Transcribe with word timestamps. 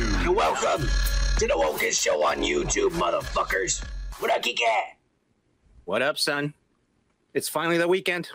Dudes. 0.00 0.14
and 0.24 0.34
welcome 0.34 0.88
to 1.36 1.46
the 1.46 1.52
Wokest 1.52 2.02
Show 2.02 2.24
on 2.24 2.38
YouTube, 2.38 2.92
motherfuckers. 2.92 3.84
What 4.18 4.30
up, 4.30 4.40
Kike? 4.40 4.56
What 5.84 6.00
up, 6.00 6.16
son? 6.16 6.54
It's 7.34 7.50
finally 7.50 7.76
the 7.76 7.86
weekend. 7.86 8.30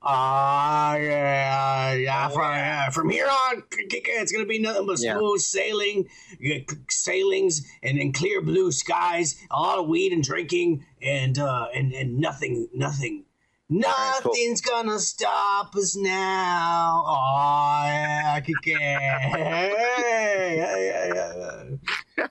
Ah, 0.00 0.94
yeah, 0.94 1.94
yeah. 1.94 2.28
From, 2.28 2.92
from 2.92 3.10
here 3.10 3.26
on, 3.26 3.64
it's 3.72 4.30
gonna 4.30 4.46
be 4.46 4.60
nothing 4.60 4.86
but 4.86 5.00
smooth 5.00 5.40
sailing, 5.40 6.08
yeah, 6.38 6.58
c- 6.70 6.76
sailings, 6.88 7.66
and 7.82 7.98
then 7.98 8.12
clear 8.12 8.40
blue 8.40 8.70
skies. 8.70 9.44
A 9.50 9.60
lot 9.60 9.80
of 9.80 9.88
weed 9.88 10.12
and 10.12 10.22
drinking, 10.22 10.84
and 11.02 11.36
uh, 11.36 11.66
and 11.74 11.92
and 11.92 12.20
nothing, 12.20 12.68
nothing. 12.72 13.24
Right, 13.70 14.20
cool. 14.22 14.32
Nothing's 14.32 14.60
gonna 14.60 14.98
stop 14.98 15.74
us 15.76 15.96
now. 15.96 17.04
Oh, 17.06 17.82
yeah, 17.84 18.40
Kike. 18.40 18.78
Hey, 18.78 20.54
yeah, 20.56 21.14
yeah, 21.14 21.64
yeah. 22.18 22.26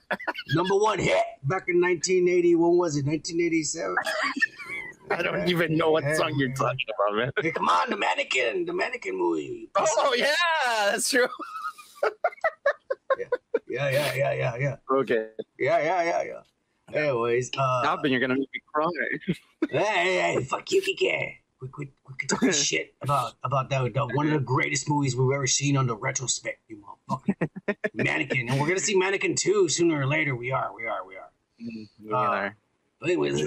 Number 0.54 0.76
one 0.76 0.98
hit 0.98 1.22
back 1.44 1.68
in 1.68 1.80
1980. 1.80 2.54
When 2.56 2.76
was 2.76 2.96
it? 2.96 3.06
1987. 3.06 3.94
I 5.10 5.22
don't 5.22 5.48
even 5.48 5.76
know 5.76 5.90
what 5.90 6.04
song 6.14 6.34
you're 6.36 6.54
talking 6.54 6.86
about, 6.94 7.16
man. 7.16 7.32
Hey, 7.42 7.50
come 7.50 7.68
on, 7.68 7.90
the 7.90 7.96
mannequin, 7.96 8.64
the 8.64 8.72
mannequin 8.72 9.18
movie. 9.18 9.68
Oh 9.76 10.14
yeah, 10.16 10.34
that's 10.90 11.10
true. 11.10 11.26
Yeah, 13.68 13.88
yeah, 13.88 14.14
yeah, 14.14 14.32
yeah, 14.32 14.56
yeah, 14.56 14.76
Okay, 14.90 15.28
yeah, 15.58 15.78
yeah, 15.78 16.02
yeah, 16.02 16.22
yeah. 16.22 16.40
Anyways, 16.94 17.50
uh, 17.56 17.80
now 17.84 17.96
then 17.96 18.10
you're 18.10 18.20
gonna 18.20 18.34
make 18.34 18.48
me 18.52 18.60
cry. 18.72 18.86
hey, 19.70 19.78
hey, 19.78 20.34
hey, 20.34 20.44
fuck 20.44 20.70
you, 20.72 20.82
Kike. 20.82 21.36
We 21.62 21.68
could 21.72 21.88
we 22.08 22.14
could 22.18 22.28
talk 22.28 22.52
shit 22.52 22.94
about 23.02 23.34
about 23.44 23.68
that, 23.70 23.92
the, 23.94 24.06
one 24.14 24.26
of 24.26 24.32
the 24.32 24.38
greatest 24.40 24.88
movies 24.88 25.14
we've 25.16 25.32
ever 25.34 25.46
seen 25.46 25.76
on 25.76 25.86
the 25.86 25.96
retrospect, 25.96 26.60
you 26.68 26.82
motherfucker. 27.08 27.48
Mannequin, 27.94 28.48
and 28.48 28.60
we're 28.60 28.66
gonna 28.68 28.80
see 28.80 28.96
Mannequin 28.96 29.34
two 29.34 29.68
sooner 29.68 30.00
or 30.00 30.06
later. 30.06 30.34
We 30.34 30.50
are, 30.52 30.74
we 30.74 30.86
are, 30.86 31.06
we 31.06 31.16
are. 31.16 31.30
We 32.02 32.12
Uh, 32.12 32.16
are, 32.16 32.56
But 33.00 33.10
anyways, 33.10 33.40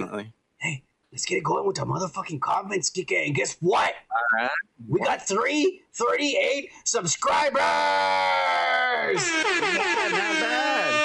hey, 0.59 0.83
let's 1.11 1.25
get 1.25 1.38
it 1.38 1.44
going 1.44 1.66
with 1.66 1.78
the 1.78 1.85
motherfucking 1.85 2.39
comments, 2.41 2.89
Kike. 2.91 3.25
And 3.25 3.33
guess 3.35 3.57
what? 3.59 3.94
All 4.11 4.39
right. 4.39 4.50
We 4.88 5.00
got 5.00 5.28
three 5.28 5.81
thirty-eight 5.94 6.69
subscribers. 6.85 7.55
Yeah, 7.57 9.19
not 10.11 10.11
bad. 10.11 11.02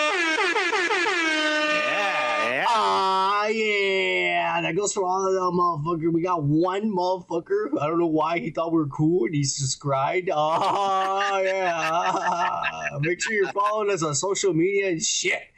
Yeah. 3.48 4.60
That 4.62 4.76
goes 4.76 4.92
for 4.92 5.04
all 5.04 5.26
of 5.26 5.32
them 5.34 5.58
motherfucker. 5.58 6.12
We 6.12 6.22
got 6.22 6.42
one 6.42 6.90
motherfucker. 6.90 7.80
I 7.80 7.86
don't 7.86 7.98
know 7.98 8.06
why 8.06 8.38
he 8.38 8.50
thought 8.50 8.72
we 8.72 8.78
were 8.78 8.88
cool 8.88 9.26
and 9.26 9.34
he 9.34 9.44
subscribed. 9.44 10.30
Oh, 10.32 11.40
yeah. 11.44 12.98
Make 13.00 13.20
sure 13.22 13.32
you're 13.32 13.52
following 13.52 13.90
us 13.90 14.02
on 14.02 14.14
social 14.14 14.52
media 14.54 14.88
and 14.90 15.02
shit. 15.02 15.42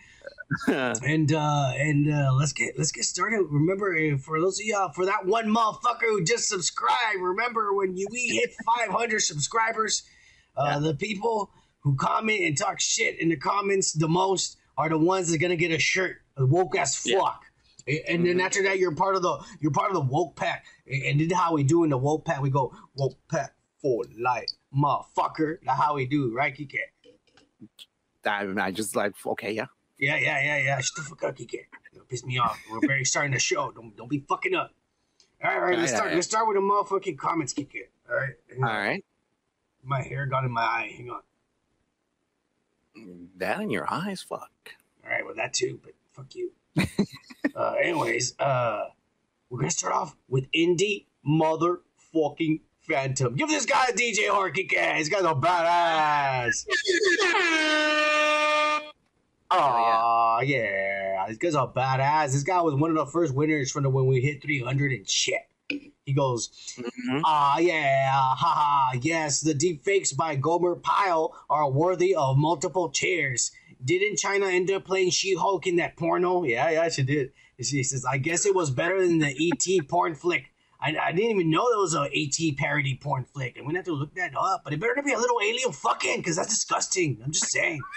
And 0.66 1.32
uh 1.32 1.72
and 1.76 2.12
uh 2.12 2.32
let's 2.34 2.52
get 2.52 2.76
let's 2.76 2.90
get 2.90 3.04
started. 3.04 3.46
Remember, 3.50 3.96
uh, 3.96 4.18
for 4.18 4.40
those 4.40 4.58
of 4.58 4.66
y'all, 4.66 4.90
for 4.92 5.06
that 5.06 5.24
one 5.24 5.46
motherfucker 5.46 6.08
who 6.08 6.24
just 6.24 6.48
subscribed, 6.48 7.20
remember 7.20 7.72
when 7.72 7.96
you 7.96 8.08
we 8.10 8.26
hit 8.30 8.50
500 8.66 9.20
subscribers, 9.20 10.02
uh 10.56 10.64
Yeah. 10.66 10.78
the 10.80 10.94
people 10.94 11.52
who 11.84 11.94
comment 11.94 12.42
and 12.44 12.58
talk 12.58 12.80
shit 12.80 13.20
in 13.20 13.28
the 13.28 13.36
comments 13.36 13.92
the 13.92 14.08
most 14.08 14.56
are 14.76 14.88
the 14.88 14.98
ones 14.98 15.28
that 15.28 15.36
are 15.36 15.38
gonna 15.38 15.54
get 15.54 15.70
a 15.70 15.78
shirt, 15.78 16.16
a 16.36 16.44
woke 16.44 16.76
ass 16.76 17.00
Yeah. 17.06 17.20
And 18.08 18.26
then 18.26 18.38
Mhm. 18.38 18.42
after 18.44 18.62
that, 18.64 18.78
you're 18.78 18.94
part 18.94 19.16
of 19.16 19.22
the 19.22 19.38
you're 19.60 19.72
part 19.72 19.88
of 19.90 19.94
the 19.94 20.00
woke 20.00 20.36
pack. 20.36 20.64
And 20.86 21.20
then 21.20 21.30
how 21.30 21.54
we 21.54 21.62
do 21.64 21.84
in 21.84 21.90
the 21.90 21.98
woke 21.98 22.24
pack, 22.24 22.40
we 22.40 22.50
go 22.50 22.72
woke 22.94 23.18
pack 23.28 23.54
for 23.82 24.04
life, 24.18 24.48
motherfucker. 24.74 25.58
That's 25.64 25.78
how 25.80 25.94
we 25.94 26.06
do, 26.06 26.32
right, 26.34 26.54
Kike? 26.54 26.78
I, 28.24 28.46
I 28.66 28.70
just 28.70 28.94
like 28.96 29.14
okay, 29.26 29.52
yeah. 29.52 29.66
Yeah, 29.98 30.16
yeah, 30.16 30.42
yeah, 30.42 30.58
yeah. 30.58 30.80
Shut 30.80 30.96
the 30.96 31.02
fuck 31.02 31.24
up, 31.24 31.36
Kike. 31.36 31.66
Don't 31.94 32.08
piss 32.08 32.24
me 32.24 32.38
off. 32.38 32.58
We're 32.70 32.80
very 32.86 33.04
starting 33.12 33.32
the 33.32 33.38
show. 33.38 33.70
Don't 33.72 33.96
don't 33.96 34.08
be 34.08 34.20
fucking 34.28 34.54
up. 34.54 34.72
All 35.42 35.50
right, 35.50 35.56
all 35.56 35.62
right. 35.62 35.78
Let's 35.78 35.92
start. 35.92 36.12
Let's 36.14 36.26
start 36.26 36.46
with 36.46 36.56
the 36.56 36.60
motherfucking 36.60 37.18
comments, 37.18 37.54
Kike. 37.54 37.88
All 38.08 38.16
right. 38.16 38.34
All 38.56 38.62
right. 38.62 39.04
My 39.82 40.02
hair 40.02 40.26
got 40.26 40.44
in 40.44 40.50
my 40.52 40.62
eye. 40.62 40.92
Hang 40.96 41.10
on. 41.10 41.22
That 43.36 43.60
in 43.60 43.70
your 43.70 43.90
eyes, 43.90 44.22
fuck. 44.22 44.50
All 45.04 45.10
right, 45.10 45.24
well 45.24 45.34
that 45.36 45.54
too, 45.54 45.80
but 45.82 45.92
fuck 46.12 46.34
you. 46.34 46.52
Uh, 47.54 47.74
anyways, 47.82 48.38
uh, 48.38 48.84
we're 49.48 49.60
gonna 49.60 49.70
start 49.70 49.94
off 49.94 50.14
with 50.28 50.50
indie 50.52 51.06
motherfucking 51.26 52.60
Phantom. 52.82 53.34
Give 53.36 53.48
this 53.48 53.66
guy 53.66 53.86
a 53.88 53.92
DJ 53.92 54.28
horn, 54.28 54.52
Kike. 54.52 54.98
This 54.98 55.08
guy's 55.08 55.22
a 55.22 55.34
badass. 55.34 56.66
Oh 59.52 60.40
yeah, 60.44 61.24
this 61.28 61.36
guy's 61.38 61.54
a 61.56 61.66
badass. 61.66 62.32
This 62.32 62.44
guy 62.44 62.60
was 62.62 62.74
one 62.76 62.90
of 62.90 62.96
the 62.96 63.06
first 63.06 63.34
winners 63.34 63.72
from 63.72 63.82
the 63.82 63.90
when 63.90 64.06
we 64.06 64.20
hit 64.20 64.40
300 64.42 64.92
and 64.92 65.08
shit. 65.08 65.40
He 65.68 66.12
goes, 66.14 66.50
Mhm. 66.78 67.22
Ah, 67.24 67.58
yeah, 67.58 68.10
haha, 68.12 68.96
yes, 69.02 69.40
the 69.40 69.52
deep 69.54 69.84
fakes 69.84 70.12
by 70.12 70.36
Gomer 70.36 70.76
Pyle 70.76 71.34
are 71.48 71.68
worthy 71.68 72.14
of 72.14 72.36
multiple 72.36 72.90
cheers. 72.90 73.50
Didn't 73.84 74.18
China 74.18 74.46
end 74.46 74.70
up 74.70 74.84
playing 74.84 75.10
She 75.10 75.34
Hulk 75.34 75.66
in 75.66 75.76
that 75.76 75.96
porno? 75.96 76.44
Yeah, 76.44 76.70
yeah, 76.70 76.88
she 76.88 77.02
did. 77.02 77.32
She 77.62 77.82
says, 77.82 78.04
I 78.04 78.18
guess 78.18 78.46
it 78.46 78.54
was 78.54 78.70
better 78.70 79.06
than 79.06 79.18
the 79.18 79.28
ET 79.28 79.88
porn 79.88 80.14
flick. 80.14 80.50
I, 80.80 80.96
I 80.96 81.12
didn't 81.12 81.30
even 81.30 81.50
know 81.50 81.68
there 81.68 81.78
was 81.78 81.94
a 81.94 82.08
ET 82.14 82.56
parody 82.56 82.98
porn 83.00 83.24
flick. 83.24 83.56
I'm 83.58 83.66
gonna 83.66 83.78
have 83.78 83.84
to 83.86 83.92
look 83.92 84.14
that 84.14 84.32
up, 84.34 84.62
but 84.64 84.72
it 84.72 84.80
better 84.80 84.94
not 84.96 85.04
be 85.04 85.12
a 85.12 85.18
little 85.18 85.38
alien 85.42 85.72
fucking, 85.72 86.18
because 86.18 86.36
that's 86.36 86.48
disgusting. 86.48 87.20
I'm 87.24 87.32
just 87.32 87.50
saying. 87.50 87.80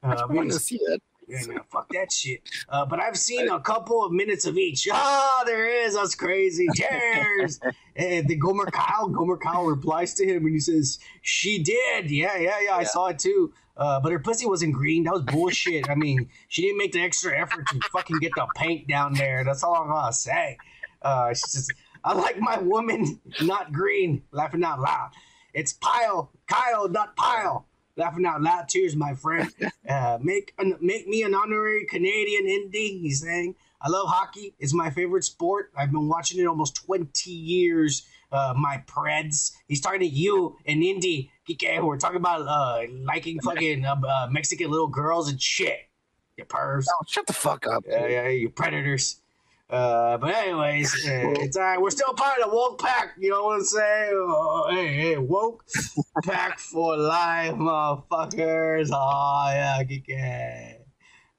Uh, 0.00 0.14
I 0.16 0.32
want 0.32 0.52
to 0.52 0.60
see 0.60 0.78
that. 0.86 1.00
yeah, 1.26 1.40
no, 1.48 1.60
fuck 1.72 1.88
that 1.88 2.12
shit. 2.12 2.40
Uh, 2.68 2.86
but 2.86 3.00
I've 3.00 3.16
seen 3.16 3.48
a 3.48 3.58
couple 3.58 4.04
of 4.04 4.12
minutes 4.12 4.46
of 4.46 4.56
each. 4.56 4.86
Oh, 4.92 5.42
there 5.46 5.66
is. 5.66 5.94
That's 5.94 6.14
crazy. 6.14 6.68
Cheers. 6.72 7.58
and 7.96 8.28
the 8.28 8.36
Gomer 8.36 8.66
Kyle, 8.66 9.08
Gomer 9.08 9.36
Kyle 9.36 9.64
replies 9.64 10.14
to 10.14 10.24
him 10.24 10.44
and 10.44 10.54
he 10.54 10.60
says, 10.60 11.00
She 11.22 11.60
did. 11.60 12.12
Yeah, 12.12 12.36
yeah, 12.38 12.60
yeah. 12.60 12.76
I 12.76 12.84
saw 12.84 13.08
it 13.08 13.18
too. 13.18 13.52
Uh, 13.78 14.00
but 14.00 14.10
her 14.10 14.18
pussy 14.18 14.44
wasn't 14.44 14.74
green. 14.74 15.04
That 15.04 15.14
was 15.14 15.22
bullshit. 15.22 15.88
I 15.88 15.94
mean, 15.94 16.28
she 16.48 16.62
didn't 16.62 16.78
make 16.78 16.92
the 16.92 17.00
extra 17.00 17.40
effort 17.40 17.64
to 17.68 17.80
fucking 17.92 18.18
get 18.18 18.32
the 18.34 18.46
paint 18.56 18.88
down 18.88 19.14
there. 19.14 19.44
That's 19.44 19.62
all 19.62 19.76
I'm 19.76 19.88
gonna 19.88 20.12
say. 20.12 20.58
Uh, 21.00 21.32
says, 21.32 21.68
I 22.04 22.12
like 22.14 22.38
my 22.40 22.58
woman 22.58 23.20
not 23.40 23.72
green. 23.72 24.22
Laughing 24.32 24.64
out 24.64 24.80
loud. 24.80 25.10
It's 25.54 25.72
Pile, 25.72 26.30
Kyle, 26.48 26.88
not 26.88 27.16
Pile. 27.16 27.66
Laughing 27.96 28.26
out 28.26 28.42
loud. 28.42 28.68
Cheers, 28.68 28.96
my 28.96 29.14
friend. 29.14 29.50
Uh, 29.88 30.18
make 30.20 30.52
make 30.82 31.08
me 31.08 31.22
an 31.22 31.34
honorary 31.34 31.86
Canadian 31.86 32.44
indie. 32.46 33.00
He's 33.00 33.22
saying, 33.22 33.54
I 33.80 33.88
love 33.88 34.08
hockey. 34.08 34.54
It's 34.58 34.74
my 34.74 34.90
favorite 34.90 35.24
sport. 35.24 35.70
I've 35.74 35.90
been 35.90 36.08
watching 36.08 36.38
it 36.40 36.46
almost 36.46 36.76
20 36.84 37.30
years. 37.30 38.06
Uh, 38.30 38.52
my 38.54 38.82
Preds. 38.86 39.52
He's 39.66 39.80
talking 39.80 40.00
to 40.00 40.06
you, 40.06 40.56
an 40.66 40.82
indie. 41.48 41.56
Kike, 41.56 41.84
we're 41.84 41.98
talking 41.98 42.16
about 42.16 42.42
uh, 42.42 42.82
liking 43.04 43.40
fucking 43.40 43.84
uh, 43.84 43.96
uh, 44.06 44.28
Mexican 44.30 44.70
little 44.70 44.88
girls 44.88 45.30
and 45.30 45.40
shit. 45.40 45.78
You 46.36 46.44
pervs. 46.44 46.84
Oh, 46.88 47.04
shut 47.06 47.26
the 47.26 47.32
fuck 47.32 47.66
up. 47.66 47.84
Yeah, 47.88 48.06
yeah, 48.06 48.28
you 48.28 48.50
predators. 48.50 49.20
Uh, 49.70 50.16
but 50.16 50.34
anyways, 50.34 50.92
uh, 51.08 51.34
it's 51.40 51.56
all 51.56 51.62
right. 51.62 51.80
We're 51.80 51.90
still 51.90 52.14
part 52.14 52.40
of 52.40 52.50
the 52.50 52.56
woke 52.56 52.80
pack. 52.80 53.14
You 53.18 53.30
know 53.30 53.44
what 53.44 53.56
I'm 53.56 53.64
saying? 53.64 54.12
Oh, 54.14 54.66
hey, 54.70 54.94
hey, 54.94 55.16
woke 55.18 55.64
pack 56.24 56.58
for 56.58 56.96
life, 56.96 57.54
motherfuckers. 57.54 58.90
Oh 58.92 59.50
yeah, 59.50 59.82
Kike. 59.82 60.74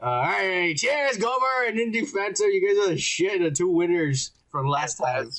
All 0.01 0.21
right, 0.21 0.77
cheers, 0.77 1.17
Gomer 1.17 1.67
and 1.67 1.77
Indie 1.77 2.07
Phantom. 2.07 2.47
You 2.49 2.65
guys 2.65 2.87
are 2.87 2.93
the 2.93 2.99
shit. 2.99 3.41
The 3.41 3.51
two 3.51 3.69
winners 3.69 4.31
from 4.49 4.67
last 4.67 4.95
time. 4.95 5.29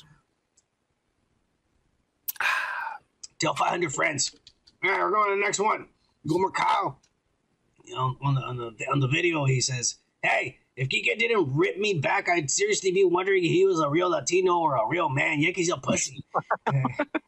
Tell 3.39 3.55
500 3.55 3.93
friends. 3.93 4.37
All 4.83 4.91
right, 4.91 5.01
we're 5.01 5.11
going 5.11 5.31
to 5.31 5.37
the 5.37 5.43
next 5.43 5.61
one. 5.61 5.89
Gomer 6.27 6.51
Kyle. 6.51 7.01
You 7.85 7.95
know, 7.95 8.17
on 8.23 8.35
the 8.35 8.41
on 8.41 8.57
the 8.57 8.73
on 8.91 9.01
the 9.01 9.09
video, 9.09 9.45
he 9.45 9.61
says, 9.61 9.97
"Hey, 10.23 10.59
If 10.77 10.89
Kike 10.89 11.19
didn't 11.19 11.55
rip 11.55 11.77
me 11.79 11.95
back, 11.95 12.29
I'd 12.31 12.51
seriously 12.51 12.91
be 12.91 13.05
wondering 13.05 13.45
if 13.45 13.51
he 13.51 13.67
was 13.67 13.81
a 13.81 13.91
real 13.91 14.09
Latino 14.11 14.59
or 14.59 14.77
a 14.77 14.89
real 14.89 15.11
man. 15.11 15.41
Yankees 15.41 15.69
a 15.71 15.77
pussy. 15.77 16.25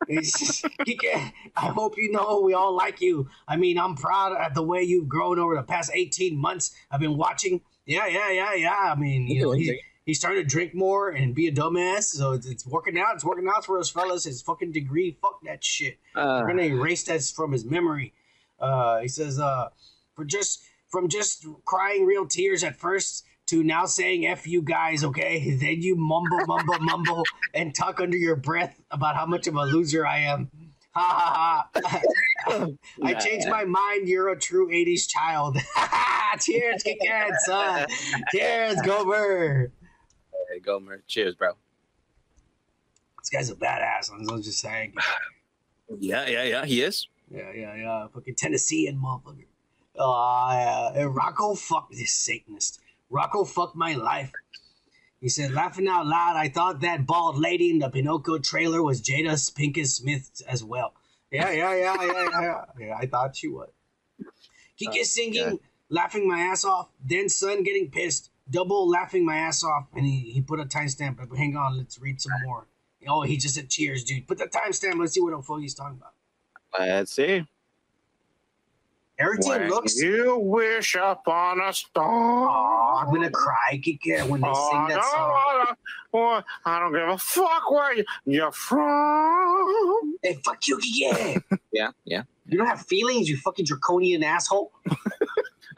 Kike, 0.08 1.32
I 1.56 1.66
hope 1.66 1.94
you 1.98 2.10
know 2.12 2.40
we 2.40 2.54
all 2.54 2.74
like 2.74 3.00
you. 3.02 3.28
I 3.46 3.56
mean, 3.56 3.78
I'm 3.78 3.94
proud 3.96 4.32
of 4.34 4.54
the 4.54 4.62
way 4.62 4.82
you've 4.82 5.08
grown 5.08 5.38
over 5.38 5.54
the 5.54 5.62
past 5.62 5.90
18 5.92 6.36
months. 6.38 6.74
I've 6.90 7.00
been 7.00 7.16
watching. 7.18 7.60
Yeah, 7.84 8.06
yeah, 8.06 8.30
yeah, 8.30 8.54
yeah. 8.54 8.92
I 8.92 8.94
mean, 8.94 9.26
you 9.26 9.42
know, 9.42 9.52
he, 9.52 9.80
he 10.04 10.14
started 10.14 10.42
to 10.42 10.48
drink 10.48 10.74
more 10.74 11.10
and 11.10 11.34
be 11.34 11.46
a 11.46 11.52
dumbass. 11.52 12.04
So 12.04 12.32
it's, 12.32 12.46
it's 12.46 12.66
working 12.66 12.98
out. 12.98 13.14
It's 13.14 13.24
working 13.24 13.48
out 13.48 13.64
for 13.64 13.78
us 13.78 13.90
fellas. 13.90 14.24
His 14.24 14.42
fucking 14.42 14.72
degree, 14.72 15.16
fuck 15.20 15.40
that 15.44 15.64
shit. 15.64 15.98
Uh, 16.14 16.40
We're 16.42 16.48
gonna 16.48 16.62
erase 16.62 17.04
that 17.04 17.22
from 17.22 17.52
his 17.52 17.64
memory. 17.64 18.12
Uh, 18.58 19.00
he 19.00 19.08
says, 19.08 19.38
uh, 19.38 19.68
for 20.14 20.24
just 20.24 20.62
from 20.88 21.08
just 21.08 21.46
crying 21.64 22.04
real 22.04 22.26
tears 22.26 22.62
at 22.62 22.76
first 22.76 23.24
to 23.46 23.62
now 23.62 23.86
saying 23.86 24.26
"f 24.26 24.46
you 24.46 24.62
guys," 24.62 25.04
okay? 25.04 25.50
Then 25.54 25.82
you 25.82 25.96
mumble, 25.96 26.46
mumble, 26.46 26.78
mumble, 26.80 27.22
and 27.54 27.74
talk 27.74 28.00
under 28.00 28.16
your 28.16 28.36
breath 28.36 28.80
about 28.90 29.16
how 29.16 29.26
much 29.26 29.46
of 29.46 29.54
a 29.56 29.64
loser 29.64 30.06
I 30.06 30.18
am. 30.18 30.50
Ha 30.94 31.00
ha 31.00 31.68
ha! 32.46 32.66
I 33.02 33.14
changed 33.14 33.48
my 33.48 33.64
mind. 33.64 34.08
You're 34.08 34.28
a 34.28 34.38
true 34.38 34.68
'80s 34.68 35.08
child. 35.08 35.56
Cheers, 36.40 36.82
kick 36.82 36.98
ass, 37.06 37.32
son. 37.44 37.86
Cheers, 38.32 38.76
Gomer. 38.82 39.70
Hey, 40.52 40.60
Gomer. 40.60 41.02
Cheers, 41.06 41.34
bro. 41.34 41.52
This 43.18 43.30
guy's 43.30 43.50
a 43.50 43.54
badass. 43.54 44.10
I'm 44.12 44.42
just 44.42 44.60
saying. 44.60 44.94
Yeah, 45.98 46.26
yeah, 46.26 46.44
yeah. 46.44 46.64
He 46.64 46.80
is. 46.80 47.06
Yeah, 47.30 47.52
yeah, 47.54 47.74
yeah. 47.74 48.06
Fucking 48.14 48.34
Tennessean 48.34 48.98
motherfucker. 48.98 49.44
Oh, 49.98 50.92
yeah. 50.94 51.06
Rocco 51.06 51.54
fucked 51.54 51.92
this 51.92 52.14
Satanist. 52.14 52.80
Rocco 53.10 53.44
fucked 53.44 53.76
my 53.76 53.92
life. 53.92 54.32
He 55.20 55.28
said, 55.28 55.52
laughing 55.52 55.88
out 55.88 56.06
loud, 56.06 56.36
I 56.36 56.48
thought 56.48 56.80
that 56.80 57.04
bald 57.04 57.38
lady 57.38 57.68
in 57.68 57.78
the 57.78 57.90
Pinocchio 57.90 58.38
trailer 58.38 58.82
was 58.82 59.02
Jada 59.02 59.32
Pinkett 59.52 59.86
Smith 59.86 60.40
as 60.48 60.64
well. 60.64 60.94
Yeah, 61.30 61.50
yeah, 61.50 61.74
yeah, 61.74 61.96
yeah, 62.00 62.12
yeah, 62.12 62.40
yeah. 62.40 62.64
yeah 62.78 62.96
I 62.98 63.04
thought 63.04 63.36
she 63.36 63.48
would. 63.48 63.68
Kike 64.80 65.00
oh, 65.00 65.02
singing, 65.02 65.50
God. 65.50 65.58
laughing 65.90 66.26
my 66.26 66.40
ass 66.40 66.64
off. 66.64 66.88
Then 67.04 67.28
son 67.28 67.64
getting 67.64 67.90
pissed. 67.90 68.31
Double 68.52 68.88
laughing 68.88 69.24
my 69.24 69.36
ass 69.36 69.64
off. 69.64 69.86
And 69.94 70.04
he, 70.06 70.30
he 70.30 70.40
put 70.42 70.60
a 70.60 70.64
timestamp. 70.64 71.16
But 71.16 71.36
hang 71.36 71.56
on, 71.56 71.78
let's 71.78 71.98
read 71.98 72.20
some 72.20 72.32
more. 72.44 72.66
Oh, 73.08 73.22
he 73.22 73.36
just 73.36 73.56
said 73.56 73.68
cheers, 73.68 74.04
dude. 74.04 74.28
Put 74.28 74.38
the 74.38 74.44
timestamp. 74.46 75.00
Let's 75.00 75.14
see 75.14 75.20
what 75.20 75.32
he's 75.60 75.74
talking 75.74 75.98
about. 75.98 76.12
Let's 76.78 77.12
see. 77.12 77.44
Everything 79.18 79.50
When 79.50 79.68
looks. 79.70 79.96
you 80.00 80.38
wish 80.38 80.96
upon 81.00 81.60
a 81.60 81.72
star. 81.72 82.04
Oh, 82.48 82.98
I'm 82.98 83.12
gonna 83.14 83.30
cry 83.30 83.74
Kike, 83.80 84.26
when 84.26 84.40
they 84.40 84.48
Oh, 84.50 84.70
sing 84.70 84.96
that 84.96 85.04
song. 85.04 85.76
wanna- 86.12 86.44
I 86.64 86.80
don't 86.80 86.92
give 86.92 87.08
a 87.08 87.18
fuck 87.18 87.70
where 87.70 87.94
you- 87.94 88.04
you're 88.24 88.50
from. 88.52 90.16
Hey, 90.22 90.38
fuck 90.44 90.66
you, 90.66 90.78
Kike. 90.78 91.42
Yeah, 91.72 91.90
yeah. 92.04 92.22
You 92.46 92.58
don't 92.58 92.66
have 92.66 92.84
feelings, 92.86 93.28
you 93.28 93.36
fucking 93.36 93.64
draconian 93.64 94.22
asshole. 94.24 94.72
All 94.90 94.96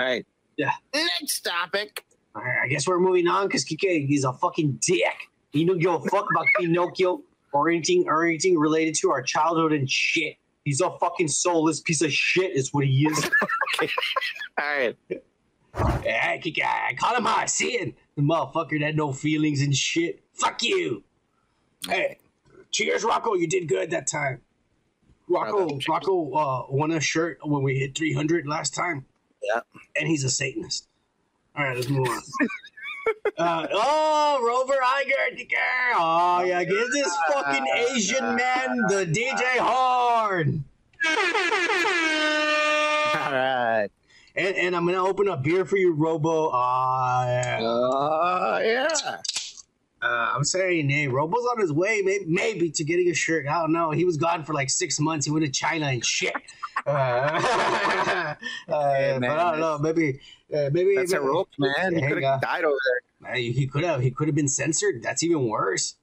right. 0.01 0.27
Yeah. 0.57 0.73
Next 0.95 1.41
topic. 1.41 2.05
All 2.35 2.43
right, 2.43 2.59
I 2.65 2.69
guess 2.69 2.87
we're 2.89 2.99
moving 2.99 3.29
on 3.29 3.47
because 3.47 3.65
Kike, 3.65 4.13
is 4.13 4.25
a 4.25 4.33
fucking 4.33 4.81
dick. 4.81 5.15
He 5.53 5.65
don't 5.65 5.79
give 5.79 5.93
a 5.93 6.01
fuck 6.01 6.27
about 6.31 6.47
Pinocchio 6.59 7.23
or 7.53 7.71
anything 7.71 8.05
or 8.09 8.27
anything 8.27 8.59
related 8.59 8.97
to 8.97 9.13
our 9.13 9.23
childhood 9.23 9.73
and 9.73 9.89
shit. 9.89 10.37
He's 10.65 10.81
a 10.81 10.91
fucking 10.99 11.29
soulless 11.29 11.81
piece 11.81 12.03
of 12.03 12.13
shit, 12.13 12.57
is 12.57 12.73
what 12.73 12.87
he 12.87 13.07
is. 13.07 13.31
All 14.59 14.65
right. 14.79 14.97
hey, 16.03 16.41
Kike, 16.43 16.65
I 16.65 16.95
call 16.95 17.15
him 17.15 17.25
how 17.25 17.37
I 17.37 17.47
see 17.47 17.75
it. 17.75 17.95
The 18.17 18.23
motherfucker 18.23 18.81
that 18.81 18.97
no 18.97 19.13
feelings 19.13 19.61
and 19.61 19.75
shit. 19.75 20.21
Fuck 20.33 20.63
you. 20.63 21.05
Hey, 21.87 22.19
cheers, 22.73 23.05
Rocco. 23.05 23.35
You 23.35 23.47
did 23.47 23.69
good 23.69 23.91
that 23.91 24.07
time. 24.07 24.41
Rocco, 25.29 25.79
Rocco 25.89 26.33
uh, 26.33 26.67
won 26.69 26.91
a 26.91 27.01
shirt 27.01 27.39
when 27.43 27.63
we 27.63 27.79
hit 27.79 27.97
300 27.97 28.47
last 28.47 28.75
time. 28.75 29.05
Yeah. 29.43 29.61
And 29.97 30.09
he's 30.09 30.25
a 30.25 30.31
Satanist. 30.31 30.89
All 31.57 31.65
right, 31.65 31.77
let's 31.77 31.89
move 31.89 32.09
on. 32.09 32.21
uh, 33.39 33.67
oh, 33.73 34.41
Rover 34.45 34.75
Iger. 34.75 35.47
Oh, 35.95 36.43
yeah, 36.45 36.65
give 36.65 36.91
this 36.91 37.17
fucking 37.33 37.65
Asian 37.93 38.35
man 38.35 38.77
the 38.89 39.07
DJ 39.07 39.59
horn. 39.59 40.65
All 43.15 43.33
right. 43.33 43.89
And, 44.35 44.57
and 44.57 44.75
I'm 44.75 44.85
going 44.85 44.97
to 44.97 45.01
open 45.01 45.29
a 45.29 45.37
beer 45.37 45.65
for 45.65 45.77
you, 45.77 45.93
Robo. 45.93 46.51
Ah, 46.53 47.27
yeah. 47.27 47.61
Uh, 47.63 48.61
yeah. 48.65 49.17
Uh, 50.05 50.33
I'm 50.37 50.45
saying, 50.45 50.91
hey, 50.91 51.09
Robo's 51.09 51.47
on 51.53 51.59
his 51.61 51.73
way, 51.73 52.03
maybe, 52.05 52.27
maybe 52.29 52.71
to 52.73 52.85
getting 52.85 53.09
a 53.09 53.15
shirt. 53.15 53.47
I 53.49 53.61
don't 53.63 53.73
know. 53.73 53.91
He 53.91 54.05
was 54.05 54.19
gone 54.19 54.45
for 54.45 54.53
like 54.53 54.69
six 54.69 55.01
months. 55.01 55.25
He 55.25 55.33
went 55.33 55.47
to 55.47 55.51
China 55.51 55.87
and 55.87 56.05
shit. 56.05 56.35
Uh, 56.87 56.91
uh, 58.69 59.19
but 59.19 59.31
I 59.31 59.51
don't 59.53 59.61
know. 59.61 59.79
Maybe, 59.79 60.21
uh, 60.53 60.69
maybe 60.73 60.97
That's 60.97 61.13
a 61.13 61.17
maybe- 61.21 61.29
rope, 61.29 61.49
man. 61.59 61.95
He 61.95 62.03
could 62.07 62.23
have 62.23 62.41
died 62.43 62.65
over 62.65 62.77
there. 63.23 63.37
He 63.37 63.67
could 63.67 63.85
have. 63.85 64.01
He 64.03 64.11
could 64.11 64.27
have 64.29 64.35
been 64.35 64.49
censored. 64.49 65.03
That's 65.03 65.23
even 65.23 65.49
worse. 65.49 65.95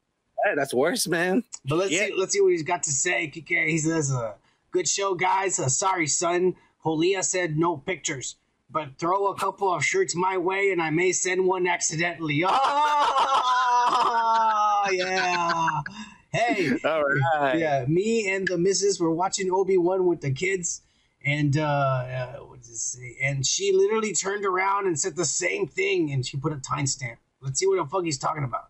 Hey, 0.44 0.56
that's 0.56 0.74
worse, 0.74 1.08
man. 1.08 1.44
But 1.66 1.76
let's 1.76 1.92
Yeah. 1.92 2.06
see. 2.08 2.14
Let's 2.18 2.34
see 2.34 2.42
what 2.42 2.52
he's 2.52 2.64
got 2.64 2.84
to 2.84 2.92
say. 2.92 3.30
He 3.34 3.78
says, 3.78 4.12
uh, 4.12 4.34
"Good 4.72 4.88
show, 4.88 5.14
guys. 5.14 5.56
Sorry, 5.78 6.08
son. 6.08 6.56
Holia 6.86 7.22
said 7.24 7.58
no 7.58 7.78
pictures, 7.78 8.38
but 8.72 8.98
throw 8.98 9.28
a 9.28 9.36
couple 9.36 9.74
of 9.74 9.84
shirts 9.84 10.16
my 10.16 10.38
way, 10.38 10.72
and 10.72 10.82
I 10.82 10.90
may 10.90 11.12
send 11.12 11.46
one 11.46 11.68
accidentally." 11.68 12.44
Oh, 12.46 12.52
yeah. 14.92 15.82
Hey, 16.32 16.72
All 16.86 17.04
right. 17.04 17.58
yeah. 17.60 17.86
Me 17.88 18.32
and 18.34 18.48
the 18.48 18.58
missus 18.58 19.00
were 19.00 19.14
watching 19.14 19.52
Obi 19.52 19.78
Wan 19.78 20.06
with 20.06 20.22
the 20.22 20.32
kids, 20.32 20.82
and 21.26 21.58
uh, 21.58 21.62
uh, 21.64 22.36
what 22.38 22.60
does 22.60 22.70
it 22.70 22.78
say? 22.78 23.18
And 23.22 23.46
she 23.46 23.72
literally 23.74 24.14
turned 24.14 24.46
around 24.46 24.88
and 24.88 25.00
said 25.00 25.16
the 25.16 25.26
same 25.26 25.68
thing, 25.68 26.12
and 26.12 26.26
she 26.26 26.38
put 26.38 26.54
a 26.54 26.58
timestamp. 26.58 27.18
Let's 27.42 27.60
see 27.60 27.68
what 27.68 27.78
the 27.78 27.86
fuck 27.86 28.04
he's 28.06 28.18
talking 28.20 28.44
about. 28.44 28.70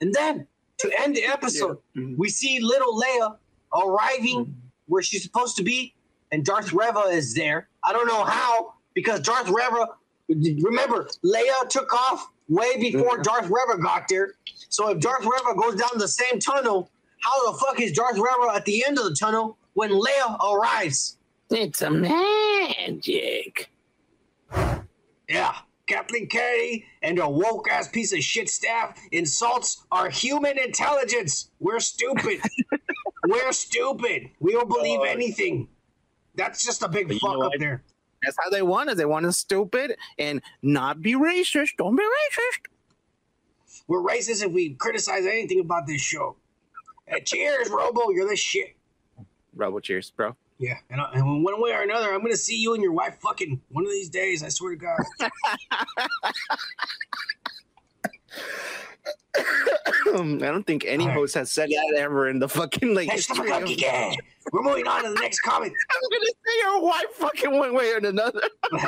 And 0.00 0.14
then 0.14 0.46
to 0.78 0.90
end 1.00 1.16
the 1.16 1.24
episode, 1.24 1.78
Mhm. 1.96 2.16
we 2.16 2.28
see 2.28 2.60
little 2.60 2.98
Leia 2.98 3.36
arriving 3.74 4.54
where 4.86 5.02
she's 5.02 5.22
supposed 5.22 5.56
to 5.56 5.62
be, 5.62 5.94
and 6.30 6.44
Darth 6.44 6.72
Reva 6.72 7.00
is 7.10 7.34
there. 7.34 7.68
I 7.84 7.92
don't 7.92 8.06
know 8.06 8.24
how, 8.24 8.74
because 8.94 9.20
Darth 9.20 9.48
Reva, 9.48 9.88
remember, 10.28 11.08
Leia 11.24 11.68
took 11.68 11.92
off 11.92 12.28
way 12.48 12.76
before 12.78 13.18
Mhm. 13.18 13.22
Darth 13.22 13.44
Reva 13.50 13.80
got 13.82 14.06
there. 14.08 14.34
So 14.68 14.88
if 14.88 15.00
Darth 15.00 15.24
Reva 15.24 15.54
goes 15.56 15.76
down 15.76 15.90
the 15.96 16.08
same 16.08 16.38
tunnel, 16.40 16.90
how 17.20 17.50
the 17.52 17.58
fuck 17.58 17.80
is 17.80 17.92
Darth 17.92 18.16
Reva 18.18 18.54
at 18.54 18.64
the 18.64 18.84
end 18.86 18.98
of 18.98 19.04
the 19.04 19.14
tunnel 19.14 19.56
when 19.74 19.90
Leia 19.90 20.38
arrives? 20.42 21.16
It's 21.50 21.82
a 21.82 21.90
magic. 21.90 23.70
Yeah. 25.28 25.54
Kathleen 25.86 26.28
Kennedy 26.28 26.84
and 27.02 27.18
her 27.18 27.28
woke 27.28 27.68
ass 27.68 27.88
piece 27.88 28.12
of 28.12 28.20
shit 28.20 28.48
staff 28.48 28.96
insults 29.10 29.84
our 29.90 30.08
human 30.08 30.56
intelligence. 30.56 31.50
We're 31.58 31.80
stupid. 31.80 32.40
We're 33.28 33.50
stupid. 33.52 34.30
We 34.38 34.52
don't 34.52 34.68
believe 34.68 35.00
Oh. 35.00 35.04
anything. 35.04 35.68
That's 36.34 36.64
just 36.64 36.82
a 36.82 36.88
big 36.88 37.08
But 37.08 37.14
you 37.14 37.20
fuck 37.20 37.38
know 37.38 37.46
up 37.46 37.52
there. 37.58 37.82
That's 38.22 38.36
how 38.42 38.50
they 38.50 38.62
want 38.62 38.90
it. 38.90 38.96
They 38.96 39.06
want 39.06 39.26
us 39.26 39.38
stupid 39.38 39.96
and 40.18 40.42
not 40.62 41.00
be 41.00 41.14
racist. 41.14 41.70
Don't 41.78 41.96
be 41.96 42.02
racist. 42.02 42.66
We're 43.88 44.02
racist 44.02 44.44
if 44.44 44.52
we 44.52 44.74
criticize 44.74 45.26
anything 45.26 45.60
about 45.60 45.86
this 45.86 46.00
show. 46.00 46.36
Hey, 47.06 47.22
cheers, 47.22 47.68
Robo. 47.70 48.10
You're 48.10 48.28
the 48.28 48.36
shit. 48.36 48.76
Robo 49.54 49.80
cheers, 49.80 50.10
bro. 50.10 50.36
Yeah, 50.58 50.76
and, 50.90 51.00
I, 51.00 51.10
and 51.14 51.42
one 51.42 51.60
way 51.60 51.72
or 51.72 51.80
another, 51.82 52.12
I'm 52.12 52.20
gonna 52.20 52.36
see 52.36 52.56
you 52.56 52.74
and 52.74 52.82
your 52.82 52.92
wife 52.92 53.16
fucking 53.22 53.62
one 53.70 53.84
of 53.84 53.90
these 53.90 54.10
days. 54.10 54.42
I 54.42 54.48
swear 54.50 54.76
to 54.76 54.76
God. 54.76 54.98
I 59.36 60.12
don't 60.14 60.64
think 60.64 60.84
any 60.86 61.06
right. 61.06 61.14
host 61.14 61.34
has 61.34 61.50
said 61.50 61.70
that 61.70 61.94
ever 61.96 62.28
in 62.28 62.38
the 62.38 62.48
fucking 62.48 62.94
like 62.94 63.06
the 63.08 63.12
history 63.14 63.52
of- 63.52 63.62
again. 63.64 64.14
We're 64.52 64.62
moving 64.62 64.88
on 64.88 65.04
to 65.04 65.10
the 65.10 65.20
next 65.20 65.40
comment. 65.40 65.72
I'm 65.90 66.10
gonna 66.10 66.26
say 66.26 66.58
your 66.62 66.82
wife 66.82 67.04
fucking 67.14 67.56
one 67.56 67.74
way 67.74 67.92
or 67.92 67.98
another. 67.98 68.40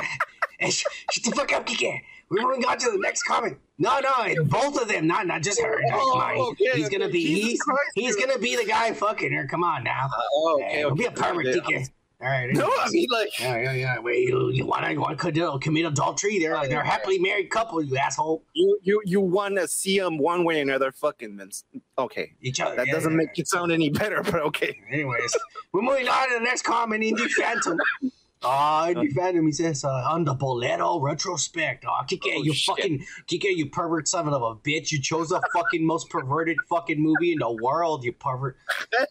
Shut 0.60 1.24
the 1.24 1.32
fuck 1.36 1.52
up, 1.52 1.66
Kike. 1.66 2.00
We're 2.30 2.42
moving 2.42 2.64
on 2.64 2.78
to 2.78 2.90
the 2.90 2.98
next 2.98 3.22
comment. 3.24 3.58
No, 3.78 4.00
no, 4.00 4.44
both 4.44 4.80
of 4.80 4.88
them, 4.88 5.06
not 5.06 5.26
not 5.26 5.42
just 5.42 5.60
her. 5.60 5.80
Come 5.90 6.00
Oh, 6.02 6.50
okay, 6.52 6.70
he's 6.74 6.88
gonna 6.88 7.04
okay. 7.04 7.12
be 7.12 7.26
Jesus 7.26 7.50
he's, 7.50 7.62
Christ, 7.62 7.90
he's 7.94 8.16
gonna 8.16 8.38
be 8.38 8.56
the 8.56 8.64
guy 8.64 8.92
fucking 8.92 9.32
her. 9.32 9.46
Come 9.46 9.62
on 9.62 9.84
now. 9.84 10.06
Uh, 10.06 10.20
oh, 10.34 10.60
Hey, 10.66 10.84
be 10.96 11.04
a 11.04 11.10
pervert, 11.10 11.46
okay. 11.46 11.60
Kike. 11.60 11.90
All 12.22 12.28
right. 12.28 12.48
No, 12.52 12.70
I 12.78 12.88
mean 12.90 13.08
like 13.10 13.36
Yeah, 13.40 13.60
yeah, 13.60 13.72
yeah. 13.72 13.98
Wait, 13.98 14.28
you 14.28 14.50
you 14.50 14.64
want 14.64 14.84
to 14.84 14.92
you 14.92 15.00
want 15.00 15.18
to 15.18 15.58
commit 15.60 15.86
adultery? 15.86 16.38
They're 16.38 16.56
they're 16.68 16.82
a 16.82 16.86
happily 16.86 17.18
married 17.18 17.50
couple. 17.50 17.82
You 17.82 17.96
asshole. 17.96 18.44
you 18.54 18.78
you 18.82 19.02
you 19.04 19.20
want 19.20 19.56
to 19.56 19.66
see 19.66 19.98
them 19.98 20.18
one 20.18 20.44
way 20.44 20.60
or 20.60 20.62
another. 20.62 20.92
Fucking 20.92 21.34
mins- 21.34 21.64
okay. 21.98 22.32
Each 22.40 22.60
other. 22.60 22.76
That 22.76 22.86
yeah, 22.86 22.92
doesn't 22.92 23.10
yeah, 23.10 23.16
make 23.16 23.36
it 23.38 23.48
sound 23.48 23.72
any 23.72 23.90
better, 23.90 24.22
but 24.22 24.36
okay. 24.36 24.78
Anyways, 24.92 25.36
we're 25.72 25.82
moving 25.82 26.06
on 26.06 26.28
to 26.28 26.34
the 26.34 26.44
next 26.44 26.62
comment. 26.62 27.02
Indie 27.02 27.28
Phantom. 27.30 27.78
Oh, 28.44 28.84
in 28.88 28.98
the 28.98 29.08
Phantom, 29.10 29.46
he 29.46 29.52
says, 29.52 29.84
uh, 29.84 29.88
on 29.88 30.24
the 30.24 30.34
Bolero 30.34 30.98
retrospect. 31.00 31.84
Oh, 31.86 32.00
Kike, 32.10 32.32
Oh, 32.36 32.42
you 32.42 32.52
shit. 32.52 32.76
fucking, 32.76 33.06
Kike, 33.28 33.56
you 33.56 33.66
pervert 33.70 34.08
son 34.08 34.26
of 34.28 34.42
a 34.42 34.54
bitch. 34.56 34.90
You 34.92 35.00
chose 35.00 35.28
the 35.28 35.40
fucking 35.54 35.86
most 35.86 36.10
perverted 36.10 36.56
fucking 36.68 37.00
movie 37.00 37.32
in 37.32 37.38
the 37.38 37.50
world, 37.52 38.04
you 38.04 38.12
pervert. 38.12 38.56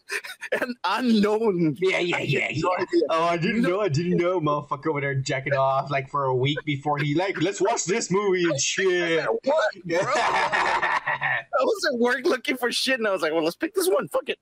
An 0.60 0.74
unknown. 0.84 1.76
Yeah, 1.80 1.98
yeah, 1.98 2.18
yeah, 2.18 2.48
yeah. 2.50 2.84
Oh, 3.10 3.24
I 3.24 3.36
didn't 3.36 3.62
know, 3.62 3.80
I 3.80 3.88
didn't 3.88 4.16
know, 4.18 4.40
motherfucker 4.40 4.88
over 4.88 5.00
there 5.00 5.14
jacking 5.14 5.54
off 5.54 5.90
like 5.90 6.10
for 6.10 6.24
a 6.24 6.34
week 6.34 6.58
before 6.64 6.98
he, 6.98 7.14
like, 7.14 7.40
let's 7.40 7.60
watch 7.60 7.84
this 7.84 8.10
movie 8.10 8.44
and 8.44 8.60
shit. 8.60 9.26
What? 9.44 9.64
Yeah. 9.84 10.00
I 10.04 11.42
was 11.60 11.88
at 11.92 11.98
work 11.98 12.24
looking 12.24 12.56
for 12.56 12.70
shit, 12.70 12.98
and 12.98 13.06
I 13.08 13.12
was 13.12 13.22
like, 13.22 13.32
"Well, 13.32 13.42
let's 13.44 13.56
pick 13.56 13.74
this 13.74 13.88
one. 13.88 14.08
Fuck 14.08 14.28
it." 14.28 14.38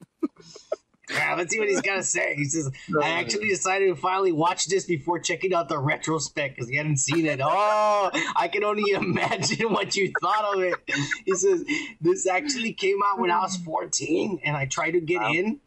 Yeah, 1.13 1.35
let's 1.37 1.53
see 1.53 1.59
what 1.59 1.69
he's 1.69 1.81
got 1.81 1.97
to 1.97 2.03
say. 2.03 2.35
He 2.37 2.45
says, 2.45 2.71
I 3.03 3.09
actually 3.11 3.49
decided 3.49 3.87
to 3.89 3.97
finally 3.97 4.33
watch 4.33 4.67
this 4.67 4.85
before 4.85 5.19
checking 5.19 5.53
out 5.53 5.69
the 5.69 5.79
retrospect 5.79 6.55
because 6.57 6.69
he 6.69 6.77
hadn't 6.77 6.99
seen 6.99 7.27
it. 7.27 7.41
Oh, 7.43 8.11
I 8.37 8.49
can 8.49 8.63
only 8.65 8.91
imagine 8.95 9.73
what 9.73 9.97
you 9.97 10.13
thought 10.21 10.55
of 10.57 10.63
it. 10.63 10.75
He 11.25 11.35
says, 11.35 11.65
This 12.01 12.27
actually 12.27 12.73
came 12.75 12.99
out 13.05 13.19
when 13.19 13.31
I 13.31 13.41
was 13.41 13.57
14 13.57 14.41
and 14.45 14.57
I 14.57 14.67
tried 14.67 14.93
to 14.93 15.01
get 15.01 15.21
Wow. 15.21 15.33
in. 15.33 15.61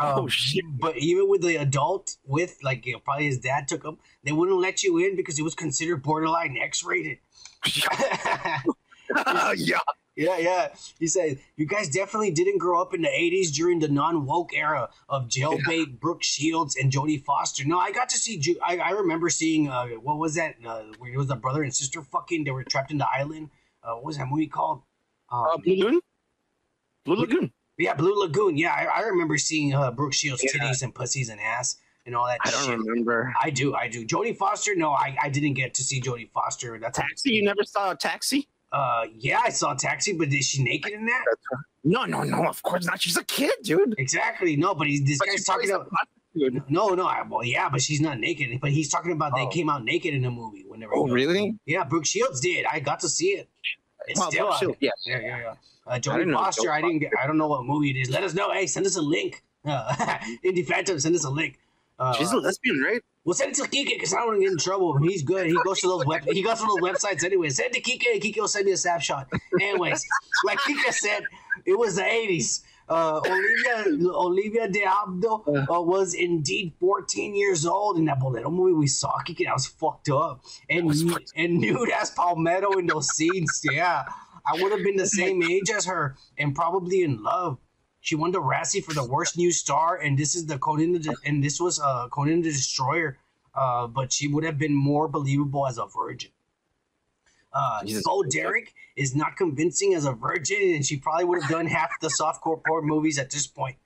Oh, 0.00 0.20
Um, 0.22 0.28
shit. 0.28 0.64
But 0.78 0.96
even 0.98 1.28
with 1.28 1.42
the 1.42 1.56
adult, 1.56 2.16
with 2.24 2.58
like 2.62 2.86
you 2.86 2.92
know, 2.94 2.98
probably 3.00 3.26
his 3.26 3.38
dad 3.38 3.66
took 3.68 3.84
him, 3.84 3.98
they 4.24 4.32
wouldn't 4.32 4.58
let 4.60 4.82
you 4.82 4.98
in 4.98 5.16
because 5.16 5.38
it 5.38 5.42
was 5.42 5.54
considered 5.54 6.02
borderline 6.02 6.56
X 6.56 6.84
rated. 6.84 7.18
yeah. 9.56 9.78
Yeah, 10.16 10.38
yeah. 10.38 10.68
He 10.98 11.06
said, 11.06 11.38
You 11.56 11.66
guys 11.66 11.88
definitely 11.88 12.30
didn't 12.32 12.58
grow 12.58 12.80
up 12.82 12.92
in 12.94 13.00
the 13.02 13.08
80s 13.08 13.52
during 13.52 13.78
the 13.78 13.88
non 13.88 14.26
woke 14.26 14.54
era 14.54 14.90
of 15.08 15.28
jailbait, 15.28 15.98
Brooke 16.00 16.22
Shields, 16.22 16.76
and 16.76 16.92
Jodie 16.92 17.24
Foster. 17.24 17.64
No, 17.64 17.78
I 17.78 17.90
got 17.92 18.08
to 18.10 18.16
see, 18.18 18.36
Ju- 18.38 18.58
I, 18.62 18.76
I 18.78 18.90
remember 18.90 19.30
seeing, 19.30 19.68
uh, 19.68 19.86
what 20.02 20.18
was 20.18 20.34
that? 20.34 20.56
Uh, 20.66 20.82
where 20.98 21.12
it 21.12 21.16
was 21.16 21.28
the 21.28 21.36
brother 21.36 21.62
and 21.62 21.74
sister 21.74 22.02
fucking, 22.02 22.44
they 22.44 22.50
were 22.50 22.64
trapped 22.64 22.90
in 22.90 22.98
the 22.98 23.08
island. 23.08 23.50
Uh, 23.82 23.94
what 23.94 24.04
was 24.04 24.18
that 24.18 24.28
movie 24.28 24.46
called? 24.48 24.82
Um, 25.30 25.44
Uh, 25.46 25.56
Blue 25.58 25.76
Lagoon. 25.76 26.00
Blue 27.04 27.16
Lagoon. 27.16 27.52
yeah, 27.78 27.94
Blue 27.94 28.14
Lagoon. 28.20 28.58
Yeah, 28.58 28.74
I, 28.74 28.84
I 28.84 29.00
remember 29.02 29.38
seeing 29.38 29.72
uh, 29.74 29.90
Brooke 29.90 30.12
Shields' 30.12 30.42
Yeah. 30.44 30.50
titties 30.60 30.82
and 30.82 30.94
pussies 30.94 31.28
and 31.30 31.40
ass 31.40 31.76
and 32.04 32.14
all 32.14 32.26
that 32.26 32.40
I 32.44 32.50
don't 32.50 32.66
shit. 32.66 32.78
remember. 32.78 33.32
I 33.42 33.48
do, 33.50 33.74
I 33.74 33.88
do. 33.88 34.04
Jodie 34.04 34.36
Foster, 34.36 34.74
no, 34.74 34.90
I, 34.90 35.16
I 35.22 35.28
didn't 35.30 35.54
get 35.54 35.72
to 35.74 35.84
see 35.84 36.00
Jodie 36.00 36.30
Foster. 36.30 36.78
That's 36.78 36.98
a, 36.98 37.02
Taxi. 37.02 37.32
You 37.32 37.44
never 37.44 37.62
saw 37.64 37.92
a 37.92 37.96
taxi? 37.96 38.48
Uh, 38.72 39.06
yeah, 39.16 39.40
I 39.44 39.50
saw 39.50 39.72
a 39.72 39.76
Taxi, 39.76 40.12
but 40.12 40.28
is 40.32 40.48
she 40.48 40.62
naked 40.62 40.92
in 40.92 41.06
that? 41.06 41.24
No, 41.84 42.04
no, 42.04 42.22
no. 42.22 42.46
Of 42.46 42.62
course 42.62 42.84
not. 42.86 43.00
She's 43.00 43.16
a 43.16 43.24
kid, 43.24 43.52
dude. 43.62 43.94
Exactly. 43.98 44.56
No, 44.56 44.74
but 44.74 44.86
he's, 44.86 45.02
this 45.04 45.18
But 45.18 45.28
guy's 45.28 45.44
talking 45.44 45.70
about. 45.70 45.88
prostitute. 45.88 46.70
No, 46.70 46.90
no. 46.90 47.06
I, 47.06 47.22
well, 47.22 47.44
yeah, 47.44 47.68
but 47.68 47.80
she's 47.82 48.00
not 48.00 48.18
naked. 48.20 48.60
But 48.60 48.70
he's 48.70 48.88
talking 48.90 49.12
about 49.12 49.32
they 49.34 49.42
Oh. 49.42 49.48
came 49.48 49.68
out 49.70 49.82
naked 49.84 50.14
in 50.14 50.22
the 50.22 50.30
movie 50.30 50.64
whenever. 50.68 50.92
Oh, 50.94 51.08
really? 51.08 51.56
Yeah, 51.66 51.84
Brooke 51.84 52.06
Shields 52.06 52.40
did. 52.40 52.66
I 52.70 52.80
got 52.80 53.00
to 53.00 53.08
see 53.08 53.28
it. 53.28 53.48
It's 54.06 54.20
Well, 54.20 54.30
still 54.30 54.52
Shields, 54.56 54.76
there. 54.80 54.90
yeah. 55.04 55.20
Yeah, 55.20 55.20
yeah, 55.38 55.38
yeah. 55.38 55.54
Uh, 55.86 55.98
Jodie 55.98 56.32
Foster. 56.32 56.70
I 56.70 56.80
didn't 56.82 56.98
get. 57.00 57.10
I 57.20 57.26
don't 57.26 57.38
know 57.38 57.48
what 57.48 57.64
movie 57.64 57.90
it 57.90 57.96
is. 58.00 58.10
Let 58.10 58.22
us 58.22 58.34
know. 58.34 58.52
Hey, 58.52 58.66
send 58.66 58.86
us 58.86 58.96
a 58.96 59.02
link. 59.02 59.42
Uh, 59.64 59.92
Indie 60.44 60.64
Phantom, 60.66 60.98
send 61.00 61.16
us 61.16 61.24
a 61.24 61.30
link. 61.30 61.58
Uh, 61.98 62.12
She's 62.14 62.30
a 62.32 62.36
lesbian, 62.36 62.80
right? 62.80 63.02
Well, 63.24 63.34
send 63.34 63.50
it 63.52 63.56
to 63.56 63.62
Kike 63.64 63.86
because 63.86 64.14
I 64.14 64.18
don't 64.18 64.28
want 64.28 64.38
to 64.40 64.44
get 64.44 64.52
in 64.52 64.58
trouble. 64.58 64.96
He's 64.98 65.22
good. 65.22 65.46
He 65.46 65.56
goes 65.62 65.80
to 65.80 65.88
those 65.88 66.06
web. 66.06 66.22
He 66.24 66.42
goes 66.42 66.58
to 66.60 66.66
those 66.66 66.80
websites 66.80 67.22
anyway. 67.22 67.50
Send 67.50 67.74
it 67.76 67.84
to 67.84 67.90
Kike. 67.90 68.12
and 68.14 68.22
Kike 68.22 68.38
will 68.38 68.48
send 68.48 68.64
me 68.66 68.72
a 68.72 68.76
snapshot. 68.76 69.28
Anyways, 69.60 70.04
like 70.44 70.58
Kike 70.60 70.92
said, 70.92 71.24
it 71.66 71.78
was 71.78 71.96
the 71.96 72.04
eighties. 72.04 72.64
Uh, 72.88 73.20
Olivia 73.24 74.08
Olivia 74.08 74.68
d'Abo 74.68 75.44
uh, 75.46 75.80
was 75.80 76.12
indeed 76.12 76.72
14 76.80 77.36
years 77.36 77.64
old 77.64 77.98
in 77.98 78.06
that 78.06 78.18
Bolero 78.18 78.50
movie 78.50 78.72
we 78.72 78.88
saw. 78.88 79.12
Kike, 79.22 79.46
I 79.46 79.52
was 79.52 79.66
fucked 79.68 80.08
up 80.08 80.42
and 80.68 80.92
fucked 81.08 81.30
and 81.36 81.60
nude 81.60 81.90
as 81.90 82.10
Paloma 82.10 82.58
in 82.78 82.86
those 82.86 83.06
scenes. 83.14 83.60
Yeah, 83.70 84.06
I 84.44 84.60
would 84.60 84.72
have 84.72 84.82
been 84.82 84.96
the 84.96 85.06
same 85.06 85.40
age 85.42 85.70
as 85.70 85.84
her 85.84 86.16
and 86.36 86.52
probably 86.52 87.02
in 87.02 87.22
love. 87.22 87.58
She 88.00 88.14
won 88.14 88.32
the 88.32 88.40
Razzie 88.40 88.82
for 88.82 88.94
the 88.94 89.04
worst 89.04 89.36
new 89.36 89.52
star, 89.52 89.96
and 89.96 90.18
this 90.18 90.34
is 90.34 90.46
the 90.46 90.58
Conan 90.58 90.92
the, 90.92 91.14
and 91.24 91.44
this 91.44 91.60
was 91.60 91.78
uh, 91.80 92.08
Conan 92.10 92.40
the 92.42 92.50
Destroyer. 92.50 93.18
Uh, 93.54 93.86
but 93.88 94.12
she 94.12 94.28
would 94.28 94.44
have 94.44 94.58
been 94.58 94.74
more 94.74 95.08
believable 95.08 95.66
as 95.66 95.76
a 95.76 95.84
virgin. 95.86 96.30
Uh, 97.52 97.84
Jesus 97.84 98.04
Bo 98.04 98.22
Derek 98.22 98.72
is 98.96 99.16
not 99.16 99.36
convincing 99.36 99.92
as 99.94 100.04
a 100.04 100.12
virgin, 100.12 100.74
and 100.76 100.86
she 100.86 100.96
probably 100.96 101.24
would 101.24 101.42
have 101.42 101.50
done 101.50 101.66
half 101.66 101.90
the 102.00 102.06
softcore 102.08 102.62
porn 102.64 102.86
movies 102.86 103.18
at 103.18 103.28
this 103.30 103.46
point. 103.48 103.76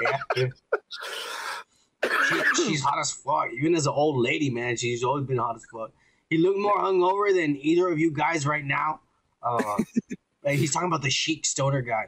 yeah, 0.00 0.18
yeah. 0.36 0.46
She- 2.28 2.64
she's 2.64 2.82
hot 2.82 2.98
as 3.00 3.10
fuck. 3.12 3.48
Even 3.52 3.74
as 3.74 3.86
an 3.86 3.92
old 3.92 4.16
lady, 4.16 4.48
man, 4.50 4.76
she's 4.76 5.02
always 5.02 5.26
been 5.26 5.38
hot 5.38 5.56
as 5.56 5.64
fuck. 5.72 5.90
He 6.30 6.38
looked 6.38 6.58
more 6.58 6.76
hungover 6.78 7.34
than 7.34 7.56
either 7.56 7.88
of 7.88 7.98
you 7.98 8.10
guys 8.12 8.46
right 8.46 8.64
now. 8.64 9.00
Uh, 9.42 9.76
like, 10.44 10.58
he's 10.58 10.72
talking 10.72 10.88
about 10.88 11.02
the 11.02 11.10
chic 11.10 11.44
stoner 11.44 11.82
guy. 11.82 12.06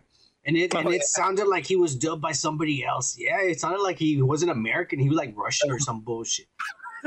And 0.48 0.56
it, 0.56 0.74
and 0.74 0.88
Oh, 0.88 0.90
it 0.90 0.94
yeah. 0.94 1.02
sounded 1.04 1.46
like 1.46 1.66
he 1.66 1.76
was 1.76 1.94
dubbed 1.94 2.22
by 2.22 2.32
somebody 2.32 2.82
else. 2.82 3.16
Yeah, 3.18 3.42
it 3.42 3.60
sounded 3.60 3.82
like 3.82 3.98
he 3.98 4.22
wasn't 4.22 4.50
American. 4.50 4.98
He 4.98 5.08
was 5.10 5.18
like 5.18 5.36
Russian 5.36 5.70
or 5.70 5.78
some 5.78 6.00
bullshit. 6.00 6.46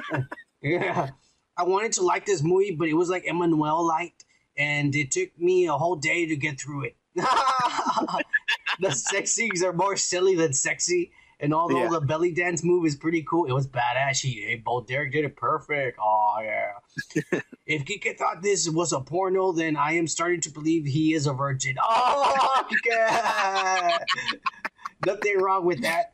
yeah. 0.61 1.09
I 1.57 1.63
wanted 1.63 1.93
to 1.93 2.03
like 2.03 2.27
this 2.27 2.43
movie, 2.43 2.69
but 2.71 2.87
it 2.87 2.93
was 2.93 3.09
like 3.09 3.25
Emmanuelle 3.25 3.83
liked, 3.85 4.25
and 4.55 4.95
it 4.95 5.09
took 5.09 5.37
me 5.39 5.65
a 5.65 5.73
whole 5.73 5.95
day 5.95 6.27
to 6.27 6.35
get 6.35 6.59
through 6.61 6.85
it. 6.85 6.95
the 8.79 8.91
sex 8.91 9.31
scenes 9.31 9.63
are 9.63 9.73
more 9.73 9.97
silly 9.97 10.35
than 10.35 10.53
sexy, 10.53 11.11
and 11.41 11.53
although 11.53 11.83
Yeah. 11.83 11.89
the 11.89 12.01
belly 12.01 12.31
dance 12.31 12.63
move 12.63 12.85
is 12.85 12.95
pretty 12.95 13.23
cool, 13.29 13.45
it 13.45 13.51
was 13.51 13.67
badass. 13.67 14.21
He, 14.21 14.41
hey, 14.41 14.55
Bo 14.55 14.81
Derek 14.81 15.11
did 15.11 15.25
it 15.25 15.35
perfect. 15.35 15.97
Oh 16.01 16.37
yeah. 16.41 17.39
if 17.65 17.83
Kike 17.85 18.17
thought 18.17 18.41
this 18.41 18.69
was 18.69 18.93
a 18.93 19.01
porno, 19.01 19.51
then 19.51 19.75
I 19.75 19.93
am 19.93 20.07
starting 20.07 20.39
to 20.41 20.49
believe 20.51 20.85
he 20.85 21.13
is 21.13 21.27
a 21.27 21.33
virgin. 21.33 21.75
Oh, 21.81 22.63
Kike! 22.71 23.99
Nothing 25.05 25.39
wrong 25.39 25.65
with 25.65 25.81
that. 25.81 26.13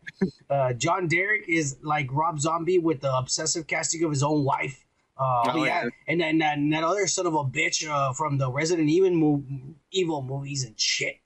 Uh, 0.50 0.74
John 0.74 1.08
Derek 1.08 1.44
is 1.48 1.78
like 1.84 2.08
Rob 2.12 2.40
Zombie 2.40 2.80
with 2.80 3.02
the 3.02 3.14
obsessive 3.16 3.68
casting 3.68 4.04
of 4.04 4.10
his 4.12 4.24
own 4.24 4.44
wife. 4.46 4.86
Uh, 5.20 5.44
Oh, 5.54 5.64
yeah. 5.66 5.84
yeah. 5.84 5.90
and 6.08 6.22
then 6.22 6.38
that, 6.38 6.58
and 6.58 6.72
that 6.74 6.84
other 6.84 7.06
son 7.08 7.26
of 7.28 7.34
a 7.34 7.44
bitch 7.44 7.88
uh, 7.90 8.14
from 8.14 8.38
the 8.38 8.50
Resident 8.52 8.88
Evil, 8.90 9.10
mo- 9.12 9.44
evil 9.92 10.22
movies 10.22 10.64
and 10.64 10.80
shit. 10.80 11.18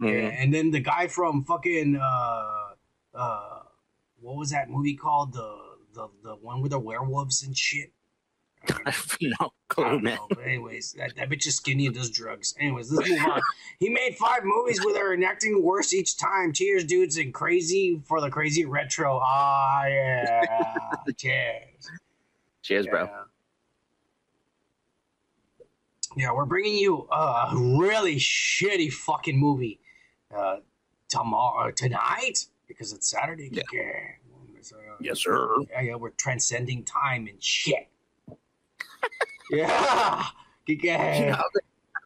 Yeah, 0.00 0.08
Mhm. 0.08 0.34
and 0.38 0.54
then 0.54 0.70
the 0.70 0.80
guy 0.80 1.08
from 1.08 1.44
fucking 1.44 1.96
uh, 1.96 2.68
uh, 3.14 3.49
what 4.20 4.36
was 4.36 4.50
that 4.50 4.70
movie 4.70 4.94
called? 4.94 5.32
The 5.32 5.56
the 5.94 6.08
the 6.22 6.34
one 6.36 6.60
with 6.62 6.70
the 6.72 6.78
werewolves 6.78 7.42
and 7.42 7.56
shit. 7.56 7.92
I 8.68 8.92
no 9.22 9.36
I 9.40 9.48
clue, 9.68 9.84
don't 9.84 10.04
man. 10.04 10.16
know, 10.16 10.26
but 10.28 10.40
anyways, 10.44 10.92
that, 10.98 11.16
that 11.16 11.30
bitch 11.30 11.46
is 11.46 11.56
skinny 11.56 11.86
and 11.86 11.94
does 11.94 12.10
drugs. 12.10 12.54
Anyways, 12.60 12.92
let's 12.92 13.08
move 13.10 13.20
on. 13.20 13.40
He 13.78 13.88
made 13.88 14.16
five 14.16 14.44
movies 14.44 14.84
with 14.84 14.96
her 14.96 15.14
and 15.14 15.24
acting 15.24 15.62
worse 15.62 15.94
each 15.94 16.18
time. 16.18 16.52
Cheers, 16.52 16.84
dudes, 16.84 17.16
and 17.16 17.32
crazy 17.32 18.02
for 18.04 18.20
the 18.20 18.28
crazy 18.28 18.66
retro. 18.66 19.18
Ah, 19.22 19.86
yeah. 19.86 20.44
Cheers. 21.16 21.90
Cheers, 22.62 22.86
bro. 22.86 23.04
Yeah. 23.04 23.10
Yeah, 26.16 26.32
we're 26.32 26.44
bringing 26.44 26.76
you 26.76 27.06
a 27.10 27.52
really 27.54 28.16
shitty 28.16 28.92
fucking 28.92 29.38
movie 29.38 29.80
uh, 30.36 30.56
tomorrow, 31.08 31.70
tonight, 31.70 32.46
because 32.70 32.92
it's 32.92 33.10
Saturday. 33.10 33.50
Yeah. 33.52 33.90
So, 34.62 34.76
oh 34.76 34.96
Yes, 35.00 35.22
sir. 35.22 35.56
yeah, 35.70 35.80
yeah, 35.80 35.94
we're 35.96 36.10
transcending 36.10 36.84
time 36.84 37.26
and 37.26 37.42
shit. 37.42 37.88
yeah. 39.50 40.26
Yeah. 40.66 41.18
You 41.18 41.26
know, 41.32 41.36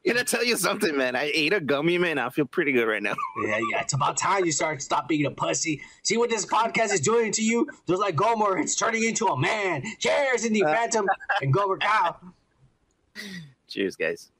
I'm 0.06 0.12
gonna 0.14 0.24
tell 0.24 0.42
you 0.44 0.56
something, 0.56 0.96
man. 0.96 1.16
I 1.16 1.30
ate 1.34 1.52
a 1.52 1.60
gummy, 1.60 1.98
man. 1.98 2.18
I 2.18 2.30
feel 2.30 2.46
pretty 2.46 2.72
good 2.72 2.86
right 2.86 3.02
now. 3.02 3.14
Yeah, 3.44 3.58
yeah. 3.70 3.80
It's 3.82 3.92
about 3.92 4.16
time 4.16 4.44
you 4.46 4.52
start 4.52 4.80
stop 4.80 5.06
being 5.08 5.26
a 5.26 5.30
pussy. 5.30 5.82
See 6.02 6.16
what 6.16 6.30
this 6.30 6.46
podcast 6.46 6.92
is 6.94 7.00
doing 7.00 7.30
to 7.32 7.42
you? 7.42 7.68
Just 7.86 8.00
like 8.00 8.16
Gomer, 8.16 8.56
it's 8.58 8.74
turning 8.76 9.04
into 9.04 9.26
a 9.26 9.38
man. 9.38 9.82
Cheers 9.98 10.44
in 10.46 10.52
the 10.54 10.62
uh, 10.64 10.72
Phantom 10.72 11.06
and 11.42 11.52
Gomer 11.52 11.76
Cow. 11.78 12.16
Cheers, 13.68 13.96
guys. 13.96 14.30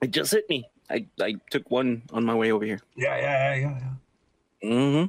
It 0.00 0.10
just 0.10 0.32
hit 0.32 0.48
me. 0.48 0.64
I, 0.92 1.06
I 1.20 1.34
took 1.50 1.70
one 1.70 2.02
on 2.12 2.24
my 2.24 2.34
way 2.34 2.52
over 2.52 2.64
here. 2.64 2.80
Yeah, 2.96 3.16
yeah, 3.16 3.54
yeah, 3.54 3.60
yeah. 3.60 3.78
yeah. 4.62 4.70
Mm-hmm. 4.70 5.06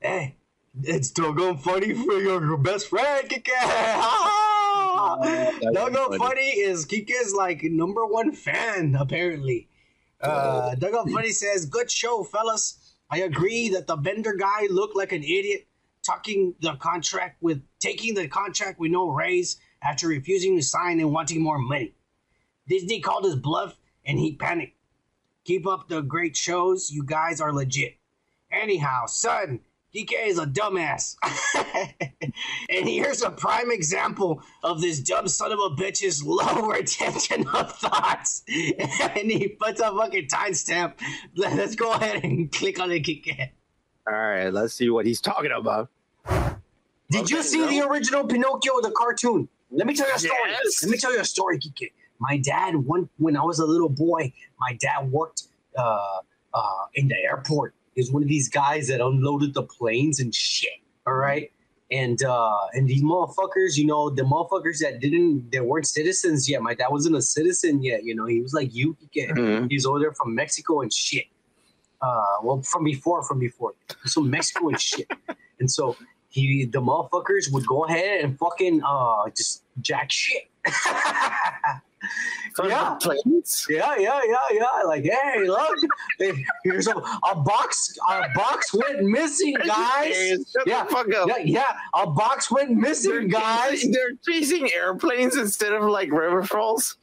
Hey, 0.00 0.36
it's 0.82 1.10
doggone 1.10 1.58
funny 1.58 1.94
for 1.94 2.20
your 2.20 2.56
best 2.58 2.88
friend, 2.88 3.28
Kike. 3.28 3.48
doggone 5.72 6.18
funny 6.18 6.50
is 6.50 6.86
Kike's 6.86 7.32
like 7.32 7.62
number 7.62 8.06
one 8.06 8.32
fan, 8.32 8.96
apparently. 8.98 9.68
Uh, 10.20 10.74
doggone 10.74 11.10
funny 11.10 11.32
says, 11.32 11.64
"Good 11.64 11.90
show, 11.90 12.22
fellas. 12.22 12.94
I 13.10 13.20
agree 13.20 13.70
that 13.70 13.86
the 13.86 13.96
Bender 13.96 14.34
guy 14.34 14.66
looked 14.68 14.94
like 14.94 15.12
an 15.12 15.22
idiot, 15.22 15.66
talking 16.04 16.54
the 16.60 16.74
contract 16.74 17.42
with 17.42 17.62
taking 17.80 18.14
the 18.14 18.28
contract 18.28 18.78
with 18.78 18.90
no 18.90 19.08
raise 19.08 19.56
after 19.82 20.06
refusing 20.06 20.56
to 20.56 20.62
sign 20.62 21.00
and 21.00 21.12
wanting 21.12 21.42
more 21.42 21.58
money. 21.58 21.94
Disney 22.68 23.00
called 23.00 23.24
his 23.24 23.36
bluff, 23.36 23.78
and 24.04 24.18
he 24.18 24.36
panicked. 24.36 24.77
Keep 25.48 25.66
up 25.66 25.88
the 25.88 26.02
great 26.02 26.36
shows. 26.36 26.90
You 26.90 27.02
guys 27.02 27.40
are 27.40 27.54
legit." 27.54 27.96
Anyhow, 28.52 29.06
son, 29.06 29.60
DK 29.94 30.26
is 30.26 30.38
a 30.38 30.44
dumbass. 30.44 31.16
and 32.68 32.86
here's 32.86 33.22
a 33.22 33.30
prime 33.30 33.70
example 33.70 34.42
of 34.62 34.82
this 34.82 35.00
dumb 35.00 35.26
son 35.26 35.50
of 35.50 35.58
a 35.58 35.70
bitch's 35.70 36.22
low 36.26 36.68
retention 36.68 37.48
of 37.48 37.72
thoughts. 37.72 38.42
and 38.48 39.30
he 39.30 39.48
puts 39.48 39.80
a 39.80 39.90
fucking 39.90 40.26
timestamp. 40.26 40.92
Let's 41.34 41.74
go 41.76 41.94
ahead 41.94 42.22
and 42.24 42.52
click 42.52 42.78
on 42.78 42.90
it, 42.90 43.04
Kike. 43.04 43.48
All 44.06 44.12
right, 44.12 44.50
let's 44.50 44.74
see 44.74 44.90
what 44.90 45.06
he's 45.06 45.22
talking 45.22 45.50
about. 45.50 45.88
Did 47.10 47.30
you 47.30 47.42
see 47.42 47.56
bro. 47.56 47.68
the 47.68 47.88
original 47.88 48.26
Pinocchio, 48.26 48.82
the 48.82 48.90
cartoon? 48.90 49.48
Let 49.70 49.86
me 49.86 49.94
tell 49.94 50.08
you 50.08 50.14
a 50.14 50.18
story. 50.18 50.50
Yes. 50.50 50.82
Let 50.82 50.90
me 50.90 50.98
tell 50.98 51.14
you 51.14 51.20
a 51.20 51.24
story, 51.24 51.58
Kike. 51.58 51.92
My 52.20 52.36
dad, 52.38 52.74
one 52.76 53.08
when 53.18 53.36
I 53.36 53.42
was 53.42 53.58
a 53.58 53.66
little 53.66 53.88
boy, 53.88 54.32
my 54.60 54.74
dad 54.80 55.10
worked 55.10 55.44
uh, 55.76 56.18
uh, 56.54 56.84
in 56.94 57.08
the 57.08 57.16
airport. 57.16 57.74
He 57.94 58.00
was 58.00 58.10
one 58.12 58.22
of 58.22 58.28
these 58.28 58.48
guys 58.48 58.88
that 58.88 59.00
unloaded 59.00 59.54
the 59.54 59.62
planes 59.62 60.20
and 60.20 60.34
shit. 60.34 60.70
All 61.06 61.14
right. 61.14 61.50
And 61.90 62.22
uh, 62.22 62.58
and 62.74 62.86
these 62.86 63.02
motherfuckers, 63.02 63.76
you 63.76 63.86
know, 63.86 64.10
the 64.10 64.22
motherfuckers 64.22 64.78
that 64.80 65.00
didn't, 65.00 65.50
they 65.50 65.60
weren't 65.60 65.86
citizens 65.86 66.48
yet. 66.48 66.60
My 66.62 66.74
dad 66.74 66.88
wasn't 66.90 67.16
a 67.16 67.22
citizen 67.22 67.82
yet. 67.82 68.04
You 68.04 68.14
know, 68.14 68.26
he 68.26 68.40
was 68.42 68.52
like 68.52 68.74
you. 68.74 68.96
Mhm. 69.16 69.68
He's 69.70 69.86
over 69.86 69.98
there 69.98 70.12
from 70.12 70.34
Mexico 70.34 70.82
and 70.82 70.92
shit. 70.92 71.24
Uh, 72.02 72.22
well, 72.42 72.62
from 72.62 72.84
before, 72.84 73.22
from 73.24 73.38
before. 73.38 73.72
so 74.04 74.20
Mexico 74.20 74.68
and 74.68 74.80
shit. 74.80 75.10
And 75.60 75.70
so 75.70 75.96
he, 76.28 76.66
the 76.66 76.80
motherfuckers 76.80 77.50
would 77.52 77.66
go 77.66 77.84
ahead 77.86 78.22
and 78.22 78.38
fucking 78.38 78.82
uh, 78.86 79.30
just 79.30 79.64
jack 79.80 80.10
shit. 80.10 80.42
From 82.54 82.68
Yeah. 82.70 82.96
planes? 83.00 83.66
yeah, 83.70 83.94
yeah, 83.98 84.20
yeah, 84.26 84.36
yeah. 84.52 84.82
Like, 84.84 85.04
hey, 85.04 85.46
look, 85.46 85.76
here's 86.64 86.86
a, 86.86 86.96
a 86.96 87.34
box. 87.34 87.96
A 88.10 88.28
box 88.34 88.72
went 88.74 89.02
missing, 89.02 89.54
guys. 89.66 90.14
Shut 90.52 90.66
Yeah. 90.66 90.84
the 90.84 90.90
fuck 90.90 91.14
up. 91.14 91.28
Yeah, 91.28 91.38
yeah, 91.38 91.72
a 91.94 92.06
box 92.06 92.50
went 92.50 92.70
missing, 92.70 93.28
guys. 93.28 93.70
Chasing- 93.72 93.92
they're 93.92 94.12
chasing 94.28 94.70
airplanes 94.72 95.36
instead 95.36 95.72
of 95.72 95.82
like 95.84 96.10
river 96.12 96.42
falls. 96.42 96.96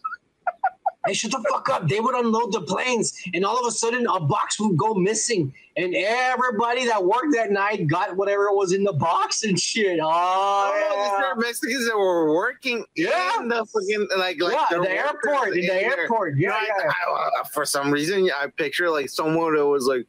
Hey, 1.06 1.14
shut 1.14 1.32
the 1.32 1.44
fuck 1.50 1.70
up. 1.70 1.88
They 1.88 2.00
would 2.00 2.16
unload 2.16 2.52
the 2.52 2.62
planes, 2.62 3.14
and 3.34 3.46
all 3.46 3.60
of 3.60 3.68
a 3.68 3.72
sudden, 3.72 4.08
a 4.08 4.20
box 4.20 4.60
would 4.60 4.76
go 4.76 4.96
missing, 4.96 5.54
and 5.78 5.94
everybody 5.96 6.86
that 6.88 7.04
worked 7.04 7.34
that 7.34 7.52
night 7.52 7.86
got 7.88 8.16
whatever 8.16 8.48
was 8.52 8.72
in 8.72 8.84
the 8.84 8.94
box 8.94 9.44
and 9.44 9.60
shit. 9.60 10.00
Oh, 10.02 10.08
Oh, 10.08 10.74
these 10.74 11.20
yeah. 11.20 11.26
are 11.32 11.36
Mexicans 11.36 11.86
that 11.88 11.98
were 11.98 12.34
working 12.34 12.86
Yeah. 12.96 13.40
in 13.42 13.48
the 13.50 13.66
fucking 13.66 14.08
like 14.18 14.40
like 14.42 14.54
yeah, 14.72 14.78
the 14.80 14.90
airport, 14.90 15.58
in 15.58 15.66
the 15.66 15.74
airport. 15.84 16.38
You 16.38 16.48
know, 16.48 16.58
Yeah, 16.66 16.90
I- 16.90 17.42
I- 17.42 17.48
for 17.54 17.66
some 17.66 17.92
reason, 17.92 18.30
I 18.40 18.48
picture 18.48 18.90
like 18.90 19.10
someone 19.10 19.56
that 19.56 19.66
was 19.66 19.86
like 19.86 20.06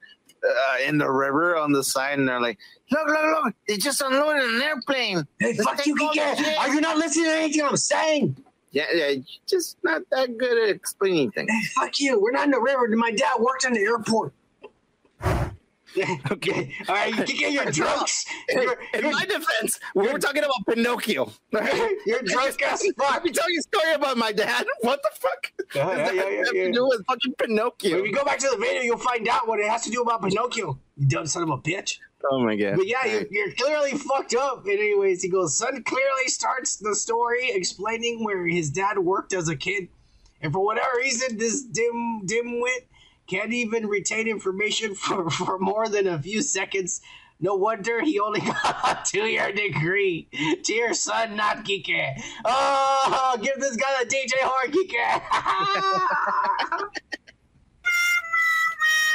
uh, 0.47 0.77
in 0.87 0.99
the 0.99 1.11
river 1.11 1.57
on 1.57 1.73
the 1.73 1.83
side, 1.83 2.19
and 2.19 2.29
they're 2.29 2.41
like, 2.41 2.59
"Look, 2.93 3.09
look, 3.09 3.45
look! 3.45 3.55
They 3.67 3.79
just 3.79 4.01
unloaded 4.01 4.45
an 4.45 4.63
airplane." 4.63 5.27
Hey, 5.41 5.55
Let's 5.55 5.65
fuck 5.65 5.85
you, 5.87 5.97
Kike. 5.97 6.59
Are 6.59 6.69
you 6.73 6.81
not 6.81 6.99
listening 6.99 7.25
to 7.25 7.31
anything 7.33 7.63
I'm 7.63 7.77
saying? 7.77 8.37
Yeah, 8.71 8.85
yeah, 8.95 9.15
just 9.49 9.79
not 9.83 10.03
that 10.13 10.37
good 10.37 10.57
at 10.63 10.69
explaining 10.69 11.33
things. 11.33 11.51
Hey, 11.51 11.63
fuck 11.75 11.99
you. 11.99 12.21
We're 12.21 12.31
not 12.33 12.45
in 12.45 12.51
the 12.53 12.61
river. 12.61 12.87
My 12.95 13.11
dad 13.11 13.41
worked 13.41 13.65
in 13.65 13.73
the 13.73 13.81
airport. 13.81 14.35
okay. 16.31 16.73
All 16.89 16.95
right, 16.95 17.17
you 17.17 17.25
can 17.25 17.37
get 17.37 17.53
your 17.53 17.65
drunks. 17.67 18.27
You're, 18.49 18.79
in 18.95 19.03
you're, 19.03 19.13
my 19.13 19.25
defense, 19.25 19.79
we 19.95 20.11
were 20.11 20.19
talking 20.19 20.43
about 20.43 20.67
Pinocchio. 20.69 21.33
you're 22.07 22.23
drunk 22.23 22.63
as 22.67 22.85
Let 22.85 22.97
fuck. 22.97 23.25
me 23.25 23.31
tell 23.31 23.51
you 23.51 23.61
a 23.61 23.63
story 23.63 23.95
about 23.95 24.17
my 24.17 24.33
dad. 24.33 24.67
What 24.81 25.03
the 25.03 25.11
fuck? 25.15 25.53
Uh-huh, 25.75 25.91
yeah, 25.91 26.05
does 26.05 26.15
yeah, 26.15 26.23
that 26.23 26.33
yeah, 26.33 26.39
have 26.39 26.55
yeah, 26.55 26.65
to 26.65 26.73
do 26.73 26.89
with 26.89 27.07
fucking 27.07 27.35
Pinocchio? 27.39 27.99
If 27.99 28.07
you 28.07 28.13
go 28.13 28.25
back 28.25 28.39
to 28.39 28.49
the 28.51 28.59
video, 28.59 28.83
you'll 28.83 28.99
find 28.99 29.29
out 29.29 29.49
what 29.49 29.61
it 29.61 29.69
has 29.69 29.85
to 29.85 29.91
do 29.91 30.03
about 30.03 30.23
Pinocchio. 30.23 30.79
You 30.97 31.09
dumb 31.09 31.27
son 31.27 31.45
of 31.45 31.51
a 31.51 31.59
bitch. 31.59 31.99
Oh 32.29 32.43
my 32.43 32.57
god! 32.57 32.77
But 32.77 32.87
yeah, 32.87 33.05
you're, 33.07 33.27
you're 33.31 33.53
clearly 33.53 33.93
fucked 33.93 34.35
up. 34.35 34.65
And 34.65 34.79
anyways, 34.79 35.23
he 35.23 35.29
goes, 35.29 35.57
son 35.57 35.83
clearly 35.85 36.27
starts 36.27 36.77
the 36.77 36.95
story 36.95 37.51
explaining 37.51 38.25
where 38.25 38.47
his 38.47 38.71
dad 38.71 38.99
worked 38.99 39.33
as 39.33 39.49
a 39.49 39.57
kid. 39.57 39.89
And 40.41 40.53
for 40.53 40.65
whatever 40.65 40.97
reason, 40.97 41.39
this 41.39 41.63
dim 41.63 42.27
dimwit 42.27 42.87
can't 43.27 43.53
even 43.53 43.87
retain 43.87 44.29
information 44.29 44.95
for, 44.97 45.31
for 45.31 45.59
more 45.59 45.89
than 45.89 46.07
a 46.07 46.21
few 46.21 46.43
seconds. 46.43 47.01
No 47.39 47.55
wonder 47.55 48.01
he 48.01 48.19
only 48.19 48.41
got 48.63 48.85
a 48.85 48.99
two-year 49.05 49.53
degree. 49.53 50.29
Cheers, 50.65 51.01
son, 51.01 51.37
not 51.37 51.65
Kike. 51.65 52.19
Oh, 52.45 53.39
give 53.43 53.61
this 53.61 53.77
guy 53.77 54.05
the 54.05 54.09
DJ 54.09 54.33
horn, 54.41 54.73
Kike. 54.73 55.23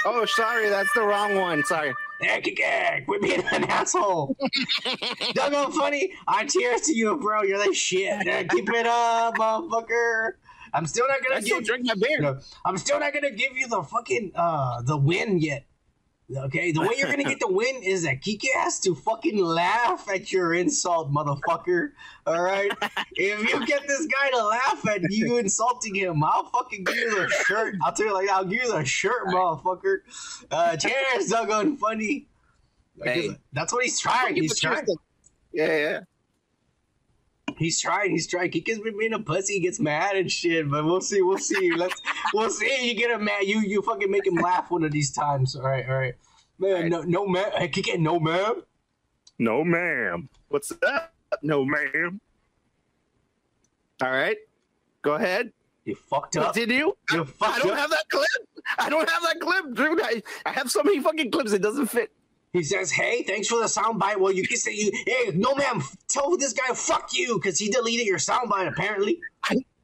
Oh, 0.04 0.26
sorry, 0.26 0.68
that's 0.68 0.92
the 0.94 1.04
wrong 1.04 1.36
one. 1.36 1.64
Sorry. 1.64 1.94
Hey, 2.22 2.42
Kike, 2.42 3.06
quit 3.06 3.22
being 3.22 3.44
an 3.52 3.66
asshole. 3.66 4.36
Don't 5.34 5.52
go 5.52 5.70
funny. 5.70 6.12
I 6.28 6.46
cheers 6.46 6.82
to 6.82 6.96
you, 6.96 7.18
bro. 7.18 7.44
You're 7.44 7.64
the 7.64 7.72
shit. 7.74 8.20
Keep 8.50 8.70
it 8.70 8.88
up, 8.88 9.36
motherfucker. 9.36 10.32
I'm 10.74 10.86
still 10.86 11.08
not 11.08 11.22
gonna 11.22 11.36
I 11.36 11.42
still 11.42 11.60
give. 11.60 11.68
drink 11.68 11.86
my 11.86 11.96
beer. 11.96 12.40
I'm 12.66 12.78
still 12.78 13.00
not 13.00 13.14
gonna 13.14 13.32
give 13.32 13.58
you 13.58 13.68
the 13.68 13.84
fucking 13.84 14.32
uh 14.36 14.82
the 14.84 14.98
win 14.98 15.40
yet. 15.40 15.66
Okay, 16.34 16.72
the 16.72 16.80
way 16.80 16.96
you're 16.98 17.10
gonna 17.10 17.24
get 17.24 17.40
the 17.42 17.48
win 17.52 17.84
is 17.84 18.04
that 18.04 18.22
Kiki 18.22 18.48
has 18.56 18.80
to 18.82 18.96
fucking 18.96 19.38
laugh 19.38 20.08
at 20.10 20.32
your 20.32 20.54
insult, 20.54 21.12
motherfucker. 21.12 21.90
All 22.26 22.42
right, 22.42 22.72
if 23.16 23.50
you 23.50 23.66
get 23.66 23.86
this 23.88 24.08
guy 24.08 24.30
to 24.30 24.46
laugh 24.46 24.88
at 24.88 25.02
you 25.12 25.38
insulting 25.38 25.94
him, 25.96 26.24
I'll 26.24 26.46
fucking 26.46 26.86
give 26.86 26.96
you 26.96 27.16
the 27.16 27.30
shirt. 27.46 27.76
I'll 27.84 27.92
tell 27.92 28.06
you 28.06 28.14
like 28.14 28.30
I'll 28.30 28.46
give 28.46 28.64
you 28.64 28.72
the 28.72 28.86
shirt, 28.86 29.28
motherfucker. 29.28 29.98
Uh, 30.50 30.78
cheers, 30.78 31.28
doggone 31.28 31.76
funny. 31.78 32.28
Hey. 33.04 33.32
That's 33.52 33.74
what 33.74 33.84
he's 33.84 34.00
trying. 34.00 34.36
He's 34.36 34.60
trying. 34.60 34.86
Yeah, 35.54 35.78
yeah. 35.78 36.00
He's 37.58 37.80
trying. 37.80 38.12
He's 38.12 38.28
trying. 38.28 38.52
Kika's 38.52 38.80
me 38.80 38.92
being 38.98 39.14
a 39.14 39.20
pussy. 39.20 39.56
He 39.56 39.60
gets 39.60 39.80
mad 39.80 40.16
and 40.16 40.32
shit. 40.32 40.70
But 40.70 40.86
we'll 40.86 41.02
see. 41.02 41.22
We'll 41.22 41.38
see. 41.38 41.72
Let's. 41.76 42.02
We'll 42.34 42.50
see. 42.50 42.88
You 42.90 42.96
get 42.96 43.12
him 43.12 43.24
mad. 43.26 43.44
You 43.44 43.60
you 43.60 43.82
fucking 43.82 44.10
make 44.10 44.26
him 44.26 44.36
laugh 44.36 44.72
one 44.72 44.84
of 44.84 44.92
these 44.92 45.12
times. 45.12 45.56
All 45.56 45.64
right. 45.64 45.86
All 45.88 45.96
right. 45.98 46.16
Man, 46.60 46.90
no, 46.90 47.02
no, 47.02 47.26
man. 47.28 47.52
Hey, 47.58 47.70
Kika, 47.70 47.98
no, 48.00 48.20
man. 48.20 48.62
No, 49.40 49.64
ma'am. 49.64 50.30
What's 50.50 50.70
that? 50.82 51.14
No, 51.42 51.66
ma'am. 51.66 52.22
All 54.04 54.12
right. 54.12 54.38
Go 55.02 55.14
ahead. 55.16 55.52
You 55.86 55.96
fucked 55.96 56.38
up. 56.38 56.54
Did 56.54 56.70
You 56.70 56.96
I 57.10 57.24
fucked 57.24 57.64
don't 57.64 57.72
up. 57.72 57.78
have 57.80 57.90
that 57.90 58.06
clip. 58.10 58.28
I 58.78 58.90
don't 58.90 59.10
have 59.10 59.24
that 59.24 59.40
clip, 59.40 59.74
dude. 59.74 60.00
I, 60.04 60.22
I 60.46 60.52
have 60.52 60.70
so 60.70 60.84
many 60.84 61.00
fucking 61.00 61.32
clips. 61.32 61.54
It 61.54 61.62
doesn't 61.64 61.88
fit. 61.88 62.12
He 62.54 62.64
says, 62.64 62.92
"Hey, 62.92 63.24
thanks 63.24 63.48
for 63.48 63.60
the 63.60 63.66
soundbite." 63.66 64.18
Well, 64.20 64.34
you 64.34 64.48
can 64.48 64.58
say, 64.58 64.74
"You, 64.74 64.92
hey, 65.06 65.32
no, 65.34 65.56
man. 65.56 65.82
Tell 66.10 66.36
this 66.38 66.54
guy 66.54 66.74
fuck 66.74 67.10
you," 67.14 67.36
because 67.36 67.58
he 67.58 67.70
deleted 67.70 68.06
your 68.06 68.18
soundbite. 68.18 68.68
Apparently. 68.68 69.20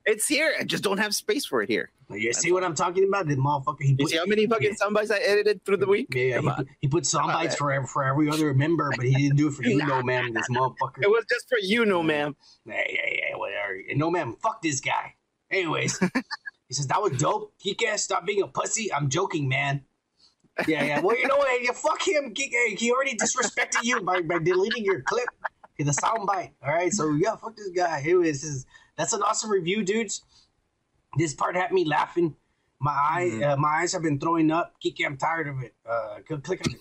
It's 0.08 0.25
here. 0.25 0.56
I 0.58 0.63
just 0.63 0.86
don't 0.86 0.99
have 0.99 1.13
space 1.13 1.45
for 1.45 1.62
it 1.62 1.67
here. 1.69 1.91
You 2.10 2.32
see 2.32 2.53
what 2.53 2.63
I'm 2.63 2.75
talking 2.75 3.06
about? 3.06 3.27
The 3.27 3.36
motherfucker. 3.36 3.82
He 3.82 3.89
You 3.89 3.97
put, 3.97 4.10
see 4.10 4.17
how 4.17 4.25
many 4.25 4.47
fucking 4.47 4.75
soundbites 4.75 5.12
I 5.12 5.17
edited 5.17 5.65
through 5.65 5.77
the 5.77 5.86
week? 5.86 6.08
Yeah, 6.15 6.39
he, 6.39 6.49
put, 6.49 6.67
he 6.80 6.88
put 6.88 7.06
sound 7.06 7.32
on, 7.32 7.34
bites 7.34 7.51
man. 7.51 7.58
for 7.58 7.73
every, 7.73 7.88
for 7.88 8.03
every 8.06 8.30
other 8.30 8.53
member, 8.53 8.89
but 8.95 9.06
he 9.06 9.13
didn't 9.13 9.36
do 9.36 9.49
it 9.49 9.53
for 9.53 9.63
you, 9.63 9.77
no 9.86 10.01
man. 10.01 10.34
This 10.34 10.47
motherfucker. 10.49 11.03
It 11.03 11.10
was 11.10 11.25
just 11.30 11.49
for 11.49 11.58
you, 11.62 11.86
no, 11.86 12.01
ma'am. 12.01 12.38
Hey, 12.65 12.86
hey, 12.88 13.21
hey, 13.27 13.34
whatever. 13.36 13.77
No 13.95 14.10
man, 14.10 14.38
fuck 14.41 14.62
this 14.62 14.80
guy. 14.80 15.15
Anyways, 15.51 15.99
he 16.69 16.73
says 16.73 16.88
that 16.88 17.01
was 17.01 17.17
dope. 17.17 17.53
Kike, 17.60 17.99
stop 17.99 18.25
being 18.25 18.41
a 18.41 18.47
pussy. 18.47 18.93
I'm 18.93 19.10
joking, 19.10 19.49
man. 19.49 19.84
Yeah, 20.67 20.84
yeah. 20.84 21.02
Well, 21.02 21.17
you 21.17 21.28
know 21.28 21.38
what? 21.38 21.62
You 21.62 21.74
fuck 21.74 22.02
him. 22.08 22.34
Kike. 22.34 22.78
He 22.78 22.91
already 22.91 23.15
disrespected 23.15 23.84
you 23.84 24.02
by, 24.02 24.22
by 24.22 24.39
deleting 24.39 24.84
your 24.84 25.02
clip, 25.02 25.28
the 25.78 25.86
soundbite. 25.86 26.52
All 26.65 26.74
right, 26.74 26.91
so 26.91 27.12
yeah, 27.13 27.36
fuck 27.36 27.56
this 27.56 27.70
guy. 27.76 28.00
Anyways, 28.00 28.41
this 28.41 28.50
is, 28.50 28.65
that's 28.98 29.13
an 29.13 29.22
awesome 29.22 29.52
review, 29.52 29.84
dudes. 29.84 30.24
This 31.17 31.34
part 31.34 31.56
had 31.56 31.72
me 31.72 31.86
laughing. 31.86 32.36
My 32.80 32.91
eye, 32.91 33.41
uh, 33.43 33.58
my 33.58 33.80
eyes 33.82 33.93
have 33.93 34.04
been 34.04 34.20
throwing 34.20 34.52
up. 34.52 34.76
Kike, 34.84 35.06
I'm 35.06 35.17
tired 35.17 35.48
of 35.48 35.62
it. 35.63 35.76
Uh, 35.88 36.20
click 36.41 36.62
on 36.67 36.76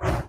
it. 0.00 0.24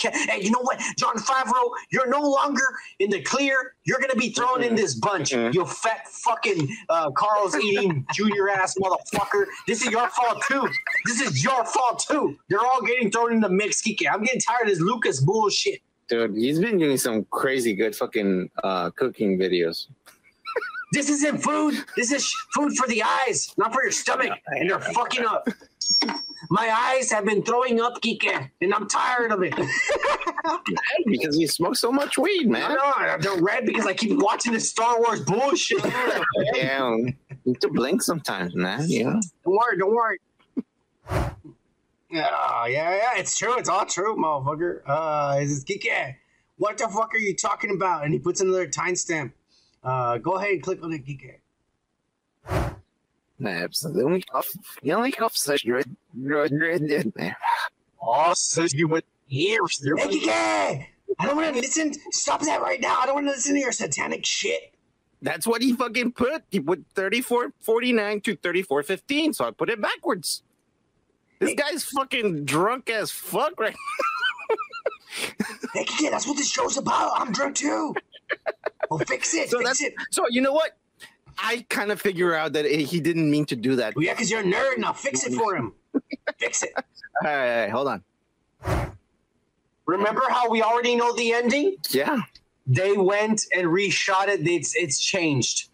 Hey, 0.00 0.40
you 0.42 0.50
know 0.50 0.60
what, 0.62 0.78
Jon 0.98 1.16
Favreau? 1.16 1.70
You're 1.90 2.08
no 2.08 2.20
longer 2.20 2.62
in 2.98 3.10
the 3.10 3.22
clear. 3.22 3.74
You're 3.84 3.98
gonna 4.00 4.14
be 4.16 4.30
thrown 4.30 4.62
in 4.62 4.74
this 4.74 4.94
bunch. 4.94 5.30
Mhm. 5.32 5.54
You 5.54 5.64
fat 5.66 6.08
fucking 6.08 6.68
uh, 6.88 7.10
Carl's 7.12 7.56
eating 7.56 8.06
junior 8.14 8.48
ass 8.48 8.76
motherfucker. 8.78 9.46
This 9.66 9.82
is 9.84 9.90
your 9.90 10.08
fault 10.10 10.42
too. 10.48 10.68
This 11.06 11.20
is 11.20 11.42
your 11.44 11.64
fault 11.64 12.04
too. 12.08 12.36
They're 12.48 12.60
all 12.64 12.82
getting 12.82 13.10
thrown 13.10 13.32
in 13.32 13.40
the 13.40 13.48
mix. 13.48 13.82
Kike. 13.82 14.06
I'm 14.10 14.22
getting 14.22 14.40
tired 14.40 14.62
of 14.62 14.68
this 14.68 14.80
Lucas 14.80 15.20
bullshit. 15.20 15.80
Dude, 16.08 16.36
he's 16.36 16.58
been 16.58 16.78
doing 16.78 16.96
some 16.98 17.24
crazy 17.30 17.74
good 17.74 17.96
fucking 17.96 18.50
uh, 18.62 18.90
cooking 18.90 19.38
videos. 19.38 19.86
This 20.92 21.08
isn't 21.08 21.38
food. 21.38 21.74
This 21.96 22.12
is 22.12 22.32
food 22.54 22.76
for 22.76 22.86
the 22.86 23.02
eyes, 23.02 23.52
not 23.56 23.72
for 23.72 23.82
your 23.82 23.90
stomach. 23.90 24.30
And 24.46 24.70
they're 24.70 24.78
fucking 24.78 25.24
up. 25.24 25.48
My 26.50 26.68
eyes 26.70 27.10
have 27.10 27.24
been 27.24 27.42
throwing 27.42 27.80
up, 27.80 28.00
Kike, 28.02 28.50
and 28.60 28.74
I'm 28.74 28.86
tired 28.88 29.32
of 29.32 29.42
it. 29.42 29.54
Because 31.06 31.38
you 31.38 31.48
smoke 31.48 31.74
so 31.74 31.90
much 31.90 32.18
weed, 32.18 32.50
man. 32.50 32.74
know 32.74 33.16
they're 33.18 33.40
red 33.42 33.64
because 33.64 33.86
I 33.86 33.94
keep 33.94 34.18
watching 34.20 34.52
this 34.52 34.68
Star 34.68 34.98
Wars 35.00 35.20
bullshit. 35.22 35.82
Yeah, 36.54 36.86
you 36.96 37.14
need 37.46 37.60
to 37.62 37.68
blink 37.68 38.02
sometimes, 38.02 38.54
man. 38.54 38.84
Yeah. 38.86 39.18
Don't 39.44 39.56
worry, 39.56 39.78
don't 39.78 39.94
worry. 39.94 40.18
Ah, 41.08 41.34
Uh, 42.62 42.66
yeah, 42.66 42.94
yeah, 42.96 43.10
it's 43.16 43.38
true. 43.38 43.56
It's 43.58 43.68
all 43.70 43.86
true, 43.86 44.16
motherfucker. 44.16 44.82
Uh, 44.86 45.38
is 45.40 45.64
this 45.64 45.78
Kike? 45.78 46.16
What 46.58 46.76
the 46.78 46.88
fuck 46.88 47.14
are 47.14 47.18
you 47.18 47.34
talking 47.34 47.70
about? 47.70 48.04
And 48.04 48.12
he 48.12 48.18
puts 48.18 48.40
another 48.42 48.68
timestamp. 48.68 49.32
Uh, 49.82 50.18
go 50.18 50.32
ahead 50.32 50.50
and 50.50 50.62
click 50.62 50.82
on 50.82 50.92
it, 50.92 51.06
Kike. 51.06 51.36
Absolutely. 53.44 54.24
The 54.82 54.92
only 54.92 55.14
officer 55.18 55.56
you're 55.62 55.80
in 55.80 57.12
there. 57.16 57.36
Oh, 58.06 58.32
so 58.34 58.66
you 58.70 58.86
went 58.88 59.04
here. 59.26 59.60
Hey, 59.96 60.20
Kike! 60.20 60.86
I 61.18 61.26
don't 61.26 61.36
want 61.36 61.54
to 61.54 61.60
listen. 61.60 61.94
Stop 62.10 62.42
that 62.42 62.60
right 62.60 62.80
now. 62.80 62.98
I 63.00 63.06
don't 63.06 63.14
want 63.14 63.26
to 63.26 63.32
listen 63.32 63.54
to 63.54 63.60
your 63.60 63.72
satanic 63.72 64.26
shit. 64.26 64.74
That's 65.22 65.46
what 65.46 65.62
he 65.62 65.72
fucking 65.72 66.12
put. 66.12 66.42
He 66.50 66.60
put 66.60 66.84
3449 66.94 68.20
to 68.22 68.36
3415. 68.36 69.32
So 69.32 69.46
I 69.46 69.50
put 69.52 69.70
it 69.70 69.80
backwards. 69.80 70.42
This 71.38 71.54
guy's 71.54 71.84
fucking 71.84 72.44
drunk 72.44 72.90
as 72.90 73.10
fuck 73.10 73.58
right 73.58 73.74
Hey, 75.72 75.84
Kike, 75.84 76.10
that's 76.10 76.26
what 76.26 76.36
this 76.36 76.50
show's 76.50 76.76
about. 76.76 77.12
I'm 77.16 77.32
drunk 77.32 77.56
too. 77.56 77.94
Well, 78.90 78.98
fix 79.00 79.34
it. 79.34 79.50
So 79.50 79.58
fix 79.58 79.70
that's 79.70 79.82
it. 79.82 79.94
so 80.10 80.24
you 80.28 80.40
know 80.40 80.52
what? 80.52 80.76
I 81.38 81.64
kind 81.68 81.90
of 81.92 82.00
figure 82.00 82.34
out 82.34 82.52
that 82.54 82.64
he 82.66 83.00
didn't 83.00 83.30
mean 83.30 83.44
to 83.46 83.56
do 83.56 83.76
that. 83.76 83.94
Well, 83.96 84.04
yeah, 84.04 84.12
because 84.12 84.30
you're 84.30 84.40
a 84.40 84.44
nerd. 84.44 84.78
Now 84.78 84.92
fix 84.92 85.26
it 85.26 85.34
for 85.34 85.56
him. 85.56 85.72
fix 86.38 86.62
it. 86.62 86.72
All 86.76 86.82
right, 87.22 87.50
all 87.54 87.60
right, 87.62 87.70
hold 87.70 87.88
on. 87.88 88.02
Remember 89.86 90.22
how 90.30 90.48
we 90.48 90.62
already 90.62 90.96
know 90.96 91.14
the 91.14 91.32
ending? 91.32 91.76
Yeah. 91.90 92.18
They 92.66 92.92
went 92.92 93.42
and 93.54 93.66
reshot 93.68 94.28
it. 94.28 94.46
It's 94.46 94.74
it's 94.74 94.98
changed. 94.98 95.68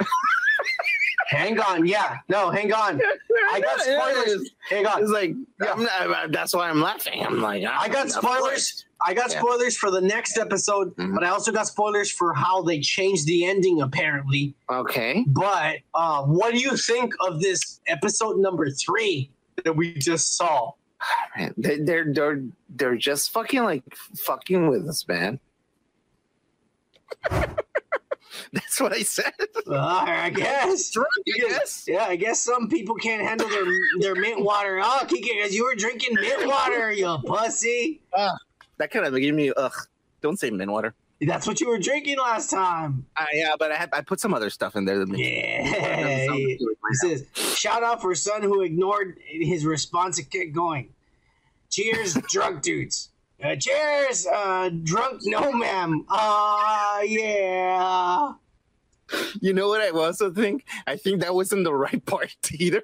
hang 1.28 1.60
on, 1.60 1.86
yeah, 1.86 2.18
no, 2.28 2.50
hang 2.50 2.72
on. 2.72 3.00
I 3.52 3.60
got 3.60 3.80
spoilers. 4.24 4.50
Hang 4.68 4.86
on. 4.86 5.02
It's 5.02 5.12
like 5.12 5.34
Yeah. 5.62 5.72
I'm 5.72 5.82
not, 5.84 6.32
that's 6.32 6.52
why 6.52 6.68
I'm 6.68 6.80
laughing. 6.82 7.24
I'm 7.24 7.40
like 7.40 7.64
I 7.64 7.88
got 7.88 8.10
spoilers. 8.10 8.84
Course. 9.00 9.10
I 9.10 9.14
got 9.14 9.32
Yeah. 9.32 9.40
spoilers 9.40 9.76
for 9.76 9.90
the 9.90 10.00
next 10.00 10.36
episode, 10.38 10.94
Mhm. 10.96 11.14
but 11.14 11.24
I 11.24 11.28
also 11.30 11.50
got 11.52 11.66
spoilers 11.66 12.10
for 12.10 12.32
how 12.34 12.62
they 12.62 12.80
changed 12.80 13.26
the 13.26 13.44
ending 13.46 13.80
apparently. 13.82 14.54
Okay. 14.70 15.24
But 15.26 15.78
uh, 15.94 16.22
what 16.24 16.52
do 16.52 16.58
you 16.60 16.76
think 16.76 17.14
of 17.20 17.40
this 17.40 17.80
episode 17.86 18.38
number 18.38 18.70
three 18.70 19.30
that 19.64 19.74
we 19.74 19.94
just 19.94 20.36
saw? 20.36 20.72
Man, 21.36 21.54
they, 21.56 21.78
they're 21.78 22.12
they're 22.12 22.42
they're 22.68 22.96
just 22.96 23.30
fucking 23.30 23.64
like 23.64 23.82
fucking 24.16 24.68
with 24.68 24.86
us, 24.86 25.08
man. 25.08 25.40
That's 28.52 28.80
what 28.80 28.92
I 28.92 29.02
said. 29.02 29.32
Uh, 29.66 29.76
I 30.06 30.30
guess. 30.30 30.90
Drunk, 30.92 31.08
I 31.34 31.48
guess. 31.48 31.84
Yeah, 31.86 32.04
I 32.04 32.16
guess 32.16 32.40
some 32.42 32.68
people 32.68 32.94
can't 32.96 33.22
handle 33.22 33.48
their 33.48 33.64
their 34.00 34.14
mint 34.14 34.42
water. 34.42 34.80
Oh, 34.82 35.00
Kike, 35.04 35.22
because 35.22 35.54
you 35.54 35.64
were 35.64 35.74
drinking 35.74 36.14
mint 36.20 36.46
water, 36.46 36.92
you 36.92 37.16
pussy. 37.26 38.00
That 38.80 38.90
kind 38.90 39.04
of 39.04 39.14
gave 39.14 39.34
me 39.34 39.52
ugh. 39.54 39.74
Don't 40.22 40.38
say 40.38 40.48
mint 40.48 40.70
water. 40.70 40.94
That's 41.20 41.46
what 41.46 41.60
you 41.60 41.68
were 41.68 41.78
drinking 41.78 42.16
last 42.16 42.48
time. 42.48 43.04
Uh, 43.14 43.26
yeah, 43.34 43.52
but 43.58 43.70
I 43.70 43.76
had 43.76 43.90
I 43.92 44.00
put 44.00 44.20
some 44.20 44.32
other 44.32 44.48
stuff 44.48 44.74
in 44.74 44.86
there. 44.86 45.04
Yeah. 45.06 46.26
He 46.90 46.96
says, 46.96 47.24
shout 47.56 47.84
out 47.84 48.02
for 48.02 48.12
son 48.16 48.42
who 48.42 48.62
ignored 48.62 49.16
his 49.24 49.64
response 49.64 50.18
and 50.18 50.28
kept 50.28 50.52
going. 50.52 50.88
Cheers, 51.70 52.14
drunk 52.32 52.62
dudes. 52.62 53.10
Uh, 53.40 53.54
cheers, 53.54 54.26
uh, 54.26 54.70
drunk 54.82 55.20
no 55.24 55.52
ma'am. 55.52 56.04
Ah, 56.08 57.02
yeah. 57.02 58.32
You 59.40 59.52
know 59.52 59.68
what 59.68 59.82
I 59.82 59.90
also 59.90 60.32
think? 60.32 60.64
I 60.86 60.96
think 60.96 61.20
that 61.20 61.32
wasn't 61.32 61.62
the 61.62 61.74
right 61.74 62.04
part 62.04 62.34
either. 62.58 62.82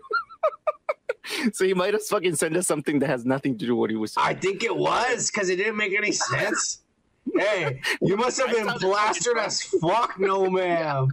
so 1.53 1.65
he 1.65 1.75
might 1.75 1.95
have 1.95 2.05
fucking 2.05 2.37
sent 2.37 2.57
us 2.57 2.67
something 2.67 2.99
that 3.01 3.09
has 3.09 3.25
nothing 3.25 3.59
to 3.59 3.67
do 3.67 3.75
with 3.75 3.81
what 3.81 3.91
he 3.91 3.97
was 3.97 4.13
saying. 4.13 4.27
I 4.27 4.35
think 4.35 4.63
it 4.63 4.77
was 4.77 5.31
because 5.31 5.49
it 5.49 5.57
didn't 5.57 5.77
make 5.77 5.95
any 5.97 6.13
sense. 6.13 6.83
Hey, 7.37 7.81
you 8.01 8.17
must 8.17 8.41
have 8.41 8.53
been 8.53 8.73
blasted 8.79 9.37
as 9.37 9.61
fuck, 9.61 10.15
no 10.17 10.49
ma'am. 10.49 11.09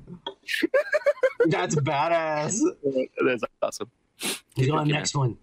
That's 1.48 1.74
badass. 1.74 2.62
That's 3.26 3.44
awesome. 3.64 3.90
He's 4.56 4.70
on 4.70 4.88
the 4.88 4.94
next 4.94 5.16
one. 5.16 5.38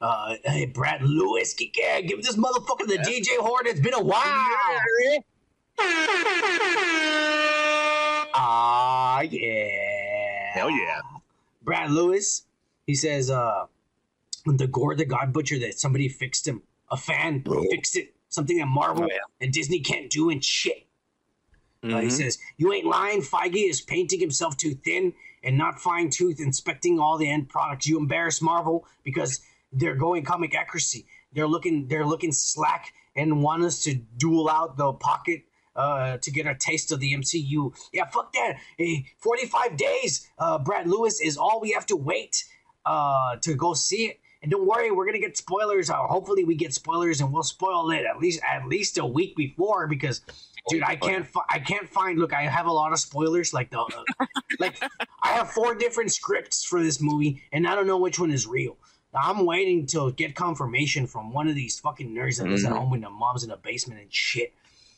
Uh, 0.00 0.36
hey, 0.42 0.64
Brad 0.64 1.02
Lewis, 1.02 1.54
yeah, 1.76 2.00
give 2.00 2.22
this 2.22 2.36
motherfucker 2.36 2.86
the 2.86 2.96
DJ 2.96 3.36
horn. 3.36 3.66
It's 3.66 3.80
been 3.80 3.92
a 3.92 4.02
while. 4.02 4.24
Ah, 8.32 9.20
yeah. 9.20 10.52
Hell 10.54 10.70
yeah. 10.70 11.00
Brad 11.62 11.90
Lewis, 11.90 12.46
he 12.86 12.94
says, 12.94 13.30
uh, 13.30 13.66
the 14.46 14.66
Gorr 14.66 14.94
the 14.94 15.04
God 15.04 15.32
Butcher 15.32 15.58
that 15.60 15.78
somebody 15.78 16.08
fixed 16.08 16.46
him. 16.46 16.62
A 16.90 16.96
fan 16.96 17.44
fixed 17.70 17.96
it. 17.96 18.14
Something 18.28 18.58
that 18.58 18.66
Marvel 18.66 19.04
Oh, 19.04 19.08
yeah. 19.10 19.18
and 19.40 19.52
Disney 19.52 19.80
can't 19.80 20.10
do 20.10 20.30
and 20.30 20.44
shit. 20.44 20.86
Uh, 21.82 21.98
he 22.00 22.10
says, 22.10 22.38
You 22.58 22.72
ain't 22.72 22.86
lying. 22.86 23.22
Feige 23.22 23.68
is 23.68 23.80
painting 23.80 24.20
himself 24.20 24.56
too 24.56 24.74
thin 24.74 25.14
and 25.42 25.56
not 25.56 25.80
fine 25.80 26.10
tooth 26.10 26.38
inspecting 26.38 26.98
all 27.00 27.16
the 27.16 27.28
end 27.30 27.48
products. 27.48 27.86
You 27.86 27.98
embarrass 27.98 28.42
Marvel 28.42 28.86
because 29.02 29.40
they're 29.72 29.94
going 29.94 30.24
comic 30.24 30.54
accuracy. 30.54 31.06
They're 31.32 31.48
looking 31.48 31.88
they're 31.88 32.04
looking 32.06 32.32
slack 32.32 32.92
and 33.16 33.42
want 33.42 33.64
us 33.64 33.82
to 33.84 33.94
duel 33.94 34.48
out 34.48 34.76
the 34.76 34.92
pocket 34.92 35.44
uh, 35.74 36.18
to 36.18 36.30
get 36.30 36.46
a 36.46 36.54
taste 36.54 36.92
of 36.92 37.00
the 37.00 37.14
MCU. 37.14 37.72
Yeah, 37.92 38.04
fuck 38.06 38.32
that. 38.34 38.58
Hey, 38.76 39.06
45 39.18 39.76
days, 39.76 40.28
uh, 40.38 40.58
Brad 40.58 40.86
Lewis, 40.86 41.20
is 41.20 41.36
all 41.38 41.60
we 41.60 41.70
have 41.72 41.86
to 41.86 41.96
wait 41.96 42.44
uh, 42.84 43.36
to 43.36 43.54
go 43.54 43.72
see 43.74 44.06
it. 44.06 44.20
And 44.42 44.50
don't 44.50 44.66
worry, 44.66 44.90
we're 44.90 45.04
gonna 45.04 45.18
get 45.18 45.36
spoilers. 45.36 45.90
Uh, 45.90 45.96
hopefully, 46.06 46.44
we 46.44 46.54
get 46.54 46.72
spoilers, 46.72 47.20
and 47.20 47.32
we'll 47.32 47.42
spoil 47.42 47.90
it 47.90 48.06
at 48.06 48.18
least 48.18 48.40
at 48.48 48.66
least 48.66 48.96
a 48.98 49.04
week 49.04 49.36
before 49.36 49.86
because, 49.86 50.22
dude, 50.68 50.82
I 50.82 50.96
can't 50.96 51.26
fi- 51.26 51.44
I 51.50 51.58
can't 51.58 51.86
find. 51.88 52.18
Look, 52.18 52.32
I 52.32 52.42
have 52.42 52.66
a 52.66 52.72
lot 52.72 52.92
of 52.92 52.98
spoilers. 52.98 53.52
Like 53.52 53.70
the 53.70 53.80
uh, 53.80 54.24
like, 54.58 54.82
I 55.22 55.28
have 55.32 55.50
four 55.50 55.74
different 55.74 56.10
scripts 56.12 56.64
for 56.64 56.82
this 56.82 57.02
movie, 57.02 57.42
and 57.52 57.68
I 57.68 57.74
don't 57.74 57.86
know 57.86 57.98
which 57.98 58.18
one 58.18 58.30
is 58.30 58.46
real. 58.46 58.78
I'm 59.12 59.44
waiting 59.44 59.86
to 59.88 60.12
get 60.12 60.34
confirmation 60.36 61.06
from 61.06 61.32
one 61.32 61.48
of 61.48 61.54
these 61.54 61.78
fucking 61.80 62.08
nerds 62.14 62.38
that 62.38 62.48
lives 62.48 62.64
at 62.64 62.72
Mhm. 62.72 62.78
home 62.78 62.90
with 62.92 63.00
their 63.02 63.10
moms 63.10 63.42
in 63.42 63.50
the 63.50 63.56
basement 63.56 64.00
and 64.00 64.12
shit. 64.12 64.54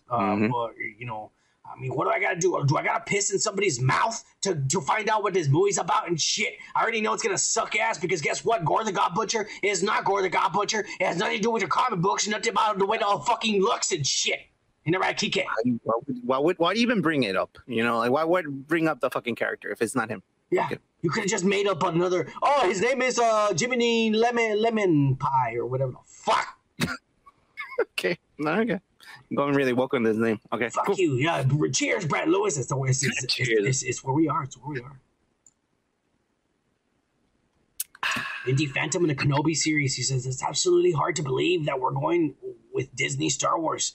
Uh, 0.09 0.19
Mhm. 0.37 0.51
But 0.53 0.75
you 0.99 1.07
know, 1.07 1.33
I 1.75 1.81
mean, 1.81 1.93
what 1.93 2.05
do 2.05 2.11
I 2.11 2.21
gotta 2.21 2.39
do? 2.39 2.63
Do 2.67 2.77
I 2.77 2.83
gotta 2.83 3.05
piss 3.05 3.33
in 3.33 3.39
somebody's 3.39 3.81
mouth 3.81 4.23
to, 4.43 4.55
to 4.69 4.81
find 4.81 5.09
out 5.09 5.23
what 5.23 5.35
this 5.35 5.49
movie's 5.49 5.79
about 5.79 6.09
and 6.09 6.21
shit? 6.21 6.55
I 6.75 6.83
already 6.83 7.01
know 7.01 7.13
it's 7.13 7.23
gonna 7.23 7.39
suck 7.39 7.77
ass 7.77 7.99
because 7.99 8.21
guess 8.21 8.45
what? 8.45 8.65
Gorr 8.65 8.85
the 8.85 8.93
God 8.93 9.15
Butcher 9.15 9.49
is 9.63 9.83
not 9.83 10.05
Gorr 10.05 10.23
the 10.23 10.29
God 10.29 10.53
Butcher. 10.53 10.85
It 11.01 11.07
has 11.07 11.17
nothing 11.17 11.37
to 11.37 11.43
do 11.43 11.51
with 11.51 11.63
your 11.63 11.71
comic 11.71 12.01
books, 12.01 12.27
nothing 12.29 12.51
about 12.51 12.79
the 12.79 12.87
way 12.87 12.97
it 12.97 13.03
all 13.03 13.21
fucking 13.21 13.61
looks 13.61 13.93
and 13.93 14.07
shit. 14.07 14.41
You 14.85 14.93
know, 14.93 14.99
right, 14.99 15.17
Kike? 15.17 15.45
Why 15.85 15.95
why 16.25 16.39
would 16.39 16.59
why 16.59 16.75
do 16.75 16.81
you 16.81 16.87
even 16.87 17.01
bring 17.03 17.23
it 17.23 17.37
up? 17.37 17.57
You 17.67 17.85
know, 17.85 17.99
like 17.99 18.11
why 18.11 18.25
would 18.25 18.67
bring 18.67 18.89
up 18.89 19.01
the 19.01 19.11
fucking 19.11 19.37
character 19.37 19.71
if 19.71 19.81
it's 19.81 19.95
not 19.95 20.09
him? 20.11 20.23
Yeah. 20.51 20.67
Okay. 20.67 20.79
You 21.03 21.11
could 21.11 21.23
have 21.23 21.31
just 21.31 21.45
made 21.45 21.67
up 21.67 21.83
another. 21.83 22.29
Oh, 22.43 22.69
his 22.69 22.81
name 22.81 23.01
is 23.03 23.19
uh 23.19 23.53
Jiminy 23.59 24.11
Lemon 24.11 24.61
Lemon 24.61 25.17
Pie 25.17 25.55
or 25.55 25.67
whatever 25.67 25.93
the 25.93 25.99
fuck. 26.07 26.59
Okay, 27.81 28.19
okay. 28.39 28.81
Going 29.35 29.55
really 29.55 29.73
on 29.95 30.03
this 30.03 30.17
name. 30.17 30.41
Okay, 30.53 30.69
Fuck 30.69 30.87
cool. 30.87 30.97
you. 30.99 31.15
Yeah. 31.15 31.45
Cheers, 31.73 32.07
Brad 32.07 32.29
Lewis. 32.29 32.59
It's, 32.59 32.69
the, 32.69 32.77
it's, 32.83 33.03
it's, 33.03 33.25
it's, 33.25 33.35
Cheers. 33.35 33.83
it's, 33.83 34.05
where 34.05 34.15
we 34.15 34.29
are. 34.29 34.45
It's 34.45 34.57
where 34.59 34.75
we 34.75 34.81
are. 34.81 35.01
Indie 38.47 38.69
Phantom 38.71 39.03
in 39.05 39.09
the 39.09 39.15
Kenobi 39.15 39.57
series. 39.57 39.95
He 39.95 40.03
says 40.03 40.27
it's 40.27 40.43
absolutely 40.43 40.93
hard 40.93 41.17
to 41.17 41.23
believe 41.23 41.67
that 41.67 41.81
we're 41.81 41.93
going 41.93 42.35
with 42.73 42.95
Disney 42.95 43.29
Star 43.29 43.59
Wars. 43.59 43.95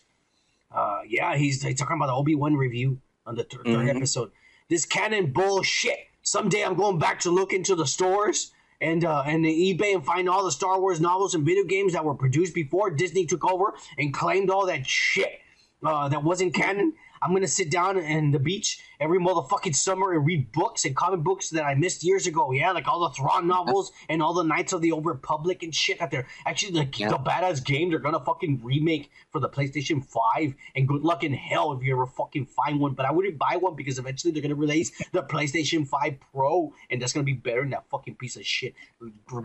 Uh, 0.73 0.99
yeah, 1.07 1.35
he's, 1.35 1.61
he's 1.63 1.79
talking 1.79 1.95
about 1.97 2.07
the 2.07 2.13
Obi 2.13 2.35
Wan 2.35 2.55
review 2.55 2.99
on 3.25 3.35
the 3.35 3.43
thir- 3.43 3.63
3rd 3.63 3.89
Mhm. 3.91 3.95
episode. 3.97 4.31
This 4.69 4.85
canon 4.85 5.31
bullshit. 5.31 5.99
Someday 6.23 6.63
I'm 6.63 6.75
going 6.75 6.99
back 6.99 7.21
to 7.21 7.31
look 7.31 7.53
into 7.53 7.73
the 7.75 7.85
stores 7.87 8.51
and 8.81 9.03
uh, 9.03 9.23
and 9.25 9.45
eBay 9.45 9.93
and 9.93 10.05
find 10.05 10.29
all 10.29 10.43
the 10.43 10.51
Star 10.51 10.79
Wars 10.79 10.99
novels 10.99 11.35
and 11.35 11.45
video 11.45 11.63
games 11.63 11.93
that 11.93 12.05
were 12.05 12.15
produced 12.15 12.53
before 12.53 12.89
Disney 12.89 13.25
took 13.25 13.49
over 13.49 13.73
and 13.97 14.13
claimed 14.13 14.49
all 14.49 14.65
that 14.67 14.85
shit 14.85 15.39
uh, 15.83 16.09
that 16.09 16.23
wasn't 16.23 16.53
canon. 16.53 16.93
I'm 17.21 17.33
gonna 17.33 17.47
sit 17.47 17.69
down 17.71 17.97
in 17.97 18.31
the 18.31 18.39
beach 18.39 18.79
every 18.99 19.19
motherfucking 19.19 19.75
summer 19.75 20.13
and 20.13 20.25
read 20.25 20.51
books 20.51 20.85
and 20.85 20.95
comic 20.95 21.21
books 21.21 21.49
that 21.51 21.65
I 21.65 21.75
missed 21.75 22.03
years 22.03 22.27
ago. 22.27 22.51
Yeah, 22.51 22.71
like 22.71 22.87
all 22.87 23.01
the 23.01 23.09
Thrawn 23.15 23.47
novels 23.47 23.91
and 24.09 24.21
all 24.21 24.33
the 24.33 24.43
Knights 24.43 24.73
of 24.73 24.81
the 24.81 24.91
Old 24.91 25.05
Republic 25.05 25.61
and 25.63 25.73
shit 25.73 25.99
that 25.99 26.11
they're 26.11 26.27
actually 26.45 26.71
the, 26.73 26.89
Yeah. 26.97 27.09
the 27.09 27.17
badass 27.17 27.63
game 27.63 27.89
they're 27.89 27.99
gonna 27.99 28.23
fucking 28.23 28.61
remake 28.63 29.11
for 29.31 29.39
the 29.39 29.49
PlayStation 29.49 30.03
5. 30.03 30.55
And 30.75 30.87
good 30.87 31.03
luck 31.03 31.23
in 31.23 31.33
hell 31.33 31.73
if 31.73 31.83
you 31.83 31.93
ever 31.93 32.07
fucking 32.07 32.45
find 32.47 32.79
one. 32.79 32.93
But 32.93 33.05
I 33.05 33.11
wouldn't 33.11 33.37
buy 33.37 33.57
one 33.57 33.75
because 33.75 33.99
eventually 33.99 34.31
they're 34.33 34.41
gonna 34.41 34.55
release 34.55 34.91
the 35.11 35.23
PlayStation 35.23 35.87
5 35.87 36.15
Pro 36.33 36.73
and 36.89 37.01
that's 37.01 37.13
gonna 37.13 37.23
be 37.23 37.33
better 37.33 37.61
than 37.61 37.71
that 37.71 37.89
fucking 37.89 38.15
piece 38.15 38.35
of 38.35 38.45
shit. 38.45 38.73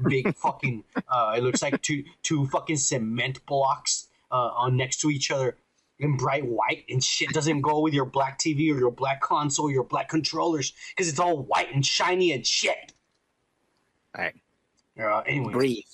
Big 0.08 0.34
fucking 0.36 0.84
uh 1.08 1.34
it 1.36 1.42
looks 1.42 1.62
like 1.62 1.80
two 1.82 2.04
two 2.22 2.46
fucking 2.46 2.76
cement 2.76 3.44
blocks 3.46 4.08
uh 4.30 4.50
on 4.54 4.76
next 4.76 5.00
to 5.00 5.10
each 5.10 5.30
other 5.30 5.56
in 6.02 6.16
bright 6.16 6.44
white 6.44 6.84
and 6.88 7.02
shit 7.02 7.30
doesn't 7.30 7.60
go 7.60 7.80
with 7.80 7.94
your 7.94 8.04
black 8.04 8.38
TV 8.38 8.74
or 8.74 8.78
your 8.78 8.90
black 8.90 9.20
console, 9.20 9.70
your 9.70 9.84
black 9.84 10.08
controllers, 10.08 10.72
because 10.90 11.08
it's 11.08 11.18
all 11.20 11.38
white 11.44 11.72
and 11.72 11.86
shiny 11.86 12.32
and 12.32 12.46
shit. 12.46 12.92
All 14.16 14.24
right, 14.24 14.34
Uh, 15.00 15.20
anyway, 15.20 15.52
breathe. 15.52 15.84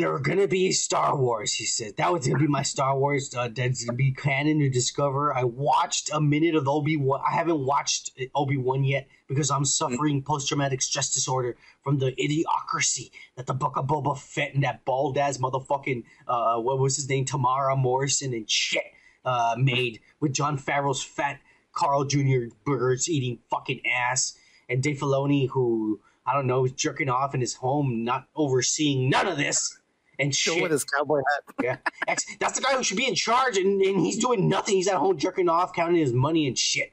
There 0.00 0.14
are 0.14 0.18
gonna 0.18 0.48
be 0.48 0.72
Star 0.72 1.14
Wars. 1.14 1.52
He 1.52 1.66
said 1.66 1.98
that 1.98 2.10
was 2.10 2.26
gonna 2.26 2.38
be 2.38 2.46
my 2.46 2.62
Star 2.62 2.98
Wars. 2.98 3.34
Uh, 3.34 3.50
that's 3.54 3.84
gonna 3.84 3.98
be 3.98 4.12
canon 4.12 4.58
to 4.60 4.70
discover. 4.70 5.36
I 5.36 5.44
watched 5.44 6.08
a 6.10 6.22
minute 6.22 6.54
of 6.54 6.66
Obi 6.66 6.96
Wan. 6.96 7.20
I 7.20 7.34
haven't 7.34 7.58
watched 7.66 8.18
Obi 8.34 8.56
Wan 8.56 8.82
yet 8.82 9.08
because 9.28 9.50
I'm 9.50 9.66
suffering 9.66 10.22
post 10.22 10.48
traumatic 10.48 10.80
stress 10.80 11.12
disorder 11.12 11.58
from 11.84 11.98
the 11.98 12.12
idiocracy 12.12 13.10
that 13.36 13.44
the 13.44 13.52
Book 13.52 13.76
of 13.76 13.88
Boba 13.88 14.16
Fett 14.18 14.54
and 14.54 14.64
that 14.64 14.86
bald 14.86 15.18
ass 15.18 15.36
motherfucking 15.36 16.04
uh, 16.26 16.56
what 16.56 16.78
was 16.78 16.96
his 16.96 17.06
name, 17.06 17.26
Temuera 17.26 17.76
Morrison 17.76 18.32
and 18.32 18.50
shit 18.50 18.94
uh, 19.26 19.54
made 19.58 20.00
with 20.18 20.32
Jon 20.32 20.56
Favreau's 20.56 21.02
fat 21.02 21.40
Carl 21.74 22.06
Jr. 22.06 22.44
burgers 22.64 23.06
eating 23.06 23.40
fucking 23.50 23.82
ass 23.84 24.32
and 24.66 24.82
Dave 24.82 24.96
Filoni 24.96 25.50
who. 25.50 26.00
I 26.26 26.34
don't 26.34 26.46
know, 26.46 26.66
is 26.66 26.72
jerking 26.72 27.08
off 27.08 27.34
in 27.34 27.40
his 27.40 27.54
home, 27.54 28.04
not 28.04 28.28
overseeing 28.36 29.08
none 29.08 29.26
of 29.26 29.38
this 29.38 29.79
and 30.20 30.34
Show 30.34 30.52
shit. 30.54 30.62
with 30.62 30.70
his 30.72 30.84
cowboy 30.84 31.18
hat. 31.18 31.54
Yeah, 31.62 31.76
Ex- 32.06 32.24
that's 32.38 32.54
the 32.58 32.62
guy 32.64 32.74
who 32.76 32.82
should 32.82 32.96
be 32.96 33.06
in 33.08 33.14
charge, 33.14 33.56
and, 33.56 33.80
and 33.82 34.00
he's 34.00 34.18
doing 34.18 34.48
nothing. 34.48 34.76
He's 34.76 34.88
at 34.88 34.94
home 34.96 35.16
jerking 35.18 35.48
off, 35.48 35.72
counting 35.72 35.96
his 36.00 36.12
money 36.12 36.46
and 36.46 36.56
shit. 36.58 36.92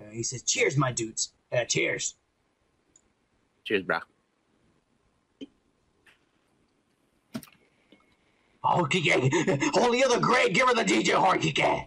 Uh, 0.00 0.10
he 0.10 0.22
says, 0.22 0.42
"Cheers, 0.42 0.76
my 0.76 0.92
dudes. 0.92 1.32
Uh, 1.52 1.64
cheers." 1.64 2.14
Cheers, 3.64 3.82
bro. 3.82 3.98
Oh, 8.68 8.84
Kike, 8.90 9.70
holy 9.74 10.02
other 10.04 10.18
great, 10.18 10.52
give 10.52 10.66
her 10.68 10.74
the 10.74 10.82
DJ 10.84 11.12
horn, 11.14 11.38
Kike. 11.40 11.86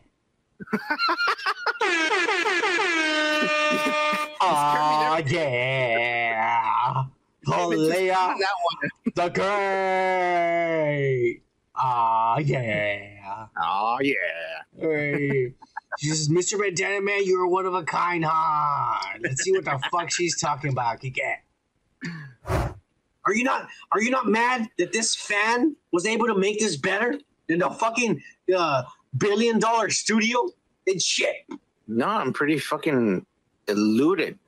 oh 4.42 5.22
yeah, 5.28 6.69
One. 7.46 7.70
the 9.16 9.30
great. 9.30 11.42
Ah 11.76 12.38
yeah. 12.40 13.48
Oh 13.62 13.98
yeah. 14.02 14.16
Hey. 14.80 15.54
She 15.98 16.08
says, 16.10 16.30
Mr. 16.30 16.58
Bandana 16.58 17.02
Man, 17.02 17.22
you're 17.26 17.48
one 17.48 17.66
of 17.66 17.74
a 17.74 17.84
kind, 17.84 18.24
huh? 18.24 19.18
Let's 19.22 19.44
see 19.44 19.52
what 19.52 19.66
the 19.66 19.82
fuck 19.92 20.12
she's 20.12 20.40
talking 20.40 20.72
about. 20.72 21.04
Are 23.26 23.34
you 23.34 23.44
not 23.44 23.68
are 23.92 24.02
you 24.02 24.12
not 24.12 24.28
mad 24.28 24.70
that 24.78 24.94
this 24.94 25.16
fan 25.16 25.76
was 25.92 26.06
able 26.06 26.28
to 26.28 26.36
make 26.36 26.60
this 26.60 26.78
better 26.78 27.20
than 27.48 27.60
the 27.60 27.72
fucking 27.72 28.22
uh, 28.56 28.84
billion 29.18 29.60
dollar 29.60 29.90
studio? 29.90 30.48
and 30.90 31.02
shit. 31.02 31.36
No, 31.88 32.08
I'm 32.08 32.34
pretty 32.34 32.58
fucking 32.58 33.26
eluded. 33.68 34.39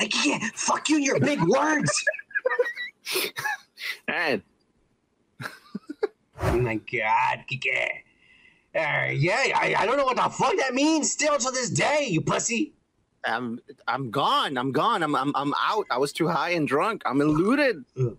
Hey, 0.00 0.08
Kike, 0.08 0.42
fuck 0.54 0.88
you 0.88 0.96
and 0.96 1.04
your 1.04 1.20
big 1.20 1.40
words. 1.42 1.92
And 4.06 4.42
oh 6.40 6.58
my 6.58 6.76
god, 6.76 7.44
Kike. 7.50 7.88
Yeah, 8.74 9.52
I, 9.54 9.74
I 9.78 9.86
don't 9.86 9.96
know 9.96 10.04
what 10.04 10.16
the 10.16 10.28
fuck 10.28 10.56
that 10.58 10.74
means 10.74 11.10
still 11.10 11.36
to 11.38 11.50
this 11.50 11.70
day, 11.70 12.06
you 12.08 12.20
pussy. 12.20 12.74
I'm 13.24 13.58
I'm 13.88 14.10
gone. 14.10 14.56
I'm 14.58 14.72
gone. 14.72 15.02
I'm 15.02 15.14
I'm 15.16 15.34
I'm 15.34 15.54
out. 15.58 15.86
I 15.90 15.98
was 15.98 16.12
too 16.12 16.28
high 16.28 16.50
and 16.50 16.68
drunk. 16.68 17.02
I'm 17.04 17.20
eluded. 17.20 17.84
Oh, 17.98 18.16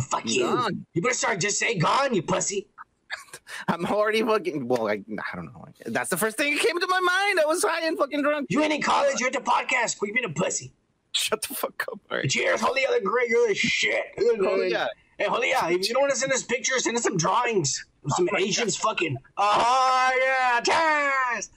fuck 0.00 0.22
I'm 0.22 0.28
you. 0.28 0.42
gone. 0.42 0.86
You 0.94 1.02
better 1.02 1.14
start 1.14 1.40
just 1.40 1.58
say 1.58 1.76
gone, 1.76 2.14
you 2.14 2.22
pussy. 2.22 2.68
I'm 3.68 3.84
already 3.86 4.22
fucking. 4.22 4.66
Well, 4.68 4.88
I, 4.88 5.02
I 5.32 5.36
don't 5.36 5.46
know. 5.46 5.66
That's 5.86 6.10
the 6.10 6.16
first 6.16 6.36
thing 6.36 6.54
that 6.54 6.64
came 6.64 6.78
to 6.80 6.86
my 6.86 7.00
mind. 7.00 7.40
I 7.40 7.44
was 7.46 7.62
high 7.62 7.86
and 7.86 7.98
fucking 7.98 8.22
drunk. 8.22 8.46
You 8.50 8.62
ain't 8.62 8.72
in 8.72 8.82
college, 8.82 9.20
you're 9.20 9.28
at 9.28 9.32
the 9.34 9.40
podcast. 9.40 9.98
Quit 9.98 10.14
being 10.14 10.24
a 10.24 10.28
pussy. 10.30 10.72
Shut 11.14 11.42
the 11.42 11.54
fuck 11.54 11.84
up. 11.90 12.00
All 12.10 12.18
right. 12.18 12.28
Cheers, 12.28 12.60
holy 12.60 12.86
other 12.86 13.00
great, 13.00 13.28
you're 13.28 13.48
the 13.48 13.54
shit. 13.54 14.04
Oh 14.18 14.62
yeah. 14.62 14.88
Hey, 15.18 15.26
Holia, 15.26 15.70
if 15.70 15.88
you 15.88 15.94
don't 15.94 16.02
want 16.02 16.12
to 16.12 16.18
send 16.18 16.32
us 16.32 16.42
pictures, 16.42 16.84
send 16.84 16.96
us 16.96 17.04
some 17.04 17.16
drawings. 17.16 17.84
Some 18.08 18.28
Oh 18.32 18.36
Asians 18.38 18.76
fucking. 18.76 19.16
Oh, 19.36 20.10
yeah, 20.20 20.60
cheers! 20.60 21.50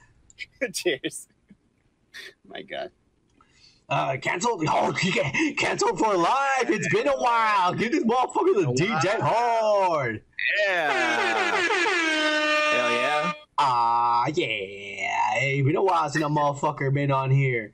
Cheers. 0.74 1.28
My 2.48 2.62
God. 2.62 2.92
Uh, 3.90 4.18
canceled. 4.18 4.64
Oh, 4.70 4.94
canceled 5.58 5.98
for 5.98 6.16
life. 6.16 6.70
It's 6.70 6.94
been 6.94 7.08
a 7.08 7.18
while. 7.18 7.74
Give 7.74 7.92
this 7.92 8.04
motherfucker 8.04 8.54
the 8.54 8.84
DJ 8.84 9.20
hard. 9.20 10.22
Yeah. 10.68 10.92
Hell 12.72 12.92
yeah. 12.92 13.34
Ah, 13.58 14.28
yeah. 14.28 15.32
Hey, 15.34 15.62
been 15.64 15.76
a 15.76 15.84
while 15.84 16.10
since 16.10 16.24
a 16.24 16.28
motherfucker 16.28 16.94
been 16.94 17.12
on 17.12 17.32
here. 17.32 17.74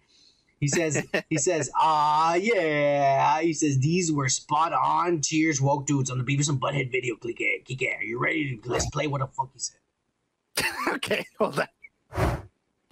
He 0.64 0.70
says, 0.70 1.06
he 1.30 1.38
says, 1.38 1.70
ah, 1.78 2.36
yeah. 2.36 3.42
He 3.42 3.52
says, 3.54 3.80
these 3.80 4.14
were 4.14 4.30
spot 4.30 4.72
on. 4.72 5.22
Cheers, 5.22 5.60
woke 5.60 5.86
dudes 5.86 6.10
on 6.10 6.18
the 6.18 6.24
Beavis 6.24 6.48
and 6.48 6.58
Butthead 6.58 6.90
video. 6.90 7.18
Click 7.18 7.36
it. 7.42 7.66
Click 7.66 7.82
it. 7.82 7.98
Are 8.00 8.04
you 8.04 8.18
ready? 8.18 8.56
to 8.64 8.72
Let's 8.72 8.90
play 8.92 9.08
what 9.08 9.20
the 9.20 9.28
fuck 9.28 9.50
he 9.52 9.60
said. 9.60 10.66
okay. 10.94 11.26
Hold 11.38 11.60
on. 11.60 11.68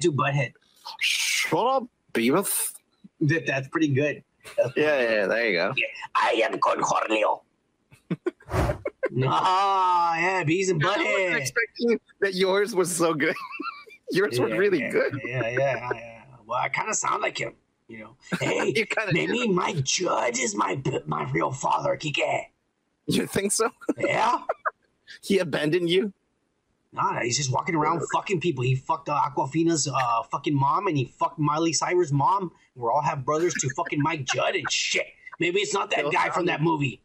Do 0.02 0.12
Butthead. 0.12 0.52
Shut 1.00 1.66
up, 1.66 1.84
Beavis. 2.14 2.74
That, 3.22 3.46
that's 3.48 3.70
pretty 3.70 3.88
good. 3.94 4.22
Yeah, 4.76 5.00
yeah. 5.00 5.28
There 5.28 5.48
you 5.50 5.54
go. 5.56 5.74
I 6.14 6.42
am 6.44 6.60
Cornholio. 6.60 7.40
ah, 9.28 10.18
yeah, 10.18 10.44
Beavis 10.44 10.72
and 10.72 10.84
I 10.84 10.88
wasn't 10.88 11.08
Butthead. 11.08 11.36
expecting 11.38 12.00
that 12.20 12.34
yours 12.36 12.76
was 12.76 12.94
so 12.94 13.14
good. 13.14 13.36
yours 14.12 14.38
were 14.42 14.50
Yeah, 14.50 14.56
really 14.58 14.80
yeah, 14.82 14.90
good. 14.90 15.22
Yeah, 15.24 15.50
yeah, 15.50 15.90
yeah. 15.94 16.21
Well, 16.52 16.60
I 16.60 16.68
kind 16.68 16.90
of 16.90 16.98
sound 16.98 17.22
like 17.22 17.38
him, 17.38 17.54
you 17.88 18.00
know. 18.00 18.18
Hey, 18.42 18.74
You 18.76 18.86
maybe 19.14 19.48
Mike 19.48 19.84
Judge 19.84 20.38
is 20.38 20.54
my 20.54 20.82
my 21.06 21.24
real 21.32 21.50
father, 21.50 21.96
Kike. 21.96 22.48
You 23.08 23.26
think 23.26 23.54
so? 23.54 23.70
Yeah? 23.98 24.40
He 25.24 25.40
abandoned 25.40 25.90
you? 25.90 26.12
Nah, 26.92 27.22
he's 27.22 27.38
just 27.38 27.54
walking 27.54 27.74
around 27.74 28.02
fucking 28.14 28.42
people. 28.42 28.66
He 28.66 28.76
fucked 28.76 29.08
uh, 29.08 29.14
Awkwafina's 29.14 29.88
uh, 29.88 30.24
fucking 30.24 30.54
mom, 30.54 30.88
and 30.88 30.98
he 30.98 31.06
fucked 31.18 31.40
Miley 31.40 31.72
Cyrus' 31.72 32.12
mom. 32.12 32.52
We're 32.76 32.92
all 32.92 33.02
have 33.02 33.24
brothers 33.24 33.54
to 33.54 33.70
fucking 33.78 34.02
Mike 34.02 34.26
Judge 34.26 34.58
and 34.58 34.70
shit. 34.70 35.08
Maybe 35.40 35.62
it's 35.62 35.74
not 35.74 35.90
that 35.92 36.12
guy 36.12 36.32
from 36.32 36.48
that 36.48 36.62
movie. 36.62 37.02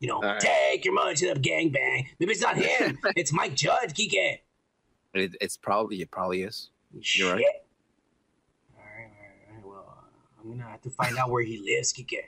You 0.00 0.08
know, 0.08 0.20
right. 0.20 0.38
take 0.38 0.84
your 0.84 0.92
money 0.92 1.14
to 1.14 1.32
the 1.32 1.40
gangbang. 1.40 2.08
Maybe 2.20 2.32
it's 2.32 2.42
not 2.42 2.58
him. 2.58 2.98
it's 3.16 3.32
Mike 3.32 3.54
Judge, 3.54 3.94
Kike. 3.94 4.40
It, 5.14 5.34
it's 5.40 5.56
probably 5.56 6.02
it 6.02 6.10
probably 6.10 6.42
is. 6.42 6.68
You're 6.92 7.28
All 7.28 7.36
right. 7.36 7.40
right, 7.40 7.46
all 7.46 7.54
right. 7.54 7.56
Well, 7.56 7.65
I'm 10.46 10.58
gonna 10.58 10.70
have 10.70 10.82
to 10.82 10.90
find 10.90 11.18
out 11.18 11.30
where 11.30 11.42
he 11.42 11.58
lives, 11.58 11.92
Kike. 11.92 12.22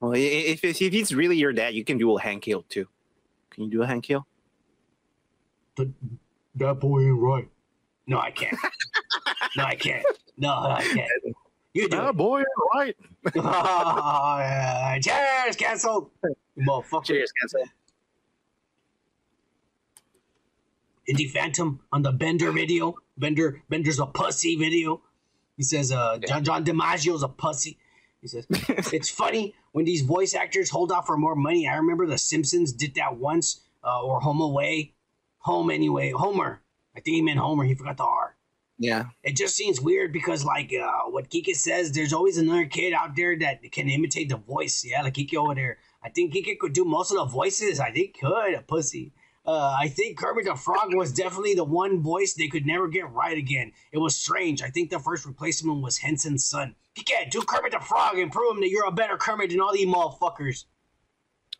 Well, 0.00 0.12
if, 0.12 0.64
if 0.64 0.80
if 0.80 0.92
he's 0.92 1.14
really 1.14 1.36
your 1.36 1.52
dad, 1.52 1.74
you 1.74 1.84
can 1.84 1.98
do 1.98 2.16
a 2.16 2.20
Hank 2.20 2.44
Hill 2.44 2.64
too. 2.68 2.88
Can 3.50 3.64
you 3.64 3.70
do 3.70 3.82
a 3.82 3.86
Hank 3.86 4.06
Hill? 4.06 4.26
That 5.76 6.80
boy 6.80 7.02
ain't 7.02 7.18
right. 7.18 7.48
No, 8.06 8.18
I 8.18 8.30
can't. 8.30 8.56
no, 9.56 9.64
I 9.64 9.74
can't. 9.74 10.04
No, 10.38 10.50
I 10.50 10.82
can't. 10.82 11.08
You 11.74 11.88
do 11.88 12.08
it. 12.08 12.16
boy, 12.16 12.38
ain't 12.40 12.48
right. 12.74 12.96
Oh, 13.36 14.36
yeah. 14.38 14.98
Cheers, 14.98 15.56
canceled. 15.56 16.10
You 16.56 16.66
motherfucker. 16.66 17.04
Cheers, 17.04 17.32
cancel. 17.32 17.64
Indie 21.08 21.30
Phantom 21.30 21.80
on 21.92 22.02
the 22.02 22.12
Bender 22.12 22.50
video. 22.52 22.94
Bender 23.18 23.62
Bender's 23.68 23.98
a 23.98 24.06
pussy 24.06 24.56
video. 24.56 25.02
He 25.56 25.62
says 25.62 25.92
uh 25.92 26.18
John 26.26 26.44
John 26.44 26.64
DiMaggio's 26.64 27.22
a 27.22 27.28
pussy. 27.28 27.78
He 28.20 28.28
says 28.28 28.46
it's 28.50 29.10
funny 29.10 29.54
when 29.72 29.84
these 29.84 30.02
voice 30.02 30.34
actors 30.34 30.70
hold 30.70 30.92
out 30.92 31.06
for 31.06 31.16
more 31.16 31.34
money. 31.34 31.68
I 31.68 31.76
remember 31.76 32.06
the 32.06 32.18
Simpsons 32.18 32.72
did 32.72 32.94
that 32.94 33.16
once, 33.16 33.60
uh, 33.84 34.02
or 34.02 34.20
Home 34.20 34.40
Away, 34.40 34.94
Home 35.38 35.70
anyway, 35.70 36.10
Homer. 36.10 36.62
I 36.96 37.00
think 37.00 37.16
he 37.16 37.22
meant 37.22 37.38
Homer. 37.38 37.64
He 37.64 37.74
forgot 37.74 37.96
the 37.96 38.04
R. 38.04 38.36
Yeah. 38.78 39.04
It 39.22 39.36
just 39.36 39.56
seems 39.56 39.80
weird 39.80 40.12
because, 40.12 40.44
like, 40.44 40.72
uh, 40.72 41.10
what 41.10 41.30
Kike 41.30 41.54
says, 41.54 41.92
there's 41.92 42.12
always 42.12 42.36
another 42.36 42.66
kid 42.66 42.92
out 42.92 43.14
there 43.16 43.38
that 43.38 43.60
can 43.70 43.88
imitate 43.88 44.28
the 44.28 44.36
voice. 44.36 44.84
Yeah, 44.84 45.02
like 45.02 45.14
Kike 45.14 45.34
over 45.34 45.54
there. 45.54 45.78
I 46.02 46.08
think 46.08 46.34
Kike 46.34 46.58
could 46.58 46.72
do 46.72 46.84
most 46.84 47.12
of 47.12 47.18
the 47.18 47.24
voices. 47.24 47.80
I 47.80 47.92
think 47.92 48.18
could 48.18 48.54
a 48.54 48.62
pussy. 48.62 49.12
Uh, 49.44 49.76
I 49.78 49.88
think 49.88 50.16
Kermit 50.18 50.44
the 50.44 50.54
Frog 50.54 50.94
was 50.94 51.12
definitely 51.12 51.54
the 51.54 51.64
one 51.64 52.00
voice 52.00 52.34
they 52.34 52.46
could 52.46 52.64
never 52.64 52.86
get 52.86 53.10
right 53.10 53.36
again. 53.36 53.72
It 53.90 53.98
was 53.98 54.14
strange. 54.14 54.62
I 54.62 54.68
think 54.70 54.90
the 54.90 55.00
first 55.00 55.26
replacement 55.26 55.82
was 55.82 55.98
Henson's 55.98 56.44
son. 56.44 56.76
Kike, 56.96 57.30
do 57.30 57.42
Kermit 57.42 57.72
the 57.72 57.80
Frog 57.80 58.18
and 58.18 58.30
prove 58.30 58.54
him 58.54 58.60
that 58.60 58.70
you're 58.70 58.86
a 58.86 58.92
better 58.92 59.16
Kermit 59.16 59.50
than 59.50 59.60
all 59.60 59.72
these 59.72 59.86
motherfuckers. 59.86 60.66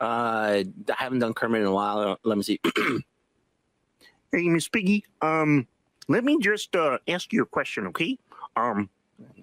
Uh, 0.00 0.62
I 0.64 0.94
haven't 0.96 1.18
done 1.18 1.34
Kermit 1.34 1.62
in 1.62 1.66
a 1.66 1.72
while. 1.72 2.18
Let 2.22 2.36
me 2.38 2.44
see. 2.44 2.60
hey, 4.32 4.48
Miss 4.48 4.68
Piggy. 4.68 5.04
Um, 5.20 5.66
let 6.08 6.24
me 6.24 6.38
just 6.40 6.74
uh 6.76 6.98
ask 7.08 7.32
you 7.32 7.42
a 7.42 7.46
question, 7.46 7.86
okay? 7.88 8.16
Um, 8.56 8.90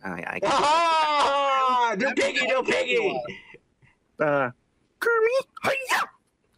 I, 0.03 0.09
I 0.09 0.39
Ah, 0.43 1.95
do 1.97 2.09
piggy, 2.13 2.45
do 2.47 2.63
piggy. 2.63 3.21
uh, 4.19 4.51
Kermit. 4.99 5.45
Hiya! 5.63 6.03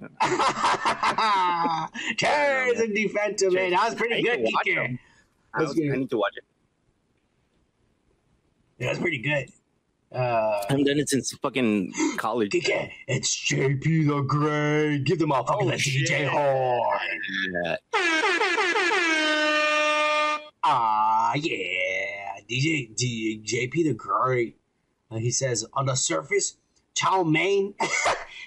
Cheers 2.17 2.79
and 2.79 2.95
defensive 2.95 3.53
man. 3.53 3.71
That 3.71 3.85
was 3.85 3.95
pretty 3.95 4.21
good, 4.21 4.39
Kike. 4.39 4.99
I, 5.53 5.61
was-. 5.61 5.77
I 5.79 5.97
need 5.97 6.09
to 6.09 6.17
watch 6.17 6.33
it. 6.37 6.43
Yeah, 8.79 8.87
that's 8.87 8.99
pretty 8.99 9.19
good. 9.19 9.49
Uh, 10.11 10.63
And 10.69 10.85
then 10.85 10.99
it's 10.99 11.13
in 11.13 11.21
fucking 11.41 11.93
college. 12.17 12.53
yeah, 12.67 12.89
it's 13.07 13.33
JP 13.49 14.07
the 14.07 14.21
Great. 14.23 15.03
Give 15.05 15.19
them 15.19 15.31
a 15.31 15.45
fucking 15.45 15.69
Oh, 15.69 15.73
DJ 15.75 16.27
horn. 16.27 17.77
Ah, 20.63 21.33
yeah. 21.35 22.39
DJ 22.49 22.93
D, 22.95 23.41
JP 23.45 23.83
the 23.85 23.93
Great. 23.93 24.57
Uh, 25.09 25.17
he 25.17 25.31
says 25.31 25.65
on 25.73 25.85
the 25.85 25.95
surface, 25.95 26.57
Chow 26.93 27.23
Mein. 27.23 27.73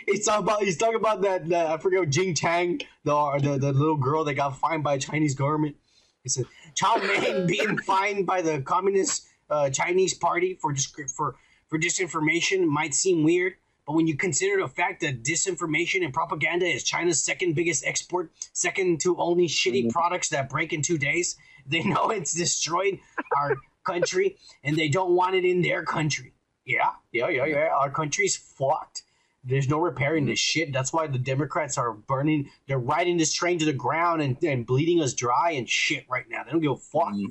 he's 0.06 0.24
talking 0.24 0.44
about 0.44 0.62
he's 0.62 0.76
talking 0.76 0.96
about 0.96 1.22
that, 1.22 1.48
that 1.48 1.66
I 1.66 1.78
forget 1.78 2.08
Jing 2.10 2.34
Tang, 2.34 2.80
the, 3.04 3.38
the 3.42 3.58
the 3.58 3.72
little 3.72 3.96
girl 3.96 4.24
that 4.24 4.34
got 4.34 4.58
fined 4.58 4.84
by 4.84 4.98
Chinese 4.98 5.34
government. 5.34 5.76
He 6.22 6.28
said 6.28 6.46
Mein 6.82 7.46
being 7.46 7.78
fined 7.78 8.26
by 8.26 8.42
the 8.42 8.60
Communist 8.60 9.26
uh, 9.50 9.70
Chinese 9.70 10.14
Party 10.14 10.58
for 10.60 10.72
disc- 10.72 11.08
for 11.14 11.36
for 11.68 11.78
disinformation 11.78 12.66
might 12.66 12.94
seem 12.94 13.24
weird, 13.24 13.54
but 13.86 13.94
when 13.94 14.06
you 14.06 14.16
consider 14.16 14.60
the 14.60 14.68
fact 14.68 15.00
that 15.02 15.22
disinformation 15.22 16.04
and 16.04 16.12
propaganda 16.12 16.66
is 16.66 16.84
China's 16.84 17.22
second 17.22 17.54
biggest 17.54 17.84
export, 17.86 18.30
second 18.52 19.00
to 19.00 19.16
only 19.18 19.48
shitty 19.48 19.90
products 19.90 20.28
that 20.30 20.48
break 20.48 20.72
in 20.72 20.82
two 20.82 20.98
days, 20.98 21.36
they 21.66 21.82
know 21.82 22.10
it's 22.10 22.34
destroyed 22.34 22.98
our 23.36 23.56
country 23.84 24.36
and 24.62 24.76
they 24.76 24.88
don't 24.88 25.12
want 25.12 25.34
it 25.34 25.44
in 25.44 25.62
their 25.62 25.84
country. 25.84 26.32
Yeah, 26.64 26.90
yeah, 27.12 27.28
yeah, 27.28 27.44
yeah. 27.44 27.68
Our 27.74 27.90
country's 27.90 28.36
fucked. 28.36 29.02
There's 29.44 29.68
no 29.68 29.78
repairing 29.78 30.24
this 30.26 30.38
shit. 30.38 30.72
That's 30.72 30.92
why 30.92 31.07
the 31.07 31.18
Democrats 31.18 31.76
are 31.76 31.92
burning. 31.92 32.50
They're 32.66 32.78
riding 32.78 33.18
this 33.18 33.33
train 33.33 33.59
to 33.59 33.64
the 33.64 33.72
ground 33.74 34.22
and, 34.22 34.42
and 34.42 34.66
bleeding 34.66 35.02
us 35.02 35.12
dry 35.12 35.52
and 35.52 35.68
shit 35.68 36.07
right 36.09 36.24
now. 36.30 36.44
They 36.44 36.50
don't 36.50 36.62
give 36.62 36.72
a 36.72 36.76
fuck. 36.76 37.12
Mhm. 37.12 37.26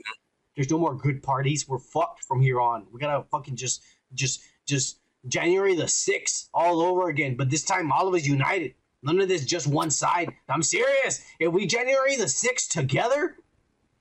There's 0.56 0.70
no 0.70 0.78
more 0.78 0.94
good 0.96 1.24
parties. 1.24 1.68
We're 1.68 1.80
fucked 1.80 2.24
from 2.26 2.40
here 2.42 2.62
on. 2.62 2.86
We 2.92 3.00
gotta 3.00 3.24
fucking 3.32 3.56
just, 3.56 3.82
just, 4.14 4.42
just 4.68 5.00
January 5.28 5.76
the 5.76 5.88
sixth 5.88 6.50
all 6.54 6.82
over 6.82 7.10
again. 7.10 7.36
But 7.36 7.50
this 7.50 7.64
time, 7.64 7.92
all 7.92 8.08
of 8.08 8.14
us 8.14 8.26
united. 8.26 8.76
None 9.02 9.20
of 9.20 9.28
this 9.28 9.46
just 9.46 9.68
one 9.68 9.90
side. 9.90 10.34
I'm 10.48 10.64
serious. 10.64 11.22
If 11.40 11.52
we 11.52 11.66
January 11.66 12.16
the 12.16 12.28
sixth 12.28 12.70
together, 12.70 13.38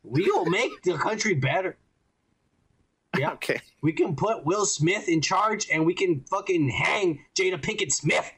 we 0.03 0.31
will 0.31 0.47
make 0.47 0.83
the 0.83 0.99
country 0.99 1.35
better. 1.35 1.79
Yeah. 3.19 3.31
Okay. 3.35 3.61
We 3.83 3.93
can 3.93 4.17
put 4.17 4.45
Will 4.45 4.65
Smith 4.65 5.09
in 5.09 5.21
charge 5.21 5.69
and 5.71 5.85
we 5.85 5.93
can 5.95 6.21
fucking 6.31 6.69
hang 6.71 7.25
Jada 7.35 7.61
Pinkett 7.61 7.93
Smith 7.93 8.31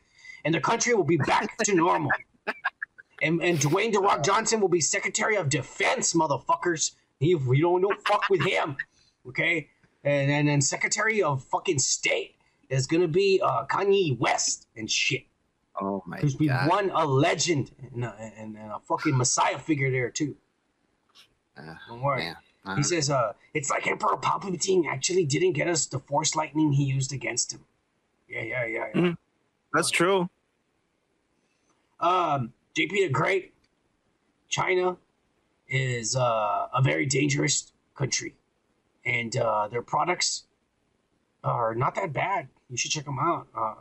and 0.45 0.55
the 0.55 0.61
country 0.61 0.95
will 0.95 1.05
be 1.05 1.17
back 1.17 1.57
to 1.59 1.75
normal. 1.85 2.11
And, 3.23 3.43
and 3.43 3.59
Dwayne 3.59 3.93
The 3.93 4.01
Rock 4.01 4.23
Johnson 4.25 4.61
will 4.61 4.69
be 4.69 4.81
Secretary 4.81 5.37
of 5.37 5.49
Defense, 5.49 6.13
motherfuckers. 6.15 6.93
He, 7.21 7.35
we 7.35 7.61
don't 7.61 7.81
know 7.81 7.93
fuck 8.07 8.25
with 8.29 8.43
him. 8.43 8.77
Okay? 9.29 9.69
And 10.03 10.31
and 10.31 10.49
then 10.49 10.61
Secretary 10.61 11.23
of 11.23 11.43
fucking 11.45 11.79
State 11.79 12.37
is 12.69 12.87
gonna 12.87 13.09
be 13.09 13.41
uh, 13.43 13.65
Kanye 13.67 14.19
West 14.19 14.67
and 14.77 14.91
shit. 14.91 15.23
Oh 15.81 16.03
my 16.07 16.17
God. 16.17 16.21
Because 16.21 16.39
we 16.39 16.49
god. 16.49 16.69
won 16.69 16.91
a 16.91 17.07
legend 17.07 17.71
and 17.95 18.05
a, 18.05 18.15
and, 18.39 18.57
and 18.57 18.71
a 18.71 18.79
fucking 18.87 19.17
messiah 19.17 19.59
figure 19.59 19.91
there 19.91 20.11
too. 20.11 20.37
Ah, 21.57 21.79
Don't 21.89 22.03
worry. 22.03 22.25
man. 22.25 22.37
Uh, 22.65 22.77
He 22.77 22.83
says, 22.83 23.11
uh, 23.11 23.33
it's 23.53 23.69
like 23.71 23.87
Emperor 23.87 24.17
Palpatine 24.17 24.87
actually 24.87 25.25
didn't 25.27 25.53
get 25.53 25.69
us 25.69 25.87
the 25.87 25.99
force 25.99 26.35
lightning 26.35 26.73
he 26.73 26.85
used 26.85 27.13
against 27.13 27.53
him. 27.53 27.65
Yeah, 28.29 28.43
yeah, 28.43 28.65
yeah, 28.65 28.87
yeah. 28.95 29.01
Mhm. 29.01 29.17
That's 29.73 29.91
true. 29.91 30.29
Um, 32.01 32.53
JP 32.77 32.91
the 32.91 33.09
Great, 33.11 33.53
China 34.49 34.97
is 35.69 36.17
uh, 36.17 36.69
a 36.75 36.83
very 36.83 37.07
dangerous 37.07 37.73
country, 37.95 38.35
and 39.05 39.37
uh, 39.37 39.69
their 39.69 39.83
products 39.83 40.45
are 41.43 41.75
not 41.75 41.95
that 41.97 42.13
bad. 42.13 42.49
You 42.71 42.77
should 42.77 42.91
check 42.91 43.05
them 43.05 43.19
out. 43.19 43.47
Uh, 43.57 43.75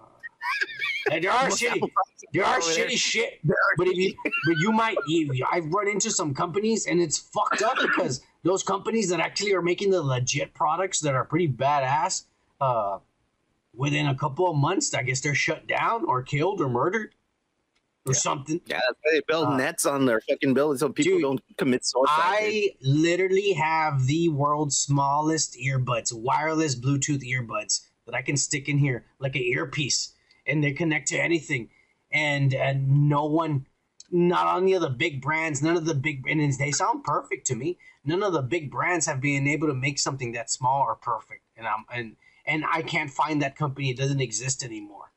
there 1.22 1.32
are 1.32 1.48
shitty, 1.50 1.90
there 2.34 2.46
are 2.46 2.60
shitty 2.60 2.98
shit, 2.98 3.40
but 3.78 3.88
if 3.88 3.96
you, 3.98 4.14
but 4.24 4.58
you 4.60 4.72
might, 4.72 4.98
you, 5.08 5.46
I've 5.52 5.68
run 5.74 5.88
into 5.88 6.12
some 6.12 6.34
companies, 6.34 6.86
and 6.86 7.02
it's 7.02 7.18
fucked 7.18 7.62
up 7.62 7.78
because 7.82 8.22
those 8.44 8.64
companies 8.64 9.10
that 9.10 9.20
actually 9.20 9.54
are 9.54 9.62
making 9.62 9.90
the 9.92 10.02
legit 10.02 10.54
products 10.54 11.00
that 11.02 11.16
are 11.16 11.26
pretty 11.26 11.48
badass, 11.48 12.26
uh, 12.62 13.00
within 13.76 14.08
a 14.08 14.16
couple 14.16 14.50
of 14.50 14.56
months, 14.56 14.94
I 14.94 15.04
guess 15.04 15.22
they're 15.22 15.34
shut 15.36 15.68
down 15.68 16.06
or 16.06 16.22
killed 16.22 16.62
or 16.62 16.70
murdered 16.70 17.16
or 18.06 18.12
Yeah. 18.14 18.20
something. 18.20 18.62
Yeah, 18.66 18.80
that's 18.88 19.00
why 19.02 19.12
they 19.14 19.22
build 19.28 19.48
Uh, 19.48 19.58
nets 19.58 19.86
on 19.86 20.06
their 20.06 20.22
fucking 20.22 20.54
buildings 20.54 20.82
so 20.82 20.90
people 20.90 21.14
dude, 21.14 21.22
don't 21.22 21.58
commit 21.58 21.86
suicide. 21.86 22.40
dude. 22.40 22.72
I 22.72 22.76
literally 22.82 23.54
have 23.54 24.06
the 24.06 24.30
world's 24.30 24.78
smallest 24.78 25.56
earbuds, 25.58 26.14
wireless 26.14 26.76
Bluetooth 26.76 27.24
earbuds 27.24 27.82
that 28.06 28.14
I 28.14 28.22
can 28.22 28.36
stick 28.38 28.68
in 28.68 28.78
here 28.78 29.06
like 29.20 29.36
an 29.36 29.42
earpiece, 29.44 30.14
and 30.46 30.64
they 30.64 30.74
connect 30.74 31.08
to 31.08 31.18
anything. 31.18 31.70
And 32.12 32.54
and 32.54 33.10
no 33.10 33.26
one, 33.26 33.66
not 34.14 34.62
any 34.62 34.74
of 34.74 34.82
the 34.82 34.90
big 34.90 35.22
brands, 35.22 35.62
none 35.64 35.76
of 35.76 35.86
the 35.86 35.96
big 35.96 36.26
and 36.30 36.40
they 36.60 36.72
sound 36.72 37.04
perfect 37.04 37.48
to 37.48 37.56
me. 37.56 37.80
None 38.06 38.22
of 38.22 38.32
the 38.32 38.44
big 38.44 38.70
brands 38.70 39.08
have 39.08 39.20
been 39.20 39.48
able 39.48 39.68
to 39.68 39.74
make 39.74 39.98
something 39.98 40.34
that 40.34 40.52
small 40.52 40.84
or 40.84 40.96
perfect. 40.96 41.42
And 41.58 41.66
I'm 41.68 41.86
and 41.92 42.16
and 42.46 42.64
I 42.72 42.84
can't 42.84 43.10
find 43.10 43.42
that 43.42 43.58
company. 43.58 43.90
It 43.90 43.98
doesn't 43.98 44.22
exist 44.22 44.64
anymore. 44.64 45.12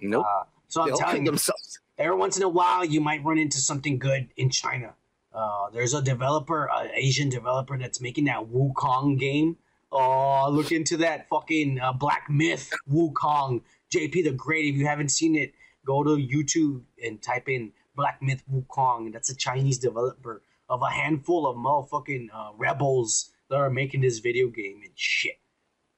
Nope. 0.00 0.24
Uh, 0.24 0.44
so 0.68 0.82
I'm 0.82 0.96
telling 0.96 1.22
you, 1.24 1.32
themselves. 1.32 1.80
every 1.98 2.16
once 2.16 2.36
in 2.36 2.44
a 2.44 2.48
while 2.48 2.84
you 2.84 3.00
might 3.00 3.24
run 3.24 3.38
into 3.38 3.58
something 3.58 3.98
good 3.98 4.28
in 4.36 4.50
China. 4.50 4.94
Uh, 5.34 5.70
there's 5.70 5.94
a 5.94 6.02
developer, 6.02 6.68
an 6.72 6.90
Asian 6.94 7.28
developer 7.28 7.76
that's 7.76 8.00
making 8.00 8.24
that 8.24 8.52
Wukong 8.52 9.18
game. 9.18 9.56
Oh, 9.90 10.48
look 10.50 10.70
into 10.70 10.98
that 10.98 11.28
fucking 11.28 11.80
uh, 11.80 11.92
Black 11.92 12.28
Myth 12.30 12.70
Wukong. 12.90 13.62
JP 13.90 14.24
the 14.24 14.32
Great. 14.32 14.66
If 14.66 14.76
you 14.76 14.86
haven't 14.86 15.10
seen 15.10 15.34
it, 15.34 15.54
go 15.84 16.04
to 16.04 16.10
YouTube 16.10 16.82
and 17.02 17.20
type 17.20 17.48
in 17.48 17.72
Black 17.94 18.20
Myth 18.22 18.42
Wukong. 18.52 19.12
That's 19.12 19.30
a 19.30 19.36
Chinese 19.36 19.78
developer 19.78 20.42
of 20.68 20.82
a 20.82 20.90
handful 20.90 21.46
of 21.46 21.56
motherfucking 21.56 22.28
uh, 22.32 22.52
rebels 22.56 23.30
that 23.50 23.56
are 23.56 23.70
making 23.70 24.00
this 24.00 24.18
video 24.20 24.48
game 24.48 24.80
and 24.82 24.92
shit. 24.94 25.38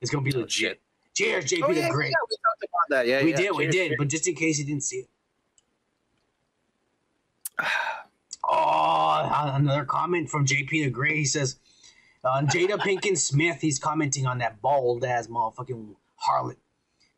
It's 0.01 0.11
gonna 0.11 0.25
be 0.25 0.33
Oh, 0.35 0.41
legit. 0.41 0.51
shit. 0.51 0.81
Cheers, 1.15 1.45
JP 1.47 1.63
Oh, 1.63 1.75
the 1.75 1.89
Great. 1.91 2.11
yeah, 2.11 2.17
we 2.29 2.37
talked 2.37 2.65
about 2.65 2.89
that. 2.91 3.07
Yeah, 3.07 3.23
we 3.23 3.31
yeah. 3.31 3.37
did, 3.37 3.53
we 3.57 3.67
did. 3.67 3.73
cheers. 3.89 3.95
But 3.99 4.09
just 4.09 4.27
in 4.27 4.35
case 4.35 4.59
you 4.59 4.65
didn't 4.65 4.83
see 4.83 4.97
it. 5.05 5.09
Oh, 8.47 9.31
another 9.55 9.87
comment 9.87 10.29
from 10.29 10.45
JP 10.45 10.69
the 10.69 10.91
Great. 10.91 11.17
He 11.17 11.25
says, 11.25 11.57
on 12.23 12.47
Jada 12.47 12.79
Pinkett 12.79 13.17
Smith, 13.17 13.63
he's 13.63 13.79
commenting 13.79 14.27
on 14.27 14.37
that 14.39 14.61
bald 14.61 15.03
ass 15.03 15.29
motherfucking 15.29 15.95
harlot. 16.29 16.57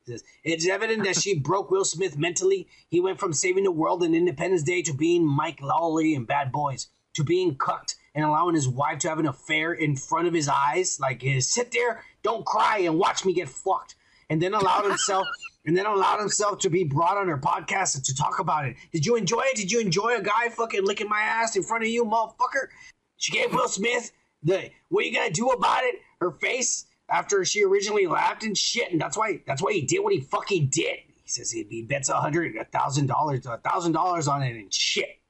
Says, 0.06 0.22
it's 0.44 0.68
evident 0.68 1.02
that 1.02 1.16
she 1.16 1.36
broke 1.36 1.70
Will 1.72 1.84
Smith 1.84 2.16
mentally. 2.16 2.68
He 2.88 3.00
went 3.00 3.18
from 3.18 3.32
saving 3.32 3.64
the 3.64 3.72
world 3.72 4.04
in 4.04 4.14
Independence 4.14 4.62
Day 4.62 4.80
to 4.82 4.92
being 4.92 5.26
Mike 5.26 5.58
Lowrey 5.58 6.14
in 6.14 6.24
Bad 6.24 6.52
Boys 6.52 6.86
to 7.14 7.24
being 7.24 7.56
cucked 7.56 7.96
and 8.14 8.24
allowing 8.24 8.54
his 8.54 8.68
wife 8.68 9.00
to 9.00 9.08
have 9.08 9.18
an 9.18 9.26
affair 9.26 9.72
in 9.72 9.96
front 9.96 10.28
of 10.28 10.34
his 10.34 10.48
eyes. 10.48 11.00
Like, 11.00 11.24
sit 11.40 11.72
there, 11.72 12.04
don't 12.22 12.46
cry, 12.46 12.78
and 12.78 13.00
watch 13.00 13.24
me 13.24 13.32
get 13.32 13.48
fucked. 13.48 13.96
And 14.30 14.40
then 14.40 14.54
allowed 14.54 14.84
himself. 14.84 15.26
And 15.68 15.76
then 15.76 15.84
allowed 15.84 16.20
himself 16.20 16.60
to 16.60 16.70
be 16.70 16.84
brought 16.84 17.16
on 17.16 17.26
her 17.26 17.38
podcast 17.38 17.96
and 17.96 18.04
to 18.04 18.14
talk 18.14 18.38
about 18.38 18.66
it. 18.66 18.76
Did 18.92 19.04
you 19.04 19.16
enjoy 19.16 19.40
it? 19.46 19.56
Did 19.56 19.72
you 19.72 19.80
enjoy 19.80 20.16
a 20.16 20.22
guy 20.22 20.48
fucking 20.48 20.84
licking 20.84 21.08
my 21.08 21.20
ass 21.20 21.56
in 21.56 21.64
front 21.64 21.82
of 21.82 21.90
you, 21.90 22.04
motherfucker? 22.04 22.68
She 23.16 23.32
gave 23.32 23.52
Will 23.52 23.66
Smith 23.66 24.12
the 24.44 24.70
what 24.90 25.02
are 25.02 25.08
you 25.08 25.12
gonna 25.12 25.30
do 25.30 25.48
about 25.48 25.82
it? 25.82 25.96
Her 26.20 26.30
face 26.30 26.85
after 27.08 27.44
she 27.44 27.64
originally 27.64 28.06
laughed 28.06 28.42
and 28.42 28.56
shit, 28.56 28.90
and 28.90 29.00
that's 29.00 29.16
why 29.16 29.40
that's 29.46 29.62
why 29.62 29.72
he 29.72 29.82
did 29.82 30.00
what 30.00 30.12
he 30.12 30.20
fucking 30.20 30.68
did. 30.68 30.98
He 31.06 31.28
says 31.28 31.50
he, 31.50 31.66
he 31.68 31.82
bets 31.82 32.08
a 32.08 32.16
hundred, 32.16 32.56
a 32.56 32.64
thousand 32.64 33.06
dollars, 33.06 33.46
a 33.46 33.58
thousand 33.58 33.92
dollars 33.92 34.28
on 34.28 34.42
it 34.42 34.56
and 34.56 34.72
shit. 34.72 35.20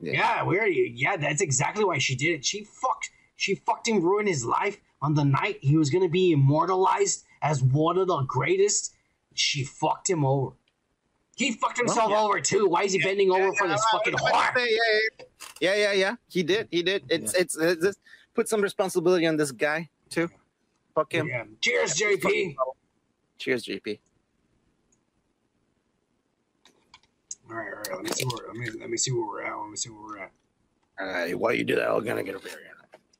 Yeah. 0.00 0.12
Yeah, 0.12 0.42
where 0.42 0.66
you? 0.66 0.90
Yeah, 0.94 1.16
that's 1.16 1.40
exactly 1.40 1.84
why 1.84 1.98
she 1.98 2.14
did 2.14 2.38
it. 2.38 2.44
She 2.44 2.64
fucked. 2.64 3.10
She 3.36 3.54
fucked 3.54 3.88
him, 3.88 4.00
ruined 4.00 4.28
his 4.28 4.44
life 4.44 4.78
on 5.02 5.14
the 5.14 5.24
night 5.24 5.58
he 5.60 5.76
was 5.76 5.90
gonna 5.90 6.08
be 6.08 6.32
immortalized 6.32 7.24
as 7.42 7.62
one 7.62 7.98
of 7.98 8.08
the 8.08 8.22
greatest. 8.22 8.94
She 9.34 9.64
fucked 9.64 10.08
him 10.08 10.24
over. 10.24 10.54
He 11.36 11.52
fucked 11.52 11.78
himself 11.78 12.10
yeah. 12.10 12.20
over 12.20 12.40
too. 12.40 12.68
Why 12.68 12.84
is 12.84 12.92
he 12.92 13.00
bending 13.00 13.30
over 13.30 13.52
for 13.54 13.66
this 13.66 13.82
Yeah, 13.92 13.98
fucking 13.98 14.14
I 14.14 14.22
was 14.22 14.30
about 14.30 14.54
whore? 14.54 14.56
say, 14.56 14.70
Yeah, 14.70 14.78
yeah, 15.60 15.74
yeah, 15.74 15.74
yeah, 15.74 15.92
yeah. 15.92 16.16
He 16.28 16.42
did. 16.42 16.68
He 16.70 16.82
did. 16.82 17.04
It's 17.08 17.34
it's, 17.34 17.56
it's, 17.56 17.84
it's 17.84 17.98
put 18.34 18.48
some 18.48 18.60
responsibility 18.60 19.26
on 19.26 19.36
this 19.36 19.50
guy 19.50 19.88
too. 20.10 20.30
Fuck 20.94 21.12
him. 21.12 21.28
Yeah. 21.28 21.44
Cheers, 21.60 21.94
JP. 21.94 22.56
Cheers, 23.38 23.64
JP. 23.64 23.98
All 27.50 27.56
right, 27.56 27.66
all 27.72 27.78
right. 27.78 27.92
Let 27.92 28.02
me 28.04 28.10
see 28.10 28.24
where 28.24 28.46
let 28.46 28.56
me 28.56 28.70
let 28.80 28.90
me 28.90 28.96
see 28.96 29.12
where 29.12 29.26
we're 29.26 29.42
at. 29.42 29.56
Let 29.56 29.70
me 29.70 29.76
see 29.76 29.90
where 29.90 30.00
we're 30.00 30.18
at. 30.18 30.32
All 30.98 31.06
right, 31.06 31.38
while 31.38 31.52
you 31.52 31.64
do 31.64 31.74
that, 31.76 31.90
I'm 31.90 32.04
gonna 32.04 32.22
get 32.22 32.36
a 32.36 32.38
beer. 32.38 32.52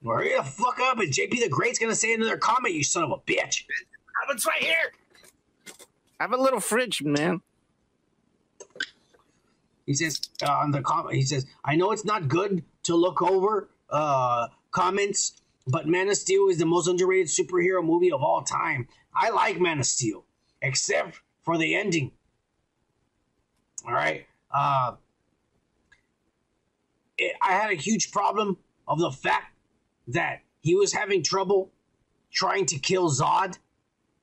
Well, 0.02 0.18
hurry 0.18 0.34
the 0.36 0.42
fuck 0.42 0.78
up, 0.80 0.98
and 0.98 1.12
JP 1.12 1.40
the 1.40 1.48
Great's 1.50 1.78
gonna 1.78 1.94
say 1.94 2.14
another 2.14 2.36
comment. 2.36 2.74
You 2.74 2.84
son 2.84 3.04
of 3.04 3.10
a 3.10 3.16
bitch. 3.18 3.64
It's 4.30 4.46
right 4.46 4.62
here. 4.62 4.92
I 6.20 6.24
have 6.24 6.32
a 6.32 6.36
little 6.36 6.60
fridge, 6.60 7.02
man. 7.02 7.42
He 9.86 9.94
says 9.94 10.20
uh, 10.42 10.50
on 10.50 10.70
the 10.70 10.80
comment. 10.80 11.14
He 11.14 11.22
says, 11.22 11.46
"I 11.64 11.76
know 11.76 11.90
it's 11.92 12.04
not 12.04 12.28
good 12.28 12.64
to 12.84 12.94
look 12.94 13.20
over 13.20 13.68
uh, 13.90 14.48
comments, 14.70 15.40
but 15.66 15.86
Man 15.86 16.08
of 16.08 16.16
Steel 16.16 16.48
is 16.48 16.58
the 16.58 16.66
most 16.66 16.88
underrated 16.88 17.28
superhero 17.28 17.84
movie 17.84 18.12
of 18.12 18.22
all 18.22 18.42
time. 18.42 18.88
I 19.14 19.30
like 19.30 19.60
Man 19.60 19.80
of 19.80 19.86
Steel, 19.86 20.24
except 20.60 21.20
for 21.42 21.56
the 21.58 21.74
ending. 21.74 22.12
All 23.86 23.92
right. 23.92 24.26
Uh, 24.52 24.94
it, 27.18 27.34
I 27.42 27.52
had 27.52 27.70
a 27.70 27.74
huge 27.74 28.12
problem 28.12 28.58
of 28.86 28.98
the 28.98 29.10
fact 29.10 29.56
that 30.08 30.40
he 30.60 30.74
was 30.74 30.92
having 30.92 31.22
trouble 31.22 31.70
trying 32.32 32.66
to 32.66 32.78
kill 32.78 33.10
Zod, 33.10 33.58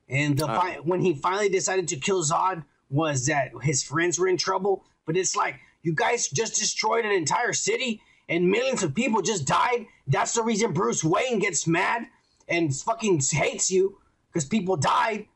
and 0.09 0.37
the 0.37 0.47
Uh. 0.47 0.75
when 0.83 1.01
he 1.01 1.15
finally 1.15 1.49
decided 1.49 1.87
to 1.89 1.95
kill 1.95 2.23
Zod 2.23 2.65
was 2.89 3.27
that 3.27 3.51
his 3.61 3.81
friends 3.83 4.19
were 4.19 4.27
in 4.27 4.37
trouble. 4.37 4.83
But 5.05 5.17
it's 5.17 5.35
like 5.35 5.59
you 5.81 5.93
guys 5.93 6.27
just 6.27 6.55
destroyed 6.55 7.05
an 7.05 7.11
entire 7.11 7.53
city 7.53 8.01
and 8.31 8.49
millions 8.49 8.81
of 8.81 8.95
people 8.95 9.21
just 9.21 9.45
died. 9.45 9.85
That's 10.07 10.33
the 10.33 10.41
reason 10.41 10.71
Bruce 10.71 11.03
Wayne 11.03 11.39
gets 11.39 11.67
mad 11.67 12.07
and 12.47 12.73
fucking 12.73 13.21
hates 13.29 13.69
you 13.69 13.97
because 14.31 14.45
people 14.45 14.77
died. 14.77 15.27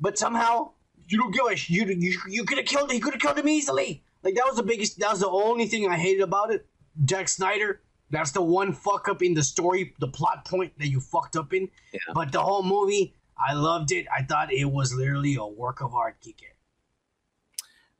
But 0.00 0.18
somehow 0.18 0.72
you 1.06 1.18
don't 1.18 1.32
give 1.32 1.46
a 1.46 1.54
sh- 1.56 1.70
you 1.70 1.86
you, 1.86 2.18
you 2.28 2.44
could 2.44 2.58
have 2.58 2.66
killed 2.66 2.90
he 2.90 2.98
could 2.98 3.14
have 3.14 3.22
killed 3.22 3.38
him 3.38 3.48
easily. 3.48 4.02
Like 4.24 4.34
that 4.34 4.44
was 4.46 4.56
the 4.56 4.64
biggest 4.64 4.98
that 4.98 5.10
was 5.10 5.20
the 5.20 5.28
only 5.28 5.66
thing 5.66 5.88
I 5.88 5.96
hated 5.96 6.22
about 6.22 6.52
it. 6.52 6.66
Zack 7.08 7.28
Snyder. 7.28 7.80
That's 8.10 8.32
the 8.32 8.42
one 8.42 8.72
fuck 8.72 9.08
up 9.08 9.22
in 9.22 9.34
the 9.34 9.44
story, 9.44 9.94
the 10.00 10.08
plot 10.08 10.44
point 10.44 10.76
that 10.80 10.88
you 10.88 11.00
fucked 11.00 11.36
up 11.36 11.54
in. 11.54 11.68
Yeah. 11.92 12.00
But 12.12 12.32
the 12.32 12.40
whole 12.40 12.64
movie, 12.64 13.14
I 13.38 13.54
loved 13.54 13.92
it. 13.92 14.06
I 14.12 14.24
thought 14.24 14.52
it 14.52 14.64
was 14.64 14.92
literally 14.92 15.36
a 15.36 15.46
work 15.46 15.80
of 15.80 15.94
art, 15.94 16.16
Kike. 16.20 16.56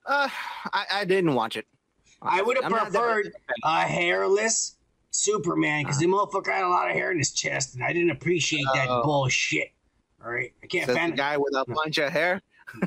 Uh, 0.05 0.28
I, 0.72 0.86
I 0.90 1.05
didn't 1.05 1.34
watch 1.34 1.57
it. 1.57 1.66
I 2.22 2.42
would 2.42 2.58
have 2.62 2.70
preferred 2.70 3.32
a 3.64 3.80
hairless 3.82 4.76
Superman 5.10 5.84
because 5.84 5.98
the 5.98 6.06
uh-huh. 6.06 6.26
motherfucker 6.26 6.52
had 6.52 6.64
a 6.64 6.68
lot 6.68 6.88
of 6.88 6.94
hair 6.94 7.10
in 7.10 7.18
his 7.18 7.32
chest, 7.32 7.74
and 7.74 7.82
I 7.82 7.92
didn't 7.92 8.10
appreciate 8.10 8.66
that 8.74 8.88
Oh. 8.88 9.02
bullshit. 9.02 9.72
All 10.24 10.30
right, 10.30 10.52
I 10.62 10.66
can't 10.66 10.86
Says 10.86 10.96
the 10.96 11.16
guy 11.16 11.36
with 11.38 11.54
a 11.54 11.64
bunch 11.66 11.98
of 11.98 12.10
hair. 12.12 12.40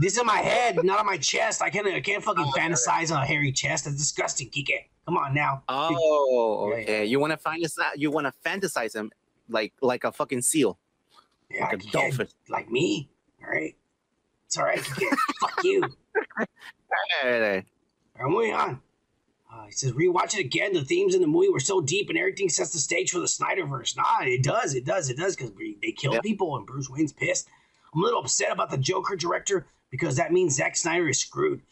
This 0.00 0.16
is 0.16 0.24
my 0.24 0.38
head, 0.38 0.82
not 0.82 0.98
on 1.00 1.04
my 1.04 1.18
chest. 1.18 1.60
I 1.60 1.68
can't. 1.68 1.86
I 1.86 2.00
can't 2.00 2.24
fucking 2.24 2.44
Oh, 2.46 2.52
fantasize 2.58 3.14
on 3.14 3.22
a 3.22 3.26
hairy 3.26 3.52
chest. 3.52 3.84
That's 3.84 3.96
disgusting, 3.98 4.48
Kike. 4.48 4.86
Come 5.04 5.18
on 5.18 5.34
now. 5.34 5.62
Oh, 5.68 6.70
Yeah, 6.70 6.76
okay. 6.82 7.04
You 7.04 7.20
want 7.20 7.32
to 7.32 7.36
find 7.36 7.62
this? 7.62 7.76
You 7.96 8.10
want 8.10 8.26
to 8.26 8.32
fantasize 8.48 8.94
him 8.94 9.10
like 9.50 9.74
like 9.82 10.04
a 10.04 10.12
fucking 10.12 10.40
seal, 10.40 10.78
Yeah, 11.50 11.64
like 11.66 11.82
a 11.84 11.90
dolphin. 11.90 12.28
like 12.48 12.70
me. 12.70 13.10
All 13.44 13.50
right, 13.50 13.76
it's 14.46 14.56
all 14.56 14.64
right. 14.64 14.78
Kike. 14.78 15.16
Fuck 15.40 15.64
you. 15.64 15.82
Hey, 17.22 17.34
All 17.34 17.40
right, 17.40 17.64
moving 18.28 18.54
on. 18.54 18.80
Uh, 19.52 19.64
he 19.64 19.72
says, 19.72 19.92
rewatch 19.92 20.34
it 20.34 20.40
again. 20.40 20.72
The 20.72 20.84
themes 20.84 21.14
in 21.14 21.20
the 21.20 21.26
movie 21.26 21.48
were 21.48 21.58
so 21.58 21.80
deep 21.80 22.08
and 22.08 22.16
everything 22.16 22.48
sets 22.48 22.72
the 22.72 22.78
stage 22.78 23.10
for 23.10 23.18
the 23.18 23.26
Snyderverse. 23.26 23.96
Nah, 23.96 24.20
it 24.22 24.44
does. 24.44 24.74
It 24.74 24.84
does. 24.84 25.10
It 25.10 25.16
does 25.16 25.34
because 25.34 25.50
they 25.82 25.90
kill 25.92 26.14
Yeah. 26.14 26.20
people 26.20 26.56
and 26.56 26.64
Bruce 26.66 26.88
Wayne's 26.88 27.12
pissed. 27.12 27.48
I'm 27.92 28.00
a 28.00 28.04
little 28.04 28.20
upset 28.20 28.52
about 28.52 28.70
the 28.70 28.78
Joker 28.78 29.16
director 29.16 29.66
because 29.90 30.16
that 30.16 30.32
means 30.32 30.54
Zack 30.54 30.76
Snyder 30.76 31.08
is 31.08 31.18
screwed. 31.18 31.62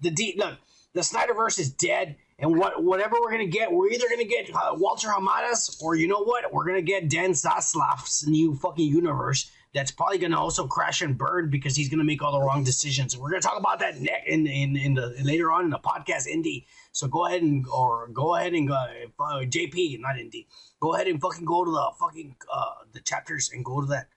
The 0.00 0.10
deep 0.10 0.38
look, 0.38 0.56
the 0.94 1.02
Snyderverse 1.02 1.58
is 1.58 1.70
dead, 1.70 2.16
and 2.38 2.58
what 2.58 2.82
whatever 2.82 3.16
we're 3.20 3.30
gonna 3.30 3.46
get, 3.46 3.70
we're 3.70 3.90
either 3.90 4.08
gonna 4.08 4.24
get 4.24 4.50
uh, 4.54 4.74
Walter 4.74 5.08
Hamada's 5.08 5.78
or 5.82 5.94
you 5.94 6.08
know 6.08 6.22
what, 6.24 6.50
we're 6.52 6.64
gonna 6.64 6.80
get 6.80 7.10
Dan 7.10 7.32
Zaslav's 7.32 8.26
new 8.26 8.54
fucking 8.54 8.88
universe. 8.88 9.50
That's 9.74 9.90
probably 9.90 10.18
gonna 10.18 10.38
also 10.38 10.66
crash 10.66 11.00
and 11.00 11.16
burn 11.16 11.48
because 11.48 11.74
he's 11.74 11.88
gonna 11.88 12.04
make 12.04 12.22
all 12.22 12.32
the 12.32 12.40
wrong 12.44 12.62
decisions. 12.62 13.16
We're 13.16 13.30
gonna 13.30 13.40
talk 13.40 13.58
about 13.58 13.78
that 13.78 13.96
in 14.26 14.46
in 14.46 14.76
in 14.76 14.94
the 14.94 15.14
later 15.22 15.50
on 15.50 15.64
in 15.64 15.70
the 15.70 15.78
podcast, 15.78 16.26
Indie. 16.28 16.66
So 16.92 17.06
go 17.08 17.24
ahead 17.26 17.40
and 17.42 17.66
or 17.68 18.08
go 18.08 18.34
ahead 18.34 18.52
and 18.52 18.68
go 18.68 18.74
uh, 18.74 19.40
JP, 19.40 20.00
not 20.00 20.16
Indie. 20.16 20.46
Go 20.80 20.94
ahead 20.94 21.06
and 21.08 21.18
fucking 21.20 21.46
go 21.46 21.64
to 21.64 21.70
the 21.70 21.90
fucking 21.98 22.36
uh, 22.52 22.64
the 22.92 23.00
chapters 23.00 23.50
and 23.52 23.64
go 23.64 23.80
to 23.80 23.86
that. 23.88 24.08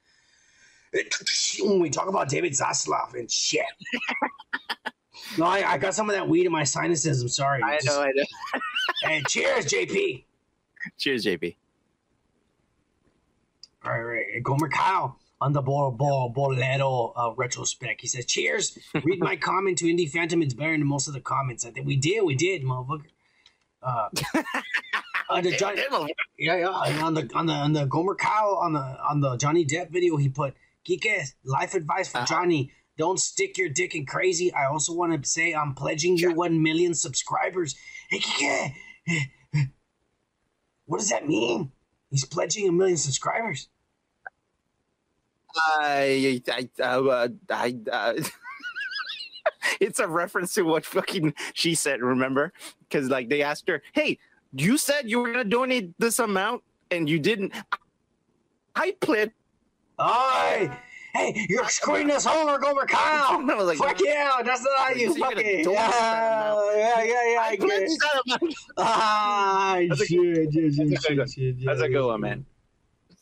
When 1.61 1.79
we 1.79 1.89
talk 1.89 2.07
about 2.07 2.29
David 2.29 2.51
Zaslav 2.53 3.13
and 3.13 3.29
shit. 3.31 3.65
No, 5.37 5.45
I, 5.45 5.73
I 5.73 5.77
got 5.77 5.93
some 5.95 6.09
of 6.09 6.15
that 6.15 6.27
weed 6.29 6.45
in 6.45 6.51
my 6.51 6.63
sinuses. 6.63 7.21
I'm 7.21 7.27
sorry. 7.29 7.61
I 7.63 7.75
Just- 7.77 7.87
know. 7.87 8.01
I 8.01 8.11
know. 8.13 8.23
And 9.09 9.25
cheers, 9.27 9.65
JP. 9.65 10.23
Cheers, 10.97 11.25
JP. 11.25 11.55
All 13.83 13.91
right, 13.91 14.01
right. 14.01 14.43
Gomer 14.43 14.69
Kyle 14.69 15.17
on 15.41 15.53
the 15.53 15.61
Bol 15.61 15.91
Bol 15.91 16.29
Bolero 16.29 17.13
uh, 17.15 17.33
retrospect. 17.35 18.01
He 18.01 18.07
says, 18.07 18.25
"Cheers." 18.25 18.77
Read 19.03 19.19
my 19.19 19.35
comment 19.49 19.77
to 19.79 19.85
Indie 19.85 20.09
Phantom. 20.09 20.41
It's 20.41 20.53
better 20.53 20.71
than 20.71 20.85
most 20.87 21.07
of 21.07 21.13
the 21.13 21.21
comments. 21.21 21.65
I 21.65 21.71
think 21.71 21.85
we 21.87 21.95
did. 21.97 22.23
We 22.23 22.35
did, 22.35 22.63
motherfucker. 22.63 23.03
Uh, 23.83 24.09
uh, 25.29 25.41
the 25.41 25.51
John, 25.59 25.75
yeah, 26.39 26.57
yeah. 26.57 26.67
On 27.03 27.13
the 27.13 27.29
on 27.35 27.45
the 27.45 27.53
on 27.53 27.73
the 27.73 27.85
Gomer 27.85 28.15
Kyle 28.15 28.55
on 28.61 28.73
the 28.73 28.79
on 28.79 29.21
the 29.21 29.37
Johnny 29.37 29.65
Depp 29.65 29.91
video, 29.91 30.17
he 30.17 30.29
put 30.29 30.55
Kike 30.89 31.33
life 31.43 31.73
advice 31.75 32.07
for 32.09 32.19
Uh-huh. 32.19 32.25
Johnny. 32.27 32.71
Don't 32.97 33.19
stick 33.19 33.57
your 33.57 33.67
dick 33.67 33.93
in 33.93 34.05
crazy. 34.05 34.53
I 34.53 34.67
also 34.67 34.93
want 34.93 35.21
to 35.21 35.29
say 35.29 35.53
I'm 35.53 35.73
pledging 35.75 36.13
you 36.13 36.29
Sure. 36.29 36.33
one 36.33 36.63
million 36.63 36.93
subscribers. 36.93 37.75
Hey, 38.09 38.19
Kike, 38.19 38.73
what 40.85 40.99
does 40.99 41.09
that 41.09 41.27
mean? 41.27 41.71
He's 42.09 42.23
pledging 42.25 42.69
a 42.69 42.71
million 42.71 42.97
subscribers. 42.97 43.67
I, 45.57 46.41
I, 46.49 46.83
uh, 46.83 47.27
I, 47.49 47.75
uh, 47.91 48.13
it's 49.79 49.99
a 49.99 50.07
reference 50.07 50.53
to 50.55 50.63
what 50.63 50.85
fucking 50.85 51.33
she 51.53 51.75
said. 51.75 52.01
Remember? 52.01 52.53
Because 52.87 53.09
like 53.09 53.29
they 53.29 53.41
asked 53.41 53.67
her, 53.67 53.81
"Hey, 53.93 54.17
you 54.53 54.77
said 54.77 55.09
you 55.09 55.19
were 55.19 55.31
gonna 55.31 55.43
donate 55.43 55.93
this 55.99 56.19
amount, 56.19 56.63
and 56.91 57.09
you 57.09 57.19
didn't." 57.19 57.53
I 58.75 58.95
pledged. 58.99 59.31
Oi! 60.01 60.69
Hey, 61.13 61.45
you're 61.47 61.69
screwing 61.69 62.07
this 62.07 62.27
us 62.27 62.35
over, 62.35 62.59
Gomer 62.59 62.85
Kyle! 62.85 63.39
I 63.49 63.55
was 63.55 63.65
like, 63.67 63.77
Fuck 63.77 64.01
yeah, 64.03 64.41
that's 64.43 64.61
not 64.63 64.77
how 64.79 64.89
you 64.89 65.13
So 65.13 65.17
you're 65.17 65.29
gonna 65.29 65.35
fucking. 65.35 65.71
Yeah, 65.71 66.73
yeah, 66.75 67.03
yeah, 67.03 67.05
yeah. 67.05 67.39
I 67.39 67.47
I 67.51 67.55
get 67.55 67.59
pledged 67.61 67.91
it. 67.93 67.99
that 68.01 68.37
amount. 68.41 68.55
Ah, 68.77 69.77
That's 69.87 70.01
a- 70.01 70.05
shit, 70.05 70.53
shit, 70.53 70.73
shit, 70.73 71.01
shit, 71.01 71.15
good- 71.17 71.31
shit, 71.31 71.65
That's 71.65 71.79
a 71.79 71.87
good 71.87 72.05
one, 72.05 72.19
man. 72.19 72.45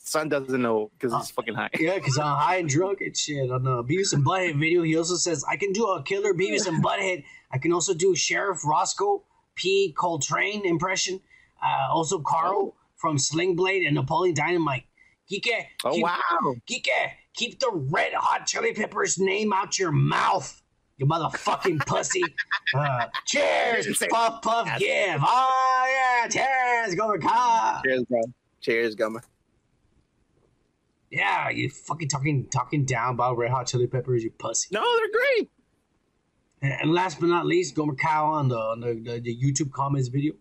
Son 0.05 0.27
doesn't 0.27 0.61
know 0.61 0.91
because 0.99 1.15
he's 1.17 1.31
fucking 1.31 1.53
high. 1.55 1.69
Yeah, 1.79 1.95
because 1.95 2.17
I'm 2.17 2.37
high 2.37 2.57
and 2.57 2.67
drunk 2.67 2.99
and 2.99 3.15
shit. 3.15 3.49
On 3.49 3.63
the 3.63 3.83
Beavis 3.83 4.11
and 4.13 4.25
Butthead 4.25 4.59
video, 4.59 4.83
he 4.83 4.97
also 4.97 5.15
says, 5.15 5.45
I 5.49 5.55
can 5.55 5.71
do 5.71 5.85
a 5.87 6.03
killer 6.03 6.33
Beavis 6.33 6.67
and 6.67 6.83
Butthead. 6.83 7.23
I 7.51 7.57
can 7.57 7.71
also 7.71 7.93
do 7.93 8.13
Sheriff 8.13 8.65
Roscoe 8.65 9.23
P. 9.55 9.93
Coltrane 9.97 10.65
impression. 10.65 11.21
Uh, 11.63 11.87
also, 11.93 12.19
Karl 12.19 12.75
from 12.97 13.17
Sling 13.17 13.55
Blade 13.55 13.83
and 13.85 13.95
Napoleon 13.95 14.35
Dynamite. 14.35 14.83
Kike, 15.31 15.67
Oh 15.85 15.93
keep, 15.93 16.03
wow! 16.03 16.55
Kike, 16.69 17.11
keep 17.33 17.59
the 17.59 17.71
red 17.73 18.11
hot 18.13 18.45
chili 18.45 18.73
peppers 18.73 19.17
name 19.17 19.53
out 19.53 19.79
your 19.79 19.93
mouth. 19.93 20.61
You 20.97 21.05
motherfucking 21.05 21.79
pussy. 21.87 22.21
Uh, 22.75 23.05
cheers. 23.25 23.97
Say- 23.97 24.09
Puff, 24.09 24.41
puff, 24.41 24.67
Yes. 24.79 25.13
give. 25.15 25.21
Oh, 25.25 25.85
yeah. 25.87 26.27
Cheers. 26.27 26.95
Go 26.95 27.17
car. 27.19 27.81
Cheers, 27.85 28.03
bro. 28.09 28.21
Cheers, 28.59 28.95
Gummer. 28.97 29.23
Yeah, 31.13 31.51
you 31.51 31.69
fucking 31.69 32.07
talking 32.07 32.47
talking 32.47 32.85
down 32.85 33.13
about 33.13 33.37
red 33.37 33.51
hot 33.51 33.67
chili 33.67 33.85
peppers, 33.85 34.23
you 34.23 34.31
pussy. 34.31 34.69
No, 34.71 34.83
they're 34.97 35.11
great. 35.11 35.51
And, 36.63 36.73
and 36.81 36.91
last 36.91 37.19
but 37.19 37.27
not 37.27 37.45
least, 37.45 37.75
Gomer 37.75 37.93
Cow 37.93 38.25
on 38.25 38.47
the 38.47 38.57
on 38.57 38.79
the, 38.79 38.93
the, 38.95 39.19
the 39.19 39.37
YouTube 39.37 39.71
comments 39.71 40.07
video 40.07 40.33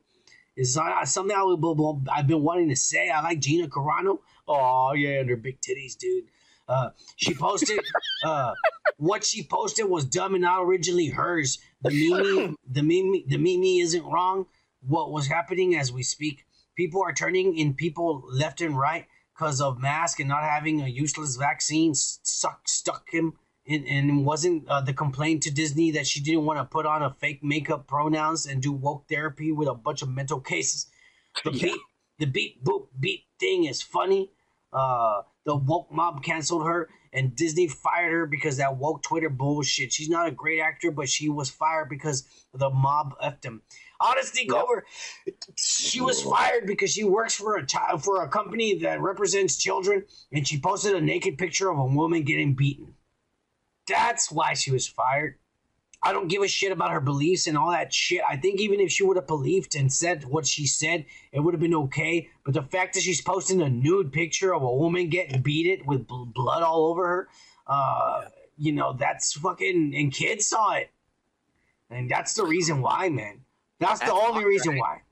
is 0.56 0.78
uh, 0.78 1.04
something 1.04 1.36
I 1.36 1.42
would, 1.42 2.08
I've 2.10 2.26
been 2.26 2.42
wanting 2.42 2.70
to 2.70 2.76
say. 2.76 3.10
I 3.10 3.20
like 3.20 3.40
Gina 3.40 3.68
Carano. 3.68 4.20
Oh 4.48 4.94
yeah, 4.94 5.20
and 5.20 5.28
her 5.28 5.36
big 5.36 5.60
titties, 5.60 5.94
dude. 5.98 6.24
Uh, 6.66 6.88
she 7.16 7.34
posted 7.34 7.78
uh, 8.24 8.54
what 8.96 9.26
she 9.26 9.42
posted 9.42 9.90
was 9.90 10.06
dumb 10.06 10.34
and 10.34 10.40
not 10.40 10.62
originally 10.62 11.08
hers. 11.08 11.58
The 11.82 11.90
meme, 11.90 12.56
the 12.66 12.82
meme, 12.82 13.24
the 13.26 13.36
meme 13.36 13.84
isn't 13.84 14.06
wrong. 14.06 14.46
What 14.80 15.12
was 15.12 15.26
happening 15.26 15.76
as 15.76 15.92
we 15.92 16.02
speak? 16.02 16.46
People 16.78 17.02
are 17.02 17.12
turning 17.12 17.58
in 17.58 17.74
people 17.74 18.24
left 18.30 18.62
and 18.62 18.74
right 18.78 19.04
because 19.42 19.60
of 19.60 19.80
mask 19.80 20.20
and 20.20 20.28
not 20.28 20.44
having 20.44 20.82
a 20.82 20.86
useless 20.86 21.34
vaccine 21.34 21.94
stuck 21.96 22.60
stuck 22.68 23.02
him 23.10 23.32
and, 23.66 23.84
and 23.88 24.24
wasn't 24.24 24.68
uh, 24.68 24.80
the 24.80 24.92
complaint 24.92 25.42
to 25.42 25.50
Disney 25.50 25.90
that 25.90 26.06
she 26.06 26.20
didn't 26.20 26.44
want 26.44 26.60
to 26.60 26.64
put 26.64 26.86
on 26.86 27.02
a 27.02 27.10
fake 27.10 27.42
makeup 27.42 27.88
pronouns 27.88 28.46
and 28.46 28.62
do 28.62 28.70
woke 28.70 29.08
therapy 29.08 29.50
with 29.50 29.66
a 29.66 29.74
bunch 29.74 30.00
of 30.00 30.08
mental 30.08 30.38
cases. 30.40 30.86
The 31.44 31.50
Yeah. 31.54 31.62
beat, 31.72 31.80
the 32.20 32.26
beat 32.26 32.64
boop 32.64 32.86
beat 33.00 33.24
thing 33.40 33.64
is 33.64 33.82
funny. 33.82 34.30
Uh, 34.72 35.22
the 35.44 35.56
woke 35.56 35.90
mob 35.90 36.22
canceled 36.22 36.64
her, 36.64 36.88
and 37.12 37.34
Disney 37.34 37.66
fired 37.66 38.12
her 38.12 38.26
because 38.26 38.58
that 38.58 38.76
woke 38.76 39.02
Twitter 39.02 39.28
bullshit. 39.28 39.92
She's 39.92 40.08
not 40.08 40.28
a 40.28 40.30
great 40.30 40.60
actor, 40.60 40.92
but 40.92 41.08
she 41.08 41.28
was 41.28 41.50
fired 41.50 41.88
because 41.88 42.22
the 42.54 42.70
mob 42.70 43.14
effed 43.20 43.44
him. 43.44 43.62
Honestly, 44.02 44.46
Gover, 44.46 44.82
she 45.56 46.00
was 46.00 46.22
fired 46.22 46.66
because 46.66 46.92
she 46.92 47.04
works 47.04 47.34
for 47.34 47.56
a 47.56 47.66
child 47.66 48.02
for 48.02 48.22
a 48.22 48.28
company 48.28 48.78
that 48.80 49.00
represents 49.00 49.56
children, 49.56 50.04
and 50.32 50.46
she 50.46 50.60
posted 50.60 50.94
a 50.94 51.00
naked 51.00 51.38
picture 51.38 51.70
of 51.70 51.78
a 51.78 51.84
woman 51.84 52.22
getting 52.22 52.54
beaten. 52.54 52.94
That's 53.86 54.30
why 54.30 54.54
she 54.54 54.70
was 54.70 54.88
fired. 54.88 55.36
I 56.02 56.12
don't 56.12 56.26
give 56.26 56.42
a 56.42 56.48
shit 56.48 56.72
about 56.72 56.90
her 56.90 57.00
beliefs 57.00 57.46
and 57.46 57.56
all 57.56 57.70
that 57.70 57.94
shit. 57.94 58.22
I 58.28 58.36
think 58.36 58.60
even 58.60 58.80
if 58.80 58.90
she 58.90 59.04
would 59.04 59.16
have 59.16 59.28
believed 59.28 59.76
and 59.76 59.92
said 59.92 60.24
what 60.24 60.46
she 60.46 60.66
said, 60.66 61.06
it 61.30 61.38
would 61.38 61.54
have 61.54 61.60
been 61.60 61.74
okay. 61.74 62.28
But 62.44 62.54
the 62.54 62.62
fact 62.62 62.94
that 62.94 63.02
she's 63.04 63.20
posting 63.20 63.62
a 63.62 63.68
nude 63.68 64.12
picture 64.12 64.52
of 64.52 64.62
a 64.62 64.74
woman 64.74 65.10
getting 65.10 65.42
beaten 65.42 65.86
with 65.86 66.08
bl- 66.08 66.24
blood 66.24 66.64
all 66.64 66.86
over 66.86 67.06
her, 67.06 67.28
uh, 67.68 68.24
you 68.56 68.72
know, 68.72 68.94
that's 68.94 69.34
fucking. 69.34 69.94
And 69.96 70.12
kids 70.12 70.48
saw 70.48 70.72
it, 70.72 70.90
and 71.88 72.10
that's 72.10 72.34
the 72.34 72.44
reason 72.44 72.82
why, 72.82 73.08
man. 73.08 73.41
That's 73.82 74.00
the 74.00 74.12
only 74.12 74.32
hard, 74.42 74.44
reason 74.46 74.72
right? 74.72 74.80
why. 74.80 75.02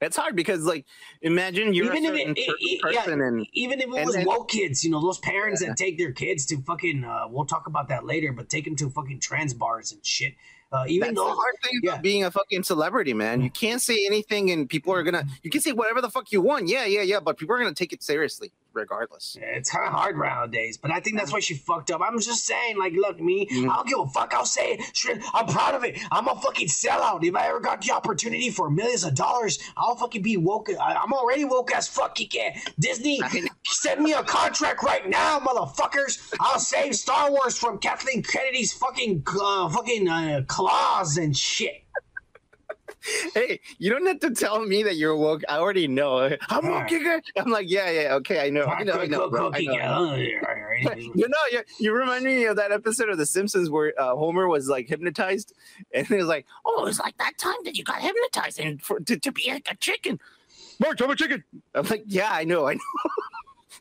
It's 0.00 0.16
hard 0.16 0.34
because 0.34 0.64
like 0.64 0.84
imagine 1.20 1.72
you're 1.74 1.94
Even 1.94 2.04
a 2.06 2.08
if 2.14 2.36
it- 2.36 2.38
it- 2.60 2.80
person 2.82 3.18
yeah, 3.20 3.26
and 3.26 3.46
even 3.52 3.80
if 3.80 3.86
it 3.88 3.94
and 3.94 4.06
was 4.06 4.16
then- 4.16 4.26
woke 4.26 4.50
kids, 4.50 4.82
you 4.82 4.90
know, 4.90 5.00
those 5.00 5.18
parents 5.20 5.64
that 5.64 5.76
take 5.76 5.96
their 5.96 6.10
kids 6.12 6.44
to 6.46 6.60
fucking, 6.62 7.04
uh, 7.04 7.26
we'll 7.30 7.44
talk 7.46 7.66
about 7.68 7.88
that 7.90 8.04
later, 8.04 8.32
but 8.32 8.48
take 8.48 8.64
them 8.64 8.74
to 8.76 8.90
fucking 8.90 9.20
trans 9.20 9.54
bars 9.54 9.92
and 9.92 10.04
shit. 10.04 10.34
Uh, 10.72 10.86
even 10.88 11.08
That's 11.08 11.16
though, 11.20 11.28
the 11.28 11.34
hard 11.34 11.54
thing 11.62 11.80
about 11.84 12.02
being 12.02 12.24
a 12.24 12.30
fucking 12.30 12.62
celebrity, 12.64 13.12
man. 13.12 13.42
You 13.42 13.50
can't 13.50 13.80
say 13.80 14.04
anything, 14.06 14.50
and 14.50 14.68
people 14.68 14.92
are 14.94 15.02
gonna. 15.02 15.24
You 15.42 15.50
can 15.50 15.60
say 15.60 15.70
whatever 15.72 16.00
the 16.00 16.08
fuck 16.10 16.32
you 16.32 16.40
want, 16.40 16.66
yeah, 16.66 16.86
yeah, 16.86 17.02
yeah, 17.02 17.20
but 17.20 17.36
people 17.36 17.54
are 17.54 17.58
gonna 17.58 17.74
take 17.74 17.92
it 17.92 18.02
seriously, 18.02 18.50
regardless. 18.74 19.36
Yeah, 19.40 19.46
it's 19.48 19.70
kind 19.70 19.86
of 19.86 19.92
hard 19.92 20.16
nowadays, 20.18 20.76
but 20.78 20.90
I 20.90 21.00
think 21.00 21.18
that's 21.18 21.32
why 21.32 21.40
she 21.40 21.54
fucked 21.54 21.90
up. 21.90 22.00
I'm 22.02 22.18
just 22.20 22.44
saying, 22.46 22.78
like, 22.78 22.92
look, 22.94 23.20
me, 23.20 23.46
Mhm. 23.46 23.70
I 23.70 23.76
don't 23.76 23.88
give 23.88 23.98
a 23.98 24.06
fuck. 24.06 24.32
I'll 24.34 24.44
say 24.46 24.72
it. 24.74 24.96
Shit, 24.96 25.22
I'm 25.34 25.46
proud 25.46 25.74
of 25.74 25.84
it. 25.84 25.98
I'm 26.10 26.28
a 26.28 26.34
fucking 26.40 26.68
sellout. 26.68 27.24
If 27.24 27.34
I 27.34 27.48
ever 27.48 27.60
got 27.60 27.82
the 27.82 27.92
opportunity 27.92 28.50
for 28.50 28.70
millions 28.70 29.04
of 29.04 29.14
dollars, 29.14 29.58
I'll 29.76 29.96
fucking 29.96 30.22
be 30.22 30.36
woke. 30.36 30.68
I, 30.70 30.94
I'm 30.94 31.12
already 31.12 31.44
woke 31.44 31.72
as 31.74 31.88
fuck. 31.88 32.18
You 32.20 32.28
can't. 32.28 32.56
Disney, 32.78 33.20
send 33.66 34.02
me 34.02 34.12
a 34.12 34.22
contract 34.22 34.82
right 34.82 35.08
now, 35.08 35.38
motherfuckers. 35.40 36.32
I'll 36.40 36.58
save 36.58 36.94
Star 36.96 37.30
Wars 37.30 37.58
from 37.58 37.78
Kathleen 37.78 38.22
Kennedy's 38.22 38.72
fucking, 38.72 39.24
uh, 39.40 39.68
fucking 39.68 40.08
uh, 40.08 40.42
claws 40.46 41.16
and 41.16 41.36
shit. 41.36 41.84
Hey, 43.34 43.60
you 43.78 43.90
don't 43.90 44.06
have 44.06 44.20
to 44.20 44.30
tell 44.30 44.64
me 44.64 44.82
that 44.82 44.96
you're 44.96 45.16
woke. 45.16 45.42
I 45.48 45.56
already 45.58 45.88
know. 45.88 46.36
I'm 46.50 46.66
woke, 46.66 46.88
Giga. 46.88 47.20
I'm 47.36 47.50
like, 47.50 47.70
yeah, 47.70 47.90
yeah, 47.90 48.14
okay, 48.16 48.44
I 48.44 48.50
know, 48.50 48.64
I 48.64 48.82
know, 48.82 48.94
I 48.94 49.06
know. 49.06 49.30
bro, 49.30 49.50
I 49.52 49.62
know. 49.62 50.14
You 51.14 51.28
know, 51.28 51.38
you, 51.50 51.62
you 51.78 51.92
remind 51.92 52.24
me 52.24 52.44
of 52.44 52.56
that 52.56 52.72
episode 52.72 53.08
of 53.08 53.18
The 53.18 53.26
Simpsons 53.26 53.70
where 53.70 53.92
uh, 53.98 54.14
Homer 54.14 54.48
was 54.48 54.68
like 54.68 54.88
hypnotized, 54.88 55.52
and 55.94 56.06
he 56.06 56.14
was 56.14 56.26
like, 56.26 56.46
"Oh, 56.64 56.86
it's 56.86 56.98
like 56.98 57.16
that 57.18 57.38
time 57.38 57.56
that 57.64 57.76
you 57.76 57.84
got 57.84 58.00
hypnotized 58.00 58.60
and 58.60 58.82
for, 58.82 59.00
to, 59.00 59.18
to 59.18 59.32
be 59.32 59.50
like 59.50 59.68
a 59.70 59.76
chicken." 59.76 60.20
Mark, 60.78 61.00
I'm 61.00 61.10
a 61.10 61.16
chicken. 61.16 61.44
I'm 61.74 61.86
like, 61.86 62.04
"Yeah, 62.06 62.30
I 62.30 62.44
know, 62.44 62.66
I 62.66 62.74
know." 62.74 62.80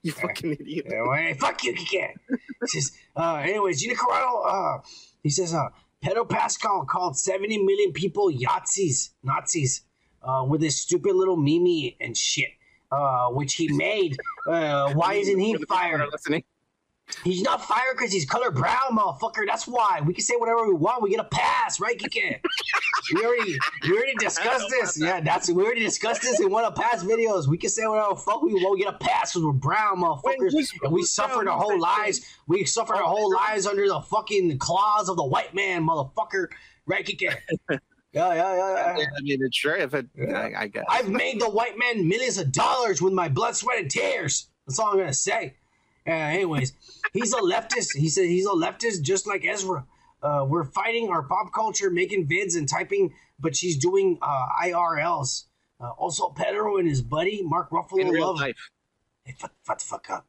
you 0.03 0.11
fucking 0.11 0.53
idiot. 0.53 0.87
Yeah, 0.89 1.01
well, 1.03 1.17
hey, 1.17 1.33
fuck 1.33 1.63
you, 1.63 1.73
Kike. 1.73 2.13
He 2.29 2.67
says, 2.67 2.91
uh, 3.15 3.35
anyways, 3.35 3.81
Gina 3.81 3.95
Carano, 3.95 4.45
uh, 4.45 4.81
he 5.23 5.29
says, 5.29 5.53
uh, 5.53 5.69
Pedro 6.01 6.25
Pascal 6.25 6.85
called 6.85 7.17
70 7.17 7.63
million 7.63 7.93
people 7.93 8.31
Yahtzees, 8.31 9.11
Nazis, 9.23 9.83
uh, 10.23 10.43
with 10.47 10.61
his 10.61 10.81
stupid 10.81 11.15
little 11.15 11.37
meme 11.37 11.91
and 11.99 12.17
shit, 12.17 12.49
uh, 12.91 13.27
which 13.29 13.53
he 13.53 13.71
made. 13.71 14.17
Uh, 14.47 14.93
why 14.93 15.13
isn't 15.13 15.39
he 15.39 15.53
For 15.53 15.59
the 15.59 15.65
people 15.65 15.75
that 15.77 15.81
fired? 15.81 16.09
Listening. 16.11 16.43
He's 17.23 17.41
not 17.41 17.63
fired 17.63 17.97
because 17.97 18.11
he's 18.11 18.25
color 18.25 18.51
brown, 18.51 18.97
motherfucker. 18.97 19.45
That's 19.45 19.67
why. 19.67 20.01
We 20.05 20.13
can 20.13 20.23
say 20.23 20.35
whatever 20.37 20.67
we 20.67 20.73
want. 20.73 21.01
We 21.01 21.09
get 21.11 21.19
a 21.19 21.23
pass, 21.25 21.79
right, 21.79 21.97
Kike? 21.97 22.39
we 23.13 23.25
already 23.25 23.57
we 23.83 23.93
already 23.93 24.15
discussed 24.19 24.67
this. 24.69 24.99
Yeah, 24.99 25.19
that's 25.21 25.49
we 25.49 25.63
already 25.63 25.81
discussed 25.81 26.21
this 26.21 26.39
in 26.39 26.49
one 26.51 26.63
of 26.65 26.75
past 26.75 27.05
videos. 27.05 27.47
We 27.47 27.57
can 27.57 27.69
say 27.69 27.85
whatever 27.85 28.15
fuck 28.15 28.41
we 28.41 28.53
want. 28.53 28.77
We 28.77 28.83
get 28.85 28.93
a 28.93 28.97
pass 28.97 29.33
because 29.33 29.45
we're 29.45 29.51
brown, 29.53 29.97
motherfuckers. 29.97 30.51
who's- 30.51 30.71
and 30.83 30.91
we 30.93 31.03
suffered 31.03 31.47
our 31.47 31.59
whole 31.59 31.69
that 31.71 31.77
lives. 31.79 32.21
We 32.47 32.65
suffered 32.65 32.95
our 32.95 33.03
Oh, 33.03 33.07
whole 33.07 33.33
lives 33.33 33.65
under 33.67 33.87
the 33.87 34.01
fucking 34.01 34.57
claws 34.59 35.09
of 35.09 35.17
the 35.17 35.25
white 35.25 35.53
man, 35.53 35.85
motherfucker. 35.87 36.47
Right, 36.85 37.05
Kike? 37.05 37.35
Yeah, 38.13 38.33
yeah, 38.33 38.55
yeah, 38.57 38.97
yeah. 38.97 39.05
I 39.17 39.21
mean, 39.21 39.39
it's 39.41 39.55
sure 39.55 39.73
if 39.77 39.93
it. 39.93 40.05
Yeah. 40.17 40.37
I, 40.37 40.63
I 40.63 40.67
guess. 40.67 40.83
I've 40.89 41.07
made 41.07 41.39
the 41.39 41.49
white 41.49 41.77
man 41.77 42.05
millions 42.09 42.37
of 42.37 42.51
dollars 42.51 43.01
with 43.01 43.13
my 43.13 43.29
blood, 43.29 43.55
sweat, 43.55 43.79
and 43.79 43.89
tears. 43.89 44.49
That's 44.67 44.77
all 44.79 44.87
I'm 44.91 44.97
gonna 44.97 45.13
say. 45.13 45.55
Uh, 46.07 46.11
anyways, 46.11 46.73
he's 47.13 47.33
a 47.33 47.37
leftist. 47.37 47.95
He 47.95 48.09
said 48.09 48.25
he's 48.25 48.45
a 48.45 48.49
leftist, 48.49 49.01
just 49.01 49.27
like 49.27 49.45
Ezra. 49.45 49.85
Uh, 50.21 50.45
we're 50.47 50.63
fighting 50.63 51.09
our 51.09 51.23
pop 51.23 51.53
culture, 51.53 51.89
making 51.89 52.27
vids 52.27 52.55
and 52.55 52.67
typing, 52.67 53.13
but 53.39 53.55
she's 53.55 53.77
doing 53.77 54.17
uh, 54.21 54.45
IRLs. 54.63 55.45
Uh, 55.79 55.91
also, 55.91 56.29
Pedro 56.29 56.77
and 56.77 56.87
his 56.87 57.01
buddy 57.01 57.41
Mark 57.43 57.69
in 57.71 57.77
Ruffalo 57.77 58.11
real 58.11 58.27
love. 58.27 58.39
life. 58.39 58.69
Hey, 59.23 59.35
fuck, 59.37 59.51
fuck 59.63 59.79
the 59.79 59.85
fuck 59.85 60.09
up. 60.09 60.27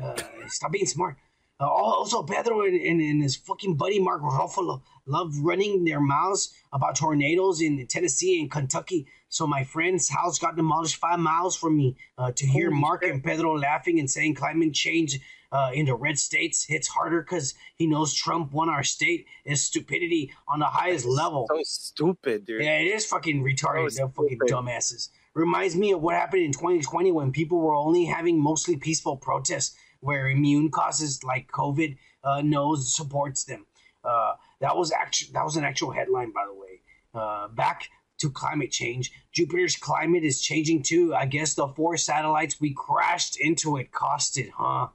Uh, 0.00 0.14
stop 0.46 0.72
being 0.72 0.86
smart. 0.86 1.16
Uh, 1.58 1.66
also, 1.66 2.22
Pedro 2.22 2.66
and, 2.66 2.78
and, 2.78 3.22
his 3.22 3.34
fucking 3.34 3.76
buddy 3.76 3.98
Mark 3.98 4.20
Ruffalo 4.20 4.82
love 5.06 5.34
running 5.38 5.84
their 5.84 6.00
mouths 6.00 6.52
about 6.70 6.96
tornadoes 6.96 7.62
in 7.62 7.86
Tennessee 7.86 8.40
and 8.40 8.50
Kentucky. 8.50 9.06
So 9.30 9.46
my 9.46 9.64
friend's 9.64 10.08
house 10.10 10.38
got 10.38 10.56
demolished 10.56 10.96
five 10.96 11.18
miles 11.18 11.56
from 11.56 11.76
me. 11.78 11.96
Uh, 12.18 12.32
to 12.32 12.46
hear 12.46 12.68
Holy 12.68 12.80
Mark 12.80 13.02
shit. 13.02 13.14
and 13.14 13.24
Pedro 13.24 13.56
laughing 13.56 13.98
and 13.98 14.10
saying 14.10 14.34
climate 14.34 14.74
change 14.74 15.18
uh, 15.50 15.70
in 15.72 15.86
the 15.86 15.94
red 15.94 16.18
states 16.18 16.64
hits 16.64 16.88
harder 16.88 17.22
because 17.22 17.54
he 17.76 17.86
knows 17.86 18.12
Trump 18.12 18.52
won 18.52 18.68
our 18.68 18.82
state 18.82 19.26
is 19.46 19.62
stupidity 19.62 20.32
on 20.48 20.58
the 20.58 20.66
highest 20.66 21.06
level. 21.06 21.46
So 21.48 21.60
stupid, 21.62 22.44
dude. 22.44 22.62
Yeah, 22.62 22.78
it 22.78 22.88
is 22.88 23.06
fucking 23.06 23.42
retarded. 23.42 23.92
So 23.92 23.98
They're 23.98 24.08
fucking 24.08 24.38
dumbasses. 24.40 25.08
Reminds 25.32 25.76
me 25.76 25.92
of 25.92 26.02
what 26.02 26.14
happened 26.14 26.42
in 26.42 26.52
2020 26.52 27.12
when 27.12 27.32
people 27.32 27.60
were 27.60 27.74
only 27.74 28.04
having 28.04 28.40
mostly 28.40 28.76
peaceful 28.76 29.16
protests 29.16 29.76
where 30.06 30.28
immune 30.28 30.70
causes 30.70 31.22
like 31.24 31.50
COVID 31.52 31.96
uh, 32.24 32.40
knows 32.42 32.94
supports 32.94 33.44
them. 33.44 33.66
Uh, 34.04 34.34
that 34.60 34.76
was 34.76 34.92
actually 34.92 35.32
that 35.32 35.44
was 35.44 35.56
an 35.56 35.64
actual 35.64 35.90
headline, 35.90 36.32
by 36.32 36.44
the 36.46 36.54
way. 36.54 36.80
Uh, 37.14 37.48
back 37.48 37.88
to 38.18 38.30
climate 38.30 38.70
change. 38.70 39.12
Jupiter's 39.32 39.76
climate 39.76 40.24
is 40.24 40.40
changing 40.40 40.82
too. 40.82 41.14
I 41.14 41.26
guess 41.26 41.54
the 41.54 41.68
four 41.68 41.96
satellites 41.96 42.60
we 42.60 42.72
crashed 42.74 43.38
into 43.38 43.76
it 43.76 43.92
cost 43.92 44.38
it, 44.38 44.50
huh? 44.56 44.88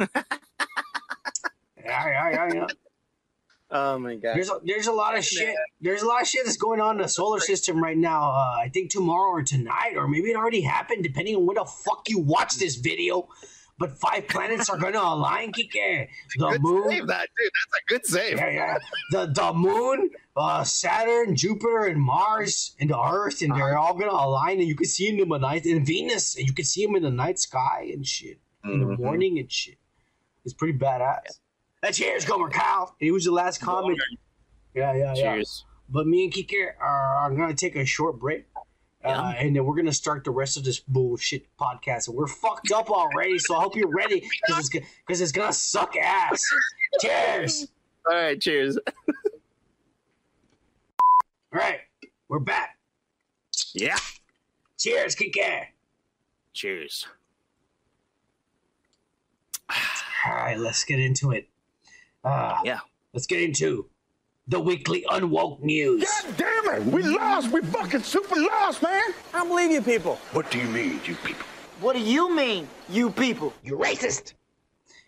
yeah, 0.00 0.06
yeah, 1.84 2.30
yeah, 2.30 2.54
yeah. 2.54 2.66
Oh 3.70 3.98
my 3.98 4.14
god. 4.14 4.36
There's 4.36 4.48
a, 4.48 4.60
there's 4.64 4.86
a 4.86 4.92
lot 4.92 5.18
of 5.18 5.24
shit. 5.24 5.54
There's 5.80 6.02
a 6.02 6.06
lot 6.06 6.22
of 6.22 6.28
shit 6.28 6.44
that's 6.44 6.56
going 6.56 6.80
on 6.80 6.96
in 6.96 7.02
the 7.02 7.08
solar 7.08 7.40
system 7.40 7.82
right 7.82 7.96
now. 7.96 8.30
Uh, 8.30 8.56
I 8.60 8.70
think 8.72 8.90
tomorrow 8.90 9.30
or 9.30 9.42
tonight, 9.42 9.94
or 9.96 10.06
maybe 10.06 10.30
it 10.30 10.36
already 10.36 10.60
happened, 10.60 11.02
depending 11.02 11.34
on 11.36 11.46
where 11.46 11.56
the 11.56 11.64
fuck 11.64 12.08
you 12.08 12.20
watch 12.20 12.56
this 12.56 12.76
video. 12.76 13.28
But 13.78 13.98
five 13.98 14.26
planets 14.28 14.70
are 14.70 14.78
gonna 14.78 15.00
align, 15.02 15.52
Kike. 15.52 16.08
The 16.38 16.58
moon, 16.60 16.88
save 16.90 17.06
that, 17.08 17.28
dude. 17.36 17.50
That's 17.52 17.74
a 17.76 17.84
good 17.88 18.06
save. 18.06 18.38
yeah, 18.38 18.50
yeah. 18.50 18.78
The 19.10 19.26
the 19.26 19.52
moon, 19.52 20.10
uh, 20.34 20.64
Saturn, 20.64 21.36
Jupiter, 21.36 21.84
and 21.84 22.00
Mars, 22.00 22.74
and 22.80 22.88
the 22.88 22.98
Earth, 22.98 23.42
and 23.42 23.54
they're 23.54 23.76
all 23.76 23.92
gonna 23.94 24.12
align, 24.12 24.60
and 24.60 24.66
you 24.68 24.74
can 24.74 24.86
see 24.86 25.10
them 25.10 25.20
in 25.20 25.28
the 25.28 25.38
night, 25.38 25.66
and 25.66 25.84
Venus, 25.86 26.36
and 26.36 26.46
you 26.46 26.54
can 26.54 26.64
see 26.64 26.86
them 26.86 26.96
in 26.96 27.02
the 27.02 27.10
night 27.10 27.38
sky 27.38 27.90
and 27.92 28.06
shit, 28.06 28.38
in 28.64 28.80
the 28.80 28.86
Mhm. 28.86 28.98
morning 28.98 29.38
and 29.38 29.52
shit. 29.52 29.76
It's 30.46 30.54
pretty 30.54 30.78
badass. 30.78 31.40
That 31.82 31.92
cheers, 31.94 32.24
Gomer 32.24 32.48
Kyle. 32.48 32.94
He 32.98 33.10
was 33.10 33.24
the 33.26 33.30
last 33.32 33.60
comment. 33.60 33.98
Yeah, 34.74 34.94
yeah, 34.94 35.12
yeah. 35.14 35.34
Cheers. 35.34 35.64
But 35.88 36.06
me 36.06 36.24
and 36.24 36.32
Kike 36.32 36.72
are, 36.80 37.16
are 37.16 37.30
going 37.30 37.48
to 37.48 37.54
take 37.54 37.76
a 37.76 37.84
short 37.84 38.18
break. 38.18 38.46
Uh, 39.06 39.34
and 39.38 39.54
then 39.54 39.64
we're 39.64 39.74
going 39.74 39.86
to 39.86 39.92
start 39.92 40.24
the 40.24 40.30
rest 40.30 40.56
of 40.56 40.64
this 40.64 40.80
bullshit 40.80 41.46
podcast. 41.56 42.08
And 42.08 42.16
we're 42.16 42.26
fucked 42.26 42.72
up 42.72 42.90
already, 42.90 43.38
so 43.38 43.56
I 43.56 43.60
hope 43.62 43.76
you're 43.76 43.94
ready 43.94 44.20
because 44.46 44.70
it's, 44.74 45.20
it's 45.20 45.32
going 45.32 45.48
to 45.48 45.52
suck 45.54 45.96
ass. 45.96 46.42
Cheers. 47.00 47.68
All 48.08 48.14
right, 48.16 48.40
cheers. 48.40 48.78
All 51.52 51.60
right, 51.60 51.80
we're 52.28 52.38
back. 52.38 52.78
Yeah. 53.74 53.96
Cheers, 54.78 55.14
Kike. 55.16 55.64
Cheers. 56.52 57.06
All 59.70 60.34
right, 60.34 60.58
let's 60.58 60.84
get 60.84 60.98
into 60.98 61.30
it. 61.32 61.48
Uh, 62.24 62.58
Yeah. 62.64 62.80
Let's 63.12 63.26
get 63.26 63.40
into 63.40 63.88
the 64.48 64.60
weekly 64.60 65.04
unwoke 65.10 65.60
news. 65.60 66.04
God 66.04 66.36
damn 66.36 66.74
it! 66.74 66.84
We 66.84 67.02
lost! 67.02 67.50
We 67.50 67.60
fucking 67.62 68.02
super 68.02 68.36
lost, 68.36 68.82
man! 68.82 69.02
I 69.34 69.38
don't 69.38 69.48
believe 69.48 69.70
you 69.70 69.82
people. 69.82 70.16
What 70.32 70.50
do 70.50 70.58
you 70.58 70.68
mean, 70.68 71.00
you 71.04 71.14
people? 71.16 71.46
What 71.80 71.94
do 71.94 72.00
you 72.00 72.34
mean, 72.34 72.68
you 72.88 73.10
people? 73.10 73.52
You 73.62 73.76
racist. 73.76 74.34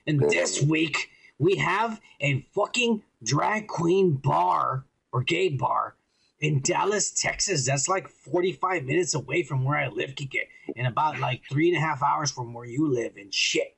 And 0.06 0.20
this 0.20 0.62
week 0.62 1.10
we 1.38 1.56
have 1.56 2.00
a 2.20 2.46
fucking 2.54 3.02
drag 3.22 3.68
queen 3.68 4.12
bar 4.14 4.84
or 5.12 5.22
gay 5.22 5.48
bar 5.48 5.94
in 6.40 6.60
Dallas, 6.60 7.10
Texas. 7.10 7.66
That's 7.66 7.88
like 7.88 8.08
45 8.08 8.84
minutes 8.84 9.14
away 9.14 9.42
from 9.42 9.64
where 9.64 9.78
I 9.78 9.88
live, 9.88 10.14
Kike, 10.14 10.48
and 10.76 10.86
about 10.86 11.20
like 11.20 11.42
three 11.50 11.68
and 11.68 11.76
a 11.76 11.80
half 11.80 12.02
hours 12.02 12.30
from 12.30 12.52
where 12.52 12.66
you 12.66 12.92
live 12.92 13.16
and 13.16 13.32
shit. 13.32 13.76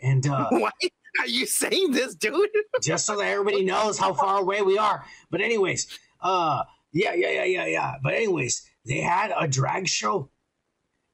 And 0.00 0.26
uh, 0.26 0.48
Why 0.50 0.70
are 1.20 1.26
you 1.26 1.46
saying 1.46 1.92
this, 1.92 2.14
dude? 2.14 2.50
just 2.82 3.06
so 3.06 3.16
that 3.16 3.26
everybody 3.26 3.64
knows 3.64 3.98
how 3.98 4.14
far 4.14 4.40
away 4.40 4.62
we 4.62 4.78
are. 4.78 5.04
But 5.30 5.40
anyways, 5.40 5.86
uh, 6.20 6.64
yeah, 6.92 7.14
yeah, 7.14 7.30
yeah, 7.30 7.44
yeah, 7.44 7.66
yeah. 7.66 7.94
But 8.02 8.14
anyways, 8.14 8.68
they 8.86 9.00
had 9.00 9.32
a 9.36 9.48
drag 9.48 9.88
show, 9.88 10.30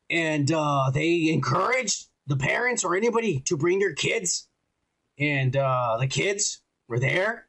and 0.08 0.50
uh, 0.50 0.90
they 0.92 1.28
encouraged 1.30 2.06
the 2.26 2.36
parents 2.36 2.84
or 2.84 2.96
anybody 2.96 3.40
to 3.46 3.56
bring 3.56 3.78
their 3.78 3.94
kids, 3.94 4.48
and 5.18 5.56
uh, 5.56 5.96
the 5.98 6.06
kids 6.06 6.60
were 6.88 6.98
there, 6.98 7.46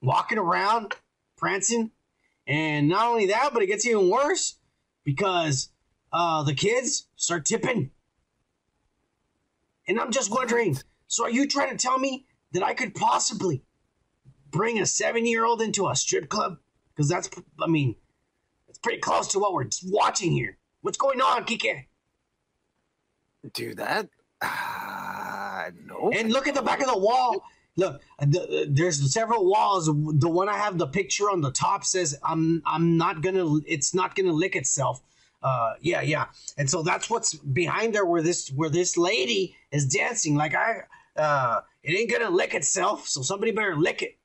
walking 0.00 0.38
around, 0.38 0.94
prancing. 1.36 1.90
And 2.46 2.88
not 2.88 3.06
only 3.06 3.26
that, 3.26 3.50
but 3.52 3.62
it 3.62 3.66
gets 3.66 3.86
even 3.86 4.10
worse 4.10 4.56
because 5.04 5.68
uh, 6.12 6.42
the 6.42 6.54
kids 6.54 7.06
start 7.16 7.44
tipping. 7.44 7.90
And 9.86 10.00
I'm 10.00 10.10
just 10.10 10.30
wondering 10.30 10.78
so 11.10 11.24
are 11.24 11.30
you 11.30 11.48
trying 11.48 11.70
to 11.70 11.76
tell 11.76 11.98
me 11.98 12.24
that 12.52 12.62
I 12.62 12.72
could 12.72 12.94
possibly 12.94 13.64
bring 14.52 14.78
a 14.78 14.86
seven 14.86 15.26
year 15.26 15.44
old 15.44 15.60
into 15.60 15.88
a 15.88 15.96
strip 15.96 16.28
club? 16.28 16.58
Because 16.94 17.08
that's, 17.08 17.28
I 17.60 17.66
mean, 17.66 17.96
it's 18.68 18.78
pretty 18.78 19.00
close 19.00 19.26
to 19.32 19.40
what 19.40 19.52
we're 19.52 19.66
watching 19.88 20.30
here. 20.30 20.56
What's 20.82 20.98
going 20.98 21.20
on, 21.20 21.44
Kike? 21.46 21.86
Do 23.52 23.74
that? 23.74 24.08
Uh, 24.40 25.70
no. 25.84 26.12
And 26.14 26.32
look 26.32 26.46
at 26.46 26.54
the 26.54 26.62
back 26.62 26.80
of 26.80 26.86
the 26.86 26.98
wall. 26.98 27.42
Look, 27.76 28.00
the, 28.20 28.68
there's 28.70 29.12
several 29.12 29.50
walls. 29.50 29.86
The 29.86 30.28
one 30.28 30.48
I 30.48 30.58
have 30.58 30.78
the 30.78 30.86
picture 30.86 31.28
on 31.28 31.40
the 31.40 31.50
top 31.50 31.84
says, 31.84 32.18
"I'm 32.22 32.62
I'm 32.66 32.96
not 32.96 33.22
gonna. 33.22 33.58
It's 33.66 33.94
not 33.94 34.14
gonna 34.14 34.32
lick 34.32 34.56
itself." 34.56 35.00
Uh, 35.42 35.74
yeah, 35.80 36.02
yeah. 36.02 36.26
And 36.58 36.68
so 36.68 36.82
that's 36.82 37.08
what's 37.08 37.34
behind 37.34 37.94
there, 37.94 38.04
where 38.04 38.22
this 38.22 38.48
where 38.50 38.68
this 38.68 38.96
lady 38.96 39.56
is 39.70 39.86
dancing. 39.86 40.36
Like 40.36 40.54
I, 40.54 40.82
uh, 41.16 41.60
it 41.82 41.92
ain't 41.92 42.10
gonna 42.10 42.30
lick 42.30 42.54
itself. 42.54 43.08
So 43.08 43.22
somebody 43.22 43.52
better 43.52 43.76
lick 43.76 44.02
it. 44.02 44.18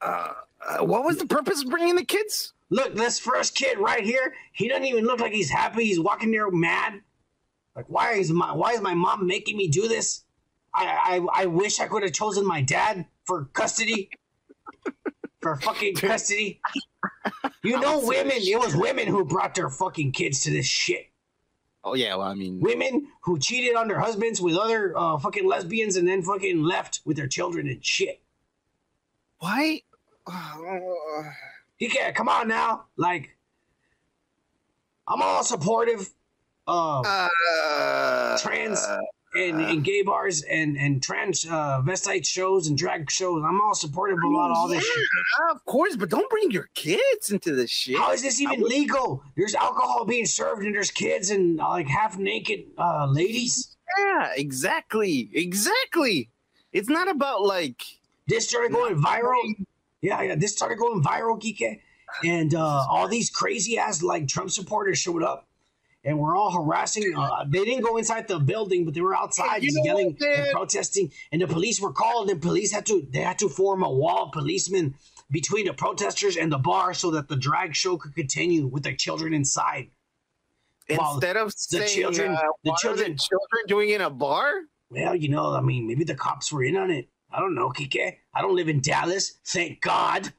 Uh, 0.00 0.32
what 0.80 1.04
was 1.04 1.18
the 1.18 1.26
purpose 1.26 1.62
of 1.62 1.70
bringing 1.70 1.96
the 1.96 2.04
kids? 2.04 2.52
Look, 2.70 2.94
this 2.94 3.18
first 3.18 3.54
kid 3.54 3.78
right 3.78 4.04
here. 4.04 4.34
He 4.52 4.68
doesn't 4.68 4.84
even 4.84 5.04
look 5.04 5.20
like 5.20 5.32
he's 5.32 5.50
happy. 5.50 5.84
He's 5.84 6.00
walking 6.00 6.30
there 6.30 6.50
mad. 6.50 7.00
Like 7.74 7.86
why 7.88 8.14
is 8.14 8.30
my 8.30 8.52
why 8.52 8.72
is 8.72 8.80
my 8.80 8.94
mom 8.94 9.26
making 9.26 9.56
me 9.56 9.68
do 9.68 9.88
this? 9.88 10.24
I 10.74 11.20
I, 11.34 11.42
I 11.42 11.46
wish 11.46 11.80
I 11.80 11.86
could 11.86 12.02
have 12.02 12.12
chosen 12.12 12.46
my 12.46 12.60
dad 12.60 13.06
for 13.24 13.46
custody. 13.52 14.10
for 15.40 15.56
fucking 15.56 15.94
custody. 15.94 16.60
You 17.62 17.78
know, 17.80 18.00
women. 18.04 18.36
It 18.36 18.58
was 18.58 18.76
women 18.76 19.06
who 19.06 19.24
brought 19.24 19.54
their 19.54 19.70
fucking 19.70 20.12
kids 20.12 20.40
to 20.42 20.50
this 20.50 20.66
shit. 20.66 21.06
Oh 21.88 21.94
yeah, 21.94 22.14
well 22.16 22.26
I 22.28 22.34
mean, 22.34 22.60
Women 22.60 23.06
who 23.22 23.38
cheated 23.38 23.74
on 23.74 23.88
their 23.88 23.98
husbands 23.98 24.42
with 24.42 24.56
other 24.56 24.92
uh, 24.94 25.16
fucking 25.18 25.48
lesbians 25.48 25.96
and 25.96 26.06
then 26.06 26.22
fucking 26.22 26.62
left 26.62 27.00
with 27.06 27.16
their 27.16 27.26
children 27.26 27.66
and 27.66 27.82
shit. 27.82 28.20
why? 29.38 29.80
he 31.78 31.88
can't 31.88 32.14
come 32.14 32.28
on 32.28 32.46
now. 32.48 32.84
Like, 32.98 33.38
I'm 35.06 35.22
all 35.22 35.42
supportive 35.42 36.10
of 36.66 37.06
Uh, 37.06 38.36
trans 38.38 38.86
and, 39.34 39.60
and 39.60 39.84
gay 39.84 40.02
bars 40.02 40.42
and 40.42 40.76
and 40.76 41.02
trans 41.02 41.46
uh, 41.46 41.80
vestite 41.84 42.26
shows 42.26 42.66
and 42.68 42.76
drag 42.76 43.10
shows. 43.10 43.42
I'm 43.46 43.60
all 43.60 43.74
supportive 43.74 44.18
about 44.18 44.50
all 44.50 44.68
this 44.68 44.84
shit. 44.84 44.96
yeah, 44.96 45.54
of 45.54 45.64
course, 45.64 45.96
but 45.96 46.10
don't 46.10 46.28
bring 46.30 46.50
your 46.50 46.68
kids 46.74 47.30
into 47.30 47.54
this 47.54 47.70
shit. 47.70 47.96
How 47.98 48.12
is 48.12 48.22
this 48.22 48.40
even 48.40 48.62
legal? 48.62 49.22
There's 49.36 49.54
alcohol 49.54 50.04
being 50.04 50.26
served 50.26 50.64
and 50.64 50.74
there's 50.74 50.90
kids 50.90 51.30
and 51.30 51.60
uh, 51.60 51.68
like 51.68 51.88
half 51.88 52.18
naked 52.18 52.64
uh, 52.78 53.06
ladies. 53.10 53.76
Yeah, 53.98 54.30
exactly, 54.36 55.30
exactly. 55.32 56.30
It's 56.72 56.88
not 56.88 57.08
about 57.08 57.42
like 57.42 57.82
This 58.26 58.48
started 58.48 58.72
going 58.72 59.02
viral. 59.02 59.42
Yeah, 60.00 60.22
yeah. 60.22 60.34
This 60.36 60.52
started 60.52 60.78
going 60.78 61.02
viral, 61.02 61.40
Kike. 61.40 61.80
And 62.24 62.54
uh, 62.54 62.86
all 62.88 63.08
these 63.08 63.28
crazy 63.30 63.78
ass 63.78 64.02
like 64.02 64.28
Trump 64.28 64.50
supporters 64.50 64.98
showed 64.98 65.22
up 65.22 65.47
and 66.08 66.18
were 66.18 66.34
all 66.34 66.50
harassing. 66.50 67.14
Uh, 67.14 67.44
they 67.46 67.64
didn't 67.64 67.84
go 67.84 67.98
inside 67.98 68.26
the 68.28 68.38
building, 68.38 68.84
but 68.86 68.94
they 68.94 69.02
were 69.02 69.14
outside 69.14 69.62
You 69.62 69.72
know 69.74 69.84
yelling 69.84 70.16
what, 70.18 70.28
and 70.28 70.50
protesting. 70.52 71.12
And 71.30 71.42
the 71.42 71.46
police 71.46 71.80
were 71.80 71.92
called, 71.92 72.30
and 72.30 72.40
police 72.40 72.72
had 72.72 72.86
to 72.86 73.06
they 73.10 73.20
had 73.20 73.38
to 73.40 73.48
form 73.48 73.82
a 73.82 73.90
wall 73.90 74.24
of 74.26 74.32
policemen 74.32 74.94
between 75.30 75.66
the 75.66 75.74
protesters 75.74 76.36
and 76.38 76.50
the 76.50 76.56
bar 76.58 76.94
so 76.94 77.10
that 77.10 77.28
the 77.28 77.36
drag 77.36 77.74
show 77.74 77.98
could 77.98 78.14
continue 78.14 78.66
with 78.66 78.84
the 78.84 78.94
children 78.96 79.34
inside. 79.34 79.90
While 80.88 81.14
instead 81.16 81.36
of 81.36 81.48
the 81.48 81.52
saying, 81.86 81.88
children- 81.88 82.32
uh, 82.34 82.40
the 82.64 82.74
children- 82.80 83.18
children 83.18 83.62
doing 83.66 83.90
in 83.90 84.00
a 84.00 84.08
bar. 84.08 84.50
Well, 84.88 85.14
you 85.14 85.28
know, 85.28 85.52
I 85.52 85.60
mean, 85.60 85.86
maybe 85.86 86.04
the 86.04 86.14
cops 86.14 86.50
were 86.50 86.64
in 86.64 86.74
on 86.78 86.90
it. 86.90 87.10
I 87.30 87.40
don't 87.40 87.54
know, 87.54 87.68
Kike. 87.68 88.16
I 88.32 88.40
don't 88.40 88.56
live 88.56 88.70
in 88.70 88.80
Dallas, 88.80 89.38
thank 89.44 89.82
God. 89.82 90.32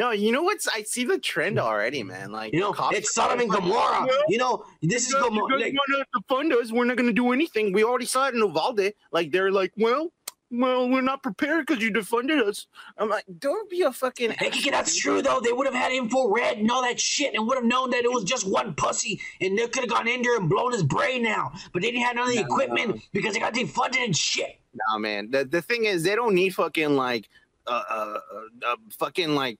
No, 0.00 0.12
you 0.12 0.32
know 0.32 0.42
what's? 0.42 0.66
I 0.66 0.82
see 0.82 1.04
the 1.04 1.18
trend 1.18 1.58
already, 1.58 2.02
man. 2.02 2.32
Like 2.32 2.54
You 2.54 2.60
know, 2.60 2.74
it's 2.90 3.14
Sodom 3.14 3.38
and 3.40 3.50
Gomorrah. 3.50 4.08
You 4.28 4.38
know, 4.38 4.64
this 4.80 5.06
is 5.06 5.12
you 5.12 5.20
Gomorrah. 5.20 5.58
you 5.58 5.64
guys 5.64 5.74
want 5.74 6.08
to 6.14 6.22
fund 6.26 6.52
us? 6.54 6.72
We're 6.72 6.86
not 6.86 6.96
going 6.96 7.08
to 7.08 7.12
do 7.12 7.32
anything. 7.32 7.74
We 7.74 7.84
already 7.84 8.06
saw 8.06 8.28
it 8.28 8.34
in 8.34 8.40
Uvalde. 8.40 8.94
Like 9.12 9.30
they're 9.30 9.52
like, 9.52 9.74
well, 9.76 10.10
well, 10.50 10.88
we're 10.88 11.02
not 11.02 11.22
prepared 11.22 11.66
because 11.66 11.82
you 11.82 11.92
defunded 11.92 12.42
us. 12.42 12.66
I'm 12.96 13.10
like, 13.10 13.24
don't 13.38 13.68
be 13.68 13.82
a 13.82 13.92
fucking. 13.92 14.30
Hey, 14.38 14.70
that's 14.70 14.96
true 14.96 15.20
though. 15.20 15.38
They 15.44 15.52
would 15.52 15.66
have 15.66 15.74
had 15.74 15.92
infrared 15.92 16.56
and 16.56 16.70
all 16.70 16.80
that 16.80 16.98
shit, 16.98 17.34
and 17.34 17.46
would 17.46 17.58
have 17.58 17.66
known 17.66 17.90
that 17.90 18.02
it 18.02 18.10
was 18.10 18.24
just 18.24 18.48
one 18.48 18.72
pussy, 18.72 19.20
and 19.42 19.58
they 19.58 19.66
could 19.68 19.82
have 19.82 19.90
gone 19.90 20.08
in 20.08 20.22
there 20.22 20.38
and 20.38 20.48
blown 20.48 20.72
his 20.72 20.82
brain 20.82 21.26
out. 21.26 21.52
But 21.74 21.82
they 21.82 21.90
didn't 21.90 22.04
have 22.06 22.16
none 22.16 22.26
of 22.26 22.34
the 22.34 22.40
No. 22.40 22.46
equipment 22.46 23.02
because 23.12 23.34
they 23.34 23.40
got 23.40 23.52
defunded 23.52 24.02
and 24.02 24.16
shit. 24.16 24.60
No, 24.72 24.98
man. 24.98 25.30
The 25.30 25.44
the 25.44 25.60
thing 25.60 25.84
is, 25.84 26.04
they 26.04 26.14
don't 26.14 26.34
need 26.34 26.54
fucking 26.54 26.96
like, 26.96 27.28
uh, 27.66 27.82
uh, 27.90 28.18
uh, 28.34 28.40
uh 28.66 28.76
fucking 28.98 29.34
like 29.34 29.58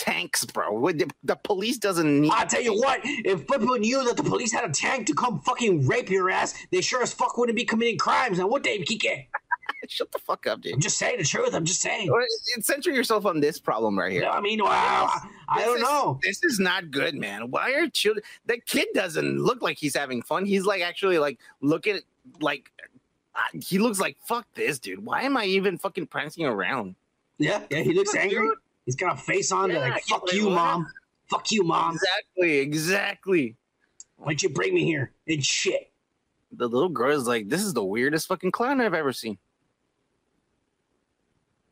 tanks, 0.00 0.46
bro. 0.46 0.90
The, 0.92 1.10
the 1.22 1.36
police 1.36 1.76
doesn't 1.76 2.20
need. 2.22 2.32
I'll 2.32 2.46
tell 2.46 2.62
you 2.62 2.74
what, 2.74 3.00
if 3.04 3.46
people 3.46 3.76
knew 3.76 4.02
that 4.04 4.16
the 4.16 4.22
police 4.22 4.50
had 4.50 4.68
a 4.68 4.72
tank 4.72 5.06
to 5.08 5.14
come 5.14 5.40
fucking 5.42 5.86
rape 5.86 6.08
your 6.08 6.30
ass, 6.30 6.54
they 6.72 6.80
sure 6.80 7.02
as 7.02 7.12
fuck 7.12 7.36
wouldn't 7.36 7.56
be 7.56 7.64
committing 7.64 7.98
crimes. 7.98 8.38
Now, 8.38 8.46
what, 8.46 8.62
Dave 8.62 8.86
Kike? 8.86 9.26
Shut 9.88 10.10
the 10.12 10.18
fuck 10.18 10.46
up, 10.46 10.62
dude. 10.62 10.74
I'm 10.74 10.80
just 10.80 10.98
saying 10.98 11.18
the 11.18 11.24
truth. 11.24 11.54
I'm 11.54 11.64
just 11.64 11.80
saying. 11.80 12.10
Center 12.60 12.90
yourself 12.90 13.26
on 13.26 13.40
this 13.40 13.58
problem 13.58 13.98
right 13.98 14.10
here. 14.10 14.22
No, 14.22 14.30
I 14.30 14.40
mean, 14.40 14.60
I, 14.62 15.20
I 15.48 15.64
don't 15.64 15.76
is- 15.76 15.82
know. 15.82 16.18
This 16.22 16.42
is 16.42 16.58
not 16.58 16.90
good, 16.90 17.14
man. 17.14 17.50
Why 17.50 17.72
are 17.72 17.88
children? 17.88 18.24
The 18.46 18.58
kid 18.58 18.88
doesn't 18.94 19.38
look 19.38 19.62
like 19.62 19.78
he's 19.78 19.96
having 19.96 20.22
fun. 20.22 20.46
He's 20.46 20.64
like 20.64 20.82
actually 20.82 21.18
like 21.18 21.38
looking 21.60 22.00
like 22.40 22.70
uh, 23.34 23.40
he 23.60 23.78
looks 23.78 24.00
like 24.00 24.16
fuck 24.24 24.46
this, 24.54 24.78
dude. 24.78 25.04
Why 25.04 25.22
am 25.22 25.36
I 25.36 25.44
even 25.44 25.78
fucking 25.78 26.06
prancing 26.06 26.46
around? 26.46 26.94
Yeah, 27.38 27.62
yeah, 27.70 27.80
he 27.80 27.92
looks 27.94 28.14
angry. 28.14 28.48
Dude. 28.48 28.58
He's 28.90 28.96
got 28.96 29.14
a 29.14 29.22
face 29.22 29.52
on 29.52 29.70
Yeah, 29.70 29.78
like, 29.78 30.02
fuck 30.02 30.32
you, 30.32 30.46
what? 30.46 30.54
mom. 30.56 30.88
Fuck 31.30 31.52
you, 31.52 31.62
mom. 31.62 31.94
Exactly, 31.94 32.58
exactly. 32.58 33.56
Why'd 34.16 34.42
you 34.42 34.48
bring 34.48 34.74
me 34.74 34.84
here? 34.84 35.12
And 35.28 35.46
shit. 35.46 35.92
The 36.50 36.66
little 36.66 36.88
girl 36.88 37.16
is 37.16 37.28
like, 37.28 37.48
this 37.48 37.62
is 37.62 37.72
the 37.72 37.84
weirdest 37.84 38.26
fucking 38.26 38.50
clown 38.50 38.80
I've 38.80 38.92
ever 38.94 39.12
seen. 39.12 39.38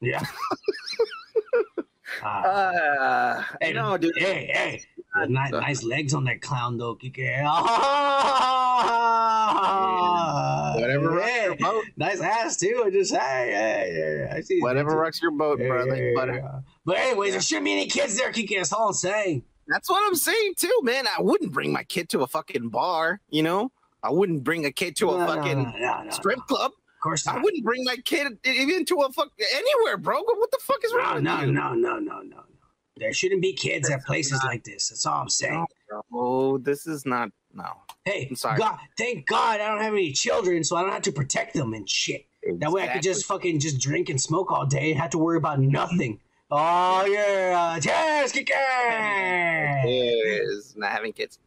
Yeah. 0.00 0.24
Ah. 2.22 2.42
Uh, 2.42 3.44
hey, 3.60 3.72
no, 3.72 3.96
dude. 3.96 4.12
Hey, 4.16 4.50
hey. 4.52 4.82
Nice, 5.28 5.52
Uh, 5.52 5.60
nice 5.60 5.82
legs 5.82 6.14
on 6.14 6.24
that 6.24 6.40
clown, 6.42 6.76
though, 6.78 6.94
Kike. 6.94 7.42
Whatever 10.80 11.10
rocks 11.10 11.28
Hey, 11.28 11.44
your 11.44 11.56
boat. 11.56 11.84
Nice 11.96 12.20
ass, 12.20 12.56
too. 12.56 12.82
I 12.86 12.90
just, 12.90 13.12
hey, 13.12 13.18
hey, 13.52 13.92
hey. 13.94 14.36
I 14.36 14.40
see. 14.42 14.60
Whatever 14.60 14.90
rocks 14.96 15.20
your 15.20 15.30
boat, 15.32 15.58
Yeah, 15.60 15.68
brother. 15.68 15.96
yeah, 15.96 16.12
But 16.14 16.28
yeah. 16.34 16.60
But 16.84 16.96
anyways, 16.98 17.32
there 17.32 17.40
shouldn't 17.40 17.64
be 17.64 17.72
any 17.72 17.86
kids 17.86 18.16
there, 18.16 18.30
Kike. 18.32 18.56
That's 18.56 18.72
all 18.72 18.88
I'm 18.88 18.92
saying. 18.94 19.42
that's 19.66 19.88
what 19.90 20.02
I'm 20.06 20.14
saying 20.14 20.54
too, 20.56 20.72
man. 20.82 21.06
I 21.06 21.20
wouldn't 21.20 21.52
bring 21.52 21.72
my 21.72 21.82
kid 21.84 22.08
to 22.10 22.20
a 22.22 22.26
fucking 22.26 22.68
bar, 22.70 23.20
you 23.30 23.42
know. 23.42 23.70
I 24.02 24.10
wouldn't 24.10 24.44
bring 24.44 24.64
a 24.64 24.70
kid 24.72 24.96
to 24.96 25.10
a 25.10 25.18
No, 25.18 25.26
fucking 25.26 25.62
no, 25.80 26.02
no, 26.04 26.10
strip 26.10 26.38
club. 26.46 26.70
Of 26.72 27.00
course 27.02 27.26
not. 27.26 27.36
I 27.36 27.42
wouldn't 27.42 27.64
bring 27.64 27.84
my 27.84 27.96
kid 27.96 28.38
even 28.44 28.84
to 28.86 28.94
a 29.02 29.12
fuck 29.12 29.30
anywhere, 29.54 29.96
bro. 29.98 30.20
What 30.22 30.50
the 30.50 30.58
fuck 30.62 30.82
is 30.84 30.92
No, 30.92 30.98
wrong 30.98 31.14
with 31.16 31.24
no, 31.24 31.40
you? 31.40 31.52
no, 31.52 31.72
no, 31.74 31.74
no, 31.74 31.98
no, 31.98 31.98
no. 31.98 32.07
There 32.98 33.12
shouldn't 33.12 33.42
be 33.42 33.52
kids 33.52 33.90
at 33.90 34.04
places 34.04 34.42
like 34.44 34.64
this. 34.64 34.88
That's 34.88 35.06
all 35.06 35.22
I'm 35.22 35.28
saying. 35.28 35.66
Oh, 36.12 36.58
this 36.58 36.86
is 36.86 37.06
not 37.06 37.30
no. 37.52 37.64
Hey, 38.04 38.26
I'm 38.28 38.36
sorry. 38.36 38.58
God, 38.58 38.78
thank 38.96 39.26
God 39.26 39.60
I 39.60 39.68
don't 39.68 39.82
have 39.82 39.92
any 39.92 40.12
children, 40.12 40.64
so 40.64 40.76
I 40.76 40.82
don't 40.82 40.92
have 40.92 41.02
to 41.02 41.12
protect 41.12 41.54
them 41.54 41.74
and 41.74 41.88
shit. 41.88 42.26
That 42.58 42.70
way 42.72 42.82
I 42.84 42.88
could 42.88 43.02
just 43.02 43.26
fucking 43.26 43.60
just 43.60 43.80
drink 43.80 44.08
and 44.08 44.20
smoke 44.20 44.50
all 44.50 44.66
day 44.66 44.90
and 44.90 45.00
have 45.00 45.10
to 45.10 45.18
worry 45.18 45.36
about 45.36 45.60
nothing. 45.60 46.20
Oh 46.50 47.04
yeah, 47.04 47.78
cheers, 47.78 48.32
Kike! 48.32 49.84
is 49.84 50.74
not 50.76 50.92
having 50.92 51.12
kids. 51.12 51.38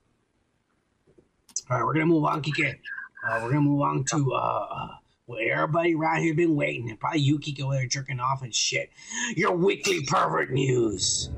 All 1.70 1.78
right, 1.78 1.86
we're 1.86 1.94
gonna 1.94 2.06
move 2.06 2.26
on, 2.26 2.42
Kike. 2.44 2.76
Uh, 3.24 3.40
we're 3.42 3.50
gonna 3.50 3.62
move 3.62 3.82
on 3.82 4.04
to 4.06 4.34
uh, 4.34 4.88
well, 5.32 5.40
everybody 5.42 5.96
around 5.96 6.22
here 6.22 6.34
been 6.34 6.56
waiting, 6.56 6.90
and 6.90 7.00
probably 7.00 7.22
you, 7.22 7.40
Kike, 7.40 7.62
over 7.62 7.74
there 7.76 7.86
jerking 7.88 8.20
off 8.20 8.42
and 8.42 8.54
shit. 8.54 8.92
Your 9.36 9.56
weekly 9.56 10.04
pervert 10.06 10.52
news. 10.52 11.30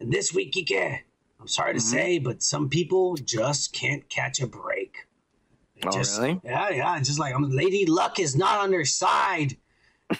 And 0.00 0.12
this 0.12 0.32
week, 0.32 0.52
Kike, 0.52 1.00
I'm 1.40 1.48
sorry 1.48 1.74
to 1.74 1.78
Mhm. 1.78 1.82
say, 1.82 2.18
but 2.18 2.42
some 2.42 2.68
people 2.68 3.16
just 3.16 3.72
can't 3.72 4.08
catch 4.08 4.40
a 4.40 4.46
break. 4.46 5.06
They 5.76 5.88
Oh, 5.88 5.92
just- 5.92 6.18
really? 6.20 6.40
Yeah, 6.44 6.70
yeah. 6.70 6.98
It's 6.98 7.08
just 7.08 7.18
like 7.18 7.34
um, 7.34 7.50
Lady 7.50 7.86
Luck 7.86 8.18
is 8.18 8.36
not 8.36 8.58
on 8.60 8.70
their 8.70 8.84
side. 8.84 9.56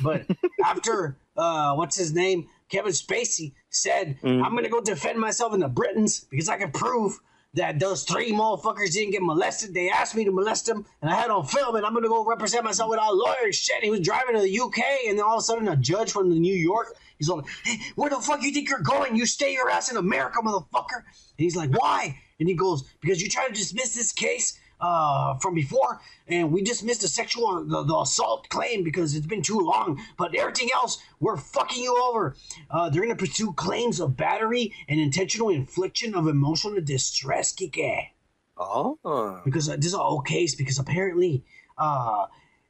But 0.00 0.26
after 0.64 1.16
uh, 1.36 1.74
what's 1.74 1.96
his 1.96 2.12
name, 2.12 2.48
Kevin 2.74 2.92
Spacey, 2.92 3.52
said, 3.70 4.18
Mm. 4.22 4.44
I'm 4.44 4.54
gonna 4.56 4.68
go 4.68 4.80
defend 4.80 5.18
myself 5.20 5.54
in 5.54 5.60
the 5.60 5.68
Britons 5.68 6.26
because 6.28 6.48
I 6.48 6.56
can 6.58 6.72
prove 6.72 7.20
that 7.54 7.78
those 7.78 8.02
three 8.02 8.32
motherfuckers 8.32 8.94
didn't 8.94 9.12
get 9.12 9.22
molested. 9.22 9.72
They 9.72 9.88
asked 9.88 10.16
me 10.16 10.24
to 10.24 10.32
molest 10.32 10.66
them, 10.66 10.84
and 11.00 11.08
I 11.08 11.14
had 11.14 11.30
on 11.30 11.46
film, 11.46 11.76
and 11.76 11.86
I'm 11.86 11.94
gonna 11.94 12.08
go 12.08 12.24
represent 12.24 12.64
myself 12.64 12.90
without 12.90 13.14
lawyers. 13.14 13.54
Shit, 13.54 13.84
he 13.84 13.90
was 13.90 14.00
driving 14.00 14.34
to 14.34 14.40
the 14.42 14.50
UK, 14.60 14.82
and 15.06 15.16
then 15.16 15.24
all 15.24 15.36
of 15.36 15.38
a 15.38 15.42
sudden, 15.42 15.68
a 15.68 15.76
judge 15.76 16.10
from 16.10 16.30
the 16.30 16.38
New 16.38 16.54
York, 16.54 16.96
he's 17.16 17.28
like, 17.28 17.44
hey, 17.62 17.78
where 17.94 18.10
the 18.10 18.16
fuck 18.16 18.42
you 18.42 18.50
think 18.50 18.68
you're 18.68 18.80
going? 18.80 19.14
You 19.14 19.24
stay 19.24 19.52
your 19.52 19.70
ass 19.70 19.88
in 19.88 19.96
America, 19.96 20.40
motherfucker. 20.42 20.96
And 20.96 21.04
he's 21.44 21.54
like, 21.54 21.70
why? 21.70 22.18
And 22.40 22.48
he 22.48 22.56
goes, 22.56 22.82
because 23.00 23.22
you 23.22 23.28
tried 23.28 23.48
to 23.48 23.54
dismiss 23.54 23.94
this 23.94 24.10
case 24.10 24.58
uh, 24.80 25.36
from 25.38 25.54
before, 25.54 26.00
and 26.28 26.52
we 26.52 26.62
dismissed 26.62 27.02
the 27.02 27.08
sexual 27.08 27.64
the, 27.64 27.82
the 27.82 27.96
assault 27.96 28.48
claim 28.48 28.84
because 28.84 29.14
it's 29.14 29.26
been 29.26 29.42
too 29.42 29.58
long. 29.58 30.00
But 30.16 30.34
everything 30.34 30.70
else, 30.74 30.98
we're 31.20 31.36
fucking 31.36 31.82
you 31.82 31.96
over. 32.02 32.36
Uh, 32.70 32.90
they're 32.90 33.02
gonna 33.02 33.16
pursue 33.16 33.52
claims 33.52 34.00
of 34.00 34.16
battery 34.16 34.72
and 34.88 35.00
intentional 35.00 35.48
infliction 35.48 36.14
of 36.14 36.28
emotional 36.28 36.80
distress, 36.80 37.54
Kike. 37.54 38.08
Oh. 38.56 39.40
Because 39.44 39.68
uh, 39.68 39.76
this 39.76 39.86
is 39.86 39.94
a 39.94 39.98
whole 39.98 40.20
case 40.20 40.54
because 40.54 40.78
apparently, 40.78 41.44
uh, 41.76 42.26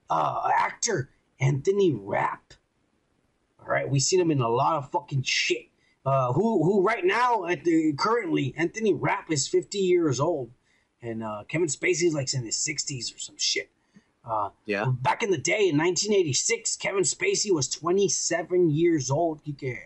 uh, 0.08 0.50
actor 0.56 1.10
Anthony 1.40 1.92
Rapp. 1.92 2.54
All 3.60 3.66
right, 3.66 3.88
we 3.88 3.98
seen 4.00 4.20
him 4.20 4.30
in 4.30 4.40
a 4.40 4.48
lot 4.48 4.76
of 4.76 4.90
fucking 4.90 5.22
shit. 5.22 5.68
Uh, 6.06 6.32
who 6.34 6.62
who 6.62 6.82
right 6.82 7.04
now 7.04 7.46
at 7.46 7.64
the 7.64 7.94
currently 7.94 8.54
Anthony 8.58 8.92
Rapp 8.92 9.30
is 9.32 9.48
50 9.48 9.78
years 9.78 10.20
old, 10.20 10.50
and 11.04 11.22
uh, 11.22 11.44
Kevin 11.48 11.68
Spacey 11.68 12.04
is 12.08 12.14
like 12.14 12.32
in 12.34 12.44
his 12.44 12.56
60s 12.56 13.14
or 13.14 13.18
some 13.18 13.36
shit. 13.38 13.70
Uh, 14.24 14.48
Yeah. 14.64 14.86
Back 15.02 15.22
in 15.22 15.30
the 15.30 15.38
day 15.38 15.68
in 15.68 15.76
1986, 15.76 16.76
Kevin 16.76 17.02
Spacey 17.04 17.52
was 17.52 17.68
27 17.68 18.70
years 18.70 19.10
old, 19.10 19.44
Kike. 19.44 19.78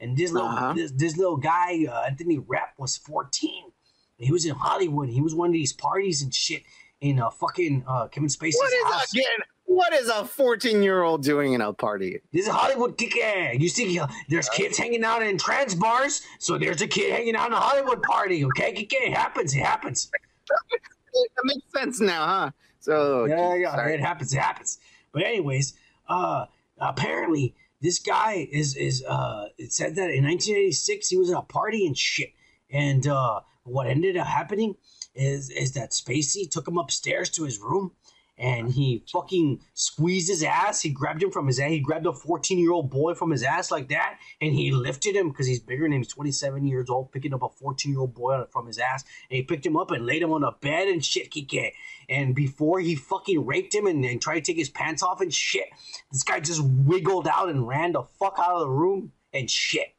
and 0.00 0.16
this 0.16 0.32
little 0.32 0.48
Uh-huh. 0.48 0.72
this, 0.74 0.90
this 0.92 1.16
little 1.16 1.36
guy 1.36 1.86
uh, 1.88 2.02
Anthony 2.02 2.38
Rapp 2.38 2.74
was 2.78 2.96
14. 2.96 3.70
He 4.18 4.32
was 4.32 4.44
in 4.46 4.54
Hollywood. 4.54 5.08
He 5.08 5.20
was 5.20 5.34
one 5.34 5.48
of 5.48 5.52
these 5.52 5.72
parties 5.72 6.22
and 6.22 6.32
shit 6.34 6.62
in 7.00 7.20
uh, 7.20 7.30
fucking 7.30 7.84
uh, 7.86 8.08
Kevin 8.08 8.28
Spacey's 8.28 8.56
What 8.56 8.72
is 8.72 8.92
house. 8.92 9.12
again? 9.12 9.24
What 9.66 9.92
is 9.94 10.08
a 10.08 10.24
14 10.24 10.82
year 10.82 11.02
old 11.02 11.22
doing 11.22 11.52
in 11.54 11.60
a 11.60 11.72
party? 11.72 12.20
This 12.32 12.46
is 12.46 12.52
Hollywood 12.52 12.96
kick 12.98 13.16
ass. 13.18 13.56
You 13.58 13.68
see, 13.68 13.98
uh, 13.98 14.06
there's 14.28 14.48
kids 14.50 14.76
hanging 14.78 15.02
out 15.04 15.22
in 15.22 15.38
trans 15.38 15.74
bars, 15.74 16.22
so 16.38 16.58
there's 16.58 16.82
a 16.82 16.86
kid 16.86 17.12
hanging 17.12 17.34
out 17.34 17.46
in 17.48 17.54
a 17.54 17.60
Hollywood 17.60 18.02
party. 18.02 18.44
Okay, 18.44 18.72
kick. 18.72 18.92
It 18.92 19.14
happens. 19.14 19.54
It 19.54 19.60
happens. 19.64 20.10
That 20.48 21.44
makes 21.44 21.72
sense 21.74 22.00
now, 22.00 22.26
huh? 22.26 22.50
So 22.80 23.24
Yeah, 23.26 23.54
yeah, 23.54 23.74
sorry. 23.74 23.94
it 23.94 24.00
happens. 24.00 24.32
It 24.34 24.38
happens. 24.40 24.78
But 25.12 25.22
anyways, 25.22 25.74
uh, 26.08 26.46
apparently 26.78 27.54
this 27.80 27.98
guy 27.98 28.48
is 28.50 28.76
is 28.76 29.04
uh, 29.04 29.46
it 29.58 29.72
said 29.72 29.94
that 29.96 30.10
in 30.10 30.24
1986 30.24 31.08
he 31.08 31.16
was 31.16 31.30
at 31.30 31.36
a 31.36 31.42
party 31.42 31.86
and 31.86 31.96
shit, 31.96 32.30
and 32.70 33.06
uh, 33.06 33.40
what 33.64 33.86
ended 33.86 34.16
up 34.16 34.26
happening 34.26 34.74
is 35.14 35.50
is 35.50 35.72
that 35.72 35.92
Spacey 35.92 36.50
took 36.50 36.66
him 36.66 36.78
upstairs 36.78 37.30
to 37.30 37.44
his 37.44 37.58
room. 37.60 37.92
And 38.36 38.72
he 38.72 39.04
fucking 39.12 39.60
squeezed 39.74 40.28
his 40.28 40.42
ass. 40.42 40.80
He 40.80 40.90
grabbed 40.90 41.22
him 41.22 41.30
from 41.30 41.46
his 41.46 41.60
ass. 41.60 41.70
He 41.70 41.78
grabbed 41.78 42.06
a 42.06 42.12
14 42.12 42.58
year 42.58 42.72
old 42.72 42.90
boy 42.90 43.14
from 43.14 43.30
his 43.30 43.44
ass 43.44 43.70
like 43.70 43.88
that. 43.90 44.18
And 44.40 44.52
he 44.52 44.72
lifted 44.72 45.14
him 45.14 45.28
because 45.28 45.46
he's 45.46 45.60
bigger 45.60 45.84
than 45.84 45.92
him. 45.92 46.00
He's 46.00 46.08
27 46.08 46.66
years 46.66 46.90
old, 46.90 47.12
picking 47.12 47.32
up 47.32 47.42
a 47.42 47.48
14 47.48 47.92
year 47.92 48.00
old 48.00 48.14
boy 48.14 48.44
from 48.50 48.66
his 48.66 48.78
ass. 48.78 49.04
And 49.30 49.36
he 49.36 49.42
picked 49.42 49.64
him 49.64 49.76
up 49.76 49.92
and 49.92 50.04
laid 50.04 50.22
him 50.22 50.32
on 50.32 50.40
the 50.40 50.50
bed 50.60 50.88
and 50.88 51.04
shit, 51.04 51.30
Kike. 51.30 51.72
And 52.08 52.34
before 52.34 52.80
he 52.80 52.96
fucking 52.96 53.46
raped 53.46 53.74
him 53.74 53.86
and, 53.86 54.04
and 54.04 54.20
tried 54.20 54.36
to 54.36 54.52
take 54.52 54.58
his 54.58 54.70
pants 54.70 55.02
off 55.02 55.20
and 55.20 55.32
shit, 55.32 55.68
this 56.10 56.24
guy 56.24 56.40
just 56.40 56.62
wiggled 56.64 57.28
out 57.28 57.48
and 57.48 57.68
ran 57.68 57.92
the 57.92 58.02
fuck 58.18 58.38
out 58.38 58.54
of 58.54 58.60
the 58.60 58.68
room 58.68 59.12
and 59.32 59.48
shit. 59.48 59.94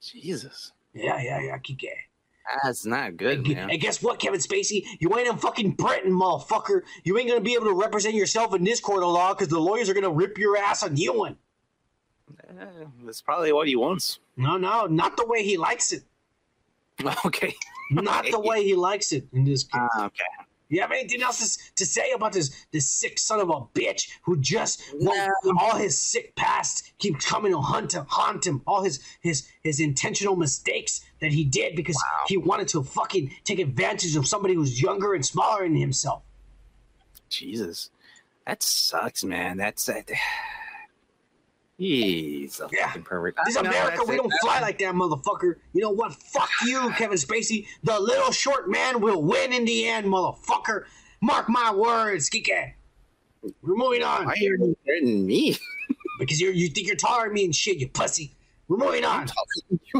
Jesus. 0.00 0.72
Yeah, 0.94 1.20
yeah, 1.20 1.40
yeah, 1.40 1.58
Kike. 1.58 2.07
That's 2.62 2.86
not 2.86 3.16
good, 3.16 3.38
And, 3.46 3.48
man. 3.48 3.70
and 3.70 3.80
guess 3.80 4.02
what, 4.02 4.18
Kevin 4.18 4.40
Spacey? 4.40 4.84
You 5.00 5.16
ain't 5.18 5.28
in 5.28 5.36
fucking 5.36 5.72
Britain, 5.72 6.12
motherfucker. 6.12 6.82
You 7.04 7.18
ain't 7.18 7.28
gonna 7.28 7.40
be 7.40 7.54
able 7.54 7.66
to 7.66 7.74
represent 7.74 8.14
yourself 8.14 8.54
in 8.54 8.64
this 8.64 8.80
court 8.80 9.02
of 9.02 9.10
law 9.10 9.34
because 9.34 9.48
the 9.48 9.58
lawyers 9.60 9.88
are 9.90 9.94
gonna 9.94 10.10
rip 10.10 10.38
your 10.38 10.56
ass 10.56 10.82
a 10.82 10.90
new 10.90 11.12
one. 11.12 11.36
Eh, 12.48 12.64
That's 13.04 13.20
probably 13.22 13.52
what 13.52 13.68
he 13.68 13.76
wants. 13.76 14.18
No, 14.36 14.56
no, 14.56 14.86
not 14.86 15.16
the 15.16 15.26
way 15.26 15.42
he 15.42 15.56
likes 15.56 15.92
it. 15.92 16.02
Okay. 17.24 17.54
Not 17.90 18.26
the 18.30 18.40
way 18.40 18.64
he 18.64 18.74
likes 18.74 19.12
it 19.12 19.26
in 19.32 19.44
this 19.44 19.62
case. 19.64 19.80
Ah, 19.94 20.06
okay. 20.06 20.24
You 20.70 20.80
have 20.82 20.92
anything 20.92 21.22
else 21.22 21.56
to, 21.56 21.74
to 21.76 21.86
say 21.86 22.12
about 22.12 22.32
this 22.32 22.50
this 22.72 22.86
sick 22.86 23.18
son 23.18 23.40
of 23.40 23.48
a 23.48 23.60
bitch 23.78 24.10
who 24.22 24.36
just 24.38 24.82
won't- 24.94 25.32
all 25.60 25.76
his 25.76 25.98
sick 26.00 26.36
past 26.36 26.92
keep 26.98 27.18
coming 27.20 27.52
to 27.52 27.60
hunt 27.60 27.94
him, 27.94 28.04
haunt 28.08 28.46
him, 28.46 28.62
all 28.66 28.82
his 28.82 29.00
his 29.20 29.48
his 29.62 29.80
intentional 29.80 30.36
mistakes 30.36 31.00
that 31.20 31.32
he 31.32 31.44
did 31.44 31.74
because 31.74 31.96
Wow. 31.96 32.24
he 32.28 32.36
wanted 32.36 32.68
to 32.68 32.82
fucking 32.82 33.34
take 33.44 33.58
advantage 33.58 34.14
of 34.16 34.26
somebody 34.26 34.54
who's 34.54 34.80
younger 34.80 35.14
and 35.14 35.24
smaller 35.24 35.62
than 35.62 35.76
himself. 35.76 36.22
Jesus. 37.30 37.90
That 38.46 38.62
sucks, 38.62 39.24
man. 39.24 39.56
That's 39.58 39.84
that. 39.86 40.10
He's 41.78 42.58
a 42.60 42.68
Yeah. 42.72 42.88
fucking 42.88 43.04
pervert. 43.04 43.36
This 43.46 43.54
know, 43.54 43.60
America, 43.60 44.02
we 44.04 44.14
it. 44.14 44.18
don't 44.18 44.32
fly 44.40 44.60
like 44.60 44.78
that, 44.80 44.94
motherfucker. 44.94 45.54
You 45.72 45.80
know 45.82 45.90
what? 45.90 46.12
Fuck 46.14 46.50
you, 46.66 46.90
Kevin 46.96 47.16
Spacey. 47.16 47.66
The 47.84 47.98
little 48.00 48.32
short 48.32 48.68
man 48.68 49.00
will 49.00 49.22
win 49.22 49.52
in 49.52 49.64
the 49.64 49.86
end, 49.86 50.06
motherfucker. 50.06 50.84
Mark 51.20 51.48
my 51.48 51.72
words, 51.72 52.28
Kike. 52.28 52.72
We're 53.62 53.76
moving 53.76 54.02
on. 54.02 54.24
Why 54.26 54.32
are 54.32 54.36
you 54.36 54.76
threatening 54.84 55.24
me? 55.26 55.56
Because 56.18 56.40
you 56.40 56.50
you 56.50 56.68
think 56.68 56.88
you're 56.88 56.96
taller 56.96 57.26
than 57.26 57.34
me 57.34 57.44
and 57.44 57.54
shit, 57.54 57.78
you 57.78 57.86
pussy. 57.88 58.34
We're 58.66 58.76
moving 58.78 59.04
on. 59.04 59.28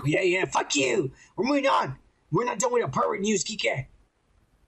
Yeah, 0.05 0.21
yeah, 0.23 0.45
fuck 0.47 0.75
you. 0.75 1.13
We're 1.37 1.47
moving 1.47 1.69
on. 1.69 1.97
We're 2.33 2.45
not 2.45 2.59
done 2.59 2.73
with 2.73 2.83
the 2.83 2.89
pervert 2.89 3.21
news, 3.21 3.45
Kike. 3.45 3.87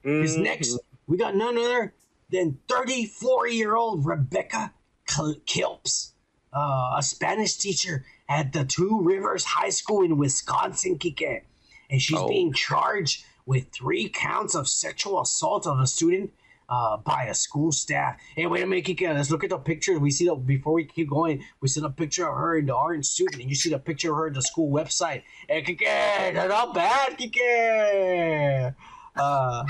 Because 0.02 0.34
Mm-hmm. 0.34 0.42
next, 0.44 0.78
we 1.08 1.16
got 1.18 1.34
none 1.34 1.58
other 1.58 1.92
than 2.30 2.58
34 2.68 3.48
year 3.48 3.74
old 3.74 4.06
Rebecca 4.06 4.72
Kil- 5.08 5.40
Kilps, 5.44 6.09
uh, 6.52 6.94
a 6.96 7.02
Spanish 7.02 7.56
teacher 7.56 8.04
at 8.28 8.52
the 8.52 8.64
Two 8.64 9.00
Rivers 9.02 9.44
High 9.44 9.70
School 9.70 10.02
in 10.02 10.16
Wisconsin, 10.18 10.98
Kike. 10.98 11.42
And 11.90 12.00
she's 12.00 12.18
Oh. 12.18 12.28
being 12.28 12.52
charged 12.52 13.24
with 13.46 13.66
three 13.72 14.08
counts 14.08 14.54
of 14.54 14.68
sexual 14.68 15.20
assault 15.20 15.66
of 15.66 15.80
a 15.80 15.86
student 15.86 16.32
uh, 16.68 16.96
by 16.98 17.24
a 17.24 17.34
school 17.34 17.72
staff. 17.72 18.16
Hey, 18.36 18.46
wait 18.46 18.62
a 18.62 18.66
minute, 18.66 18.84
Kike. 18.84 19.12
Let's 19.12 19.30
look 19.32 19.42
at 19.42 19.50
the 19.50 19.58
picture. 19.58 19.98
We 19.98 20.12
see 20.12 20.26
that 20.28 20.36
before 20.46 20.72
we 20.74 20.84
keep 20.84 21.10
going. 21.10 21.42
We 21.60 21.66
see 21.66 21.80
the 21.80 21.90
picture 21.90 22.28
of 22.28 22.36
her 22.36 22.56
in 22.58 22.66
the 22.66 22.74
orange 22.76 23.06
suit, 23.06 23.34
and 23.34 23.48
you 23.48 23.56
see 23.56 23.70
the 23.70 23.80
picture 23.80 24.12
of 24.12 24.18
her 24.18 24.26
in 24.28 24.34
the 24.34 24.42
school 24.42 24.70
website. 24.70 25.22
Hey, 25.48 25.62
Kike, 25.62 26.48
not 26.48 26.72
bad, 26.74 27.18
Kike. 27.18 28.74
Uh, 29.16 29.64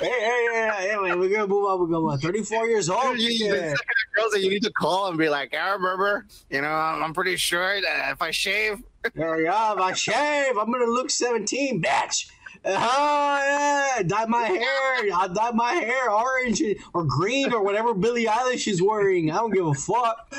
hey, 0.00 0.06
hey, 0.08 0.46
hey, 0.52 0.90
anyway, 0.92 1.14
we're 1.14 1.28
gonna 1.28 1.46
move 1.46 1.64
on. 1.64 1.78
We're 1.78 1.86
gonna 1.86 2.00
move 2.00 2.10
on. 2.12 2.18
34 2.18 2.66
years 2.66 2.88
old. 2.88 3.18
You- 3.18 3.38
the 3.50 3.78
girls 4.16 4.32
that 4.32 4.40
you 4.42 4.50
need 4.50 4.62
to 4.62 4.72
call 4.72 5.08
and 5.08 5.18
be 5.18 5.28
like, 5.28 5.54
I 5.54 5.70
remember, 5.72 6.26
you 6.50 6.60
know, 6.62 6.68
I'm 6.68 7.12
pretty 7.12 7.36
sure 7.36 7.80
that 7.80 8.12
if 8.12 8.22
I 8.22 8.30
shave, 8.30 8.82
There 9.14 9.36
we 9.36 9.46
are. 9.46 9.76
My 9.76 9.92
shave. 9.92 10.56
I'm 10.58 10.72
gonna 10.72 10.86
look 10.86 11.10
17, 11.10 11.82
bitch. 11.82 12.30
Oh 12.64 12.70
yeah, 12.74 14.02
dye 14.02 14.26
my 14.26 14.42
hair. 14.46 15.12
I'll 15.14 15.28
dye 15.32 15.52
my 15.52 15.74
hair 15.74 16.10
orange 16.10 16.60
or 16.94 17.04
green 17.04 17.52
or 17.52 17.62
whatever 17.62 17.94
Billie 17.94 18.24
Eilish 18.24 18.66
is 18.66 18.82
wearing. 18.82 19.30
I 19.30 19.36
don't 19.36 19.52
give 19.52 19.66
a 19.66 19.74
fuck. 19.74 20.34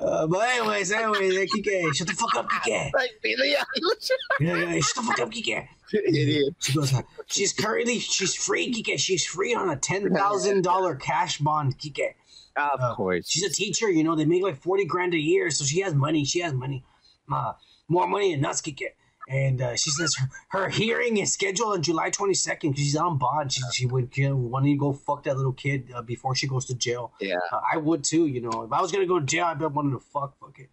Uh, 0.00 0.26
but 0.26 0.48
anyways, 0.48 0.90
anyways, 0.92 1.36
hey, 1.36 1.46
Kike, 1.46 1.94
shut 1.94 2.08
the 2.08 2.14
fuck 2.14 2.34
up, 2.34 2.48
Kike. 2.48 2.92
like 2.94 3.10
Billie 3.22 3.54
Eilish. 3.54 4.10
Yeah, 4.40 4.56
yeah, 4.56 4.80
shut 4.80 4.96
the 4.96 5.02
fuck 5.02 5.18
up, 5.20 5.30
Kike. 5.30 5.68
Idiot. 5.92 6.54
She 6.58 6.74
goes, 6.74 6.92
she's 7.26 7.52
currently 7.52 7.98
she's 8.00 8.34
free, 8.34 8.72
Kike. 8.72 8.98
She's 8.98 9.24
free 9.24 9.54
on 9.54 9.70
a 9.70 9.76
ten 9.76 10.12
thousand 10.12 10.62
dollar 10.62 10.96
cash 10.96 11.38
bond, 11.38 11.78
Kike. 11.78 12.14
Of 12.56 12.80
Uh, 12.80 12.94
course. 12.94 13.28
She's 13.28 13.44
a 13.44 13.50
teacher, 13.50 13.90
you 13.90 14.02
know. 14.04 14.16
They 14.16 14.24
make 14.24 14.42
like 14.42 14.60
forty 14.60 14.84
grand 14.84 15.14
a 15.14 15.18
year, 15.18 15.50
so 15.50 15.64
she 15.64 15.80
has 15.80 15.94
money. 15.94 16.24
She 16.24 16.40
has 16.40 16.52
money, 16.52 16.84
uh, 17.32 17.52
more 17.88 18.06
money 18.08 18.34
than 18.34 18.44
us 18.44 18.60
could 18.60 18.76
get. 18.76 18.96
And 19.28 19.62
uh, 19.62 19.74
she 19.76 19.90
says 19.90 20.14
her, 20.16 20.28
her 20.48 20.68
hearing 20.68 21.16
is 21.16 21.32
scheduled 21.32 21.72
on 21.72 21.82
July 21.82 22.10
twenty 22.10 22.34
second 22.34 22.72
because 22.72 22.84
she's 22.84 22.96
on 22.96 23.16
bond. 23.16 23.52
She, 23.52 23.62
she 23.72 23.86
would 23.86 24.14
you 24.18 24.28
know, 24.28 24.36
want 24.36 24.66
to 24.66 24.76
go 24.76 24.92
fuck 24.92 25.22
that 25.24 25.36
little 25.36 25.52
kid 25.54 25.88
uh, 25.94 26.02
before 26.02 26.34
she 26.34 26.46
goes 26.46 26.66
to 26.66 26.74
jail. 26.74 27.12
Yeah. 27.20 27.36
Uh, 27.50 27.60
I 27.72 27.78
would 27.78 28.04
too, 28.04 28.26
you 28.26 28.42
know. 28.42 28.62
If 28.64 28.72
I 28.72 28.82
was 28.82 28.92
gonna 28.92 29.06
go 29.06 29.18
to 29.18 29.24
jail, 29.24 29.46
I'd 29.46 29.58
be 29.58 29.64
wanting 29.64 29.92
to 29.92 30.00
fuck, 30.00 30.38
fuck 30.38 30.58
it. 30.58 30.68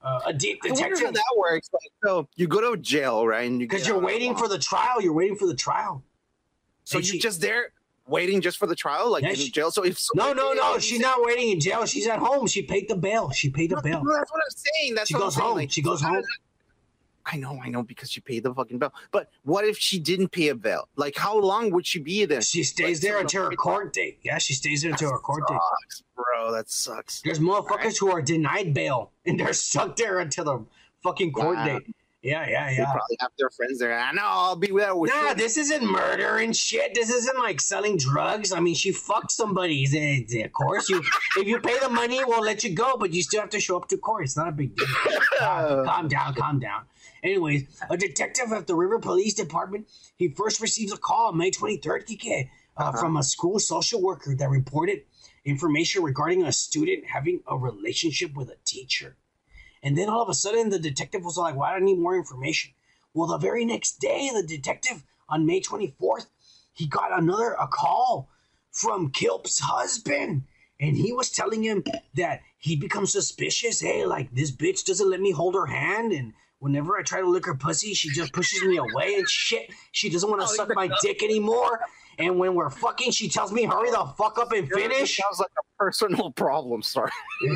Uh, 0.00 0.20
a 0.26 0.32
deep 0.32 0.60
I 0.64 0.68
wonder 0.68 0.82
how 0.84 0.88
detective, 0.90 1.14
that 1.14 1.34
works. 1.36 1.70
Like, 1.72 1.90
so 2.04 2.28
you 2.36 2.46
go 2.46 2.60
to 2.70 2.80
jail, 2.80 3.26
right? 3.26 3.48
And 3.50 3.60
you 3.60 3.66
because 3.66 3.84
you're 3.88 3.98
waiting 3.98 4.36
for 4.36 4.46
the 4.46 4.58
trial. 4.58 5.02
You're 5.02 5.12
waiting 5.12 5.36
for 5.36 5.46
the 5.48 5.56
trial. 5.56 6.04
So 6.84 6.98
you're 6.98 7.20
just 7.20 7.40
there 7.40 7.72
waiting 8.06 8.40
just 8.40 8.58
for 8.58 8.66
the 8.68 8.76
trial, 8.76 9.10
like 9.10 9.24
Yeah, 9.24 9.30
in 9.30 9.34
she- 9.34 9.50
jail. 9.50 9.72
So 9.72 9.84
if 9.84 9.98
No, 10.14 10.32
no, 10.32 10.52
no. 10.52 10.78
She's 10.78 11.00
not 11.00 11.24
waiting 11.26 11.50
in 11.50 11.58
jail. 11.58 11.84
She's 11.84 12.06
at 12.06 12.20
home. 12.20 12.46
She 12.46 12.62
paid 12.62 12.88
the 12.88 12.94
bail. 12.96 13.30
She 13.32 13.50
paid 13.50 13.70
the 13.70 13.74
No, 13.76 13.82
bail. 13.82 14.02
That's 14.04 14.30
what 14.30 14.40
I'm 14.40 14.56
saying. 14.56 14.94
That's 14.94 15.08
She 15.08 15.14
goes 15.14 15.34
home. 15.34 15.56
Like, 15.56 15.72
She 15.72 15.82
goes 15.82 16.00
home. 16.00 16.22
I 17.30 17.36
know, 17.36 17.60
I 17.62 17.68
know, 17.68 17.82
because 17.82 18.10
she 18.10 18.20
paid 18.20 18.42
the 18.42 18.54
fucking 18.54 18.78
bill. 18.78 18.92
But 19.12 19.30
what 19.44 19.64
if 19.64 19.76
she 19.78 19.98
didn't 19.98 20.28
pay 20.28 20.48
a 20.48 20.54
bill? 20.54 20.88
Like, 20.96 21.16
how 21.16 21.38
long 21.38 21.70
would 21.70 21.86
she 21.86 21.98
be 21.98 22.24
there? 22.24 22.40
She 22.40 22.62
stays 22.64 22.98
Like, 23.02 23.10
there 23.10 23.20
until 23.20 23.44
her 23.50 23.56
court 23.56 23.92
date. 23.92 24.18
Yeah, 24.22 24.38
she 24.38 24.54
stays 24.54 24.82
there 24.82 24.92
until 24.92 25.10
her 25.10 25.18
court 25.18 25.42
date. 25.48 25.58
Bro. 26.16 26.52
That 26.52 26.70
sucks. 26.70 27.20
There's 27.22 27.40
motherfuckers 27.40 27.98
who 27.98 28.10
are 28.10 28.22
denied 28.22 28.72
bail 28.74 29.12
and 29.26 29.38
they're 29.38 29.52
stuck 29.52 29.96
there 29.96 30.18
until 30.20 30.44
the 30.44 30.64
fucking 31.02 31.32
court 31.32 31.56
Wow. 31.56 31.64
date. 31.66 31.94
Yeah, 32.20 32.44
yeah, 32.48 32.68
yeah. 32.70 32.76
They 32.78 32.82
probably 32.84 33.16
have 33.20 33.30
their 33.38 33.48
friends 33.50 33.78
there. 33.78 33.96
I 33.96 34.10
know. 34.10 34.22
I'll 34.24 34.56
be 34.56 34.66
there 34.76 34.94
with 34.96 35.12
Nah, 35.14 35.28
you. 35.28 35.34
this 35.36 35.56
isn't 35.56 35.84
murder 35.88 36.38
and 36.38 36.54
shit. 36.54 36.92
This 36.92 37.10
isn't 37.10 37.38
like 37.38 37.60
selling 37.60 37.96
drugs. 37.96 38.50
I 38.52 38.58
mean, 38.58 38.74
she 38.74 38.90
fucked 38.90 39.30
somebody. 39.30 39.84
Of 40.44 40.52
course, 40.52 40.88
you 40.90 41.00
if 41.36 41.46
you 41.46 41.60
pay 41.60 41.78
the 41.78 41.88
money, 41.88 42.18
we'll 42.24 42.40
let 42.42 42.64
you 42.64 42.74
go, 42.74 42.96
but 42.98 43.12
you 43.14 43.22
still 43.22 43.40
have 43.40 43.50
to 43.50 43.60
show 43.60 43.76
up 43.76 43.88
to 43.90 43.96
court. 43.98 44.24
It's 44.24 44.36
not 44.36 44.48
a 44.48 44.52
big 44.52 44.74
deal. 44.76 44.86
Calm, 45.38 45.84
calm 45.86 46.08
down, 46.08 46.34
calm 46.34 46.58
down. 46.58 46.82
Anyways, 47.22 47.64
a 47.90 47.96
detective 47.96 48.52
at 48.52 48.66
the 48.66 48.74
River 48.74 48.98
Police 48.98 49.34
Department, 49.34 49.88
he 50.16 50.28
first 50.28 50.60
receives 50.60 50.92
a 50.92 50.96
call 50.96 51.28
on 51.28 51.38
May 51.38 51.50
23rd, 51.50 52.06
Kike, 52.06 52.48
uh, 52.76 52.92
from 52.92 53.16
a 53.16 53.22
school 53.22 53.58
social 53.58 54.00
worker 54.00 54.34
that 54.36 54.48
reported 54.48 55.02
information 55.44 56.02
regarding 56.02 56.44
a 56.44 56.52
student 56.52 57.06
having 57.06 57.40
a 57.46 57.56
relationship 57.56 58.34
with 58.34 58.50
a 58.50 58.56
teacher. 58.64 59.16
And 59.82 59.96
then 59.96 60.08
all 60.08 60.22
of 60.22 60.28
a 60.28 60.34
sudden, 60.34 60.70
the 60.70 60.78
detective 60.78 61.24
was 61.24 61.36
like, 61.36 61.56
"Well, 61.56 61.70
I 61.70 61.78
need 61.78 61.98
more 61.98 62.16
information." 62.16 62.72
Well, 63.14 63.28
the 63.28 63.38
very 63.38 63.64
next 63.64 64.00
day, 64.00 64.30
the 64.32 64.42
detective 64.42 65.04
on 65.28 65.46
May 65.46 65.60
24th, 65.60 66.26
he 66.72 66.86
got 66.86 67.16
another 67.16 67.52
a 67.52 67.66
call 67.66 68.28
from 68.70 69.10
Kilp's 69.10 69.60
husband, 69.60 70.44
and 70.78 70.96
he 70.96 71.12
was 71.12 71.30
telling 71.30 71.62
him 71.62 71.84
that 72.14 72.42
he'd 72.58 72.80
become 72.80 73.06
suspicious. 73.06 73.80
Hey, 73.80 74.04
like 74.04 74.34
this 74.34 74.52
bitch 74.52 74.84
doesn't 74.84 75.10
let 75.10 75.20
me 75.20 75.32
hold 75.32 75.54
her 75.54 75.66
hand, 75.66 76.12
and 76.12 76.34
whenever 76.60 76.96
I 76.98 77.02
try 77.02 77.20
to 77.20 77.28
lick 77.28 77.46
her 77.46 77.54
pussy, 77.54 77.94
she 77.94 78.10
just 78.10 78.32
pushes 78.32 78.62
me 78.62 78.76
away 78.78 79.14
and 79.14 79.28
shit. 79.28 79.70
She 79.92 80.08
doesn't 80.10 80.28
want 80.28 80.42
to 80.42 80.46
oh, 80.48 80.54
suck 80.54 80.74
my 80.74 80.88
dick 81.02 81.22
anymore. 81.22 81.80
And 82.20 82.36
when 82.36 82.54
we're 82.56 82.70
fucking, 82.70 83.12
she 83.12 83.28
tells 83.28 83.52
me, 83.52 83.62
"Hurry 83.64 83.90
the 83.92 84.04
fuck 84.18 84.38
up 84.40 84.50
and 84.50 84.64
It 84.66 84.74
finish." 84.74 85.16
sounds 85.18 85.38
like 85.38 85.50
a 85.56 85.62
personal 85.78 86.32
problem, 86.32 86.82
sir. 86.82 87.08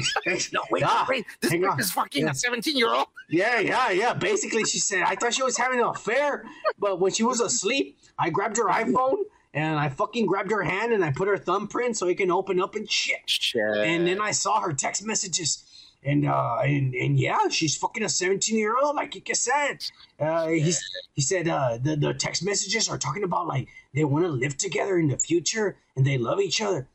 No, 0.53 0.61
wait, 0.71 0.83
Nah, 0.83 1.05
wait. 1.09 1.27
This 1.41 1.51
hang 1.51 1.63
bitch 1.63 1.81
is 1.81 1.91
fucking 1.91 2.25
Yeah. 2.27 2.31
a 2.31 2.35
17 2.35 2.77
year 2.77 2.95
old. 2.95 3.09
Yeah, 3.29 3.59
yeah, 3.59 3.91
yeah. 3.91 4.15
Basically, 4.15 4.65
she 4.65 4.79
said, 4.79 5.03
I 5.03 5.17
thought 5.17 5.35
she 5.35 5.43
was 5.43 5.57
having 5.57 5.81
an 5.81 5.87
affair, 5.87 6.45
but 6.79 7.01
when 7.01 7.11
she 7.13 7.25
was 7.25 7.41
asleep, 7.41 7.99
I 8.19 8.31
grabbed 8.31 8.57
her 8.59 8.67
iPhone 8.67 9.17
and 9.53 9.79
I 9.81 9.89
fucking 9.89 10.27
grabbed 10.27 10.53
her 10.53 10.63
hand 10.63 10.93
and 10.93 11.05
I 11.05 11.11
put 11.11 11.27
her 11.27 11.37
thumbprint 11.37 11.97
so 11.97 12.07
it 12.07 12.19
can 12.19 12.31
open 12.31 12.61
up 12.61 12.77
and 12.77 12.89
shit. 12.89 13.19
Shit. 13.27 13.63
And 13.63 14.07
then 14.07 14.21
I 14.21 14.31
saw 14.31 14.61
her 14.61 14.73
text 14.73 15.05
messages. 15.05 15.65
And 16.05 16.27
uh 16.27 16.59
and, 16.65 16.95
and 16.95 17.19
yeah, 17.19 17.49
she's 17.49 17.77
fucking 17.77 18.03
a 18.03 18.09
17 18.09 18.59
year 18.59 18.75
old, 18.77 18.97
like 18.97 19.15
Ika 19.15 19.35
said. 19.35 19.85
Uh 20.19 20.49
he's, 20.49 20.83
he 21.15 21.23
said 21.23 21.49
uh 21.49 21.79
the, 21.81 21.97
the 21.97 22.15
text 22.15 22.45
messages 22.45 22.89
are 22.89 22.99
talking 22.99 23.25
about 23.25 23.47
like 23.47 23.69
they 23.95 24.05
want 24.05 24.25
to 24.25 24.31
live 24.31 24.57
together 24.57 24.99
in 24.99 25.09
the 25.09 25.19
future 25.19 25.77
and 25.97 26.05
they 26.07 26.19
love 26.19 26.41
each 26.41 26.61
other. 26.61 26.89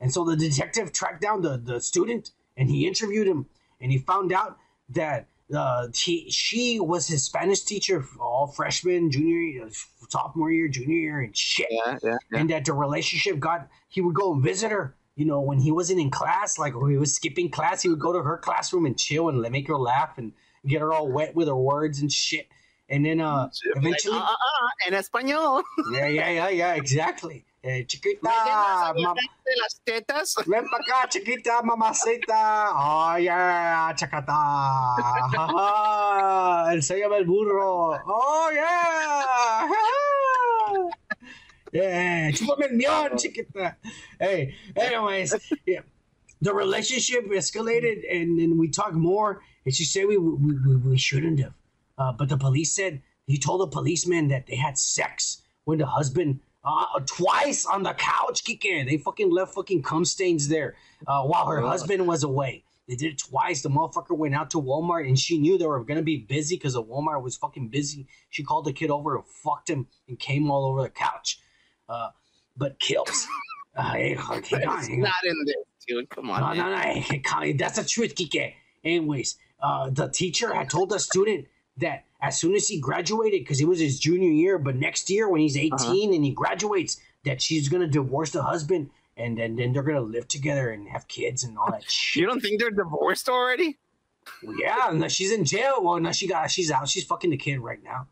And 0.00 0.12
so 0.12 0.24
the 0.24 0.36
detective 0.36 0.92
tracked 0.92 1.22
down 1.22 1.42
the, 1.42 1.56
the 1.58 1.80
student 1.80 2.30
and 2.56 2.70
he 2.70 2.86
interviewed 2.86 3.26
him 3.26 3.46
and 3.80 3.92
he 3.92 3.98
found 3.98 4.32
out 4.32 4.58
that 4.90 5.26
uh, 5.54 5.88
he, 5.94 6.28
she 6.30 6.80
was 6.80 7.06
his 7.06 7.24
Spanish 7.24 7.62
teacher 7.62 8.04
all 8.20 8.48
freshman, 8.48 9.10
junior, 9.10 9.40
year, 9.40 9.68
sophomore 10.08 10.50
year, 10.50 10.68
junior 10.68 10.96
year, 10.96 11.20
and 11.20 11.36
shit. 11.36 11.68
yeah, 11.70 11.98
yeah, 12.02 12.16
yeah. 12.32 12.38
And 12.38 12.50
that 12.50 12.64
the 12.64 12.72
relationship 12.72 13.38
got, 13.38 13.68
he 13.88 14.00
would 14.00 14.14
go 14.14 14.32
and 14.32 14.42
visit 14.42 14.70
her. 14.70 14.96
You 15.16 15.24
know, 15.24 15.40
when 15.40 15.58
he 15.58 15.72
wasn't 15.72 15.98
in 15.98 16.10
class, 16.10 16.58
like 16.58 16.78
when 16.78 16.90
he 16.90 16.98
was 16.98 17.14
skipping 17.14 17.50
class, 17.50 17.80
he 17.80 17.88
would 17.88 17.98
go 17.98 18.12
to 18.12 18.22
her 18.22 18.36
classroom 18.36 18.84
and 18.84 18.98
chill 18.98 19.30
and 19.30 19.40
make 19.50 19.66
her 19.68 19.76
laugh 19.76 20.18
and 20.18 20.32
get 20.66 20.82
her 20.82 20.92
all 20.92 21.08
wet 21.10 21.34
with 21.34 21.48
her 21.48 21.56
words 21.56 22.00
and 22.00 22.12
shit. 22.12 22.48
And 22.90 23.04
then 23.04 23.20
uh, 23.20 23.48
eventually, 23.76 24.14
Like, 24.14 24.22
uh, 24.22 24.28
uh, 24.28 24.32
uh, 24.32 24.86
en 24.86 24.92
español. 24.94 25.62
yeah, 25.90 26.06
yeah, 26.06 26.28
yeah, 26.30 26.48
yeah, 26.50 26.74
exactly. 26.74 27.44
Eh, 27.64 27.82
chiquita, 27.84 28.20
¿Me 28.22 28.30
llamas 28.30 28.90
a 28.90 28.94
mi 28.94 29.02
ma- 29.02 29.14
frente 29.14 29.42
de 29.44 29.56
las 29.58 29.80
tetas? 29.84 30.36
Ven 30.46 30.68
pa' 30.70 30.78
acá, 30.78 31.08
chiquita, 31.10 31.62
mamacita. 31.64 32.70
Oh, 32.76 33.16
yeah, 33.16 33.92
chacata. 33.96 34.38
Enséñame 36.76 37.16
el 37.18 37.24
burro. 37.24 37.98
Oh, 38.06 38.50
yeah. 38.54 39.66
Yeah, 41.76 42.30
chúpame 42.30 42.82
el 42.84 43.18
chiquita. 43.18 43.76
Hey, 44.18 44.54
anyways, 44.74 45.34
yeah. 45.66 45.80
The 46.40 46.54
relationship 46.54 47.26
escalated, 47.30 48.04
and 48.10 48.38
then 48.38 48.58
we 48.58 48.68
talked 48.68 48.94
more, 48.94 49.42
and 49.64 49.74
she 49.74 49.84
said 49.84 50.06
we 50.06 50.16
we, 50.16 50.54
we, 50.66 50.76
we 50.76 50.98
shouldn't 50.98 51.40
have. 51.40 51.54
Uh, 51.98 52.12
but 52.12 52.28
the 52.28 52.36
police 52.36 52.72
said 52.74 53.02
he 53.26 53.38
told 53.38 53.60
the 53.60 53.66
policeman 53.66 54.28
that 54.28 54.46
they 54.46 54.56
had 54.56 54.78
sex 54.78 55.42
when 55.64 55.78
the 55.78 55.86
husband 55.86 56.40
uh, 56.64 57.00
twice 57.06 57.66
on 57.66 57.82
the 57.82 57.94
couch. 57.94 58.44
Kike, 58.44 58.86
they 58.88 58.96
fucking 58.98 59.30
left 59.30 59.54
fucking 59.54 59.82
cum 59.82 60.04
stains 60.04 60.48
there 60.48 60.76
uh, 61.06 61.22
while 61.22 61.46
her 61.46 61.60
husband 61.60 62.06
was 62.06 62.22
away. 62.22 62.64
They 62.88 62.94
did 62.94 63.14
it 63.14 63.18
twice. 63.18 63.62
The 63.62 63.70
motherfucker 63.70 64.16
went 64.16 64.34
out 64.34 64.50
to 64.50 64.60
Walmart 64.60 65.08
and 65.08 65.18
she 65.18 65.38
knew 65.38 65.58
they 65.58 65.66
were 65.66 65.82
gonna 65.82 66.02
be 66.02 66.18
busy 66.18 66.56
because 66.56 66.74
the 66.74 66.82
Walmart 66.82 67.22
was 67.22 67.36
fucking 67.36 67.68
busy. 67.68 68.06
She 68.30 68.44
called 68.44 68.64
the 68.64 68.72
kid 68.72 68.90
over 68.90 69.16
and 69.16 69.26
fucked 69.26 69.68
him 69.68 69.88
and 70.08 70.18
came 70.18 70.50
all 70.50 70.66
over 70.66 70.82
the 70.82 70.90
couch. 70.90 71.40
Uh, 71.88 72.10
but 72.56 72.78
kills. 72.78 73.26
Uh, 73.78 73.92
It's 73.94 74.88
not 74.88 75.12
in 75.26 75.34
there, 75.44 75.54
dude. 75.86 76.08
Come 76.08 76.30
on. 76.30 76.40
No, 76.40 76.46
man. 76.46 76.56
no, 76.56 76.76
no. 76.76 76.80
hey, 76.80 77.00
hey, 77.00 77.18
Connie, 77.18 77.52
That's 77.52 77.76
the 77.78 77.84
truth, 77.84 78.14
Kike. 78.14 78.54
Anyways, 78.82 79.36
uh, 79.60 79.90
the 79.90 80.08
teacher 80.08 80.54
had 80.54 80.70
told 80.70 80.88
the 80.88 80.98
student 80.98 81.46
that 81.76 82.04
as 82.22 82.40
soon 82.40 82.54
as 82.54 82.66
he 82.68 82.80
graduated, 82.80 83.42
because 83.42 83.60
it 83.60 83.68
was 83.68 83.78
his 83.78 84.00
junior 84.00 84.30
year, 84.30 84.56
but 84.58 84.76
next 84.76 85.10
year 85.10 85.28
when 85.28 85.42
he's 85.42 85.58
18 85.58 86.14
and 86.14 86.24
he 86.24 86.30
graduates, 86.30 86.98
that 87.26 87.42
she's 87.42 87.68
gonna 87.68 87.86
divorce 87.86 88.30
the 88.30 88.42
husband 88.42 88.88
and 89.18 89.36
then, 89.36 89.56
then 89.56 89.74
they're 89.74 89.82
gonna 89.82 90.00
live 90.00 90.26
together 90.26 90.70
and 90.70 90.88
have 90.88 91.06
kids 91.08 91.44
and 91.44 91.58
all 91.58 91.70
that 91.70 91.84
shit. 91.90 92.22
You 92.22 92.26
don't 92.28 92.40
think 92.40 92.58
they're 92.58 92.70
divorced 92.70 93.28
already? 93.28 93.76
Yeah, 94.42 94.90
no, 94.94 95.08
she's 95.08 95.32
in 95.32 95.44
jail. 95.44 95.82
Well, 95.82 96.00
no, 96.00 96.12
she 96.12 96.26
got 96.26 96.50
she's 96.50 96.70
out. 96.70 96.88
She's 96.88 97.04
fucking 97.04 97.28
the 97.28 97.36
kid 97.36 97.58
right 97.60 97.82
now. 97.84 98.06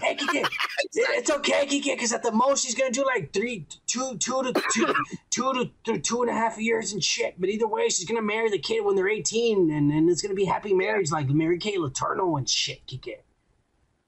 Hey, 0.00 0.16
Kike, 0.16 0.46
it's 0.92 1.30
okay, 1.30 1.66
Kike, 1.66 1.84
because 1.94 2.12
at 2.12 2.22
the 2.22 2.32
most 2.32 2.64
she's 2.64 2.74
gonna 2.74 2.90
do 2.90 3.04
like 3.04 3.32
three, 3.32 3.66
two, 3.86 4.16
two 4.18 4.42
to 4.42 4.52
two, 4.72 4.94
two 5.30 5.52
to 5.52 5.70
th- 5.84 6.02
two 6.02 6.22
and 6.22 6.30
a 6.30 6.34
half 6.34 6.58
years 6.58 6.92
and 6.92 7.02
shit. 7.04 7.34
But 7.38 7.50
either 7.50 7.66
way, 7.68 7.88
she's 7.88 8.06
gonna 8.06 8.22
marry 8.22 8.50
the 8.50 8.58
kid 8.58 8.84
when 8.84 8.96
they're 8.96 9.08
eighteen, 9.08 9.70
and, 9.70 9.92
and 9.92 10.08
it's 10.10 10.22
gonna 10.22 10.34
be 10.34 10.44
happy 10.46 10.72
marriage 10.74 11.10
like 11.10 11.28
Mary 11.28 11.58
Kay 11.58 11.76
Letourneau 11.76 12.38
and 12.38 12.48
shit, 12.48 12.86
Kike. 12.86 13.16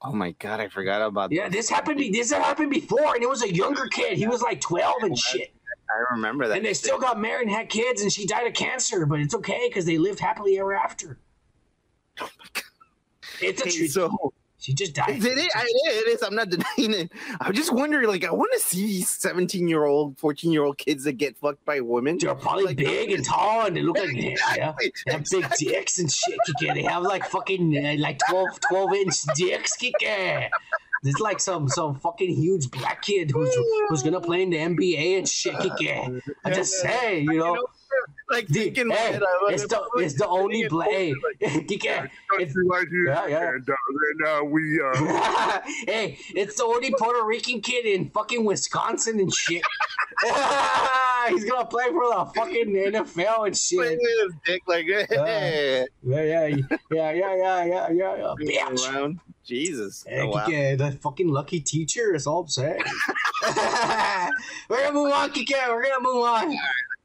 Oh 0.01 0.12
my 0.12 0.32
god, 0.32 0.61
I 0.61 0.68
forgot 0.68 1.03
about 1.03 1.30
Yeah, 1.30 1.49
this 1.49 1.68
happened. 1.68 1.99
be- 1.99 2.11
This 2.11 2.32
happened 2.32 2.70
before, 2.70 3.14
and 3.14 3.22
it 3.22 3.28
was 3.28 3.43
a 3.43 3.55
younger 3.55 3.86
kid. 3.86 4.18
He 4.18 4.26
was 4.26 4.43
like 4.43 4.61
twelve 4.61 5.03
and 5.03 5.16
shit. 5.16 5.53
I 5.90 6.14
remember 6.14 6.49
that. 6.49 6.57
And 6.57 6.64
they 6.66 6.72
still 6.74 6.99
got 6.99 7.20
married 7.20 7.49
and 7.49 7.57
had 7.57 7.68
kids, 7.68 8.01
and 8.03 8.11
she 8.11 8.26
died 8.26 8.47
of 8.47 8.55
cancer. 8.55 9.05
But 9.07 9.20
it's 9.20 9.34
okay 9.34 9.68
because 9.68 9.84
they 9.84 9.99
lived 9.99 10.20
happily 10.20 10.59
ever 10.59 10.74
after. 10.74 11.18
Oh 12.20 12.28
my 12.38 12.47
god. 12.55 12.62
It's 13.40 13.61
a 13.62 13.64
Hey, 13.66 13.70
truth. 13.76 13.90
so 13.93 14.32
She 14.62 14.74
just 14.74 14.94
died. 14.94 15.16
It 15.16 15.38
is, 15.38 15.52
it 15.56 16.08
is. 16.08 16.22
I'm 16.22 16.36
not 16.36 16.48
denying 16.48 16.94
it. 16.94 17.12
I'm 17.40 17.52
just 17.52 17.72
wondering, 17.72 18.06
like, 18.06 18.24
I 18.24 18.30
want 18.30 18.48
to 18.52 18.60
see 18.60 18.86
these 18.86 19.10
17 19.10 19.66
year 19.66 19.84
old, 19.86 20.16
14 20.20 20.52
year 20.52 20.62
old 20.62 20.78
kids 20.78 21.02
that 21.02 21.14
get 21.14 21.36
fucked 21.36 21.64
by 21.64 21.80
women. 21.80 22.16
They're 22.16 22.32
probably 22.36 22.66
Like, 22.66 22.76
big 22.76 23.10
and 23.10 23.24
tall, 23.24 23.66
and 23.66 23.76
they 23.76 23.82
look 23.82 23.98
like 23.98 24.10
yeah, 24.14 24.30
Exactly, 24.30 24.92
they 25.04 25.12
have 25.12 25.24
big 25.28 25.46
dicks 25.58 25.98
and 25.98 26.10
shit. 26.12 26.38
Kike. 26.48 26.74
They 26.74 26.82
have 26.84 27.02
like 27.02 27.24
fucking 27.24 27.76
uh, 27.76 27.96
like 27.98 28.20
12, 28.30 28.60
12 28.70 28.92
inch 28.94 29.22
dicks. 29.34 29.76
Kike. 29.76 30.48
There's 31.02 31.18
like 31.18 31.40
some 31.40 31.68
some 31.68 31.96
fucking 31.98 32.32
huge 32.32 32.70
black 32.70 33.02
kid 33.02 33.32
who's 33.32 33.52
who's 33.88 34.04
gonna 34.04 34.20
play 34.20 34.42
in 34.42 34.50
the 34.50 34.58
NBA 34.58 35.18
and 35.18 35.28
shit. 35.28 35.54
Kike. 35.54 36.20
I 36.44 36.50
just 36.52 36.74
say, 36.74 37.18
you 37.18 37.38
know. 37.38 37.66
Like, 38.33 38.47
The, 38.49 38.64
thinking, 38.64 38.91
hey, 38.91 39.20
it's 39.49 39.66
the 39.66 39.80
it's 39.97 40.14
the 40.14 40.26
only 40.26 40.66
black. 40.68 40.89
Hey, 40.91 41.12
Kike, 41.41 42.11
it's. 42.39 42.55
Yeah, 43.07 43.26
yeah. 43.26 43.49
And, 43.51 43.68
uh, 43.68 43.74
and 44.11 44.26
uh, 44.28 44.45
we 44.45 44.80
uh, 44.80 45.61
hey, 45.87 46.18
it's 46.35 46.57
the 46.57 46.64
only 46.64 46.91
Puerto 46.99 47.24
Rican 47.24 47.61
kid 47.61 47.87
in 47.87 48.11
fucking 48.11 48.45
Wisconsin 48.45 49.20
and 49.20 49.33
shit. 49.33 49.62
He's 51.28 51.45
gonna 51.45 51.66
play 51.66 51.85
for 51.91 52.05
the 52.09 52.30
fucking 52.35 52.74
NFL 52.74 53.47
and 53.47 53.57
shit. 53.64 53.78
playing 53.78 53.99
with 54.01 54.33
his 54.33 54.35
dick, 54.45 54.62
like, 54.66 54.87
hey, 54.87 55.87
Yeah, 56.03 56.22
yeah, 56.22 56.47
yeah, 56.47 56.57
yeah, 56.91 57.12
yeah, 57.12 57.64
yeah, 57.64 57.89
yeah, 57.91 57.91
yeah. 57.91 58.35
Bitch. 58.68 58.93
around. 58.93 59.20
Jesus. 59.45 60.05
Hey, 60.07 60.20
Oh, 60.20 60.28
wow. 60.28 60.47
Kike, 60.47 60.78
that 60.78 61.01
fucking 61.03 61.28
lucky 61.28 61.61
teacher 61.61 62.14
is 62.14 62.26
all 62.26 62.43
I'm 62.43 62.49
we're 64.68 64.83
gonna 64.83 64.93
move 64.93 65.12
on, 65.12 65.30
Kike. 65.30 65.68
We're 65.68 65.83
gonna 65.83 66.01
move 66.01 66.24
on. 66.24 66.57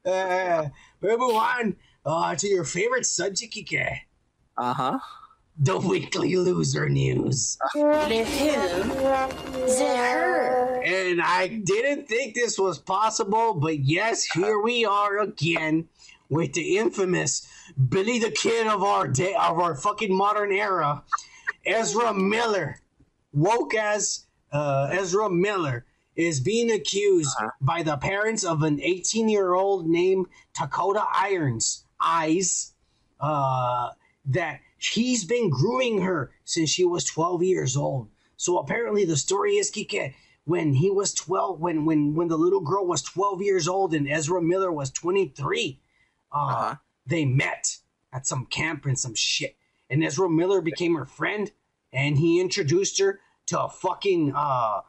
Uh, 0.06 0.70
we're 1.02 1.18
gonna 1.18 1.20
move 1.20 1.36
on 1.36 1.76
uh, 2.06 2.36
to 2.36 2.48
your 2.48 2.64
favorite 2.64 3.06
subject, 3.06 3.56
Kike. 3.56 3.98
Uh 4.58 4.74
huh. 4.74 5.00
The 5.60 5.78
weekly 5.78 6.36
loser 6.36 6.88
news. 6.88 7.58
The 7.74 8.24
who? 8.24 8.89
The 9.66 9.95
her. 9.98 10.82
And 10.84 11.22
I 11.22 11.48
didn't 11.48 12.08
think 12.08 12.36
this 12.36 12.60
was 12.60 12.78
possible, 12.78 13.56
but 13.56 13.80
yes, 13.80 14.24
here 14.24 14.62
we 14.62 14.86
are 14.86 15.18
again 15.18 15.89
with 16.30 16.54
the 16.54 16.78
infamous 16.78 17.48
Billy 17.89 18.20
the 18.20 18.32
Kid 18.32 18.68
of 18.68 18.84
our 18.84 19.08
day 19.08 19.34
of 19.34 19.60
our 19.60 19.76
fucking 19.76 20.16
modern 20.16 20.52
era, 20.52 21.04
Ezra 21.66 22.14
Miller, 22.14 22.80
woke 23.34 23.74
as 23.74 24.28
uh, 24.52 24.89
Ezra 24.91 25.30
Miller 25.30 25.87
is 26.18 26.39
being 26.41 26.72
accused 26.72 27.34
by 27.61 27.84
the 27.84 27.95
parents 27.97 28.43
of 28.43 28.63
an 28.63 28.82
18 28.82 29.30
year 29.30 29.53
old 29.53 29.88
named 29.88 30.26
Dakota 30.59 31.05
Irons 31.13 31.86
Eyes 32.01 32.74
uh, 33.20 33.89
that 34.26 34.59
he's 34.78 35.24
been 35.26 35.49
grooming 35.49 36.01
her 36.01 36.32
since 36.43 36.70
she 36.70 36.84
was 36.86 37.05
12 37.05 37.43
years 37.43 37.78
old. 37.78 38.09
So 38.36 38.57
apparently 38.57 39.05
the 39.05 39.15
story 39.18 39.53
is 39.57 39.72
Kike 39.72 40.13
when 40.45 40.74
he 40.74 40.89
was 40.89 41.13
12 41.13 41.59
when 41.59 41.86
when 41.86 42.15
when 42.15 42.28
the 42.30 42.38
little 42.38 42.61
girl 42.61 42.86
was 42.86 43.01
12 43.03 43.41
years 43.41 43.68
old 43.68 43.93
and 43.93 44.07
Ezra 44.09 44.41
Miller 44.41 44.72
was 44.72 44.89
23 44.91 45.80
uh, 46.32 46.36
Uh-huh. 46.38 46.76
they 47.05 47.26
met 47.26 47.78
at 48.13 48.26
some 48.28 48.45
camp 48.45 48.86
and 48.86 48.97
some 48.97 49.13
shit 49.15 49.55
and 49.89 50.03
Ezra 50.03 50.30
Miller 50.30 50.61
became 50.61 50.95
her 50.95 51.05
friend 51.05 51.51
and 51.91 52.18
he 52.18 52.39
introduced 52.39 52.99
her 52.99 53.20
to 53.47 53.59
a 53.61 53.70
fucking 53.70 54.32
uh 54.36 54.82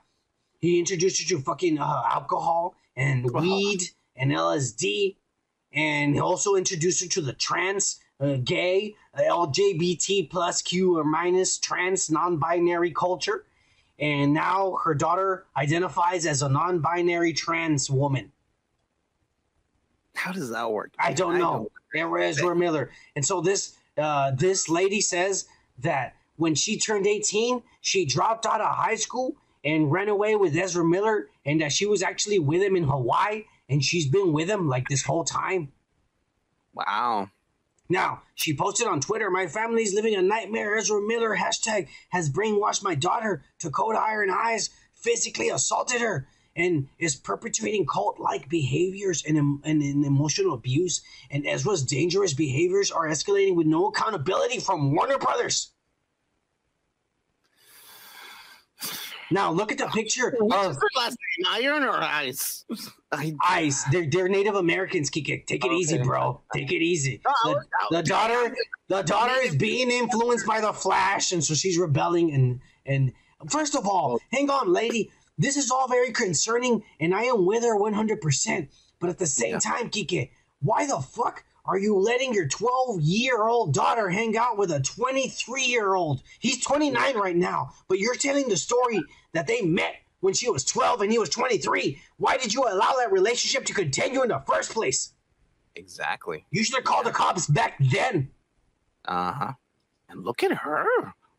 he 0.61 0.79
introduced 0.79 1.23
her 1.23 1.37
to 1.37 1.43
fucking 1.43 1.79
uh, 1.79 2.03
alcohol 2.11 2.75
and 2.97 3.31
weed 3.31 3.81
and 4.17 4.33
LSD 4.33 5.17
and 5.73 6.15
he 6.15 6.21
also 6.21 6.55
introduced 6.57 7.03
her 7.03 7.09
to 7.09 7.21
the 7.21 7.33
trans 7.33 8.01
uh, 8.21 8.37
gay 8.45 8.95
uh, 9.15 9.23
LGBT 9.23 10.29
plus 10.31 10.63
Q 10.63 10.99
or 10.99 11.05
minus 11.05 11.59
trans 11.59 12.11
non-binary 12.11 12.93
culture 12.93 13.45
and 13.99 14.33
now 14.33 14.79
her 14.85 14.95
daughter 14.95 15.47
identifies 15.57 16.27
as 16.27 16.43
a 16.43 16.49
non-binary 16.49 17.33
trans 17.33 17.91
woman 17.91 18.33
How 20.15 20.33
does 20.33 20.51
that 20.51 20.71
work? 20.71 20.93
I 20.99 21.13
don't 21.13 21.39
know. 21.39 21.71
There 21.95 22.19
Ezra 22.19 22.55
Miller. 22.55 22.91
And 23.17 23.25
so 23.25 23.41
this 23.41 23.77
uh, 23.97 24.33
this 24.33 24.69
lady 24.69 25.01
says 25.01 25.47
that 25.79 26.15
when 26.37 26.55
she 26.55 26.79
turned 26.79 27.07
18, 27.07 27.63
she 27.81 28.05
dropped 28.05 28.47
out 28.47 28.61
of 28.61 28.75
high 28.75 28.97
school 28.97 29.37
and 29.65 29.91
ran 29.91 30.09
away 30.09 30.37
with 30.37 30.57
Ezra 30.57 30.85
Miller, 30.85 31.29
and 31.45 31.61
that 31.61 31.73
she 31.73 31.87
was 31.87 32.03
actually 32.03 32.39
with 32.39 32.63
him 32.63 32.77
in 32.77 32.85
Hawaii, 32.85 33.45
and 33.69 33.83
she's 33.83 34.09
been 34.09 34.33
with 34.33 34.49
him 34.49 34.69
like 34.69 34.89
this 34.89 35.03
whole 35.03 35.25
time. 35.25 35.73
Wow. 36.73 37.31
Now, 37.89 38.23
she 38.35 38.55
posted 38.55 38.87
on 38.87 39.01
Twitter, 39.01 39.31
My 39.31 39.47
family's 39.47 39.95
living 39.95 40.15
a 40.15 40.23
nightmare. 40.23 40.77
Ezra 40.77 41.01
Miller 41.01 41.37
hashtag 41.37 41.89
has 42.11 42.31
brainwashed 42.31 42.83
my 42.83 42.95
daughter. 42.95 43.43
Dakota 43.59 43.99
Iron 43.99 44.31
Eyes 44.31 44.71
physically 44.95 45.49
assaulted 45.49 46.01
her 46.01 46.29
and 46.55 46.89
is 46.99 47.17
perpetrating 47.17 47.87
cult 47.87 48.19
like 48.19 48.49
behaviors 48.49 49.25
and, 49.25 49.39
and, 49.39 49.83
and 49.83 50.05
emotional 50.05 50.55
abuse. 50.55 51.01
And 51.31 51.47
Ezra's 51.47 51.83
dangerous 51.83 52.35
behaviors 52.35 52.91
are 52.91 53.09
escalating 53.09 53.55
with 53.55 53.67
no 53.67 53.89
accountability 53.89 54.61
from 54.61 54.95
Warner 54.95 55.19
Brothers. 55.19 55.73
Now, 59.31 59.53
look 59.53 59.73
at 59.73 59.79
the 59.79 59.87
picture 59.89 60.35
What's 60.39 60.67
of 60.69 60.77
her 60.77 60.89
last 60.97 61.17
name? 61.39 61.47
Iron 61.51 61.83
or 61.85 61.95
Ice? 61.95 62.65
I, 63.13 63.35
Ice. 63.43 63.85
They're, 63.85 64.07
they're 64.11 64.29
Native 64.29 64.55
Americans, 64.55 65.11
Kike. 65.11 65.47
Take 65.47 65.65
it 65.65 65.73
easy, 65.73 65.99
bro. 65.99 66.41
Take 66.55 66.73
it 66.73 66.83
easy. 66.83 67.21
The, 67.45 67.65
the 67.91 68.03
daughter, 68.03 68.55
the 68.89 69.03
daughter 69.03 69.35
is 69.43 69.55
being 69.55 69.91
influenced 69.91 70.47
by 70.47 70.61
the 70.61 70.73
Flash, 70.73 71.33
and 71.33 71.43
so 71.45 71.55
she's 71.55 71.79
rebelling. 71.79 72.33
And 72.33 72.61
and 72.87 73.13
first 73.51 73.75
of 73.77 73.87
all, 73.87 74.19
hang 74.33 74.51
on, 74.51 74.73
lady. 74.73 75.11
This 75.37 75.57
is 75.57 75.71
all 75.71 75.89
very 75.89 76.11
concerning, 76.11 76.83
and 76.99 77.15
I 77.15 77.25
am 77.25 77.47
with 77.47 77.63
her 77.63 77.77
one 77.77 77.93
hundred 77.93 78.21
percent. 78.21 78.71
But 78.99 79.11
at 79.11 79.19
the 79.19 79.27
same 79.27 79.53
Yeah. 79.53 79.59
time, 79.61 79.91
Kike, 79.91 80.31
why 80.61 80.87
the 80.87 80.99
fuck 80.99 81.45
are 81.65 81.79
you 81.79 81.97
letting 81.97 82.35
your 82.35 82.49
twelve 82.49 83.01
year 83.01 83.47
old 83.47 83.73
daughter 83.73 84.09
hang 84.09 84.37
out 84.37 84.59
with 84.59 84.73
a 84.73 84.81
twenty 84.81 85.29
three 85.29 85.65
year 85.65 85.95
old? 85.95 86.23
He's 86.41 86.61
twenty 86.65 86.91
nine 86.91 87.17
right 87.17 87.37
now, 87.37 87.71
but 87.89 87.99
you're 88.01 88.17
telling 88.17 88.49
the 88.49 88.57
story 88.57 89.01
that 89.33 89.47
they 89.47 89.63
met 89.63 89.97
when 90.21 90.35
she 90.35 90.51
was 90.51 90.65
12 90.65 91.03
and 91.03 91.13
he 91.13 91.19
was 91.19 91.29
23. 91.29 92.01
Why 92.17 92.37
did 92.37 92.53
you 92.53 92.65
allow 92.65 92.95
that 92.99 93.13
relationship 93.13 93.65
to 93.67 93.75
continue 93.75 94.23
in 94.23 94.29
the 94.29 94.43
first 94.47 94.73
place? 94.73 95.13
exactly. 95.79 96.45
You 96.51 96.65
should 96.65 96.77
have 96.77 96.85
called 96.85 97.07
the 97.07 97.13
cops 97.13 97.47
back 97.47 97.79
then. 97.79 98.31
Uh 99.05 99.33
huh. 99.33 99.53
And 100.09 100.25
look 100.25 100.43
at 100.43 100.53
her 100.53 100.85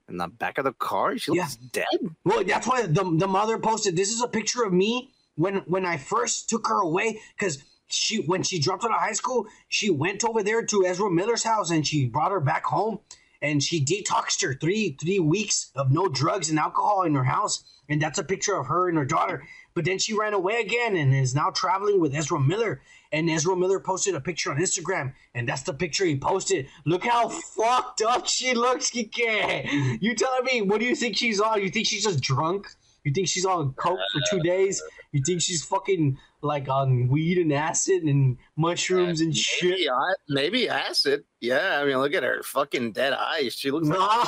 in 0.07 0.17
the 0.17 0.27
back 0.27 0.57
of 0.57 0.63
the 0.63 0.73
car. 0.73 1.17
She 1.17 1.31
looks 1.31 1.55
dead. 1.55 1.85
Well, 2.23 2.43
that's 2.43 2.67
why 2.67 2.83
the, 2.83 3.03
the 3.03 3.27
mother 3.27 3.57
posted 3.57 3.95
this 3.95 4.11
is 4.11 4.21
a 4.21 4.27
picture 4.27 4.63
of 4.63 4.73
me 4.73 5.11
when 5.35 5.57
when 5.67 5.85
I 5.85 5.97
first 5.97 6.49
took 6.49 6.67
her 6.67 6.81
away 6.81 7.19
because 7.37 7.63
she 7.87 8.21
when 8.21 8.43
she 8.43 8.59
dropped 8.59 8.83
out 8.85 8.91
of 8.91 8.97
high 8.97 9.13
school, 9.13 9.47
she 9.67 9.89
went 9.89 10.23
over 10.23 10.43
there 10.43 10.63
to 10.65 10.85
Ezra 10.85 11.11
Miller's 11.11 11.43
house 11.43 11.71
and 11.71 11.85
she 11.85 12.07
brought 12.07 12.31
her 12.31 12.39
back 12.39 12.65
home 12.65 12.99
and 13.41 13.63
she 13.63 13.83
detoxed 13.83 14.41
her 14.41 14.53
three 14.53 14.97
three 14.99 15.19
weeks 15.19 15.71
of 15.75 15.91
no 15.91 16.07
drugs 16.07 16.49
and 16.49 16.59
alcohol 16.59 17.03
in 17.03 17.15
her 17.15 17.23
house. 17.23 17.63
And 17.87 18.01
that's 18.01 18.19
a 18.19 18.23
picture 18.23 18.55
of 18.55 18.67
her 18.67 18.87
and 18.87 18.97
her 18.97 19.05
daughter. 19.05 19.43
But 19.73 19.85
then 19.85 19.97
she 19.97 20.13
ran 20.13 20.33
away 20.33 20.61
again 20.61 20.95
and 20.95 21.13
is 21.13 21.33
now 21.33 21.49
traveling 21.49 21.99
with 21.99 22.13
Ezra 22.13 22.39
Miller. 22.39 22.81
And 23.11 23.29
Ezra 23.29 23.55
Miller 23.55 23.79
posted 23.79 24.13
a 24.13 24.21
picture 24.21 24.51
on 24.51 24.57
Instagram, 24.57 25.13
and 25.33 25.49
that's 25.49 25.63
the 25.63 25.73
picture 25.73 26.05
he 26.05 26.15
posted. 26.15 26.67
Look 26.85 27.05
how 27.05 27.29
fucked 27.29 28.03
up 28.03 28.27
she 28.27 28.53
looks, 28.53 28.91
Kike. 28.91 29.99
You 29.99 30.13
telling 30.13 30.45
me, 30.45 30.61
what 30.61 30.79
do 30.79 30.85
you 30.85 30.95
think 30.95 31.17
she's 31.17 31.39
on? 31.39 31.63
You 31.63 31.69
think 31.69 31.87
she's 31.87 32.03
just 32.03 32.21
drunk? 32.21 32.67
You 33.03 33.11
think 33.11 33.27
she's 33.27 33.45
on 33.45 33.73
coke 33.73 33.99
for 34.13 34.21
two 34.29 34.41
days? 34.41 34.83
You 35.11 35.23
think 35.25 35.41
she's 35.41 35.63
fucking 35.63 36.19
like 36.41 36.67
on 36.69 37.07
weed 37.09 37.37
and 37.37 37.51
acid 37.53 38.03
and 38.03 38.37
mushrooms 38.55 39.21
and 39.21 39.35
shit? 39.35 39.71
Maybe, 39.71 39.89
I- 39.89 40.13
maybe 40.29 40.69
acid. 40.69 41.23
Yeah, 41.41 41.79
I 41.81 41.85
mean, 41.85 41.97
look 41.97 42.13
at 42.13 42.23
her 42.23 42.41
fucking 42.43 42.91
dead 42.93 43.13
eyes. 43.13 43.53
She 43.53 43.71
looks 43.71 43.87
like 43.87 43.97
No. 43.99 44.23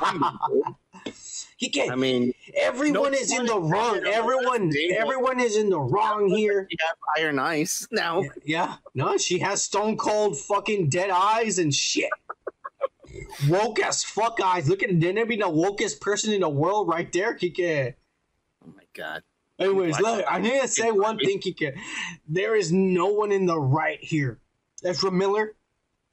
zombie, 0.00 0.26
dude. 1.04 1.14
Kike, 1.62 1.90
I 1.90 1.94
mean, 1.94 2.32
everyone 2.56 3.12
no 3.12 3.18
is 3.18 3.32
in 3.32 3.46
the 3.46 3.58
wrong. 3.58 4.00
Everyone, 4.06 4.72
everyone 4.96 5.38
is 5.40 5.56
in 5.56 5.68
the 5.70 5.78
wrong 5.80 6.28
here. 6.28 6.68
iron 7.18 7.38
eyes 7.38 7.86
now. 7.92 8.22
Yeah, 8.44 8.76
no, 8.94 9.16
she 9.16 9.38
has 9.40 9.62
stone 9.62 9.96
cold 9.96 10.36
fucking 10.38 10.88
dead 10.88 11.10
eyes 11.10 11.58
and 11.58 11.72
shit. 11.74 12.10
Woke 13.48 13.80
as 13.80 14.02
fuck 14.02 14.40
eyes. 14.42 14.68
Look 14.68 14.82
at 14.82 14.98
there 15.00 15.26
be 15.26 15.36
the 15.36 15.44
wokest 15.44 16.00
person 16.00 16.32
in 16.32 16.40
the 16.40 16.48
world 16.48 16.88
right 16.88 17.10
there, 17.12 17.34
Kike. 17.36 17.94
Oh 18.64 18.72
my 18.74 18.82
god. 18.94 19.22
Anyways, 19.58 20.00
look, 20.00 20.24
I 20.28 20.40
need 20.40 20.60
to 20.60 20.68
say 20.68 20.90
one 20.90 21.18
thing, 21.18 21.40
Kike. 21.40 21.78
There 22.28 22.56
is 22.56 22.72
no 22.72 23.06
one 23.06 23.30
in 23.30 23.46
the 23.46 23.58
right 23.58 24.02
here. 24.02 24.40
Ezra 24.84 25.10
Miller, 25.10 25.54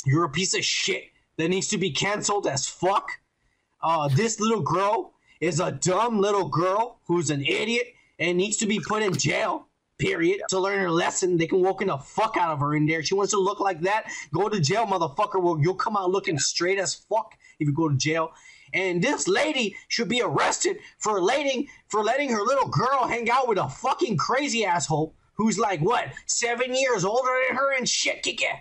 you're 0.06 0.26
a 0.26 0.30
piece 0.30 0.54
of 0.54 0.64
shit 0.64 1.06
that 1.38 1.50
needs 1.50 1.68
to 1.70 1.78
be 1.78 1.92
canceled 1.92 2.46
as 2.48 2.68
fuck. 2.68 3.20
Uh, 3.82 4.08
this 4.10 4.40
little 4.40 4.62
girl 4.62 5.14
is 5.40 5.60
a 5.60 5.72
dumb 5.72 6.20
little 6.20 6.48
girl 6.48 7.00
who's 7.08 7.32
an 7.32 7.42
idiot 7.42 7.88
and 8.20 8.38
needs 8.38 8.58
to 8.58 8.68
be 8.68 8.80
put 8.80 9.02
in 9.02 9.14
jail. 9.18 9.68
Period. 9.98 10.42
To 10.50 10.60
learn 10.60 10.80
her 10.80 10.90
lesson, 10.90 11.38
they 11.38 11.46
can 11.46 11.62
walk 11.62 11.82
in 11.82 11.88
the 11.90 11.98
fuck 11.98 12.36
out 12.36 12.52
of 12.52 12.60
her 12.60 12.76
in 12.76 12.88
there. 12.88 13.04
She 13.04 13.14
wants 13.14 13.34
to 13.34 13.40
look 13.40 13.60
like 13.60 13.82
that. 13.82 14.06
Go 14.34 14.50
to 14.50 14.60
jail, 14.60 14.88
motherfucker. 14.88 15.40
Well, 15.40 15.60
you'll 15.62 15.76
come 15.76 15.96
out 15.96 16.10
looking 16.10 16.40
straight 16.40 16.80
as 16.80 16.96
fuck 16.96 17.36
if 17.60 17.68
you 17.68 17.74
go 17.74 17.88
to 17.88 17.96
jail. 17.96 18.32
And 18.74 19.02
this 19.04 19.28
lady 19.28 19.76
should 19.88 20.08
be 20.10 20.22
arrested 20.22 20.78
for 21.00 21.22
letting 21.22 21.68
for 21.90 22.04
letting 22.04 22.30
her 22.32 22.42
little 22.42 22.68
girl 22.70 23.08
hang 23.08 23.30
out 23.30 23.48
with 23.48 23.58
a 23.58 23.68
fucking 23.70 24.18
crazy 24.18 24.66
asshole 24.66 25.14
who's 25.34 25.58
like 25.60 25.80
what 25.82 26.08
seven 26.26 26.74
years 26.76 27.04
older 27.04 27.32
than 27.48 27.58
her 27.58 27.74
and 27.76 27.88
shit. 27.88 28.24
Kick 28.24 28.42
it. 28.42 28.56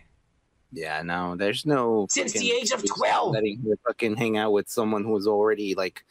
Yeah, 0.72 1.02
no, 1.02 1.34
there's 1.36 1.66
no 1.66 2.06
Since 2.11 2.32
the 2.32 2.52
age 2.52 2.70
of 2.70 2.84
12. 2.86 3.32
letting 3.32 3.61
her 3.62 3.76
fucking 3.88 4.16
hang 4.16 4.36
out 4.36 4.52
with 4.52 4.68
someone 4.68 5.02
who 5.02 5.16
is 5.16 5.26
already 5.26 5.74
like 5.74 6.04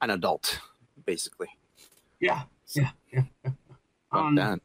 an 0.00 0.08
adult, 0.10 0.58
basically. 1.04 1.48
Yeah, 2.18 2.42
yeah, 2.74 2.90
yeah. 3.12 3.22
Fuck 3.44 3.54
Um, 4.12 4.34
that. 4.36 4.60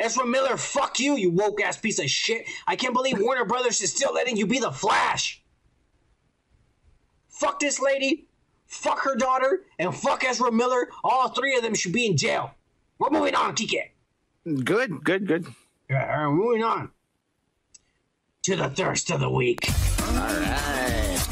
Ezra 0.00 0.26
Miller, 0.26 0.56
fuck 0.56 0.98
you, 0.98 1.14
you 1.16 1.30
woke 1.30 1.60
ass 1.62 1.76
piece 1.78 1.98
of 1.98 2.10
shit. 2.10 2.44
I 2.66 2.74
can't 2.74 2.94
believe 2.94 3.18
Warner 3.20 3.44
Brothers 3.44 3.80
is 3.82 3.92
still 3.94 4.12
letting 4.14 4.36
you 4.36 4.46
be 4.46 4.58
the 4.58 4.72
Flash. 4.72 5.42
Fuck 7.40 7.58
this 7.58 7.80
lady, 7.80 8.26
fuck 8.66 8.98
her 9.00 9.16
daughter, 9.16 9.62
and 9.78 9.94
fuck 9.96 10.24
Ezra 10.24 10.52
Miller. 10.52 10.88
All 11.02 11.30
three 11.30 11.56
of 11.56 11.62
them 11.62 11.74
should 11.74 11.94
be 11.94 12.04
in 12.04 12.18
jail. 12.18 12.50
We're 12.98 13.08
moving 13.08 13.34
on, 13.34 13.56
Kike. 13.56 13.92
Good, 14.62 15.02
good, 15.02 15.26
good. 15.26 15.46
Yeah, 15.88 16.18
all 16.18 16.26
right, 16.26 16.34
moving 16.34 16.62
on 16.62 16.90
to 18.42 18.56
the 18.56 18.68
thirst 18.68 19.10
of 19.10 19.20
the 19.20 19.30
week. 19.30 19.70
All 20.02 20.12
right. 20.12 21.26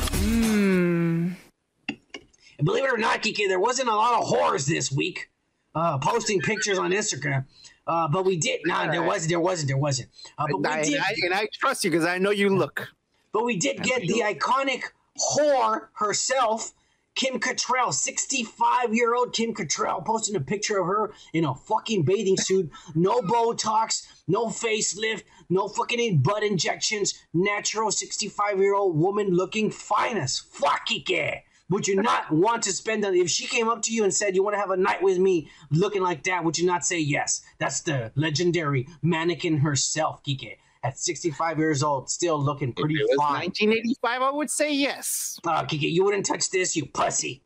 And 2.58 2.64
believe 2.64 2.84
it 2.84 2.90
or 2.90 2.96
not, 2.96 3.22
Kike, 3.22 3.46
there 3.46 3.60
wasn't 3.60 3.90
a 3.90 3.94
lot 3.94 4.18
of 4.22 4.28
whores 4.28 4.66
this 4.66 4.90
week 4.90 5.28
uh, 5.74 5.98
posting 5.98 6.40
pictures 6.40 6.78
on 6.78 6.92
Instagram. 6.92 7.44
Uh, 7.86 8.08
but 8.08 8.24
we 8.24 8.38
did. 8.38 8.60
Nah, 8.64 8.90
there 8.90 9.02
wasn't. 9.02 9.28
There 9.28 9.40
wasn't. 9.40 9.68
There 9.68 9.76
wasn't. 9.76 10.08
Uh, 10.38 10.46
but 10.50 10.56
And 10.56 10.66
I, 10.66 10.78
we 10.78 10.84
did. 10.84 10.94
and 10.94 11.04
I, 11.04 11.14
and 11.24 11.34
I 11.34 11.48
trust 11.52 11.84
you 11.84 11.90
because 11.90 12.06
I 12.06 12.16
know 12.16 12.30
you 12.30 12.48
look. 12.48 12.88
But 13.30 13.44
we 13.44 13.58
did 13.58 13.82
get 13.82 14.00
the 14.00 14.22
iconic 14.24 14.84
whore 15.18 15.88
herself, 15.94 16.72
Kim 17.14 17.40
Cattrall, 17.40 17.92
65 17.92 18.94
year 18.94 19.14
old 19.14 19.32
Kim 19.32 19.52
Cattrall, 19.52 20.04
posting 20.04 20.36
a 20.36 20.40
picture 20.40 20.78
of 20.78 20.86
her 20.86 21.12
in 21.32 21.44
a 21.44 21.54
fucking 21.54 22.04
bathing 22.04 22.36
suit. 22.36 22.70
No 22.94 23.20
Botox, 23.20 24.06
no 24.28 24.46
facelift, 24.46 25.24
no 25.48 25.66
fucking 25.66 26.18
butt 26.18 26.44
injections. 26.44 27.14
Natural 27.34 27.90
65 27.90 28.58
year 28.60 28.74
old 28.74 28.96
woman 28.96 29.30
looking 29.30 29.70
fine 29.70 30.16
as 30.16 30.38
fuck. 30.38 30.88
Would 31.70 31.86
you 31.86 31.96
not 31.96 32.30
want 32.32 32.62
to 32.62 32.72
spend 32.72 33.04
a, 33.04 33.12
if 33.12 33.28
she 33.28 33.46
came 33.46 33.68
up 33.68 33.82
to 33.82 33.92
you 33.92 34.04
and 34.04 34.14
said 34.14 34.34
you 34.34 34.42
want 34.42 34.54
to 34.54 34.60
have 34.60 34.70
a 34.70 34.76
night 34.76 35.02
with 35.02 35.18
me 35.18 35.50
looking 35.70 36.02
like 36.02 36.22
that? 36.22 36.44
Would 36.44 36.56
you 36.56 36.66
not 36.66 36.84
say 36.84 36.98
yes? 36.98 37.42
That's 37.58 37.82
the 37.82 38.10
legendary 38.14 38.88
mannequin 39.02 39.58
herself, 39.58 40.22
Kike. 40.24 40.56
At 40.84 40.98
65 40.98 41.58
years 41.58 41.82
old, 41.82 42.08
still 42.08 42.40
looking 42.40 42.72
pretty 42.72 42.94
if 42.94 43.00
it 43.00 43.08
was 43.10 43.18
fine. 43.18 43.40
1985, 43.46 44.22
I 44.22 44.30
would 44.30 44.50
say 44.50 44.72
yes. 44.72 45.38
Uh, 45.44 45.64
Kiki, 45.64 45.88
you 45.88 46.04
wouldn't 46.04 46.26
touch 46.26 46.50
this, 46.50 46.76
you 46.76 46.86
pussy. 46.86 47.42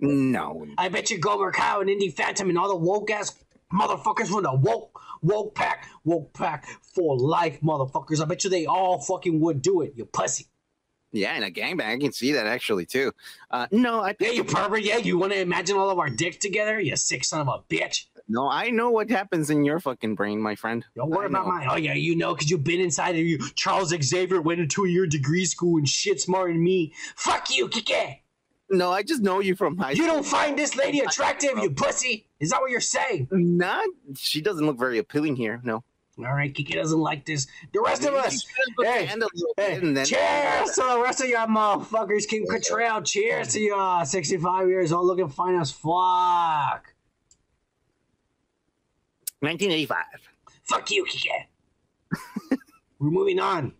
No. 0.00 0.66
I 0.78 0.88
bet 0.88 1.10
you 1.10 1.18
Gomer 1.18 1.52
Cow 1.52 1.80
and 1.80 1.90
Indie 1.90 2.12
Phantom 2.12 2.48
and 2.48 2.58
all 2.58 2.68
the 2.68 2.76
woke 2.76 3.10
ass 3.10 3.44
motherfuckers 3.72 4.28
from 4.28 4.42
the 4.42 4.54
woke 4.54 5.00
woke 5.22 5.54
pack, 5.54 5.88
woke 6.04 6.32
pack 6.34 6.66
for 6.94 7.16
life, 7.18 7.60
motherfuckers. 7.60 8.22
I 8.22 8.26
bet 8.26 8.44
you 8.44 8.50
they 8.50 8.66
all 8.66 9.00
fucking 9.00 9.40
would 9.40 9.62
do 9.62 9.80
it, 9.80 9.94
you 9.96 10.04
pussy. 10.04 10.46
Yeah, 11.12 11.32
and 11.34 11.44
a 11.44 11.50
gangbang. 11.50 11.94
I 11.94 11.98
can 11.98 12.12
see 12.12 12.32
that 12.32 12.46
actually 12.46 12.86
too. 12.86 13.12
Uh, 13.48 13.68
no, 13.70 14.00
I 14.00 14.16
Yeah, 14.18 14.30
you 14.30 14.42
pervert. 14.42 14.82
Yeah, 14.82 14.96
you 14.96 15.16
want 15.16 15.32
to 15.32 15.40
imagine 15.40 15.76
all 15.76 15.88
of 15.88 15.98
our 15.98 16.10
dicks 16.10 16.38
together? 16.38 16.80
You 16.80 16.96
sick 16.96 17.24
son 17.24 17.40
of 17.40 17.48
a 17.48 17.62
bitch. 17.72 18.06
No, 18.26 18.48
I 18.48 18.70
know 18.70 18.90
what 18.90 19.10
happens 19.10 19.50
in 19.50 19.64
your 19.64 19.80
fucking 19.80 20.14
brain, 20.14 20.40
my 20.40 20.54
friend. 20.54 20.84
Don't 20.96 21.10
worry 21.10 21.26
about 21.26 21.46
mine. 21.46 21.66
Oh 21.70 21.76
yeah, 21.76 21.92
you 21.92 22.16
know, 22.16 22.34
cause 22.34 22.48
you've 22.48 22.64
been 22.64 22.80
inside 22.80 23.16
of 23.16 23.20
you. 23.20 23.38
Charles 23.54 23.94
Xavier 24.02 24.40
went 24.40 24.60
into 24.60 24.84
a 24.84 24.88
year 24.88 25.06
degree 25.06 25.44
school 25.44 25.76
and 25.76 25.88
shit 25.88 26.20
smarter 26.20 26.52
than 26.52 26.62
me. 26.62 26.94
Fuck 27.16 27.54
you, 27.54 27.68
Kike. 27.68 28.20
No, 28.70 28.90
I 28.90 29.02
just 29.02 29.20
know 29.20 29.40
you 29.40 29.54
from 29.54 29.76
high 29.76 29.92
school. 29.92 30.04
You 30.06 30.10
school. 30.10 30.22
don't 30.22 30.26
find 30.26 30.58
this 30.58 30.74
lady 30.74 31.00
attractive, 31.00 31.58
you 31.58 31.70
pussy. 31.70 32.26
Is 32.40 32.50
that 32.50 32.62
what 32.62 32.70
you're 32.70 32.80
saying? 32.80 33.28
Not. 33.30 33.86
She 34.16 34.40
doesn't 34.40 34.64
look 34.64 34.78
very 34.78 34.98
appealing 34.98 35.36
here. 35.36 35.60
No. 35.62 35.84
All 36.16 36.32
right, 36.32 36.52
Kike 36.54 36.74
doesn't 36.74 36.98
like 36.98 37.26
this. 37.26 37.46
The 37.72 37.80
rest 37.80 38.04
of 38.04 38.14
us. 38.14 38.46
Hey, 38.80 39.08
And 39.08 39.22
Hey, 39.56 39.80
then 39.80 40.06
cheers 40.06 40.70
to 40.76 40.82
the 40.82 41.00
rest 41.02 41.20
of 41.20 41.28
y'all 41.28 41.46
motherfuckers. 41.48 42.26
Kim 42.28 42.44
Cattrall, 42.46 43.04
cheers 43.04 43.52
to 43.54 43.60
y'all. 43.60 44.04
65 44.04 44.68
years 44.68 44.92
old, 44.92 45.06
looking 45.06 45.28
fine 45.28 45.60
as 45.60 45.72
fuck. 45.72 46.93
1985. 49.44 50.04
Fuck 50.64 50.90
you, 50.90 51.04
Kike. 51.04 52.58
We're 52.98 53.10
moving 53.10 53.38
on 53.38 53.72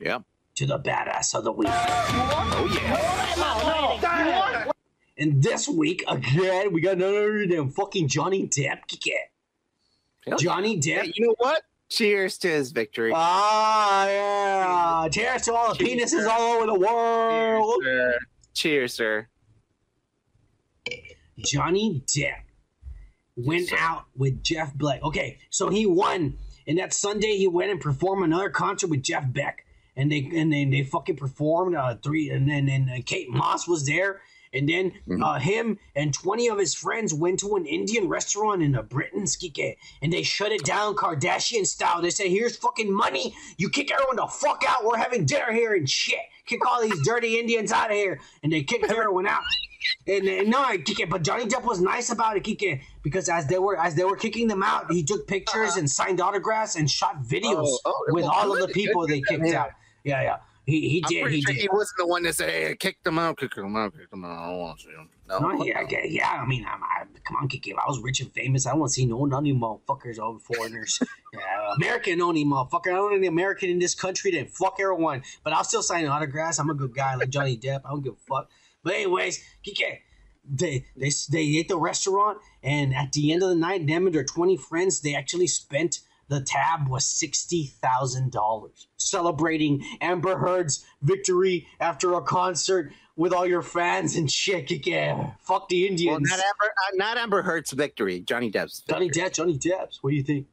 Yep. 0.00 0.22
to 0.56 0.66
the 0.66 0.78
badass 0.78 1.34
of 1.34 1.44
the 1.44 1.52
week. 1.52 1.68
Oh 1.70 2.70
yeah. 2.74 4.70
And 5.18 5.42
this 5.42 5.66
week, 5.68 6.04
again, 6.08 6.72
we 6.72 6.80
got 6.82 6.98
none 6.98 7.08
other 7.08 7.46
than 7.46 7.70
fucking 7.70 8.08
Johnny 8.08 8.46
Depp, 8.48 8.80
Kike. 8.86 10.38
Johnny 10.38 10.74
yeah. 10.76 10.80
Depp. 10.98 11.04
Hey, 11.06 11.12
you 11.14 11.26
know 11.26 11.34
what? 11.38 11.62
Cheers 11.88 12.36
to 12.38 12.48
his 12.48 12.72
victory. 12.72 13.12
Ah, 13.14 14.06
yeah. 14.08 15.08
Cheers 15.08 15.42
to 15.42 15.54
all 15.54 15.72
the 15.74 15.84
Cheers, 15.84 16.12
penises 16.12 16.22
sir. 16.24 16.28
all 16.30 16.56
over 16.56 16.66
the 16.66 16.74
world. 16.74 17.82
Cheers, 17.82 18.14
sir. 18.14 18.18
Cheers, 18.54 18.94
sir. 18.94 19.28
Johnny 21.38 22.02
Depp 22.06 22.40
went 23.36 23.72
out 23.72 24.06
with 24.16 24.42
Jeff 24.42 24.76
Beck. 24.76 25.02
Okay, 25.02 25.38
so 25.50 25.68
he 25.68 25.86
won, 25.86 26.38
and 26.66 26.78
that 26.78 26.92
Sunday 26.92 27.36
he 27.36 27.46
went 27.46 27.70
and 27.70 27.80
performed 27.80 28.24
another 28.24 28.50
concert 28.50 28.88
with 28.88 29.02
Jeff 29.02 29.32
Beck, 29.32 29.64
and 29.94 30.10
they 30.10 30.28
and 30.34 30.52
then 30.52 30.70
they 30.70 30.82
fucking 30.82 31.16
performed 31.16 31.76
uh, 31.76 31.96
three, 32.02 32.30
and 32.30 32.48
then 32.48 32.68
and 32.68 32.90
uh, 32.90 33.02
Kate 33.04 33.28
Moss 33.30 33.68
was 33.68 33.86
there. 33.86 34.20
And 34.52 34.68
then 34.68 34.92
uh, 35.22 35.38
him 35.38 35.78
and 35.94 36.14
20 36.14 36.48
of 36.48 36.58
his 36.58 36.74
friends 36.74 37.12
went 37.12 37.40
to 37.40 37.56
an 37.56 37.66
Indian 37.66 38.08
restaurant 38.08 38.62
in 38.62 38.74
a 38.74 38.82
Britain, 38.82 39.24
Skike, 39.24 39.76
and 40.00 40.10
they 40.10 40.22
shut 40.22 40.50
it 40.50 40.64
down 40.64 40.94
Kardashian 40.94 41.66
style. 41.66 42.00
They 42.00 42.08
said, 42.08 42.28
here's 42.28 42.56
fucking 42.56 42.90
money. 42.90 43.34
You 43.58 43.68
kick 43.68 43.92
everyone 43.92 44.16
the 44.16 44.26
fuck 44.28 44.62
out. 44.66 44.84
We're 44.84 44.96
having 44.96 45.26
dinner 45.26 45.52
here 45.52 45.74
and 45.74 45.90
shit. 45.90 46.20
Kick 46.46 46.64
all 46.66 46.80
these 46.80 47.04
dirty 47.04 47.38
Indians 47.38 47.70
out 47.70 47.90
of 47.90 47.96
here. 47.96 48.18
And 48.42 48.50
they 48.50 48.62
kicked 48.62 48.90
everyone 48.90 49.26
out. 49.26 49.42
And, 50.06 50.26
and 50.26 50.48
no, 50.48 50.62
Kike, 50.62 51.08
but 51.10 51.22
Johnny 51.22 51.46
Depp 51.46 51.64
was 51.64 51.80
nice 51.80 52.10
about 52.10 52.36
it, 52.36 52.44
Kike, 52.44 52.80
because 53.06 53.28
as 53.28 53.46
they 53.46 53.60
were 53.60 53.78
as 53.78 53.94
they 53.94 54.02
were 54.02 54.16
kicking 54.16 54.48
them 54.48 54.64
out, 54.64 54.90
he 54.90 55.04
took 55.04 55.28
pictures 55.28 55.70
uh-huh. 55.70 55.78
and 55.78 55.88
signed 55.88 56.20
autographs 56.20 56.74
and 56.74 56.90
shot 56.90 57.22
videos 57.22 57.68
Oh, 57.68 57.78
oh, 57.84 58.04
with 58.08 58.24
well, 58.24 58.32
all 58.34 58.52
of 58.52 58.58
the 58.58 58.66
people 58.66 59.06
they 59.06 59.20
kicked 59.20 59.46
yeah. 59.46 59.62
out. 59.62 59.70
Yeah, 60.02 60.22
yeah. 60.22 60.36
He 60.64 60.88
he 60.88 61.00
did. 61.02 61.30
He 61.30 61.40
sure 61.40 61.54
did. 61.54 61.60
he 61.60 61.68
wasn't 61.70 61.98
the 61.98 62.06
one 62.08 62.24
that 62.24 62.34
said, 62.34 62.50
"Hey, 62.50 62.74
kick 62.74 63.00
them 63.04 63.16
out, 63.20 63.38
kick 63.38 63.54
them 63.54 63.76
out, 63.76 63.96
kick 63.96 64.10
them 64.10 64.24
out." 64.24 64.36
I 64.36 64.50
don't 64.50 64.58
want 64.58 64.78
to 64.80 64.84
see 64.86 64.90
them. 64.90 65.08
No. 65.28 65.38
No, 65.38 65.64
yeah, 65.64 65.86
yeah, 65.88 66.04
yeah. 66.04 66.30
I 66.42 66.44
mean, 66.46 66.66
I'm, 66.68 66.82
I, 66.82 67.04
come 67.22 67.36
on, 67.36 67.46
Kiki. 67.46 67.70
If 67.70 67.78
I 67.78 67.86
was 67.86 68.00
rich 68.00 68.18
and 68.18 68.32
famous, 68.32 68.66
I 68.66 68.70
don't 68.70 68.80
want 68.80 68.90
to 68.90 68.94
see 68.94 69.06
no 69.06 69.24
none 69.24 69.44
of 69.44 69.46
you 69.46 69.54
motherfuckers 69.54 70.18
over 70.18 70.40
foreigners. 70.40 70.98
yeah, 71.32 71.74
American 71.76 72.20
only, 72.20 72.44
motherfucker. 72.44 72.88
I 72.88 72.96
don't 72.96 73.04
want 73.04 73.14
any 73.18 73.28
American 73.28 73.70
in 73.70 73.78
this 73.78 73.94
country. 73.94 74.32
Then 74.32 74.46
fuck 74.48 74.78
everyone. 74.80 75.22
But 75.44 75.52
I'll 75.52 75.62
still 75.62 75.82
sign 75.84 76.04
autographs. 76.06 76.58
I'm 76.58 76.70
a 76.70 76.74
good 76.74 76.92
guy 76.92 77.14
like 77.14 77.30
Johnny 77.30 77.56
Depp. 77.56 77.82
I 77.84 77.90
don't 77.90 78.02
give 78.02 78.14
a 78.14 78.26
fuck. 78.26 78.50
But 78.82 78.94
anyways, 78.94 79.44
Kiki. 79.62 80.00
They, 80.48 80.86
they 80.96 81.10
they 81.30 81.42
ate 81.58 81.68
the 81.68 81.78
restaurant, 81.78 82.38
and 82.62 82.94
at 82.94 83.12
the 83.12 83.32
end 83.32 83.42
of 83.42 83.48
the 83.48 83.56
night, 83.56 83.86
them 83.86 84.06
and 84.06 84.14
their 84.14 84.24
twenty 84.24 84.56
friends, 84.56 85.00
they 85.00 85.14
actually 85.14 85.46
spent 85.48 86.00
the 86.28 86.40
tab 86.40 86.88
was 86.88 87.04
sixty 87.04 87.64
thousand 87.66 88.32
dollars, 88.32 88.88
celebrating 88.96 89.84
Amber 90.00 90.38
Heard's 90.38 90.84
victory 91.02 91.66
after 91.80 92.14
a 92.14 92.22
concert 92.22 92.92
with 93.16 93.32
all 93.32 93.46
your 93.46 93.62
fans 93.62 94.14
and 94.16 94.30
shit. 94.30 94.70
Yeah, 94.86 95.32
fuck 95.40 95.68
the 95.68 95.82
Well, 95.82 95.90
Indians. 95.90 96.28
not 96.30 96.38
Amber, 96.38 96.64
uh, 96.64 96.90
not 96.94 97.16
Amber 97.16 97.42
Heard's 97.42 97.72
victory. 97.72 98.20
Johnny 98.20 98.50
Depp's. 98.50 98.80
Johnny 98.88 99.06
victory. 99.06 99.22
Depp, 99.22 99.32
Johnny 99.34 99.58
Depp's. 99.58 100.02
What 100.02 100.10
do 100.10 100.16
you 100.16 100.22
think? 100.22 100.46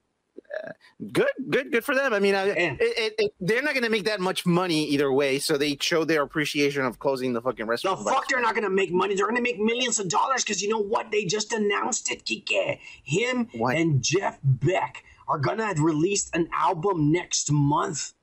Good, 1.11 1.27
good, 1.49 1.71
good 1.71 1.83
for 1.83 1.95
them. 1.95 2.13
I 2.13 2.19
mean, 2.19 2.35
I, 2.35 2.47
it, 2.49 2.77
it, 2.79 3.13
it, 3.17 3.31
they're 3.39 3.61
not 3.61 3.73
going 3.73 3.83
to 3.83 3.89
make 3.89 4.05
that 4.05 4.19
much 4.19 4.45
money 4.45 4.85
either 4.85 5.11
way, 5.11 5.39
so 5.39 5.57
they 5.57 5.77
show 5.81 6.05
their 6.05 6.21
appreciation 6.21 6.83
of 6.85 6.99
closing 6.99 7.33
the 7.33 7.41
fucking 7.41 7.65
The 7.65 7.69
restaurant. 7.71 8.03
fuck, 8.07 8.27
they're 8.27 8.41
not 8.41 8.55
gonna 8.55 8.69
make 8.69 8.91
money. 8.91 9.15
They're 9.15 9.27
gonna 9.27 9.41
make 9.41 9.59
millions 9.59 9.99
of 9.99 10.07
dollars 10.09 10.43
because 10.43 10.61
you 10.61 10.69
know 10.69 10.79
what? 10.81 11.11
They 11.11 11.25
just 11.25 11.51
announced 11.53 12.11
it, 12.11 12.25
Kike. 12.25 12.79
Him 13.03 13.47
What? 13.55 13.75
and 13.75 14.01
Jeff 14.03 14.39
Beck 14.43 15.03
are 15.27 15.39
gonna 15.39 15.73
release 15.77 16.29
an 16.33 16.49
album 16.53 17.11
next 17.11 17.51
month, 17.51 18.13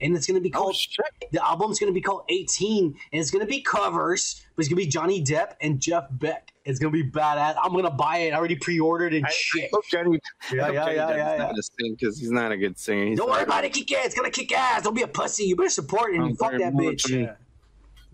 and 0.00 0.16
it's 0.16 0.26
gonna 0.26 0.40
be 0.40 0.52
Oh 0.54 0.58
called. 0.58 0.76
shit! 0.76 1.04
the 1.32 1.44
album's 1.44 1.78
gonna 1.78 1.92
be 1.92 2.00
called 2.00 2.22
18, 2.28 2.84
and 3.12 3.20
it's 3.20 3.30
gonna 3.30 3.46
be 3.46 3.60
covers, 3.62 4.42
but 4.56 4.62
it's 4.62 4.68
gonna 4.68 4.80
be 4.80 4.86
Johnny 4.86 5.22
Depp 5.22 5.54
and 5.60 5.80
Jeff 5.80 6.04
Beck. 6.10 6.52
It's 6.64 6.78
gonna 6.78 6.92
be 6.92 7.04
badass. 7.10 7.56
I'm 7.62 7.72
gonna 7.72 7.90
buy 7.90 8.18
it. 8.18 8.32
I 8.32 8.36
already 8.36 8.56
pre-ordered 8.56 9.14
and 9.14 9.24
I, 9.24 9.28
I 9.28 9.32
shit. 9.32 9.70
hope 9.72 9.84
Johnny, 9.90 10.18
Yeah, 10.52 10.66
I 10.66 10.70
yeah, 10.70 10.84
Johnny 10.84 10.94
yeah, 10.96 11.06
Depp's 11.06 11.70
yeah, 11.78 11.86
yeah. 11.86 11.90
because 11.98 12.18
he's 12.18 12.30
not 12.30 12.52
a 12.52 12.56
good 12.56 12.78
singer. 12.78 13.06
He's 13.06 13.18
Don't 13.18 13.30
worry 13.30 13.42
about 13.44 13.64
it, 13.64 13.72
Kike. 13.72 13.86
It's 14.04 14.14
gonna 14.14 14.30
kick 14.30 14.52
ass. 14.56 14.82
Don't 14.82 14.94
be 14.94 15.02
a 15.02 15.08
pussy. 15.08 15.44
You 15.44 15.56
better 15.56 15.68
support 15.70 16.14
him. 16.14 16.36
fuck 16.36 16.52
that 16.52 16.74
bitch. 16.74 17.10
I 17.12 17.16
mean- 17.16 17.30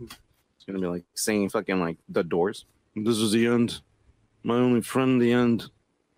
It's 0.01 0.65
gonna 0.67 0.79
be 0.79 0.87
like 0.87 1.05
singing 1.15 1.49
fucking 1.49 1.81
like 1.81 1.97
the 2.09 2.23
Doors. 2.25 2.65
This 2.95 3.19
is 3.19 3.33
the 3.33 3.47
end. 3.47 3.81
My 4.43 4.55
only 4.57 4.81
friend, 4.81 5.21
the 5.21 5.33
end. 5.33 5.67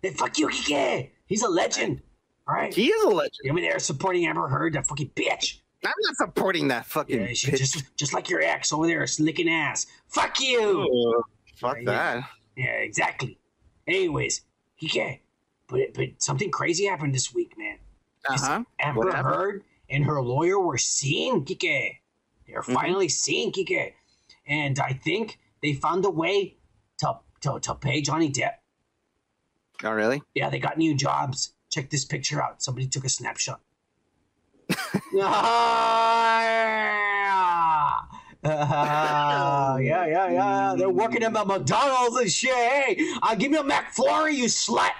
Hey, 0.01 0.11
fuck 0.11 0.37
you, 0.37 0.47
Kike. 0.47 1.09
He's 1.25 1.43
a 1.43 1.49
legend. 1.49 2.01
All 2.49 2.55
right. 2.55 2.73
He 2.73 2.87
is 2.87 3.03
a 3.03 3.09
legend. 3.09 3.47
I 3.47 3.53
mean, 3.53 3.63
they're 3.63 3.77
supporting 3.79 4.25
Amber 4.25 4.47
Heard, 4.47 4.73
that 4.73 4.87
fucking 4.87 5.11
bitch. 5.15 5.59
I'm 5.85 5.93
not 6.01 6.15
supporting 6.17 6.67
that 6.69 6.85
fucking. 6.87 7.19
Yeah, 7.21 7.27
bitch. 7.27 7.57
just 7.57 7.95
just 7.95 8.11
like 8.13 8.27
your 8.29 8.41
ex 8.41 8.73
over 8.73 8.87
there, 8.87 9.05
licking 9.19 9.47
ass. 9.49 9.85
Fuck 10.07 10.39
you. 10.39 11.15
Ugh, 11.17 11.23
fuck 11.55 11.77
Yeah, 11.77 11.83
that. 11.85 12.29
Yeah, 12.57 12.65
exactly. 12.65 13.37
Anyways, 13.87 14.41
Kike, 14.81 15.19
but 15.67 15.93
but 15.93 16.07
something 16.17 16.49
crazy 16.49 16.85
happened 16.85 17.13
this 17.13 17.33
week, 17.33 17.53
man. 17.57 17.77
Uh 18.27 18.37
huh. 18.37 18.63
Amber 18.79 18.99
What 19.05 19.13
happened? 19.13 19.35
Heard 19.35 19.63
and 19.89 20.03
her 20.05 20.21
lawyer 20.21 20.59
were 20.59 20.77
seen, 20.79 21.45
Kike. 21.45 21.97
They're 22.47 22.61
Mm-hmm. 22.61 22.73
finally 22.73 23.09
seen, 23.09 23.51
Kike, 23.53 23.93
and 24.47 24.79
I 24.79 24.93
think 24.93 25.37
they 25.61 25.73
found 25.73 26.03
a 26.03 26.09
way 26.09 26.57
to 26.97 27.19
to 27.41 27.59
to 27.61 27.75
pay 27.75 28.01
Johnny 28.01 28.31
Depp. 28.31 28.55
Oh 29.83 29.91
really? 29.91 30.21
Yeah, 30.35 30.49
they 30.49 30.59
got 30.59 30.77
new 30.77 30.95
jobs. 30.95 31.53
Check 31.69 31.89
this 31.89 32.05
picture 32.05 32.41
out. 32.41 32.61
Somebody 32.63 32.87
took 32.87 33.05
a 33.05 33.09
snapshot. 33.09 33.61
Ah, 38.41 39.77
yeah, 39.77 40.05
yeah, 40.05 40.31
yeah. 40.31 40.75
They're 40.77 40.89
working 40.89 41.23
at 41.23 41.33
McDonald's 41.33 42.15
and 42.17 42.31
shit. 42.31 42.53
Hey, 42.53 42.97
I'll 43.21 43.35
give 43.35 43.51
you 43.51 43.59
a 43.59 43.63
McFlurry, 43.63 44.33
you 44.33 44.45
slut. 44.45 44.91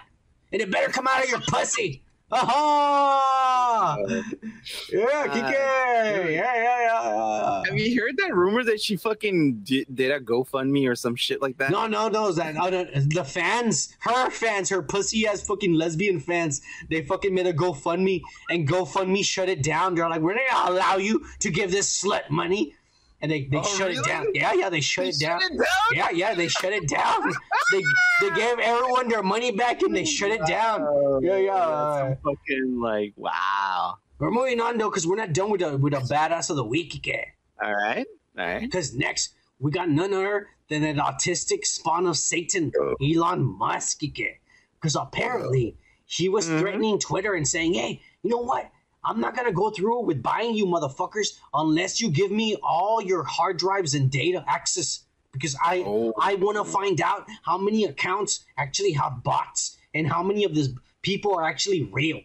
And 0.51 0.61
it 0.61 0.69
better 0.69 0.91
come 0.91 1.07
out 1.07 1.23
of 1.23 1.29
your 1.29 1.39
pussy. 1.47 2.03
Aha! 2.31 3.97
Yeah, 4.07 5.27
Kike. 5.27 5.51
Yeah, 5.51 6.27
yeah, 6.27 6.29
yeah, 6.29 6.81
yeah. 6.81 7.63
Have 7.65 7.77
you 7.77 7.99
heard 8.01 8.17
that 8.17 8.35
rumor 8.35 8.63
that 8.63 8.79
she 8.79 8.95
fucking 8.95 9.61
did, 9.63 9.87
did 9.93 10.11
a 10.11 10.19
GoFundMe 10.19 10.87
or 10.87 10.95
some 10.95 11.15
shit 11.15 11.41
like 11.41 11.57
that? 11.57 11.71
No, 11.71 11.87
no, 11.87 12.07
no. 12.07 12.31
That 12.31 12.55
uh, 12.55 12.69
the 13.07 13.23
fans, 13.23 13.95
her 13.99 14.29
fans, 14.29 14.69
her 14.69 14.81
pussy 14.83 15.25
ass 15.27 15.41
fucking 15.45 15.73
lesbian 15.73 16.19
fans. 16.19 16.61
They 16.89 17.01
fucking 17.01 17.33
made 17.33 17.47
a 17.47 17.53
GoFundMe, 17.53 18.21
and 18.49 18.67
GoFundMe 18.67 19.23
shut 19.25 19.49
it 19.49 19.63
down. 19.63 19.95
They're 19.95 20.09
like, 20.09 20.21
we're 20.21 20.35
not 20.35 20.43
gonna 20.51 20.71
allow 20.75 20.97
you 20.97 21.25
to 21.39 21.49
give 21.49 21.71
this 21.71 22.01
slut 22.03 22.29
money, 22.29 22.75
and 23.21 23.31
they, 23.31 23.45
they 23.45 23.57
Oh, 23.57 23.63
shut 23.63 23.91
it 23.91 24.03
down. 24.03 24.27
Yeah, 24.33 24.53
yeah, 24.53 24.69
they 24.69 24.81
shut 24.81 25.05
They 25.05 25.09
it 25.09 25.19
down. 25.19 25.41
shut 25.41 25.51
it 25.51 25.57
down? 25.57 25.67
Yeah, 25.93 26.09
yeah, 26.11 26.33
they 26.33 26.47
shut 26.47 26.73
it 26.73 26.87
down. 26.87 27.33
they 27.71 27.83
they 28.21 28.35
gave 28.35 28.59
everyone 28.59 29.09
their 29.09 29.23
money 29.23 29.51
back, 29.51 29.81
and 29.81 29.95
they 29.95 30.05
shut 30.05 30.31
it 30.31 30.45
down. 30.47 30.81
Yeah, 31.21 31.37
yeah. 31.37 32.15
Fucking 32.23 32.79
like 32.79 33.13
wow. 33.15 33.95
We're 34.19 34.31
moving 34.31 34.59
on 34.59 34.77
though, 34.77 34.89
because 34.89 35.07
we're 35.07 35.15
not 35.15 35.33
done 35.33 35.49
with 35.49 35.61
the 35.61 35.77
with 35.77 35.93
the 35.93 35.99
badass 35.99 36.49
of 36.49 36.55
the 36.55 36.63
week, 36.65 36.93
Kike. 36.93 37.23
All 37.61 37.73
right, 37.73 38.05
all 38.37 38.45
right. 38.45 38.61
Because 38.61 38.93
next 38.93 39.33
we 39.59 39.71
got 39.71 39.89
none 39.89 40.13
other 40.13 40.47
than 40.69 40.83
an 40.83 40.97
autistic 40.97 41.65
spawn 41.65 42.05
of 42.05 42.17
Satan, 42.17 42.71
oh. 42.79 42.95
Elon 43.01 43.43
Musk. 43.43 43.99
Because 43.99 44.95
apparently 44.95 45.75
he 46.05 46.29
was 46.29 46.47
mm-hmm. 46.47 46.59
threatening 46.59 46.99
Twitter 46.99 47.33
and 47.33 47.47
saying, 47.47 47.73
"Hey, 47.73 48.01
you 48.23 48.29
know 48.29 48.37
what? 48.41 48.69
I'm 49.03 49.19
not 49.19 49.35
gonna 49.35 49.51
go 49.51 49.69
through 49.69 50.01
with 50.01 50.21
buying 50.21 50.55
you 50.55 50.65
motherfuckers 50.65 51.39
unless 51.53 52.01
you 52.01 52.11
give 52.11 52.31
me 52.31 52.57
all 52.61 53.01
your 53.01 53.23
hard 53.23 53.57
drives 53.57 53.93
and 53.93 54.11
data 54.11 54.43
access 54.47 55.05
because 55.31 55.55
I 55.63 55.83
Oh. 55.85 56.13
I 56.19 56.35
want 56.35 56.57
to 56.57 56.63
find 56.63 56.99
out 57.01 57.27
how 57.43 57.57
many 57.57 57.85
accounts 57.85 58.45
actually 58.57 58.93
have 58.93 59.23
bots 59.23 59.77
and 59.93 60.07
how 60.07 60.23
many 60.23 60.43
of 60.43 60.53
these 60.53 60.69
people 61.01 61.35
are 61.35 61.43
actually 61.43 61.83
real. 61.91 62.21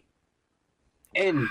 And 1.14 1.48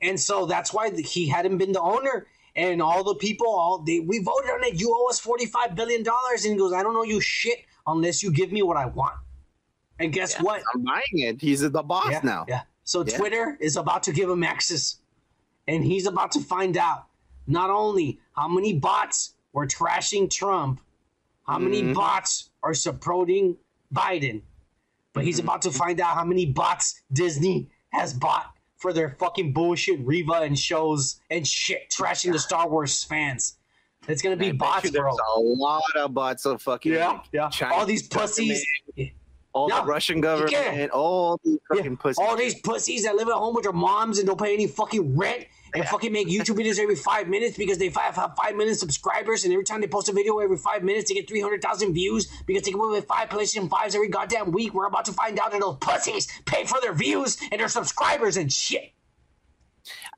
and 0.00 0.18
so 0.18 0.46
that's 0.46 0.72
why 0.72 0.90
he 0.90 1.28
hadn't 1.28 1.58
been 1.58 1.72
the 1.72 1.80
owner. 1.80 2.26
And 2.56 2.82
all 2.82 3.04
the 3.04 3.14
people, 3.14 3.46
all 3.46 3.78
they 3.78 4.00
we 4.00 4.18
voted 4.18 4.50
on 4.50 4.64
it. 4.64 4.80
You 4.80 4.92
owe 4.92 5.08
us 5.08 5.20
forty 5.20 5.46
five 5.46 5.76
billion 5.76 6.02
dollars, 6.02 6.44
and 6.44 6.54
he 6.54 6.58
goes, 6.58 6.72
"I 6.72 6.82
don't 6.82 6.94
know 6.94 7.04
you 7.04 7.20
shit 7.20 7.58
unless 7.86 8.22
you 8.22 8.32
give 8.32 8.50
me 8.50 8.62
what 8.62 8.76
I 8.76 8.86
want." 8.86 9.14
And 10.00 10.12
guess 10.12 10.40
what? 10.40 10.62
I'm 10.74 10.82
buying 10.82 11.02
it. 11.12 11.40
He's 11.40 11.60
the 11.60 11.82
boss 11.82 12.10
yeah, 12.10 12.20
now. 12.24 12.46
Yeah. 12.48 12.62
So 12.88 13.04
Yeah. 13.04 13.18
Twitter 13.18 13.58
is 13.60 13.76
about 13.76 14.02
to 14.04 14.12
give 14.12 14.30
him 14.30 14.42
access, 14.42 14.96
and 15.66 15.84
he's 15.84 16.06
about 16.06 16.32
to 16.32 16.40
find 16.40 16.74
out 16.78 17.04
not 17.46 17.68
only 17.68 18.18
how 18.34 18.48
many 18.48 18.72
bots 18.72 19.34
were 19.52 19.66
trashing 19.66 20.30
Trump, 20.30 20.80
how 21.46 21.58
many 21.58 21.82
Mhm. 21.82 21.94
bots 21.94 22.48
are 22.62 22.72
supporting 22.72 23.58
Biden, 23.94 24.40
but 25.12 25.22
he's 25.24 25.38
Mhm. 25.38 25.42
about 25.44 25.62
to 25.62 25.70
find 25.70 26.00
out 26.00 26.14
how 26.14 26.24
many 26.24 26.46
bots 26.46 27.02
Disney 27.12 27.68
has 27.90 28.14
bought 28.14 28.54
for 28.78 28.94
their 28.94 29.10
fucking 29.18 29.52
bullshit 29.52 30.00
Reva 30.06 30.40
and 30.40 30.58
shows 30.58 31.20
and 31.28 31.46
shit, 31.46 31.90
trashing 31.90 32.32
the 32.32 32.38
Star 32.38 32.66
Wars 32.70 33.04
fans. 33.04 33.58
It's 34.06 34.22
gonna 34.22 34.34
be 34.36 34.52
bots, 34.52 34.86
you 34.86 34.92
bro. 34.92 35.02
There's 35.14 35.18
a 35.36 35.40
lot 35.40 35.82
of 35.94 36.14
bots 36.14 36.46
of 36.46 36.62
fucking 36.62 36.92
Yeah, 36.94 37.20
yeah. 37.32 37.50
Chinese 37.50 37.78
All 37.78 37.84
these 37.84 38.08
pussies. 38.08 38.64
All 39.52 39.68
Yeah. 39.68 39.80
the 39.80 39.86
Russian 39.86 40.20
government, 40.20 40.52
Yeah. 40.52 40.86
all 40.92 41.40
these 41.44 41.58
Yeah, 41.74 41.88
pussies. 41.98 42.18
All 42.18 42.36
these 42.36 42.54
pussies 42.60 43.04
that 43.04 43.16
live 43.16 43.28
at 43.28 43.34
home 43.34 43.54
with 43.54 43.64
their 43.64 43.72
moms 43.72 44.18
and 44.18 44.26
don't 44.26 44.40
pay 44.40 44.54
any 44.54 44.66
fucking 44.66 45.16
rent 45.16 45.46
and 45.74 45.84
fucking 45.86 46.12
make 46.12 46.28
YouTube 46.28 46.56
videos 46.58 46.78
every 46.78 46.96
five 46.96 47.28
minutes 47.28 47.56
because 47.56 47.78
they 47.78 47.88
have, 47.88 48.14
have 48.16 48.34
five 48.42 48.56
million 48.56 48.74
subscribers 48.74 49.44
and 49.44 49.52
every 49.52 49.64
time 49.64 49.80
they 49.80 49.86
post 49.86 50.08
a 50.08 50.12
video 50.12 50.38
every 50.38 50.56
five 50.56 50.82
minutes 50.82 51.08
they 51.10 51.14
get 51.14 51.28
300,000 51.28 51.92
views 51.94 52.26
because 52.46 52.62
they 52.62 52.72
come 52.72 52.80
up 52.82 52.90
with 52.90 53.06
five 53.06 53.28
PlayStation 53.28 53.68
5s 53.68 53.94
every 53.94 54.08
goddamn 54.08 54.52
week. 54.52 54.74
We're 54.74 54.86
about 54.86 55.04
to 55.06 55.12
find 55.12 55.38
out 55.38 55.50
that 55.52 55.60
those 55.60 55.76
pussies 55.80 56.28
pay 56.46 56.64
for 56.64 56.80
their 56.80 56.94
views 56.94 57.38
and 57.50 57.60
their 57.60 57.68
subscribers 57.68 58.36
and 58.36 58.52
shit. 58.52 58.92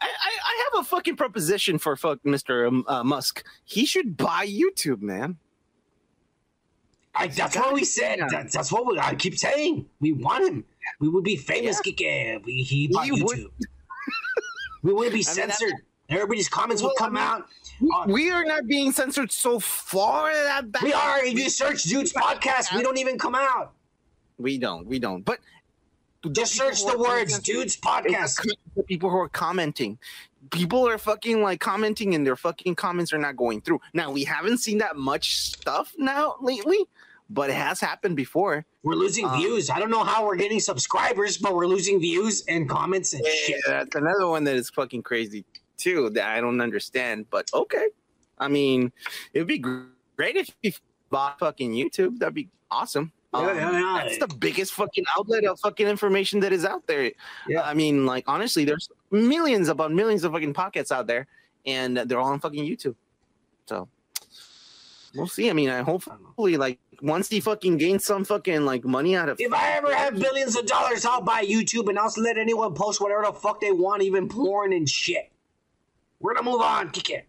I, 0.01 0.07
I, 0.07 0.09
I 0.09 0.65
have 0.73 0.81
a 0.81 0.85
fucking 0.89 1.17
proposition 1.17 1.79
for 1.79 1.95
fuck 1.97 2.19
Mr. 2.25 2.67
Um, 2.67 2.85
uh, 2.89 3.05
Musk. 3.05 3.45
He 3.65 3.85
should 3.87 4.17
buy 4.17 4.47
YouTube, 4.47 5.01
man. 5.03 5.39
I, 7.15 7.27
that's 7.27 7.57
what 7.57 7.73
we 7.75 7.85
said. 7.85 8.21
That, 8.31 8.53
that's 8.53 8.71
what 8.71 8.87
we, 8.87 8.99
I 8.99 9.15
keep 9.15 9.37
saying. 9.39 9.87
We 10.01 10.13
want 10.13 10.47
him. 10.49 10.65
We 11.01 11.09
would 11.09 11.25
be 11.25 11.37
famous. 11.37 11.81
Yeah. 11.85 11.93
Kike. 11.93 12.45
We, 12.45 12.63
he 12.63 12.91
We 13.03 13.23
would- 13.23 13.47
we 14.83 14.93
wouldn't 14.95 15.13
be 15.13 15.19
I 15.19 15.21
mean, 15.21 15.23
censored. 15.25 15.73
Everybody's 16.09 16.49
comments 16.49 16.83
would 16.83 16.89
Well, 16.99 17.11
come 17.11 17.17
I 17.17 17.21
mean, 17.21 17.45
out. 17.93 18.03
Uh, 18.09 18.13
We 18.13 18.31
are 18.31 18.45
not 18.45 18.67
being 18.67 18.93
censored 18.93 19.31
so 19.31 19.59
far 19.61 20.33
that 20.33 20.73
back. 20.73 20.83
We 20.83 20.93
are. 20.93 21.23
If 21.25 21.35
you 21.35 21.51
search 21.51 21.83
Dude's 21.85 22.13
podcast, 22.13 22.75
we 22.75 22.83
don't 22.83 22.99
even 22.99 23.19
come 23.19 23.35
out. 23.35 23.73
We 24.39 24.57
don't. 24.59 24.87
We 24.87 24.99
don't. 24.99 25.23
But 25.25 25.39
Just 26.33 26.55
search 26.57 26.85
the 26.85 26.99
words 26.99 27.39
Dude's 27.41 27.77
podcast. 27.77 28.43
the 28.75 28.83
people 28.85 29.11
who 29.11 29.17
are 29.19 29.29
commenting. 29.29 29.99
People 30.51 30.89
are 30.89 30.97
fucking 30.99 31.43
like 31.43 31.61
commenting, 31.61 32.15
and 32.15 32.27
their 32.27 32.37
fucking 32.37 32.75
comments 32.75 33.13
are 33.13 33.19
not 33.19 33.37
going 33.37 33.61
through. 33.61 33.81
Now 33.93 34.11
we 34.11 34.25
haven't 34.25 34.59
seen 34.59 34.79
that 34.79 34.97
much 34.97 35.37
stuff 35.37 35.93
now 35.99 36.37
lately, 36.41 36.79
but 37.31 37.49
it 37.49 37.55
has 37.55 37.81
happened 37.81 38.17
before. 38.17 38.67
We're 38.83 38.95
losing 38.95 39.25
Um, 39.25 39.39
views. 39.41 39.71
I 39.71 39.79
don't 39.79 39.91
know 39.91 40.05
how 40.05 40.27
we're 40.27 40.37
getting 40.37 40.61
subscribers, 40.61 41.39
but 41.39 41.55
we're 41.55 41.67
losing 41.67 42.01
views 42.01 42.45
and 42.49 42.69
comments 42.69 43.13
and 43.15 43.25
shit. 43.25 43.61
That's 43.67 43.95
another 43.95 44.27
one 44.27 44.45
that 44.45 44.57
is 44.57 44.69
fucking 44.71 45.03
crazy 45.03 45.45
too 45.77 46.11
that 46.11 46.29
I 46.29 46.41
don't 46.41 46.61
understand. 46.61 47.27
But 47.31 47.49
okay, 47.55 47.89
I 48.39 48.49
mean, 48.49 48.93
it'd 49.33 49.47
be 49.49 49.59
great 49.59 50.37
if 50.37 50.51
you 50.63 50.73
bought 51.09 51.39
fucking 51.39 51.73
YouTube. 51.73 52.19
That'd 52.19 52.35
be 52.35 52.49
awesome. 52.71 53.13
Um, 53.33 53.47
Yeah, 53.47 53.55
yeah, 53.55 53.73
yeah. 53.73 54.03
That's 54.03 54.19
the 54.19 54.27
biggest 54.37 54.73
fucking 54.73 55.05
outlet 55.17 55.45
of 55.45 55.61
fucking 55.61 55.87
information 55.87 56.41
that 56.41 56.53
is 56.53 56.65
out 56.65 56.87
there. 56.89 57.13
Yeah. 57.47 57.63
I 57.63 57.75
mean, 57.75 58.07
like 58.07 58.25
honestly, 58.27 58.65
there's 58.65 58.89
millions 59.13 59.69
upon 59.69 59.95
millions 59.95 60.25
of 60.25 60.33
fucking 60.33 60.53
pockets 60.53 60.91
out 60.91 61.07
there, 61.07 61.29
and 61.65 61.97
they're 61.97 62.19
all 62.19 62.33
on 62.33 62.41
fucking 62.41 62.65
YouTube. 62.65 62.97
So 63.67 63.89
we'll 65.15 65.27
see. 65.27 65.51
I 65.51 65.53
mean, 65.53 65.71
I 65.71 65.83
hopefully 65.83 66.57
like 66.57 66.79
once 67.03 67.29
he 67.29 67.41
fucking 67.41 67.79
gains 67.79 68.05
some 68.05 68.25
fucking 68.25 68.65
like 68.65 68.85
money 68.85 69.17
out 69.17 69.29
of 69.29 69.41
If 69.41 69.53
I 69.53 69.73
ever 69.73 69.95
have 69.95 70.19
billions 70.19 70.57
of 70.57 70.67
dollars, 70.67 71.05
I'll 71.05 71.23
buy 71.23 71.45
YouTube 71.45 71.89
and 71.89 71.99
I'll 71.99 72.13
let 72.19 72.39
anyone 72.39 72.75
post 72.75 73.01
whatever 73.01 73.23
the 73.27 73.33
fuck 73.33 73.61
they 73.61 73.73
want, 73.73 74.03
even 74.03 74.29
porn 74.29 74.73
and 74.73 74.89
shit. 74.89 75.31
We're 76.21 76.35
gonna 76.35 76.51
move 76.51 76.61
on. 76.61 76.91
Kick 76.91 77.11
it. 77.11 77.27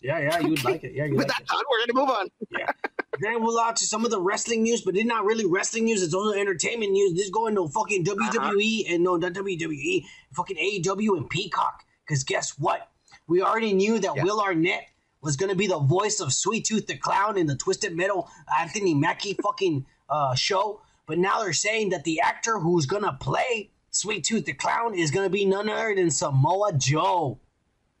Yeah, 0.00 0.18
yeah, 0.18 0.38
you'd 0.40 0.58
Okay. 0.58 0.68
like 0.72 0.84
it. 0.84 0.92
Yeah, 0.94 1.06
you 1.06 1.12
with 1.16 1.28
like 1.28 1.28
that 1.28 1.42
it. 1.42 1.48
thought, 1.48 1.64
we're 1.70 1.86
gonna 1.86 1.98
move 2.06 2.14
on. 2.14 2.28
We're 2.50 3.32
gonna 3.32 3.44
move 3.44 3.56
on 3.56 3.74
to 3.74 3.86
some 3.86 4.04
of 4.04 4.10
the 4.10 4.20
wrestling 4.20 4.62
news, 4.62 4.82
but 4.82 4.96
it's 4.96 5.06
not 5.06 5.24
really 5.24 5.46
wrestling 5.46 5.84
news. 5.84 6.02
It's 6.02 6.14
also 6.14 6.38
entertainment 6.38 6.92
news. 6.92 7.14
This 7.14 7.24
is 7.26 7.30
going 7.30 7.54
to 7.54 7.68
fucking 7.68 8.06
uh-huh. 8.08 8.50
WWE 8.50 8.92
and 8.92 9.02
no, 9.04 9.16
not 9.16 9.32
WWE, 9.32 10.04
fucking 10.34 10.56
AEW 10.56 11.16
and 11.16 11.28
Peacock. 11.30 11.84
Because 12.06 12.24
guess 12.24 12.58
what? 12.58 12.88
We 13.26 13.40
already 13.40 13.72
knew 13.72 13.98
that 13.98 14.16
Yeah. 14.16 14.24
Will 14.24 14.40
Arnett 14.40 14.82
was 15.24 15.36
gonna 15.36 15.54
be 15.56 15.66
the 15.66 15.78
voice 15.78 16.20
of 16.20 16.32
Sweet 16.32 16.64
Tooth 16.66 16.86
the 16.86 16.96
Clown 16.96 17.36
in 17.36 17.46
the 17.46 17.56
Twisted 17.56 17.96
Metal 17.96 18.28
Anthony 18.60 18.94
Mackie 18.94 19.34
fucking 19.34 19.86
uh, 20.08 20.34
show. 20.34 20.80
But 21.06 21.18
now 21.18 21.42
they're 21.42 21.52
saying 21.52 21.90
that 21.90 22.04
the 22.04 22.20
actor 22.20 22.58
who's 22.58 22.86
gonna 22.86 23.16
play 23.20 23.70
Sweet 23.90 24.24
Tooth 24.24 24.44
the 24.46 24.52
Clown 24.54 24.94
is 24.94 25.10
gonna 25.10 25.30
be 25.30 25.44
none 25.44 25.68
other 25.68 25.94
than 25.94 26.10
Samoa 26.10 26.72
Joe, 26.72 27.40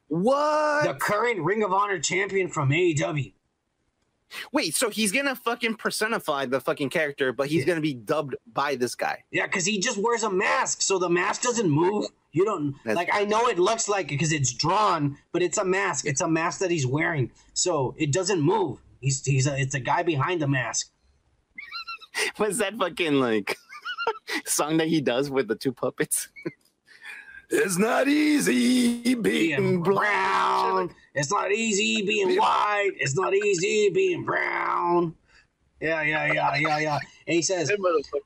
What? 0.08 0.84
the 0.84 0.94
current 0.94 1.40
Ring 1.40 1.62
of 1.62 1.72
Honor 1.72 1.98
champion 1.98 2.48
from 2.48 2.70
AEW. 2.70 3.33
Wait, 4.52 4.74
so 4.74 4.90
he's 4.90 5.12
gonna 5.12 5.34
fucking 5.34 5.74
personify 5.76 6.46
the 6.46 6.60
fucking 6.60 6.90
character, 6.90 7.32
but 7.32 7.48
he's 7.48 7.64
gonna 7.64 7.80
be 7.80 7.94
dubbed 7.94 8.36
by 8.52 8.74
this 8.76 8.94
guy. 8.94 9.22
Yeah, 9.30 9.46
because 9.46 9.64
he 9.66 9.78
just 9.80 9.98
wears 9.98 10.22
a 10.22 10.30
mask, 10.30 10.82
so 10.82 10.98
the 10.98 11.08
mask 11.08 11.42
doesn't 11.42 11.68
move. 11.70 12.06
You 12.32 12.44
don't 12.44 12.74
That's- 12.84 12.96
like. 12.96 13.08
I 13.12 13.24
know 13.24 13.48
it 13.48 13.58
looks 13.58 13.88
like 13.88 14.06
it 14.06 14.14
because 14.14 14.32
it's 14.32 14.52
drawn, 14.52 15.16
but 15.32 15.42
it's 15.42 15.58
a 15.58 15.64
mask. 15.64 16.04
It's 16.06 16.20
a 16.20 16.28
mask 16.28 16.60
that 16.60 16.70
he's 16.70 16.86
wearing, 16.86 17.30
so 17.52 17.94
it 17.96 18.12
doesn't 18.12 18.40
move. 18.40 18.80
He's 19.00 19.24
he's 19.24 19.46
a, 19.46 19.56
it's 19.58 19.74
a 19.74 19.80
guy 19.80 20.02
behind 20.02 20.40
the 20.42 20.48
mask. 20.48 20.90
What's 22.36 22.58
that 22.58 22.76
fucking 22.76 23.14
like 23.20 23.56
song 24.46 24.78
that 24.78 24.88
he 24.88 25.00
does 25.00 25.30
with 25.30 25.46
the 25.48 25.54
two 25.54 25.72
puppets? 25.72 26.28
it's 27.50 27.78
not 27.78 28.08
easy 28.08 29.14
being 29.14 29.22
Being 29.22 29.82
brown. 29.82 29.94
brown, 30.88 30.94
it's 31.14 31.30
not 31.30 31.52
easy 31.52 32.02
being 32.02 32.36
white. 32.36 32.92
It's 32.96 33.14
not 33.16 33.34
easy 33.34 33.90
being 33.90 34.24
brown. 34.24 35.14
Yeah, 35.80 36.02
yeah, 36.02 36.32
yeah, 36.32 36.56
yeah, 36.56 36.78
yeah. 36.78 36.98
And 37.26 37.34
he 37.34 37.42
says, 37.42 37.70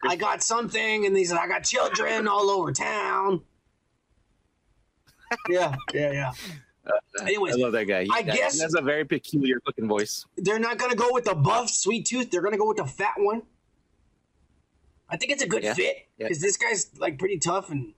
"I 0.05 0.17
got 0.17 0.43
something," 0.43 1.07
and 1.07 1.17
he 1.17 1.25
says, 1.25 1.39
"I 1.39 1.49
got 1.49 1.65
children 1.65 2.29
all 2.29 2.51
over 2.51 2.73
town." 2.73 3.43
Yeah, 5.49 5.75
yeah, 5.93 6.13
yeah. 6.13 6.33
Uh, 6.87 6.93
Anyways, 7.23 7.55
I 7.57 7.59
love 7.59 7.73
that 7.73 7.85
guy. 7.85 8.05
He, 8.05 8.11
I 8.11 8.23
that- 8.23 8.35
guess- 8.35 8.55
he 8.57 8.63
has 8.63 8.75
a 8.75 8.81
very 8.81 9.05
peculiar 9.05 9.61
fucking 9.67 9.87
voice. 9.87 10.25
they're 10.39 10.59
not 10.59 10.79
gonna 10.79 10.95
go 10.95 11.13
with 11.13 11.25
the 11.25 11.35
buff 11.35 11.69
sweet 11.69 12.07
tooth. 12.07 12.31
They're 12.31 12.41
gonna 12.41 12.57
go 12.57 12.67
with 12.69 12.79
the 12.79 12.87
fat 12.87 13.15
one. 13.19 13.43
I 15.11 15.17
think 15.19 15.33
it's 15.33 15.43
a 15.43 15.47
good 15.47 15.63
Yeah, 15.65 15.75
fit 15.75 15.97
yeah. 16.17 16.29
because 16.29 16.41
this 16.41 16.57
guy's 16.57 16.91
like 16.99 17.19
pretty 17.19 17.39
tough 17.39 17.69
and 17.71 17.93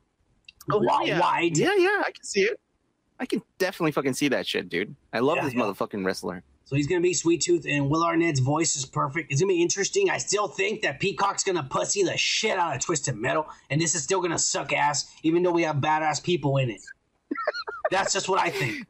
Oh, 0.71 0.81
wi- 0.81 1.05
yeah. 1.07 1.21
wide. 1.21 1.57
Yeah, 1.57 1.75
yeah, 1.77 2.03
I 2.07 2.11
can 2.13 2.25
see 2.25 2.43
it. 2.43 2.61
I 3.19 3.27
can 3.27 3.43
definitely 3.59 3.93
fucking 3.93 4.15
see 4.15 4.29
that 4.29 4.47
shit, 4.47 4.69
dude. 4.69 4.95
I 5.13 5.19
love 5.21 5.37
Yeah, 5.37 5.45
this 5.45 5.55
yeah. 5.55 5.61
motherfucking 5.63 6.05
wrestler. 6.05 6.43
So 6.65 6.77
he's 6.77 6.87
gonna 6.87 7.01
be 7.01 7.15
sweet 7.15 7.41
tooth, 7.41 7.67
and 7.69 7.91
Will 7.91 8.03
Arnett's 8.05 8.39
voice 8.41 8.77
is 8.77 8.87
perfect. 8.87 9.33
It's 9.33 9.41
gonna 9.41 9.53
be 9.53 9.61
interesting. 9.61 10.09
I 10.09 10.19
still 10.19 10.47
think 10.47 10.83
that 10.83 11.01
Peacock's 11.01 11.43
gonna 11.43 11.65
pussy 11.69 12.03
the 12.05 12.17
shit 12.17 12.57
out 12.57 12.75
of 12.77 12.81
Twisted 12.81 13.17
Metal, 13.17 13.47
and 13.71 13.81
this 13.81 13.95
is 13.95 14.03
still 14.05 14.21
gonna 14.23 14.39
suck 14.39 14.73
ass, 14.73 15.11
even 15.25 15.43
though 15.43 15.51
we 15.51 15.63
have 15.63 15.77
badass 15.77 16.23
people 16.23 16.59
in 16.59 16.71
it. 16.71 16.81
That's 17.91 18.13
just 18.13 18.29
what 18.29 18.39
I 18.41 18.51
think. 18.51 18.87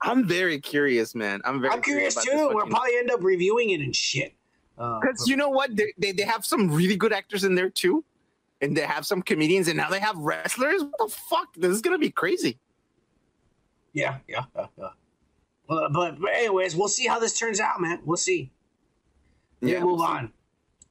I'm 0.00 0.24
very 0.26 0.60
curious, 0.60 1.14
man. 1.14 1.40
I'm 1.44 1.60
very 1.60 1.72
I'm 1.72 1.82
curious 1.82 2.14
about 2.14 2.24
too. 2.24 2.50
We'll 2.54 2.66
probably 2.66 2.96
end 2.98 3.10
up 3.10 3.22
reviewing 3.24 3.70
it 3.70 3.80
and 3.80 3.94
shit. 3.96 4.34
Uh, 4.78 5.00
Because 5.00 5.26
you 5.28 5.36
know 5.36 5.48
what? 5.48 5.74
They, 5.76 5.92
they, 5.98 6.12
they 6.12 6.24
have 6.24 6.44
some 6.44 6.70
really 6.70 6.96
good 6.96 7.12
actors 7.12 7.42
in 7.44 7.54
there 7.54 7.70
too. 7.70 8.04
And 8.64 8.76
they 8.76 8.82
have 8.82 9.04
some 9.06 9.22
comedians, 9.22 9.68
and 9.68 9.76
now 9.76 9.90
they 9.90 10.00
have 10.00 10.16
wrestlers. 10.16 10.82
What 10.82 10.92
the 10.98 11.08
fuck? 11.14 11.54
This 11.54 11.70
is 11.72 11.82
to 11.82 11.98
be 11.98 12.10
crazy. 12.10 12.58
Yeah, 13.92 14.18
yeah, 14.26 14.44
yeah. 14.56 14.66
yeah. 14.78 14.88
Well, 15.68 15.88
but, 15.90 16.20
but 16.20 16.34
anyways, 16.34 16.74
we'll 16.76 16.88
see 16.88 17.06
how 17.06 17.18
this 17.18 17.38
turns 17.38 17.60
out, 17.60 17.80
man. 17.80 18.00
We'll 18.04 18.16
see. 18.16 18.52
Yeah, 19.60 19.80
move 19.80 19.98
we'll 19.98 20.06
see. 20.06 20.28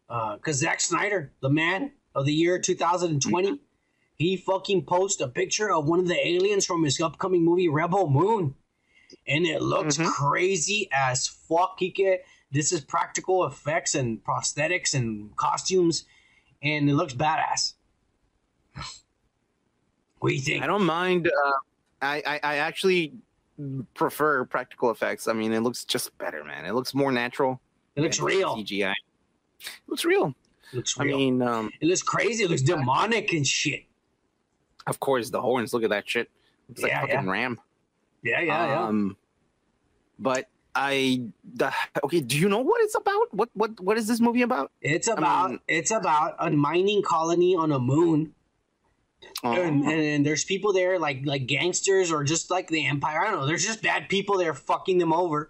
on. 0.09 0.37
Because 0.37 0.57
Zack 0.57 0.79
Snyder, 0.81 1.31
the 1.41 1.49
man 1.49 1.91
of 2.15 2.25
the 2.25 2.33
year 2.33 2.59
2020, 2.59 3.47
Mm-hmm. 3.47 3.55
he 4.15 4.37
fucking 4.37 4.85
posted 4.85 5.27
a 5.27 5.29
picture 5.29 5.71
of 5.71 5.85
one 5.87 5.99
of 5.99 6.07
the 6.07 6.27
aliens 6.27 6.65
from 6.65 6.83
his 6.83 6.99
upcoming 7.01 7.43
movie 7.43 7.67
Rebel 7.67 8.09
Moon, 8.09 8.55
and 9.27 9.45
it 9.45 9.61
looks 9.61 9.97
Mhm. 9.97 10.05
crazy 10.11 10.87
as 10.93 11.27
fuck. 11.27 11.75
He 11.79 11.89
get 11.89 12.25
this 12.51 12.71
is 12.71 12.81
practical 12.81 13.45
effects 13.45 13.95
and 13.95 14.23
prosthetics 14.23 14.93
and 14.93 15.35
costumes, 15.35 16.05
and 16.63 16.89
it 16.89 16.95
looks 16.95 17.13
badass. 17.13 17.73
What 20.19 20.29
do 20.29 20.35
you 20.35 20.41
think? 20.41 20.63
I 20.63 20.67
don't 20.67 20.85
mind. 20.85 21.27
Uh, 21.27 21.51
I, 22.01 22.23
I 22.25 22.39
I 22.43 22.55
actually 22.59 23.11
prefer 23.93 24.45
practical 24.45 24.89
effects. 24.89 25.27
I 25.27 25.33
mean, 25.33 25.51
it 25.51 25.59
looks 25.59 25.83
just 25.83 26.17
better, 26.17 26.45
man. 26.45 26.65
It 26.65 26.73
looks 26.73 26.93
more 26.93 27.11
natural. 27.11 27.59
It 27.97 28.01
looks 28.01 28.21
real. 28.21 28.55
CGI. 28.55 28.93
It 29.59 29.67
looks 29.87 30.05
real. 30.05 30.33
It 30.71 30.77
looks 30.77 30.97
I 30.97 31.03
mean, 31.03 31.41
um, 31.41 31.71
it 31.81 31.87
looks 31.87 32.01
crazy. 32.01 32.45
It 32.45 32.49
looks 32.49 32.61
demonic 32.61 33.33
and 33.33 33.45
shit. 33.45 33.83
of 34.87 34.99
course, 34.99 35.29
the 35.29 35.41
horns. 35.41 35.73
Look 35.73 35.83
at 35.83 35.89
that 35.89 36.09
shit. 36.09 36.29
It's 36.69 36.81
like 36.81 36.93
fucking 36.93 37.25
yeah. 37.25 37.29
ram. 37.29 37.59
Yeah, 38.23 38.39
yeah, 38.39 38.67
yeah. 38.67 38.83
Um, 38.83 39.17
but 40.17 40.47
I 40.75 41.23
the, 41.53 41.71
okay. 42.03 42.19
Do 42.21 42.37
you 42.37 42.49
know 42.49 42.59
what 42.59 42.81
it's 42.81 42.95
about? 42.95 43.33
What 43.33 43.49
what 43.53 43.79
what 43.79 43.97
is 43.97 44.07
this 44.07 44.19
movie 44.19 44.41
about? 44.41 44.71
It's 44.81 45.07
about 45.07 45.51
mean- 45.51 45.59
it's 45.67 45.91
about 45.91 46.35
a 46.39 46.49
mining 46.51 47.01
colony 47.03 47.55
on 47.55 47.71
a 47.71 47.79
moon, 47.79 48.33
Oh, 49.43 49.51
and, 49.51 49.83
and 49.85 50.25
there's 50.25 50.43
people 50.43 50.73
there 50.73 50.97
like 50.99 51.21
like 51.25 51.45
gangsters 51.47 52.11
or 52.11 52.23
just 52.23 52.49
like 52.49 52.67
the 52.69 52.85
empire. 52.87 53.21
I 53.21 53.31
don't 53.31 53.41
know. 53.41 53.45
There's 53.45 53.65
just 53.65 53.81
bad 53.81 54.09
people 54.09 54.37
there 54.37 54.53
fucking 54.53 54.97
them 54.97 55.13
over, 55.13 55.49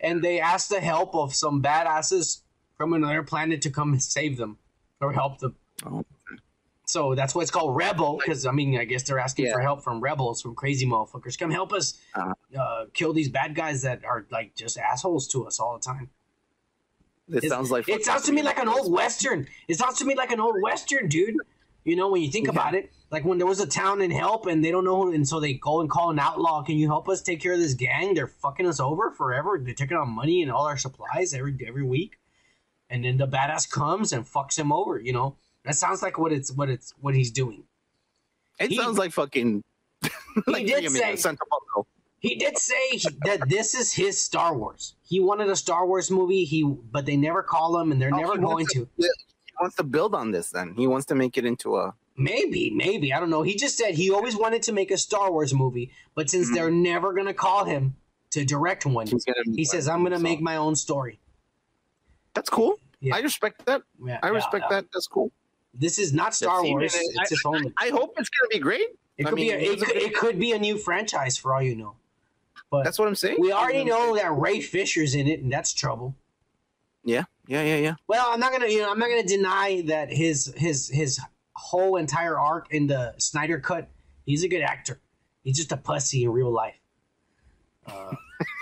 and 0.00 0.22
they 0.22 0.40
ask 0.40 0.68
the 0.68 0.80
help 0.80 1.14
of 1.14 1.34
some 1.34 1.62
badasses 1.62 2.40
from 2.76 2.92
another 2.92 3.22
planet 3.22 3.62
to 3.62 3.70
come 3.70 3.98
save 3.98 4.36
them 4.36 4.58
or 5.00 5.12
help 5.12 5.38
them. 5.38 5.54
Oh. 5.86 6.04
So 6.88 7.14
that's 7.14 7.34
why 7.34 7.42
it's 7.42 7.50
called 7.50 7.76
Rebel, 7.76 8.16
because 8.16 8.46
I 8.46 8.50
mean, 8.52 8.78
I 8.78 8.84
guess 8.86 9.02
they're 9.02 9.18
asking 9.18 9.44
Yeah. 9.44 9.52
for 9.52 9.60
help 9.60 9.84
from 9.84 10.00
rebels, 10.00 10.40
from 10.40 10.54
crazy 10.54 10.86
motherfuckers. 10.86 11.38
Come 11.38 11.50
help 11.50 11.70
us 11.74 11.98
Uh-huh. 12.14 12.32
uh, 12.58 12.86
kill 12.94 13.12
these 13.12 13.28
bad 13.28 13.54
guys 13.54 13.82
that 13.82 14.06
are 14.06 14.26
like 14.30 14.54
just 14.54 14.78
assholes 14.78 15.28
to 15.28 15.46
us 15.46 15.60
all 15.60 15.74
the 15.76 15.84
time. 15.84 16.08
It 17.28 17.36
It's- 17.36 17.50
sounds 17.52 17.70
like 17.70 17.86
it 17.90 18.06
sounds 18.06 18.22
to 18.24 18.32
me 18.32 18.40
like 18.40 18.58
an 18.58 18.68
old 18.70 18.90
western. 18.90 19.46
It 19.68 19.74
sounds 19.76 19.98
to 19.98 20.06
me 20.06 20.14
like 20.14 20.32
an 20.32 20.40
old 20.40 20.62
western, 20.62 21.08
dude. 21.08 21.36
You 21.84 21.94
know, 21.94 22.08
when 22.08 22.22
you 22.22 22.30
think 22.30 22.48
about 22.48 22.74
it, 22.74 22.90
like 23.10 23.22
when 23.26 23.36
there 23.36 23.46
was 23.46 23.60
a 23.60 23.66
town 23.66 24.00
in 24.00 24.10
help 24.10 24.46
and 24.46 24.64
they 24.64 24.70
don't 24.70 24.84
know, 24.84 24.96
who, 25.04 25.12
and 25.12 25.28
so 25.28 25.40
they 25.40 25.52
go 25.54 25.80
and 25.80 25.90
call 25.90 26.08
an 26.08 26.18
outlaw. 26.18 26.62
Can 26.62 26.76
you 26.76 26.86
help 26.86 27.06
us 27.10 27.20
take 27.20 27.40
care 27.42 27.52
of 27.52 27.58
this 27.58 27.74
gang? 27.74 28.14
They're 28.14 28.26
fucking 28.26 28.64
us 28.66 28.80
over 28.80 29.10
forever. 29.10 29.58
They're 29.62 29.74
taking 29.74 29.98
our 29.98 30.06
money 30.06 30.40
and 30.42 30.50
all 30.50 30.66
our 30.66 30.78
supplies 30.78 31.34
every 31.34 31.54
every 31.66 31.84
week, 31.84 32.18
and 32.88 33.04
then 33.04 33.18
the 33.18 33.28
badass 33.28 33.70
comes 33.70 34.10
and 34.10 34.24
fucks 34.24 34.58
him 34.58 34.72
over. 34.72 34.98
You 34.98 35.12
know, 35.12 35.36
that 35.68 35.74
sounds 35.74 36.02
like 36.02 36.18
what 36.18 36.32
it's 36.32 36.50
what 36.50 36.68
it's 36.70 36.92
what 37.00 37.14
he's 37.14 37.30
doing. 37.30 37.62
It 38.58 38.70
he- 38.70 38.76
sounds 38.76 38.98
like 38.98 39.12
fucking. 39.12 39.62
like 40.46 40.66
did 40.66 40.90
say- 40.90 41.16
He 42.20 42.34
did 42.36 42.58
say 42.58 42.88
he- 42.92 43.08
that 43.24 43.48
this 43.48 43.74
is 43.74 43.92
his 43.92 44.20
Star 44.20 44.56
Wars. 44.56 44.94
He 45.04 45.20
wanted 45.20 45.48
a 45.50 45.56
Star 45.56 45.86
Wars 45.86 46.10
movie. 46.10 46.44
He 46.44 46.64
but 46.64 47.06
they 47.06 47.16
never 47.16 47.42
call 47.42 47.78
him, 47.78 47.92
and 47.92 48.00
they're 48.00 48.14
Oh, 48.14 48.18
never 48.18 48.38
going 48.38 48.66
to. 48.72 48.88
He 48.96 49.06
wants 49.60 49.76
to 49.76 49.82
build 49.84 50.14
on 50.14 50.30
this. 50.30 50.50
Then 50.50 50.74
he 50.74 50.86
wants 50.86 51.06
to 51.06 51.14
make 51.14 51.36
it 51.38 51.44
into 51.44 51.76
a. 51.76 51.94
Maybe, 52.16 52.70
maybe. 52.70 53.12
I 53.12 53.20
don't 53.20 53.30
know. 53.30 53.42
He 53.42 53.54
just 53.54 53.76
said 53.76 53.94
he 53.94 54.10
always 54.10 54.36
wanted 54.36 54.62
to 54.64 54.72
make 54.72 54.90
a 54.90 54.96
Star 54.98 55.30
Wars 55.30 55.54
movie, 55.54 55.92
but 56.16 56.28
since 56.30 56.50
Mhm. 56.50 56.54
they're 56.54 56.70
never 56.70 57.12
going 57.12 57.26
to 57.26 57.34
call 57.34 57.64
him 57.64 57.94
to 58.30 58.44
direct 58.44 58.84
one, 58.86 59.06
he 59.54 59.64
says, 59.64 59.86
I'm 59.88 60.00
going 60.00 60.12
to 60.12 60.18
make 60.18 60.40
my 60.40 60.56
own 60.56 60.74
story. 60.74 61.20
That's 62.34 62.50
cool. 62.50 62.74
Yeah. 63.00 63.14
I 63.16 63.20
respect 63.20 63.64
that. 63.66 63.82
Yeah, 64.04 64.18
I 64.22 64.28
respect 64.28 64.64
yeah. 64.68 64.76
that. 64.80 64.86
That's 64.92 65.06
cool. 65.06 65.30
This 65.74 65.98
is 65.98 66.12
not 66.12 66.34
Star 66.34 66.62
Wars. 66.64 66.94
man, 66.94 67.02
I- 67.18 67.22
It's 67.22 67.32
its 67.32 67.42
own. 67.44 67.72
I 67.78 67.88
hope 67.90 68.14
it's 68.18 68.28
gonna 68.28 68.48
be 68.50 68.58
great. 68.58 68.88
It 69.16 69.26
I 69.26 69.30
could 69.30 69.36
be. 69.36 69.50
A, 69.50 69.58
it, 69.58 69.80
could, 69.80 69.96
it 69.96 70.14
could 70.14 70.38
be 70.38 70.52
a 70.52 70.58
new 70.58 70.78
franchise 70.78 71.36
for 71.36 71.54
all 71.54 71.62
you 71.62 71.74
know. 71.76 71.96
But 72.70 72.84
That's 72.84 72.98
what 72.98 73.08
I'm 73.08 73.14
saying. 73.14 73.36
we 73.40 73.50
already 73.52 73.78
You 73.80 73.84
what 73.90 74.00
I'm 74.00 74.08
know 74.08 74.16
that 74.16 74.38
Ray 74.38 74.60
Fisher's 74.60 75.14
in 75.14 75.26
it, 75.26 75.40
and 75.40 75.50
that's 75.52 75.72
trouble. 75.72 76.14
Yeah, 77.04 77.24
yeah, 77.46 77.62
yeah, 77.62 77.76
yeah. 77.76 77.94
Well, 78.06 78.26
I'm 78.30 78.40
not 78.40 78.52
gonna, 78.52 78.66
you 78.68 78.80
know, 78.80 78.90
I'm 78.90 78.98
not 78.98 79.08
gonna 79.08 79.22
deny 79.22 79.82
that 79.86 80.12
his 80.12 80.52
his 80.56 80.88
his 80.88 81.18
whole 81.54 81.96
entire 81.96 82.38
arc 82.38 82.72
in 82.72 82.86
the 82.86 83.14
Snyder 83.18 83.58
cut. 83.58 83.88
He's 84.26 84.44
a 84.44 84.48
good 84.48 84.60
actor. 84.62 85.00
He's 85.42 85.56
just 85.56 85.72
a 85.72 85.76
pussy 85.78 86.24
in 86.24 86.30
real 86.30 86.50
life. 86.52 86.78
Uh, 87.86 88.14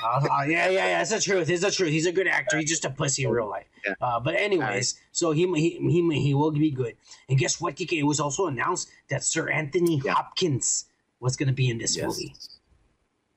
uh, 0.04 0.20
yeah, 0.46 0.68
yeah, 0.68 0.70
yeah. 0.70 1.00
It's 1.02 1.10
the 1.10 1.20
truth. 1.20 1.48
It's 1.50 1.62
the 1.62 1.70
truth. 1.70 1.90
He's 1.90 2.06
a 2.06 2.12
good 2.12 2.26
actor. 2.28 2.58
He's 2.58 2.68
just 2.68 2.84
a 2.84 2.90
pussy 2.90 3.24
in 3.24 3.30
real 3.30 3.48
life. 3.48 3.66
Yeah. 3.84 3.94
Uh, 4.00 4.20
but 4.20 4.34
anyways, 4.34 5.00
so 5.12 5.32
he, 5.32 5.46
he 5.54 5.78
he 5.78 6.20
he 6.20 6.34
will 6.34 6.50
be 6.50 6.70
good. 6.70 6.96
And 7.28 7.38
guess 7.38 7.60
what, 7.60 7.76
Kike? 7.76 7.92
It 7.98 8.02
was 8.02 8.20
also 8.20 8.46
announced 8.46 8.90
that 9.08 9.24
Sir 9.24 9.48
Anthony 9.48 10.00
Yeah. 10.04 10.14
Hopkins 10.14 10.86
was 11.20 11.36
going 11.36 11.48
to 11.48 11.54
be 11.54 11.70
in 11.70 11.78
this 11.78 11.96
Yes. 11.96 12.06
movie. 12.06 12.34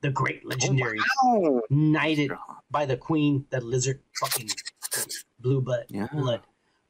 The 0.02 0.10
great 0.11 0.45
legendary, 0.45 0.98
Oh, 1.23 1.61
knighted 1.69 2.31
by 2.72 2.86
the 2.86 2.95
queen, 2.95 3.45
that 3.49 3.64
lizard, 3.64 3.99
fucking 4.19 4.49
blue 5.40 5.60
blood. 5.61 5.86
Yeah. 5.90 6.07
blood. 6.14 6.41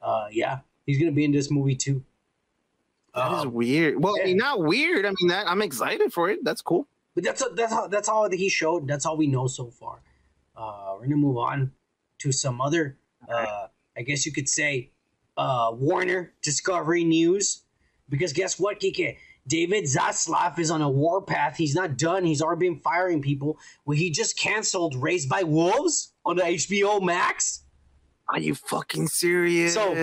Uh, 0.02 0.28
yeah, 0.32 0.60
he's 0.86 1.00
gonna 1.00 1.12
be 1.12 1.26
in 1.26 1.32
this 1.32 1.50
movie 1.52 1.76
too. 1.76 2.04
that 3.16 3.32
is 3.34 3.46
Um, 3.46 3.54
weird. 3.54 4.02
Well, 4.04 4.16
I 4.22 4.26
mean, 4.26 4.38
not 4.38 4.60
weird. 4.62 5.06
I 5.06 5.10
mean, 5.20 5.28
that 5.30 5.48
I'm 5.48 5.62
excited 5.64 6.14
for 6.14 6.30
it. 6.30 6.44
That's 6.44 6.62
cool. 6.62 6.88
But 7.20 7.26
that's 7.26 7.44
that's 7.54 7.74
all, 7.74 7.90
that's 7.90 8.08
all 8.08 8.30
that 8.30 8.38
he 8.38 8.48
showed. 8.48 8.88
That's 8.88 9.06
all 9.06 9.18
we 9.18 9.28
know 9.28 9.48
so 9.48 9.70
far. 9.70 10.02
Uh, 10.56 10.96
we're 10.96 11.04
gonna 11.04 11.18
move 11.18 11.38
on 11.38 11.74
to 12.20 12.32
some 12.32 12.62
other, 12.62 12.98
uh, 13.28 13.68
I 13.98 14.02
guess 14.04 14.26
you 14.26 14.32
could 14.32 14.48
say, 14.48 14.92
uh, 15.36 15.72
Warner 15.74 16.32
Discovery 16.42 17.04
news. 17.04 17.64
Because 18.08 18.32
guess 18.32 18.58
what, 18.58 18.80
Kike? 18.80 19.18
David 19.48 19.84
Zaslav 19.84 20.58
is 20.60 20.72
on 20.72 20.82
a 20.82 20.90
warpath. 20.90 21.58
He's 21.58 21.76
not 21.76 21.98
done. 21.98 22.24
He's 22.24 22.42
already 22.42 22.70
been 22.70 22.80
firing 22.80 23.22
people. 23.22 23.58
Well, 23.86 23.98
he 23.98 24.12
just 24.12 24.38
canceled 24.38 24.96
Raised 24.96 25.28
by 25.28 25.44
Wolves 25.44 26.14
on 26.26 26.38
the 26.38 26.44
HBO 26.44 27.04
Max. 27.04 27.64
Are 28.30 28.40
you 28.40 28.56
fucking 28.56 29.08
serious? 29.08 29.74
So 29.74 29.94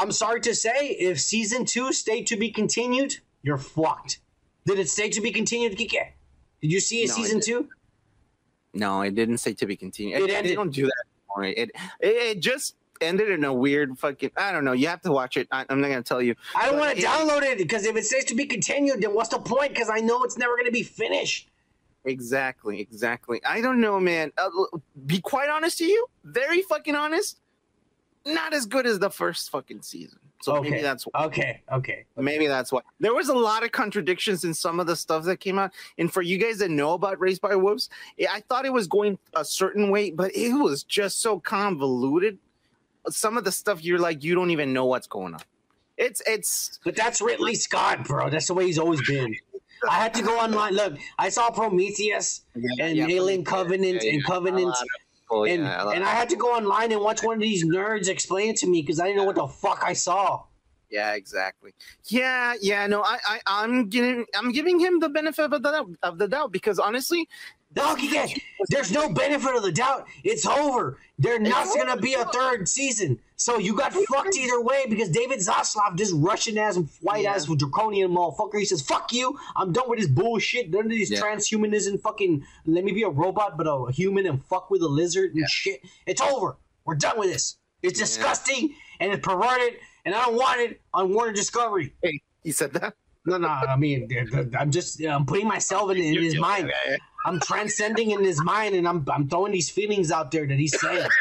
I'm 0.00 0.12
sorry 0.12 0.40
to 0.40 0.54
say, 0.54 0.88
if 0.88 1.20
season 1.20 1.66
two 1.66 1.92
stayed 1.92 2.28
to 2.28 2.36
be 2.36 2.50
continued, 2.50 3.18
you're 3.42 3.58
fucked. 3.58 4.20
Did 4.64 4.78
it 4.78 4.88
stay 4.88 5.10
to 5.10 5.20
be 5.20 5.32
continued, 5.32 5.76
Kike? 5.76 6.12
Did 6.62 6.72
you 6.72 6.80
see 6.80 7.04
No, 7.04 7.12
season 7.12 7.40
two? 7.40 7.68
no, 8.72 9.02
it 9.02 9.14
didn't 9.14 9.38
say 9.38 9.52
to 9.54 9.66
be 9.66 9.76
continued. 9.76 10.16
It 10.22 10.30
It, 10.30 10.30
ended. 10.30 10.50
they 10.52 10.54
don't 10.54 10.72
do 10.72 10.84
that 10.86 11.04
anymore. 11.36 11.52
It, 11.56 11.70
it 12.00 12.36
it 12.36 12.40
just 12.40 12.76
ended 13.00 13.30
in 13.30 13.44
a 13.44 13.52
weird 13.52 13.98
fucking. 13.98 14.30
I 14.36 14.52
don't 14.52 14.64
know. 14.64 14.72
You 14.72 14.86
have 14.88 15.02
to 15.02 15.12
watch 15.12 15.36
it. 15.36 15.48
I, 15.50 15.66
I'm 15.68 15.80
not 15.80 15.88
gonna 15.88 16.02
tell 16.02 16.22
you. 16.22 16.34
I 16.54 16.66
don't 16.66 16.78
want 16.78 16.96
to 16.96 17.04
download 17.04 17.42
it 17.42 17.58
because 17.58 17.84
if 17.84 17.96
it 17.96 18.04
says 18.04 18.24
to 18.26 18.34
be 18.34 18.46
continued, 18.46 19.02
then 19.02 19.12
what's 19.14 19.30
the 19.30 19.38
point? 19.40 19.70
Because 19.74 19.90
I 19.90 19.98
know 19.98 20.22
it's 20.22 20.38
never 20.38 20.54
going 20.54 20.66
to 20.66 20.72
be 20.72 20.84
finished. 20.84 21.48
Exactly, 22.04 22.80
exactly. 22.80 23.40
I 23.44 23.60
don't 23.60 23.80
know, 23.80 24.00
man. 24.00 24.32
Uh, 24.38 24.48
be 25.06 25.20
quite 25.20 25.48
honest 25.48 25.78
to 25.78 25.84
you, 25.84 26.06
very 26.24 26.62
fucking 26.62 26.94
honest. 26.96 27.38
Not 28.24 28.54
as 28.54 28.66
good 28.66 28.86
as 28.86 28.98
the 28.98 29.10
first 29.10 29.50
fucking 29.50 29.82
season. 29.82 30.18
So 30.42 30.56
okay, 30.56 30.70
maybe 30.70 30.82
that's 30.82 31.04
why. 31.04 31.24
okay, 31.26 31.62
okay. 31.72 32.04
Maybe 32.16 32.48
that's 32.48 32.72
why. 32.72 32.80
There 32.98 33.14
was 33.14 33.28
a 33.28 33.34
lot 33.34 33.64
of 33.64 33.70
contradictions 33.70 34.44
in 34.44 34.54
some 34.54 34.80
of 34.80 34.86
the 34.86 34.96
stuff 34.96 35.24
that 35.24 35.38
came 35.38 35.58
out. 35.58 35.72
And 35.98 36.12
for 36.12 36.20
you 36.20 36.36
guys 36.36 36.58
that 36.58 36.70
know 36.70 36.94
about 36.94 37.20
Raised 37.20 37.40
by 37.40 37.54
Wolves, 37.54 37.88
eh, 38.18 38.26
I 38.28 38.40
thought 38.40 38.66
it 38.66 38.72
was 38.72 38.88
going 38.88 39.18
a 39.34 39.44
certain 39.44 39.90
way, 39.90 40.10
but 40.10 40.34
it 40.34 40.52
was 40.52 40.82
just 40.82 41.20
so 41.20 41.38
convoluted. 41.38 42.38
Some 43.08 43.36
of 43.36 43.44
the 43.44 43.52
stuff 43.52 43.84
you're 43.84 44.00
like, 44.00 44.24
you 44.24 44.34
don't 44.34 44.50
even 44.50 44.72
know 44.72 44.86
what's 44.86 45.06
going 45.06 45.34
on. 45.34 45.40
It's 45.96 46.22
it's 46.26 46.80
But 46.84 46.96
that's 46.96 47.20
Ridley 47.20 47.54
Scott, 47.54 48.04
bro. 48.04 48.30
That's 48.30 48.48
the 48.48 48.54
way 48.54 48.66
he's 48.66 48.78
always 48.78 49.06
been. 49.06 49.34
I 49.88 49.96
had 49.96 50.14
to 50.14 50.22
go 50.22 50.38
online. 50.38 50.74
Look, 50.74 50.94
I 51.18 51.28
saw 51.28 51.50
Prometheus 51.50 52.42
and 52.54 52.98
Alien 52.98 53.44
Covenant 53.44 54.02
and 54.02 54.24
Covenant. 54.24 54.74
Oh, 55.34 55.44
and, 55.44 55.62
yeah, 55.62 55.82
a 55.82 55.84
lot- 55.86 55.94
and 55.96 56.04
I 56.04 56.10
had 56.10 56.28
to 56.28 56.36
go 56.36 56.54
online 56.54 56.92
and 56.92 57.00
watch 57.00 57.22
one 57.22 57.36
of 57.36 57.40
these 57.40 57.64
nerds 57.64 58.08
explain 58.08 58.50
it 58.50 58.56
to 58.58 58.66
me 58.66 58.82
because 58.82 59.00
I 59.00 59.06
didn't 59.06 59.16
know 59.16 59.24
what 59.24 59.36
the 59.36 59.46
fuck 59.46 59.82
I 59.82 59.94
saw. 59.94 60.42
Yeah, 60.90 61.14
exactly. 61.14 61.72
Yeah, 62.04 62.52
yeah. 62.60 62.86
No, 62.86 63.02
I, 63.02 63.16
I, 63.26 63.40
I'm 63.46 63.88
giving, 63.88 64.26
I'm 64.34 64.52
giving 64.52 64.78
him 64.78 65.00
the 65.00 65.08
benefit 65.08 65.46
of 65.46 65.50
the 65.52 65.58
doubt, 65.58 65.88
of 66.02 66.18
the 66.18 66.28
doubt 66.28 66.52
because 66.52 66.78
honestly, 66.78 67.30
Dog, 67.74 67.98
again, 67.98 68.28
there's 68.68 68.92
no 68.92 69.08
benefit 69.08 69.54
of 69.56 69.62
the 69.62 69.72
doubt. 69.72 70.06
It's 70.24 70.44
over. 70.44 70.98
There's 71.18 71.40
not 71.40 71.66
going 71.68 71.86
to 71.88 71.96
be 71.96 72.14
a 72.14 72.24
third 72.26 72.68
season. 72.68 73.18
So 73.36 73.58
you 73.58 73.74
got 73.74 73.92
fucked 73.92 74.36
either 74.36 74.60
way 74.60 74.84
because 74.88 75.08
David 75.08 75.38
Zaslav, 75.38 75.96
this 75.96 76.12
Russian 76.12 76.58
ass, 76.58 76.78
white 77.00 77.24
ass, 77.24 77.46
draconian 77.46 78.10
motherfucker, 78.10 78.58
he 78.58 78.64
says, 78.64 78.82
fuck 78.82 79.12
you. 79.12 79.38
I'm 79.56 79.72
done 79.72 79.88
with 79.88 79.98
this 79.98 80.08
bullshit. 80.08 80.70
None 80.70 80.84
of 80.84 80.90
these 80.90 81.10
Yeah. 81.10 81.20
transhumanism 81.20 82.00
fucking, 82.00 82.44
let 82.66 82.84
me 82.84 82.92
be 82.92 83.02
a 83.02 83.08
robot, 83.08 83.56
but 83.56 83.66
a 83.66 83.90
human 83.90 84.26
and 84.26 84.44
fuck 84.44 84.70
with 84.70 84.82
a 84.82 84.88
lizard 84.88 85.34
and 85.34 85.48
shit. 85.48 85.80
It's 86.06 86.20
over. 86.20 86.56
We're 86.84 86.96
done 86.96 87.18
with 87.18 87.32
this. 87.32 87.56
It's 87.82 87.98
disgusting 87.98 88.74
and 89.00 89.12
it's 89.12 89.26
perverted 89.26 89.78
and 90.04 90.14
I 90.14 90.24
don't 90.24 90.36
want 90.36 90.60
it 90.60 90.80
on 90.92 91.12
Warner 91.12 91.32
Discovery. 91.32 91.94
hey, 92.02 92.20
he 92.44 92.52
said 92.52 92.72
that. 92.74 92.94
No, 93.24 93.38
no, 93.38 93.46
I 93.46 93.76
mean, 93.76 94.08
I'm 94.58 94.72
just, 94.72 95.00
I'm 95.04 95.24
putting 95.24 95.46
myself 95.46 95.92
in, 95.92 95.96
in 95.96 96.20
his 96.20 96.36
mind. 96.36 96.72
I'm 97.24 97.38
transcending 97.40 98.10
in 98.10 98.24
his 98.24 98.42
mind, 98.42 98.74
and 98.74 98.86
I'm 98.88 99.04
I'm 99.12 99.28
throwing 99.28 99.52
these 99.52 99.70
feelings 99.70 100.10
out 100.10 100.30
there 100.30 100.46
that 100.46 100.58
he's 100.58 100.78
saying. 100.80 101.06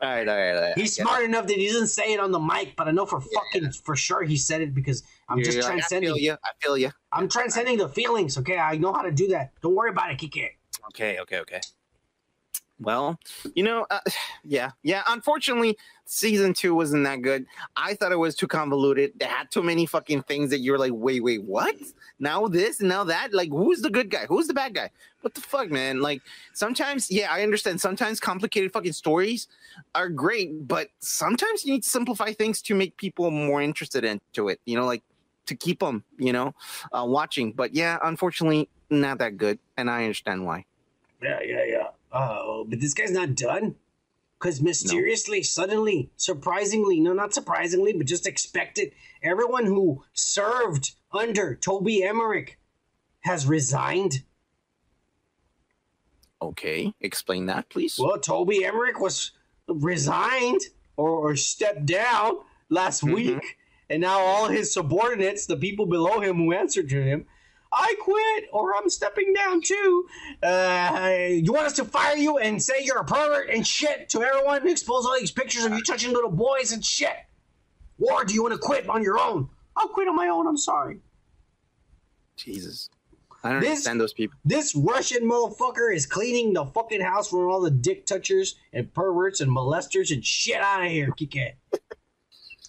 All 0.00 0.08
right, 0.08 0.28
all 0.28 0.36
right, 0.36 0.52
all 0.54 0.60
right. 0.62 0.78
He's 0.78 0.96
Yeah. 0.96 1.02
smart 1.04 1.24
enough 1.24 1.48
that 1.48 1.56
he 1.56 1.66
doesn't 1.66 1.88
say 1.88 2.12
it 2.12 2.20
on 2.20 2.30
the 2.30 2.38
mic, 2.38 2.74
but 2.76 2.86
I 2.86 2.92
know 2.92 3.04
for 3.04 3.20
fucking 3.20 3.72
for 3.72 3.96
sure 3.96 4.22
he 4.22 4.36
said 4.36 4.60
it 4.60 4.72
because 4.72 5.02
I'm 5.28 5.38
You're 5.38 5.46
just 5.46 5.58
like, 5.58 5.64
I 5.64 5.70
transcending. 5.70 6.10
feel 6.10 6.18
you. 6.18 6.32
I 6.34 6.50
feel 6.60 6.78
you. 6.78 6.90
I'm 7.12 7.28
transcending 7.28 7.78
the 7.78 7.88
feelings. 7.88 8.38
Okay, 8.38 8.56
I 8.58 8.76
know 8.76 8.92
how 8.92 9.02
to 9.02 9.10
do 9.10 9.26
that. 9.28 9.50
Don't 9.60 9.74
worry 9.74 9.90
about 9.90 10.12
it, 10.12 10.18
Kike. 10.18 10.50
Okay, 10.90 11.18
okay, 11.18 11.38
okay. 11.40 11.60
Well, 12.78 13.18
you 13.56 13.64
know, 13.64 13.86
uh, 13.90 13.98
yeah, 14.44 14.70
yeah. 14.84 15.02
Unfortunately, 15.08 15.76
season 16.10 16.54
two 16.54 16.74
wasn't 16.74 17.04
that 17.04 17.20
good. 17.20 17.44
I 17.76 17.92
thought 17.92 18.12
it 18.12 18.18
was 18.18 18.34
too 18.34 18.48
convoluted. 18.48 19.12
They 19.20 19.26
had 19.26 19.50
too 19.50 19.62
many 19.62 19.84
fucking 19.84 20.22
things 20.22 20.48
that 20.50 20.60
you're 20.60 20.78
like, 20.78 20.92
wait, 20.94 21.22
wait, 21.22 21.42
what? 21.44 21.76
Now 22.18 22.48
this, 22.48 22.80
now 22.80 23.04
that. 23.04 23.34
Like, 23.34 23.50
who's 23.50 23.82
the 23.82 23.90
good 23.90 24.10
guy? 24.10 24.24
Who's 24.26 24.46
the 24.46 24.54
bad 24.54 24.74
guy? 24.74 24.90
What 25.20 25.34
the 25.34 25.42
fuck, 25.42 25.70
man? 25.70 26.00
Like, 26.00 26.22
sometimes, 26.54 27.10
yeah, 27.10 27.30
I 27.30 27.42
understand. 27.42 27.80
Sometimes 27.80 28.20
complicated 28.20 28.72
fucking 28.72 28.94
stories 28.94 29.48
are 29.94 30.08
great, 30.08 30.66
but 30.66 30.88
sometimes 30.98 31.64
you 31.64 31.74
need 31.74 31.82
to 31.82 31.88
simplify 31.88 32.32
things 32.32 32.62
to 32.62 32.74
make 32.74 32.96
people 32.96 33.30
more 33.30 33.60
interested 33.60 34.02
into 34.02 34.48
it. 34.48 34.60
You 34.64 34.78
know, 34.78 34.86
like 34.86 35.02
to 35.46 35.54
keep 35.54 35.80
them, 35.80 36.04
you 36.16 36.32
know, 36.32 36.54
uh, 36.90 37.04
watching. 37.06 37.52
But 37.52 37.74
yeah, 37.74 37.98
unfortunately, 38.02 38.70
not 38.88 39.18
that 39.18 39.36
good, 39.36 39.58
and 39.76 39.90
I 39.90 40.04
understand 40.04 40.46
why. 40.46 40.64
Yeah, 41.22 41.40
yeah, 41.44 41.64
yeah. 41.66 41.86
Oh, 42.12 42.64
but 42.66 42.80
this 42.80 42.94
guy's 42.94 43.10
not 43.10 43.34
done. 43.34 43.74
Because 44.38 44.60
mysteriously, 44.62 45.42
suddenly, 45.42 46.10
surprisingly, 46.16 47.00
no, 47.00 47.12
not 47.12 47.34
surprisingly, 47.34 47.92
but 47.92 48.06
just 48.06 48.26
expected, 48.26 48.92
everyone 49.20 49.66
who 49.66 50.04
served 50.12 50.92
under 51.12 51.56
Toby 51.56 52.04
Emmerich 52.04 52.56
has 53.20 53.46
resigned. 53.46 54.22
Okay, 56.40 56.94
explain 57.00 57.46
that, 57.46 57.68
please. 57.68 57.98
Well, 57.98 58.18
Toby 58.18 58.64
Emmerich 58.64 59.00
was 59.00 59.32
resigned 59.66 60.60
or, 60.96 61.10
or 61.10 61.34
stepped 61.36 61.86
down 61.86 62.38
last 62.68 63.02
Mhm. 63.02 63.14
week, 63.14 63.56
and 63.90 64.00
now 64.00 64.20
all 64.20 64.46
his 64.46 64.72
subordinates, 64.72 65.46
the 65.46 65.56
people 65.56 65.86
below 65.86 66.20
him 66.20 66.36
who 66.36 66.52
answered 66.52 66.88
to 66.90 67.02
him, 67.02 67.26
I 67.72 67.94
quit 68.00 68.44
or 68.52 68.74
I'm 68.76 68.88
stepping 68.88 69.32
down 69.34 69.60
too. 69.62 70.06
Uh, 70.42 71.18
you 71.30 71.52
want 71.52 71.66
us 71.66 71.74
to 71.74 71.84
fire 71.84 72.16
you 72.16 72.38
and 72.38 72.62
say 72.62 72.74
you're 72.82 72.98
a 72.98 73.04
pervert 73.04 73.50
and 73.50 73.66
shit 73.66 74.08
to 74.10 74.22
everyone, 74.22 74.66
expose 74.68 75.04
all 75.04 75.18
these 75.18 75.30
pictures 75.30 75.64
of 75.64 75.72
you 75.72 75.82
touching 75.82 76.12
little 76.12 76.30
boys 76.30 76.72
and 76.72 76.84
shit? 76.84 77.16
Or 78.00 78.24
do 78.24 78.32
you 78.32 78.42
want 78.42 78.54
to 78.54 78.58
quit 78.58 78.88
on 78.88 79.02
your 79.02 79.18
own? 79.18 79.48
I'll 79.76 79.88
quit 79.88 80.08
on 80.08 80.16
my 80.16 80.28
own. 80.28 80.46
I'm 80.46 80.56
sorry. 80.56 81.00
Jesus, 82.36 82.88
I 83.42 83.50
don't 83.52 83.60
This- 83.60 83.70
understand 83.70 84.00
those 84.00 84.12
people. 84.12 84.38
This 84.44 84.74
Russian 84.74 85.28
motherfucker 85.28 85.94
is 85.94 86.06
cleaning 86.06 86.52
the 86.54 86.64
fucking 86.66 87.00
house 87.00 87.28
from 87.28 87.48
all 87.50 87.60
the 87.60 87.70
dick 87.70 88.06
touchers 88.06 88.54
and 88.72 88.92
perverts 88.94 89.40
and 89.40 89.50
molesters 89.50 90.12
and 90.12 90.24
shit 90.24 90.60
out 90.60 90.84
of 90.84 90.90
here, 90.90 91.08
Kike. 91.10 91.52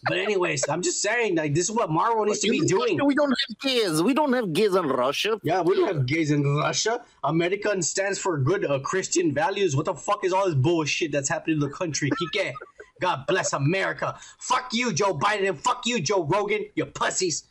But 0.08 0.18
anyways, 0.18 0.68
I'm 0.70 0.82
just 0.82 1.02
saying, 1.02 1.36
like, 1.36 1.54
this 1.54 1.66
is 1.70 1.72
what 1.76 1.90
Marvel 1.90 2.24
needs 2.26 2.40
to 2.40 2.50
be 2.50 2.62
doing. 2.62 3.00
We 3.06 3.16
don't 3.16 3.30
have 3.48 3.60
gays. 3.60 4.02
We 4.02 4.14
don't 4.14 4.32
have 4.34 4.54
gays 4.54 4.76
in 4.76 4.88
Russia. 4.88 5.40
Yeah, 5.44 5.62
we 5.62 5.76
don't 5.76 5.88
have 5.88 6.06
gays 6.06 6.32
in 6.32 6.44
Russia. 6.58 7.04
America 7.24 7.82
stands 7.84 8.18
for 8.18 8.38
good 8.38 8.66
uh, 8.66 8.80
Christian 8.80 9.34
values. 9.34 9.76
What 9.76 9.86
the 9.86 9.94
fuck 9.96 10.24
is 10.24 10.32
all 10.32 10.46
this 10.46 10.56
bullshit 10.56 11.12
that's 11.12 11.28
happening 11.30 11.56
in 11.56 11.60
the 11.60 11.70
country, 11.70 12.10
Kike? 12.12 12.54
God 13.02 13.26
bless 13.28 13.54
America. 13.54 14.18
Fuck 14.40 14.74
you, 14.74 14.94
Joe 14.94 15.14
Biden, 15.18 15.48
and 15.50 15.60
fuck 15.60 15.86
you, 15.86 16.00
Joe 16.02 16.24
Rogan, 16.24 16.66
you 16.76 16.86
pussies. 16.86 17.44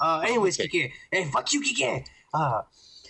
Uh, 0.00 0.20
anyways, 0.26 0.58
Kike, 0.58 0.92
hey, 1.10 1.24
fuck 1.26 1.52
you, 1.52 1.60
Kike. 1.62 2.04
Uh, 2.32 2.62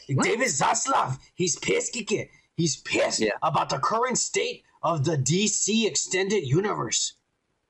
David 0.08 0.48
Zaslav, 0.48 1.18
he's 1.34 1.56
pissed, 1.56 1.94
Kike. 1.94 2.28
He's 2.56 2.76
pissed 2.76 3.20
Yeah. 3.20 3.30
about 3.42 3.70
the 3.70 3.78
current 3.78 4.18
state 4.18 4.62
of 4.82 5.04
the 5.04 5.16
DC 5.16 5.86
extended 5.86 6.44
universe. 6.46 7.13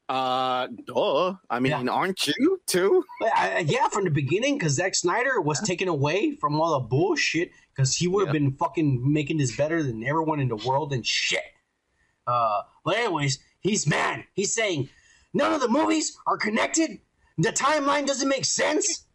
Uh, 0.09 0.67
duh. 0.87 1.35
I 1.49 1.61
mean, 1.61 1.71
Yeah. 1.73 1.91
aren't 1.91 2.27
you 2.27 2.61
too? 2.67 3.05
I, 3.23 3.65
yeah, 3.67 3.89
from 3.89 4.05
the 4.05 4.11
beginning, 4.11 4.59
because 4.59 4.75
Zack 4.75 4.95
Snyder 4.95 5.41
was 5.41 5.61
taken 5.61 5.89
away 5.89 6.37
from 6.37 6.61
all 6.61 6.79
the 6.79 6.87
bullshit, 6.87 7.53
because 7.75 7.97
he 7.97 8.07
would 8.07 8.27
have 8.27 8.35
Yeah. 8.35 8.41
been 8.41 8.57
fucking 8.57 9.01
making 9.13 9.39
this 9.39 9.57
better 9.57 9.83
than 9.83 10.05
everyone 10.05 10.41
in 10.41 10.49
the 10.49 10.57
world 10.57 10.93
and 10.93 11.07
shit. 11.07 11.43
Uh, 12.27 12.63
but 12.85 12.97
anyways, 12.97 13.39
he's 13.61 13.87
mad. 13.87 14.25
He's 14.35 14.53
saying 14.53 14.89
none 15.33 15.53
of 15.53 15.61
the 15.61 15.69
movies 15.69 16.17
are 16.27 16.37
connected. 16.37 17.01
The 17.39 17.51
timeline 17.51 18.07
doesn't 18.07 18.29
make 18.29 18.45
sense. 18.45 19.07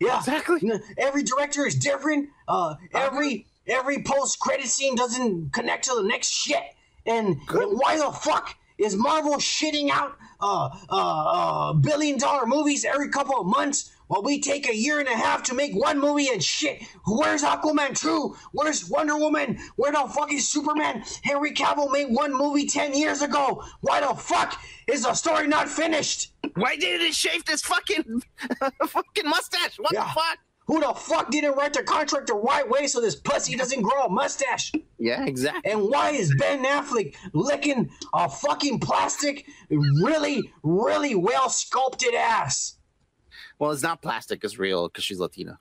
Yeah, 0.00 0.18
Exactly. 0.18 0.60
Every 0.98 1.22
director 1.22 1.66
is 1.66 1.74
different. 1.74 2.28
Uh, 2.46 2.74
every 2.92 3.46
every 3.66 4.02
post 4.02 4.38
credit 4.38 4.66
scene 4.66 4.94
doesn't 4.94 5.52
connect 5.52 5.84
to 5.86 5.94
the 5.96 6.02
next 6.02 6.30
shit. 6.30 6.62
And, 7.04 7.28
and 7.48 7.78
why 7.78 7.96
the 7.96 8.12
fuck 8.12 8.54
is 8.78 8.94
Marvel 8.94 9.34
shitting 9.36 9.90
out 9.90 10.16
uh, 10.40 10.68
uh, 10.88 10.90
uh, 10.90 11.72
billion 11.74 12.18
dollar 12.18 12.46
movies 12.46 12.84
every 12.84 13.08
couple 13.08 13.40
of 13.40 13.46
months 13.46 13.92
while 14.08 14.22
we 14.22 14.40
take 14.40 14.68
a 14.68 14.74
year 14.76 15.00
and 15.00 15.08
a 15.08 15.16
half 15.16 15.42
to 15.44 15.54
make 15.54 15.72
one 15.74 15.98
movie 16.00 16.28
and 16.28 16.42
shit? 16.42 16.82
Where's 17.06 17.42
Aquaman 17.42 17.98
2? 18.00 18.36
Where's 18.52 18.88
Wonder 18.88 19.16
Woman? 19.18 19.58
Where 19.76 19.90
the 19.92 20.08
fuck 20.14 20.32
is 20.32 20.48
Superman? 20.48 21.02
Henry 21.24 21.52
Cavill 21.52 21.90
made 21.92 22.06
one 22.14 22.32
movie 22.32 22.66
10 22.66 22.94
years 22.94 23.22
ago. 23.22 23.64
Why 23.80 24.00
the 24.00 24.14
fuck 24.14 24.60
is 24.86 25.02
the 25.02 25.14
story 25.14 25.48
not 25.48 25.68
finished? 25.68 26.32
Why 26.54 26.76
didn't 26.76 27.06
it 27.06 27.14
shave 27.14 27.44
this 27.46 27.62
fucking 27.62 28.22
fucking 28.86 29.28
mustache? 29.28 29.76
What 29.78 29.92
Yeah. 29.92 30.04
the 30.04 30.10
fuck? 30.10 30.38
Who 30.66 30.80
the 30.80 30.92
fuck 30.94 31.30
didn't 31.30 31.54
write 31.54 31.74
the 31.74 31.82
contract 31.84 32.26
the 32.26 32.34
right 32.34 32.68
way 32.68 32.88
so 32.88 33.00
this 33.00 33.14
pussy 33.14 33.54
doesn't 33.56 33.82
grow 33.82 34.04
a 34.04 34.08
mustache? 34.10 34.72
Yeah, 34.98 35.24
exactly. 35.24 35.70
And 35.70 35.88
why 35.88 36.10
is 36.10 36.34
Ben 36.38 36.64
Affleck 36.64 37.14
licking 37.32 37.88
a 38.12 38.28
fucking 38.28 38.80
plastic, 38.80 39.46
really, 39.70 40.52
really 40.64 41.14
well 41.14 41.48
sculpted 41.50 42.14
ass? 42.14 42.78
Well, 43.58 43.70
it's 43.70 43.82
not 43.82 44.02
plastic. 44.02 44.42
It's 44.42 44.58
real 44.58 44.88
because 44.88 45.04
she's 45.04 45.20
Latina. 45.20 45.58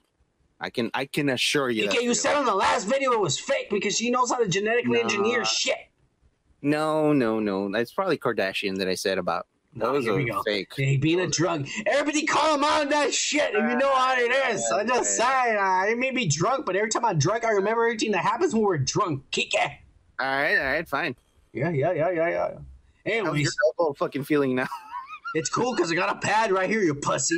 I 0.60 0.69
can 0.69 0.90
I 0.94 1.06
can 1.06 1.30
assure 1.30 1.69
you. 1.69 1.88
Okay, 1.90 1.99
you 1.99 2.06
real. 2.10 2.15
said 2.15 2.36
on 2.36 2.45
the 2.45 2.56
last 2.56 2.86
video 2.86 3.11
it 3.11 3.19
was 3.19 3.38
fake 3.38 3.69
because 3.69 3.98
she 3.98 4.10
knows 4.10 4.32
how 4.32 4.38
to 4.38 4.48
genetically 4.48 4.94
Nah. 4.98 5.03
engineer 5.03 5.45
shit. 5.45 5.77
No, 6.61 7.14
no, 7.14 7.40
no. 7.40 7.69
That's 7.72 7.94
probably 7.94 8.18
Kardashian 8.18 8.77
that 8.80 8.88
I 8.88 8.95
said 8.95 9.18
about. 9.19 9.45
No, 9.77 9.91
Those 9.91 10.06
here 10.06 10.14
are 10.14 10.18
we 10.18 10.26
go. 10.30 10.41
fake. 10.43 10.69
Hey, 10.76 10.95
being 10.95 11.19
a 11.19 11.27
drug. 11.27 11.68
Everybody 11.85 12.26
call 12.26 12.56
him 12.56 12.64
on 12.64 12.88
that 12.89 13.14
shit, 13.14 13.53
and 13.53 13.69
you 13.69 13.77
know 13.77 13.89
ah, 13.91 14.15
how 14.15 14.18
it 14.18 14.53
is. 14.56 14.64
I'm 14.73 14.88
just 14.88 15.18
saying, 15.18 15.57
I 15.60 15.93
may 15.97 16.11
be 16.11 16.26
drunk, 16.27 16.65
but 16.65 16.77
every 16.77 16.89
time 16.89 17.03
I'm 17.03 17.19
drunk, 17.19 17.43
I 17.43 17.49
remember 17.52 17.84
everything 17.84 18.11
that 18.11 18.23
happens 18.23 18.53
when 18.53 18.64
we're 18.64 18.77
drunk. 18.77 19.23
Kick 19.31 19.53
it. 19.53 19.72
All 20.19 20.26
right, 20.27 20.57
all 20.57 20.64
right, 20.65 20.88
fine. 20.88 21.15
Yeah, 21.52 21.72
yeah, 21.72 21.91
yeah, 21.91 22.10
yeah, 22.10 22.30
yeah. 22.30 22.47
How's 22.53 22.61
Anyways, 23.06 23.41
your 23.43 23.73
elbow 23.77 23.93
fucking 23.93 24.23
feeling 24.23 24.56
now? 24.56 24.68
It's 25.38 25.49
cool 25.49 25.76
because 25.76 25.91
I 25.91 25.95
got 25.95 26.15
a 26.15 26.19
pad 26.26 26.53
right 26.53 26.69
here, 26.69 26.81
you 26.81 26.95
pussy. 26.95 27.35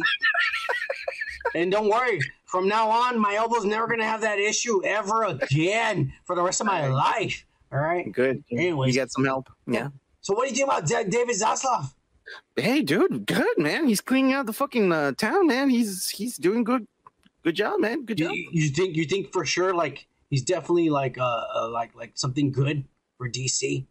and 1.55 1.72
don't 1.72 1.89
worry, 1.89 2.19
from 2.45 2.68
now 2.68 2.91
on, 2.91 3.18
my 3.19 3.34
elbow's 3.34 3.65
never 3.65 3.88
gonna 3.88 4.03
have 4.05 4.22
that 4.22 4.38
issue 4.38 4.85
ever 4.85 5.23
again 5.23 6.14
for 6.26 6.35
the 6.35 6.43
rest 6.43 6.61
of 6.61 6.68
my 6.68 6.88
life. 6.88 7.43
All 7.72 7.80
right. 7.80 8.11
Good. 8.11 8.43
Anyways. 8.51 8.93
you 8.95 9.01
get 9.01 9.11
some 9.11 9.26
help. 9.26 9.49
Yeah. 9.65 9.89
So 10.22 10.35
what 10.35 10.43
do 10.43 10.49
you 10.51 10.55
think 10.55 10.68
about 10.68 10.88
Da- 10.88 11.09
David 11.09 11.35
Zaslav? 11.35 11.91
Hey, 12.56 12.82
dude, 12.82 13.26
good 13.26 13.58
man. 13.58 13.88
He's 13.88 14.02
cleaning 14.02 14.34
out 14.34 14.45
the 14.45 14.54
fucking 14.54 14.91
uh, 14.91 15.12
town, 15.14 15.48
man. 15.48 15.70
He's 15.70 16.10
he's 16.10 16.38
doing 16.38 16.64
good. 16.64 16.88
Good 17.44 17.56
job, 17.56 17.80
man. 17.80 18.06
Good 18.06 18.18
job. 18.18 18.32
You, 18.34 18.49
you 18.52 18.70
think 18.70 18.95
you 18.95 19.06
think 19.06 19.32
for 19.32 19.45
sure 19.45 19.74
like 19.74 20.08
he's 20.30 20.44
definitely 20.44 20.90
like 20.90 21.18
uh, 21.18 21.44
uh 21.56 21.70
like 21.70 21.95
like 21.95 22.12
something 22.16 22.52
good 22.52 22.84
for 23.18 23.30
DC? 23.30 23.86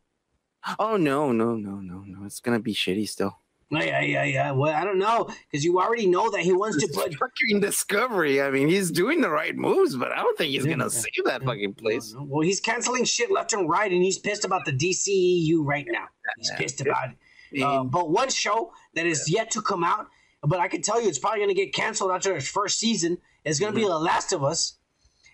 Oh 0.79 0.97
no, 0.97 1.33
no, 1.33 1.55
no, 1.55 1.77
no, 1.81 2.03
no. 2.07 2.25
It's 2.27 2.41
gonna 2.41 2.59
be 2.61 2.75
shitty 2.75 3.09
still. 3.09 3.39
Yeah, 3.71 3.83
yeah, 3.83 4.01
yeah, 4.01 4.25
yeah. 4.25 4.51
Well, 4.53 4.73
I 4.73 4.85
don't 4.85 4.99
know 4.99 5.29
because 5.51 5.65
you 5.65 5.81
already 5.81 6.07
know 6.07 6.31
that 6.31 6.41
he 6.41 6.53
wants 6.53 6.77
to 6.79 6.89
put. 6.93 7.15
fucking 7.19 7.61
Discovery. 7.61 8.41
I 8.43 8.51
mean, 8.51 8.69
he's 8.69 8.91
doing 8.93 9.21
the 9.21 9.31
right 9.31 9.57
moves, 9.57 9.97
but 9.97 10.13
I 10.13 10.17
don't 10.17 10.37
think 10.39 10.51
he's 10.53 10.65
Yeah, 10.65 10.73
gonna 10.73 10.85
yeah. 10.85 10.89
save 10.89 11.25
that 11.25 11.43
fucking 11.43 11.75
place. 11.75 12.13
No, 12.13 12.21
no. 12.21 12.27
Well, 12.29 12.41
he's 12.43 12.61
canceling 12.61 13.05
shit 13.05 13.31
left 13.33 13.53
and 13.55 13.69
right, 13.69 13.91
and 13.91 14.03
he's 14.03 14.19
pissed 14.19 14.45
about 14.45 14.67
the 14.67 14.73
DCEU 14.73 15.65
right 15.65 15.87
now. 15.89 16.07
He's 16.39 16.51
Yeah. 16.51 16.59
pissed 16.59 16.81
about 16.81 17.11
it. 17.11 17.17
Uh, 17.63 17.85
but 17.85 18.11
one 18.11 18.29
show 18.31 18.73
that 18.95 19.07
is 19.07 19.31
yet 19.31 19.51
to 19.53 19.63
come 19.63 19.85
out, 19.85 20.09
but 20.43 20.59
I 20.61 20.69
can 20.69 20.83
tell 20.83 21.01
you 21.01 21.09
it's 21.09 21.19
probably 21.19 21.41
going 21.41 21.49
to 21.49 21.55
get 21.55 21.73
canceled 21.75 22.11
after 22.11 22.37
its 22.37 22.49
first 22.49 22.79
season, 22.79 23.19
It's 23.45 23.59
going 23.61 23.73
to 23.73 23.77
be 23.77 23.83
Mm-hmm. 23.83 23.91
The 23.91 23.99
Last 24.01 24.33
of 24.33 24.43
Us. 24.45 24.79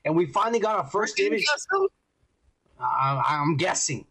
And 0.05 0.17
we 0.17 0.27
finally 0.27 0.59
got 0.59 0.77
our 0.77 0.85
first 0.87 1.19
image. 1.21 1.45
I- 2.81 3.23
I'm 3.41 3.57
guessing. 3.57 4.07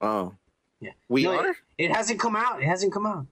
Oh, 0.00 0.34
Yeah. 0.80 0.90
we 1.08 1.22
No, 1.24 1.38
are. 1.38 1.48
It, 1.50 1.56
it 1.78 1.90
hasn't 1.92 2.20
come 2.20 2.36
out. 2.36 2.62
It 2.62 2.66
hasn't 2.66 2.92
come 2.92 3.06
out. 3.06 3.26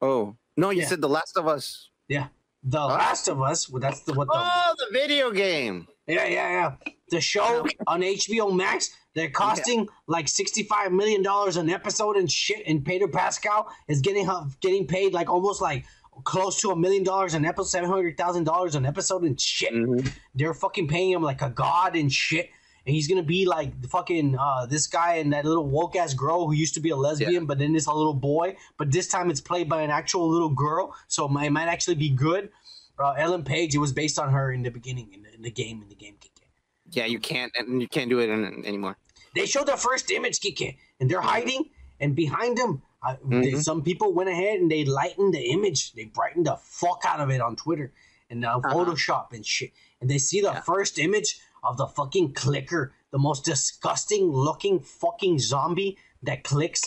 Oh 0.00 0.36
no, 0.56 0.70
you 0.70 0.82
Yeah. 0.82 0.88
said 0.88 1.00
The 1.00 1.08
Last 1.08 1.36
of 1.36 1.46
Us. 1.48 1.88
Yeah. 2.08 2.28
The 2.62 2.80
Last 2.84 3.28
of 3.28 3.40
Us. 3.40 3.68
Well, 3.68 3.80
that's 3.80 4.00
the 4.02 4.12
what 4.12 4.28
the. 4.28 4.34
Oh, 4.36 4.74
the 4.78 4.86
video 4.92 5.30
game. 5.30 5.88
Yeah, 6.12 6.26
yeah, 6.26 6.50
yeah. 6.50 6.92
The 7.10 7.20
show 7.20 7.66
on 7.86 8.00
HBO 8.00 8.54
Max, 8.54 8.90
they're 9.14 9.30
costing 9.30 9.88
like 10.06 10.28
sixty-five 10.28 10.92
million 10.92 11.22
dollars 11.22 11.56
an 11.56 11.68
episode 11.68 12.16
and 12.16 12.30
shit. 12.30 12.62
And 12.66 12.84
Pedro 12.84 13.08
Pascal 13.08 13.68
is 13.88 14.00
getting 14.00 14.28
getting 14.60 14.86
paid 14.86 15.12
like 15.12 15.28
almost 15.28 15.60
like 15.60 15.84
close 16.24 16.60
to 16.60 16.70
a 16.70 16.76
million 16.76 17.02
dollars 17.04 17.34
an 17.34 17.44
episode, 17.44 17.68
seven 17.68 17.90
hundred 17.90 18.16
thousand 18.16 18.44
dollars 18.44 18.74
an 18.74 18.86
episode 18.86 19.22
and 19.24 19.38
shit. 19.40 19.72
Mhm. 19.72 20.10
They're 20.34 20.54
fucking 20.54 20.88
paying 20.88 21.10
him 21.10 21.22
like 21.22 21.42
a 21.42 21.50
god 21.50 21.96
and 21.96 22.10
shit. 22.12 22.50
And 22.86 22.94
he's 22.96 23.06
gonna 23.06 23.22
be 23.22 23.44
like 23.46 23.80
the 23.80 23.88
fucking 23.88 24.36
uh, 24.38 24.66
this 24.66 24.86
guy 24.86 25.16
and 25.16 25.32
that 25.34 25.44
little 25.44 25.66
woke 25.68 25.94
ass 25.96 26.14
girl 26.14 26.46
who 26.46 26.52
used 26.54 26.74
to 26.74 26.80
be 26.80 26.90
a 26.90 26.96
lesbian, 26.96 27.46
but 27.46 27.58
then 27.58 27.76
it's 27.76 27.86
a 27.86 27.92
little 27.92 28.14
boy. 28.14 28.56
But 28.78 28.90
this 28.90 29.06
time 29.08 29.30
it's 29.30 29.40
played 29.40 29.68
by 29.68 29.82
an 29.82 29.90
actual 29.90 30.28
little 30.28 30.48
girl, 30.48 30.94
so 31.08 31.26
it 31.26 31.30
might, 31.30 31.44
it 31.46 31.52
might 31.52 31.68
actually 31.68 31.94
be 31.96 32.10
good. 32.10 32.50
Uh, 32.98 33.12
Ellen 33.12 33.42
Page, 33.44 33.74
it 33.74 33.78
was 33.78 33.92
based 33.92 34.18
on 34.18 34.30
her 34.32 34.52
in 34.52 34.62
the 34.62 34.70
beginning 34.70 35.10
in 35.12 35.22
the, 35.22 35.28
in 35.42 35.44
the 35.44 35.50
game 35.50 35.82
in 35.82 35.88
the 35.88 35.94
game. 35.96 36.14
Kike. 36.20 36.44
Yeah, 36.90 37.06
you 37.06 37.18
can't, 37.18 37.52
and 37.58 37.80
you 37.82 37.88
can't 37.88 38.08
do 38.08 38.20
it 38.20 38.28
in, 38.30 38.64
anymore. 38.64 38.96
They 39.34 39.46
showed 39.46 39.66
the 39.66 39.76
first 39.76 40.10
image, 40.10 40.38
Kike, 40.40 40.76
and 41.00 41.10
they're 41.10 41.20
hiding, 41.20 41.70
and 42.00 42.14
behind 42.14 42.56
them 42.58 42.82
I, 43.04 43.16
they, 43.24 43.50
Mhm. 43.52 43.62
some 43.64 43.82
people 43.82 44.12
went 44.12 44.28
ahead 44.30 44.60
and 44.60 44.70
they 44.70 44.84
lightened 44.84 45.34
the 45.34 45.42
image. 45.50 45.92
They 45.94 46.04
brightened 46.04 46.46
the 46.46 46.56
fuck 46.62 47.02
out 47.04 47.18
of 47.18 47.30
it 47.30 47.40
on 47.40 47.56
Twitter 47.56 47.92
and 48.30 48.44
uh, 48.44 48.60
Uh-huh. 48.62 48.72
Photoshop 48.72 49.32
and 49.32 49.44
shit. 49.44 49.72
And 50.00 50.08
they 50.08 50.18
see 50.18 50.40
the 50.40 50.52
Yeah. 50.52 50.60
first 50.60 51.00
image 51.00 51.40
of 51.64 51.76
the 51.78 51.88
fucking 51.88 52.34
clicker, 52.34 52.94
the 53.10 53.18
most 53.18 53.44
disgusting 53.44 54.30
looking 54.30 54.78
fucking 54.78 55.40
zombie 55.40 55.98
that 56.22 56.44
clicks 56.44 56.82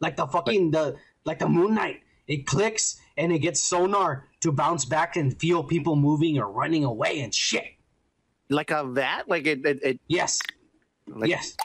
like 0.00 0.16
the 0.16 0.26
fucking 0.26 0.72
the 0.72 0.96
like 1.24 1.38
the 1.38 1.48
Moon 1.48 1.74
Knight. 1.76 2.02
It 2.26 2.46
clicks 2.48 3.00
and 3.16 3.32
it 3.32 3.38
gets 3.38 3.60
sonar 3.60 4.28
to 4.42 4.52
bounce 4.52 4.84
back 4.84 5.16
and 5.16 5.38
feel 5.40 5.64
people 5.64 5.96
moving 5.96 6.38
or 6.38 6.50
running 6.50 6.84
away 6.84 7.20
and 7.20 7.34
shit. 7.34 7.64
Like 8.50 8.70
a 8.70 8.84
vat? 8.84 9.24
Like 9.28 9.46
it, 9.46 9.64
it, 9.64 9.82
it 9.82 10.00
Yes. 10.08 10.38
like, 11.08 11.30
yes. 11.30 11.56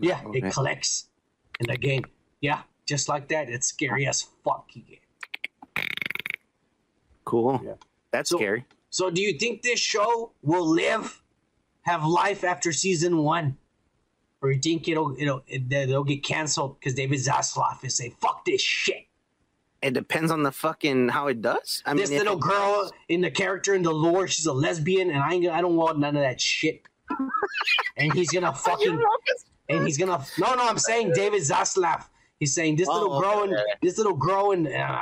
Yeah, 0.00 0.20
Okay. 0.26 0.38
it 0.46 0.52
collects 0.52 1.08
in 1.60 1.66
the 1.66 1.76
game. 1.76 2.04
Yeah, 2.40 2.62
just 2.86 3.08
like 3.08 3.28
that. 3.28 3.48
It's 3.48 3.66
scary 3.68 4.06
as 4.06 4.22
fuck. 4.44 4.68
Cool. 7.24 7.60
Yeah. 7.64 7.74
That's 8.10 8.30
So- 8.30 8.36
scary. 8.36 8.64
So, 8.90 9.10
do 9.10 9.20
you 9.20 9.36
think 9.38 9.62
this 9.62 9.80
show 9.80 10.32
will 10.42 10.66
live, 10.68 11.20
have 11.82 12.04
life 12.04 12.44
after 12.44 12.72
season 12.72 13.18
one, 13.18 13.56
or 14.40 14.52
you 14.52 14.60
think 14.60 14.86
it'll 14.86 15.16
it'll 15.18 15.42
it, 15.48 15.68
they'll 15.68 16.04
get 16.04 16.22
canceled 16.22 16.78
because 16.78 16.94
David 16.94 17.18
Zaslav 17.18 17.82
is 17.82 17.96
say 17.96 18.14
fuck 18.20 18.44
this 18.44 18.62
shit? 18.62 19.08
It 19.84 19.92
depends 19.92 20.30
on 20.30 20.42
the 20.42 20.50
fucking 20.50 21.10
how 21.10 21.26
it 21.28 21.42
does. 21.42 21.82
I 21.84 21.92
this 21.94 22.08
mean, 22.10 22.20
little 22.20 22.38
it- 22.38 22.40
girl 22.40 22.90
in 23.08 23.20
the 23.20 23.30
character 23.30 23.74
in 23.74 23.82
the 23.82 23.92
lore, 23.92 24.26
she's 24.26 24.46
a 24.46 24.52
lesbian, 24.52 25.10
and 25.10 25.18
I 25.22 25.34
ain't, 25.34 25.46
I 25.48 25.60
don't 25.60 25.76
want 25.76 25.98
none 25.98 26.16
of 26.16 26.22
that 26.22 26.40
shit. 26.40 26.82
and 27.98 28.12
he's 28.14 28.30
gonna 28.30 28.54
fucking 28.54 28.98
and 29.68 29.86
he's 29.86 29.98
gonna 29.98 30.24
no 30.38 30.54
no 30.54 30.66
I'm 30.66 30.78
saying 30.78 31.12
David 31.14 31.42
Zaslav. 31.42 32.04
He's 32.40 32.54
saying 32.54 32.76
this 32.76 32.88
little 32.88 33.12
Oh, 33.14 33.20
girl 33.20 33.38
okay. 33.40 33.52
and 33.52 33.58
this 33.82 33.98
little 33.98 34.14
girl 34.16 34.52
and 34.52 34.66
uh, 34.66 35.00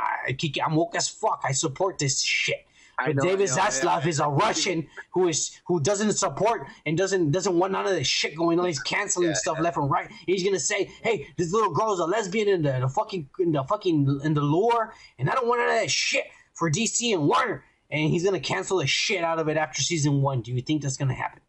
I'm 0.66 0.74
woke 0.74 0.96
as 0.96 1.08
fuck. 1.08 1.40
I 1.44 1.52
support 1.52 1.98
this 1.98 2.20
shit. 2.20 2.66
But 2.98 3.16
know, 3.16 3.22
David 3.22 3.48
Zaslav 3.48 4.06
is 4.06 4.20
a 4.20 4.28
Russian 4.28 4.86
who 5.10 5.28
is 5.28 5.58
who 5.66 5.80
doesn't 5.80 6.12
support 6.12 6.66
and 6.86 6.96
doesn't 6.96 7.30
doesn't 7.30 7.58
want 7.58 7.72
none 7.72 7.86
of 7.86 7.92
this 7.92 8.06
shit 8.06 8.36
going 8.36 8.60
on. 8.60 8.66
He's 8.66 8.80
canceling 8.80 9.28
Yeah, 9.28 9.34
stuff 9.34 9.58
left 9.60 9.76
and 9.76 9.90
right. 9.90 10.10
He's 10.26 10.44
gonna 10.44 10.60
say, 10.60 10.90
"Hey, 11.02 11.28
this 11.36 11.52
little 11.52 11.72
girl 11.72 11.92
is 11.92 12.00
a 12.00 12.04
lesbian 12.04 12.48
in 12.48 12.62
the, 12.62 12.78
the 12.80 12.88
fucking 12.88 13.28
in 13.38 13.52
the 13.52 13.64
fucking 13.64 14.20
in 14.24 14.34
the 14.34 14.42
lore, 14.42 14.94
and 15.18 15.28
I 15.30 15.34
don't 15.34 15.48
want 15.48 15.60
none 15.60 15.70
of 15.70 15.76
that 15.76 15.90
shit 15.90 16.24
for 16.54 16.70
DC 16.70 17.12
and 17.12 17.26
Warner." 17.28 17.64
And 17.90 18.10
he's 18.10 18.24
gonna 18.24 18.40
cancel 18.40 18.78
the 18.78 18.86
shit 18.86 19.22
out 19.22 19.38
of 19.38 19.48
it 19.48 19.56
after 19.56 19.82
season 19.82 20.22
one. 20.22 20.40
Do 20.40 20.52
you 20.52 20.62
think 20.62 20.82
that's 20.82 20.96
gonna 20.96 21.14
happen? 21.14 21.40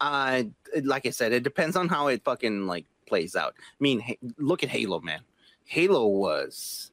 uh, 0.00 0.44
like 0.84 1.06
I 1.06 1.10
said, 1.10 1.32
it 1.32 1.42
depends 1.42 1.76
on 1.76 1.88
how 1.88 2.08
it 2.08 2.22
fucking 2.24 2.66
like 2.66 2.86
plays 3.06 3.34
out. 3.34 3.54
I 3.58 3.80
mean, 3.80 4.00
hey, 4.00 4.18
look 4.38 4.62
at 4.62 4.68
Halo, 4.68 5.00
man. 5.00 5.20
Halo 5.64 6.06
was 6.06 6.92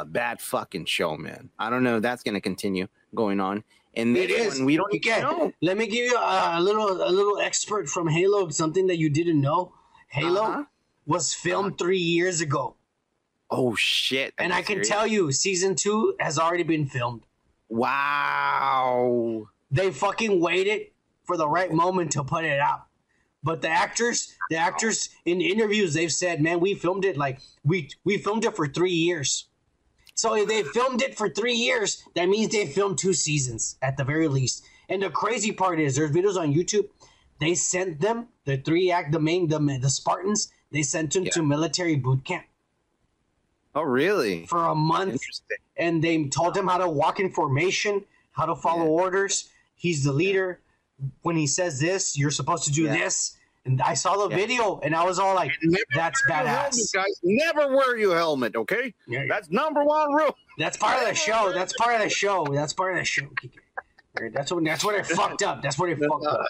a 0.00 0.04
bad 0.04 0.40
fucking 0.40 0.86
show, 0.86 1.16
man. 1.16 1.50
I 1.58 1.68
don't 1.70 1.82
know 1.84 1.96
if 1.96 2.02
that's 2.02 2.22
gonna 2.22 2.40
continue 2.40 2.86
going 3.14 3.40
on. 3.40 3.64
And 3.96 4.16
It 4.16 4.30
is. 4.30 4.56
one, 4.58 4.64
we 4.66 4.76
don't 4.76 4.92
get. 5.02 5.22
know. 5.22 5.52
Let 5.62 5.76
me 5.76 5.86
give 5.86 6.04
you 6.10 6.16
a, 6.16 6.52
a 6.58 6.60
little 6.60 6.90
a 7.02 7.12
little 7.18 7.38
expert 7.38 7.88
from 7.88 8.08
Halo. 8.08 8.48
Something 8.48 8.86
that 8.88 8.98
you 8.98 9.08
didn't 9.10 9.40
know. 9.40 9.72
Halo 10.08 10.42
Uh-huh. 10.42 10.64
was 11.06 11.32
filmed 11.34 11.78
three 11.78 11.98
years 12.16 12.40
ago, 12.40 12.76
Oh 13.50 13.74
shit! 13.76 14.32
and 14.38 14.52
I 14.52 14.62
can 14.62 14.82
tell 14.82 15.06
you, 15.06 15.30
season 15.32 15.74
two 15.74 16.14
has 16.20 16.38
already 16.38 16.62
been 16.64 16.86
filmed. 16.86 17.22
Wow. 17.68 19.48
They 19.70 19.90
fucking 19.90 20.40
waited 20.40 20.88
for 21.24 21.36
the 21.36 21.48
right 21.48 21.72
moment 21.72 22.12
to 22.12 22.24
put 22.24 22.44
it 22.44 22.58
out. 22.60 22.82
But 23.42 23.60
the 23.60 23.68
actors, 23.68 24.34
the 24.50 24.56
actors 24.56 25.10
in 25.26 25.40
interviews, 25.40 25.92
they've 25.94 26.12
said, 26.12 26.40
"Man, 26.40 26.60
we 26.60 26.74
filmed 26.74 27.04
it 27.04 27.16
like 27.16 27.38
we 27.62 27.90
we 28.04 28.16
filmed 28.18 28.44
it 28.44 28.56
for 28.56 28.66
three 28.66 28.92
years." 28.92 29.48
So 30.14 30.34
if 30.36 30.48
they 30.48 30.62
filmed 30.62 31.02
it 31.02 31.16
for 31.16 31.28
three 31.28 31.54
years, 31.54 32.02
that 32.14 32.28
means 32.28 32.52
they 32.52 32.66
filmed 32.66 32.98
two 32.98 33.12
seasons 33.14 33.76
at 33.82 33.96
the 33.96 34.04
very 34.04 34.28
least. 34.28 34.64
And 34.88 35.02
the 35.02 35.10
crazy 35.10 35.50
part 35.52 35.80
is, 35.80 35.96
there's 35.96 36.12
videos 36.12 36.36
on 36.36 36.54
YouTube. 36.54 36.88
They 37.40 37.54
sent 37.54 38.00
them 38.00 38.28
the 38.44 38.56
three 38.58 38.90
act, 38.92 39.10
the 39.12 39.18
main, 39.20 39.48
the 39.48 39.58
the 39.80 39.90
Spartans. 39.90 40.52
They 40.70 40.82
sent 40.82 41.12
them 41.12 41.24
to 41.26 41.42
military 41.42 41.96
boot 41.96 42.24
camp 42.24 42.44
Oh 43.74 43.82
really? 43.82 44.46
for 44.46 44.64
a 44.66 44.74
month 44.74 45.20
and 45.76 46.02
they 46.02 46.24
told 46.28 46.56
him 46.56 46.68
how 46.68 46.78
to 46.78 46.88
walk 46.88 47.18
in 47.18 47.30
formation, 47.32 48.04
how 48.32 48.46
to 48.46 48.54
follow 48.54 48.84
Yeah. 48.84 49.02
orders. 49.02 49.48
He's 49.74 50.04
the 50.04 50.12
leader. 50.12 50.60
When 51.22 51.36
he 51.36 51.46
says 51.48 51.80
this, 51.80 52.16
you're 52.16 52.30
supposed 52.30 52.64
to 52.64 52.70
do 52.72 52.84
Yeah. 52.84 52.96
this. 52.96 53.33
And 53.66 53.80
I 53.80 53.94
saw 53.94 54.16
the 54.16 54.28
Yeah. 54.28 54.36
video 54.36 54.78
and 54.82 54.94
I 54.94 55.04
was 55.04 55.18
all 55.18 55.34
like, 55.34 55.50
that's 55.94 56.20
Wear 56.28 56.38
your 56.38 56.46
helmet, 56.48 56.72
badass. 56.74 56.92
guys. 56.92 57.20
Never 57.22 57.74
wear 57.74 57.96
your 57.96 58.14
helmet, 58.16 58.56
okay? 58.56 58.94
Yeah, 59.06 59.24
That's 59.28 59.50
number 59.50 59.82
one 59.84 60.12
rule. 60.12 60.36
That's 60.58 60.76
part 60.76 61.00
of 61.02 61.08
the 61.08 61.14
show. 61.14 61.50
That's 61.52 61.72
part 61.72 61.94
of 61.94 62.00
the 62.02 62.10
show. 62.10 62.46
That's 62.52 62.72
part 62.74 62.92
of 62.92 62.98
the 63.00 63.04
show. 63.04 63.28
That's 64.32 64.52
what 64.52 64.62
that's 64.64 64.84
where 64.84 65.02
they 65.02 65.14
fucked 65.14 65.42
up. 65.42 65.62
That's 65.62 65.78
where 65.78 65.90
I 65.90 65.94
fucked 66.08 66.26
up. 66.26 66.40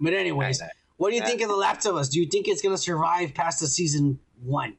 But 0.00 0.12
anyways, 0.14 0.60
what 0.96 1.10
do 1.10 1.16
you 1.16 1.22
think 1.22 1.40
of 1.42 1.48
The 1.48 1.56
Last 1.56 1.86
of 1.86 1.96
Us? 1.96 2.08
Do 2.08 2.20
you 2.20 2.26
think 2.26 2.48
it's 2.48 2.60
gonna 2.60 2.76
survive 2.76 3.34
past 3.34 3.60
the 3.60 3.66
season 3.68 4.18
one? 4.42 4.76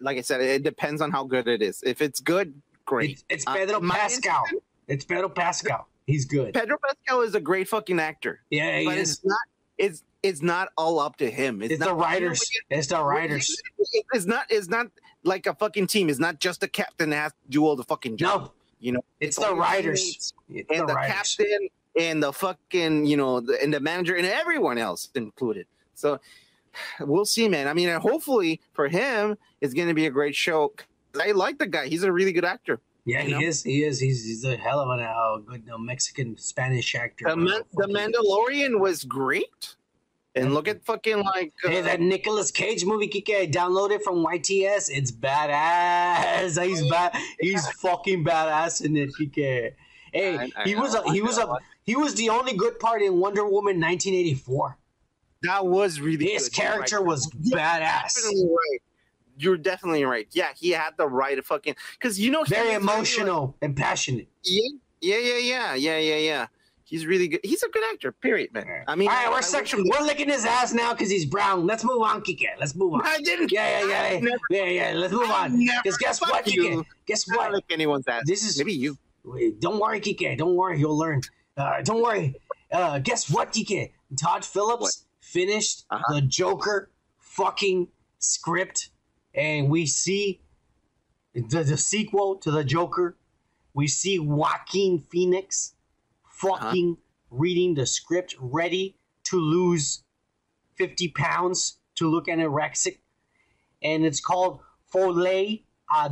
Like 0.00 0.18
I 0.18 0.20
said, 0.20 0.40
it 0.42 0.62
depends 0.62 1.00
on 1.00 1.10
how 1.10 1.24
good 1.24 1.48
it 1.48 1.62
is. 1.62 1.82
If 1.84 2.02
it's 2.02 2.20
good, 2.20 2.60
great. 2.84 3.10
It's, 3.12 3.24
it's 3.30 3.46
Uh, 3.46 3.54
Pedro 3.54 3.80
my 3.80 3.96
Pascal. 3.96 4.44
It's 4.86 5.04
Pedro 5.04 5.30
Pascal. 5.30 5.88
He's 6.06 6.26
good. 6.26 6.54
Pedro 6.54 6.76
Pascal 6.86 7.22
is 7.22 7.34
a 7.34 7.40
great 7.40 7.68
fucking 7.68 7.98
actor, 7.98 8.40
Yeah, 8.50 8.78
he 8.78 8.84
but 8.84 8.98
is. 8.98 9.12
it's 9.14 9.24
not. 9.24 9.38
It's 9.78 10.02
it's 10.22 10.42
not 10.42 10.68
all 10.76 10.98
up 10.98 11.16
to 11.16 11.30
him. 11.30 11.62
It's 11.62 11.78
not, 11.78 11.90
the 11.90 11.94
writers. 11.94 12.50
It's 12.70 12.88
the 12.88 13.02
writers. 13.02 13.56
It's 14.12 14.26
not. 14.26 14.46
It's 14.50 14.68
not 14.68 14.88
like 15.24 15.46
a 15.46 15.54
fucking 15.54 15.86
team. 15.86 16.08
It's 16.08 16.18
not 16.18 16.40
just 16.40 16.60
the 16.60 16.68
captain 16.68 17.10
that 17.10 17.16
has 17.16 17.32
to 17.32 17.50
do 17.50 17.64
all 17.64 17.76
the 17.76 17.84
fucking 17.84 18.16
job. 18.16 18.42
No, 18.42 18.52
You 18.80 18.92
know, 18.92 19.04
it's 19.20 19.36
the 19.36 19.48
all 19.48 19.56
writers. 19.56 20.32
It's 20.48 20.70
and 20.70 20.82
the 20.82 20.86
the 20.86 20.94
writers. 20.94 21.36
captain 21.36 21.68
and 21.98 22.22
the 22.22 22.32
fucking 22.32 23.06
you 23.06 23.16
know 23.16 23.40
the, 23.40 23.62
and 23.62 23.72
the 23.72 23.80
manager 23.80 24.14
and 24.16 24.26
everyone 24.26 24.78
else 24.78 25.08
included. 25.14 25.66
So 25.94 26.20
we'll 27.00 27.24
see, 27.24 27.48
man. 27.48 27.68
I 27.68 27.74
mean, 27.74 27.88
and 27.88 28.02
hopefully 28.02 28.60
for 28.72 28.88
him, 28.88 29.36
it's 29.60 29.74
going 29.74 29.88
to 29.88 29.94
be 29.94 30.06
a 30.06 30.10
great 30.10 30.34
show. 30.34 30.72
I 31.20 31.32
like 31.32 31.58
the 31.58 31.66
guy. 31.66 31.88
He's 31.88 32.02
a 32.02 32.12
really 32.12 32.32
good 32.32 32.44
actor. 32.44 32.80
Yeah, 33.04 33.22
he 33.22 33.32
know? 33.32 33.40
is. 33.40 33.62
He 33.62 33.84
is. 33.84 33.98
He's, 33.98 34.22
he's 34.22 34.44
a 34.44 34.54
hell 34.54 34.80
of 34.80 34.88
a 34.90 35.02
uh, 35.02 35.38
good 35.38 35.62
uh, 35.72 35.78
Mexican 35.78 36.36
Spanish 36.36 36.94
actor. 36.94 37.24
The, 37.26 37.36
Man- 37.36 37.62
the 37.72 37.86
Mandalorian 37.86 38.78
was 38.78 39.02
great. 39.02 39.76
And 40.42 40.54
look 40.54 40.68
at 40.68 40.84
fucking 40.84 41.18
like 41.22 41.52
uh, 41.64 41.68
Hey, 41.68 41.80
that 41.82 42.00
Nicolas 42.00 42.50
Cage 42.50 42.84
movie, 42.84 43.08
Kike, 43.08 43.34
I 43.42 43.46
downloaded 43.46 44.02
from 44.02 44.24
YTS. 44.24 44.90
It's 44.90 45.10
badass. 45.12 46.62
He's 46.66 46.88
bad. 46.88 47.16
He's 47.40 47.66
fucking 47.80 48.24
badass 48.24 48.84
in 48.84 48.96
it, 48.96 49.10
Kike. 49.18 49.72
Hey, 50.12 50.38
I- 50.38 50.50
I 50.56 50.64
he 50.64 50.74
was 50.74 50.94
a, 50.94 51.02
he 51.12 51.20
was 51.22 51.38
a 51.38 51.46
he 51.84 51.96
was 51.96 52.14
the 52.14 52.28
only 52.30 52.54
good 52.54 52.78
part 52.78 53.02
in 53.02 53.18
Wonder 53.18 53.44
Woman 53.44 53.80
1984. 53.80 54.76
that 55.42 55.66
was 55.66 56.00
really 56.00 56.30
His 56.32 56.48
good. 56.48 56.54
Character 56.56 56.96
right. 56.96 57.06
was 57.06 57.30
You're 57.42 57.58
badass. 57.58 58.14
definitely 58.14 58.44
right. 58.46 58.80
You're 59.40 59.56
definitely 59.56 60.04
right. 60.04 60.26
Yeah, 60.32 60.48
he 60.56 60.70
had 60.70 60.94
the 60.96 61.06
right 61.06 61.38
of 61.38 61.46
fucking 61.46 61.76
because 61.92 62.18
you 62.18 62.30
know 62.30 62.42
Very 62.44 62.62
was 62.62 62.74
really, 62.74 62.84
like- 62.86 62.94
emotional 62.96 63.56
and 63.62 63.76
passionate. 63.76 64.28
Yeah, 64.44 64.62
yeah, 65.00 65.18
yeah, 65.18 65.38
yeah, 65.38 65.74
yeah, 65.74 65.98
yeah, 65.98 66.16
yeah. 66.16 66.46
He's 66.88 67.04
really 67.04 67.28
good. 67.28 67.40
He's 67.44 67.62
a 67.62 67.68
good 67.68 67.82
actor. 67.92 68.12
Period, 68.12 68.50
man. 68.54 68.64
I 68.88 68.94
mean, 68.94 69.08
All 69.08 69.14
right, 69.14 69.28
we're 69.30 69.36
I 69.36 69.40
stuck. 69.42 69.60
wish 69.62 69.74
him- 69.74 69.84
We're 69.86 70.06
licking 70.06 70.28
his 70.30 70.46
ass 70.46 70.72
now 70.72 70.94
because 70.94 71.10
he's 71.10 71.26
brown. 71.26 71.66
Let's 71.66 71.84
move 71.84 72.00
on, 72.02 72.22
Kike. 72.22 72.46
Let's 72.58 72.74
move 72.74 72.94
on. 72.94 73.02
I 73.04 73.18
didn't. 73.20 73.52
Yeah, 73.52 73.80
yeah, 73.84 74.12
yeah, 74.12 74.20
never- 74.20 74.38
yeah, 74.50 74.64
yeah. 74.64 74.92
Let's 74.94 75.12
move 75.12 75.28
I 75.30 75.44
on. 75.44 75.58
Because 75.82 75.98
guess 75.98 76.18
what, 76.20 76.46
you. 76.46 76.62
Kike? 76.62 76.84
Guess 77.06 77.28
I 77.30 77.34
don't 77.34 77.42
what? 77.44 77.52
lick 77.52 77.64
anyone's 77.70 78.08
ass. 78.08 78.22
This 78.26 78.42
is- 78.42 78.56
maybe 78.56 78.72
you. 78.72 78.96
Wait, 79.24 79.60
don't 79.60 79.78
worry, 79.78 80.00
Kike. 80.00 80.38
Don't 80.38 80.54
worry, 80.56 80.78
you'll 80.78 80.96
learn. 80.96 81.20
Uh, 81.58 81.82
don't 81.82 82.02
worry. 82.02 82.34
Uh, 82.72 82.98
guess 83.00 83.30
what, 83.30 83.52
Kike? 83.52 83.92
Todd 84.18 84.42
Phillips 84.44 84.80
What? 84.80 84.94
finished 85.20 85.84
Uh-huh. 85.90 86.14
the 86.14 86.20
Joker 86.22 86.90
fucking 87.18 87.88
script, 88.18 88.88
and 89.34 89.68
we 89.68 89.84
see 89.84 90.40
the, 91.34 91.62
the 91.64 91.76
sequel 91.76 92.36
to 92.36 92.50
the 92.50 92.64
Joker. 92.64 93.16
We 93.74 93.86
see 93.88 94.18
Joaquin 94.18 94.98
Phoenix 95.00 95.74
fucking 96.38 96.96
reading 97.30 97.74
the 97.74 97.86
script, 97.86 98.34
ready 98.38 98.96
to 99.24 99.36
lose 99.36 100.02
50 100.76 101.08
pounds 101.08 101.78
to 101.96 102.08
look 102.08 102.26
anorexic. 102.26 102.98
And 103.82 104.04
it's 104.04 104.20
called 104.20 104.60
Folie 104.92 105.64
à 105.90 106.08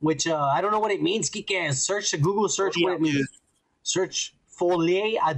which 0.00 0.26
uh, 0.26 0.36
I 0.36 0.60
don't 0.60 0.72
know 0.72 0.80
what 0.80 0.90
it 0.90 1.02
means. 1.02 1.30
Kike, 1.30 1.72
search 1.74 2.10
the 2.10 2.18
Google 2.18 2.48
search 2.48 2.74
what 2.78 2.94
it 2.94 3.00
means. 3.00 3.26
Search 3.82 4.34
Folie 4.46 5.18
à. 5.18 5.34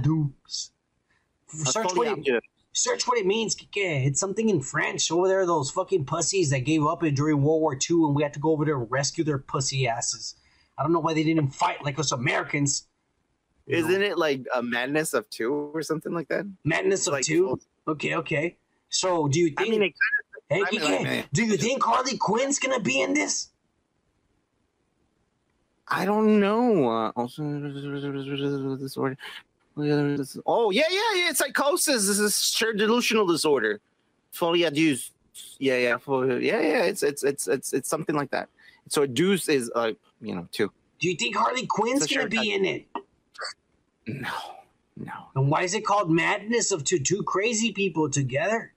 Search 1.47 1.95
what 1.95 2.07
it, 2.07 2.43
search 2.73 3.07
what 3.07 3.17
it 3.17 3.25
means, 3.25 3.55
Kike. 3.55 4.05
It's 4.07 4.19
something 4.19 4.49
in 4.49 4.61
French. 4.61 5.09
Over 5.11 5.27
there, 5.27 5.45
those 5.45 5.71
fucking 5.71 6.05
pussies 6.05 6.49
that 6.49 6.59
gave 6.59 6.85
up 6.85 6.99
during 6.99 7.41
World 7.41 7.61
War 7.61 7.73
II, 7.73 8.05
and 8.07 8.15
we 8.15 8.23
had 8.23 8.33
to 8.33 8.39
go 8.39 8.51
over 8.51 8.65
there 8.65 8.77
and 8.77 8.91
rescue 8.91 9.23
their 9.23 9.39
pussy 9.39 9.87
asses. 9.87 10.35
I 10.77 10.83
don't 10.83 10.93
know 10.93 10.99
why 10.99 11.13
they 11.13 11.23
didn't 11.23 11.51
fight 11.51 11.83
like 11.83 11.97
us 11.97 12.11
Americans. 12.11 12.87
Isn't 13.67 14.01
it 14.01 14.17
like 14.17 14.45
a 14.55 14.63
madness 14.63 15.13
of 15.13 15.29
two 15.29 15.53
or 15.73 15.81
something 15.81 16.13
like 16.13 16.29
that? 16.29 16.45
Madness 16.63 17.07
of 17.07 17.13
Like, 17.13 17.25
two? 17.25 17.59
Okay, 17.87 18.15
okay. 18.15 18.57
So 18.89 19.27
do 19.27 19.39
you 19.39 19.47
think? 19.47 19.61
I 19.61 19.69
mean, 19.69 19.83
it 19.83 19.93
kind 19.93 20.17
hey, 20.49 20.63
I 20.65 20.71
mean, 20.71 21.05
Kike, 21.05 21.07
I 21.07 21.25
do 21.33 21.43
you 21.43 21.57
think 21.57 21.83
Harley 21.83 22.17
Quinn's 22.17 22.59
gonna 22.59 22.79
be 22.79 23.01
in 23.01 23.13
this? 23.13 23.49
I 25.87 26.05
don't 26.05 26.39
know. 26.39 26.89
Uh, 26.89 27.11
also, 27.15 27.43
disorder. 28.77 29.17
Oh 30.45 30.71
yeah, 30.71 30.83
yeah, 30.89 31.13
yeah. 31.15 31.31
Psychosis 31.33 32.07
This 32.07 32.19
is 32.19 32.41
shared 32.41 32.77
delusional 32.77 33.25
disorder. 33.25 33.79
Folie 34.31 34.65
à 34.65 34.73
deux. 34.73 35.11
Yeah, 35.59 35.77
yeah, 35.77 35.97
for, 35.97 36.39
yeah, 36.39 36.59
yeah. 36.59 36.83
It's 36.83 37.03
it's 37.03 37.23
it's 37.23 37.47
it's 37.47 37.73
it's 37.73 37.89
something 37.89 38.15
like 38.15 38.31
that. 38.31 38.49
So 38.89 39.03
a 39.03 39.07
deuce 39.07 39.49
is 39.49 39.71
uh, 39.75 39.91
you 40.21 40.35
know, 40.35 40.47
two. 40.51 40.71
Do 40.99 41.09
you 41.09 41.15
think 41.15 41.35
Harley 41.35 41.67
Quinn's 41.67 42.07
gonna 42.07 42.27
be 42.27 42.53
in 42.53 42.65
it? 42.65 42.87
No, 44.07 44.29
no. 44.95 45.13
And 45.35 45.49
why 45.49 45.63
is 45.63 45.73
it 45.73 45.85
called 45.85 46.09
Madness 46.09 46.71
of 46.71 46.83
Two 46.83 46.99
Two 46.99 47.23
Crazy 47.23 47.71
People 47.71 48.09
Together? 48.09 48.73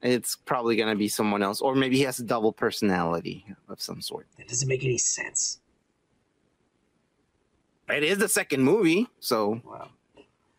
It's 0.00 0.34
probably 0.36 0.74
gonna 0.76 0.96
be 0.96 1.08
someone 1.08 1.42
else, 1.42 1.60
or 1.60 1.74
maybe 1.76 1.96
he 1.96 2.02
has 2.02 2.18
a 2.18 2.24
double 2.24 2.52
personality 2.52 3.44
of 3.68 3.80
some 3.80 4.00
sort. 4.00 4.26
That 4.38 4.48
doesn't 4.48 4.68
make 4.68 4.84
any 4.84 4.98
sense. 4.98 5.60
It 7.88 8.02
is 8.02 8.18
the 8.18 8.28
second 8.28 8.62
movie, 8.62 9.08
so 9.20 9.60
Wow. 9.64 9.90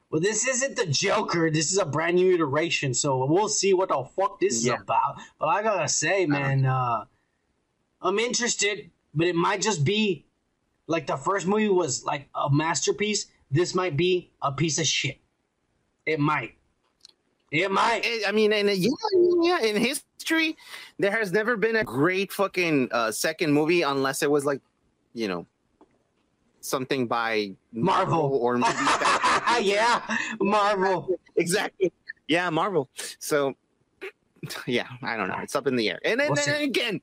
Well, 0.10 0.22
this 0.22 0.48
isn't 0.48 0.76
the 0.76 0.86
Joker. 0.86 1.50
This 1.50 1.72
is 1.72 1.80
a 1.80 1.86
brand 1.86 2.18
new 2.18 2.36
iteration, 2.36 2.94
so 2.94 3.26
we'll 3.26 3.50
see 3.50 3.74
what 3.74 3.90
the 3.90 4.04
fuck 4.16 4.40
this 4.40 4.64
Yeah. 4.64 4.76
is 4.76 4.82
about. 4.82 5.20
But 5.40 5.48
I 5.48 5.64
gotta 5.64 5.88
say, 5.90 6.28
man, 6.28 6.66
uh, 6.68 7.06
I'm 8.00 8.20
interested, 8.20 8.92
but 9.16 9.26
it 9.26 9.36
might 9.36 9.62
just 9.64 9.84
be 9.84 10.26
like 10.88 11.08
the 11.08 11.18
first 11.18 11.48
movie 11.48 11.70
was 11.70 12.04
like 12.04 12.30
a 12.36 12.50
masterpiece. 12.50 13.28
This 13.52 13.76
might 13.76 13.96
be 13.96 14.32
a 14.42 14.52
piece 14.52 14.80
of 14.80 14.88
shit. 14.88 15.20
It 16.06 16.20
might. 16.20 16.56
It 17.52 17.72
might. 17.72 18.04
I 18.28 18.32
mean, 18.32 18.52
and 18.52 18.68
yeah, 18.70 18.90
yeah, 19.42 19.60
in 19.62 19.76
history, 19.76 20.58
there 20.98 21.12
has 21.12 21.32
never 21.32 21.56
been 21.56 21.76
a 21.76 21.84
great 21.84 22.32
fucking 22.32 22.90
uh, 22.92 23.12
second 23.12 23.54
movie 23.54 23.84
unless 23.84 24.24
it 24.24 24.32
was 24.32 24.44
like, 24.44 24.60
you 25.14 25.28
know, 25.28 25.46
something 26.62 27.06
by 27.08 27.52
Marvel. 27.72 28.40
or 28.42 28.58
maybe 28.58 28.74
yeah, 29.62 30.02
Marvel. 30.42 31.16
exactly. 31.36 31.94
Yeah, 32.28 32.50
Marvel. 32.50 32.90
So, 33.20 33.54
yeah, 34.66 34.88
I 35.04 35.16
don't 35.16 35.28
know. 35.28 35.38
It's 35.44 35.56
up 35.56 35.68
in 35.68 35.76
the 35.76 35.90
air. 35.92 36.00
And 36.04 36.20
then, 36.20 36.32
We'll 36.32 36.44
then 36.44 36.64
again, 36.64 37.02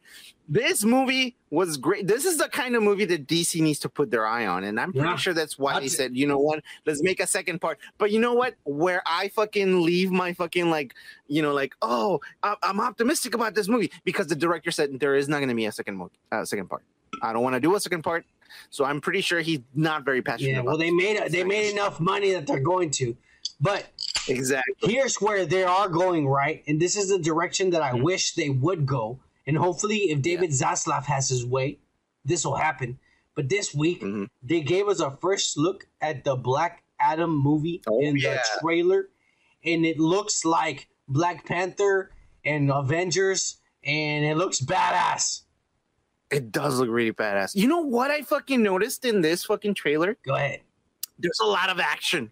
this 0.53 0.85
movie 0.85 1.37
was 1.51 1.77
great. 1.77 2.09
This 2.09 2.25
is 2.25 2.37
the 2.39 2.49
kind 2.49 2.75
of 2.75 2.83
movie 2.83 3.05
that 3.07 3.27
DC 3.29 3.61
needs 3.63 3.79
to 3.81 3.89
put 3.89 4.11
their 4.11 4.27
eye 4.27 4.47
on, 4.47 4.65
and 4.65 4.81
I'm 4.81 4.93
pretty 4.93 5.07
Yeah. 5.09 5.17
sure 5.17 5.33
that's 5.33 5.57
why 5.57 5.79
they 5.79 5.87
said, 5.89 6.17
you 6.17 6.27
know 6.27 6.39
what, 6.39 6.63
let's 6.85 7.03
make 7.03 7.21
a 7.21 7.27
second 7.27 7.61
part. 7.61 7.79
But 7.99 8.11
you 8.11 8.19
know 8.19 8.35
what? 8.35 8.55
Where 8.65 9.01
I 9.07 9.29
fucking 9.29 9.83
leave 9.83 10.11
my 10.11 10.33
fucking 10.33 10.69
like, 10.69 10.95
you 11.29 11.41
know, 11.41 11.55
like, 11.55 11.75
oh, 11.83 12.21
I- 12.43 12.57
I'm 12.65 12.81
optimistic 12.81 13.33
about 13.35 13.55
this 13.55 13.69
movie 13.69 13.93
because 14.05 14.27
the 14.27 14.35
director 14.35 14.73
said 14.73 14.99
there 14.99 15.15
is 15.15 15.29
not 15.29 15.37
going 15.39 15.51
to 15.51 15.55
be 15.55 15.67
a 15.67 15.73
second 15.73 15.97
movie, 15.97 16.19
uh, 16.33 16.45
second 16.45 16.69
part. 16.69 16.83
I 17.23 17.33
don't 17.33 17.43
want 17.45 17.55
to 17.55 17.61
do 17.61 17.75
a 17.77 17.81
second 17.81 18.03
part, 18.03 18.25
so 18.71 18.85
I'm 18.85 19.01
pretty 19.01 19.21
sure 19.21 19.41
he's 19.41 19.61
not 19.75 20.05
very 20.05 20.21
passionate. 20.23 20.51
Yeah, 20.51 20.61
well, 20.63 20.77
they 20.79 20.91
made 20.91 21.21
they 21.31 21.45
made 21.45 21.71
enough 21.71 22.01
money 22.01 22.33
that 22.33 22.47
they're 22.49 22.61
going 22.61 22.91
to, 22.93 23.17
but 23.61 23.87
exactly. 24.29 24.93
here's 24.93 25.17
where 25.21 25.47
they 25.47 25.63
are 25.65 25.89
going 25.89 26.27
right, 26.27 26.63
and 26.67 26.81
this 26.81 26.97
is 26.97 27.09
the 27.09 27.19
direction 27.19 27.71
that 27.71 27.83
I 27.83 27.93
Mm-hmm. 27.93 28.03
wish 28.03 28.35
they 28.35 28.49
would 28.51 28.85
go. 28.87 29.19
And 29.51 29.59
hopefully, 29.59 30.13
if 30.13 30.23
David 30.23 30.51
Zaslav 30.51 31.07
has 31.07 31.29
his 31.29 31.45
way, 31.45 31.81
this 32.25 32.45
will 32.45 32.55
happen. 32.55 33.01
But 33.35 33.49
this 33.49 33.75
week, 33.75 34.01
Mhm. 34.01 34.29
they 34.45 34.61
gave 34.61 34.87
us 34.87 35.01
a 35.01 35.11
first 35.11 35.57
look 35.59 35.89
at 36.01 36.23
the 36.23 36.37
Black 36.37 36.85
Adam 37.01 37.37
movie 37.37 37.83
Oh, 37.89 37.99
in 38.01 38.17
yeah. 38.17 38.35
the 38.35 38.61
trailer, 38.61 39.09
and 39.65 39.85
it 39.85 39.99
looks 39.99 40.45
like 40.45 40.89
Black 41.09 41.45
Panther 41.47 42.13
and 42.45 42.71
Avengers, 42.71 43.57
and 43.83 44.25
it 44.25 44.37
looks 44.37 44.61
badass. 44.61 45.43
It 46.31 46.53
does 46.53 46.79
look 46.79 46.89
really 46.89 47.13
badass. 47.13 47.57
You 47.57 47.67
know 47.67 47.81
what 47.81 48.13
I 48.13 48.23
fucking 48.23 48.63
noticed 48.63 49.05
in 49.05 49.21
this 49.21 49.45
fucking 49.47 49.75
trailer? 49.75 50.17
Go 50.25 50.37
ahead. 50.37 50.61
There's 51.19 51.41
a 51.43 51.47
lot 51.47 51.71
of 51.71 51.81
action. 51.81 52.31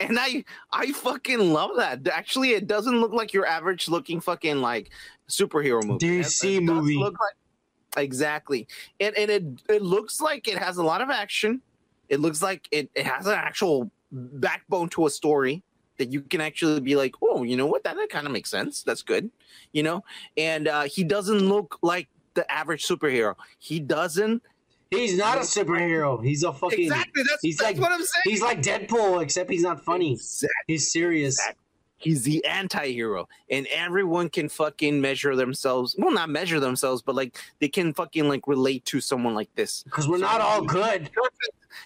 And 0.00 0.18
I 0.18 0.44
I 0.72 0.92
fucking 0.92 1.52
love 1.52 1.72
that. 1.76 2.06
Actually, 2.08 2.52
it 2.52 2.66
doesn't 2.66 3.00
look 3.00 3.12
like 3.12 3.32
your 3.32 3.46
average 3.46 3.88
looking 3.88 4.20
fucking 4.20 4.58
like 4.60 4.90
superhero 5.28 5.82
movie. 5.84 6.20
It- 6.20 6.26
DC 6.26 6.56
it 6.58 6.66
does 6.66 6.76
movie. 6.76 6.96
look 6.96 7.14
like- 7.20 8.02
exactly. 8.04 8.68
And 9.00 9.16
and 9.16 9.30
it 9.30 9.44
it 9.68 9.82
looks 9.82 10.20
like 10.20 10.46
it 10.48 10.58
has 10.58 10.76
a 10.76 10.82
lot 10.82 11.00
of 11.00 11.10
action. 11.10 11.60
It 12.08 12.20
looks 12.20 12.40
like 12.42 12.68
it, 12.70 12.90
it 12.94 13.04
has 13.06 13.26
an 13.26 13.34
actual 13.34 13.90
backbone 14.12 14.88
to 14.90 15.06
a 15.06 15.10
story 15.10 15.62
that 15.98 16.10
you 16.12 16.20
can 16.22 16.40
actually 16.40 16.80
be 16.80 16.94
like, 16.96 17.14
oh, 17.20 17.42
you 17.42 17.56
know 17.56 17.66
what? 17.66 17.82
That, 17.84 17.96
that 17.96 18.08
kind 18.08 18.24
of 18.26 18.32
makes 18.32 18.48
sense. 18.50 18.82
That's 18.82 19.02
good. 19.02 19.30
You 19.72 19.82
know? 19.82 20.04
And 20.36 20.68
uh, 20.68 20.84
he 20.84 21.02
doesn't 21.04 21.40
look 21.40 21.76
like 21.82 22.08
the 22.34 22.50
average 22.50 22.86
superhero. 22.86 23.34
He 23.58 23.80
doesn't 23.80 24.42
He's 24.90 25.18
not 25.18 25.36
a 25.36 25.40
superhero. 25.42 26.24
He's 26.24 26.42
a 26.44 26.52
fucking. 26.52 26.84
exactly. 26.86 27.22
That's, 27.22 27.42
he's 27.42 27.56
that's 27.58 27.78
like- 27.78 27.82
what 27.82 27.92
I'm 27.92 28.04
saying. 28.04 28.22
He's 28.24 28.40
like 28.42 28.62
Deadpool, 28.62 29.22
except 29.22 29.50
he's 29.50 29.62
not 29.62 29.84
funny. 29.84 30.12
Exactly. 30.12 30.48
He's 30.66 30.90
serious. 30.90 31.34
Exactly. 31.38 31.64
He's 32.00 32.22
the 32.22 32.44
anti-hero, 32.44 33.28
and 33.50 33.66
everyone 33.66 34.28
can 34.28 34.48
fucking 34.48 35.00
measure 35.00 35.34
themselves. 35.34 35.96
Well, 35.98 36.12
not 36.12 36.28
measure 36.30 36.60
themselves, 36.60 37.02
but 37.02 37.16
like 37.16 37.36
they 37.58 37.66
can 37.68 37.92
fucking 37.92 38.28
like 38.28 38.46
relate 38.46 38.84
to 38.86 39.00
someone 39.00 39.34
like 39.34 39.52
this. 39.56 39.82
Because 39.82 40.06
we're 40.06 40.18
not 40.18 40.40
all 40.40 40.62
good. 40.62 41.10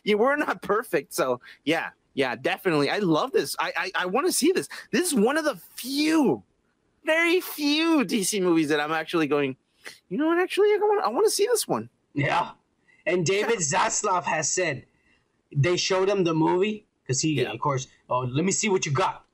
Yeah, 0.04 0.16
we're 0.16 0.36
not 0.36 0.60
perfect. 0.60 1.14
So 1.14 1.40
yeah, 1.64 1.88
yeah, 2.12 2.36
definitely. 2.36 2.90
I 2.90 2.98
love 2.98 3.32
this. 3.32 3.56
I 3.58 3.72
I, 3.76 3.90
I 4.02 4.06
want 4.06 4.26
to 4.26 4.32
see 4.32 4.52
this. 4.52 4.68
This 4.90 5.08
is 5.08 5.14
one 5.14 5.38
of 5.38 5.44
the 5.46 5.56
few, 5.76 6.42
very 7.06 7.40
few 7.40 8.04
DC 8.04 8.40
movies 8.42 8.68
that 8.68 8.80
I'm 8.80 8.92
actually 8.92 9.26
going. 9.28 9.56
You 10.10 10.18
know 10.18 10.26
what? 10.26 10.38
Actually, 10.38 10.68
I 10.68 10.78
want 10.78 11.04
I 11.04 11.08
want 11.08 11.24
to 11.24 11.30
see 11.30 11.46
this 11.46 11.66
one. 11.66 11.88
Yeah. 12.14 12.50
And 13.06 13.24
David 13.34 13.58
Zaslav 13.58 14.24
has 14.24 14.50
said 14.50 14.86
they 15.54 15.76
showed 15.76 16.08
him 16.08 16.24
the 16.24 16.34
movie 16.34 16.86
because 17.02 17.20
he, 17.20 17.40
Yeah. 17.42 17.52
of 17.52 17.60
course, 17.60 17.86
oh, 18.08 18.20
let 18.20 18.44
me 18.44 18.52
see 18.52 18.68
what 18.68 18.86
you 18.86 18.92
got. 18.92 19.24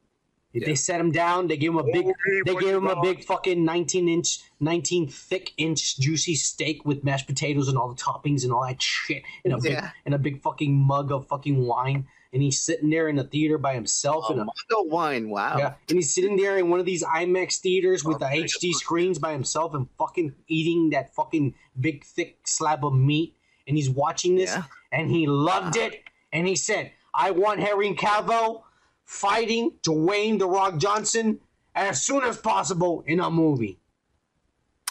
Yeah. 0.55 0.67
They 0.67 0.75
set 0.77 0.99
him 0.99 1.13
down. 1.13 1.47
They 1.47 1.59
gave 1.59 1.71
him 1.71 1.79
a 1.79 1.85
big. 1.85 2.07
me 2.07 2.15
They 2.47 2.55
gave 2.55 2.63
you 2.63 2.77
him 2.79 2.87
a 2.87 3.01
big 3.03 3.23
fucking 3.23 3.63
nineteen 3.65 4.09
inch, 4.09 4.41
nineteen 4.59 5.07
thick 5.07 5.53
inch 5.59 5.99
juicy 5.99 6.35
steak 6.37 6.85
with 6.87 7.05
mashed 7.05 7.27
potatoes 7.27 7.69
and 7.69 7.77
all 7.77 7.89
the 7.91 7.95
toppings 8.03 8.45
and 8.45 8.53
all 8.53 8.67
that 8.67 8.83
shit, 8.83 9.23
and 9.45 9.53
a 9.53 9.59
big 9.59 9.79
and 10.07 10.15
a 10.15 10.19
big 10.19 10.41
fucking 10.43 10.75
mug 10.75 11.13
of 11.13 11.29
fucking 11.29 11.65
wine. 11.67 12.07
And 12.33 12.43
he's 12.43 12.61
sitting 12.61 12.91
there 12.91 13.09
in 13.09 13.17
the 13.17 13.25
theater 13.25 13.57
by 13.59 13.75
himself. 13.75 14.25
Oh, 14.29 14.33
in 14.35 14.39
a, 14.41 14.45
mug 14.45 14.55
of 14.77 14.87
wine. 14.87 15.29
Wow. 15.31 15.59
Yeah, 15.59 15.75
and 15.89 15.97
he's 15.97 16.15
sitting 16.15 16.37
there 16.37 16.57
in 16.59 16.69
one 16.71 16.81
of 16.81 16.87
these 16.87 17.03
IMAX 17.05 17.59
theaters 17.59 18.05
with 18.05 18.19
the 18.19 18.27
Oh, 18.27 18.31
HD 18.43 18.73
screens 18.73 19.19
by 19.19 19.33
himself 19.33 19.75
and 19.75 19.87
fucking 19.99 20.35
eating 20.47 20.91
that 20.91 21.15
fucking 21.15 21.55
big 21.79 22.05
thick 22.05 22.39
slab 22.47 22.85
of 22.85 22.95
meat. 22.95 23.35
And 23.69 23.77
he's 23.77 23.91
watching 23.91 24.35
this, 24.35 24.51
Yeah. 24.51 24.65
and 24.91 25.11
he 25.11 25.27
loved 25.27 25.77
it. 25.77 26.03
And 26.33 26.47
he 26.49 26.57
said, 26.57 26.93
"I 27.15 27.31
want 27.31 27.61
Henry 27.61 27.95
Cavill 27.95 28.63
fighting 29.05 29.73
Dwayne 29.83 30.39
the 30.39 30.49
Rock 30.49 30.79
Johnson 30.79 31.39
as 31.75 32.03
soon 32.03 32.25
as 32.25 32.39
possible 32.39 33.05
in 33.07 33.21
a 33.21 33.31
movie." 33.31 33.79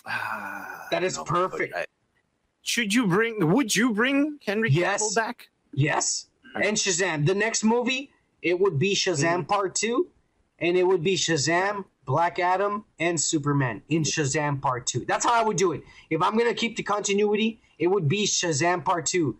Ah, 0.05 0.87
That 0.91 1.03
is 1.03 1.17
no, 1.17 1.23
perfect. 1.23 1.75
I- 1.75 1.85
Should 2.61 2.93
you 2.93 3.07
bring? 3.07 3.51
Would 3.53 3.75
you 3.75 3.93
bring 3.93 4.39
Henry 4.45 4.69
Yes. 4.69 5.01
Cavill 5.01 5.15
back? 5.15 5.49
Yes, 5.73 6.27
and 6.55 6.75
Shazam. 6.77 7.25
The 7.25 7.35
next 7.35 7.63
movie, 7.63 8.11
it 8.41 8.59
would 8.59 8.77
be 8.79 8.93
Shazam 8.93 9.39
Mm-hmm. 9.39 9.43
Part 9.43 9.75
Two, 9.75 10.09
and 10.59 10.77
it 10.77 10.83
would 10.83 11.03
be 11.03 11.15
Shazam, 11.15 11.85
Black 12.05 12.39
Adam, 12.39 12.85
and 12.99 13.19
Superman 13.19 13.83
in 13.89 14.03
Shazam 14.03 14.61
Part 14.61 14.85
Two. 14.87 15.05
That's 15.05 15.25
how 15.25 15.33
I 15.33 15.43
would 15.43 15.57
do 15.57 15.71
it. 15.73 15.83
If 16.09 16.21
I'm 16.21 16.37
gonna 16.37 16.53
keep 16.53 16.75
the 16.77 16.83
continuity, 16.83 17.61
it 17.79 17.87
would 17.87 18.07
be 18.07 18.25
Shazam 18.25 18.83
Part 18.83 19.05
Two. 19.05 19.37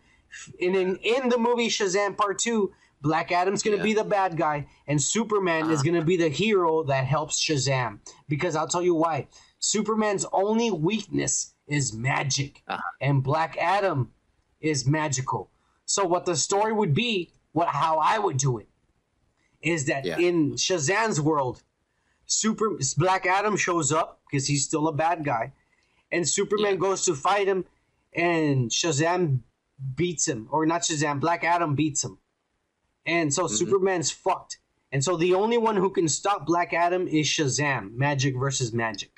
And 0.62 0.76
in 0.76 0.96
in 0.98 1.30
the 1.30 1.38
movie 1.38 1.70
Shazam 1.70 2.18
Part 2.18 2.40
Two, 2.40 2.74
Black 3.02 3.32
Adam's 3.32 3.64
gonna 3.64 3.78
Yeah. 3.78 3.84
be 3.84 3.94
the 3.94 4.04
bad 4.04 4.38
guy, 4.38 4.68
and 4.88 5.02
Superman 5.02 5.70
is 5.72 5.84
gonna 5.84 6.04
be 6.04 6.18
the 6.18 6.30
hero 6.30 6.84
that 6.84 7.06
helps 7.06 7.40
Shazam. 7.44 8.00
Because 8.28 8.56
I'll 8.56 8.68
tell 8.68 8.84
you 8.84 8.96
why. 8.96 9.28
Superman's 9.60 10.26
only 10.32 10.70
weakness 10.72 11.54
is 11.68 11.94
magic, 11.94 12.64
Uh-huh. 12.68 12.82
and 13.02 13.24
Black 13.24 13.58
Adam 13.58 14.14
is 14.62 14.86
magical. 14.88 15.52
So 15.86 16.06
what 16.06 16.26
the 16.26 16.36
story 16.36 16.74
would 16.74 16.94
be, 16.94 17.34
what 17.54 17.70
how 17.70 17.98
I 17.98 18.20
would 18.20 18.38
do 18.38 18.58
it, 18.58 18.68
is 19.62 19.86
that 19.86 20.06
Yeah. 20.06 20.18
in 20.20 20.54
Shazam's 20.54 21.20
world, 21.22 21.64
Super 22.26 22.78
Black 22.98 23.26
Adam 23.26 23.56
shows 23.58 23.92
up 23.92 24.22
because 24.30 24.48
he's 24.48 24.66
still 24.66 24.88
a 24.88 24.94
bad 24.94 25.24
guy, 25.24 25.54
and 26.12 26.28
Superman 26.28 26.74
Yeah. 26.74 26.80
goes 26.80 27.06
to 27.06 27.16
fight 27.16 27.48
him, 27.48 27.66
and 28.14 28.70
Shazam 28.72 29.42
beats 29.96 30.28
him, 30.28 30.48
or 30.52 30.66
not 30.66 30.82
Shazam, 30.82 31.20
Black 31.20 31.44
Adam 31.44 31.76
beats 31.76 32.04
him, 32.04 32.18
and 33.06 33.34
so 33.34 33.48
Superman's 33.48 34.12
fucked. 34.12 34.60
And 34.92 35.04
so 35.04 35.18
the 35.18 35.34
only 35.34 35.58
one 35.58 35.76
who 35.76 35.90
can 35.90 36.08
stop 36.08 36.46
Black 36.46 36.74
Adam 36.74 37.08
is 37.08 37.28
Shazam, 37.28 37.94
magic 37.96 38.36
versus 38.38 38.72
magic. 38.74 39.12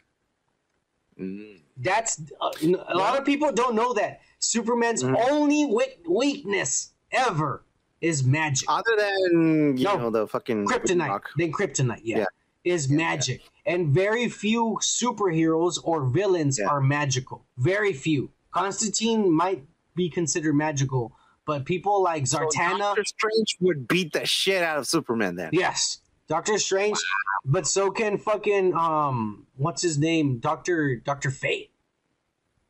Mm. 1.20 1.62
That's 1.78 2.22
uh, 2.42 2.52
a 2.88 2.98
lot 2.98 3.18
of 3.18 3.26
people 3.26 3.52
don't 3.52 3.76
know 3.76 3.94
that 3.94 4.22
Superman's 4.40 5.04
Mm. 5.04 5.30
only 5.32 5.66
weak- 5.66 6.04
weakness 6.10 6.92
ever 7.12 7.64
is 8.02 8.24
magic. 8.24 8.68
Other 8.70 8.96
than 8.98 9.78
you 9.78 9.84
No. 9.84 9.98
know 9.98 10.10
the 10.10 10.28
fucking 10.28 10.66
kryptonite. 10.66 11.22
Then 11.38 11.52
kryptonite, 11.52 12.02
yeah. 12.04 12.20
Yeah. 12.20 12.26
is 12.66 12.90
magic, 12.90 13.42
and 13.66 13.88
very 13.94 14.28
few 14.28 14.78
superheroes 14.82 15.80
or 15.82 16.06
villains 16.06 16.60
Yeah. 16.60 16.68
are 16.68 16.82
magical. 16.82 17.46
Very 17.58 17.94
few. 17.94 18.32
Constantine 18.52 19.32
might 19.32 19.64
be 19.96 20.10
considered 20.10 20.54
magical, 20.54 21.14
but 21.46 21.66
people 21.66 22.02
like 22.04 22.28
So 22.28 22.40
Zatanna, 22.40 22.80
Doctor 22.80 23.04
Strange 23.06 23.58
would 23.60 23.88
beat 23.88 24.14
the 24.14 24.26
shit 24.26 24.64
out 24.64 24.78
of 24.78 24.88
Superman 24.88 25.36
then. 25.36 25.50
yes, 25.54 26.00
Doctor 26.28 26.58
Strange, 26.58 26.98
but 27.46 27.66
so 27.68 27.92
can 27.92 28.18
fucking 28.18 28.74
um, 28.74 29.48
what's 29.56 29.82
his 29.82 29.98
name, 29.98 30.40
Doctor 30.40 30.96
Doctor 30.98 31.32
Fate, 31.32 31.72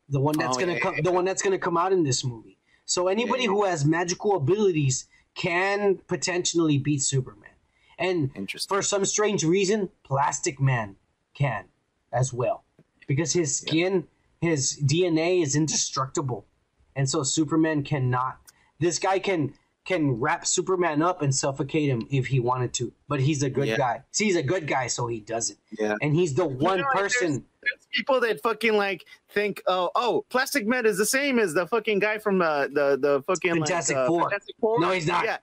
the 0.08 0.20
one 0.20 0.36
that's 0.38 0.56
Oh, 0.56 0.60
gonna 0.60 0.74
yeah, 0.74 0.78
come, 0.80 0.94
yeah, 0.96 1.02
the 1.02 1.12
one 1.12 1.24
that's 1.24 1.42
gonna 1.42 1.58
come 1.58 1.76
out 1.76 1.92
in 1.92 2.02
this 2.04 2.24
movie. 2.24 2.58
So 2.86 3.08
anybody 3.08 3.44
Yeah, 3.44 3.50
who 3.50 3.64
has 3.64 3.84
magical 3.84 4.36
abilities 4.36 5.06
can 5.34 5.96
potentially 6.08 6.78
beat 6.78 7.02
Superman, 7.02 7.50
and 7.98 8.30
Interesting. 8.34 8.74
for 8.74 8.82
some 8.82 9.04
strange 9.04 9.44
reason, 9.44 9.90
Plastic 10.04 10.60
Man 10.60 10.96
can 11.34 11.66
as 12.12 12.32
well. 12.32 12.64
Because 13.06 13.32
his 13.32 13.56
skin, 13.56 14.06
his 14.40 14.80
DNA 14.84 15.42
is 15.42 15.54
indestructible, 15.56 16.46
and 16.96 17.08
so 17.08 17.22
Superman 17.22 17.82
cannot. 17.82 18.38
This 18.78 18.98
guy 18.98 19.18
can 19.18 19.54
can 19.86 20.20
wrap 20.20 20.46
Superman 20.46 21.02
up 21.02 21.22
and 21.22 21.34
suffocate 21.34 21.88
him 21.88 22.06
if 22.10 22.26
he 22.26 22.38
wanted 22.38 22.72
to, 22.74 22.92
but 23.08 23.18
he's 23.18 23.42
a 23.42 23.50
good 23.50 23.66
Yeah. 23.66 23.76
guy. 23.78 24.02
See, 24.12 24.26
he's 24.26 24.36
a 24.36 24.42
good 24.42 24.66
guy, 24.68 24.86
so 24.86 25.06
he 25.06 25.20
does 25.20 25.50
it, 25.50 25.56
Yeah. 25.78 25.96
and 26.02 26.14
he's 26.14 26.34
the 26.34 26.44
one 26.46 26.78
know, 26.78 26.84
like, 26.84 26.92
person. 26.96 27.44
There's 27.62 27.86
people 27.92 28.20
that 28.20 28.40
fucking 28.42 28.74
like 28.76 29.04
think, 29.30 29.62
oh, 29.66 29.90
oh, 29.94 30.24
Plastic 30.28 30.66
Man 30.66 30.86
is 30.86 30.96
the 30.98 31.06
same 31.06 31.38
as 31.38 31.54
the 31.54 31.66
fucking 31.66 31.98
guy 31.98 32.18
from 32.18 32.40
uh, 32.40 32.68
the 32.68 32.98
the 33.00 33.22
fucking 33.26 33.52
Fantastic 33.54 33.96
like, 33.96 34.04
uh, 34.04 34.08
Four. 34.08 34.20
Fantastic 34.30 34.56
Four. 34.60 34.80
No, 34.80 34.90
he's 34.92 35.06
not. 35.06 35.24
Yeah, 35.24 35.38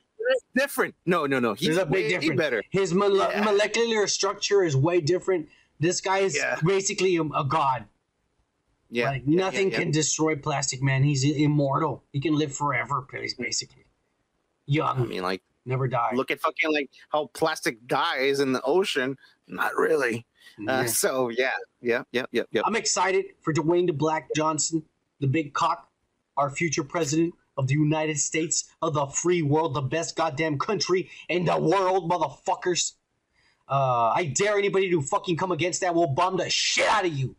different. 0.56 0.96
No, 1.06 1.26
no, 1.26 1.40
no. 1.40 1.54
He's 1.54 1.68
There's 1.70 1.80
a 1.80 1.86
big 1.86 2.06
way 2.06 2.10
difference. 2.10 2.38
better. 2.40 2.64
His 2.70 2.94
mole- 2.94 3.18
Yeah. 3.18 3.42
molecular 3.44 4.08
structure 4.08 4.64
is 4.64 4.76
way 4.76 5.02
different. 5.02 5.50
This 5.80 6.00
guy 6.02 6.20
is 6.20 6.36
Yeah. 6.38 6.58
basically 6.64 7.18
a, 7.18 7.24
a 7.24 7.44
god. 7.44 7.86
Yeah, 8.90 9.10
like 9.10 9.28
nothing 9.28 9.72
yeah, 9.72 9.78
yeah. 9.78 9.84
can 9.84 9.92
destroy 9.92 10.36
Plastic 10.36 10.82
Man. 10.82 11.04
He's 11.04 11.24
immortal. 11.24 12.04
He 12.14 12.20
can 12.20 12.38
live 12.38 12.56
forever. 12.56 13.06
He's 13.20 13.34
basically 13.34 13.86
young, 14.66 15.02
I 15.02 15.06
mean, 15.06 15.24
like, 15.24 15.42
never 15.66 15.88
die. 15.88 16.12
look 16.14 16.32
at 16.32 16.40
fucking 16.40 16.72
like 16.72 16.90
how 17.10 17.28
plastic 17.34 17.86
dies 17.88 18.40
in 18.40 18.54
the 18.54 18.62
ocean. 18.62 19.18
Not 19.48 19.76
really. 19.76 20.26
Uh, 20.68 20.86
so 20.86 21.30
yeah, 21.30 21.52
yeah, 21.82 22.04
yeah, 22.12 22.26
yeah, 22.32 22.44
yeah. 22.52 22.62
I'm 22.66 22.76
excited 22.76 23.26
for 23.42 23.54
Dwayne 23.54 23.88
the 23.88 23.94
Black 23.94 24.30
Johnson, 24.36 24.84
the 25.20 25.28
big 25.28 25.54
cock, 25.54 25.90
our 26.36 26.50
future 26.50 26.84
president 26.84 27.34
of 27.58 27.68
the 27.68 27.74
United 27.74 28.18
States 28.20 28.70
of 28.82 28.94
the 28.94 29.06
free 29.08 29.42
world, 29.42 29.74
the 29.74 29.82
best 29.82 30.16
goddamn 30.16 30.58
country 30.58 31.10
in 31.30 31.46
the 31.46 31.58
world, 31.60 32.10
motherfuckers. 32.10 32.94
Uh, 33.70 34.14
I 34.16 34.32
dare 34.34 34.58
anybody 34.58 34.90
to 34.92 35.02
fucking 35.02 35.36
come 35.36 35.52
against 35.52 35.82
that. 35.82 35.94
We'll 35.94 36.08
bomb 36.08 36.38
the 36.38 36.50
shit 36.50 36.88
out 36.88 37.06
of 37.06 37.14
you. 37.14 37.36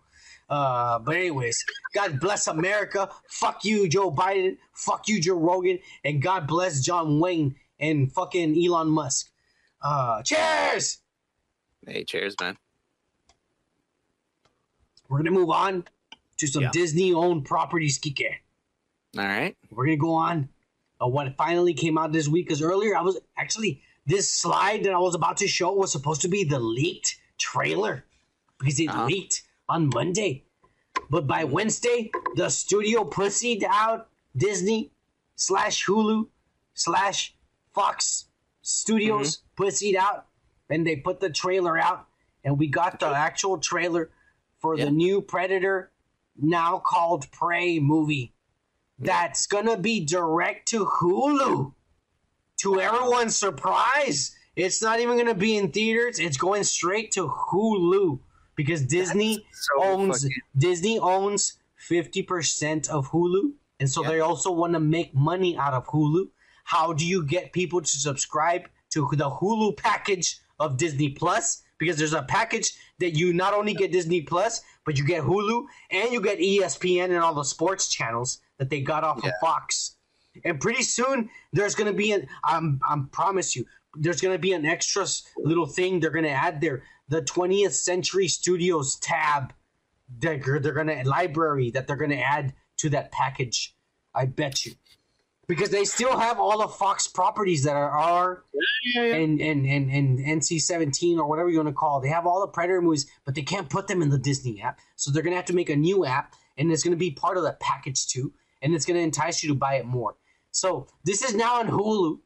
Uh, 0.49 0.99
but 0.99 1.15
anyways, 1.17 1.65
God 1.95 2.19
bless 2.21 2.47
America. 2.47 3.09
Fuck 3.29 3.65
you, 3.65 3.89
Joe 3.89 4.11
Biden. 4.11 4.57
Fuck 4.73 5.07
you, 5.09 5.21
Joe 5.21 5.35
Rogan. 5.39 5.79
And 6.05 6.23
God 6.23 6.47
bless 6.47 6.81
John 6.81 7.21
Wayne 7.21 7.55
and 7.79 8.11
fucking 8.13 8.57
Elon 8.63 8.89
Musk. 8.89 9.31
Uh, 9.83 10.23
cheers! 10.23 10.99
Hey, 11.87 12.05
cheers, 12.05 12.35
man. 12.41 12.57
We're 15.09 15.19
gonna 15.19 15.31
move 15.31 15.51
on 15.51 15.85
to 16.39 16.47
some 16.47 16.63
Yeah. 16.65 16.71
Disney-owned 16.73 17.45
properties, 17.45 17.99
Kike. 17.99 18.35
All 19.17 19.25
right. 19.25 19.57
we're 19.71 19.87
gonna 19.87 19.97
go 19.97 20.13
on 20.15 20.49
uh, 21.01 21.07
what 21.07 21.35
finally 21.37 21.73
came 21.73 21.97
out 21.97 22.13
this 22.13 22.29
week 22.29 22.47
because 22.47 22.61
earlier 22.61 22.95
i 22.97 23.01
was 23.01 23.19
actually 23.39 23.81
this 24.07 24.31
slide 24.31 24.85
that 24.85 24.93
i 24.93 24.99
was 24.99 25.15
about 25.15 25.39
to 25.39 25.49
show 25.49 25.73
was 25.73 25.91
supposed 25.91 26.21
to 26.21 26.29
be 26.29 26.45
the 26.45 26.59
leaked 26.59 27.17
trailer 27.39 28.05
because 28.59 28.79
it 28.79 28.89
Uh-huh. 28.91 29.07
leaked 29.07 29.43
on 29.69 29.89
monday 29.89 30.45
but 31.11 31.27
by 31.27 31.45
wednesday 31.45 32.11
the 32.37 32.49
studio 32.49 33.05
pussied 33.05 33.65
out 33.69 34.09
disney 34.37 34.91
slash 35.37 35.85
hulu 35.87 36.27
slash 36.75 37.35
fox 37.75 38.27
studios 38.63 39.37
mm-hmm. 39.37 39.65
pussied 39.65 39.97
out 39.97 40.27
and 40.71 40.87
they 40.87 40.97
put 40.97 41.21
the 41.21 41.31
trailer 41.31 41.79
out 41.79 42.07
and 42.45 42.59
we 42.59 42.67
got 42.67 43.01
the 43.01 43.07
actual 43.07 43.59
trailer 43.59 44.11
for 44.59 44.77
Yeah. 44.77 44.87
the 44.87 44.91
new 44.91 45.21
predator 45.21 45.91
now 46.37 46.79
called 46.79 47.31
prey 47.33 47.79
movie 47.79 48.35
that's 48.99 49.47
gonna 49.47 49.77
be 49.77 50.05
direct 50.05 50.69
to 50.69 50.85
Hulu. 50.85 51.73
To 52.63 52.81
everyone's 52.81 53.37
surprise, 53.37 54.35
it's 54.57 54.83
not 54.83 54.99
even 54.99 55.17
gonna 55.17 55.35
be 55.35 55.57
in 55.57 55.71
theaters. 55.71 56.19
It's 56.19 56.37
going 56.37 56.65
straight 56.65 57.13
to 57.13 57.29
Hulu 57.29 58.19
because 58.59 58.83
Disney 58.83 59.47
so 59.53 59.85
owns 59.85 60.23
fucking- 60.25 60.43
Disney 60.67 60.99
owns 60.99 61.43
fifty 61.77 62.23
percent 62.23 62.91
of 62.91 63.09
Hulu, 63.13 63.53
and 63.81 63.89
so 63.95 64.03
Yeah. 64.03 64.09
they 64.11 64.21
also 64.21 64.51
want 64.51 64.73
to 64.75 64.81
make 64.81 65.15
money 65.15 65.57
out 65.57 65.73
of 65.73 65.87
Hulu. 65.87 66.23
How 66.65 66.93
do 66.93 67.05
you 67.07 67.25
get 67.25 67.53
people 67.53 67.81
to 67.81 67.95
subscribe 68.09 68.63
to 68.91 69.09
the 69.23 69.31
Hulu 69.31 69.77
package 69.77 70.29
of 70.59 70.77
Disney 70.77 71.11
Plus? 71.11 71.63
Because 71.79 71.97
there's 71.97 72.13
a 72.13 72.23
package 72.39 72.69
that 72.99 73.13
you 73.21 73.33
not 73.33 73.55
only 73.55 73.73
get 73.73 73.93
Disney 73.93 74.23
Plus, 74.23 74.61
but 74.85 74.99
you 74.99 75.05
get 75.07 75.23
Hulu 75.23 75.57
and 75.93 76.13
you 76.13 76.21
get 76.21 76.39
ESPN 76.41 77.05
and 77.15 77.21
all 77.25 77.35
the 77.35 77.45
sports 77.45 77.89
channels 77.89 78.41
that 78.59 78.69
they 78.71 78.81
got 78.81 79.05
off 79.05 79.25
of 79.25 79.33
Fox. 79.41 79.95
And 80.45 80.61
pretty 80.61 80.83
soon 80.83 81.31
there's 81.53 81.77
gonna 81.77 81.93
be 82.05 82.11
an 82.17 82.27
I'm 82.45 82.81
I'm 82.91 83.07
promise 83.21 83.55
you 83.57 83.65
there's 83.95 84.21
gonna 84.21 84.39
be 84.49 84.53
an 84.53 84.67
extra 84.67 85.07
little 85.51 85.67
thing 85.67 86.01
they're 86.01 86.11
gonna 86.19 86.37
add 86.47 86.61
there 86.61 86.83
the 87.09 87.23
20th 87.23 87.73
Century 87.73 88.29
Studios 88.29 88.97
tab 88.97 89.53
they're, 90.21 90.39
they're 90.39 90.73
gonna 90.73 91.03
library 91.05 91.71
that 91.73 91.87
they're 91.87 91.97
gonna 91.97 92.17
add 92.17 92.55
to 92.79 92.89
that 92.91 93.13
package. 93.13 93.75
I 94.15 94.25
bet 94.27 94.65
you 94.65 94.73
because 95.47 95.69
they 95.71 95.85
still 95.85 96.19
have 96.19 96.39
all 96.41 96.59
the 96.59 96.69
Fox 96.69 97.07
properties 97.07 97.65
that 97.65 97.77
are 97.77 97.91
R 97.91 98.45
Yeah, 98.95 99.03
yeah. 99.05 99.15
and 99.17 99.41
and 99.41 99.67
and 99.67 99.91
and 99.91 100.19
NC 100.19 100.61
seventeen 100.63 101.19
or 101.19 101.27
whatever 101.29 101.51
you 101.51 101.59
want 101.59 101.69
to 101.69 101.75
call. 101.75 101.99
it. 101.99 102.03
They 102.03 102.09
have 102.09 102.27
all 102.27 102.41
the 102.41 102.47
Predator 102.49 102.81
movies, 102.81 103.07
but 103.27 103.35
they 103.35 103.43
can't 103.43 103.69
put 103.69 103.87
them 103.87 104.01
in 104.03 104.09
the 104.09 104.19
Disney 104.19 104.61
app. 104.63 104.79
So 104.97 105.11
they're 105.11 105.23
gonna 105.23 105.37
have 105.37 105.45
to 105.47 105.55
make 105.55 105.69
a 105.71 105.77
new 105.77 106.07
app, 106.07 106.35
and 106.57 106.73
it's 106.73 106.83
gonna 106.83 106.97
be 106.97 107.11
part 107.11 107.37
of 107.37 107.43
the 107.43 107.57
package 107.61 108.07
too, 108.07 108.33
and 108.63 108.75
it's 108.75 108.87
gonna 108.87 109.01
entice 109.01 109.43
you 109.43 109.51
to 109.51 109.55
buy 109.55 109.75
it 109.75 109.85
more. 109.87 110.17
So 110.53 110.87
this 111.05 111.23
is 111.23 111.35
now 111.35 111.61
on 111.61 111.69
Hulu 111.69 112.19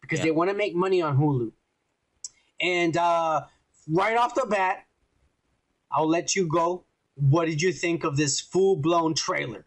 because 0.00 0.18
Yeah. 0.18 0.24
they 0.26 0.30
want 0.32 0.50
to 0.50 0.56
make 0.56 0.74
money 0.74 1.00
on 1.00 1.16
Hulu. 1.16 1.52
And 2.60 2.96
uh, 2.96 3.42
right 3.88 4.16
off 4.16 4.34
the 4.34 4.46
bat, 4.46 4.86
I'll 5.90 6.08
let 6.08 6.34
you 6.34 6.46
go. 6.46 6.84
What 7.14 7.46
did 7.46 7.60
you 7.60 7.72
think 7.72 8.04
of 8.04 8.16
this 8.16 8.40
full 8.40 8.76
blown 8.76 9.14
trailer? 9.14 9.66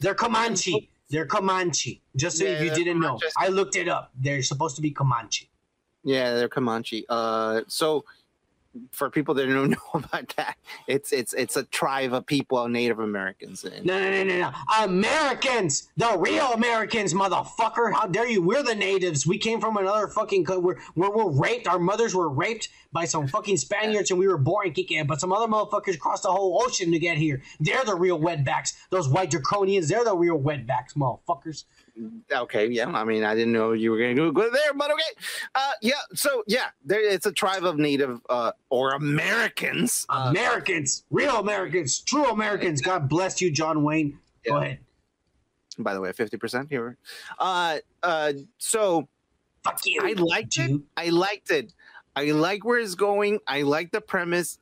They're 0.00 0.14
Comanche. 0.14 0.90
They're 1.10 1.26
Comanche. 1.26 2.02
Just 2.16 2.38
so 2.38 2.44
Yeah, 2.44 2.50
if 2.50 2.62
you 2.62 2.70
didn't 2.70 3.00
know. 3.00 3.18
I 3.36 3.48
looked 3.48 3.76
it 3.76 3.88
up. 3.88 4.12
They're 4.14 4.42
supposed 4.42 4.76
to 4.76 4.82
be 4.82 4.90
Comanche. 4.90 5.50
Yeah, 6.04 6.34
they're 6.34 6.48
Comanche. 6.48 7.04
Uh, 7.08 7.62
so 7.66 8.04
for 8.92 9.10
people 9.10 9.34
that 9.34 9.46
don't 9.46 9.70
know 9.70 9.76
about 9.94 10.28
that, 10.36 10.56
it's 10.86 11.12
it's 11.12 11.32
it's 11.34 11.56
a 11.56 11.64
tribe 11.64 12.12
of 12.12 12.26
people, 12.26 12.68
Native 12.68 12.98
Americans. 12.98 13.64
No, 13.64 13.98
no, 13.98 14.10
no, 14.10 14.24
no, 14.24 14.38
no. 14.38 14.52
Americans, 14.84 15.88
the 15.96 16.16
real 16.18 16.52
Americans, 16.52 17.14
motherfucker. 17.14 17.92
How 17.92 18.06
dare 18.06 18.28
you? 18.28 18.42
We're 18.42 18.62
the 18.62 18.74
natives. 18.74 19.26
We 19.26 19.38
came 19.38 19.60
from 19.60 19.76
another 19.76 20.08
fucking. 20.08 20.46
We're, 20.48 20.76
we're 20.94 21.10
we're 21.10 21.30
raped. 21.30 21.66
Our 21.66 21.78
mothers 21.78 22.14
were 22.14 22.28
raped 22.28 22.68
by 22.92 23.04
some 23.04 23.28
fucking 23.28 23.56
Spaniards, 23.58 24.10
and 24.10 24.18
we 24.18 24.28
were 24.28 24.38
born 24.38 24.72
kicking. 24.72 25.06
But 25.06 25.20
some 25.20 25.32
other 25.32 25.46
motherfuckers 25.46 25.98
crossed 25.98 26.22
the 26.22 26.32
whole 26.32 26.62
ocean 26.64 26.90
to 26.92 26.98
get 26.98 27.18
here. 27.18 27.42
They're 27.60 27.84
the 27.84 27.94
real 27.94 28.18
wetbacks. 28.18 28.74
Those 28.90 29.08
white 29.08 29.30
draconians. 29.30 29.88
They're 29.88 30.04
the 30.04 30.16
real 30.16 30.38
wetbacks, 30.38 30.94
motherfuckers. 30.96 31.64
Okay, 32.32 32.68
yeah. 32.68 32.88
I 32.88 33.04
mean, 33.04 33.24
I 33.24 33.34
didn't 33.34 33.52
know 33.52 33.72
you 33.72 33.90
were 33.90 33.98
going 33.98 34.16
to 34.16 34.32
go 34.32 34.50
there, 34.50 34.74
but 34.74 34.90
okay. 34.90 35.02
Uh, 35.54 35.72
yeah. 35.82 35.94
So 36.14 36.42
yeah, 36.46 36.66
there, 36.84 37.00
it's 37.00 37.26
a 37.26 37.32
tribe 37.32 37.64
of 37.64 37.76
Native 37.78 38.20
uh, 38.28 38.52
or 38.70 38.92
Americans. 38.92 40.06
Uh, 40.08 40.26
Americans, 40.30 41.04
real 41.10 41.36
Americans, 41.36 42.00
true 42.00 42.26
Americans. 42.26 42.80
God 42.80 43.08
bless 43.08 43.40
you, 43.40 43.50
John 43.50 43.82
Wayne. 43.82 44.18
Go 44.44 44.56
Yeah. 44.58 44.64
ahead. 44.64 44.78
by 45.78 45.94
the 45.94 46.00
way, 46.00 46.12
fifty 46.12 46.36
percent 46.36 46.68
here. 46.70 46.96
Uh, 47.38 47.78
uh, 48.02 48.32
so 48.58 49.08
Fuck 49.64 49.80
you. 49.86 50.00
I 50.04 50.12
liked 50.12 50.58
it. 50.58 50.80
I 50.96 51.08
liked 51.10 51.50
it. 51.50 51.72
I 52.16 52.30
like 52.30 52.64
where 52.64 52.78
it's 52.78 52.94
going. 52.94 53.40
I 53.46 53.62
like 53.62 53.90
the 53.92 54.00
premise. 54.00 54.58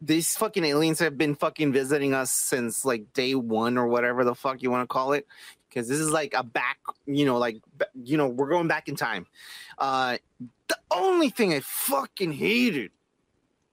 These 0.00 0.36
fucking 0.36 0.64
aliens 0.64 0.98
have 0.98 1.16
been 1.16 1.34
fucking 1.36 1.72
visiting 1.72 2.12
us 2.12 2.30
since 2.30 2.84
like 2.84 3.12
day 3.12 3.34
one 3.34 3.78
or 3.78 3.86
whatever 3.86 4.24
the 4.24 4.34
fuck 4.34 4.60
you 4.62 4.70
want 4.70 4.82
to 4.82 4.92
call 4.92 5.12
it. 5.12 5.26
Because 5.72 5.88
this 5.88 5.98
is 5.98 6.10
like 6.10 6.34
a 6.36 6.42
back, 6.42 6.78
you 7.06 7.24
know, 7.24 7.38
like 7.38 7.62
you 7.94 8.16
know, 8.16 8.28
we're 8.28 8.48
going 8.48 8.68
back 8.68 8.88
in 8.88 8.96
time. 8.96 9.26
Uh, 9.78 10.18
the 10.68 10.76
only 10.90 11.30
thing 11.30 11.54
I 11.54 11.60
fucking 11.60 12.32
hated 12.32 12.90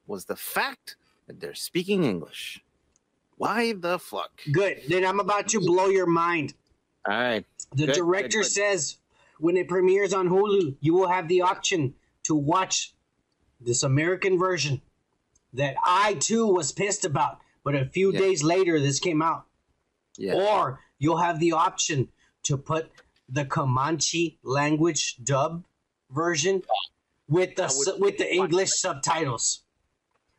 was 0.08 0.26
the 0.26 0.36
fact 0.38 0.96
that 1.28 1.40
they're 1.42 1.54
speaking 1.56 2.04
English. 2.06 2.62
Why 3.36 3.74
the 3.74 4.00
fuck? 4.00 4.32
Good. 4.52 4.82
Then 4.88 5.06
I'm 5.06 5.20
about 5.20 5.48
to 5.50 5.60
blow 5.60 5.88
your 5.88 6.06
mind. 6.08 6.54
All 7.08 7.18
right. 7.18 7.46
The 7.76 7.86
Good, 7.88 7.96
director 7.96 8.40
good, 8.40 8.44
good. 8.44 8.52
says 8.52 8.98
when 9.40 9.58
it 9.58 9.68
premieres 9.68 10.14
on 10.14 10.30
Hulu, 10.30 10.76
you 10.80 10.94
will 10.94 11.08
have 11.10 11.28
the 11.28 11.42
option 11.42 11.96
to 12.24 12.36
watch 12.36 12.94
this 13.62 13.84
American 13.84 14.38
version 14.40 14.82
that 15.54 15.76
I 15.84 16.16
too 16.16 16.48
was 16.48 16.72
pissed 16.72 17.04
about, 17.06 17.40
but 17.64 17.76
a 17.76 17.86
few 17.86 18.12
Yeah. 18.14 18.20
days 18.20 18.44
later 18.44 18.80
this 18.80 19.00
came 19.00 19.22
out. 19.22 19.46
Yeah. 20.18 20.34
Or 20.36 20.80
you'll 21.00 21.18
have 21.18 21.40
the 21.40 21.52
option 21.54 22.08
to 22.44 22.58
put 22.58 22.90
the 23.30 23.46
Comanche 23.46 24.38
language 24.44 25.18
dub 25.24 25.64
version 26.12 26.62
with 27.28 27.56
the 27.56 27.74
would 27.78 28.02
with 28.02 28.18
the 28.18 28.26
be 28.26 28.38
fun. 28.38 28.46
English 28.48 28.72
subtitles, 28.72 29.64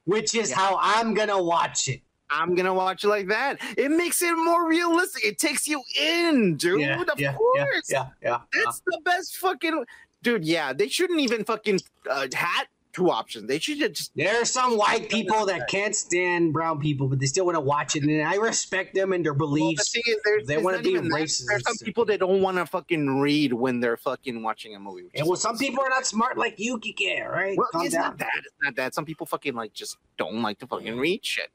which 0.05 0.35
is 0.35 0.51
Yeah. 0.51 0.57
how 0.57 0.78
I'm 0.81 1.15
gonna 1.15 1.41
watch 1.43 1.89
it. 1.89 2.03
I'm 2.31 2.55
gonna 2.55 2.74
watch 2.74 3.03
it 3.05 3.09
like 3.09 3.27
that. 3.28 3.59
It 3.77 3.91
makes 3.91 4.23
it 4.23 4.35
more 4.37 4.69
realistic. 4.69 5.24
It 5.24 5.39
takes 5.39 5.66
you 5.69 5.82
in, 6.01 6.57
dude. 6.57 6.81
yeah, 6.81 7.01
of 7.01 7.19
yeah, 7.20 7.35
course. 7.35 7.89
yeah, 7.89 8.07
yeah, 8.23 8.39
yeah. 8.55 8.65
That's 8.65 8.81
the 8.87 9.01
best 9.05 9.37
fucking 9.37 9.85
dude. 10.23 10.45
Yeah, 10.45 10.73
they 10.73 10.89
shouldn't 10.89 11.20
even 11.20 11.45
fucking 11.45 11.81
uh, 12.09 12.28
had 12.32 12.65
two 12.93 13.11
options. 13.11 13.47
They 13.49 13.59
should 13.59 13.79
just 13.79 14.11
There 14.17 14.41
are 14.41 14.45
some 14.45 14.77
white 14.77 15.09
people 15.09 15.47
that 15.47 15.69
can't 15.69 15.95
stand 15.95 16.53
brown 16.53 16.81
people, 16.81 17.09
but 17.09 17.19
they 17.21 17.27
still 17.27 17.45
want 17.47 17.57
to 17.57 17.61
watch 17.61 17.97
it, 17.97 18.03
and 18.03 18.23
I 18.27 18.35
respect 18.37 18.95
them 18.95 19.12
and 19.12 19.25
their 19.25 19.33
Well, 19.33 19.49
the 19.51 19.61
beliefs. 19.61 19.93
thing 19.93 20.03
is, 20.07 20.17
there's, 20.25 20.47
They 20.47 20.59
wanna 20.59 20.81
be 20.83 20.91
even 20.91 21.09
that. 21.09 21.15
racist. 21.21 21.45
There's 21.49 21.62
some 21.67 21.77
people 21.85 22.05
that 22.07 22.19
don't 22.21 22.43
want 22.43 22.57
to 22.59 22.67
fucking 22.67 23.21
read 23.21 23.53
when 23.53 23.81
they're 23.81 23.97
fucking 23.97 24.43
watching 24.43 24.75
a 24.75 24.81
movie. 24.81 25.05
which 25.05 25.12
and 25.17 25.27
well, 25.29 25.37
some 25.37 25.57
people 25.59 25.83
are 25.85 25.89
not 25.91 26.07
smart 26.07 26.37
like 26.39 26.59
you, 26.59 26.79
Kike. 26.79 27.23
All 27.25 27.31
right, 27.33 27.57
Well, 27.57 27.69
calm 27.73 27.85
it's 27.87 27.95
down. 27.95 28.03
not 28.03 28.19
that. 28.19 28.31
It's 28.39 28.55
not 28.62 28.77
that. 28.77 28.95
Some 28.95 29.05
people 29.05 29.27
fucking 29.27 29.55
like 29.55 29.73
just 29.73 29.97
don't 30.19 30.43
like 30.43 30.59
to 30.59 30.67
fucking 30.67 30.99
read 30.99 31.25
shit. 31.25 31.49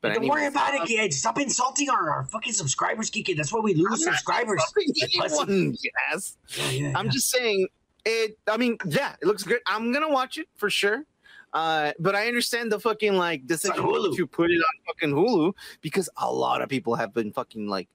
But 0.00 0.14
Don't 0.14 0.28
worry 0.28 0.42
anyways, 0.44 0.52
about 0.54 0.74
it, 0.74 0.80
um, 0.82 0.86
kid. 0.86 1.12
Stop 1.12 1.40
insulting 1.40 1.90
our, 1.90 2.10
our 2.10 2.24
fucking 2.26 2.52
subscribers, 2.52 3.10
Kike. 3.10 3.36
That's 3.36 3.52
why 3.52 3.58
we 3.58 3.74
lose 3.74 3.86
I'm 3.90 3.98
subscribers. 4.14 4.62
insulting 4.62 4.92
You 4.94 5.20
pussy. 5.20 5.40
anyone, 5.42 5.76
yes. 6.12 6.36
Yeah, 6.56 6.70
yeah, 6.70 6.92
I'm 6.94 7.06
yeah. 7.06 7.10
just 7.10 7.28
saying 7.30 7.66
it. 8.08 8.38
I 8.48 8.56
mean, 8.56 8.78
yeah, 8.86 9.14
it 9.20 9.26
looks 9.26 9.42
good. 9.42 9.60
I'm 9.66 9.92
gonna 9.92 10.08
watch 10.08 10.38
it 10.38 10.48
for 10.56 10.70
sure. 10.70 11.04
Uh, 11.52 11.92
but 11.98 12.14
I 12.14 12.28
understand 12.28 12.70
the 12.70 12.78
fucking 12.80 13.14
like 13.14 13.46
decision 13.46 13.82
Hulu. 13.82 14.16
to 14.16 14.26
put 14.26 14.50
it 14.50 14.56
on 14.56 14.84
fucking 14.86 15.10
Hulu 15.14 15.54
because 15.80 16.08
a 16.18 16.30
lot 16.30 16.60
of 16.60 16.68
people 16.68 16.94
have 16.94 17.14
been 17.14 17.32
fucking 17.32 17.68
like. 17.68 17.88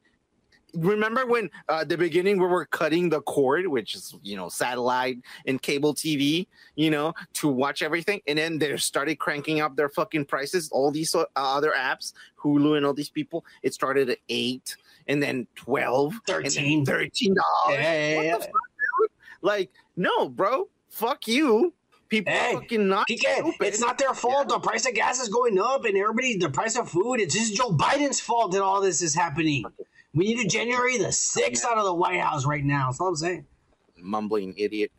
Remember 0.76 1.28
when 1.28 1.52
uh, 1.70 1.84
the 1.84 1.96
beginning 1.96 2.40
where 2.40 2.50
we're 2.50 2.66
cutting 2.66 3.08
the 3.08 3.22
cord, 3.22 3.68
which 3.68 3.94
is 3.94 4.16
you 4.24 4.36
know 4.36 4.50
satellite 4.50 5.18
and 5.46 5.62
cable 5.62 5.94
TV, 5.94 6.48
you 6.76 6.90
know, 6.90 7.14
to 7.34 7.48
watch 7.48 7.84
everything, 7.84 8.22
and 8.26 8.40
then 8.40 8.58
they 8.58 8.76
started 8.78 9.20
cranking 9.20 9.62
up 9.62 9.76
their 9.76 9.90
fucking 9.90 10.26
prices. 10.26 10.70
All 10.72 10.90
these 10.90 11.14
uh, 11.14 11.26
other 11.36 11.74
apps, 11.78 12.14
Hulu 12.44 12.78
and 12.78 12.88
all 12.88 12.94
these 12.96 13.12
people, 13.12 13.46
it 13.62 13.76
started 13.76 14.10
at 14.10 14.18
eight, 14.30 14.76
and 15.08 15.22
then 15.22 15.46
twelve, 15.54 16.14
and 16.28 16.46
then 16.46 16.52
13. 16.52 16.86
thirteen 16.86 17.36
dollars. 17.36 17.80
Yeah, 17.80 17.94
yeah, 17.94 18.22
yeah. 18.22 18.38
the 18.38 18.44
fuck, 18.46 18.52
dude? 19.00 19.12
Like, 19.44 19.70
no, 19.96 20.30
bro. 20.30 20.70
Fuck 20.90 21.28
you. 21.28 21.74
People 22.10 22.34
Hey, 22.34 22.54
fucking 22.54 22.88
not 22.88 23.08
Kike, 23.08 23.20
stupid. 23.20 23.56
it's 23.68 23.80
not 23.80 23.98
their 23.98 24.14
fault. 24.14 24.48
The 24.50 24.60
price 24.60 24.86
of 24.88 24.94
gas 24.94 25.20
is 25.20 25.30
going 25.30 25.58
up, 25.58 25.86
and 25.86 25.98
everybody, 25.98 26.38
the 26.38 26.50
price 26.50 26.78
of 26.78 26.90
food. 26.90 27.16
It's 27.20 27.34
just 27.34 27.56
Joe 27.56 27.72
Biden's 27.72 28.20
fault 28.20 28.52
that 28.52 28.62
all 28.62 28.82
this 28.82 29.02
is 29.02 29.16
happening. 29.16 29.64
We 30.14 30.26
need 30.26 30.46
a 30.46 30.48
January 30.48 30.98
the 30.98 31.12
sixth 31.12 31.66
out 31.66 31.78
of 31.80 31.86
the 31.86 31.94
White 31.94 32.20
House 32.22 32.46
right 32.46 32.64
now. 32.64 32.88
That's 32.90 33.00
all 33.02 33.08
I'm 33.08 33.16
saying. 33.16 33.46
mumbling 33.98 34.54
idiot. 34.58 34.92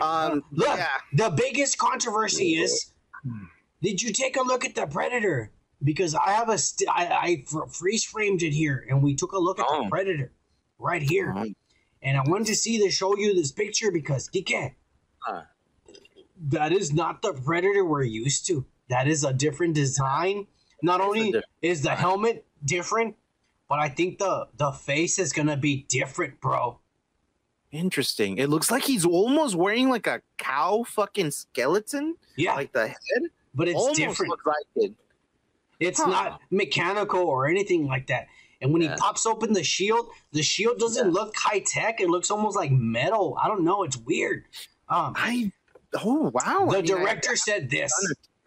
Um, 0.00 0.44
Look, 0.52 0.68
yeah. 0.76 0.86
the 1.12 1.30
biggest 1.30 1.76
controversy 1.78 2.54
is: 2.54 2.92
Did 3.82 4.00
you 4.02 4.12
take 4.12 4.36
a 4.36 4.42
look 4.42 4.64
at 4.64 4.74
the 4.76 4.86
Predator? 4.86 5.50
Because 5.82 6.14
I 6.14 6.32
have 6.32 6.50
a, 6.50 6.58
st- 6.58 6.90
I, 6.90 7.06
I 7.06 7.44
freeze 7.72 8.04
framed 8.04 8.42
it 8.42 8.52
here, 8.52 8.84
and 8.88 9.02
we 9.02 9.14
took 9.16 9.32
a 9.32 9.38
look 9.38 9.58
at 9.58 9.66
Oh. 9.68 9.84
the 9.84 9.90
Predator 9.90 10.30
right 10.78 11.02
here. 11.02 11.32
Um, 11.34 11.54
And 12.02 12.16
I 12.16 12.22
wanted 12.26 12.46
to 12.48 12.54
see 12.54 12.78
to 12.82 12.90
show 12.90 13.16
you 13.16 13.34
this 13.34 13.52
picture 13.52 13.90
because 13.90 14.28
Kike, 14.28 14.74
Huh. 15.18 15.42
that 16.48 16.72
is 16.72 16.92
not 16.92 17.20
the 17.22 17.32
Predator 17.34 17.84
we're 17.84 18.04
used 18.04 18.46
to. 18.46 18.64
That 18.88 19.06
is 19.06 19.22
a 19.24 19.32
different 19.32 19.74
design. 19.74 20.46
Not 20.82 21.00
It's 21.00 21.06
only 21.06 21.34
is 21.62 21.82
the 21.82 21.94
helmet 21.94 22.46
different, 22.64 23.16
but 23.68 23.78
I 23.78 23.88
think 23.90 24.18
the 24.18 24.48
the 24.56 24.72
face 24.72 25.18
is 25.18 25.32
gonna 25.32 25.56
be 25.58 25.84
different, 25.88 26.40
bro. 26.40 26.78
Interesting. 27.70 28.38
It 28.38 28.48
looks 28.48 28.70
like 28.70 28.82
he's 28.84 29.04
almost 29.04 29.54
wearing 29.54 29.90
like 29.90 30.06
a 30.08 30.22
cow 30.38 30.82
fucking 30.84 31.30
skeleton, 31.30 32.16
Yeah, 32.36 32.54
like 32.54 32.72
the 32.72 32.88
head. 32.88 33.22
but 33.54 33.68
it's 33.68 33.76
almost 33.78 33.96
different. 33.96 34.30
looks 34.30 34.46
like 34.46 34.66
it. 34.76 34.94
It's 35.78 36.00
Huh. 36.00 36.10
not 36.10 36.40
mechanical 36.50 37.20
or 37.20 37.46
anything 37.46 37.86
like 37.86 38.06
that. 38.08 38.26
And 38.60 38.72
when 38.72 38.82
Yeah. 38.82 38.90
he 38.90 38.96
pops 38.96 39.24
open 39.26 39.52
the 39.52 39.64
shield, 39.64 40.10
the 40.32 40.42
shield 40.42 40.78
doesn't 40.78 41.06
Yeah. 41.06 41.12
look 41.12 41.34
high 41.36 41.60
tech. 41.60 42.00
It 42.00 42.08
looks 42.10 42.30
almost 42.30 42.56
like 42.56 42.70
metal. 42.70 43.38
I 43.42 43.48
don't 43.48 43.64
know. 43.64 43.82
It's 43.84 43.96
weird. 43.96 44.44
Um, 44.88 45.14
I. 45.16 45.52
Oh 46.04 46.30
wow. 46.34 46.66
the 46.70 46.78
I 46.78 46.82
mean, 46.82 46.92
I- 46.94 46.98
director 46.98 47.36
said 47.36 47.70
this. 47.70 47.92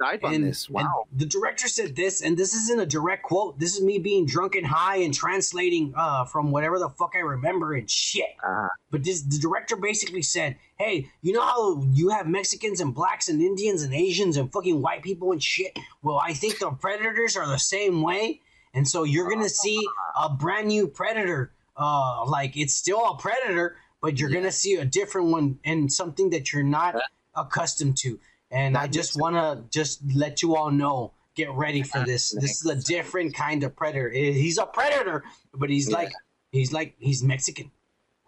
I'm 0.02 0.18
gonna 0.20 0.28
on 0.28 0.34
and, 0.34 0.48
this. 0.48 0.66
and 0.68 0.76
Wow. 0.76 1.06
the 1.14 1.26
director 1.26 1.68
said 1.68 1.96
this, 1.96 2.22
and 2.22 2.36
this 2.36 2.54
isn't 2.54 2.80
a 2.80 2.86
direct 2.86 3.24
quote. 3.24 3.58
This 3.60 3.76
is 3.76 3.82
me 3.82 4.00
being 4.00 4.26
drunk 4.26 4.56
and 4.56 4.66
high 4.66 4.98
and 4.98 5.14
translating 5.14 5.94
uh, 5.96 6.26
from 6.26 6.52
whatever 6.52 6.78
the 6.80 6.90
fuck 6.90 7.14
I 7.16 7.20
remember 7.20 7.74
and 7.74 7.90
shit. 7.90 8.26
Ah. 8.44 8.68
But 8.92 9.04
this, 9.04 9.22
the 9.22 9.38
director 9.38 9.76
basically 9.78 10.22
said, 10.24 10.58
"Hey, 10.78 11.10
you 11.22 11.32
know 11.32 11.42
how 11.42 11.82
you 11.92 12.10
have 12.10 12.28
Mexicans 12.28 12.82
and 12.82 12.94
blacks 12.94 13.30
and 13.30 13.42
Indians 13.42 13.84
and 13.84 13.94
Asians 13.94 14.36
and 14.36 14.52
fucking 14.52 14.82
white 14.82 15.04
people 15.04 15.32
and 15.32 15.42
shit? 15.42 15.78
Well, 16.02 16.18
I 16.22 16.34
think 16.34 16.60
the 16.60 16.72
predators 16.72 17.38
are 17.38 17.48
the 17.48 17.60
same 17.60 18.02
way, 18.02 18.42
and 18.74 18.88
so 18.88 19.04
you're 19.04 19.30
gonna 19.30 19.50
see 19.50 19.88
a 20.22 20.30
brand 20.30 20.68
new 20.68 20.88
predator. 20.88 21.52
Uh, 21.76 22.26
like 22.26 22.56
it's 22.56 22.74
still 22.76 23.04
a 23.06 23.18
predator, 23.18 23.78
but 24.02 24.20
you're 24.20 24.30
gonna 24.30 24.52
see 24.52 24.76
a 24.76 24.86
different 24.86 25.30
one 25.30 25.60
and 25.66 25.92
something 25.92 26.30
that 26.32 26.54
you're 26.54 26.64
not 26.64 26.96
accustomed 27.36 27.98
to. 27.98 28.20
And 28.52 28.78
I 28.78 28.88
just 28.88 29.20
want 29.20 29.36
to 29.36 29.64
just 29.70 30.02
let 30.14 30.42
you 30.42 30.56
all 30.56 30.72
know." 30.72 31.14
Get 31.36 31.50
ready 31.50 31.82
for 31.82 32.06
this. 32.06 32.30
This 32.30 32.64
is 32.64 32.66
a 32.68 32.76
different 32.76 33.34
kind 33.34 33.64
of 33.64 33.76
predator. 33.76 34.12
He's 34.12 34.60
a 34.60 34.68
predator, 34.68 35.24
but 35.52 35.72
he's 35.72 35.90
Yeah. 35.90 35.98
like 35.98 36.12
he's 36.52 36.72
like 36.72 36.94
he's 37.00 37.24
Mexican. 37.24 37.72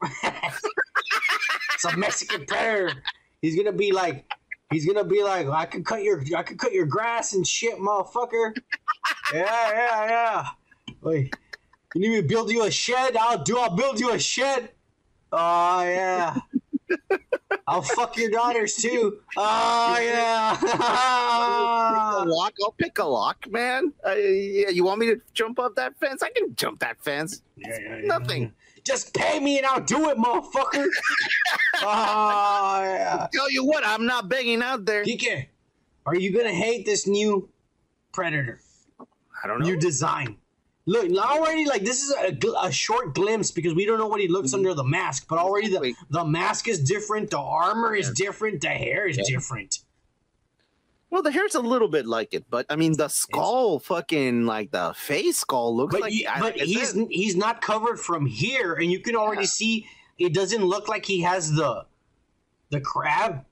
it's 0.24 1.86
a 1.86 1.96
Mexican 1.96 2.46
predator. 2.48 2.94
He's 3.44 3.56
gonna 3.56 3.72
be 3.78 3.92
like, 3.92 4.26
he's 4.72 4.88
gonna 4.88 5.04
be 5.04 5.22
like, 5.22 5.48
I 5.48 5.66
could 5.68 5.86
cut 5.86 6.02
your, 6.02 6.24
I 6.36 6.42
could 6.42 6.58
cut 6.58 6.74
your 6.74 6.88
grass 6.88 7.34
and 7.34 7.46
shit, 7.46 7.78
motherfucker. 7.78 8.56
Yeah, 9.34 9.72
yeah, 9.72 10.08
yeah. 10.08 10.48
Wait, 11.02 11.36
you 11.94 12.02
need 12.02 12.10
me 12.10 12.22
to 12.22 12.28
build 12.28 12.52
you 12.52 12.64
a 12.64 12.72
shed? 12.72 13.16
I'll 13.18 13.44
do. 13.44 13.58
I'll 13.58 13.76
build 13.76 14.00
you 14.00 14.12
a 14.12 14.20
shed. 14.20 14.70
Oh 15.32 15.84
yeah. 15.84 16.38
I'll 17.68 17.82
fuck 17.82 18.16
your 18.18 18.30
daughters 18.30 18.76
too. 18.76 19.20
Oh 19.38 19.98
yeah. 20.00 20.58
a 22.22 22.26
lock. 22.26 22.54
I'll 22.64 22.76
pick 22.78 23.00
a 23.00 23.04
lock, 23.04 23.50
man. 23.50 23.92
Uh, 24.06 24.14
yeah, 24.14 24.70
you 24.70 24.84
want 24.84 25.00
me 25.00 25.08
to 25.08 25.22
jump 25.34 25.60
up 25.60 25.76
that 25.76 25.98
fence? 26.00 26.22
I 26.22 26.30
can 26.30 26.56
jump 26.56 26.80
that 26.80 27.02
fence. 27.04 27.42
Yeah, 27.56 27.70
yeah, 27.82 27.96
yeah. 27.98 28.06
Nothing. 28.06 28.54
Just 28.84 29.16
pay 29.16 29.40
me 29.40 29.58
and 29.58 29.66
I'll 29.66 29.82
do 29.82 30.10
it, 30.10 30.18
motherfucker. 30.18 30.86
oh 31.82 32.82
yeah. 32.84 33.28
Tell 33.34 33.50
you 33.50 33.66
what, 33.66 33.86
I'm 33.86 34.06
not 34.06 34.30
begging 34.30 34.62
out 34.62 34.86
there. 34.86 35.04
Kike, 35.04 35.48
are 36.06 36.16
you 36.16 36.32
gonna 36.36 36.54
hate 36.54 36.86
this 36.86 37.08
new 37.08 37.50
Predator? 38.14 38.60
I 39.46 39.48
don't 39.48 39.60
know. 39.60 39.66
New 39.68 39.78
design. 39.78 40.38
Look, 40.88 41.08
already 41.16 41.66
like 41.66 41.84
this 41.84 42.02
is 42.04 42.10
a, 42.12 42.32
gl- 42.32 42.56
a 42.66 42.72
short 42.72 43.14
glimpse 43.14 43.52
because 43.52 43.76
we 43.76 43.86
don't 43.86 44.00
know 44.00 44.08
what 44.08 44.20
he 44.20 44.28
looks 44.28 44.50
mm-hmm. 44.50 44.58
under 44.58 44.74
the 44.74 44.84
mask, 44.84 45.28
but 45.30 45.38
already 45.38 45.68
the, 45.68 45.82
Exactly. 45.82 45.96
the 46.10 46.26
mask 46.26 46.68
is 46.68 46.80
different, 46.84 47.30
the 47.30 47.38
armor 47.40 47.94
is 47.94 48.12
different, 48.12 48.62
the 48.62 48.70
hair 48.70 49.08
is 49.08 49.18
Yeah. 49.18 49.24
different. 49.28 49.80
Well, 51.12 51.22
the 51.22 51.32
hair's 51.32 51.54
a 51.54 51.62
little 51.62 51.88
bit 51.88 52.08
like 52.08 52.34
it, 52.34 52.46
but 52.50 52.66
I 52.72 52.76
mean, 52.76 52.98
the 52.98 53.08
skull, 53.08 53.78
fucking 53.78 54.48
like 54.48 54.72
the 54.72 54.94
face 54.98 55.38
skull, 55.38 55.76
looks 55.78 55.94
But, 55.94 56.02
like. 56.02 56.14
you- 56.14 56.28
I- 56.28 56.40
but 56.40 56.56
he's 56.60 56.90
said, 56.94 57.08
he's 57.12 57.36
not 57.36 57.62
covered 57.62 58.00
from 58.00 58.26
here, 58.26 58.74
and 58.74 58.92
you 58.92 59.00
can 59.00 59.16
already 59.16 59.44
Yeah. 59.44 59.48
see 59.48 59.88
it 60.18 60.34
doesn't 60.34 60.66
look 60.66 60.88
like 60.88 61.06
he 61.06 61.22
has 61.22 61.52
the 61.54 61.86
the 62.72 62.82
crab 62.82 63.46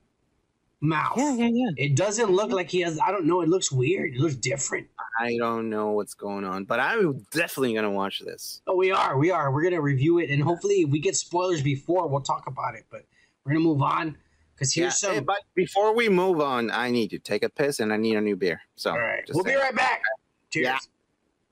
mouth. 0.84 1.14
yeah, 1.16 1.32
yeah, 1.34 1.48
yeah. 1.52 1.70
It 1.76 1.96
doesn't 1.96 2.30
look 2.30 2.50
like 2.50 2.70
he 2.70 2.80
has. 2.80 2.98
I 3.04 3.10
don't 3.10 3.26
know. 3.26 3.40
It 3.40 3.48
looks 3.48 3.72
weird. 3.72 4.14
It 4.14 4.20
looks 4.20 4.36
different. 4.36 4.86
I 5.20 5.36
don't 5.38 5.70
know 5.70 5.90
what's 5.92 6.14
going 6.14 6.44
on, 6.44 6.64
but 6.64 6.80
I'm 6.80 7.24
definitely 7.30 7.74
gonna 7.74 7.90
watch 7.90 8.20
this. 8.20 8.60
Oh, 8.66 8.76
we 8.76 8.90
are. 8.90 9.16
We 9.18 9.30
are. 9.30 9.52
We're 9.52 9.62
gonna 9.62 9.80
review 9.80 10.18
it, 10.18 10.30
and 10.30 10.42
hopefully, 10.42 10.82
if 10.82 10.90
we 10.90 10.98
get 10.98 11.16
spoilers 11.16 11.62
before, 11.62 12.08
we'll 12.08 12.20
talk 12.20 12.46
about 12.46 12.74
it. 12.74 12.84
But 12.90 13.04
we're 13.44 13.52
gonna 13.52 13.64
move 13.64 13.82
on 13.82 14.16
because 14.54 14.76
Yeah, 14.76 14.84
here's 14.84 14.98
some. 14.98 15.14
hey, 15.14 15.20
but 15.20 15.38
before 15.54 15.94
we 15.94 16.08
move 16.08 16.40
on, 16.40 16.70
I 16.70 16.90
need 16.90 17.10
to 17.10 17.18
take 17.18 17.42
a 17.44 17.48
piss 17.48 17.80
and 17.80 17.92
I 17.92 17.96
need 17.96 18.16
a 18.16 18.20
new 18.20 18.36
beer. 18.36 18.60
So, 18.76 18.90
All 18.90 18.98
right, 18.98 19.24
just 19.26 19.34
we'll 19.34 19.44
be 19.44 19.54
right 19.54 19.74
back. 19.74 20.02
Cheers. 20.50 20.64
Yeah. 20.64 20.78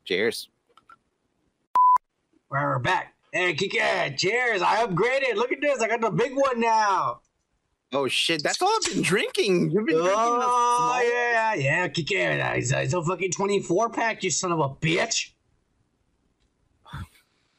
Cheers. 0.04 0.48
We're 2.50 2.78
back. 2.80 3.14
Hey, 3.32 3.54
Kike, 3.54 4.18
cheers! 4.18 4.60
I 4.60 4.84
upgraded. 4.86 5.36
Look 5.36 5.52
at 5.52 5.60
this. 5.62 5.80
I 5.80 5.88
got 5.88 6.02
the 6.02 6.10
big 6.10 6.32
one 6.34 6.60
now. 6.60 7.20
Oh 7.94 8.08
shit, 8.08 8.42
that's 8.42 8.60
all 8.62 8.68
I've 8.84 8.92
been 8.94 9.02
drinking. 9.02 9.70
You've 9.70 9.86
been 9.86 9.96
drinking 9.96 10.14
Oh 10.16 10.76
small- 10.98 11.04
yeah, 11.04 11.54
yeah, 11.54 11.88
Kike. 11.88 12.56
It's, 12.58 12.72
it's 12.72 12.94
a 12.94 13.02
fucking 13.02 13.32
twenty-four 13.32 13.90
pack. 13.90 14.22
You 14.22 14.30
son 14.30 14.50
of 14.52 14.60
a 14.60 14.68
bitch. 14.70 15.30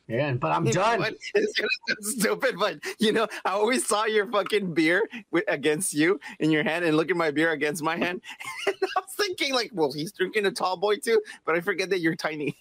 Yeah, 0.08 0.34
but 0.34 0.52
I'm 0.52 0.66
You 0.66 0.74
done. 0.74 1.02
It's 1.34 1.60
gonna 1.60 1.70
sound 1.88 2.06
stupid, 2.06 2.56
but 2.60 2.80
you 3.00 3.14
know, 3.14 3.28
I 3.46 3.52
always 3.52 3.86
saw 3.88 4.06
your 4.06 4.30
fucking 4.30 4.74
beer 4.74 5.08
wi- 5.32 5.46
against 5.48 5.94
you 5.94 6.20
in 6.40 6.52
your 6.52 6.64
hand, 6.64 6.84
and 6.84 6.98
look 6.98 7.10
at 7.10 7.16
my 7.16 7.32
beer 7.32 7.52
against 7.52 7.82
my 7.84 7.96
hand. 7.96 8.22
And 8.68 8.76
I 8.82 9.00
was 9.00 9.14
thinking, 9.16 9.54
like, 9.54 9.72
well, 9.74 9.92
he's 9.94 10.12
drinking 10.12 10.46
a 10.46 10.52
tall 10.52 10.78
boy 10.78 10.98
too, 10.98 11.22
but 11.46 11.56
I 11.56 11.62
forget 11.62 11.90
that 11.92 12.00
you're 12.00 12.16
tiny. 12.16 12.56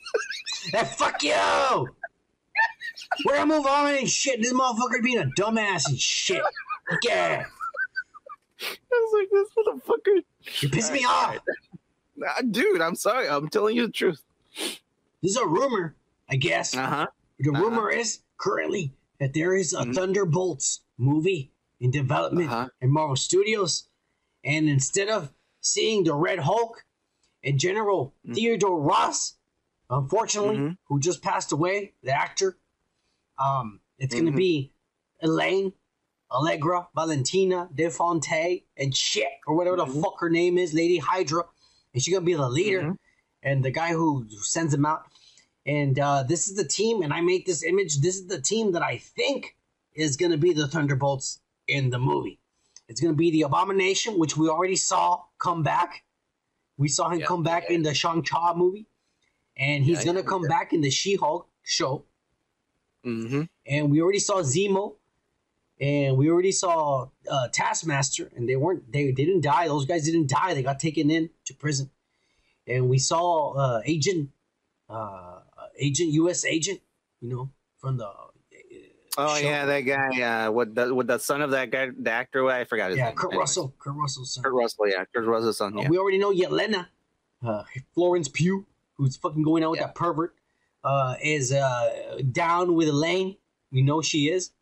Hey, 0.67 0.79
eh, 0.79 0.85
fuck 0.85 1.23
you! 1.23 1.89
We're 3.27 3.37
gonna 3.37 3.47
move 3.55 3.67
on 3.67 3.95
and 3.95 4.09
shit. 4.09 4.41
This 4.41 4.53
motherfucker 4.53 5.03
being 5.03 5.19
a 5.19 5.27
dumbass 5.37 5.89
and 5.89 5.99
shit. 5.99 6.43
Yeah, 7.03 7.45
I 8.63 8.77
was 8.91 9.13
like, 9.19 9.29
this 9.31 9.49
motherfucker, 9.57 10.23
you 10.63 10.69
piss 10.69 10.91
me 10.91 11.05
off. 11.05 11.31
right, 11.31 11.41
Nah, 12.17 12.41
dude. 12.51 12.81
I'm 12.81 12.95
sorry. 12.95 13.29
I'm 13.29 13.49
telling 13.49 13.77
you 13.77 13.87
the 13.87 13.93
truth. 13.93 14.23
This 14.57 15.33
is 15.33 15.37
a 15.37 15.47
rumor, 15.47 15.97
I 16.29 16.37
guess. 16.37 16.77
Uh 16.77 16.87
huh. 16.87 17.07
The 17.39 17.51
Uh-huh. 17.51 17.63
rumor 17.63 17.91
is 17.91 18.21
currently 18.37 18.93
that 19.19 19.35
there 19.35 19.55
is 19.55 19.73
a 19.73 19.85
Mhm. 19.85 19.95
Thunderbolts 19.95 20.81
movie 20.99 21.53
in 21.81 21.91
development 21.91 22.51
Uh-huh. 22.51 22.69
in 22.81 22.93
Marvel 22.93 23.17
Studios, 23.17 23.89
and 24.45 24.69
instead 24.69 25.09
of 25.09 25.33
seeing 25.61 26.05
the 26.05 26.15
Red 26.15 26.41
Hulk 26.41 26.85
and 27.45 27.59
General 27.59 28.15
Mhm. 28.27 28.35
Theodore 28.35 28.81
Ross, 28.81 29.37
unfortunately, 29.91 30.57
Mhm. 30.59 30.79
who 30.85 31.01
just 31.01 31.23
passed 31.23 31.51
away, 31.53 31.95
the 32.03 32.13
actor, 32.13 32.59
um, 33.39 33.81
it's 33.99 34.15
going 34.15 34.27
to 34.27 34.33
Mhm. 34.33 34.37
be 34.37 34.73
Elaine, 35.21 35.73
Allegra, 36.33 36.89
Valentina, 36.95 37.69
DeFonte, 37.75 38.65
and 38.77 38.97
shit, 38.97 39.29
or 39.47 39.55
whatever 39.55 39.77
the 39.77 39.85
Mhm. 39.87 40.03
fuck 40.03 40.19
her 40.21 40.31
name 40.31 40.59
is, 40.59 40.73
Lady 40.73 40.99
Hydra, 40.99 41.45
and 41.93 42.03
she's 42.03 42.13
going 42.13 42.23
to 42.23 42.27
be 42.27 42.35
the 42.35 42.49
leader, 42.49 42.83
Mhm. 42.83 42.99
and 43.43 43.65
the 43.65 43.71
guy 43.71 43.93
who 43.93 44.27
sends 44.43 44.73
them 44.73 44.87
out. 44.87 45.03
And 45.67 45.99
uh, 45.99 46.23
this 46.25 46.49
is 46.49 46.57
the 46.57 46.65
team, 46.65 47.03
and 47.03 47.13
I 47.13 47.21
make 47.21 47.47
this 47.47 47.63
image. 47.63 47.99
This 48.01 48.17
is 48.17 48.27
the 48.27 48.41
team 48.41 48.73
that 48.73 48.83
I 48.83 48.99
think 48.99 49.57
is 49.95 50.17
going 50.17 50.33
to 50.33 50.39
be 50.39 50.53
the 50.53 50.67
Thunderbolts 50.67 51.41
in 51.69 51.91
the 51.91 51.99
movie. 51.99 52.41
It's 52.89 53.01
going 53.01 53.15
to 53.15 53.17
be 53.17 53.31
the 53.31 53.43
Abomination, 53.43 54.19
which 54.19 54.37
we 54.37 54.49
already 54.49 54.77
saw 54.77 55.23
come 55.39 55.63
back. 55.63 56.05
We 56.79 56.89
saw 56.89 57.11
him 57.11 57.21
Yeah, 57.21 57.27
come 57.27 57.43
back 57.43 57.65
yeah. 57.69 57.77
in 57.77 57.83
the 57.83 57.95
Shang-Chi 57.95 58.55
movie, 58.55 58.87
and 59.57 59.85
he's 59.85 59.99
Yeah, 59.99 60.05
going 60.13 60.17
to 60.17 60.23
come 60.23 60.43
back 60.43 60.73
in 60.73 60.81
the 60.81 60.91
She-Hulk 60.91 61.49
show. 61.63 62.05
Mm-hmm. 63.05 63.43
And 63.67 63.91
we 63.91 64.01
already 64.01 64.19
saw 64.19 64.43
Zemo, 64.43 64.97
and 65.83 66.17
we 66.17 66.31
already 66.31 66.53
saw 66.53 67.09
uh, 67.31 67.49
Taskmaster, 67.53 68.31
and 68.37 68.49
they 68.49 68.57
weren't 68.57 68.91
they, 68.93 69.07
they 69.07 69.25
didn't 69.25 69.43
die. 69.43 69.67
Those 69.69 69.85
guys 69.85 70.05
didn't 70.07 70.29
die. 70.31 70.55
They 70.55 70.63
got 70.63 70.79
taken 70.79 71.11
in 71.11 71.29
to 71.47 71.55
prison. 71.55 71.91
And 72.69 72.89
we 72.89 72.99
saw 72.99 73.53
uh, 73.55 73.81
Agent 73.85 74.31
uh, 74.89 75.41
Agent 75.79 76.11
U.S. 76.13 76.45
Agent, 76.45 76.81
you 77.21 77.29
know, 77.29 77.51
from 77.79 77.97
the 77.99 78.09
Oh 79.19 79.37
Show. 79.37 79.45
yeah, 79.47 79.67
that 79.67 79.81
guy. 79.81 80.23
Uh, 80.23 80.51
what 80.53 80.75
the 80.75 80.95
what 80.95 81.07
the 81.07 81.19
son 81.19 81.43
of 81.43 81.51
that 81.51 81.71
guy, 81.71 81.89
the 81.99 82.11
actor? 82.11 82.49
I 82.49 82.65
forgot 82.65 82.91
his 82.91 82.99
yeah 82.99 83.07
name. 83.09 83.17
Kurt 83.17 83.33
Anyways. 83.33 83.41
Russell, 83.43 83.75
Kurt 83.79 83.95
Russell's 83.95 84.33
son. 84.35 84.45
Kurt 84.45 84.55
Russell. 84.55 84.89
Yeah, 84.89 85.05
Kurt 85.15 85.27
Russell's 85.27 85.59
son. 85.59 85.77
Uh, 85.77 85.83
Yeah. 85.83 85.89
We 85.91 85.99
already 85.99 86.19
know 86.19 86.33
Yelena, 86.33 86.87
uh, 87.47 87.65
Florence 87.95 88.29
Pugh, 88.29 88.65
who's 88.97 89.17
fucking 89.17 89.43
going 89.43 89.65
out 89.65 89.73
with 89.73 89.81
Yeah. 89.81 89.87
that 89.89 89.95
pervert, 89.97 90.35
uh, 90.85 91.17
is 91.23 91.53
uh, 91.53 92.21
down 92.31 92.75
with 92.75 92.89
Elaine. 92.89 93.37
We 93.71 93.83
know 93.83 94.01
she 94.01 94.29
is. 94.31 94.53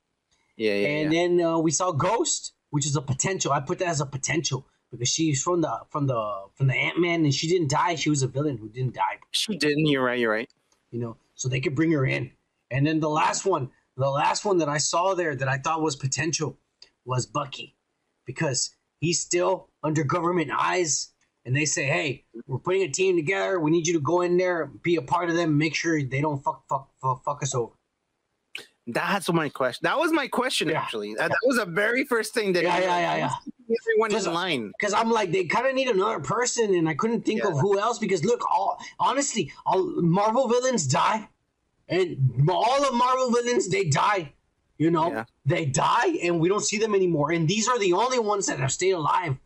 Yeah, 0.60 0.74
yeah, 0.74 0.88
and 0.88 1.12
yeah. 1.12 1.20
then 1.22 1.40
uh, 1.40 1.58
we 1.58 1.70
saw 1.70 1.90
Ghost, 1.90 2.52
which 2.68 2.84
is 2.84 2.94
a 2.94 3.00
potential. 3.00 3.50
I 3.50 3.60
put 3.60 3.78
that 3.78 3.88
as 3.88 4.02
a 4.02 4.04
potential 4.04 4.66
because 4.90 5.08
she's 5.08 5.42
from 5.42 5.62
the 5.62 5.80
from 5.88 6.06
the 6.06 6.42
from 6.52 6.66
the 6.66 6.74
Ant 6.74 7.00
Man, 7.00 7.24
and 7.24 7.34
she 7.34 7.48
didn't 7.48 7.70
die. 7.70 7.94
She 7.94 8.10
was 8.10 8.22
a 8.22 8.28
villain 8.28 8.58
who 8.58 8.68
didn't 8.68 8.94
die. 8.94 9.20
She 9.30 9.56
didn't. 9.56 9.86
You're 9.86 10.04
right. 10.04 10.18
You're 10.18 10.30
right. 10.30 10.50
You 10.90 11.00
know, 11.00 11.16
so 11.34 11.48
they 11.48 11.60
could 11.60 11.74
bring 11.74 11.92
her 11.92 12.04
in. 12.04 12.32
And 12.70 12.86
then 12.86 13.00
the 13.00 13.08
last 13.08 13.46
one, 13.46 13.70
the 13.96 14.10
last 14.10 14.44
one 14.44 14.58
that 14.58 14.68
I 14.68 14.76
saw 14.76 15.14
there 15.14 15.34
that 15.34 15.48
I 15.48 15.56
thought 15.56 15.80
was 15.80 15.96
potential 15.96 16.58
was 17.06 17.24
Bucky, 17.24 17.74
because 18.26 18.74
he's 18.98 19.18
still 19.18 19.70
under 19.82 20.04
government 20.04 20.50
eyes. 20.54 21.08
And 21.46 21.56
they 21.56 21.64
say, 21.64 21.86
"Hey, 21.86 22.26
we're 22.46 22.58
putting 22.58 22.82
a 22.82 22.88
team 22.88 23.16
together. 23.16 23.58
We 23.58 23.70
need 23.70 23.86
you 23.86 23.94
to 23.94 24.00
go 24.00 24.20
in 24.20 24.36
there, 24.36 24.66
be 24.66 24.96
a 24.96 25.02
part 25.02 25.30
of 25.30 25.36
them, 25.36 25.56
make 25.56 25.74
sure 25.74 26.02
they 26.02 26.20
don't 26.20 26.44
fuck 26.44 26.68
fuck 26.68 26.90
fuck, 27.00 27.24
fuck 27.24 27.42
us 27.42 27.54
over." 27.54 27.72
That's 28.92 29.32
my 29.32 29.48
question. 29.48 29.80
That 29.84 29.98
was 29.98 30.12
my 30.12 30.28
question 30.28 30.68
Yeah. 30.68 30.80
actually. 30.80 31.14
That, 31.14 31.30
that 31.30 31.38
was 31.44 31.56
the 31.58 31.66
very 31.66 32.04
first 32.04 32.34
thing 32.34 32.52
that 32.54 32.62
Yeah, 32.62 32.78
yeah, 32.78 32.98
yeah, 32.98 33.16
yeah. 33.16 33.34
everyone 33.80 34.14
in 34.14 34.34
line. 34.34 34.72
because 34.78 34.94
I'm 34.94 35.10
like 35.10 35.30
they 35.32 35.44
kind 35.44 35.66
of 35.66 35.74
need 35.74 35.88
another 35.88 36.20
person, 36.20 36.74
and 36.74 36.88
I 36.88 36.94
couldn't 36.94 37.22
think 37.24 37.44
of 37.44 37.58
who 37.58 37.78
else. 37.78 37.98
Because 37.98 38.24
look, 38.24 38.42
all 38.50 38.78
honestly, 38.98 39.52
all 39.66 39.82
Marvel 40.02 40.48
villains 40.48 40.86
die, 40.86 41.28
and 41.88 42.48
all 42.48 42.84
of 42.84 42.94
Marvel 42.94 43.30
villains 43.30 43.68
they 43.68 43.84
die. 43.84 44.32
You 44.78 44.90
know, 44.90 45.10
Yeah. 45.10 45.24
they 45.44 45.66
die, 45.66 46.18
and 46.22 46.40
we 46.40 46.48
don't 46.48 46.64
see 46.64 46.78
them 46.78 46.94
anymore. 46.94 47.32
And 47.32 47.46
these 47.46 47.68
are 47.68 47.78
the 47.78 47.92
only 47.92 48.18
ones 48.18 48.46
that 48.46 48.58
have 48.60 48.72
stayed 48.72 48.92
alive, 48.92 49.36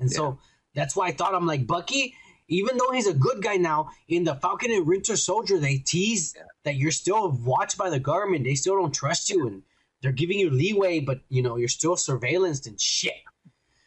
and 0.00 0.10
so 0.10 0.38
that's 0.74 0.96
why 0.96 1.08
I 1.08 1.12
thought 1.12 1.34
I'm 1.34 1.46
like 1.46 1.66
Bucky. 1.66 2.14
Even 2.48 2.78
though 2.78 2.90
he's 2.92 3.06
a 3.06 3.14
good 3.14 3.42
guy 3.42 3.56
now, 3.56 3.90
in 4.08 4.24
the 4.24 4.34
Falcon 4.34 4.72
and 4.72 4.86
Winter 4.86 5.16
Soldier, 5.16 5.58
they 5.58 5.76
tease 5.78 6.34
that 6.64 6.76
you're 6.76 6.90
still 6.90 7.30
watched 7.30 7.76
by 7.76 7.90
the 7.90 8.00
government. 8.00 8.44
They 8.44 8.54
still 8.54 8.76
don't 8.76 8.92
trust 8.92 9.28
you, 9.28 9.46
and 9.46 9.62
they're 10.02 10.12
giving 10.12 10.38
you 10.38 10.50
leeway, 10.50 11.00
but 11.00 11.20
you 11.28 11.42
know 11.42 11.56
you're 11.56 11.68
still 11.68 11.96
surveillanced 11.96 12.66
and 12.66 12.80
shit. 12.80 13.12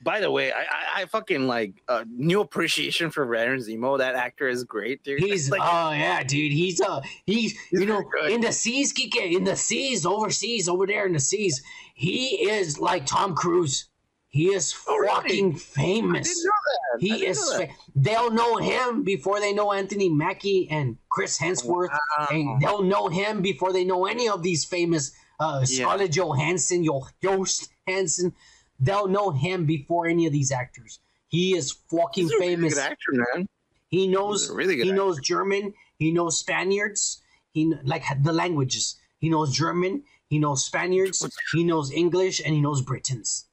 By 0.04 0.20
the 0.20 0.32
way, 0.32 0.52
I 0.52 0.62
I, 0.62 1.02
I 1.02 1.06
fucking 1.06 1.48
like 1.48 1.82
uh, 1.88 2.06
new 2.08 2.42
appreciation 2.42 3.10
for 3.10 3.26
Baron 3.26 3.60
Zemo. 3.60 3.98
That 3.98 4.16
actor 4.16 4.48
is 4.48 4.64
great, 4.64 5.04
dude. 5.04 5.20
He's 5.24 5.50
like, 5.50 5.62
oh 5.64 5.92
yeah, 5.92 6.22
dude. 6.24 6.52
He's 6.52 6.82
uh 6.82 7.02
he's, 7.26 7.56
you 7.72 7.86
know 7.86 8.04
good. 8.04 8.32
in 8.32 8.42
the 8.42 8.52
seas, 8.52 8.94
Kike, 8.94 9.36
in 9.36 9.44
the 9.44 9.56
seas, 9.56 10.06
overseas, 10.06 10.70
over 10.70 10.86
there 10.86 11.06
in 11.08 11.14
the 11.14 11.20
seas. 11.20 11.64
He 11.96 12.50
is 12.50 12.80
like 12.80 13.06
Tom 13.06 13.36
Cruise. 13.36 13.88
He 14.34 14.48
is 14.48 14.74
Oh, 14.88 14.98
really? 14.98 15.14
fucking 15.14 15.54
I 15.56 15.58
famous. 15.58 16.28
didn't 16.30 16.44
know 16.46 16.52
that. 16.66 16.96
I 16.96 17.00
He 17.18 17.26
is. 17.26 17.54
Fa- 17.54 17.68
they'll 17.96 18.32
know 18.32 18.56
him 18.58 19.04
before 19.04 19.40
they 19.42 19.52
know 19.54 19.74
Anthony 19.74 20.08
Mackie 20.10 20.70
and 20.72 20.98
Chris 21.10 21.38
Hemsworth, 21.38 21.90
Wow. 21.92 22.28
and 22.32 22.62
they'll 22.62 22.82
know 22.82 23.10
him 23.10 23.42
before 23.42 23.74
they 23.74 23.84
know 23.84 24.06
any 24.06 24.30
of 24.30 24.42
these 24.42 24.64
famous 24.64 25.12
uh, 25.40 25.60
Yeah. 25.68 25.84
Scarlett 25.86 26.12
Johansson, 26.14 26.84
Yo- 26.84 27.08
Yost 27.22 27.70
Hansen. 27.88 28.34
They'll 28.80 29.08
know 29.08 29.32
him 29.32 29.66
before 29.66 30.08
any 30.08 30.26
of 30.28 30.32
these 30.32 30.52
actors. 30.52 31.00
He 31.28 31.56
is 31.58 31.72
fucking 31.90 32.26
He's 32.26 32.32
a 32.32 32.38
really 32.40 32.56
famous. 32.56 32.74
good 32.76 32.84
actor, 32.84 33.12
man. 33.14 33.50
He 33.90 34.08
knows 34.08 34.50
really 34.50 34.76
good 34.78 34.86
he 34.86 34.92
actor. 34.92 34.96
knows 35.02 35.20
German. 35.20 35.74
He 36.00 36.12
knows 36.12 36.40
Spaniards. 36.40 37.22
He 37.52 37.74
like 37.84 38.04
the 38.24 38.32
languages. 38.32 38.96
He 39.20 39.28
knows 39.30 39.52
German. 39.56 40.04
He 40.30 40.40
knows 40.40 40.64
Spaniards. 40.64 41.28
He 41.52 41.64
knows 41.66 41.92
English, 41.92 42.40
and 42.40 42.54
he 42.56 42.62
knows 42.62 42.82
Britons. 42.82 43.46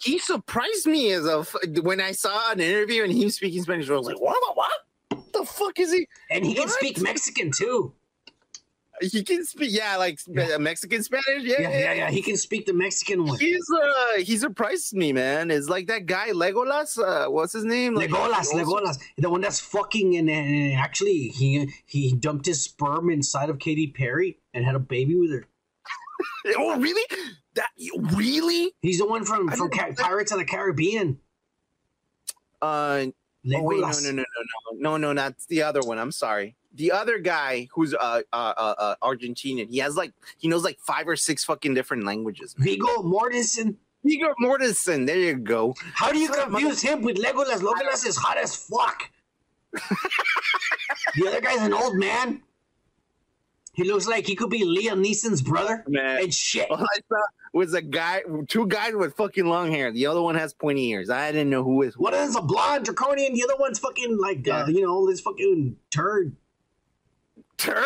He 0.00 0.18
surprised 0.18 0.86
me 0.86 1.10
as 1.12 1.26
a 1.26 1.38
f- 1.40 1.54
when 1.82 2.00
I 2.00 2.12
saw 2.12 2.52
an 2.52 2.60
interview 2.60 3.02
and 3.02 3.12
he 3.12 3.24
was 3.24 3.36
speaking 3.36 3.62
Spanish. 3.62 3.88
I 3.88 3.94
was 3.94 4.06
like, 4.06 4.20
what? 4.20 4.36
What? 4.56 4.70
What 5.08 5.32
the 5.32 5.44
fuck 5.44 5.78
is 5.80 5.92
he? 5.92 6.06
And 6.30 6.44
he 6.44 6.54
can 6.54 6.68
speak 6.68 7.00
Mexican 7.00 7.50
too. 7.50 7.92
He 9.02 9.22
can 9.24 9.44
speak, 9.44 9.70
yeah, 9.72 9.96
like 9.98 10.18
Yeah. 10.26 10.56
Mexican 10.56 11.02
Spanish. 11.02 11.42
Yeah, 11.42 11.60
Yeah, 11.60 11.68
yeah, 11.68 11.92
yeah. 11.92 12.10
He 12.10 12.22
can 12.22 12.36
speak 12.38 12.64
the 12.64 12.72
Mexican 12.72 13.26
one. 13.26 13.38
He's 13.38 13.64
uh, 13.70 14.20
he 14.20 14.38
surprised 14.38 14.94
me, 14.94 15.12
man. 15.12 15.50
It's 15.50 15.68
like 15.68 15.86
that 15.88 16.06
guy 16.06 16.30
Legolas. 16.30 16.98
Uh, 16.98 17.30
what's 17.30 17.52
his 17.52 17.64
name? 17.64 17.94
Like, 17.94 18.08
Legolas, 18.10 18.52
Legolas, 18.54 18.98
the 19.18 19.28
one 19.28 19.42
that's 19.42 19.60
fucking 19.60 20.16
and, 20.16 20.30
and 20.30 20.72
actually 20.78 21.28
he 21.28 21.70
he 21.84 22.14
dumped 22.14 22.46
his 22.46 22.62
sperm 22.62 23.10
inside 23.10 23.50
of 23.50 23.58
Katy 23.58 23.88
Perry 23.88 24.38
and 24.54 24.64
had 24.64 24.74
a 24.74 24.78
baby 24.80 25.14
with 25.14 25.30
her. 25.30 25.44
Oh, 26.56 26.78
really? 26.80 27.02
That 27.56 27.68
really? 28.14 28.74
He's 28.82 28.98
the 28.98 29.06
one 29.06 29.24
from 29.24 29.48
from 29.48 29.68
didn't 29.68 29.72
Ca- 29.72 29.86
know 29.86 29.92
that. 29.94 30.04
Pirates 30.04 30.32
of 30.32 30.38
the 30.38 30.44
Caribbean. 30.44 31.18
Uh, 32.60 33.06
Legolas. 33.46 33.58
oh, 33.58 33.62
wait, 33.62 33.80
no, 33.80 33.86
no, 33.88 34.10
no, 34.10 34.12
no, 34.12 34.22
no, 34.22 34.90
no, 34.90 34.96
no, 34.96 35.12
not 35.12 35.34
the 35.48 35.62
other 35.62 35.80
one. 35.80 35.98
I'm 35.98 36.12
sorry. 36.12 36.56
The 36.74 36.92
other 36.92 37.18
guy 37.18 37.68
who's 37.72 37.94
uh, 37.94 38.22
uh, 38.32 38.54
uh, 38.56 38.74
uh 38.78 38.94
Argentinian. 39.02 39.70
He 39.70 39.78
has 39.78 39.96
like 39.96 40.12
he 40.38 40.48
knows 40.48 40.64
like 40.64 40.78
five 40.80 41.08
or 41.08 41.16
six 41.16 41.44
fucking 41.44 41.74
different 41.74 42.04
languages. 42.04 42.54
Man. 42.58 42.68
Viggo 42.68 43.02
Mortensen. 43.02 43.76
Viggo 44.04 44.34
Mortensen. 44.40 45.06
There 45.06 45.16
you 45.16 45.36
go. 45.36 45.74
How 45.94 46.12
do 46.12 46.18
you 46.18 46.28
Son 46.28 46.50
confuse 46.50 46.82
him 46.82 47.02
with 47.02 47.16
Legolas? 47.16 47.60
Legolas 47.60 48.06
is 48.06 48.16
hot 48.16 48.36
as 48.36 48.54
fuck. 48.54 49.10
the 49.72 51.28
other 51.28 51.40
guy's 51.40 51.62
an 51.62 51.72
old 51.72 51.96
man. 51.96 52.42
He 53.76 53.84
looks 53.84 54.08
like 54.08 54.26
he 54.26 54.34
could 54.34 54.50
be 54.50 54.64
Liam 54.64 55.04
Neeson's 55.06 55.42
brother. 55.42 55.84
Man. 55.86 56.22
And 56.22 56.34
shit. 56.34 56.70
All 56.70 56.78
I 56.78 56.98
saw 57.08 57.20
was 57.52 57.74
a 57.74 57.82
guy, 57.82 58.22
two 58.48 58.66
guys 58.66 58.94
with 58.94 59.14
fucking 59.16 59.44
long 59.46 59.70
hair. 59.70 59.92
The 59.92 60.06
other 60.06 60.20
one 60.22 60.34
has 60.34 60.52
pointy 60.54 60.88
ears. 60.88 61.10
I 61.10 61.30
didn't 61.30 61.50
know 61.50 61.62
who 61.62 61.82
is 61.82 61.94
who. 61.94 62.02
One 62.04 62.14
of 62.14 62.20
them's 62.20 62.36
a 62.36 62.40
blonde 62.42 62.86
draconian, 62.86 63.34
the 63.34 63.44
other 63.44 63.56
one's 63.58 63.78
fucking 63.78 64.18
like 64.18 64.48
uh, 64.48 64.64
you 64.68 64.80
know, 64.82 65.06
this 65.06 65.20
fucking 65.20 65.76
turd. 65.90 66.36
Turd. 67.58 67.84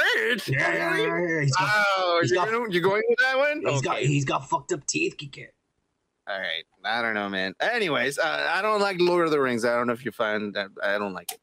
Yeah, 0.49 0.75
yeah, 0.75 0.97
yeah, 0.97 1.27
yeah. 1.29 1.41
He's 1.43 1.57
got, 1.57 1.69
Oh, 1.99 2.23
you're, 2.25 2.35
got- 2.37 2.51
gonna- 2.51 2.73
you're 2.73 2.83
going 2.83 3.03
with 3.09 3.19
that 3.21 3.39
one? 3.39 3.63
he's 3.67 3.83
got 3.83 3.97
Okay. 3.99 4.07
he's 4.07 4.25
got 4.25 4.49
fucked 4.49 4.73
up 4.73 4.87
teeth, 4.87 5.17
Kike. 5.17 5.47
All 6.29 6.39
right. 6.39 6.65
I 6.85 7.03
don't 7.03 7.15
know, 7.15 7.29
man. 7.29 7.55
Anyways, 7.61 8.19
uh, 8.19 8.49
I 8.53 8.63
don't 8.63 8.81
like 8.81 8.97
Lord 9.01 9.27
of 9.27 9.33
the 9.33 9.41
Rings. 9.41 9.65
I 9.65 9.75
don't 9.77 9.87
know 9.87 9.93
if 9.93 10.05
you 10.05 10.13
find 10.13 10.55
that. 10.55 10.69
I 10.83 10.99
don't 10.99 11.13
like 11.13 11.33
it. 11.33 11.41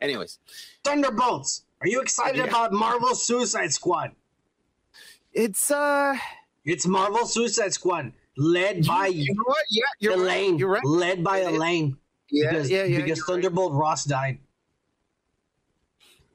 Anyways, 0.00 0.38
Thunderbolts. 0.84 1.64
Are 1.80 1.86
you 1.88 2.00
excited 2.00 2.36
Yeah. 2.38 2.44
about 2.44 2.72
Marvel 2.72 3.14
Suicide 3.14 3.72
Squad? 3.72 4.12
It's 5.32 5.70
uh, 5.70 6.16
It's 6.64 6.86
Marvel 6.86 7.26
Suicide 7.26 7.72
Squad, 7.72 8.12
led 8.36 8.86
by 8.86 9.06
you 9.08 9.32
know 9.34 9.42
what? 9.46 9.64
Yeah, 9.70 9.84
you're 10.00 10.12
Elaine. 10.14 10.52
right. 10.52 10.60
You're 10.60 10.70
right. 10.70 10.84
Led 10.84 11.22
by 11.22 11.38
is. 11.40 11.48
Elaine. 11.56 11.96
Yeah, 12.30 12.50
because, 12.50 12.70
yeah, 12.70 12.84
yeah. 12.84 12.96
Because 12.98 13.18
you're 13.18 13.26
right. 13.26 13.42
Thunderbolt 13.42 13.72
Ross 13.74 14.04
died. 14.04 14.38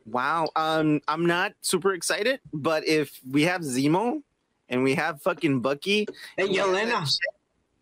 Wow. 0.05 0.49
Um, 0.55 1.01
I'm 1.07 1.25
not 1.25 1.53
super 1.61 1.93
excited, 1.93 2.39
but 2.51 2.85
if 2.87 3.19
we 3.29 3.43
have 3.43 3.61
Zemo 3.61 4.21
and 4.69 4.83
we 4.83 4.95
have 4.95 5.21
fucking 5.21 5.61
Bucky, 5.61 6.07
And 6.37 6.55
have 6.55 6.67
Yelena. 6.67 7.17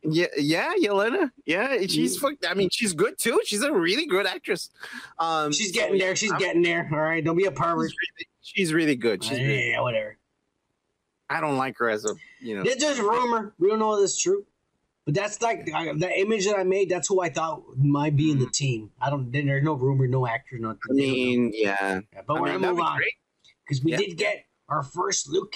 Yeah, 0.04 0.26
yeah, 0.38 0.74
Yelena. 0.82 1.30
Yeah, 1.46 1.78
she's 1.82 2.18
fuck. 2.18 2.34
I 2.50 2.54
mean, 2.56 2.70
she's 2.72 2.94
good 2.94 3.20
too. 3.20 3.40
She's 3.46 3.62
a 3.62 3.72
really 3.72 4.08
good 4.08 4.26
actress. 4.26 4.70
Um, 5.20 5.52
She's 5.52 5.72
getting 5.72 6.00
there. 6.00 6.16
She's 6.16 6.32
I'm- 6.32 6.40
getting 6.40 6.64
there. 6.64 6.90
All 6.92 7.00
right. 7.00 7.24
Don't 7.24 7.38
be 7.38 7.46
a 7.46 7.52
pervert. 7.52 7.92
She's 7.92 7.98
really, 8.00 8.28
she's 8.42 8.74
really 8.74 8.96
good. 8.96 9.24
She's 9.24 9.38
yeah, 9.38 9.46
really, 9.46 9.76
whatever. 9.80 10.18
I 11.30 11.40
don't 11.40 11.58
like 11.58 11.78
her 11.78 11.90
as 11.90 12.04
a 12.06 12.16
you 12.40 12.56
know. 12.56 12.64
It's 12.66 12.82
just 12.84 13.00
rumor. 13.00 13.54
We 13.60 13.70
don't 13.70 13.78
know 13.80 13.96
if 14.00 14.04
it's 14.04 14.20
true. 14.20 14.46
But 15.06 15.14
that's 15.16 15.42
like 15.42 15.70
I, 15.74 15.94
the 15.94 16.12
image 16.20 16.46
that 16.48 16.58
I 16.58 16.64
made. 16.64 16.90
That's 16.90 17.08
who 17.08 17.22
I 17.22 17.30
thought 17.30 17.64
might 17.78 18.16
be 18.16 18.32
in 18.32 18.40
the 18.40 18.48
team. 18.50 18.92
I 19.00 19.10
don't. 19.12 19.32
then 19.32 19.46
There's 19.46 19.64
no 19.64 19.74
rumor, 19.74 20.08
no 20.08 20.26
actor, 20.28 20.58
nothing. 20.58 20.80
Mm-hmm. 20.90 20.94
I 20.94 20.96
mean, 20.96 21.52
yeah. 21.54 22.00
Yeah, 22.14 22.22
but 22.28 22.36
I 22.38 22.42
we're 22.42 22.52
mean, 22.54 22.62
gonna 22.62 22.74
move 22.74 22.82
on 22.82 23.02
because 23.66 23.84
we 23.84 23.92
Yeah. 23.92 23.98
did 23.98 24.18
get 24.18 24.46
our 24.68 24.82
first 24.84 25.30
look. 25.30 25.56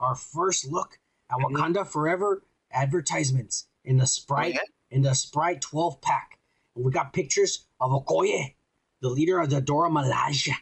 Our 0.00 0.14
first 0.14 0.66
look 0.70 0.98
at 1.30 1.38
Mhm. 1.38 1.52
Wakanda 1.52 1.86
Forever 1.86 2.42
advertisements 2.72 3.66
in 3.84 3.96
the 3.98 4.06
Sprite 4.06 4.58
Oh, 4.60 4.66
in 4.90 5.02
the 5.02 5.14
Sprite 5.14 5.60
12 5.62 6.00
pack. 6.00 6.38
And 6.74 6.84
we 6.84 6.90
got 6.92 7.12
pictures 7.12 7.66
of 7.80 7.90
Okoye, 7.92 8.54
the 9.00 9.08
leader 9.08 9.38
of 9.40 9.50
the 9.50 9.60
Dora 9.60 9.90
Milaje 9.90 10.52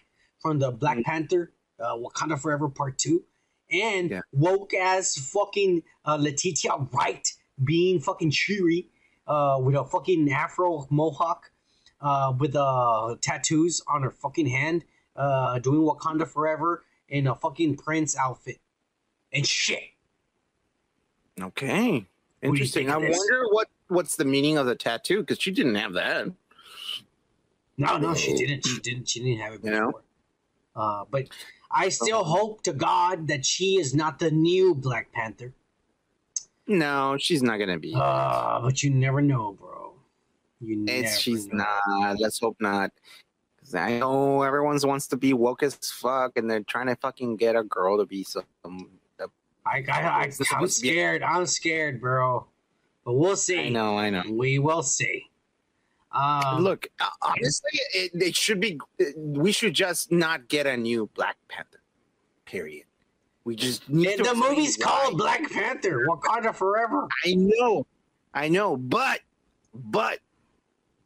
from 0.40 0.58
the 0.58 0.70
Black 0.70 0.98
Mhm. 0.98 1.04
Panther 1.04 1.52
uh, 1.78 1.96
Wakanda 1.96 2.38
Forever 2.38 2.68
Part 2.68 2.98
2. 2.98 3.24
And 3.70 4.10
Yeah. 4.10 4.20
woke 4.32 4.74
as 4.74 5.16
fucking 5.16 5.82
uh, 6.04 6.16
Letitia 6.20 6.76
Wright 6.92 7.26
being 7.64 8.00
fucking 8.00 8.30
Shuri 8.32 8.88
uh, 9.26 9.58
with 9.62 9.74
a 9.76 9.84
fucking 9.84 10.30
afro 10.32 10.86
mohawk 10.90 11.50
uh, 12.00 12.34
with 12.38 12.56
uh, 12.56 13.16
tattoos 13.20 13.82
on 13.86 14.02
her 14.02 14.10
fucking 14.10 14.46
hand 14.46 14.84
uh, 15.16 15.58
doing 15.58 15.80
Wakanda 15.82 16.26
Forever 16.26 16.84
in 17.08 17.26
a 17.26 17.34
fucking 17.34 17.76
Prince 17.76 18.16
outfit. 18.16 18.58
And 19.32 19.46
shit. 19.46 19.82
Okay, 21.40 22.06
interesting. 22.42 22.90
I 22.90 22.98
it 22.98 23.10
is? 23.10 23.16
wonder 23.18 23.48
what 23.50 23.68
what's 23.88 24.16
the 24.16 24.24
meaning 24.24 24.58
of 24.58 24.66
the 24.66 24.74
tattoo 24.74 25.20
because 25.20 25.38
she 25.40 25.50
didn't 25.50 25.74
have 25.76 25.92
that. 25.94 26.26
No, 27.76 27.96
no, 27.96 28.14
she 28.14 28.34
didn't. 28.34 28.66
She 28.66 28.78
didn't. 28.80 29.08
She 29.08 29.20
didn't 29.20 29.40
have 29.40 29.54
it 29.54 29.64
You 29.64 29.70
before. 29.70 29.80
know? 29.80 30.00
Uh, 30.76 31.04
but 31.10 31.28
I 31.70 31.88
still 31.88 32.24
hope 32.24 32.62
to 32.64 32.72
God 32.72 33.26
that 33.28 33.44
she 33.44 33.78
is 33.78 33.94
not 33.94 34.18
the 34.18 34.30
new 34.30 34.74
Black 34.74 35.12
Panther. 35.12 35.52
No, 36.66 37.16
she's 37.18 37.42
not 37.42 37.58
gonna 37.58 37.78
be. 37.78 37.92
Uh, 37.96 38.60
but 38.60 38.82
you 38.82 38.90
never 38.90 39.20
know, 39.20 39.52
bro. 39.58 39.94
You 40.60 40.76
never. 40.76 40.98
It's 41.00 41.18
she's 41.18 41.48
know. 41.48 41.64
not. 41.88 42.20
Let's 42.20 42.38
hope 42.38 42.56
not. 42.60 42.92
'Cause 43.60 43.74
I 43.74 43.98
know 43.98 44.42
everyone 44.42 44.78
wants 44.84 45.06
to 45.08 45.16
be 45.16 45.32
woke 45.32 45.62
as 45.62 45.74
fuck, 45.76 46.36
and 46.36 46.50
they're 46.50 46.62
trying 46.62 46.86
to 46.86 46.96
fucking 46.96 47.36
get 47.36 47.56
a 47.56 47.62
girl 47.62 47.98
to 47.98 48.06
be 48.06 48.24
some. 48.24 48.44
I, 49.70 49.84
I, 49.90 50.00
I, 50.00 50.22
It's 50.24 50.40
not 50.40 50.46
I'm 50.50 50.56
supposed 50.56 50.76
to 50.78 50.82
be- 50.82 50.88
scared. 50.90 51.22
I'm 51.22 51.46
scared, 51.46 52.00
bro. 52.00 52.46
But 53.04 53.14
we'll 53.14 53.36
see. 53.36 53.66
I 53.66 53.68
know, 53.68 53.96
I 53.96 54.10
know. 54.10 54.22
We 54.30 54.58
will 54.58 54.82
see. 54.82 55.24
Um, 56.12 56.62
Look, 56.64 56.88
uh, 57.00 57.06
honestly, 57.22 57.70
it, 57.94 58.10
it 58.14 58.36
should 58.36 58.60
be. 58.60 58.78
We 59.16 59.52
should 59.52 59.74
just 59.74 60.10
not 60.10 60.48
get 60.48 60.66
a 60.66 60.76
new 60.76 61.08
Black 61.14 61.36
Panther. 61.48 61.80
Period. 62.44 62.84
We 63.44 63.54
just 63.56 63.88
need 63.88 64.18
the, 64.18 64.24
to 64.24 64.30
the 64.30 64.34
movie's 64.34 64.76
why. 64.76 64.84
called 64.84 65.18
Black 65.18 65.48
Panther: 65.50 66.04
Wakanda 66.08 66.54
Forever. 66.54 67.06
I 67.24 67.34
know, 67.34 67.86
I 68.34 68.48
know, 68.48 68.76
but 68.76 69.20
but 69.72 70.18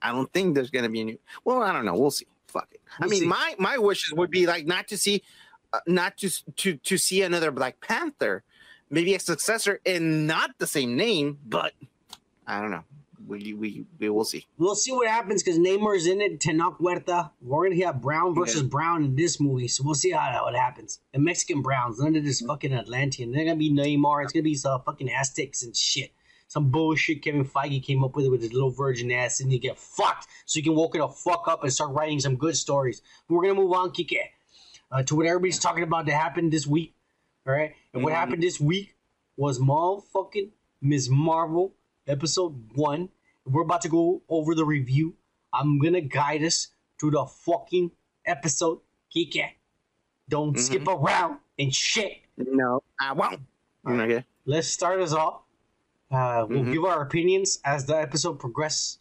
I 0.02 0.10
don't 0.10 0.32
think 0.32 0.54
there's 0.54 0.70
gonna 0.70 0.88
be 0.88 1.02
a 1.02 1.04
new. 1.04 1.18
Well, 1.44 1.62
I 1.62 1.72
don't 1.72 1.84
know. 1.84 1.94
We'll 1.98 2.10
see. 2.10 2.26
Fuck 2.48 2.68
it. 2.72 2.80
I 2.98 3.02
We'll 3.02 3.10
mean, 3.10 3.20
see. 3.20 3.26
my 3.26 3.54
my 3.58 3.76
wishes 3.78 4.12
would 4.14 4.30
be 4.30 4.46
like 4.46 4.66
not 4.66 4.88
to 4.88 4.96
see, 4.96 5.22
uh, 5.74 5.80
not 5.86 6.16
to 6.18 6.30
to 6.56 6.76
to 6.78 6.96
see 6.98 7.22
another 7.22 7.50
Black 7.50 7.78
Panther, 7.80 8.42
maybe 8.94 9.14
a 9.14 9.20
successor 9.20 9.80
and 9.84 10.26
not 10.26 10.50
the 10.58 10.66
same 10.66 10.96
name, 10.96 11.38
but 11.44 11.72
I 12.46 12.60
don't 12.60 12.70
know. 12.70 12.84
We 13.26 13.54
we 13.54 13.86
we 13.98 14.10
will 14.10 14.24
see. 14.24 14.46
We'll 14.58 14.74
see 14.74 14.92
what 14.92 15.08
happens 15.08 15.42
because 15.42 15.58
Namor's 15.58 16.06
in 16.06 16.20
it. 16.20 16.40
Tenoch 16.40 16.76
Huerta. 16.78 17.30
We're 17.40 17.70
gonna 17.70 17.84
have 17.84 18.02
Brown 18.02 18.34
versus 18.34 18.62
Brown 18.62 19.02
in 19.02 19.16
this 19.16 19.40
movie, 19.40 19.68
so 19.68 19.82
we'll 19.82 19.94
see 19.94 20.10
how 20.10 20.30
that 20.30 20.42
what 20.42 20.54
happens. 20.54 21.00
The 21.12 21.18
Mexican 21.18 21.62
Browns, 21.62 21.98
none 21.98 22.16
of 22.16 22.24
this 22.24 22.42
fucking 22.42 22.74
Atlantean. 22.74 23.32
They're 23.32 23.44
gonna 23.44 23.56
be 23.56 23.72
Neymar. 23.72 24.24
It's 24.24 24.32
gonna 24.32 24.42
be 24.42 24.54
some 24.54 24.82
fucking 24.82 25.10
Aztecs 25.10 25.62
and 25.62 25.74
shit. 25.74 26.12
Some 26.48 26.70
bullshit 26.70 27.22
Kevin 27.22 27.46
Feige 27.46 27.82
came 27.82 28.04
up 28.04 28.14
with 28.14 28.26
it 28.26 28.30
with 28.30 28.42
his 28.42 28.52
little 28.52 28.70
virgin 28.70 29.10
ass, 29.10 29.40
and 29.40 29.50
you 29.50 29.58
get 29.58 29.78
fucked 29.78 30.28
so 30.44 30.58
you 30.58 30.62
can 30.62 30.74
woke 30.74 30.94
it 30.94 30.98
the 30.98 31.08
fuck 31.08 31.48
up 31.48 31.64
and 31.64 31.72
start 31.72 31.94
writing 31.94 32.20
some 32.20 32.36
good 32.36 32.56
stories. 32.56 33.00
We're 33.28 33.42
gonna 33.42 33.54
move 33.54 33.72
on, 33.72 33.90
Kike, 33.90 34.18
uh, 34.92 35.02
to 35.04 35.16
what 35.16 35.26
everybody's 35.26 35.58
talking 35.58 35.82
about 35.82 36.04
that 36.06 36.12
happened 36.12 36.52
this 36.52 36.66
week. 36.66 36.94
All 37.46 37.54
right, 37.54 37.74
and 37.94 38.02
what 38.04 38.12
Mhm. 38.12 38.16
happened 38.16 38.42
this 38.42 38.60
week 38.60 38.96
was 39.36 39.58
motherfucking 39.58 40.50
Ms. 40.82 41.08
Marvel 41.08 41.74
episode 42.06 42.72
one. 42.74 43.08
We're 43.46 43.62
about 43.62 43.82
to 43.82 43.88
go 43.88 44.22
over 44.28 44.54
the 44.54 44.64
review. 44.64 45.14
I'm 45.52 45.78
gonna 45.78 46.00
guide 46.00 46.42
us 46.42 46.68
through 46.98 47.12
the 47.12 47.24
fucking 47.26 47.92
episode. 48.26 48.80
Kike, 49.14 49.52
don't 50.28 50.54
Mhm. 50.56 50.60
skip 50.60 50.88
around 50.88 51.38
and 51.58 51.72
shit. 51.74 52.22
No, 52.36 52.82
I 53.00 53.12
won't. 53.12 53.40
Okay. 53.86 54.24
Let's 54.44 54.68
start 54.68 55.00
us 55.00 55.12
off. 55.12 55.42
Uh, 56.10 56.46
we'll 56.48 56.64
Mhm. 56.64 56.72
give 56.72 56.84
our 56.84 57.02
opinions 57.02 57.60
as 57.64 57.86
the 57.86 57.96
episode 58.00 58.38
progresses. 58.38 58.98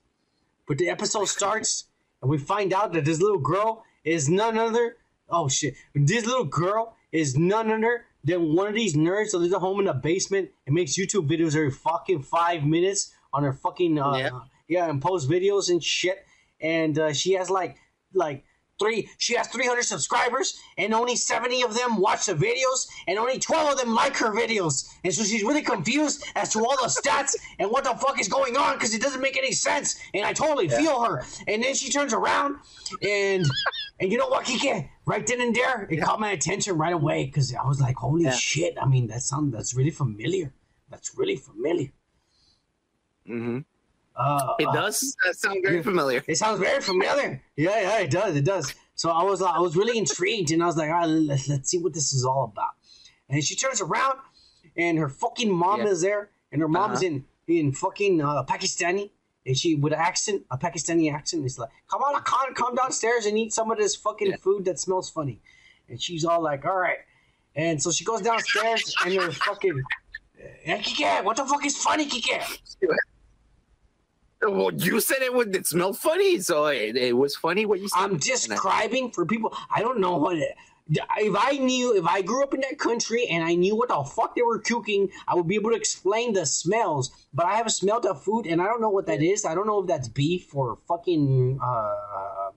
But 0.68 0.78
the 0.78 0.90
episode 0.90 1.26
starts, 1.26 1.86
and 2.22 2.30
we 2.30 2.38
find 2.38 2.74
out 2.74 2.94
that 2.94 3.06
this 3.06 3.20
little 3.22 3.40
girl 3.40 3.84
is 4.03 4.30
none 4.30 4.57
other. 4.57 4.98
Oh 5.30 5.48
shit! 5.49 5.76
This 5.95 6.26
little 6.26 6.45
girl 6.45 6.95
is 7.11 7.38
none 7.38 7.72
other 7.72 8.06
than 8.24 8.56
one 8.56 8.68
of 8.68 8.74
these 8.74 8.95
nerds 8.95 9.32
that 9.32 9.40
lives 9.40 9.54
at 9.54 9.60
home 9.60 9.80
in 9.80 9.86
the 9.86 9.94
basement 9.94 10.50
and 10.66 10.74
makes 10.74 10.98
YouTube 10.98 11.28
videos 11.30 11.56
every 11.56 11.72
fucking 11.72 12.24
five 12.24 12.64
minutes 12.64 13.14
on 13.34 13.44
her 13.44 13.54
fucking 13.54 14.00
uh, 14.00 14.16
Yeah. 14.16 14.30
yeah, 14.68 14.90
and 14.90 15.02
post 15.02 15.30
videos 15.30 15.70
and 15.70 15.84
shit. 15.84 16.26
And 16.62 16.98
uh, 16.98 17.14
she 17.14 17.34
has 17.34 17.50
like 17.50 17.78
like 18.14 18.45
three. 18.84 19.10
She 19.18 19.35
has 19.35 19.47
three 19.47 19.65
hundred 19.68 19.84
subscribers, 19.84 20.60
and 20.77 20.93
only 20.93 21.15
seventy 21.15 21.61
of 21.64 21.73
them 21.73 21.97
watch 21.97 22.26
the 22.26 22.34
videos, 22.34 22.88
and 23.07 23.18
only 23.18 23.39
twelve 23.39 23.72
of 23.73 23.77
them 23.80 23.93
like 23.93 24.15
her 24.18 24.31
videos. 24.31 24.88
And 25.03 25.14
so 25.14 25.23
she's 25.23 25.43
really 25.43 25.61
confused 25.61 26.23
as 26.35 26.51
to 26.53 26.60
all 26.60 26.76
the 26.81 26.88
stats 26.89 27.35
and 27.60 27.72
what 27.72 27.84
the 27.84 27.95
fuck 27.95 28.19
is 28.19 28.27
going 28.27 28.57
on 28.57 28.73
because 28.76 28.93
it 28.93 29.01
doesn't 29.01 29.22
make 29.22 29.38
any 29.38 29.51
sense. 29.53 29.99
And 30.14 30.26
I 30.26 30.34
totally 30.34 30.68
feel 30.68 31.03
her. 31.03 31.23
And 31.47 31.64
then 31.64 31.73
she 31.76 31.89
turns 31.89 32.14
around, 32.14 32.57
and 33.01 33.45
and 33.99 34.11
you 34.11 34.18
know 34.18 34.27
what, 34.27 34.45
Kike? 34.45 34.89
Right 35.05 35.26
then 35.27 35.41
and 35.41 35.55
there, 35.55 35.88
it 35.91 35.97
caught 35.97 36.19
my 36.19 36.31
attention 36.31 36.77
right 36.77 36.93
away 36.93 37.26
because 37.26 37.53
I 37.53 37.65
was 37.68 37.80
like, 37.81 37.95
holy 37.97 38.23
Yeah. 38.23 38.31
shit! 38.31 38.76
I 38.81 38.85
mean, 38.88 39.07
that 39.07 39.22
sound 39.22 39.53
that's 39.53 39.73
really 39.73 39.91
familiar. 39.91 40.53
That's 40.89 41.18
really 41.18 41.35
familiar. 41.35 41.91
hmm 43.26 43.60
Uh, 44.15 44.53
It 44.60 44.68
uh, 44.68 44.72
does 44.73 45.15
uh, 45.27 45.34
sound 45.34 45.60
very 45.64 45.81
familiar. 45.84 46.23
It 46.27 46.38
sounds 46.38 46.60
very 46.60 46.81
familiar. 46.81 47.41
Yeah, 47.56 47.81
yeah, 47.81 47.99
it 47.99 48.11
does. 48.11 48.35
It 48.35 48.45
does. 48.45 48.73
So 48.95 49.10
I 49.10 49.23
was, 49.23 49.41
I 49.41 49.60
was 49.60 49.76
really 49.76 49.98
intrigued, 49.98 50.52
and 50.52 50.61
I 50.61 50.68
was 50.68 50.77
like, 50.77 50.90
all 50.90 50.99
right, 50.99 51.06
let's, 51.07 51.48
let's 51.49 51.69
see 51.72 51.80
what 51.80 51.94
this 51.94 52.14
is 52.14 52.23
all 52.26 52.44
about. 52.45 52.73
And 53.30 53.44
she 53.44 53.56
turns 53.56 53.81
around, 53.81 54.19
and 54.77 54.98
her 54.99 55.10
fucking 55.10 55.52
mom 55.52 55.80
Yeah. 55.81 55.88
is 55.88 56.02
there, 56.02 56.30
and 56.52 56.61
her 56.61 56.68
mom's 56.68 56.99
Uh-huh. 56.99 57.07
in 57.07 57.26
in 57.48 57.73
fucking 57.73 58.22
uh, 58.22 58.44
Pakistani, 58.45 59.10
and 59.45 59.57
she 59.57 59.76
with 59.76 59.91
an 59.94 59.99
accent, 59.99 60.44
a 60.52 60.57
Pakistani 60.57 61.11
accent, 61.14 61.44
is 61.45 61.57
like, 61.60 61.69
"Come 61.91 62.02
on, 62.03 62.22
Khan, 62.23 62.53
come 62.53 62.73
downstairs 62.76 63.26
and 63.26 63.38
eat 63.38 63.52
some 63.52 63.69
of 63.72 63.77
this 63.77 63.95
fucking 63.95 64.30
Yeah. 64.30 64.35
food 64.38 64.64
that 64.65 64.80
smells 64.80 65.10
funny." 65.10 65.41
And 65.90 66.02
she's 66.02 66.23
all 66.23 66.41
like, 66.41 66.64
"All 66.65 66.77
right." 66.77 66.99
And 67.56 67.81
so 67.84 67.91
she 67.91 68.06
goes 68.06 68.22
downstairs, 68.22 68.95
and 69.03 69.14
her 69.15 69.31
fucking, 69.31 69.81
hey, 70.64 70.80
Kike, 70.80 71.23
what 71.26 71.35
the 71.38 71.45
fuck 71.45 71.65
is 71.65 71.76
funny, 71.77 72.06
Kike? 72.07 72.41
Well, 74.49 74.74
you 74.74 74.99
said 74.99 75.22
it 75.22 75.34
would. 75.34 75.56
It 75.56 75.68
smelled 75.68 75.98
funny, 75.98 76.40
so 76.40 76.65
it, 76.68 76.95
it 76.98 77.18
was 77.18 77.36
funny 77.36 77.65
what 77.65 77.80
you 77.80 77.88
said. 77.90 77.99
I'm 77.99 78.18
describing 78.18 79.11
for 79.11 79.26
people. 79.26 79.56
I 79.74 79.82
don't 79.82 79.99
know 79.99 80.18
what 80.18 80.38
it. 80.38 80.56
If 80.90 81.36
I 81.38 81.57
knew, 81.57 81.95
if 81.95 82.06
I 82.06 82.22
grew 82.22 82.44
up 82.44 82.53
in 82.53 82.60
that 82.61 82.78
country 82.78 83.26
and 83.28 83.41
I 83.44 83.56
knew 83.56 83.74
what 83.76 83.88
the 83.88 84.03
fuck 84.03 84.36
they 84.36 84.41
were 84.41 84.60
cooking, 84.60 85.10
I 85.28 85.36
would 85.36 85.48
be 85.48 85.56
able 85.56 85.70
to 85.70 85.78
explain 85.78 86.34
the 86.34 86.45
smells. 86.45 87.10
But 87.34 87.45
I 87.45 87.56
haven't 87.56 87.72
smelled 87.72 88.03
that 88.03 88.15
food, 88.15 88.45
and 88.45 88.61
I 88.61 88.65
don't 88.65 88.82
know 88.82 88.90
what 88.90 89.06
that 89.06 89.22
is. 89.22 89.45
I 89.45 89.56
don't 89.56 89.65
know 89.65 89.80
if 89.80 89.88
that's 89.88 90.10
beef 90.10 90.53
or 90.53 90.78
fucking. 90.88 91.60
Uh, 91.64 92.52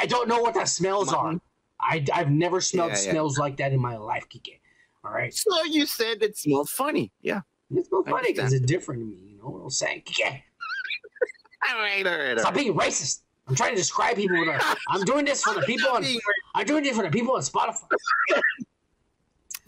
I 0.00 0.06
don't 0.06 0.28
know 0.28 0.40
what 0.40 0.54
that 0.54 0.68
smells 0.68 1.12
are. 1.12 1.34
I, 1.78 2.04
I've 2.12 2.30
never 2.30 2.60
smelled 2.60 2.92
Yeah, 2.92 3.02
yeah. 3.04 3.10
smells 3.10 3.38
like 3.38 3.58
that 3.58 3.72
in 3.72 3.80
my 3.80 3.96
life, 3.96 4.26
Kike. 4.28 4.60
All 5.04 5.12
right, 5.12 5.32
So 5.32 5.64
you 5.64 5.86
said 5.86 6.22
it 6.22 6.36
smelled 6.36 6.68
funny. 6.68 7.10
Yeah. 7.22 7.40
it 7.74 7.86
smelled 7.86 8.08
funny 8.08 8.32
because 8.32 8.52
it's 8.52 8.64
different 8.66 9.00
to 9.02 9.06
me. 9.06 9.16
You 9.32 9.38
know 9.38 9.48
what 9.50 9.62
I'm 9.64 9.70
saying, 9.70 10.02
Kike? 10.06 10.42
All 11.68 11.78
right, 11.78 12.06
all 12.06 12.18
right, 12.18 12.32
all 12.32 12.38
Stop 12.38 12.54
being 12.54 12.74
racist. 12.74 13.20
I'm 13.46 13.54
trying 13.56 13.70
to 13.70 13.76
describe 13.76 14.16
people. 14.16 14.44
That 14.46 14.62
are, 14.62 14.76
I'm 14.88 15.04
doing 15.04 15.24
this 15.24 15.42
for 15.42 15.54
the 15.54 15.62
people 15.66 15.90
on. 15.90 16.04
I'm 16.54 16.66
doing 16.66 16.84
it 16.86 16.94
for 16.94 17.02
the 17.02 17.10
people 17.10 17.34
on 17.34 17.42
Spotify. 17.42 17.86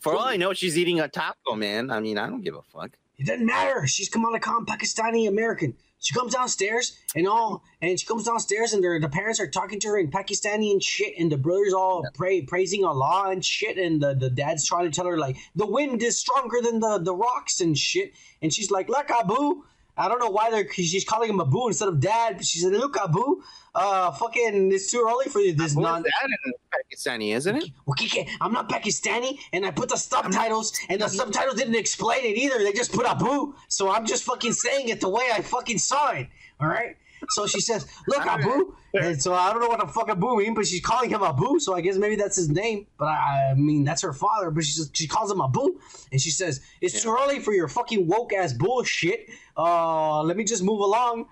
For 0.00 0.16
all 0.16 0.24
I 0.24 0.36
know, 0.36 0.52
she's 0.52 0.76
eating 0.76 0.98
a 0.98 1.06
taco, 1.06 1.54
man. 1.54 1.88
I 1.88 2.00
mean, 2.00 2.18
I 2.18 2.26
don't 2.26 2.42
give 2.42 2.56
a 2.56 2.62
fuck. 2.62 2.90
It 3.18 3.26
doesn't 3.26 3.46
matter. 3.46 3.86
She's 3.86 4.08
Kamala 4.08 4.40
Khan, 4.40 4.66
Pakistani 4.66 5.28
American. 5.28 5.74
She 6.00 6.12
comes 6.12 6.34
downstairs 6.34 6.98
and 7.14 7.28
all, 7.28 7.62
and 7.80 7.98
she 7.98 8.04
comes 8.04 8.24
downstairs 8.24 8.72
and 8.72 8.82
the 8.82 9.08
parents 9.08 9.38
are 9.38 9.46
talking 9.48 9.78
to 9.78 9.88
her 9.88 9.98
in 9.98 10.10
Pakistani 10.10 10.72
and 10.72 10.82
shit, 10.82 11.14
and 11.16 11.30
the 11.30 11.36
brothers 11.36 11.72
all 11.72 12.04
pray, 12.14 12.42
praising 12.42 12.84
Allah 12.84 13.30
and 13.30 13.44
shit, 13.44 13.78
and 13.78 14.02
the, 14.02 14.12
the 14.14 14.28
dad's 14.28 14.66
trying 14.66 14.90
to 14.90 14.90
tell 14.90 15.06
her 15.06 15.16
like 15.16 15.36
the 15.54 15.66
wind 15.66 16.02
is 16.02 16.18
stronger 16.18 16.60
than 16.60 16.80
the, 16.80 16.98
the 16.98 17.14
rocks 17.14 17.60
and 17.60 17.78
shit, 17.78 18.14
and 18.42 18.52
she's 18.52 18.72
like, 18.72 18.88
"Look, 18.88 19.08
Abu." 19.08 19.62
I 19.96 20.08
don't 20.08 20.20
know 20.20 20.30
why 20.30 20.50
they're 20.50 20.70
she's 20.72 21.04
calling 21.04 21.30
him 21.30 21.40
Abu 21.40 21.68
instead 21.68 21.88
of 21.88 22.00
dad. 22.00 22.36
But 22.36 22.46
she 22.46 22.58
said, 22.60 22.72
"Look, 22.72 22.96
Abu, 22.96 23.42
uh, 23.74 24.10
fucking, 24.12 24.72
it's 24.72 24.90
too 24.90 25.06
early 25.06 25.26
for 25.26 25.40
you. 25.40 25.52
This 25.52 25.76
non." 25.76 26.02
is 26.04 26.54
Pakistani, 26.72 27.34
isn't 27.34 27.56
it? 27.56 27.70
Well, 27.84 27.94
Kike, 27.94 28.28
I'm 28.40 28.52
not 28.52 28.68
Pakistani, 28.68 29.38
and 29.52 29.66
I 29.66 29.70
put 29.70 29.90
the 29.90 29.96
subtitles, 29.96 30.72
and 30.88 31.00
the 31.00 31.08
subtitles 31.08 31.56
didn't 31.56 31.74
explain 31.74 32.24
it 32.24 32.36
either. 32.38 32.58
They 32.58 32.72
just 32.72 32.92
put 32.92 33.06
Abu, 33.06 33.54
so 33.68 33.90
I'm 33.90 34.06
just 34.06 34.24
fucking 34.24 34.52
saying 34.52 34.88
it 34.88 35.00
the 35.00 35.10
way 35.10 35.24
I 35.32 35.42
fucking 35.42 35.78
saw 35.78 36.12
it. 36.12 36.28
All 36.60 36.68
right. 36.68 36.96
So 37.30 37.46
she 37.46 37.60
says, 37.60 37.86
"Look, 38.06 38.26
Abu," 38.26 38.74
and 38.94 39.20
so 39.20 39.34
I 39.34 39.52
don't 39.52 39.60
know 39.60 39.68
what 39.68 39.80
the 39.80 39.86
fuck 39.86 40.08
Abu 40.08 40.36
mean, 40.36 40.54
but 40.54 40.66
she's 40.66 40.80
calling 40.80 41.10
him 41.10 41.22
Abu, 41.22 41.58
so 41.58 41.74
I 41.74 41.80
guess 41.80 41.96
maybe 41.96 42.16
that's 42.16 42.36
his 42.36 42.48
name. 42.48 42.86
But 42.98 43.08
I, 43.08 43.50
I 43.50 43.54
mean, 43.54 43.84
that's 43.84 44.02
her 44.02 44.12
father. 44.12 44.50
But 44.50 44.64
she 44.64 44.72
says 44.72 44.90
she 44.92 45.06
calls 45.06 45.30
him 45.30 45.40
Abu, 45.40 45.78
and 46.10 46.20
she 46.20 46.30
says, 46.30 46.60
"It's 46.80 47.02
too 47.02 47.16
early 47.20 47.40
for 47.40 47.52
your 47.52 47.68
fucking 47.68 48.06
woke 48.06 48.32
ass 48.32 48.52
bullshit. 48.52 49.30
Uh, 49.56 50.22
let 50.22 50.36
me 50.36 50.44
just 50.44 50.62
move 50.62 50.80
along." 50.80 51.26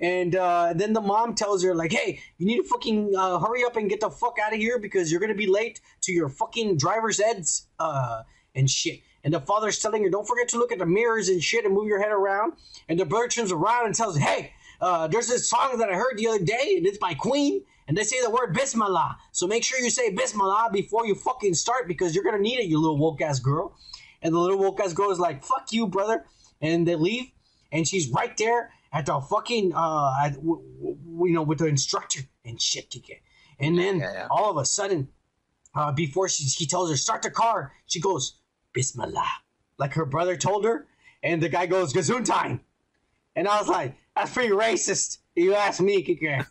And 0.00 0.34
uh, 0.34 0.72
then 0.74 0.92
the 0.92 1.00
mom 1.00 1.36
tells 1.36 1.62
her, 1.62 1.76
like, 1.76 1.92
hey, 1.92 2.18
you 2.36 2.44
need 2.44 2.56
to 2.56 2.64
fucking 2.64 3.14
uh, 3.16 3.38
hurry 3.38 3.62
up 3.62 3.76
and 3.76 3.88
get 3.88 4.00
the 4.00 4.10
fuck 4.10 4.36
out 4.44 4.52
of 4.52 4.58
here 4.58 4.80
because 4.80 5.12
you're 5.12 5.20
going 5.20 5.30
to 5.30 5.38
be 5.38 5.46
late 5.46 5.80
to 6.02 6.12
your 6.12 6.28
fucking 6.28 6.76
driver's 6.76 7.20
eds 7.20 7.68
uh, 7.78 8.22
and 8.56 8.68
shit. 8.68 9.00
And 9.22 9.32
the 9.32 9.40
father's 9.40 9.78
telling 9.78 10.02
her, 10.02 10.10
don't 10.10 10.26
forget 10.26 10.48
to 10.48 10.58
look 10.58 10.72
at 10.72 10.80
the 10.80 10.86
mirrors 10.86 11.28
and 11.28 11.40
shit 11.40 11.64
and 11.64 11.72
move 11.72 11.86
your 11.86 12.00
head 12.00 12.10
around. 12.10 12.54
And 12.88 12.98
the 12.98 13.04
brother 13.04 13.28
turns 13.28 13.52
around 13.52 13.86
and 13.86 13.94
tells 13.94 14.18
her, 14.18 14.24
hey, 14.24 14.52
uh, 14.82 15.06
there's 15.06 15.28
this 15.28 15.48
song 15.48 15.78
that 15.78 15.88
I 15.88 15.94
heard 15.94 16.18
the 16.18 16.26
other 16.28 16.44
day, 16.44 16.74
and 16.76 16.86
it's 16.86 16.98
by 16.98 17.14
Queen. 17.14 17.64
And 17.88 17.96
they 17.96 18.04
say 18.04 18.20
the 18.22 18.30
word 18.30 18.54
Bismillah. 18.54 19.16
So 19.32 19.46
make 19.46 19.64
sure 19.64 19.78
you 19.80 19.90
say 19.90 20.10
Bismillah 20.10 20.70
before 20.72 21.06
you 21.06 21.14
fucking 21.14 21.54
start 21.54 21.88
because 21.88 22.14
you're 22.14 22.24
going 22.24 22.36
to 22.36 22.42
need 22.42 22.58
it, 22.60 22.66
you 22.66 22.78
little 22.80 22.98
woke 22.98 23.20
ass 23.20 23.40
girl. 23.40 23.76
And 24.22 24.32
the 24.34 24.38
little 24.38 24.58
woke 24.58 24.80
ass 24.80 24.92
girl 24.92 25.10
is 25.10 25.18
like, 25.18 25.42
fuck 25.44 25.72
you, 25.72 25.86
brother. 25.88 26.24
And 26.60 26.86
they 26.86 26.94
leave. 26.94 27.24
And 27.72 27.86
she's 27.86 28.08
right 28.10 28.36
there 28.36 28.70
at 28.92 29.06
the 29.06 29.20
fucking, 29.20 29.72
uh, 29.74 30.14
at, 30.22 30.34
w- 30.34 30.62
w- 30.78 31.26
you 31.26 31.32
know, 31.34 31.42
with 31.42 31.58
the 31.58 31.66
instructor 31.66 32.20
and 32.44 32.60
shit. 32.60 32.94
And 33.58 33.76
then 33.78 33.98
Yeah, 33.98 34.12
yeah. 34.12 34.28
all 34.30 34.50
of 34.50 34.56
a 34.58 34.64
sudden, 34.64 35.08
uh, 35.74 35.90
before 35.92 36.28
she, 36.28 36.44
he 36.44 36.66
tells 36.66 36.90
her, 36.90 36.96
start 36.96 37.22
the 37.22 37.30
car, 37.30 37.72
she 37.86 38.00
goes, 38.00 38.38
Bismillah. 38.72 39.28
Like 39.78 39.94
her 39.94 40.06
brother 40.06 40.36
told 40.36 40.64
her. 40.64 40.86
And 41.22 41.42
the 41.42 41.48
guy 41.48 41.66
goes, 41.66 41.92
Gesundheit. 41.92 42.60
And 43.34 43.48
I 43.48 43.58
was 43.58 43.68
like, 43.68 43.96
that's 44.16 44.32
pretty 44.32 44.50
racist. 44.50 45.18
You 45.34 45.54
ask 45.54 45.80
me, 45.80 46.02
Kike. 46.04 46.46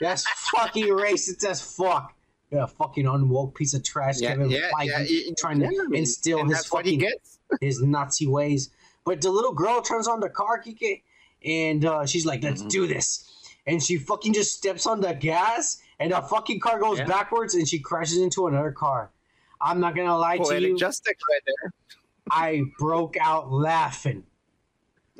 That's 0.00 0.24
fucking 0.56 0.86
racist 0.86 1.44
as 1.44 1.60
fuck. 1.60 2.14
Yeah, 2.50 2.66
fucking 2.66 3.06
unwoke 3.06 3.54
piece 3.54 3.72
of 3.74 3.82
trash, 3.82 4.16
Yeah, 4.20 4.30
Kevin 4.32 4.50
yeah, 4.50 4.70
Feige, 4.72 5.06
yeah, 5.08 5.32
trying 5.38 5.60
to 5.60 5.66
yeah, 5.72 5.96
instill 5.98 6.40
and 6.40 6.48
his 6.48 6.58
that's 6.58 6.72
what 6.72 6.84
he 6.86 6.98
fucking 6.98 7.14
his 7.60 7.82
Nazi 7.82 8.26
ways. 8.26 8.70
But 9.04 9.20
the 9.22 9.30
little 9.30 9.52
girl 9.54 9.80
turns 9.82 10.06
on 10.06 10.20
the 10.20 10.28
car, 10.28 10.62
Kike, 10.62 11.02
and 11.44 11.84
uh, 11.84 12.06
she's 12.06 12.26
like, 12.26 12.42
"Let's 12.42 12.60
Mm-hmm. 12.60 12.68
do 12.68 12.86
this." 12.86 13.28
And 13.66 13.82
she 13.82 13.96
fucking 13.96 14.32
just 14.34 14.54
steps 14.56 14.86
on 14.86 15.00
the 15.00 15.12
gas, 15.14 15.80
and 15.98 16.12
the 16.12 16.20
fucking 16.20 16.60
car 16.60 16.78
goes 16.78 16.98
Yeah. 16.98 17.06
backwards, 17.06 17.54
and 17.54 17.66
she 17.68 17.78
crashes 17.78 18.18
into 18.18 18.46
another 18.48 18.72
car. 18.72 19.10
I'm 19.60 19.80
not 19.80 19.94
gonna 19.96 20.16
lie 20.18 20.38
to 20.38 20.60
you. 20.60 20.76
justice 20.76 21.14
right 21.30 21.40
there. 21.46 21.72
I 22.30 22.62
broke 22.78 23.16
out 23.20 23.50
laughing. 23.52 24.24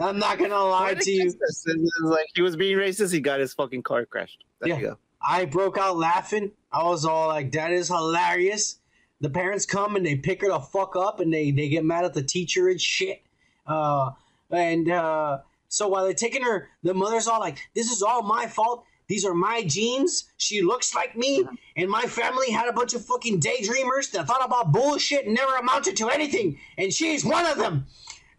I'm 0.01 0.19
not 0.19 0.39
gonna 0.39 0.63
lie 0.65 0.95
to 0.95 1.11
you. 1.11 1.25
justice. 1.25 1.65
It 1.67 1.79
was 1.81 2.11
like 2.11 2.27
he 2.35 2.43
was 2.43 2.57
being 2.57 2.77
racist. 2.77 3.13
He 3.13 3.21
got 3.21 3.41
his 3.41 3.53
fucking 3.55 3.83
car 3.83 4.05
crashed. 4.07 4.45
There 4.61 4.71
Yeah. 4.71 4.77
you 4.77 4.83
go. 4.83 4.99
I 5.21 5.45
broke 5.45 5.79
out 5.79 5.97
laughing. 5.97 6.53
I 6.73 6.83
was 6.85 7.05
all 7.05 7.29
like, 7.29 7.53
that 7.53 7.71
is 7.71 7.89
hilarious. 7.89 8.79
The 9.21 9.31
parents 9.31 9.67
come 9.67 9.95
and 9.95 10.05
they 10.05 10.17
pick 10.17 10.41
her 10.41 10.49
the 10.49 10.59
fuck 10.59 10.97
up 10.97 11.21
and 11.21 11.33
they, 11.33 11.51
they 11.53 11.69
get 11.69 11.85
mad 11.85 12.05
at 12.05 12.15
the 12.15 12.23
teacher 12.25 12.69
and 12.69 12.81
shit. 12.81 13.23
Uh, 13.67 14.11
and 14.51 14.91
uh, 14.91 15.39
so 15.69 15.87
while 15.89 16.05
they're 16.05 16.15
taking 16.15 16.43
her, 16.43 16.69
the 16.83 16.93
mother's 16.95 17.29
all 17.29 17.39
like, 17.39 17.59
this 17.75 17.93
is 17.93 18.03
all 18.03 18.23
my 18.23 18.47
fault. 18.49 18.85
These 19.07 19.25
are 19.25 19.35
my 19.35 19.63
genes. 19.63 20.25
She 20.39 20.63
looks 20.63 20.95
like 20.95 21.17
me. 21.17 21.45
And 21.77 21.89
my 21.89 22.03
family 22.03 22.51
had 22.51 22.67
a 22.69 22.73
bunch 22.73 22.95
of 22.95 23.05
fucking 23.05 23.41
daydreamers 23.41 24.11
that 24.13 24.27
thought 24.27 24.45
about 24.45 24.73
bullshit 24.73 25.27
and 25.27 25.35
never 25.35 25.55
amounted 25.55 25.97
to 25.99 26.09
anything. 26.09 26.59
And 26.79 26.93
she's 26.93 27.25
one 27.25 27.47
of 27.47 27.59
them. 27.59 27.87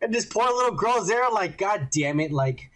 And 0.03 0.13
this 0.13 0.25
poor 0.25 0.45
little 0.45 0.75
girl's 0.75 1.07
there 1.07 1.29
like, 1.31 1.57
God 1.57 1.87
damn 1.91 2.19
it. 2.19 2.31
Like, 2.31 2.69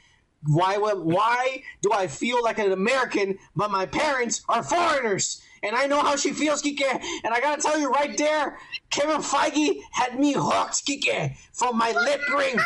why 0.45 0.77
would- 0.77 0.99
why 1.03 1.63
do 1.81 1.91
I 1.91 2.07
feel 2.07 2.41
like 2.41 2.57
an 2.57 2.71
American 2.71 3.37
but 3.55 3.69
my 3.69 3.85
parents 3.85 4.43
are 4.47 4.63
foreigners? 4.63 5.41
And 5.63 5.75
I 5.75 5.87
know 5.87 6.01
how 6.01 6.15
she 6.15 6.31
feels, 6.31 6.61
Kike. 6.61 7.01
And 7.23 7.33
I 7.33 7.41
gotta 7.41 7.61
tell 7.61 7.77
you 7.79 7.89
right 7.89 8.15
there, 8.17 8.57
Kevin 8.91 9.21
Feige 9.21 9.81
had 9.91 10.17
me 10.17 10.33
hooked, 10.33 10.85
Kike. 10.87 11.35
From 11.51 11.77
my 11.77 11.91
lip 11.91 12.21
ring. 12.33 12.57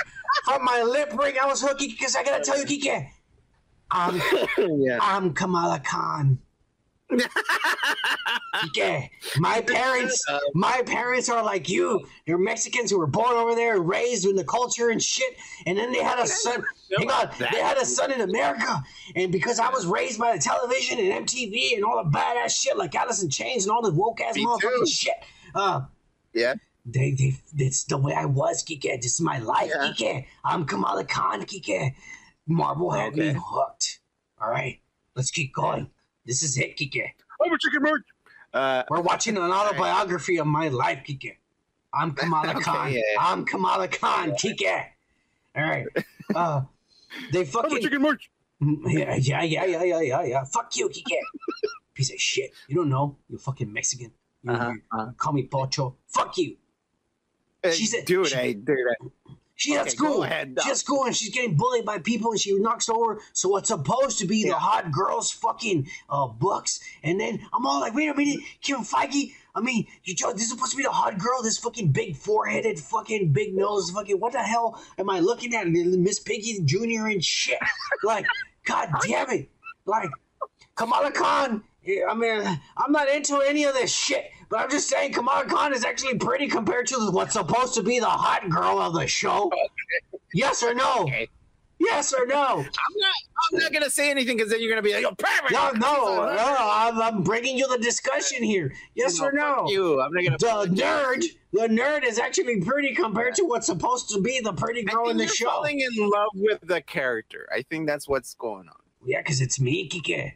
From 0.45 0.63
my 0.63 0.81
lip 0.83 1.11
ring, 1.17 1.35
I 1.41 1.47
was 1.47 1.61
hooked, 1.61 1.79
because 1.79 2.15
I 2.15 2.23
gotta 2.23 2.43
tell 2.43 2.59
you, 2.59 2.65
Kike. 2.65 3.09
I'm 3.89 4.21
yeah. 4.57 4.99
I'm 5.01 5.33
Kamala 5.33 5.79
Khan. 5.79 6.39
Yeah, 8.75 9.07
my 9.39 9.61
parents, 9.61 10.23
my 10.53 10.81
parents 10.85 11.29
are 11.29 11.43
like 11.43 11.69
you. 11.69 12.05
They're 12.27 12.37
Mexicans 12.37 12.91
who 12.91 12.99
were 12.99 13.07
born 13.07 13.31
over 13.35 13.55
there, 13.55 13.75
and 13.77 13.87
raised 13.87 14.25
in 14.25 14.35
the 14.35 14.43
culture 14.43 14.89
and 14.89 15.01
shit, 15.01 15.35
and 15.65 15.77
then 15.77 15.91
they 15.91 16.03
had 16.03 16.19
a 16.19 16.27
son. 16.27 16.63
Hang 16.97 17.09
on, 17.09 17.29
they 17.39 17.59
had 17.61 17.77
a 17.77 17.85
son 17.85 18.11
in 18.11 18.21
America, 18.21 18.83
and 19.15 19.31
because 19.31 19.59
I 19.59 19.69
was 19.69 19.85
raised 19.85 20.19
by 20.19 20.35
the 20.35 20.41
television 20.41 20.99
and 20.99 21.25
MTV 21.27 21.75
and 21.75 21.83
all 21.85 22.03
the 22.03 22.09
badass 22.09 22.51
shit 22.61 22.77
like 22.77 22.93
Alice 22.95 23.23
in 23.23 23.29
Chains 23.29 23.65
and 23.65 23.71
all 23.71 23.81
the 23.81 23.91
woke 23.93 24.21
ass 24.21 24.37
motherfucking 24.37 24.87
shit, 24.91 25.13
uh, 25.55 25.81
Yeah. 26.33 26.55
they, 26.85 27.11
they, 27.11 27.35
it's 27.57 27.85
the 27.85 27.97
way 27.97 28.13
I 28.13 28.25
was, 28.25 28.63
Kike. 28.63 29.01
This 29.01 29.13
is 29.13 29.21
my 29.21 29.39
life, 29.39 29.71
Yeah. 29.73 29.91
Kike. 29.97 30.25
I'm 30.43 30.65
Kamala 30.65 31.05
Khan, 31.05 31.41
Kike. 31.43 31.93
Marvel 32.47 32.91
had 32.91 33.15
me 33.15 33.33
hooked. 33.37 33.99
All 34.41 34.49
right, 34.49 34.79
let's 35.15 35.31
keep 35.31 35.53
going. 35.53 35.89
This 36.25 36.43
is 36.43 36.57
it, 36.57 36.77
Kike. 36.77 37.11
Over 37.43 37.57
chicken 37.57 37.81
merch. 37.81 38.03
Uh, 38.53 38.83
We're 38.89 39.01
watching 39.01 39.37
an 39.37 39.43
autobiography 39.51 40.37
of 40.37 40.47
my 40.47 40.67
life, 40.67 40.99
Kike. 41.07 41.37
I'm 41.93 42.11
Kamala 42.13 42.49
Okay, 42.55 42.61
Khan. 42.61 42.91
yeah. 42.93 43.01
I'm 43.19 43.45
Kamala 43.45 43.87
Khan, 43.87 44.31
Kike. 44.31 44.85
All 45.55 45.63
right. 45.63 45.85
Uh, 46.33 46.61
they 47.33 47.39
over 47.41 47.51
fucking 47.51 47.81
chicken 47.81 48.01
merch. 48.01 48.31
yeah, 48.61 49.15
yeah, 49.15 49.43
yeah, 49.43 49.65
yeah, 49.65 49.83
yeah, 49.83 49.99
yeah, 49.99 50.23
yeah. 50.23 50.43
Fuck 50.45 50.71
you, 50.77 50.87
Kike. 50.87 51.17
Piece 51.93 52.09
of 52.13 52.21
shit. 52.21 52.51
You 52.69 52.75
don't 52.77 52.87
know. 52.87 53.17
You're 53.27 53.37
fucking 53.39 53.73
Mexican. 53.73 54.13
You, 54.43 54.51
Uh-huh, 54.53 54.69
you 54.69 54.81
uh-huh. 54.93 55.11
call 55.17 55.33
me 55.33 55.43
Pocho. 55.47 55.95
Fuck 56.07 56.37
you. 56.37 56.55
Hey, 57.61 57.71
She's 57.73 57.93
a- 57.93 58.05
dude, 58.05 58.27
she- 58.27 58.35
hey, 58.35 58.53
dude. 58.53 58.77
She's 59.61 59.77
at 59.77 59.91
school. 59.91 60.15
go 60.15 60.23
ahead, 60.23 60.57
she's 60.59 60.71
at 60.71 60.77
school 60.77 61.05
and 61.05 61.15
she's 61.15 61.29
getting 61.29 61.55
bullied 61.55 61.85
by 61.85 61.99
people 61.99 62.31
and 62.31 62.39
she 62.39 62.51
knocks 62.57 62.89
over. 62.89 63.21
So 63.33 63.47
what's 63.47 63.67
supposed 63.67 64.17
to 64.17 64.25
be 64.25 64.43
the 64.43 64.55
hot 64.55 64.91
girls 64.91 65.29
fucking 65.29 65.87
uh, 66.09 66.25
books. 66.29 66.79
And 67.03 67.19
then 67.19 67.39
I'm 67.53 67.67
all 67.67 67.79
like, 67.79 67.93
wait 67.93 68.09
a 68.09 68.15
minute, 68.15 68.39
Kevin 68.63 68.83
Feige. 68.83 69.33
I 69.53 69.61
mean, 69.61 69.85
you 70.03 70.15
jo- 70.15 70.33
this 70.33 70.45
is 70.45 70.49
supposed 70.49 70.71
to 70.71 70.77
be 70.77 70.83
the 70.83 70.89
hot 70.89 71.19
girl, 71.19 71.43
this 71.43 71.59
fucking 71.59 71.91
big 71.91 72.15
four-headed, 72.15 72.79
fucking 72.79 73.33
big 73.33 73.55
nose, 73.55 73.91
fucking 73.91 74.19
what 74.19 74.31
the 74.31 74.39
hell 74.39 74.81
am 74.97 75.11
I 75.11 75.19
looking 75.19 75.53
at? 75.53 75.67
Miss 75.67 76.19
Piggy 76.19 76.61
Jr. 76.65 77.09
and 77.09 77.23
shit. 77.23 77.59
Like, 78.03 78.25
god 78.65 78.89
damn 79.05 79.29
it. 79.29 79.49
Like, 79.85 80.09
Kamala 80.73 81.11
Khan. 81.11 81.63
Yeah, 81.83 82.05
I 82.09 82.13
mean, 82.13 82.41
I'm 82.77 82.91
not 82.91 83.09
into 83.09 83.37
any 83.37 83.63
of 83.63 83.73
this 83.73 83.91
shit, 83.91 84.31
but 84.49 84.59
I'm 84.59 84.69
just 84.69 84.87
saying 84.87 85.13
Kamala 85.13 85.45
Khan 85.45 85.73
is 85.73 85.83
actually 85.83 86.17
pretty 86.17 86.47
compared 86.47 86.87
to 86.87 87.11
what's 87.11 87.33
supposed 87.33 87.73
to 87.75 87.83
be 87.83 87.99
the 87.99 88.05
hot 88.05 88.49
girl 88.49 88.79
of 88.79 88.93
the 88.93 89.07
show. 89.07 89.51
Yes 90.33 90.63
or 90.63 90.73
no? 90.73 91.03
Okay. 91.03 91.27
Yes 91.79 92.13
or 92.13 92.27
no? 92.27 92.57
I'm 92.57 92.63
not. 92.63 93.13
I'm 93.53 93.59
not 93.59 93.73
gonna 93.73 93.89
say 93.89 94.11
anything 94.11 94.37
because 94.37 94.51
then 94.51 94.61
you're 94.61 94.69
gonna 94.69 94.83
be 94.83 94.93
like, 94.93 95.01
"Yo, 95.01 95.15
pervert." 95.15 95.51
No, 95.51 95.71
no, 95.71 96.25
no. 96.25 96.57
I'm, 96.59 97.01
I'm 97.01 97.23
bringing 97.23 97.57
you 97.57 97.67
the 97.67 97.79
discussion 97.79 98.43
here. 98.43 98.71
Yes 98.93 99.19
or 99.19 99.31
no? 99.31 99.65
You. 99.67 99.99
I'm 99.99 100.13
not 100.13 100.23
gonna. 100.23 100.37
The 100.37 100.75
nerd, 100.75 101.25
the 101.51 101.67
nerd 101.67 102.03
is 102.03 102.19
actually 102.19 102.61
pretty 102.61 102.93
compared 102.93 103.33
to 103.35 103.45
what's 103.45 103.65
supposed 103.65 104.09
to 104.11 104.21
be 104.21 104.39
the 104.43 104.53
pretty 104.53 104.83
girl 104.83 105.09
in 105.09 105.17
the 105.17 105.23
you're 105.23 105.33
show. 105.33 105.45
falling 105.49 105.79
in 105.79 105.89
love 106.09 106.29
with 106.35 106.59
the 106.61 106.81
character. 106.81 107.49
I 107.51 107.63
think 107.63 107.87
that's 107.87 108.07
what's 108.07 108.35
going 108.35 108.67
on. 108.69 108.75
Yeah, 109.03 109.21
because 109.21 109.41
it's 109.41 109.59
me, 109.59 109.89
Kike. 109.89 110.33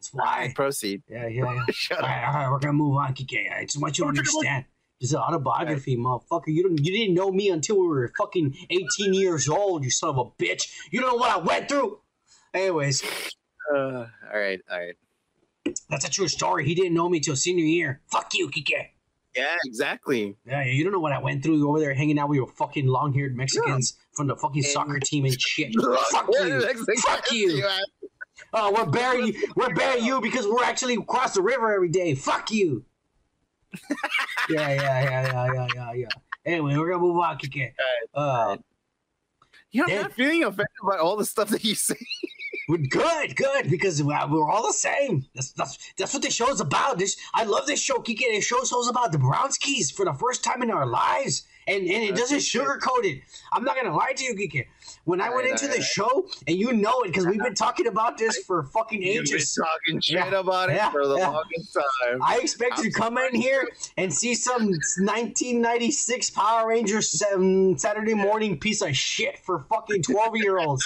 That's 0.00 0.10
why. 0.12 0.52
Proceed. 0.56 1.02
Yeah, 1.08 1.26
yeah, 1.28 1.44
yeah. 1.54 1.64
Shut 1.72 1.98
All 1.98 2.04
up. 2.04 2.10
right, 2.10 2.24
all 2.26 2.32
right, 2.34 2.50
we're 2.50 2.58
gonna 2.58 2.72
move 2.72 2.96
on, 2.96 3.14
Kike. 3.14 3.52
I 3.52 3.64
just 3.64 3.80
want 3.80 3.98
you 3.98 4.04
to 4.04 4.06
Come 4.06 4.08
on, 4.08 4.14
chicken 4.24 4.36
understand. 4.38 4.64
This 5.00 5.10
is 5.10 5.14
an 5.14 5.20
autobiography, 5.20 5.96
motherfucker. 5.96 6.48
You 6.48 6.62
don't, 6.64 6.78
you 6.84 6.92
didn't 6.96 7.14
know 7.14 7.30
me 7.30 7.48
until 7.48 7.80
we 7.80 7.86
were 7.86 8.12
fucking 8.18 8.54
18 8.68 9.14
years 9.14 9.48
old. 9.48 9.82
You 9.82 9.90
son 9.90 10.10
of 10.10 10.18
a 10.18 10.24
bitch. 10.42 10.70
You 10.90 11.00
don't 11.00 11.10
know 11.10 11.16
what 11.16 11.30
I 11.30 11.38
went 11.38 11.68
through. 11.70 12.00
Anyways, 12.52 13.02
Uh, 13.74 13.78
all 13.78 14.06
right, 14.34 14.60
all 14.70 14.78
right. 14.78 14.94
that's 15.88 16.04
a 16.06 16.10
true 16.10 16.28
story. 16.28 16.66
He 16.66 16.74
didn't 16.74 16.92
know 16.94 17.08
me 17.08 17.20
till 17.20 17.36
senior 17.36 17.64
year. 17.64 18.00
Fuck 18.10 18.34
you, 18.34 18.48
Kike. 18.50 18.88
Yeah, 19.36 19.56
exactly. 19.64 20.36
Yeah, 20.44 20.64
you 20.64 20.82
don't 20.82 20.92
know 20.92 20.98
what 21.00 21.12
I 21.12 21.20
went 21.22 21.44
through 21.44 21.56
You 21.58 21.68
over 21.70 21.78
there 21.78 21.94
hanging 21.94 22.18
out 22.18 22.28
with 22.28 22.36
your 22.36 22.48
fucking 22.48 22.86
long 22.86 23.14
haired 23.14 23.36
Mexicans 23.36 23.96
from 24.14 24.26
the 24.26 24.34
fucking 24.36 24.64
soccer 24.64 24.98
team 24.98 25.24
and 25.24 25.40
shit. 25.40 25.72
Fuck 26.10 26.28
you. 26.32 26.60
Fuck 27.06 27.30
you. 27.32 27.64
Oh, 28.52 28.72
we're 28.72 28.90
burying 28.90 29.34
we're 29.56 29.74
burying 29.74 30.04
you 30.04 30.20
because 30.20 30.46
we're 30.46 30.64
actually 30.64 30.94
across 30.94 31.34
the 31.34 31.42
river 31.42 31.72
every 31.72 31.88
day. 31.88 32.14
Fuck 32.14 32.50
you. 32.50 32.84
yeah, 34.50 34.68
yeah, 34.74 34.74
yeah, 34.74 35.26
yeah, 35.32 35.52
yeah, 35.54 35.66
yeah, 35.74 35.92
yeah. 35.92 36.06
Anyway, 36.44 36.76
we're 36.76 36.88
gonna 36.90 37.02
move 37.02 37.16
on, 37.18 37.38
Kike. 37.38 37.72
Uh, 38.14 38.56
You're 39.70 39.88
Yeah. 39.88 40.02
not 40.02 40.12
feeling 40.14 40.42
offended 40.42 40.66
by 40.82 40.96
all 40.98 41.16
the 41.16 41.24
stuff 41.24 41.50
that 41.50 41.62
you 41.64 41.74
say. 41.74 41.94
we're 42.68 42.78
good, 42.78 43.36
good, 43.36 43.70
because 43.70 44.02
we're 44.02 44.16
all 44.50 44.66
the 44.66 44.72
same. 44.72 45.26
That's 45.34 45.52
that's 45.52 45.78
that's 45.96 46.14
what 46.14 46.22
this 46.22 46.34
show's 46.34 46.60
about. 46.60 46.98
This 46.98 47.16
I 47.34 47.44
love 47.44 47.66
this 47.66 47.80
show, 47.80 47.98
Kike. 47.98 48.42
Show 48.42 48.64
show's 48.64 48.88
about 48.88 49.12
the 49.12 49.18
Brownskis 49.18 49.92
for 49.92 50.04
the 50.04 50.14
first 50.14 50.42
time 50.42 50.62
in 50.62 50.70
our 50.70 50.86
lives, 50.86 51.46
and 51.68 51.82
and 51.82 52.02
it 52.04 52.16
doesn't 52.16 52.38
sugarcoat 52.38 53.04
it. 53.04 53.22
I'm 53.52 53.64
not 53.64 53.76
gonna 53.76 53.94
lie 53.94 54.12
to 54.14 54.24
you, 54.24 54.34
Kike. 54.34 54.66
When 55.04 55.20
I 55.20 55.30
went 55.30 55.44
Right, 55.44 55.52
into 55.52 55.66
right, 55.66 55.76
the 55.76 55.82
show, 55.82 56.28
and 56.46 56.56
you 56.56 56.72
know 56.72 57.02
it 57.02 57.08
because 57.08 57.26
we've 57.26 57.40
been 57.42 57.54
talking 57.66 57.86
about 57.86 58.18
this 58.18 58.38
for 58.44 58.64
fucking 58.64 59.02
ages. 59.02 59.54
talking 59.54 60.00
shit 60.00 60.16
Yeah, 60.16 60.38
about 60.38 60.70
it 60.70 60.76
yeah, 60.76 60.90
for 60.90 61.06
the 61.06 61.16
yeah. 61.16 61.28
longest 61.28 61.74
time. 61.74 62.20
I 62.22 62.38
expect 62.42 62.78
you 62.78 62.84
to 62.84 62.90
come 62.90 63.16
in 63.18 63.34
here 63.34 63.66
and 63.96 64.12
see 64.12 64.34
some 64.34 64.62
1996 64.64 66.30
Power 66.30 66.68
Rangers 66.68 67.10
Saturday 67.10 68.14
morning 68.14 68.58
piece 68.58 68.82
of 68.82 68.96
shit 68.96 69.38
for 69.38 69.60
fucking 69.70 70.02
12 70.02 70.36
year 70.36 70.58
olds. 70.58 70.84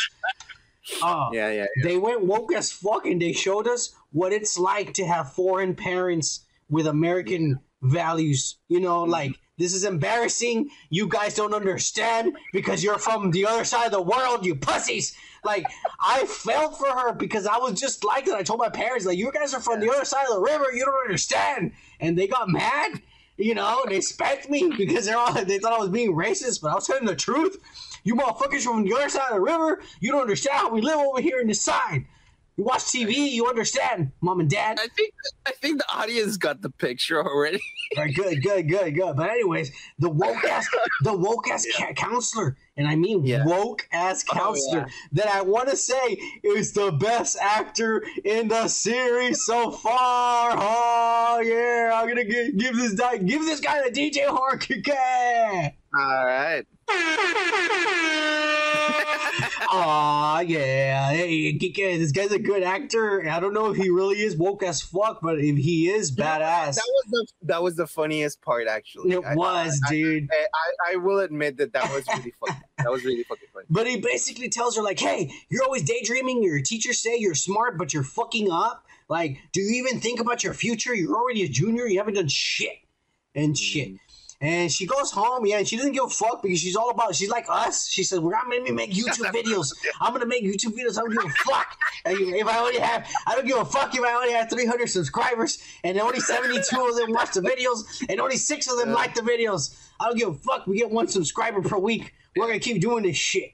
Oh, 1.02 1.06
uh, 1.08 1.30
yeah, 1.32 1.50
yeah, 1.50 1.66
they 1.82 1.96
went 1.96 2.24
woke 2.24 2.52
as 2.54 2.70
fuck 2.72 3.06
and 3.06 3.20
they 3.20 3.32
showed 3.32 3.66
us 3.66 3.94
what 4.12 4.32
it's 4.32 4.58
like 4.58 4.92
to 4.94 5.06
have 5.06 5.32
foreign 5.32 5.74
parents 5.74 6.46
with 6.68 6.86
American 6.86 7.60
values. 7.82 8.58
You 8.68 8.80
know, 8.80 9.02
like 9.02 9.32
this 9.56 9.72
is 9.72 9.84
embarrassing. 9.84 10.70
You 10.90 11.06
guys 11.08 11.34
don't 11.34 11.54
understand 11.54 12.36
because 12.52 12.82
you're 12.82 12.98
from 12.98 13.30
the 13.30 13.46
other 13.46 13.64
side 13.64 13.86
of 13.86 13.92
the 13.92 14.02
world, 14.02 14.44
you 14.44 14.56
pussies. 14.56 15.16
Like 15.44 15.64
I 16.00 16.24
felt 16.24 16.78
for 16.78 16.88
her 16.88 17.12
because 17.12 17.46
I 17.46 17.58
was 17.58 17.78
just 17.78 18.04
like 18.04 18.26
that. 18.26 18.34
I 18.34 18.42
told 18.42 18.58
my 18.58 18.68
parents, 18.68 19.06
like, 19.06 19.18
you 19.18 19.30
guys 19.30 19.54
are 19.54 19.60
from 19.60 19.80
the 19.80 19.90
other 19.90 20.04
side 20.04 20.26
of 20.28 20.34
the 20.34 20.40
river, 20.40 20.66
you 20.72 20.84
don't 20.84 21.04
understand. 21.04 21.72
And 22.00 22.18
they 22.18 22.26
got 22.26 22.48
mad. 22.48 23.00
You 23.36 23.54
know, 23.54 23.84
they 23.88 24.00
spanked 24.00 24.48
me 24.48 24.72
because 24.76 25.06
they're 25.06 25.18
all 25.18 25.32
they 25.32 25.58
thought 25.58 25.72
I 25.72 25.78
was 25.78 25.88
being 25.88 26.14
racist, 26.14 26.60
but 26.60 26.70
I 26.70 26.74
was 26.74 26.86
telling 26.86 27.04
the 27.04 27.16
truth. 27.16 27.58
You 28.04 28.14
motherfuckers 28.14 28.62
from 28.62 28.84
the 28.84 28.94
other 28.94 29.08
side 29.08 29.28
of 29.30 29.34
the 29.34 29.40
river, 29.40 29.82
you 30.00 30.12
don't 30.12 30.20
understand 30.20 30.58
how 30.58 30.70
we 30.70 30.80
live 30.80 30.98
over 30.98 31.20
here 31.20 31.40
in 31.40 31.48
this 31.48 31.60
side. 31.60 32.06
You 32.56 32.62
watch 32.64 32.82
TV, 32.82 33.32
you 33.32 33.46
understand, 33.48 34.12
mom 34.20 34.38
and 34.38 34.48
dad. 34.48 34.78
I 34.80 34.86
think 34.86 35.12
I 35.44 35.50
think 35.50 35.78
the 35.78 35.92
audience 35.92 36.36
got 36.36 36.62
the 36.62 36.70
picture 36.70 37.20
already. 37.20 37.60
Right, 37.96 38.14
good, 38.14 38.42
good, 38.42 38.68
good, 38.68 38.94
good. 38.94 39.16
But 39.16 39.30
anyways, 39.30 39.70
the 39.98 40.08
woke 40.08 40.44
ass, 40.44 40.66
the 41.02 41.16
woke 41.16 41.48
ass 41.48 41.66
ca- 41.76 41.92
counselor, 41.92 42.56
and 42.76 42.88
I 42.88 42.96
mean 42.96 43.24
Yeah. 43.24 43.44
woke 43.44 43.86
ass 43.92 44.24
oh, 44.30 44.34
counselor, 44.34 44.78
yeah. 44.80 44.86
that 45.12 45.26
I 45.28 45.42
want 45.42 45.68
to 45.68 45.76
say 45.76 46.18
is 46.42 46.72
the 46.72 46.92
best 46.92 47.36
actor 47.40 48.02
in 48.24 48.48
the 48.48 48.68
series 48.68 49.44
so 49.44 49.70
far. 49.70 50.56
Oh 50.56 51.40
yeah, 51.40 51.92
I'm 51.94 52.08
gonna 52.08 52.24
give, 52.24 52.56
give 52.56 52.76
this 52.76 52.94
guy, 52.94 53.16
give 53.18 53.42
this 53.44 53.60
guy 53.60 53.82
the 53.88 53.90
DJ 53.90 54.26
Harkike. 54.28 55.72
All 55.96 56.26
right. 56.26 56.64
Aw, 59.76 60.40
yeah. 60.40 61.10
Hey, 61.10 61.58
Kike, 61.58 61.98
this 61.98 62.12
guy's 62.12 62.32
a 62.32 62.38
good 62.38 62.62
actor. 62.62 63.28
I 63.28 63.40
don't 63.40 63.54
know 63.54 63.70
if 63.70 63.76
he 63.76 63.90
really 63.90 64.20
is 64.20 64.36
woke 64.36 64.62
as 64.62 64.80
fuck, 64.80 65.20
but 65.22 65.38
if 65.40 65.56
he 65.56 65.88
is 65.90 66.12
badass, 66.14 66.74
That 66.76 66.84
was 66.86 67.04
the 67.10 67.26
that 67.42 67.62
was 67.62 67.76
the 67.76 67.86
funniest 67.86 68.40
part 68.42 68.66
actually. 68.68 69.12
it 69.12 69.24
I- 69.24 69.34
was, 69.34 69.80
I, 69.86 69.90
dude. 69.90 70.28
I, 70.30 70.36
I, 70.90 70.92
I 70.92 70.96
will 70.96 71.18
admit 71.20 71.56
that 71.58 71.72
that 71.72 71.92
was 71.92 72.06
really 72.08 72.34
funny. 72.44 72.60
That 72.78 72.90
was 72.90 73.04
really 73.04 73.22
fucking 73.22 73.48
funny. 73.54 73.64
But 73.70 73.86
he 73.86 73.96
basically 73.98 74.50
tells 74.50 74.76
her, 74.76 74.82
like, 74.82 74.98
hey, 75.00 75.30
you're 75.48 75.64
always 75.64 75.82
daydreaming. 75.84 76.42
Your 76.42 76.60
teachers 76.60 76.98
say 77.00 77.16
you're 77.18 77.34
smart, 77.34 77.78
but 77.78 77.94
you're 77.94 78.02
fucking 78.02 78.50
up. 78.50 78.84
Like, 79.08 79.38
do 79.52 79.62
you 79.62 79.82
even 79.82 80.00
think 80.00 80.20
about 80.20 80.44
your 80.44 80.52
future? 80.52 80.94
You're 80.94 81.14
already 81.16 81.44
a 81.44 81.48
junior. 81.48 81.86
You 81.86 81.96
haven't 81.98 82.14
done 82.14 82.28
shit. 82.28 82.76
And 83.34 83.56
shit. 83.56 83.88
Mm-hmm. 83.88 83.96
And 84.44 84.70
she 84.70 84.84
goes 84.84 85.10
home, 85.10 85.46
yeah, 85.46 85.58
and 85.58 85.66
she 85.66 85.76
doesn't 85.76 85.92
give 85.92 86.04
a 86.04 86.08
fuck 86.08 86.42
because 86.42 86.60
she's 86.60 86.76
all 86.76 86.90
about, 86.90 87.14
she's 87.14 87.30
like 87.30 87.46
us. 87.48 87.88
She 87.88 88.04
says, 88.04 88.20
We're 88.20 88.32
going 88.32 88.44
to 88.44 88.50
make 88.50 88.62
me 88.64 88.72
make 88.72 88.90
YouTube 88.92 89.32
videos. 89.32 89.72
I'm 90.02 90.10
going 90.10 90.20
to 90.20 90.26
make 90.26 90.44
YouTube 90.44 90.76
videos. 90.76 90.98
I 90.98 91.00
don't 91.00 91.12
give 91.12 91.24
a 91.24 91.50
fuck. 91.50 91.78
And 92.04 92.18
If 92.18 92.46
I 92.46 92.58
only 92.58 92.78
have, 92.78 93.08
I 93.26 93.34
don't 93.34 93.46
give 93.46 93.56
a 93.56 93.64
fuck 93.64 93.94
if 93.94 94.02
I 94.02 94.12
only 94.12 94.32
have 94.32 94.50
300 94.50 94.86
subscribers 94.86 95.62
and 95.82 95.98
only 95.98 96.20
72 96.20 96.58
of 96.60 96.96
them 96.96 97.12
watch 97.12 97.32
the 97.32 97.40
videos 97.40 98.04
and 98.10 98.20
only 98.20 98.36
six 98.36 98.70
of 98.70 98.78
them 98.78 98.92
like 98.92 99.14
the 99.14 99.22
videos. 99.22 99.74
I 99.98 100.08
don't 100.08 100.18
give 100.18 100.28
a 100.28 100.34
fuck. 100.34 100.66
We 100.66 100.76
get 100.76 100.90
one 100.90 101.08
subscriber 101.08 101.62
per 101.62 101.78
week. 101.78 102.12
We're 102.36 102.46
going 102.46 102.60
to 102.60 102.64
keep 102.64 102.82
doing 102.82 103.04
this 103.04 103.16
shit. 103.16 103.52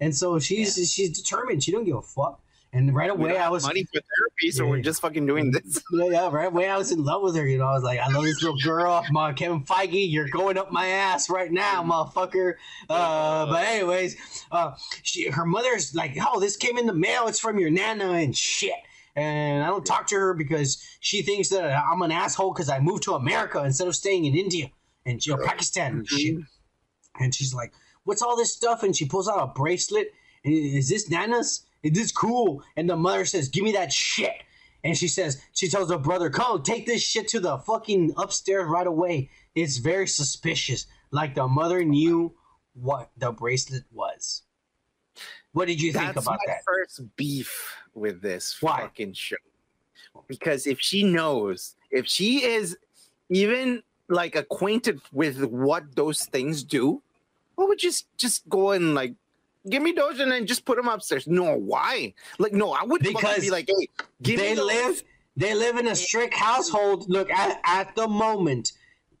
And 0.00 0.16
so 0.16 0.38
she's 0.38 0.74
she's 0.90 1.10
determined. 1.10 1.62
She 1.62 1.72
don't 1.72 1.84
give 1.84 1.96
a 1.96 2.02
fuck. 2.02 2.40
And 2.72 2.94
right 2.94 3.10
away, 3.10 3.36
I 3.36 3.48
was 3.48 3.64
money 3.64 3.82
for 3.82 4.00
therapy, 4.00 4.52
so 4.52 4.62
Yeah. 4.64 4.70
we're 4.70 4.80
just 4.80 5.00
fucking 5.00 5.26
doing 5.26 5.50
this. 5.50 5.82
yeah, 5.92 6.04
yeah, 6.10 6.28
right 6.30 6.46
away 6.46 6.68
I 6.68 6.76
was 6.78 6.92
in 6.92 7.04
love 7.04 7.20
with 7.22 7.34
her. 7.34 7.44
You 7.46 7.58
know, 7.58 7.66
I 7.66 7.72
was 7.74 7.82
like, 7.82 7.98
I 7.98 8.08
love 8.08 8.22
this 8.22 8.40
little 8.42 8.58
girl. 8.60 9.04
Ma, 9.10 9.32
Kevin 9.32 9.64
Feige, 9.64 10.08
you're 10.10 10.28
going 10.28 10.56
up 10.56 10.70
my 10.70 10.86
ass 10.86 11.28
right 11.28 11.50
now, 11.50 11.82
motherfucker. 11.82 12.54
Uh, 12.88 13.46
but 13.46 13.64
anyways, 13.66 14.16
uh, 14.52 14.74
she, 15.02 15.28
her 15.30 15.44
mother's 15.44 15.96
like, 15.96 16.16
oh, 16.24 16.38
this 16.38 16.56
came 16.56 16.78
in 16.78 16.86
the 16.86 16.94
mail. 16.94 17.26
It's 17.26 17.40
from 17.40 17.58
your 17.58 17.70
nana 17.70 18.10
and 18.12 18.36
shit. 18.36 18.72
And 19.16 19.64
I 19.64 19.66
don't 19.66 19.84
talk 19.84 20.06
to 20.08 20.14
her 20.14 20.34
because 20.34 20.80
she 21.00 21.22
thinks 21.22 21.48
that 21.48 21.64
I'm 21.64 22.00
an 22.02 22.12
asshole 22.12 22.52
because 22.52 22.68
I 22.70 22.78
moved 22.78 23.02
to 23.04 23.14
America 23.14 23.60
instead 23.64 23.88
of 23.88 23.96
staying 23.96 24.26
in 24.26 24.36
India 24.36 24.70
and 25.04 25.24
you 25.26 25.36
know, 25.36 25.44
Pakistan 25.44 25.92
and 25.98 26.08
shit. 26.08 26.36
And 27.18 27.34
she's 27.34 27.52
like, 27.52 27.72
"What's 28.04 28.22
all 28.22 28.36
this 28.36 28.54
stuff?" 28.54 28.84
And 28.84 28.94
she 28.96 29.06
pulls 29.06 29.28
out 29.28 29.42
a 29.42 29.46
bracelet. 29.48 30.12
And 30.44 30.54
is 30.54 30.88
this 30.88 31.10
Nana's? 31.10 31.66
Is 31.82 31.92
this 31.92 32.12
cool? 32.12 32.62
And 32.76 32.88
the 32.88 32.96
mother 32.96 33.24
says, 33.24 33.48
"Give 33.48 33.64
me 33.64 33.72
that 33.72 33.92
shit." 33.92 34.34
And 34.82 34.96
she 34.96 35.08
says, 35.08 35.42
she 35.52 35.68
tells 35.68 35.90
her 35.90 35.98
brother, 35.98 36.30
"Come 36.30 36.62
take 36.62 36.86
this 36.86 37.02
shit 37.02 37.28
to 37.28 37.40
the 37.40 37.58
fucking 37.58 38.14
upstairs 38.16 38.66
right 38.68 38.86
away." 38.86 39.30
It's 39.54 39.76
very 39.78 40.06
suspicious. 40.06 40.86
Like 41.10 41.34
the 41.34 41.48
mother 41.48 41.84
knew 41.84 42.34
what 42.74 43.10
the 43.16 43.32
bracelet 43.32 43.84
was. 43.92 44.42
What 45.52 45.66
did 45.66 45.82
you 45.82 45.92
think 45.92 46.12
about 46.12 46.24
my 46.24 46.38
that? 46.46 46.62
first 46.64 47.02
beef 47.16 47.76
with 47.94 48.22
this 48.22 48.56
Why? 48.60 48.82
fucking 48.82 49.14
show. 49.14 49.36
Because 50.28 50.66
if 50.66 50.80
she 50.80 51.02
knows, 51.02 51.76
if 51.90 52.06
she 52.06 52.44
is 52.44 52.76
even 53.28 53.82
like 54.08 54.34
acquainted 54.36 55.00
with 55.12 55.44
what 55.44 55.96
those 55.96 56.24
things 56.26 56.62
do, 56.62 57.02
what 57.56 57.68
would 57.68 57.78
just 57.78 58.06
just 58.16 58.48
go 58.48 58.70
and 58.70 58.94
like 58.94 59.14
give 59.68 59.82
me 59.82 59.92
those 59.92 60.20
and 60.20 60.30
then 60.32 60.46
just 60.46 60.64
put 60.64 60.76
them 60.76 60.88
upstairs? 60.88 61.26
No, 61.26 61.56
why? 61.56 62.14
Like, 62.38 62.52
no, 62.52 62.72
I 62.72 62.84
would 62.84 63.02
fucking 63.02 63.16
Because 63.16 63.40
be 63.40 63.50
like, 63.50 63.68
hey, 63.68 63.88
give 64.22 64.40
me 64.40 64.46
they 64.48 64.54
those. 64.54 64.66
live 64.66 65.02
they 65.36 65.54
live 65.54 65.76
in 65.76 65.86
a 65.86 65.94
strict 65.94 66.34
household 66.34 67.08
look 67.08 67.30
at, 67.30 67.60
at 67.64 67.94
the 67.94 68.08
moment 68.08 68.72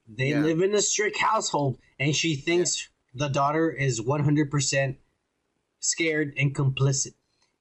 they 0.08 0.28
Yeah. 0.30 0.40
live 0.40 0.60
in 0.60 0.74
a 0.74 0.82
strict 0.82 1.16
household 1.18 1.78
and 1.98 2.14
she 2.14 2.34
thinks 2.36 2.88
the 3.14 3.28
daughter 3.28 3.70
is 3.70 4.00
100% 4.00 4.96
scared 5.78 6.34
and 6.36 6.54
complicit 6.54 7.14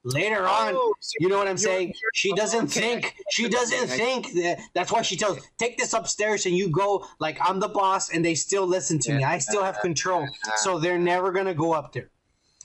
later 0.03 0.47
oh, 0.47 0.51
on 0.51 0.73
Oh, 0.75 0.93
so 0.99 1.13
you 1.19 1.27
know 1.29 1.37
what 1.37 1.47
i'm 1.47 1.57
saying 1.57 1.93
she 2.13 2.33
doesn't 2.33 2.65
okay. 2.65 2.79
think 2.79 3.15
she 3.31 3.47
doesn't 3.49 3.87
think 3.87 4.31
that 4.33 4.59
that's 4.73 4.91
why 4.91 5.01
she 5.01 5.15
tells 5.17 5.39
take 5.57 5.77
this 5.77 5.93
upstairs 5.93 6.45
and 6.45 6.55
you 6.55 6.69
go 6.69 7.05
like 7.19 7.37
i'm 7.41 7.59
the 7.59 7.67
boss 7.67 8.09
and 8.09 8.23
they 8.23 8.33
still 8.33 8.65
listen 8.65 8.97
to 8.99 9.13
me 9.13 9.23
i 9.23 9.37
still 9.37 9.63
have 9.63 9.79
control 9.81 10.25
so 10.57 10.79
they're 10.79 10.97
never 10.99 11.31
gonna 11.31 11.53
go 11.53 11.73
up 11.73 11.91
there 11.93 12.09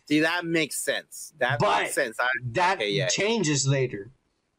See, 0.07 0.21
that 0.21 0.45
makes 0.45 0.77
sense. 0.77 1.33
That 1.39 1.59
But- 1.59 1.83
makes 1.85 1.95
sense. 1.95 2.19
I, 2.21 2.27
that 2.53 2.79
Okay, 2.79 2.91
yeah. 2.91 3.09
changes 3.09 3.67
later 3.67 4.11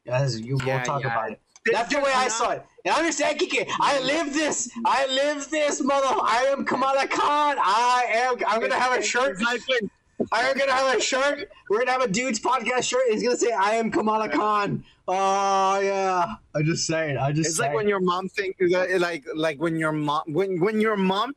as 0.08 0.40
you 0.40 0.58
Yeah, 0.66 0.84
talk 0.84 1.02
yeah. 1.04 1.08
about 1.12 1.32
it 1.32 1.40
That's 1.72 1.92
the 1.94 2.00
way 2.00 2.12
I 2.14 2.28
saw 2.28 2.52
it. 2.52 2.64
And 2.86 2.96
understand, 2.96 3.40
Kike. 3.40 3.68
I 3.82 4.00
live 4.02 4.34
this. 4.34 4.70
I 4.86 5.08
live 5.08 5.50
this, 5.50 5.82
mother. 5.82 6.06
I 6.22 6.46
am 6.50 6.64
Kamala 6.66 7.08
Khan. 7.08 7.58
I 7.60 8.06
am. 8.14 8.36
I'm 8.48 8.62
gonna 8.62 8.76
have 8.80 8.98
a 8.98 9.02
shirt. 9.12 9.38
When- 9.40 9.90
I'm 10.32 10.58
gonna 10.58 10.72
have 10.72 10.96
a 10.98 11.02
shirt. 11.02 11.50
We're 11.70 11.80
gonna 11.80 11.92
have 11.92 12.02
a 12.04 12.08
dude's 12.08 12.40
podcast 12.40 12.84
shirt. 12.88 13.02
It's 13.08 13.22
gonna 13.24 13.36
say, 13.36 13.52
"I 13.52 13.74
am 13.76 13.90
Kamala 13.92 14.30
Khan." 14.30 14.84
Oh 15.08 15.80
yeah. 15.80 16.36
I 16.56 16.62
just 16.62 16.86
say 16.88 17.12
it. 17.12 17.18
I 17.18 17.32
just. 17.32 17.50
It's 17.50 17.60
like 17.60 17.68
saying. 17.70 17.76
when 17.76 17.88
your 17.90 18.00
mom 18.00 18.30
think 18.30 18.56
like 18.60 19.26
like 19.36 19.58
when 19.60 19.76
your 19.78 19.92
mom 19.92 20.22
when 20.28 20.60
when 20.60 20.80
your 20.80 20.96
mom 20.98 21.34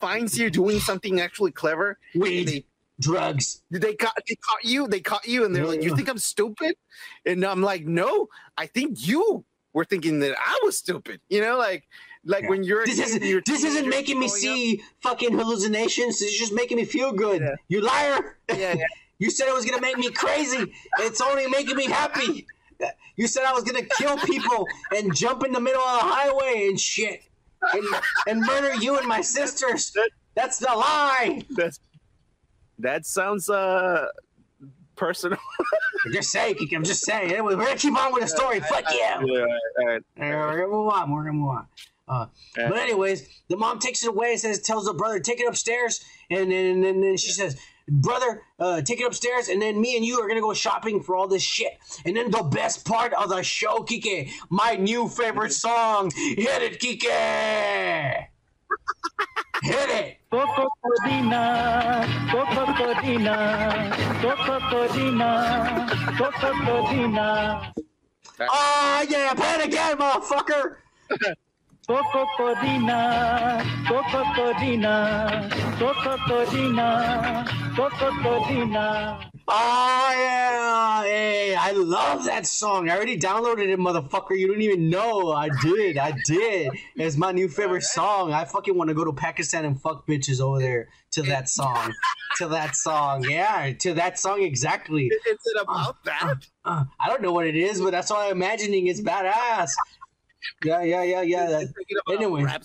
finds 0.00 0.38
you 0.38 0.50
doing 0.50 0.78
something 0.78 1.20
actually 1.20 1.50
clever. 1.52 1.98
They 2.14 2.64
drugs. 3.00 3.62
they 3.70 3.94
caught 3.94 4.14
they 4.28 4.36
caught 4.36 4.64
you. 4.64 4.86
They 4.88 5.00
caught 5.00 5.26
you, 5.26 5.44
and 5.44 5.54
they're 5.54 5.66
like, 5.66 5.82
"You 5.82 5.94
think 5.96 6.08
I'm 6.08 6.18
stupid?" 6.18 6.76
And 7.26 7.44
I'm 7.44 7.62
like, 7.62 7.84
"No, 7.86 8.28
I 8.56 8.66
think 8.66 9.06
you 9.06 9.44
were 9.72 9.84
thinking 9.84 10.20
that 10.20 10.36
I 10.38 10.60
was 10.62 10.78
stupid." 10.78 11.20
You 11.28 11.40
know, 11.40 11.56
like 11.58 11.84
like 12.24 12.44
Yeah. 12.44 12.50
when 12.50 12.64
you're 12.64 12.86
This 12.86 12.98
isn't. 13.00 13.22
you're 13.22 13.42
This 13.44 13.64
isn't 13.64 13.88
making 13.88 14.18
me 14.18 14.28
growing 14.28 14.32
up- 14.32 14.56
see 14.56 14.82
fucking 15.02 15.32
hallucinations. 15.36 16.20
This 16.20 16.32
is 16.32 16.38
just 16.38 16.52
making 16.52 16.76
me 16.78 16.84
feel 16.84 17.12
good. 17.12 17.42
Yeah. 17.42 17.54
You 17.68 17.80
liar. 17.82 18.38
Yeah, 18.48 18.74
yeah. 18.74 18.84
You 19.18 19.30
said 19.30 19.46
it 19.46 19.54
was 19.54 19.64
gonna 19.64 19.80
make 19.80 19.96
me 19.96 20.10
crazy. 20.10 20.72
It's 20.98 21.20
only 21.20 21.46
making 21.46 21.76
me 21.76 21.84
happy. 21.86 22.46
You 23.16 23.28
said 23.28 23.44
I 23.44 23.52
was 23.52 23.62
gonna 23.62 23.84
kill 23.96 24.16
people 24.18 24.66
and 24.94 25.14
jump 25.14 25.44
in 25.44 25.52
the 25.52 25.60
middle 25.60 25.80
of 25.80 26.00
the 26.00 26.06
highway 26.12 26.66
and 26.68 26.78
shit. 26.78 27.22
and, 27.72 27.84
and 28.26 28.40
murder 28.40 28.74
you 28.74 28.98
and 28.98 29.06
my 29.06 29.20
sisters. 29.20 29.96
That's 30.34 30.58
the 30.58 30.66
lie. 30.66 31.42
That's 31.50 31.78
that 32.78 33.06
sounds 33.06 33.48
uh 33.48 34.06
personal. 34.96 35.38
I'm 36.06 36.12
just 36.12 36.30
saying, 36.30 36.56
I'm 36.74 36.84
just 36.84 37.02
saying. 37.04 37.32
Anyway, 37.32 37.54
we're 37.54 37.64
gonna 37.64 37.76
keep 37.78 37.96
on 37.98 38.12
with 38.12 38.22
the 38.22 38.28
story. 38.28 38.60
Fuck 38.60 38.84
you. 38.92 38.98
Yeah, 38.98 39.46
all 39.78 39.86
right. 39.86 40.02
Uh, 40.16 40.20
we're 40.20 40.56
gonna 40.58 40.68
move 40.68 40.92
on. 40.92 41.10
We're 41.10 41.24
gonna 41.24 41.32
move 41.32 41.48
on. 41.50 41.66
Uh, 42.06 42.26
Yeah. 42.56 42.68
But 42.68 42.78
anyways, 42.78 43.26
the 43.48 43.56
mom 43.56 43.78
takes 43.78 44.04
it 44.04 44.08
away 44.10 44.32
and 44.32 44.40
says, 44.40 44.60
tells 44.60 44.84
the 44.84 44.92
brother, 44.92 45.18
take 45.20 45.40
it 45.40 45.48
upstairs, 45.48 46.04
and 46.30 46.50
then 46.52 46.66
and 46.66 46.84
then, 46.84 47.00
then 47.00 47.16
she 47.16 47.30
says, 47.30 47.58
brother, 47.88 48.42
uh, 48.58 48.82
take 48.82 49.00
it 49.00 49.06
upstairs, 49.06 49.48
and 49.48 49.60
then 49.62 49.80
me 49.80 49.96
and 49.96 50.04
you 50.04 50.20
are 50.20 50.28
gonna 50.28 50.42
go 50.42 50.52
shopping 50.52 51.02
for 51.02 51.16
all 51.16 51.26
this 51.28 51.42
shit. 51.42 51.72
And 52.04 52.14
then 52.14 52.30
the 52.30 52.42
best 52.42 52.84
part 52.86 53.14
of 53.14 53.30
the 53.30 53.42
show, 53.42 53.78
Kike, 53.78 54.30
my 54.50 54.74
new 54.76 55.08
favorite 55.08 55.52
song, 55.52 56.10
hit 56.14 56.62
it, 56.62 56.78
Kike. 56.80 58.26
Hit 59.62 59.90
it. 59.90 60.18
Coco 60.30 60.68
Codina, 60.82 62.04
Coco 62.30 62.64
Codina, 62.74 63.94
Coco 64.20 64.58
Codina, 64.68 65.88
Coco 66.18 66.52
Codina, 66.64 67.72
Oh 68.40 69.06
yeah, 69.08 69.32
play 69.34 69.54
it 69.54 69.66
again, 69.66 69.96
motherfucker. 69.96 70.76
Coco 71.86 72.26
Codina, 72.36 73.62
Coco 73.86 74.24
Codina, 74.34 75.48
Coco 75.78 76.16
Codina, 76.26 77.46
Coco 77.76 78.10
Codina. 78.22 79.33
Oh 79.46 80.12
yeah, 80.16 81.02
hey, 81.02 81.54
I 81.54 81.72
love 81.72 82.24
that 82.24 82.46
song. 82.46 82.88
I 82.88 82.96
already 82.96 83.18
downloaded 83.18 83.68
it, 83.68 83.78
motherfucker. 83.78 84.38
You 84.38 84.48
don't 84.48 84.62
even 84.62 84.88
know. 84.88 85.32
I 85.32 85.50
did, 85.62 85.98
I 85.98 86.14
did. 86.24 86.72
It's 86.96 87.18
my 87.18 87.30
new 87.32 87.48
favorite 87.48 87.82
song. 87.82 88.32
I 88.32 88.46
fucking 88.46 88.74
want 88.74 88.88
to 88.88 88.94
go 88.94 89.04
to 89.04 89.12
Pakistan 89.12 89.66
and 89.66 89.78
fuck 89.78 90.06
bitches 90.06 90.40
over 90.40 90.60
there 90.60 90.88
to 91.10 91.22
that 91.22 91.50
song, 91.50 91.92
to 92.38 92.48
that 92.48 92.74
song. 92.74 93.24
Yeah, 93.28 93.72
to 93.80 93.94
that 93.94 94.18
song 94.18 94.42
exactly. 94.42 95.08
Is 95.08 95.20
it 95.26 95.62
about 95.62 96.02
that? 96.04 96.46
Uh, 96.64 96.84
I 96.98 97.08
don't 97.08 97.20
know 97.20 97.32
what 97.32 97.46
it 97.46 97.56
is, 97.56 97.82
but 97.82 97.90
that's 97.90 98.10
all 98.10 98.22
I'm 98.22 98.32
imagining. 98.32 98.86
It's 98.86 99.02
badass. 99.02 99.72
Yeah, 100.64 100.82
yeah, 100.82 101.02
yeah, 101.02 101.22
yeah. 101.22 101.46
That, 101.46 101.58
Thinking 101.58 101.96
about 102.06 102.14
a 102.14 102.18
anyway. 102.18 102.58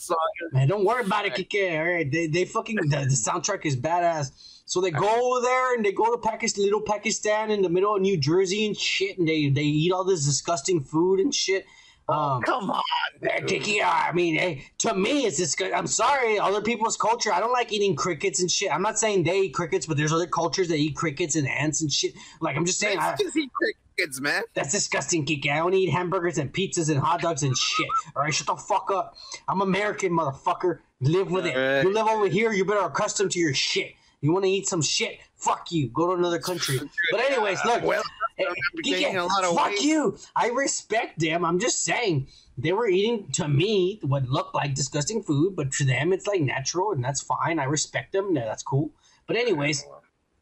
Man, 0.54 0.68
don't 0.68 0.86
worry 0.86 1.04
about 1.04 1.26
it, 1.26 1.34
Kike. 1.34 1.78
All 1.78 1.94
right, 1.94 2.10
they 2.10 2.28
they 2.28 2.46
fucking 2.46 2.78
the, 2.78 2.88
the 2.88 3.06
soundtrack 3.08 3.66
is 3.66 3.76
badass. 3.76 4.32
So 4.70 4.82
they 4.82 4.92
go 4.92 5.42
there 5.42 5.74
and 5.74 5.84
they 5.84 5.92
go 5.92 6.16
to 6.16 6.18
Pakistan, 6.20 6.64
little 6.64 6.82
Pakistan 6.82 7.50
in 7.50 7.64
the 7.64 7.70
middle 7.70 7.96
of 7.96 8.04
New 8.04 8.18
Jersey 8.18 8.68
and 8.68 8.78
shit, 8.78 9.18
and 9.18 9.28
they 9.28 9.50
they 9.50 9.64
eat 9.64 9.92
all 9.92 10.04
this 10.04 10.24
disgusting 10.24 10.84
food 10.84 11.20
and 11.20 11.34
shit. 11.34 11.66
Um, 12.08 12.44
Come 12.44 12.70
on. 12.70 12.84
Kike, 13.24 13.82
I 13.84 14.12
mean, 14.14 14.36
hey, 14.36 14.66
to 14.80 14.94
me, 14.94 15.26
it's 15.26 15.38
disgusting. 15.38 15.76
I'm 15.76 15.88
sorry, 15.88 16.38
other 16.38 16.62
people's 16.62 16.98
culture. 16.98 17.34
I 17.34 17.40
don't 17.40 17.52
like 17.52 17.74
eating 17.74 17.96
crickets 17.96 18.42
and 18.42 18.50
shit. 18.50 18.72
I'm 18.72 18.84
not 18.84 19.00
saying 19.00 19.24
they 19.24 19.42
eat 19.42 19.56
crickets, 19.56 19.88
but 19.88 19.98
there's 19.98 20.14
other 20.14 20.28
cultures 20.28 20.68
that 20.68 20.78
eat 20.78 20.96
crickets 20.96 21.36
and 21.36 21.48
ants 21.48 21.82
and 21.82 21.92
shit. 21.92 22.14
Like 22.40 22.56
I'm 22.56 22.66
just 22.66 22.80
saying, 22.80 23.00
I, 23.00 23.10
Mexicans 23.10 23.38
eat 23.38 23.52
crickets, 23.52 24.22
man. 24.22 24.44
that's 24.54 24.72
disgusting, 24.72 25.26
Kike. 25.26 25.50
I 25.50 25.62
only 25.62 25.80
eat 25.80 25.90
hamburgers 25.90 26.38
and 26.38 26.54
pizzas 26.54 26.92
and 26.92 27.00
hot 27.00 27.22
dogs 27.22 27.42
and 27.42 27.58
shit. 27.58 27.88
All 28.16 28.22
right, 28.22 28.34
shut 28.34 28.46
the 28.46 28.56
fuck 28.56 28.92
up. 28.92 29.16
I'm 29.48 29.62
American, 29.62 30.12
motherfucker. 30.12 30.80
Live 31.02 31.32
with 31.32 31.48
it. 31.48 31.58
Alright. 31.58 31.84
You 31.84 31.92
live 31.92 32.08
over 32.08 32.28
here, 32.28 32.52
you 32.52 32.66
better 32.66 32.86
accustom 32.86 33.30
to 33.30 33.40
your 33.40 33.56
shit. 33.56 33.94
You 34.22 34.34
want 34.34 34.46
to 34.46 34.52
eat 34.52 34.68
some 34.68 34.82
shit? 34.82 35.20
Fuck 35.36 35.72
you. 35.72 35.90
Go 35.90 36.08
to 36.08 36.14
another 36.14 36.40
country. 36.40 36.80
But 37.12 37.22
anyways, 37.22 37.60
look. 37.66 37.84
Well, 37.84 38.04
eh, 38.38 38.46
gaining 38.84 39.18
a 39.18 39.26
lot 39.26 39.44
of 39.44 39.56
fuck 39.56 39.68
weight. 39.72 39.82
you. 39.82 40.18
I 40.36 40.50
respect 40.50 41.20
them. 41.20 41.46
I'm 41.46 41.60
just 41.60 41.84
saying 41.84 42.28
they 42.58 42.74
were 42.74 42.88
eating 42.88 43.32
to 43.34 43.48
me 43.48 44.00
what 44.04 44.28
looked 44.28 44.54
like 44.56 44.76
disgusting 44.76 45.24
food, 45.24 45.56
but 45.56 45.72
to 45.74 45.86
them 45.86 46.12
it's 46.14 46.28
like 46.28 46.42
natural 46.42 46.92
and 46.92 47.04
that's 47.04 47.22
fine. 47.22 47.60
I 47.60 47.64
respect 47.66 48.12
them. 48.12 48.36
Yeah, 48.36 48.46
That's 48.46 48.64
cool. 48.64 48.92
But 49.28 49.38
anyways, 49.38 49.86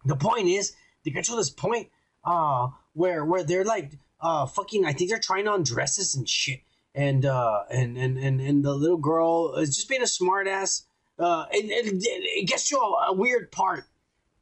the 0.06 0.16
point 0.16 0.48
is 0.48 0.74
they 1.06 1.12
get 1.12 1.26
to 1.26 1.36
this 1.36 1.50
point 1.52 1.90
uh 2.26 2.70
where 2.94 3.24
where 3.24 3.44
they're 3.44 3.64
like 3.64 3.92
uh 4.22 4.46
fucking 4.48 4.86
I 4.86 4.94
think 4.94 5.12
they're 5.12 5.20
trying 5.20 5.48
on 5.48 5.62
dresses 5.64 6.16
and 6.16 6.28
shit. 6.28 6.62
And 6.96 7.26
uh 7.26 7.64
and 7.70 7.96
and 7.98 8.18
and, 8.18 8.42
and 8.42 8.66
the 8.66 8.74
little 8.74 8.98
girl 8.98 9.54
is 9.56 9.76
just 9.76 9.88
being 9.88 10.02
a 10.02 10.08
smart 10.08 10.48
ass. 10.48 10.87
Uh 11.20 11.46
and, 11.52 11.70
and 11.72 12.02
it 12.04 12.48
gets 12.48 12.70
to 12.70 12.78
a, 12.78 13.08
a 13.10 13.14
weird 13.14 13.52
part 13.52 13.86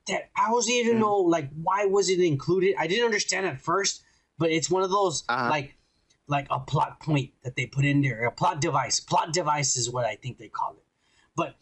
that 0.07 0.30
I 0.35 0.52
was 0.52 0.69
even 0.69 0.99
know 0.99 1.15
like 1.18 1.49
why 1.61 1.85
was 1.85 2.10
it 2.10 2.19
included? 2.19 2.76
I 2.77 2.88
didn't 2.88 3.06
understand 3.06 3.45
at 3.45 3.61
first, 3.61 4.03
but 4.38 4.52
it's 4.52 4.69
one 4.69 4.84
of 4.84 4.89
those 4.91 5.23
Uh-huh. 5.30 5.49
like 5.49 5.76
like 6.27 6.47
a 6.49 6.60
plot 6.60 6.99
point 6.99 7.31
that 7.43 7.56
they 7.56 7.68
put 7.68 7.85
in 7.85 8.02
there, 8.02 8.26
a 8.26 8.31
plot 8.31 8.60
device. 8.60 8.99
Plot 8.99 9.31
device 9.31 9.77
is 9.77 9.89
what 9.91 10.06
I 10.06 10.15
think 10.15 10.38
they 10.38 10.47
call 10.49 10.73
it. 10.73 10.84
But 11.35 11.56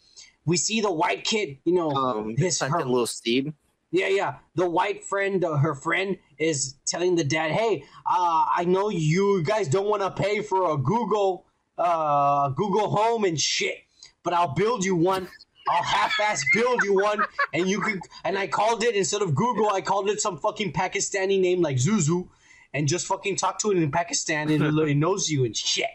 we 0.46 0.56
see 0.56 0.80
the 0.80 0.90
white 0.92 1.24
kid, 1.24 1.58
you 1.64 1.74
know, 1.74 1.90
Um, 1.90 2.34
his 2.36 2.60
her, 2.60 2.78
little 2.78 3.06
Steve. 3.06 3.52
yeah, 3.90 4.08
yeah. 4.08 4.38
The 4.54 4.68
white 4.68 5.04
friend, 5.04 5.44
uh, 5.44 5.56
her 5.58 5.74
friend, 5.74 6.18
is 6.38 6.76
telling 6.86 7.14
the 7.14 7.24
dad, 7.24 7.52
"Hey, 7.52 7.84
uh, 8.06 8.44
I 8.56 8.64
know 8.66 8.88
you 8.88 9.42
guys 9.42 9.68
don't 9.68 9.86
want 9.88 10.02
to 10.02 10.10
pay 10.10 10.42
for 10.42 10.72
a 10.72 10.76
Google, 10.78 11.46
uh, 11.78 12.48
Google 12.50 12.88
Home 12.90 13.24
and 13.24 13.38
shit, 13.40 13.78
but 14.24 14.32
I'll 14.32 14.54
build 14.54 14.84
you 14.84 14.96
one. 14.96 15.28
I'll 15.68 15.82
half-ass 15.82 16.44
build 16.52 16.82
you 16.82 16.94
one, 16.94 17.24
and 17.54 17.68
you 17.68 17.80
can." 17.80 18.00
And 18.24 18.36
I 18.36 18.46
called 18.48 18.82
it 18.82 18.96
instead 18.96 19.22
of 19.22 19.34
Google, 19.34 19.70
I 19.70 19.80
called 19.80 20.10
it 20.10 20.20
some 20.20 20.38
fucking 20.38 20.72
Pakistani 20.72 21.40
name 21.40 21.62
like 21.62 21.76
Zuzu, 21.76 22.28
and 22.74 22.88
just 22.88 23.06
fucking 23.06 23.36
talk 23.36 23.58
to 23.60 23.70
it 23.70 23.76
in 23.78 23.90
Pakistan, 23.90 24.50
and 24.50 24.62
it 24.62 24.88
it 24.88 24.96
knows 24.96 25.30
you 25.30 25.44
and 25.44 25.56
shit. 25.56 25.86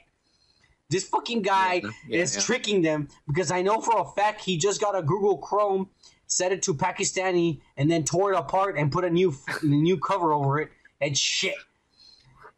This 0.89 1.07
fucking 1.07 1.43
guy 1.43 1.81
Yeah, 1.83 1.89
yeah, 2.07 2.21
is 2.21 2.35
yeah. 2.35 2.41
tricking 2.41 2.81
them 2.81 3.09
because 3.27 3.51
I 3.51 3.61
know 3.61 3.79
for 3.79 3.99
a 3.99 4.05
fact 4.05 4.41
he 4.43 4.57
just 4.57 4.81
got 4.81 4.97
a 4.97 5.03
Google 5.03 5.37
Chrome, 5.37 5.89
set 6.25 6.51
it 6.51 6.63
to 6.63 6.73
Pakistani, 6.73 7.59
and 7.77 7.91
then 7.91 8.03
tore 8.05 8.33
it 8.33 8.37
apart 8.37 8.75
and 8.75 8.91
put 8.91 9.05
a 9.05 9.09
new 9.09 9.35
a 9.61 9.65
new 9.65 9.97
cover 9.99 10.33
over 10.33 10.59
it 10.61 10.69
and 10.99 11.15
shit. 11.15 11.53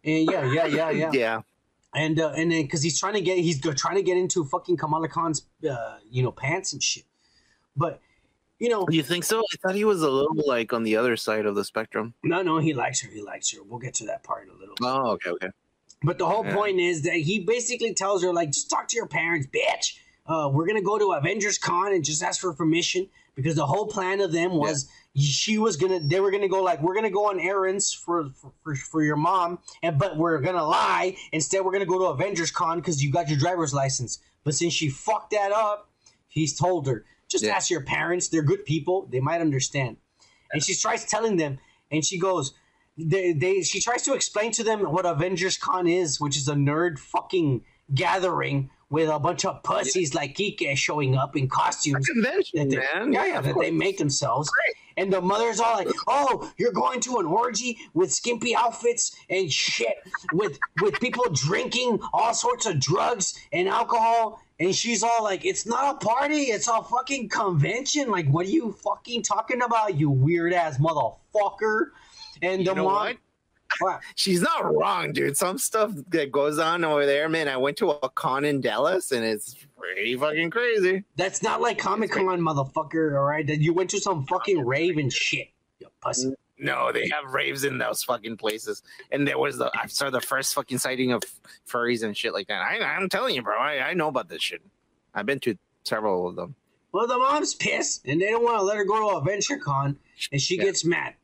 And 0.06 0.32
yeah, 0.32 0.46
yeah, 0.50 0.66
yeah, 0.66 0.90
yeah. 0.92 1.12
Yeah. 1.14 1.42
And 1.94 2.20
uh, 2.20 2.32
and 2.38 2.52
then 2.52 2.62
because 2.64 2.82
he's 2.84 3.00
trying 3.00 3.16
to 3.16 3.22
get 3.22 3.38
he's 3.40 3.60
trying 3.62 3.96
to 3.96 4.02
get 4.04 4.18
into 4.18 4.46
fucking 4.46 4.78
Kamala 4.78 5.10
Khan's 5.10 5.46
uh, 5.70 5.98
you 6.10 6.24
know 6.24 6.32
pants 6.32 6.72
and 6.74 6.82
shit. 6.82 7.04
But 7.76 8.00
you 8.60 8.70
know, 8.70 8.86
You 8.90 9.02
think 9.04 9.24
so? 9.24 9.40
I 9.42 9.58
thought 9.62 9.76
he 9.76 9.84
was 9.86 10.02
a 10.04 10.10
little 10.10 10.44
like 10.48 10.72
on 10.72 10.84
the 10.84 10.96
other 10.96 11.18
side 11.18 11.46
of 11.46 11.56
the 11.56 11.66
spectrum. 11.66 12.14
no, 12.24 12.42
no, 12.44 12.60
he 12.60 12.74
likes 12.74 13.02
her. 13.02 13.10
He 13.12 13.22
likes 13.22 13.52
her. 13.54 13.64
We'll 13.64 13.80
get 13.80 13.96
to 13.96 14.06
that 14.06 14.24
part 14.24 14.44
in 14.48 14.54
a 14.54 14.58
little. 14.58 14.76
Oh, 14.84 15.12
okay, 15.14 15.32
okay. 15.32 15.50
But 16.04 16.18
the 16.18 16.28
whole 16.28 16.46
Yeah. 16.46 16.56
point 16.56 16.80
is 16.80 17.02
that 17.04 17.16
he 17.16 17.40
basically 17.40 17.94
tells 17.94 18.24
her, 18.24 18.32
like, 18.34 18.52
just 18.52 18.70
talk 18.70 18.88
to 18.90 18.96
your 18.96 19.08
parents, 19.08 19.48
bitch. 19.48 19.98
Uh, 20.28 20.50
we're 20.54 20.66
gonna 20.68 20.82
go 20.82 20.98
to 21.00 21.12
Avengers 21.14 21.58
Con 21.58 21.92
and 21.94 22.06
just 22.06 22.22
ask 22.24 22.40
for 22.40 22.54
permission 22.54 23.10
because 23.36 23.56
the 23.56 23.66
whole 23.66 23.88
plan 23.88 24.22
of 24.22 24.32
them 24.32 24.54
was 24.56 24.88
she 25.16 25.58
was 25.58 25.76
gonna 25.76 26.00
they 26.00 26.20
were 26.20 26.32
gonna 26.32 26.48
go 26.48 26.64
like 26.64 26.82
we're 26.82 26.96
gonna 26.96 27.10
go 27.10 27.30
on 27.30 27.40
errands 27.40 27.94
for 27.94 28.30
for, 28.30 28.52
for, 28.64 28.76
for 28.76 29.04
your 29.04 29.18
mom 29.18 29.60
and 29.84 29.98
but 30.00 30.16
we're 30.16 30.40
gonna 30.40 30.64
lie 30.64 31.16
instead 31.34 31.66
we're 31.66 31.72
gonna 31.74 31.86
go 31.86 32.00
to 32.00 32.06
Avengers 32.06 32.50
Con 32.52 32.80
because 32.80 33.04
you 33.04 33.12
got 33.12 33.28
your 33.30 33.38
driver's 33.38 33.74
license. 33.74 34.20
But 34.44 34.56
since 34.56 34.74
she 34.74 34.90
fucked 34.90 35.32
that 35.32 35.52
up, 35.52 35.90
he's 36.28 36.58
told 36.58 36.88
her 36.88 37.06
just 37.28 37.44
Yeah. 37.44 37.56
ask 37.56 37.70
your 37.70 37.82
parents. 37.82 38.28
They're 38.30 38.42
good 38.42 38.66
people. 38.66 39.08
They 39.12 39.20
might 39.20 39.42
understand. 39.42 39.98
And 40.54 40.64
she 40.64 40.76
tries 40.76 41.06
telling 41.06 41.38
them, 41.38 41.60
and 41.92 42.04
she 42.04 42.18
goes, 42.20 42.54
they, 42.98 43.32
they 43.34 43.62
she 43.62 43.80
tries 43.80 44.02
to 44.04 44.14
explain 44.14 44.52
to 44.54 44.64
them 44.64 44.80
what 44.92 45.06
Avengers 45.06 45.58
Con 45.58 45.88
is, 45.88 46.20
which 46.20 46.36
is 46.36 46.48
a 46.48 46.56
nerd 46.56 47.00
fucking 47.00 47.64
gathering 47.94 48.70
with 48.90 49.10
a 49.10 49.18
bunch 49.20 49.46
of 49.46 49.64
pussies 49.64 50.14
like 50.14 50.36
Kike 50.36 50.76
showing 50.76 51.16
up 51.16 51.38
in 51.38 51.48
costumes. 51.48 52.06
Convention, 52.08 52.60
that 52.60 52.70
they, 52.70 53.00
man. 53.00 53.14
Yeah, 53.14 53.26
yeah, 53.26 53.42
that 53.42 53.56
they 53.60 53.72
make 53.72 53.98
themselves. 53.98 54.50
And 54.98 55.12
the 55.12 55.22
mother's 55.22 55.60
all 55.60 55.76
like, 55.76 55.90
"Oh, 56.08 56.52
you're 56.58 56.72
going 56.72 57.00
to 57.02 57.18
an 57.18 57.26
orgy 57.26 57.78
with 57.94 58.12
skimpy 58.12 58.56
outfits 58.56 59.16
and 59.30 59.52
shit, 59.52 59.96
with 60.32 60.60
with 60.80 61.00
people 61.00 61.26
drinking 61.32 62.00
all 62.14 62.34
sorts 62.34 62.66
of 62.66 62.80
drugs 62.80 63.34
and 63.52 63.68
alcohol." 63.68 64.42
And 64.60 64.76
she's 64.76 65.02
all 65.04 65.24
like, 65.24 65.44
"It's 65.46 65.66
not 65.66 65.96
a 65.96 66.06
party; 66.06 66.44
it's 66.44 66.68
a 66.68 66.84
fucking 66.84 67.30
convention. 67.30 68.10
Like, 68.12 68.28
what 68.28 68.46
are 68.46 68.50
you 68.50 68.74
fucking 68.74 69.24
talking 69.24 69.62
about, 69.62 69.98
you 69.98 70.10
weird 70.10 70.54
ass 70.54 70.78
motherfucker?" 70.78 71.88
And 72.42 72.66
the 72.66 72.76
mom, 72.76 72.86
what? 72.86 73.18
She's 74.16 74.42
not 74.42 74.74
wrong, 74.76 75.14
dude. 75.14 75.38
Some 75.38 75.58
stuff 75.58 75.92
that 76.10 76.32
goes 76.32 76.60
on 76.60 76.84
over 76.84 77.06
there, 77.06 77.30
man. 77.30 77.48
I 77.48 77.58
went 77.58 77.78
to 77.78 77.90
a 77.92 78.10
con 78.10 78.46
in 78.46 78.62
Dallas 78.62 79.12
and 79.12 79.24
it's 79.26 79.56
pretty 79.78 80.16
fucking 80.16 80.50
crazy. 80.50 81.04
That's 81.16 81.42
not 81.44 81.62
like 81.62 81.78
Comic 81.78 82.12
Con, 82.12 82.40
motherfucker. 82.40 83.18
All 83.18 83.26
right, 83.26 83.46
that 83.48 83.60
you 83.62 83.74
went 83.74 83.90
to 83.92 84.00
some 84.00 84.26
fucking 84.28 84.66
rave 84.66 84.98
and 84.98 85.12
shit. 85.12 85.48
You 85.80 85.88
pussy. 86.02 86.34
No, 86.60 86.92
they 86.92 87.10
have 87.10 87.34
raves 87.34 87.64
in 87.64 87.80
those 87.80 88.04
fucking 88.04 88.38
places. 88.38 88.84
And 89.12 89.28
there 89.28 89.40
was 89.40 89.58
the 89.58 89.72
I 89.74 89.88
saw 89.88 90.12
the 90.12 90.22
first 90.22 90.54
fucking 90.54 90.78
sighting 90.78 91.12
of 91.12 91.24
furries 91.68 92.04
and 92.04 92.16
shit 92.16 92.34
like 92.34 92.48
that. 92.50 92.62
I, 92.62 92.80
I'm 92.84 93.10
telling 93.10 93.34
you, 93.36 93.42
bro. 93.42 93.58
I, 93.58 93.90
I 93.90 93.94
know 93.96 94.08
about 94.10 94.30
this 94.30 94.44
shit. 94.44 94.62
I've 95.16 95.26
been 95.26 95.40
to 95.40 95.58
several 95.84 96.28
of 96.28 96.36
them. 96.36 96.54
Well, 96.94 97.08
the 97.08 97.18
mom's 97.18 97.56
pissed, 97.56 98.06
and 98.06 98.22
they 98.22 98.30
don't 98.30 98.44
want 98.44 98.60
to 98.60 98.64
let 98.64 98.76
her 98.78 98.84
go 98.86 99.10
to 99.12 99.18
Adventure 99.18 99.58
Con, 99.58 99.98
and 100.32 100.42
she 100.42 100.58
Yeah. 100.58 100.66
gets 100.66 100.84
mad. 100.86 101.16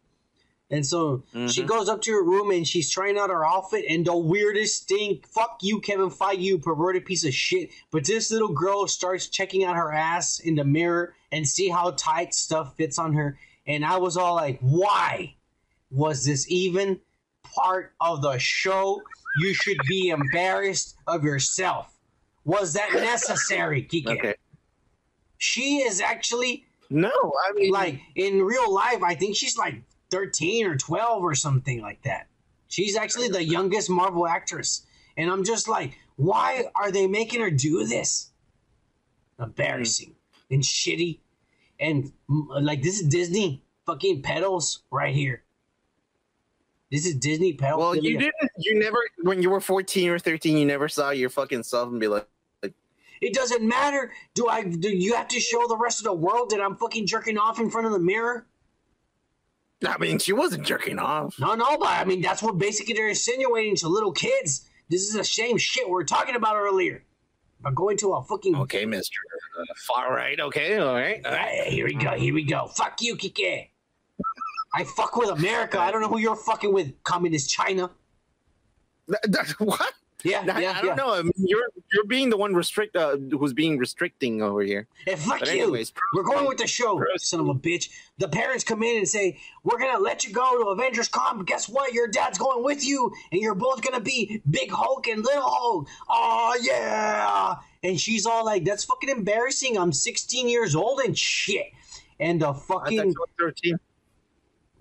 And 0.69 0.85
so 0.85 1.23
she 1.47 1.63
Mhm. 1.63 1.65
goes 1.67 1.87
up 1.87 2.01
to 2.01 2.11
her 2.11 2.23
room 2.23 2.51
and 2.51 2.67
she's 2.67 2.89
trying 2.89 3.17
out 3.17 3.29
her 3.29 3.45
outfit 3.45 3.85
and 3.87 4.05
the 4.05 4.17
weirdest 4.17 4.87
thing, 4.89 5.23
fuck 5.29 5.59
you, 5.61 5.79
Kevin 5.79 6.09
Feige, 6.09 6.39
you 6.41 6.59
perverted 6.59 7.05
piece 7.05 7.23
of 7.23 7.33
shit. 7.33 7.69
But 7.89 8.03
this 8.03 8.31
little 8.31 8.49
girl 8.53 8.85
starts 8.87 9.27
checking 9.27 9.63
out 9.63 9.77
her 9.77 9.93
ass 9.93 10.39
in 10.39 10.55
the 10.55 10.65
mirror 10.65 11.15
and 11.31 11.47
see 11.47 11.69
how 11.69 11.91
tight 11.91 12.33
stuff 12.33 12.75
fits 12.75 12.99
on 12.99 13.13
her. 13.13 13.39
And 13.65 13.85
I 13.85 13.97
was 13.97 14.17
all 14.17 14.35
like, 14.35 14.59
why 14.59 15.35
was 15.89 16.25
this 16.25 16.45
even 16.49 16.99
part 17.43 17.93
of 18.01 18.21
the 18.21 18.37
show? 18.37 19.01
You 19.39 19.53
should 19.53 19.77
be 19.87 20.09
embarrassed 20.09 20.95
of 21.05 21.23
yourself. 21.23 21.93
Was 22.43 22.73
that 22.73 22.91
necessary, 22.93 23.83
Kike? 23.83 24.07
Okay. 24.17 24.35
She 25.37 25.77
is 25.77 26.01
actually 26.01 26.65
No, 26.89 27.09
I 27.09 27.51
mean, 27.53 27.71
like 27.71 27.99
in 28.15 28.41
real 28.41 28.73
life, 28.73 29.03
I 29.03 29.15
think 29.15 29.35
she's 29.35 29.57
like 29.57 29.75
13 30.11 30.67
or 30.67 30.75
12 30.77 31.23
or 31.23 31.35
something 31.35 31.81
like 31.81 32.01
that. 32.03 32.27
She's 32.67 32.97
actually 32.97 33.29
the 33.29 33.43
youngest 33.43 33.89
Marvel 33.89 34.27
actress. 34.27 34.85
And 35.15 35.31
I'm 35.31 35.43
just 35.43 35.67
like, 35.67 35.97
why 36.15 36.65
are 36.75 36.91
they 36.91 37.07
making 37.07 37.41
her 37.41 37.49
do 37.49 37.85
this? 37.85 38.31
Embarrassing 39.39 40.15
and 40.51 40.61
shitty. 40.61 41.19
And 41.79 42.11
mm, 42.29 42.45
like, 42.61 42.81
this 42.81 42.99
is 42.99 43.07
Disney 43.07 43.63
fucking 43.85 44.21
pedals 44.21 44.83
right 44.91 45.13
here. 45.13 45.43
This 46.91 47.05
is 47.05 47.15
Disney 47.15 47.53
pedals. 47.53 47.79
well, 47.79 47.95
you 47.95 48.17
didn't. 48.17 48.51
You 48.57 48.79
never, 48.79 48.97
when 49.23 49.41
you 49.41 49.49
were 49.49 49.59
fourteen 49.59 50.09
or 50.09 50.19
thirteen, 50.19 50.57
you 50.57 50.65
never 50.65 50.87
saw 50.87 51.09
your 51.09 51.29
fucking 51.29 51.63
self 51.63 51.89
and 51.89 51.99
be 51.99 52.07
like, 52.07 52.27
It 53.19 53.33
doesn't 53.33 53.67
matter. 53.67 54.13
Do 54.35 54.47
I? 54.47 54.63
Do 54.63 54.89
you 54.89 55.15
have 55.15 55.27
to 55.29 55.39
show 55.41 55.67
the 55.67 55.75
rest 55.75 55.99
of 55.99 56.05
the 56.05 56.13
world 56.13 56.51
that 56.51 56.61
I'm 56.61 56.77
fucking 56.77 57.05
jerking 57.05 57.37
off 57.37 57.59
in 57.59 57.69
front 57.69 57.87
of 57.87 57.93
the 57.93 57.99
mirror? 57.99 58.47
I 59.85 59.97
mean, 59.99 60.19
she 60.19 60.33
wasn't 60.33 60.65
jerking 60.65 60.97
off. 60.97 61.37
No, 61.39 61.53
no, 61.53 61.77
but 61.77 61.89
I 61.89 62.05
mean 62.05 62.21
that's 62.21 62.41
what 62.41 62.57
basically 62.57 62.93
they're 62.93 63.09
insinuating 63.09 63.75
to 63.77 63.87
little 63.87 64.11
kids. 64.11 64.67
This 64.89 65.01
is 65.03 65.13
the 65.13 65.23
same 65.23 65.57
shit 65.57 65.85
we 65.85 65.91
were 65.93 66.03
talking 66.03 66.35
about 66.35 66.55
earlier. 66.55 67.03
About 67.59 67.75
going 67.75 67.97
to 67.97 68.13
a 68.13 68.23
fucking 68.23 68.55
Okay, 68.55 68.85
Mister. 68.85 69.17
Uh, 69.59 69.63
far 69.87 70.13
right. 70.13 70.39
Okay, 70.39 70.77
all 70.77 70.93
right. 70.93 71.23
All 71.25 71.31
right. 71.31 71.67
Here 71.67 71.85
we 71.85 71.93
go, 71.95 72.11
here 72.11 72.33
we 72.33 72.43
go. 72.43 72.67
Fuck 72.67 73.01
you, 73.01 73.15
Kike. 73.15 73.69
I 74.73 74.83
fuck 74.83 75.15
with 75.15 75.29
America. 75.29 75.79
I 75.79 75.91
don't 75.91 76.01
know 76.01 76.09
who 76.09 76.19
you're 76.19 76.35
fucking 76.35 76.73
with, 76.73 77.03
communist 77.03 77.49
China. 77.49 77.89
Th- 79.07 79.21
th- 79.33 79.59
what? 79.59 79.93
Yeah, 80.23 80.43
I, 80.51 80.59
yeah, 80.61 80.71
I 80.71 80.81
don't 80.81 80.85
yeah. 80.87 80.95
know. 80.95 81.13
I 81.13 81.21
mean, 81.21 81.31
you're 81.37 81.67
you're 81.93 82.05
being 82.05 82.31
the 82.31 82.37
one 82.37 82.55
restrict 82.55 82.95
uh, 82.95 83.17
who's 83.17 83.53
being 83.53 83.77
restricting 83.77 84.41
over 84.41 84.61
here. 84.61 84.87
Hey, 85.05 85.15
fuck 85.15 85.39
But 85.41 85.53
you. 85.53 85.61
anyways, 85.63 85.93
We're 86.15 86.23
going 86.23 86.47
with 86.47 86.57
the 86.57 86.65
show, 86.65 86.99
son 87.17 87.39
of 87.41 87.47
a 87.49 87.53
bitch. 87.53 87.89
The 88.17 88.27
parents 88.27 88.63
come 88.63 88.81
in 88.81 88.97
and 88.97 89.07
say, 89.07 89.39
We're 89.63 89.77
gonna 89.77 89.99
let 89.99 90.25
you 90.25 90.33
go 90.33 90.63
to 90.63 90.69
Avengers 90.69 91.07
Con, 91.07 91.45
guess 91.45 91.69
what? 91.69 91.93
Your 91.93 92.07
dad's 92.07 92.39
going 92.39 92.63
with 92.63 92.83
you, 92.83 93.11
and 93.31 93.39
you're 93.39 93.53
both 93.55 93.83
gonna 93.83 93.99
be 94.01 94.41
Big 94.49 94.71
Hulk 94.71 95.07
and 95.07 95.23
Little 95.23 95.43
Hulk. 95.45 95.87
Oh 96.09 96.57
yeah. 96.61 97.55
And 97.83 97.99
she's 98.01 98.25
all 98.25 98.43
like, 98.43 98.65
That's 98.65 98.85
fucking 98.85 99.09
embarrassing. 99.09 99.77
I'm 99.77 99.93
16 99.93 100.49
years 100.49 100.75
old 100.75 100.99
and 101.01 101.15
shit. 101.17 101.67
And 102.19 102.41
the 102.41 102.49
I 102.49 102.53
fucking 102.53 102.97
you 102.97 103.15
were 103.19 103.27
thirteen. 103.39 103.77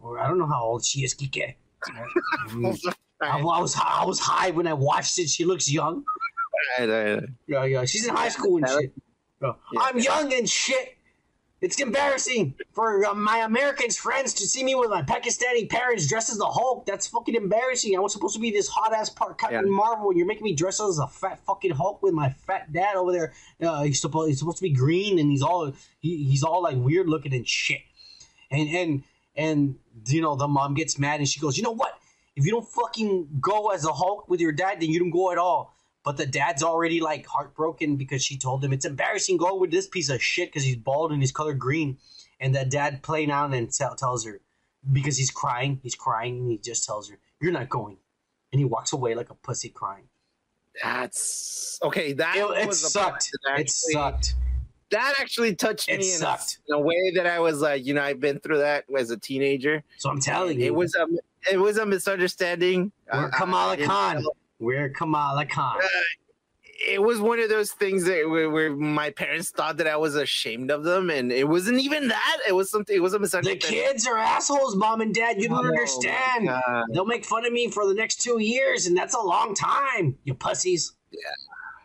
or 0.00 0.18
I 0.18 0.26
don't 0.28 0.38
know 0.38 0.46
how 0.46 0.62
old 0.64 0.82
she 0.82 1.04
is, 1.04 1.14
Kike. 1.14 1.56
Mm. 3.22 3.26
I, 3.26 3.38
I 3.38 3.60
was 3.60 3.76
I 3.76 4.04
was 4.04 4.20
high 4.20 4.50
when 4.50 4.66
I 4.66 4.74
watched 4.74 5.18
it. 5.18 5.28
She 5.28 5.44
looks 5.44 5.70
young. 5.70 6.04
right, 6.78 6.88
all 6.90 7.14
right. 7.14 7.24
Yeah, 7.46 7.64
yeah. 7.64 7.84
She's 7.84 8.06
in 8.06 8.14
high 8.14 8.28
school 8.28 8.58
and 8.58 8.68
shit. 8.68 8.92
Yeah. 9.42 9.52
I'm 9.80 9.98
young 9.98 10.32
and 10.32 10.48
shit. 10.48 10.96
It's 11.62 11.80
embarrassing 11.80 12.54
for 12.74 13.06
uh, 13.06 13.14
my 13.14 13.38
Americans 13.38 13.96
friends 13.96 14.34
to 14.34 14.46
see 14.46 14.62
me 14.62 14.74
with 14.74 14.90
my 14.90 15.00
Pakistani 15.00 15.68
parents 15.68 16.06
dressed 16.06 16.28
as 16.30 16.36
the 16.36 16.44
Hulk. 16.46 16.84
That's 16.84 17.06
fucking 17.06 17.34
embarrassing. 17.34 17.96
I 17.96 18.00
was 18.00 18.12
supposed 18.12 18.34
to 18.34 18.40
be 18.40 18.50
this 18.50 18.68
hot 18.68 18.92
ass 18.92 19.08
part 19.08 19.38
Captain 19.38 19.64
Yeah. 19.66 19.70
Marvel, 19.74 20.10
and 20.10 20.18
you're 20.18 20.26
making 20.26 20.44
me 20.44 20.54
dress 20.54 20.80
as 20.80 20.98
a 20.98 21.06
fat 21.06 21.40
fucking 21.46 21.70
Hulk 21.70 22.02
with 22.02 22.12
my 22.12 22.28
fat 22.46 22.72
dad 22.72 22.96
over 22.96 23.10
there. 23.10 23.32
Uh, 23.62 23.84
he's 23.84 24.00
supposed 24.02 24.28
he's 24.28 24.38
supposed 24.38 24.58
to 24.58 24.62
be 24.64 24.70
green, 24.70 25.18
and 25.18 25.30
he's 25.30 25.42
all 25.42 25.72
he, 26.00 26.24
he's 26.24 26.42
all 26.42 26.62
like 26.62 26.76
weird 26.76 27.08
looking 27.08 27.32
and 27.32 27.48
shit. 27.48 27.80
And 28.50 28.68
and 28.68 29.02
and 29.34 29.78
you 30.08 30.20
know 30.20 30.36
the 30.36 30.48
mom 30.48 30.74
gets 30.74 30.98
mad 30.98 31.20
and 31.20 31.28
she 31.28 31.40
goes, 31.40 31.56
you 31.56 31.62
know 31.62 31.74
what? 31.74 31.98
If 32.36 32.44
you 32.44 32.52
don't 32.52 32.68
fucking 32.68 33.38
go 33.40 33.70
as 33.70 33.84
a 33.84 33.92
Hulk 33.92 34.28
with 34.28 34.40
your 34.40 34.52
dad, 34.52 34.80
then 34.80 34.90
you 34.90 34.98
don't 34.98 35.10
go 35.10 35.32
at 35.32 35.38
all. 35.38 35.74
But 36.04 36.18
the 36.18 36.26
dad's 36.26 36.62
already 36.62 37.00
like 37.00 37.26
heartbroken 37.26 37.96
because 37.96 38.22
she 38.22 38.38
told 38.38 38.62
him 38.62 38.72
it's 38.72 38.84
embarrassing 38.84 39.38
going 39.38 39.60
with 39.60 39.70
this 39.72 39.88
piece 39.88 40.10
of 40.10 40.22
shit 40.22 40.48
because 40.48 40.62
he's 40.62 40.76
bald 40.76 41.10
and 41.10 41.20
he's 41.20 41.32
colored 41.32 41.58
green. 41.58 41.98
And 42.38 42.54
that 42.54 42.70
dad 42.70 43.02
playing 43.02 43.30
out 43.30 43.52
and 43.54 43.72
tell, 43.72 43.96
tells 43.96 44.24
her 44.26 44.40
because 44.92 45.16
he's 45.16 45.30
crying, 45.30 45.80
he's 45.82 45.94
crying, 45.94 46.38
and 46.38 46.50
he 46.50 46.58
just 46.58 46.84
tells 46.84 47.08
her, 47.08 47.18
"You're 47.40 47.50
not 47.50 47.68
going," 47.68 47.96
and 48.52 48.60
he 48.60 48.64
walks 48.64 48.92
away 48.92 49.14
like 49.14 49.30
a 49.30 49.34
pussy 49.34 49.70
crying. 49.70 50.08
That's 50.82 51.78
okay. 51.82 52.12
That 52.12 52.36
It, 52.36 52.68
it 52.68 52.74
sucked. 52.74 53.30
that 53.44 53.60
It 53.60 53.70
sucked. 53.70 54.34
That 54.90 55.14
actually 55.18 55.54
touched 55.54 55.88
It 55.88 56.00
me 56.00 56.14
in 56.14 56.22
a, 56.22 56.38
in 56.68 56.74
a 56.74 56.80
way 56.80 57.12
that 57.16 57.26
I 57.26 57.40
was 57.40 57.60
like, 57.60 57.84
you 57.84 57.94
know, 57.94 58.02
I've 58.02 58.20
been 58.20 58.38
through 58.38 58.58
that 58.58 58.84
as 58.96 59.10
a 59.10 59.16
teenager. 59.16 59.82
So 59.98 60.10
I'm 60.10 60.20
telling 60.20 60.60
you, 60.60 60.66
It 60.66 60.74
was 60.74 60.94
a 60.94 61.06
it 61.52 61.58
was 61.58 61.76
a 61.78 61.86
misunderstanding. 61.86 62.92
we're 63.12 63.26
Uh, 63.26 63.30
Kamala 63.30 63.76
didn't 63.76 63.88
Khan. 63.88 64.24
We're 64.58 64.90
Kamala 64.90 65.46
Khan. 65.46 65.80
It 66.88 67.02
was 67.02 67.20
one 67.20 67.40
of 67.40 67.48
those 67.48 67.72
things 67.72 68.04
that 68.04 68.28
where, 68.28 68.50
where 68.50 68.76
my 68.76 69.10
parents 69.10 69.50
thought 69.50 69.78
that 69.78 69.86
I 69.86 69.96
was 69.96 70.14
ashamed 70.14 70.70
of 70.70 70.84
them, 70.84 71.08
and 71.08 71.32
it 71.32 71.48
wasn't 71.48 71.80
even 71.80 72.08
that. 72.08 72.38
It 72.46 72.52
was 72.52 72.70
something. 72.70 72.94
It 72.94 73.00
was 73.00 73.14
a 73.14 73.18
misunderstanding. 73.18 73.80
The 73.80 73.88
kids 73.88 74.06
are 74.06 74.18
assholes, 74.18 74.76
mom 74.76 75.00
and 75.00 75.14
dad. 75.14 75.40
You 75.40 75.48
don't 75.48 75.64
Oh 75.64 75.68
understand. 75.68 76.50
They'll 76.92 77.06
make 77.06 77.24
fun 77.24 77.46
of 77.46 77.52
me 77.52 77.70
for 77.70 77.86
the 77.86 77.94
next 77.94 78.20
two 78.20 78.40
years, 78.40 78.86
and 78.86 78.96
that's 78.96 79.14
a 79.14 79.20
long 79.20 79.54
time. 79.54 80.18
You 80.24 80.34
pussies. 80.34 80.92
Yeah. 81.10 81.18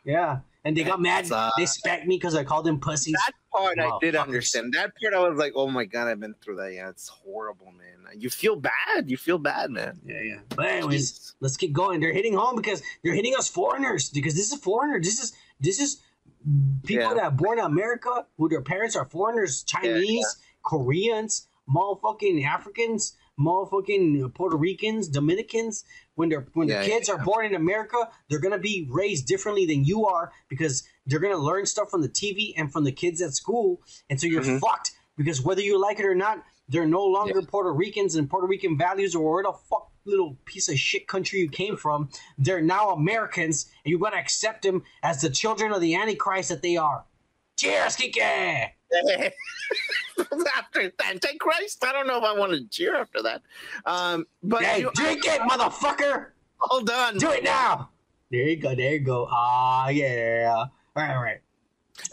Yeah. 0.03 0.39
And 0.63 0.77
they 0.77 0.83
got 0.83 1.01
mad. 1.01 1.31
Uh, 1.31 1.49
they 1.57 1.65
spanked 1.65 2.05
me 2.07 2.17
because 2.17 2.35
I 2.35 2.43
called 2.43 2.65
them 2.65 2.79
pussies. 2.79 3.13
That 3.13 3.33
part 3.51 3.79
I 3.79 3.97
did 3.99 4.13
Motherfuckers. 4.13 4.21
understand. 4.21 4.73
That 4.73 4.91
part 5.01 5.13
I 5.15 5.27
was 5.27 5.37
like, 5.39 5.53
oh 5.55 5.67
my 5.67 5.85
god, 5.85 6.07
I've 6.07 6.19
been 6.19 6.35
through 6.43 6.57
that. 6.57 6.73
Yeah, 6.73 6.89
it's 6.89 7.07
horrible, 7.07 7.71
man. 7.71 7.87
You 8.19 8.29
feel 8.29 8.55
bad. 8.57 9.09
You 9.09 9.17
feel 9.17 9.37
bad, 9.39 9.71
man. 9.71 9.99
Yeah, 10.05 10.21
yeah. 10.21 10.39
But 10.55 10.65
anyways, 10.67 11.11
Jesus. 11.11 11.35
let's 11.39 11.57
keep 11.57 11.71
going. 11.73 11.99
They're 12.01 12.13
hitting 12.13 12.33
home 12.35 12.57
because 12.57 12.83
they're 13.03 13.13
hitting 13.15 13.33
us 13.37 13.47
foreigners 13.47 14.09
because 14.09 14.35
this 14.35 14.51
is 14.51 14.59
foreigner. 14.59 14.99
This 15.01 15.19
is 15.19 15.33
this 15.59 15.79
is 15.79 16.01
people 16.83 17.03
Yeah. 17.05 17.13
that 17.13 17.23
are 17.23 17.31
born 17.31 17.57
in 17.59 17.65
America 17.65 18.25
who 18.37 18.49
their 18.49 18.61
parents 18.61 18.95
are 18.95 19.05
foreigners, 19.05 19.63
Chinese, 19.63 20.37
Koreans, 20.63 21.47
motherfucking 21.69 22.45
Africans, 22.45 23.15
motherfucking 23.39 24.33
Puerto 24.33 24.57
Ricans, 24.57 25.07
Dominicans. 25.07 25.83
When 26.15 26.29
they're 26.29 26.47
when 26.53 26.67
Yeah, 26.67 26.81
the 26.83 26.87
kids 26.89 27.07
yeah. 27.07 27.15
are 27.15 27.23
born 27.23 27.45
in 27.45 27.55
America, 27.55 28.09
they're 28.29 28.39
gonna 28.39 28.57
be 28.59 28.87
raised 28.89 29.27
differently 29.27 29.65
than 29.65 29.85
you 29.85 30.05
are 30.05 30.31
because 30.49 30.83
they're 31.05 31.19
gonna 31.19 31.37
learn 31.37 31.65
stuff 31.65 31.89
from 31.89 32.01
the 32.01 32.09
TV 32.09 32.53
and 32.57 32.71
from 32.71 32.83
the 32.83 32.91
kids 32.91 33.21
at 33.21 33.33
school, 33.33 33.81
and 34.09 34.19
so 34.19 34.27
you're 34.27 34.43
Mhm. 34.43 34.59
fucked 34.59 34.91
because 35.17 35.41
whether 35.41 35.61
you 35.61 35.79
like 35.79 35.99
it 35.99 36.05
or 36.05 36.15
not, 36.15 36.43
they're 36.67 36.85
no 36.85 37.05
longer 37.05 37.41
Puerto 37.41 37.71
Ricans 37.73 38.15
and 38.15 38.29
Puerto 38.29 38.47
Rican 38.47 38.77
values 38.77 39.15
or 39.15 39.33
where 39.33 39.43
the 39.43 39.53
fuck 39.53 39.89
little 40.05 40.35
piece 40.45 40.67
of 40.67 40.77
shit 40.79 41.07
country 41.07 41.39
you 41.39 41.49
came 41.49 41.77
from. 41.77 42.09
They're 42.37 42.61
now 42.61 42.89
Americans, 42.89 43.69
and 43.85 43.91
you 43.91 43.99
gotta 43.99 44.17
accept 44.17 44.63
them 44.63 44.83
as 45.03 45.21
the 45.21 45.29
children 45.29 45.71
of 45.71 45.79
the 45.81 45.95
Antichrist 45.95 46.49
that 46.49 46.61
they 46.61 46.75
are. 46.75 47.05
Cheers, 47.57 47.95
Kike! 47.97 48.71
After 50.57 50.91
Antichrist, 51.09 51.83
I 51.83 51.91
don't 51.93 52.07
know 52.07 52.17
if 52.17 52.23
I 52.23 52.33
want 52.37 52.51
to 52.53 52.65
cheer 52.67 52.95
after 52.95 53.21
that. 53.23 53.41
Um, 53.85 54.25
but 54.43 54.63
Hey, 54.63 54.81
you- 54.81 54.91
drink 54.93 55.25
it, 55.25 55.41
motherfucker! 55.41 56.27
hold 56.57 56.89
on. 56.89 57.17
Do 57.17 57.31
it 57.31 57.43
now! 57.43 57.89
There 58.29 58.41
you 58.47 58.55
go, 58.57 58.75
there 58.75 58.93
you 58.93 58.99
go. 58.99 59.27
Ah, 59.29 59.89
yeah. 59.89 60.53
All 60.55 60.69
right, 60.95 61.15
all 61.15 61.21
right. 61.23 61.41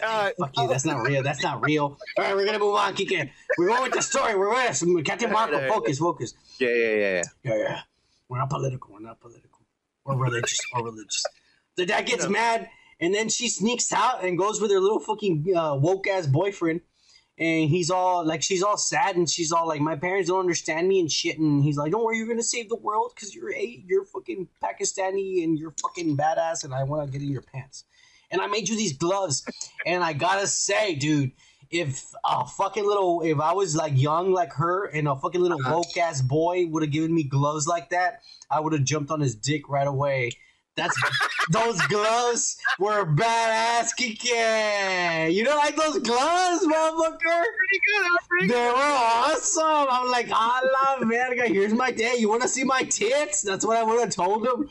Uh, 0.02 0.30
Fuck 0.38 0.56
you, 0.58 0.68
that's 0.68 0.84
not 0.84 1.06
real. 1.06 1.22
That's 1.22 1.42
not 1.42 1.64
real. 1.64 1.96
All 2.18 2.24
right, 2.24 2.34
we're 2.34 2.44
gonna 2.44 2.58
move 2.58 2.74
on, 2.74 2.94
Kike. 2.94 3.30
We're 3.56 3.68
going 3.68 3.82
with 3.84 3.92
the 3.92 4.02
story. 4.02 4.36
We're 4.36 4.50
with 4.50 5.04
Captain 5.04 5.30
Marco. 5.30 5.66
Focus, 5.68 5.98
focus. 5.98 6.34
yeah, 6.58 6.68
yeah, 6.68 6.74
yeah, 6.74 6.94
yeah. 6.96 7.22
Yeah, 7.44 7.56
yeah. 7.56 7.80
We're 8.28 8.38
not 8.38 8.50
political. 8.50 8.92
We're 8.92 9.00
not 9.00 9.20
political. 9.20 9.60
We're 10.04 10.16
religious. 10.16 10.58
We're 10.74 10.82
religious. 10.84 11.24
The 11.76 11.86
dad 11.86 12.06
gets 12.06 12.28
mad, 12.28 12.68
and 13.00 13.14
then 13.14 13.28
she 13.28 13.48
sneaks 13.48 13.92
out 13.92 14.24
and 14.24 14.38
goes 14.38 14.60
with 14.60 14.70
her 14.70 14.80
little 14.80 15.00
fucking 15.00 15.52
uh, 15.56 15.74
woke 15.76 16.06
ass 16.06 16.26
boyfriend. 16.26 16.80
And 17.40 17.70
he's 17.70 17.88
all 17.88 18.26
like, 18.26 18.42
she's 18.42 18.64
all 18.64 18.76
sad, 18.76 19.14
and 19.14 19.30
she's 19.30 19.52
all 19.52 19.68
like, 19.68 19.80
my 19.80 19.94
parents 19.94 20.28
don't 20.28 20.40
understand 20.40 20.88
me 20.88 20.98
and 20.98 21.08
shit. 21.08 21.38
And 21.38 21.62
he's 21.62 21.76
like, 21.76 21.92
don't 21.92 22.02
worry, 22.04 22.18
you're 22.18 22.26
gonna 22.26 22.42
save 22.42 22.68
the 22.68 22.74
world 22.74 23.12
because 23.14 23.32
you're 23.32 23.54
a, 23.54 23.84
you're 23.86 24.04
fucking 24.04 24.48
Pakistani 24.60 25.44
and 25.44 25.56
you're 25.56 25.72
fucking 25.80 26.16
badass, 26.16 26.64
and 26.64 26.74
I 26.74 26.82
want 26.82 27.06
to 27.06 27.12
get 27.16 27.24
in 27.24 27.30
your 27.30 27.42
pants. 27.42 27.84
And 28.32 28.40
I 28.40 28.48
made 28.48 28.68
you 28.68 28.76
these 28.76 28.96
gloves, 28.96 29.44
and 29.86 30.02
I 30.02 30.14
gotta 30.14 30.48
say, 30.48 30.96
dude, 30.96 31.30
if 31.70 32.12
a 32.24 32.44
fucking 32.44 32.84
little, 32.84 33.22
if 33.22 33.38
I 33.38 33.52
was 33.52 33.76
like 33.76 33.92
young 33.96 34.32
like 34.32 34.52
her, 34.54 34.86
and 34.86 35.06
a 35.06 35.14
fucking 35.14 35.40
little 35.40 35.60
Uh-huh. 35.60 35.74
woke 35.76 35.96
ass 35.96 36.20
boy 36.20 36.66
would 36.66 36.82
have 36.82 36.90
given 36.90 37.14
me 37.14 37.22
gloves 37.22 37.68
like 37.68 37.90
that, 37.90 38.20
I 38.50 38.58
would 38.58 38.72
have 38.72 38.82
jumped 38.82 39.12
on 39.12 39.20
his 39.20 39.36
dick 39.36 39.68
right 39.68 39.86
away. 39.86 40.32
That's 40.78 40.96
those 41.50 41.80
gloves 41.88 42.56
were 42.78 43.04
badass, 43.04 43.90
Kike. 43.98 45.34
You 45.34 45.44
don't 45.44 45.56
like 45.56 45.74
those 45.74 45.98
gloves, 45.98 46.64
motherfucker? 46.64 47.18
Pretty 47.18 47.80
good. 47.86 48.18
Pretty 48.28 48.46
They 48.46 48.54
good. 48.54 48.72
were 48.74 48.80
awesome. 48.80 49.86
I'm 49.90 50.08
like, 50.10 50.28
a 50.28 50.30
la 50.30 51.04
verga. 51.04 51.46
Here's 51.48 51.74
my 51.74 51.90
day. 51.90 52.14
You 52.18 52.28
want 52.28 52.42
to 52.42 52.48
see 52.48 52.62
my 52.62 52.82
tits? 52.84 53.42
That's 53.42 53.66
what 53.66 53.76
I 53.76 53.82
would 53.82 53.98
have 54.00 54.10
told 54.10 54.46
him. 54.46 54.68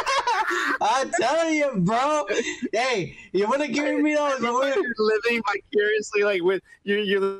I'm 0.80 1.10
telling 1.12 1.54
you, 1.54 1.72
bro. 1.76 2.26
Hey, 2.72 3.16
you 3.32 3.48
want 3.48 3.62
to 3.62 3.68
give 3.68 4.00
me 4.00 4.14
those? 4.16 4.40
You're 4.40 4.84
living 4.98 5.42
vicariously, 5.46 6.24
like 6.24 6.42
with 6.42 6.62
you're 6.82 6.98
you're 6.98 7.38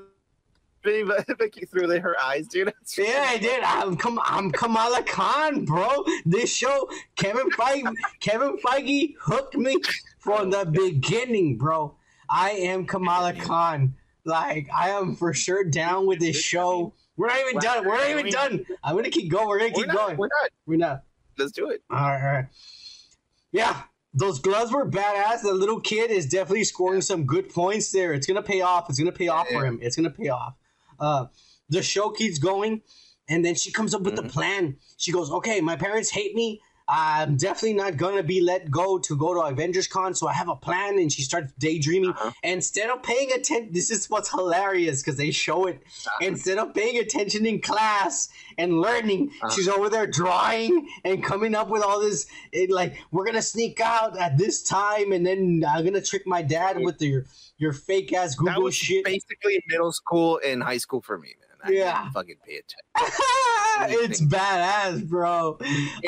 living 0.84 1.06
vi- 1.08 1.48
through 1.70 2.00
her 2.00 2.16
eyes, 2.22 2.46
dude. 2.48 2.72
Yeah, 2.98 3.26
I 3.28 3.38
did. 3.38 3.62
I'm 3.62 3.96
Kam- 3.96 4.18
I'm 4.24 4.50
Kamala 4.50 5.02
Khan, 5.02 5.64
bro. 5.64 6.04
This 6.26 6.54
show, 6.54 6.88
Kevin 7.16 7.50
Feige, 7.50 7.92
Kevin 8.20 8.56
Feige 8.58 9.14
hooked 9.20 9.56
me 9.56 9.76
from 10.18 10.50
the 10.50 10.64
beginning, 10.66 11.56
bro. 11.58 11.96
I 12.28 12.50
am 12.50 12.86
Kamala 12.86 13.32
Khan. 13.34 13.94
Like 14.24 14.68
I 14.74 14.90
am 14.90 15.16
for 15.16 15.32
sure 15.32 15.64
down 15.64 16.06
with 16.06 16.20
this 16.20 16.36
show. 16.36 16.92
We're 17.16 17.28
not 17.28 17.40
even 17.40 17.60
done. 17.60 17.84
We're 17.86 17.96
not 17.96 18.10
even 18.10 18.30
done. 18.30 18.66
I'm 18.84 18.94
gonna 18.96 19.10
keep 19.10 19.30
going. 19.30 19.48
We're 19.48 19.58
gonna 19.60 19.70
We're 19.74 19.82
keep 19.84 19.86
not, 19.88 19.96
going. 19.96 20.16
we're 20.18 20.28
not. 20.28 20.50
We're 20.66 20.76
not. 20.76 21.02
Let's 21.38 21.52
do 21.52 21.70
it. 21.70 21.82
All 21.90 21.96
right, 21.96 22.20
all 22.22 22.32
right. 22.32 22.44
Yeah, 23.52 23.82
those 24.14 24.38
gloves 24.40 24.72
were 24.72 24.88
badass. 24.88 25.42
The 25.42 25.52
little 25.54 25.80
kid 25.80 26.10
is 26.10 26.26
definitely 26.26 26.64
scoring 26.64 27.00
some 27.00 27.24
good 27.24 27.48
points 27.48 27.90
there. 27.92 28.12
It's 28.12 28.26
gonna 28.26 28.42
pay 28.42 28.60
off. 28.60 28.88
It's 28.90 28.98
gonna 28.98 29.10
pay 29.12 29.28
off 29.28 29.48
for 29.48 29.64
him. 29.64 29.78
It's 29.82 29.96
gonna 29.96 30.10
pay 30.10 30.28
off. 30.28 30.54
Uh, 31.00 31.26
the 31.68 31.82
show 31.82 32.10
keeps 32.10 32.38
going, 32.38 32.82
and 33.28 33.44
then 33.44 33.54
she 33.54 33.70
comes 33.70 33.94
up 33.94 34.02
with 34.02 34.16
the 34.16 34.22
mm-hmm. 34.22 34.30
plan. 34.30 34.76
She 34.98 35.12
goes, 35.12 35.30
"Okay, 35.30 35.60
my 35.60 35.76
parents 35.76 36.10
hate 36.10 36.34
me. 36.34 36.60
I'm 36.92 37.36
definitely 37.36 37.74
not 37.74 37.96
gonna 37.96 38.24
be 38.24 38.40
let 38.40 38.68
go 38.68 38.98
to 38.98 39.16
go 39.16 39.32
to 39.32 39.42
Avengers 39.42 39.86
Con, 39.86 40.12
so 40.12 40.26
I 40.26 40.32
have 40.32 40.48
a 40.48 40.56
plan." 40.56 40.98
And 40.98 41.12
she 41.12 41.22
starts 41.22 41.52
daydreaming. 41.52 42.10
Uh-huh. 42.10 42.32
Instead 42.42 42.90
of 42.90 43.04
paying 43.04 43.30
attention, 43.32 43.72
this 43.72 43.92
is 43.92 44.10
what's 44.10 44.28
hilarious 44.28 45.00
because 45.00 45.16
they 45.16 45.30
show 45.30 45.66
it. 45.66 45.76
Uh-huh. 45.76 46.26
Instead 46.26 46.58
of 46.58 46.74
paying 46.74 46.98
attention 46.98 47.46
in 47.46 47.60
class 47.60 48.28
and 48.58 48.80
learning, 48.80 49.30
uh-huh. 49.40 49.54
she's 49.54 49.68
over 49.68 49.88
there 49.88 50.08
drawing 50.08 50.88
and 51.04 51.22
coming 51.22 51.54
up 51.54 51.70
with 51.70 51.82
all 51.82 52.00
this. 52.00 52.26
It, 52.50 52.70
like 52.70 52.98
we're 53.12 53.24
gonna 53.24 53.42
sneak 53.42 53.80
out 53.80 54.18
at 54.18 54.36
this 54.36 54.64
time, 54.64 55.12
and 55.12 55.24
then 55.24 55.62
I'm 55.66 55.84
gonna 55.84 56.02
trick 56.02 56.26
my 56.26 56.42
dad 56.42 56.80
with 56.80 57.00
your 57.00 57.26
your 57.60 57.72
fake 57.72 58.12
ass 58.12 58.34
Google 58.34 58.54
That 58.54 58.60
was 58.62 58.74
shit. 58.74 59.04
basically 59.04 59.62
middle 59.68 59.92
school 59.92 60.40
and 60.44 60.62
high 60.62 60.78
school 60.78 61.00
for 61.02 61.18
me, 61.18 61.34
man. 61.40 61.58
I 61.62 61.70
Yeah. 61.78 62.02
didn't 62.02 62.12
fucking 62.14 62.36
pay 62.44 62.60
attention. 62.62 64.00
it's 64.08 64.20
badass, 64.22 65.06
bro. 65.06 65.58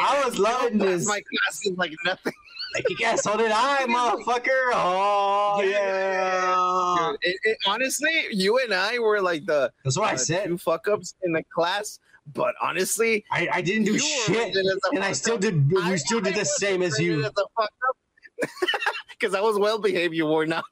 I 0.00 0.22
was 0.24 0.38
loving 0.38 0.78
this. 0.78 1.06
My 1.06 1.20
class 1.20 1.60
classes 1.60 1.78
like 1.78 1.92
nothing. 2.04 2.32
Like, 2.74 2.86
yeah, 2.98 3.16
so 3.16 3.36
did 3.36 3.50
I, 3.52 3.84
motherfucker. 3.86 4.70
Oh 4.72 5.60
Yeah, 5.62 5.68
yeah. 5.68 7.06
Dude, 7.12 7.18
it, 7.22 7.36
it, 7.44 7.58
honestly, 7.66 8.26
you 8.30 8.58
and 8.58 8.72
I 8.72 8.98
were 8.98 9.20
like 9.20 9.44
the 9.44 9.70
That's 9.84 9.98
what 9.98 10.08
I 10.10 10.14
uh, 10.14 10.16
said. 10.16 10.46
two 10.46 10.56
fuck 10.58 10.88
ups 10.88 11.14
in 11.22 11.32
the 11.32 11.42
class. 11.54 11.98
But 12.32 12.54
honestly, 12.62 13.24
I, 13.30 13.48
I 13.52 13.60
didn't 13.62 13.84
do 13.84 13.98
shit, 13.98 14.28
rated 14.28 14.64
as 14.64 14.78
a 14.90 14.94
and 14.94 15.04
I 15.04 15.12
still 15.12 15.36
did. 15.36 15.70
We 15.70 15.82
I- 15.82 15.96
still 15.96 16.20
did 16.22 16.34
I 16.34 16.38
the 16.38 16.44
same 16.46 16.80
as 16.82 16.98
you. 16.98 17.16
rated 17.16 17.26
as 17.26 17.32
a 17.32 17.60
fuck 17.60 17.70
up. 17.90 18.48
Because 19.10 19.34
I 19.38 19.40
was 19.42 19.58
well 19.58 19.78
behaved, 19.78 20.14
you 20.14 20.24
were 20.26 20.46
not. 20.46 20.64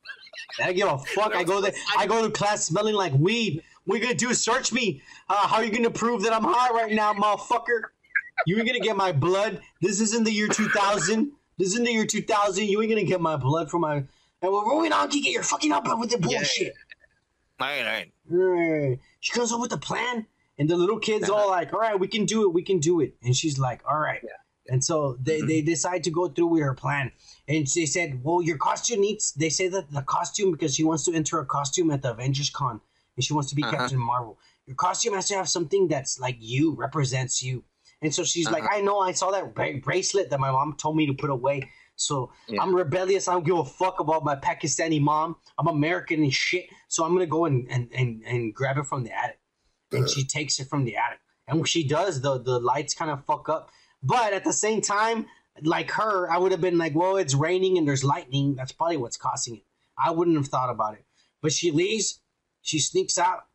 I 0.63 0.73
give 0.73 0.89
a 0.89 0.99
fuck. 1.15 1.35
I 1.35 1.45
go 1.45 1.61
there. 1.61 1.73
I 1.97 2.07
go 2.07 2.23
to 2.25 2.31
class 2.31 2.65
smelling 2.65 2.95
like 2.95 3.13
weed. 3.15 3.63
What 3.85 3.97
you 3.97 4.03
gonna 4.03 4.15
do? 4.15 4.33
Search 4.35 4.73
me? 4.73 5.03
Uh, 5.29 5.47
how 5.49 5.57
are 5.57 5.65
you 5.65 5.71
gonna 5.71 5.91
prove 5.91 6.23
that 6.23 6.33
I'm 6.33 6.45
high 6.45 6.71
right 6.71 6.93
now, 6.93 7.13
motherfucker? 7.15 7.83
You 8.47 8.59
ain't 8.59 8.67
gonna 8.67 8.81
get 8.81 8.97
my 8.97 9.13
blood. 9.13 9.61
This 9.81 10.01
isn't 10.01 10.25
the 10.25 10.33
year 10.33 10.49
2000. 10.49 11.33
This 11.59 11.69
isn't 11.69 11.85
the 11.85 11.93
year 11.93 12.07
2000. 12.07 12.65
You 12.67 12.81
ain't 12.83 12.91
gonna 12.91 13.05
get 13.05 13.21
my 13.21 13.37
blood 13.37 13.71
from 13.71 13.83
my. 13.83 13.97
And 14.43 14.53
we're 14.53 14.65
moving 14.65 14.93
on. 14.93 15.09
Get 15.11 15.25
your 15.25 15.43
fucking 15.43 15.73
up 15.73 15.87
with 15.99 16.11
the 16.11 16.19
bullshit. 16.19 16.73
All 17.61 17.67
right, 17.67 17.81
all 17.81 17.85
right. 17.85 18.13
Right. 18.29 18.99
She 19.21 19.33
comes 19.33 19.53
up 19.53 19.61
with 19.61 19.73
a 19.73 19.77
plan, 19.79 20.27
and 20.59 20.69
the 20.69 20.77
little 20.77 20.99
kid's 20.99 21.29
all 21.29 21.49
like, 21.51 21.75
"All 21.75 21.81
right, 21.81 21.99
we 21.99 22.09
can 22.09 22.25
do 22.25 22.45
it. 22.45 22.55
We 22.55 22.63
can 22.63 22.79
do 22.79 23.01
it." 23.01 23.17
And 23.23 23.37
she's 23.37 23.59
like, 23.59 23.83
"All 23.87 23.99
right." 23.99 24.23
And 24.69 24.83
so 24.85 25.17
they, 25.21 25.41
they 25.41 25.61
decide 25.63 26.05
to 26.05 26.11
go 26.11 26.29
through 26.29 26.47
with 26.47 26.63
her 26.63 26.75
plan. 26.75 27.13
And 27.51 27.67
they 27.77 27.87
said, 27.97 28.11
"Well, 28.25 28.41
your 28.49 28.59
costume 28.69 29.01
needs." 29.07 29.25
They 29.43 29.51
say 29.59 29.67
that 29.75 29.91
the 29.91 30.03
costume 30.03 30.51
because 30.53 30.73
she 30.77 30.85
wants 30.91 31.05
to 31.07 31.13
enter 31.21 31.37
a 31.41 31.47
costume 31.57 31.89
at 31.91 32.01
the 32.03 32.11
Avengers 32.13 32.51
Con, 32.59 32.81
and 33.17 33.25
she 33.25 33.33
wants 33.37 33.49
to 33.51 33.57
be 33.57 33.65
Uh-huh. 33.65 33.77
Captain 33.77 33.99
Marvel. 33.99 34.39
Your 34.69 34.77
costume 34.77 35.15
has 35.15 35.27
to 35.29 35.35
have 35.41 35.49
something 35.49 35.89
that's 35.89 36.21
like 36.21 36.37
you, 36.39 36.65
represents 36.87 37.43
you. 37.43 37.65
And 38.03 38.15
so 38.15 38.23
she's 38.25 38.49
like, 38.55 38.65
Uh-huh. 38.65 38.77
"I 38.77 38.81
know. 38.87 38.99
I 39.01 39.13
saw 39.21 39.29
that 39.33 39.45
bra- 39.57 39.79
bracelet 39.89 40.31
that 40.31 40.41
my 40.47 40.53
mom 40.53 40.77
told 40.83 40.95
me 40.97 41.07
to 41.07 41.15
put 41.23 41.31
away." 41.39 41.59
So 41.97 42.15
Yeah. 42.49 42.63
I'm 42.63 42.73
rebellious. 42.75 43.29
I 43.29 43.33
don't 43.35 43.45
give 43.45 43.59
a 43.59 43.65
fuck 43.83 43.97
about 44.01 44.25
my 44.31 44.37
Pakistani 44.37 45.01
mom. 45.01 45.37
I'm 45.59 45.67
American 45.67 46.23
and 46.23 46.33
shit. 46.33 46.67
So 46.89 47.05
I'm 47.05 47.13
gonna 47.15 47.27
go 47.39 47.43
and 47.47 47.59
and, 47.75 47.85
and, 48.01 48.23
and 48.33 48.55
grab 48.55 48.79
it 48.79 48.87
from 48.87 49.03
the 49.05 49.13
attic. 49.23 49.41
And 49.93 50.09
she 50.09 50.23
takes 50.25 50.61
it 50.61 50.69
from 50.69 50.85
the 50.85 50.95
attic. 50.97 51.19
And 51.49 51.59
when 51.59 51.67
she 51.75 51.83
does, 51.87 52.21
the 52.21 52.39
the 52.51 52.59
lights 52.61 52.95
kind 52.95 53.11
of 53.11 53.19
fuck 53.27 53.49
up. 53.49 53.71
But 54.03 54.33
at 54.39 54.45
the 54.45 54.53
same 54.53 54.81
time, 54.81 55.27
like 55.67 55.91
her, 55.93 56.31
I 56.31 56.39
would 56.39 56.53
have 56.53 56.61
been 56.61 56.79
like, 56.79 56.95
well, 56.95 57.17
it's 57.17 57.35
raining 57.35 57.79
and 57.79 57.87
there's 57.87 58.05
lightning. 58.05 58.55
That's 58.55 58.73
probably 58.73 58.97
what's 58.97 59.17
causing 59.17 59.57
it. 59.57 59.63
I 59.97 60.11
wouldn't 60.11 60.37
have 60.37 60.49
thought 60.49 60.71
about 60.71 60.95
it. 60.95 61.05
But 61.43 61.53
she 61.53 61.71
leaves, 61.71 62.21
she 62.63 62.79
sneaks 62.79 63.19
out 63.19 63.47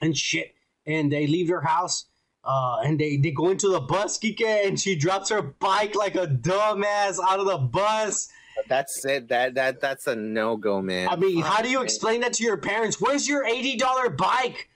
and 0.00 0.16
shit. 0.16 0.54
And 0.86 1.12
they 1.12 1.26
leave 1.26 1.48
her 1.48 1.60
house. 1.60 2.06
Uh, 2.44 2.80
and 2.84 2.98
they, 2.98 3.16
they 3.16 3.30
go 3.30 3.50
into 3.50 3.68
the 3.68 3.80
bus, 3.80 4.18
Kike, 4.18 4.66
and 4.66 4.78
she 4.78 4.96
drops 4.96 5.28
her 5.30 5.42
bike 5.42 5.94
like 5.94 6.16
a 6.16 6.26
dumbass 6.26 7.18
out 7.24 7.38
of 7.38 7.46
the 7.46 7.58
bus. 7.58 8.28
That's 8.68 9.04
it. 9.04 9.28
That 9.28 9.54
that 9.54 9.80
that's 9.80 10.06
a 10.06 10.16
no 10.16 10.56
go, 10.56 10.82
man. 10.82 11.08
I 11.08 11.16
mean, 11.16 11.42
how 11.42 11.62
do 11.62 11.70
you 11.70 11.82
explain 11.82 12.20
that 12.20 12.34
to 12.34 12.44
your 12.44 12.56
parents? 12.56 13.00
Where's 13.00 13.28
your 13.28 13.46
eighty 13.46 13.76
dollar 13.76 14.10
bike? 14.10 14.68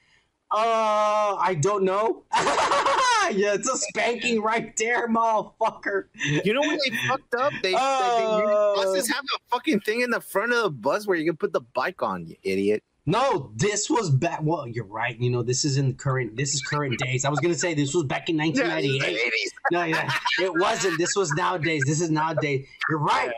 Uh, 0.50 1.36
I 1.38 1.56
don't 1.60 1.82
know. 1.84 2.22
yeah, 2.34 3.54
it's 3.54 3.68
a 3.68 3.76
spanking 3.76 4.40
right 4.40 4.76
there, 4.76 5.08
motherfucker. 5.08 6.04
You 6.44 6.54
know 6.54 6.60
when 6.60 6.78
they 6.84 6.96
fucked 7.08 7.34
up? 7.34 7.52
They, 7.62 7.72
they, 7.72 7.76
Oh. 7.78 8.74
they 8.76 8.84
buses 8.84 9.08
have 9.08 9.24
a 9.24 9.38
fucking 9.50 9.80
thing 9.80 10.02
in 10.02 10.10
the 10.10 10.20
front 10.20 10.52
of 10.52 10.62
the 10.62 10.70
bus 10.70 11.06
where 11.06 11.16
you 11.16 11.24
can 11.24 11.36
put 11.36 11.52
the 11.52 11.60
bike 11.60 12.02
on. 12.02 12.26
You 12.26 12.36
idiot. 12.42 12.82
No, 13.08 13.52
this 13.54 13.88
was 13.88 14.10
back. 14.10 14.40
Well, 14.42 14.66
you're 14.66 14.84
right. 14.84 15.18
You 15.20 15.30
know, 15.30 15.42
this 15.42 15.64
is 15.64 15.76
in 15.76 15.94
current. 15.94 16.36
This 16.36 16.54
is 16.54 16.62
current 16.62 16.98
days. 16.98 17.24
I 17.24 17.28
was 17.28 17.38
gonna 17.38 17.54
say 17.54 17.72
this 17.74 17.94
was 17.94 18.04
back 18.04 18.28
in 18.28 18.36
1998. 18.36 19.52
No, 19.70 19.84
yeah, 19.84 20.10
it 20.40 20.52
wasn't. 20.58 20.98
This 20.98 21.14
was 21.14 21.30
nowadays. 21.32 21.82
This 21.86 22.00
is 22.00 22.10
nowadays. 22.10 22.66
You're 22.90 22.98
right. 22.98 23.30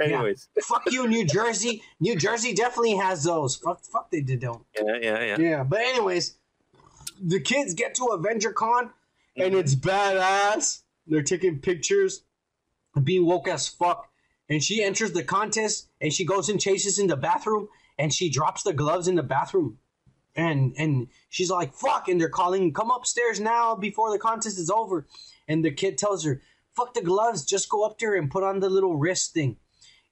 Anyways, 0.00 0.48
Fuck 0.62 0.82
you, 0.92 1.08
New 1.08 1.24
Jersey. 1.24 1.82
New 2.00 2.14
Jersey 2.16 2.52
definitely 2.54 2.96
has 2.96 3.24
those. 3.24 3.56
Fuck, 3.56 3.82
fuck, 3.84 4.10
they 4.10 4.20
did 4.20 4.40
don't. 4.40 4.62
yeah, 4.78 4.98
yeah, 5.00 5.24
yeah. 5.24 5.38
Yeah, 5.38 5.64
but 5.64 5.80
anyways, 5.80 6.36
the 7.22 7.40
kids 7.40 7.74
get 7.74 7.94
to 7.96 8.06
Avenger 8.06 8.52
Con 8.52 8.90
and 9.36 9.54
it's 9.54 9.74
badass. 9.74 10.82
They're 11.06 11.22
taking 11.22 11.60
pictures, 11.60 12.22
being 13.02 13.26
woke 13.26 13.48
as 13.48 13.68
fuck. 13.68 14.08
And 14.48 14.62
she 14.62 14.82
enters 14.82 15.12
the 15.12 15.24
contest 15.24 15.88
and 16.00 16.12
she 16.12 16.24
goes 16.24 16.48
and 16.48 16.60
chases 16.60 16.98
in 16.98 17.06
the 17.08 17.16
bathroom 17.16 17.68
and 17.98 18.12
she 18.12 18.30
drops 18.30 18.62
the 18.62 18.72
gloves 18.72 19.08
in 19.08 19.14
the 19.16 19.22
bathroom. 19.22 19.78
And 20.34 20.74
and 20.76 21.08
she's 21.30 21.50
like, 21.50 21.72
fuck, 21.72 22.08
and 22.08 22.20
they're 22.20 22.28
calling, 22.28 22.72
come 22.74 22.90
upstairs 22.90 23.40
now 23.40 23.74
before 23.74 24.10
the 24.12 24.18
contest 24.18 24.58
is 24.58 24.68
over. 24.70 25.06
And 25.48 25.64
the 25.64 25.70
kid 25.70 25.96
tells 25.96 26.24
her, 26.24 26.42
fuck 26.76 26.92
the 26.94 27.00
gloves, 27.02 27.44
just 27.44 27.68
go 27.70 27.84
up 27.84 27.98
there 27.98 28.14
and 28.14 28.30
put 28.30 28.44
on 28.44 28.60
the 28.60 28.68
little 28.68 28.96
wrist 28.96 29.32
thing. 29.32 29.56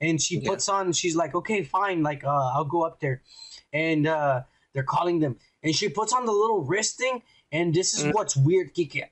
And 0.00 0.20
she 0.20 0.39
Yeah. 0.39 0.50
puts 0.50 0.68
on, 0.68 0.92
she's 0.92 1.15
like, 1.15 1.34
okay, 1.34 1.62
fine, 1.62 2.02
like 2.02 2.24
uh, 2.24 2.52
I'll 2.55 2.65
go 2.65 2.83
up 2.83 3.00
there. 3.00 3.23
And 3.73 4.07
uh, 4.07 4.42
they're 4.73 4.83
calling 4.83 5.20
them. 5.20 5.36
And 5.65 5.75
she 5.75 5.89
puts 5.89 6.12
on 6.12 6.26
the 6.26 6.33
little 6.33 6.62
wrist 6.62 6.99
thing, 6.99 7.23
and 7.51 7.75
this 7.75 7.94
is 7.94 8.12
what's 8.12 8.36
weird, 8.36 8.75
Kike. 8.75 9.05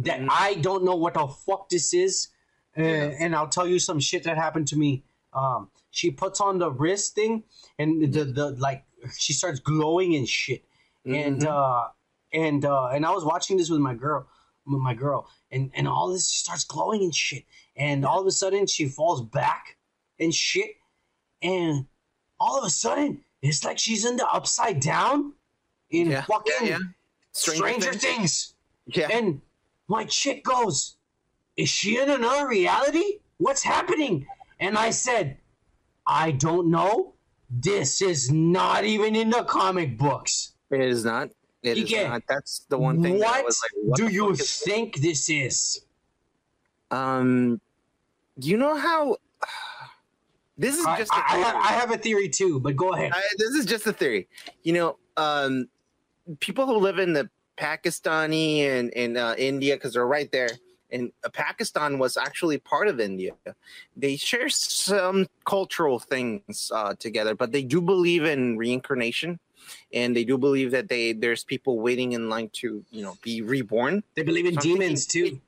That 0.00 0.20
I 0.28 0.54
don't 0.54 0.84
know 0.84 0.96
what 0.96 1.14
the 1.14 1.26
fuck 1.28 1.68
this 1.68 1.94
is. 1.94 2.28
Uh, 2.76 2.82
And 2.82 3.36
I'll 3.36 3.48
tell 3.48 3.68
you 3.68 3.78
some 3.78 4.00
shit 4.00 4.24
that 4.24 4.36
happened 4.36 4.68
to 4.68 4.76
me. 4.76 5.04
Um, 5.32 5.70
she 5.90 6.10
puts 6.10 6.40
on 6.40 6.58
the 6.58 6.70
wrist 6.70 7.14
thing, 7.14 7.44
and 7.78 8.02
the 8.12 8.24
the 8.24 8.50
like 8.52 8.84
she 9.16 9.32
starts 9.34 9.60
glowing 9.60 10.14
and 10.16 10.28
shit. 10.28 10.64
And 11.04 11.46
uh, 11.46 11.84
and 12.32 12.64
uh, 12.64 12.86
and 12.88 13.04
I 13.06 13.10
was 13.12 13.24
watching 13.24 13.56
this 13.58 13.70
with 13.70 13.80
my 13.80 13.94
girl, 13.94 14.26
with 14.66 14.80
my 14.80 14.94
girl, 14.94 15.28
and 15.50 15.70
and 15.74 15.86
all 15.86 16.08
this 16.12 16.28
she 16.30 16.40
starts 16.40 16.64
glowing 16.64 17.02
and 17.02 17.14
shit. 17.14 17.44
And 17.76 18.04
all 18.04 18.20
of 18.20 18.26
a 18.26 18.30
sudden 18.32 18.66
she 18.66 18.88
falls 18.88 19.22
back 19.22 19.76
and 20.18 20.34
shit, 20.34 20.70
and 21.42 21.86
all 22.40 22.58
of 22.58 22.64
a 22.64 22.70
sudden 22.70 23.24
it's 23.42 23.62
like 23.64 23.78
she's 23.78 24.04
in 24.04 24.16
the 24.16 24.26
upside 24.26 24.80
down 24.80 25.34
in 25.90 26.10
Yeah, 26.10 26.22
fucking 26.22 26.54
yeah, 26.62 26.68
yeah. 26.68 26.78
Stranger, 27.32 27.92
Things. 27.92 28.54
Yeah. 28.86 29.08
And 29.12 29.40
my 29.88 30.04
chick 30.04 30.44
goes, 30.44 30.96
Is 31.56 31.68
she 31.68 31.98
in 31.98 32.08
another 32.10 32.48
reality? 32.48 33.20
What's 33.38 33.62
happening? 33.62 34.26
And 34.58 34.78
I 34.78 34.90
said, 34.90 35.38
I 36.06 36.30
don't 36.30 36.70
know. 36.70 37.14
This 37.50 38.00
is 38.02 38.30
not 38.32 38.84
even 38.84 39.14
in 39.14 39.30
the 39.30 39.44
comic 39.44 39.98
books. 39.98 40.54
It 40.70 40.80
is 40.80 41.04
not. 41.04 41.30
It 41.62 41.78
is 41.78 41.92
not. 41.92 42.22
That's 42.28 42.60
the 42.68 42.78
one 42.78 43.02
thing. 43.02 43.18
what 43.18 43.44
was 43.44 43.60
like, 43.62 43.84
what 43.84 43.96
do 43.96 44.08
you 44.12 44.34
think 44.34 44.96
this 44.96 45.28
is? 45.28 45.84
Um, 46.90 47.60
you 48.36 48.56
know 48.56 48.76
how? 48.76 49.16
This 50.58 50.78
is 50.78 50.86
I, 50.86 50.96
just. 50.96 51.12
a 51.12 51.16
I, 51.16 51.36
have, 51.36 51.54
I 51.56 51.68
have 51.72 51.90
a 51.90 51.98
theory 51.98 52.30
too, 52.30 52.58
but 52.60 52.76
go 52.76 52.94
ahead. 52.94 53.12
I, 53.14 53.20
this 53.36 53.50
is 53.50 53.66
just 53.66 53.86
a 53.86 53.92
theory. 53.92 54.26
You 54.62 54.72
know, 54.72 54.96
um, 55.18 55.68
people 56.40 56.66
who 56.66 56.76
live 56.78 56.98
in 56.98 57.12
the 57.12 57.28
Pakistani 57.58 58.60
and 58.60 58.90
in 58.90 59.16
uh, 59.16 59.34
India, 59.38 59.76
because 59.76 59.94
they're 59.94 60.06
right 60.06 60.30
there, 60.30 60.50
and 60.90 61.10
uh, 61.24 61.28
Pakistan 61.30 61.98
was 61.98 62.16
actually 62.16 62.58
part 62.58 62.88
of 62.88 63.00
India. 63.00 63.32
They 63.96 64.16
share 64.16 64.48
some 64.48 65.26
cultural 65.44 65.98
things 65.98 66.70
uh, 66.74 66.94
together, 66.98 67.34
but 67.34 67.52
they 67.52 67.62
do 67.62 67.80
believe 67.80 68.24
in 68.24 68.56
reincarnation, 68.58 69.38
and 69.92 70.14
they 70.14 70.24
do 70.24 70.36
believe 70.38 70.70
that 70.72 70.88
they 70.88 71.12
there's 71.12 71.44
people 71.44 71.80
waiting 71.80 72.12
in 72.12 72.28
line 72.28 72.50
to 72.60 72.84
you 72.90 73.02
know 73.02 73.16
be 73.22 73.40
reborn. 73.42 74.02
They 74.14 74.22
believe 74.22 74.46
in 74.46 74.54
So 74.54 74.58
I'm 74.58 74.62
thinking- 74.62 74.80
demons 74.80 75.06
too, 75.06 75.40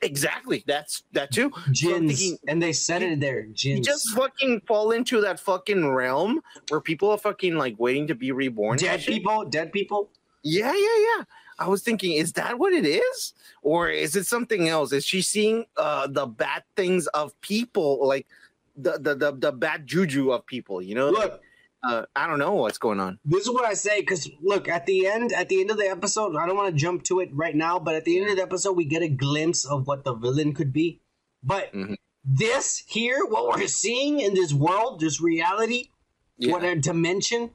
Exactly, 0.00 0.64
that's 0.66 1.02
that 1.12 1.30
too. 1.32 1.50
So 1.74 1.98
thinking- 1.98 2.38
and 2.48 2.62
they 2.62 2.72
said 2.72 3.02
it 3.02 3.20
there, 3.20 3.46
You 3.56 3.80
just 3.82 4.10
fucking 4.14 4.62
fall 4.66 4.92
into 4.92 5.20
that 5.20 5.38
fucking 5.40 5.86
realm 5.88 6.40
where 6.68 6.80
people 6.80 7.10
are 7.10 7.18
fucking 7.18 7.56
like 7.56 7.74
waiting 7.78 8.06
to 8.06 8.14
be 8.14 8.32
reborn. 8.32 8.78
dead 8.78 9.00
people, 9.02 9.44
dead 9.44 9.72
people. 9.72 10.10
Yeah, 10.42 10.72
yeah, 10.72 10.98
yeah. 11.18 11.24
I 11.58 11.68
was 11.68 11.82
thinking, 11.82 12.12
is 12.12 12.32
that 12.32 12.58
what 12.58 12.72
it 12.72 12.84
is, 12.86 13.34
or 13.62 13.88
is 13.90 14.16
it 14.16 14.26
something 14.26 14.68
else? 14.68 14.92
Is 14.92 15.04
she 15.04 15.22
seeing 15.22 15.66
uh, 15.76 16.06
the 16.08 16.26
bad 16.26 16.64
things 16.76 17.06
of 17.08 17.38
people, 17.40 18.06
like 18.06 18.26
the 18.76 18.98
the 18.98 19.14
the, 19.14 19.32
the 19.32 19.52
bad 19.52 19.86
juju 19.86 20.32
of 20.32 20.44
people? 20.46 20.82
You 20.82 20.94
know, 20.96 21.10
Look, 21.10 21.40
uh, 21.84 22.06
I 22.14 22.26
don't 22.26 22.38
know 22.38 22.54
what's 22.54 22.78
going 22.78 23.00
on. 23.00 23.18
this 23.24 23.42
is 23.42 23.50
what 23.50 23.64
I 23.64 23.74
say 23.74 24.00
because 24.00 24.30
look 24.40 24.68
at 24.68 24.86
the 24.86 25.06
end, 25.06 25.32
at 25.32 25.48
the 25.48 25.60
end 25.60 25.70
of 25.70 25.76
the 25.78 25.88
episode, 25.88 26.36
I 26.36 26.46
don't 26.46 26.56
want 26.56 26.72
to 26.74 26.80
jump 26.80 27.02
to 27.04 27.20
it 27.20 27.30
right 27.32 27.54
now, 27.56 27.78
but 27.78 27.94
at 27.94 28.04
the 28.04 28.18
end 28.20 28.30
of 28.30 28.36
the 28.36 28.42
episode, 28.42 28.72
we 28.76 28.84
get 28.84 29.02
a 29.02 29.08
glimpse 29.08 29.64
of 29.64 29.86
what 29.86 30.04
the 30.04 30.14
villain 30.14 30.52
could 30.54 30.72
be. 30.72 31.00
But 31.42 31.72
Mhm. 31.72 31.96
this 32.24 32.84
here, 32.86 33.24
what 33.26 33.48
we're 33.58 33.66
seeing 33.66 34.20
in 34.20 34.34
this 34.34 34.52
world, 34.54 35.00
this 35.00 35.20
reality, 35.20 35.88
Yeah. 36.38 36.52
what 36.52 36.62
a 36.64 36.76
dimension, 36.76 37.50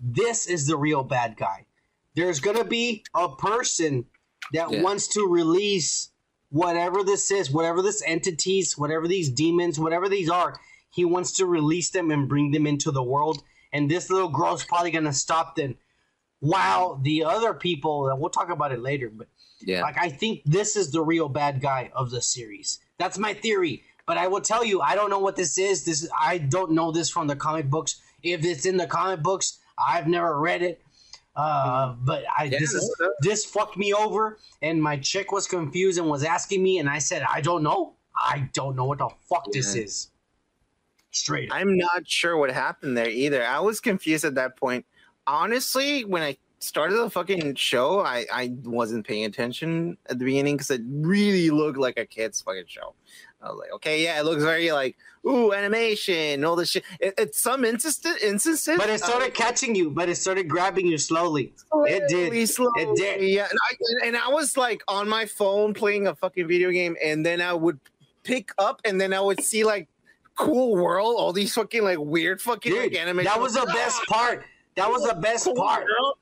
this 0.00 0.46
is 0.46 0.66
the 0.66 0.76
real 0.76 1.02
bad 1.04 1.36
guy. 1.36 1.66
There's 2.14 2.40
gonna 2.40 2.64
be 2.64 3.04
a 3.14 3.28
person 3.36 4.06
that 4.52 4.70
Yeah. 4.70 4.82
wants 4.82 5.08
to 5.08 5.26
release 5.26 6.10
whatever 6.50 7.02
this 7.02 7.30
is, 7.30 7.50
whatever 7.50 7.82
this 7.82 8.02
entities, 8.06 8.76
whatever 8.78 9.06
these 9.08 9.28
demons, 9.30 9.78
whatever 9.78 10.08
these 10.08 10.30
are. 10.30 10.58
He 10.96 11.04
wants 11.04 11.32
to 11.32 11.44
release 11.46 11.90
them 11.90 12.10
and 12.10 12.26
bring 12.26 12.52
them 12.52 12.66
into 12.66 12.90
the 12.90 13.02
world. 13.02 13.42
And 13.70 13.90
this 13.90 14.08
little 14.08 14.30
girl's 14.30 14.64
probably 14.64 14.90
gonna 14.90 15.12
stop 15.12 15.54
them. 15.54 15.76
While 16.40 16.98
the 17.02 17.24
other 17.24 17.52
people, 17.52 18.08
and 18.08 18.18
we'll 18.18 18.30
talk 18.30 18.48
about 18.48 18.72
it 18.72 18.80
later, 18.80 19.10
but 19.14 19.28
Yeah, 19.60 19.82
like 19.82 19.98
I 19.98 20.08
think 20.08 20.42
this 20.46 20.74
is 20.74 20.92
the 20.92 21.02
real 21.02 21.28
bad 21.28 21.60
guy 21.60 21.90
of 21.94 22.10
the 22.10 22.22
series. 22.22 22.78
That's 22.98 23.18
my 23.18 23.34
theory. 23.34 23.82
But 24.06 24.16
I 24.16 24.28
will 24.28 24.40
tell 24.40 24.64
you, 24.64 24.80
I 24.80 24.94
don't 24.94 25.10
know 25.10 25.18
what 25.18 25.36
this 25.36 25.58
is. 25.58 25.84
This 25.84 26.08
I 26.18 26.38
don't 26.38 26.72
know 26.72 26.92
this 26.92 27.10
from 27.10 27.26
the 27.26 27.36
comic 27.36 27.68
books. 27.68 28.00
If 28.22 28.44
it's 28.44 28.64
in 28.64 28.78
the 28.78 28.86
comic 28.86 29.22
books, 29.22 29.58
I've 29.78 30.06
never 30.06 30.38
read 30.40 30.62
it. 30.62 30.82
Uh, 31.34 31.94
but 32.00 32.24
I 32.38 32.44
Yeah, 32.44 32.58
this 32.58 32.72
is 32.72 32.90
this 33.20 33.44
fucked 33.44 33.76
me 33.76 33.92
over, 33.92 34.38
and 34.62 34.82
my 34.82 34.96
chick 34.96 35.30
was 35.32 35.46
confused 35.46 35.98
and 35.98 36.08
was 36.08 36.24
asking 36.24 36.62
me, 36.62 36.78
and 36.78 36.88
I 36.88 37.00
said, 37.00 37.22
I 37.22 37.42
don't 37.42 37.62
know. 37.62 37.96
I 38.16 38.48
don't 38.54 38.76
know 38.76 38.86
what 38.86 38.98
the 38.98 39.10
fuck 39.28 39.44
this 39.52 39.74
is. 39.74 40.08
Straight. 41.16 41.50
I'm 41.50 41.76
not 41.78 42.06
sure 42.06 42.36
what 42.36 42.50
happened 42.50 42.96
there 42.96 43.08
either. 43.08 43.44
I 43.44 43.60
was 43.60 43.80
confused 43.80 44.24
at 44.24 44.34
that 44.34 44.56
point. 44.58 44.84
Honestly, 45.26 46.04
when 46.04 46.22
I 46.22 46.36
started 46.58 46.96
the 46.96 47.08
fucking 47.08 47.54
show, 47.54 48.00
I, 48.00 48.26
I 48.30 48.52
wasn't 48.64 49.06
paying 49.06 49.24
attention 49.24 49.96
at 50.10 50.18
the 50.18 50.26
beginning 50.26 50.56
because 50.56 50.70
it 50.70 50.82
really 50.86 51.48
looked 51.48 51.78
like 51.78 51.98
a 51.98 52.04
kid's 52.04 52.42
fucking 52.42 52.66
show. 52.66 52.94
I 53.40 53.48
was 53.48 53.58
like, 53.58 53.72
okay, 53.76 54.04
yeah, 54.04 54.20
it 54.20 54.24
looks 54.24 54.42
very 54.42 54.72
like 54.72 54.96
ooh 55.26 55.54
animation, 55.54 56.44
all 56.44 56.54
this 56.54 56.70
shit. 56.70 56.84
It, 57.00 57.14
it's 57.16 57.40
some 57.40 57.64
instances, 57.64 58.22
instances, 58.22 58.76
But 58.76 58.90
it 58.90 59.00
started 59.00 59.32
catching 59.32 59.74
you. 59.74 59.88
But 59.90 60.10
it 60.10 60.16
started 60.16 60.48
grabbing 60.48 60.86
you 60.86 60.98
slowly. 60.98 61.54
It 61.86 62.08
did. 62.08 62.28
Slowly, 62.28 62.46
slowly, 62.46 62.82
It 62.82 62.96
did. 62.96 63.22
Yeah, 63.22 63.48
and 63.48 63.58
I, 63.70 64.06
and 64.06 64.16
I 64.18 64.28
was 64.28 64.58
like 64.58 64.82
on 64.86 65.08
my 65.08 65.24
phone 65.24 65.72
playing 65.72 66.08
a 66.08 66.14
fucking 66.14 66.46
video 66.46 66.70
game, 66.70 66.94
and 67.02 67.24
then 67.24 67.40
I 67.40 67.54
would 67.54 67.80
pick 68.22 68.50
up, 68.58 68.82
and 68.84 69.00
then 69.00 69.14
I 69.14 69.20
would 69.20 69.40
see 69.40 69.64
like 69.64 69.88
cool 70.38 70.76
world, 70.76 71.16
all 71.18 71.32
these 71.32 71.52
fucking 71.54 71.82
like 71.82 71.98
weird 71.98 72.40
fucking 72.40 72.72
Dude, 72.72 72.94
like 72.94 73.24
that 73.24 73.40
was 73.40 73.54
the 73.54 73.66
best 73.66 74.00
part. 74.08 74.44
That 74.76 74.90
was 74.90 75.02
the 75.02 75.14
best 75.14 75.44
Cool 75.44 75.54
part. 75.56 75.84
world. 75.84 76.16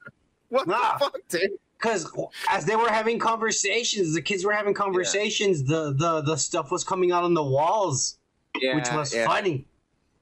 What 0.48 0.66
Nah. 0.68 0.98
the 0.98 1.04
fuck, 1.04 1.16
dude? 1.28 1.50
because 1.78 2.10
as 2.48 2.64
they 2.64 2.76
were 2.76 2.88
having 2.88 3.18
conversations, 3.18 4.14
the 4.14 4.22
kids 4.22 4.44
were 4.44 4.52
having 4.52 4.72
conversations. 4.74 5.64
The 5.64 5.92
the 5.92 6.22
the 6.22 6.36
stuff 6.36 6.70
was 6.70 6.82
coming 6.84 7.12
out 7.12 7.24
on 7.24 7.34
the 7.34 7.42
walls, 7.42 8.16
Yeah, 8.60 8.76
which 8.76 8.90
was 8.90 9.14
yeah, 9.14 9.26
funny. 9.26 9.66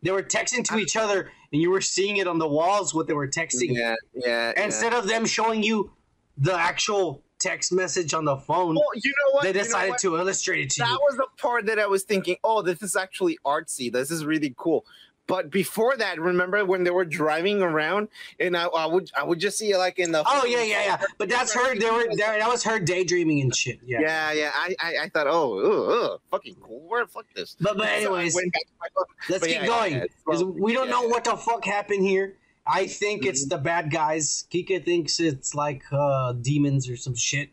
They 0.03 0.11
were 0.11 0.23
texting 0.25 0.65
to 0.65 0.79
each 0.79 0.97
other, 0.97 1.31
and 1.53 1.62
you 1.62 1.71
were 1.71 1.81
seeing 1.81 2.17
it 2.17 2.27
on 2.27 2.39
the 2.39 2.49
walls 2.49 2.93
what 2.93 3.07
they 3.07 3.12
were 3.12 3.29
texting. 3.29 3.75
Yeah, 3.77 3.95
yeah. 4.15 4.53
yeah. 4.57 4.65
Instead 4.65 4.93
of 4.95 5.07
them 5.07 5.25
showing 5.27 5.62
you 5.62 5.93
the 6.39 6.55
actual 6.55 7.23
text 7.43 7.73
message 7.73 8.15
on 8.15 8.25
the 8.25 8.37
phone, 8.37 8.75
well, 8.77 8.85
you 8.95 9.11
know 9.11 9.33
what? 9.33 9.43
they 9.43 9.49
You 9.49 9.55
know 9.55 9.62
decided 9.62 9.91
what? 9.91 10.01
to 10.01 10.17
illustrate 10.17 10.61
it 10.61 10.71
to 10.71 10.79
That 10.81 10.89
you. 10.89 10.93
That 10.95 11.01
was 11.01 11.17
the 11.17 11.27
part 11.39 11.67
that 11.67 11.79
I 11.79 11.87
was 11.87 12.05
thinking. 12.05 12.37
Oh, 12.45 12.62
this 12.62 12.83
is 12.83 12.97
actually 12.97 13.39
artsy. 13.45 13.93
This 13.93 14.11
is 14.11 14.25
really 14.25 14.55
cool. 14.57 14.85
But 15.29 15.51
before 15.51 15.97
that, 15.97 16.21
remember 16.21 16.65
when 16.65 16.83
they 16.83 16.91
were 16.91 17.05
driving 17.05 17.62
around, 17.62 18.09
and 18.41 18.57
I, 18.57 18.65
I 18.65 18.87
would 18.87 19.11
I 19.17 19.23
would 19.23 19.39
just 19.39 19.57
see 19.57 19.69
you 19.69 19.79
like 19.79 19.99
in 20.01 20.11
the 20.11 20.25
Oh 20.27 20.45
yeah, 20.45 20.62
yeah, 20.65 20.85
yeah. 20.85 21.03
But 21.17 21.29
that's 21.29 21.55
her. 21.55 21.79
They 21.79 21.91
were. 21.91 22.05
That 22.17 22.39
that 22.41 22.49
was 22.49 22.65
her 22.65 22.81
daydreaming 22.81 23.41
and 23.41 23.55
shit. 23.55 23.79
Yeah. 23.87 24.01
Yeah, 24.01 24.33
yeah. 24.33 24.51
I, 24.53 24.75
I, 24.81 24.95
I 25.05 25.09
thought, 25.09 25.29
oh, 25.29 25.59
ugh, 25.59 26.11
ugh, 26.12 26.21
fucking 26.33 26.57
cool. 26.61 26.81
Where 26.89 27.07
fuck 27.07 27.27
this. 27.35 27.57
But 27.61 27.79
but 27.79 27.89
anyways, 27.89 28.35
went 28.35 28.53
back 28.53 28.62
to 28.62 28.73
my 28.81 28.89
phone. 28.95 29.05
let's 29.31 29.41
but 29.41 29.49
keep 29.49 29.61
yeah, 29.61 29.67
going. 29.67 29.93
yeah, 29.95 30.05
slowly, 30.25 30.61
we 30.61 30.73
don't 30.73 30.89
yeah, 30.89 30.95
know 30.95 31.09
what 31.09 31.23
the 31.23 31.37
fuck 31.37 31.65
happened 31.65 32.05
here. 32.05 32.37
I 32.66 32.86
think 32.86 33.24
it's 33.26 33.47
the 33.49 33.58
bad 33.58 33.91
guys. 33.91 34.47
Kike 34.52 34.84
thinks 34.84 35.18
it's 35.20 35.55
like 35.55 35.82
uh, 35.92 36.32
demons 36.32 36.89
or 36.89 36.97
some 36.97 37.15
shit. 37.15 37.50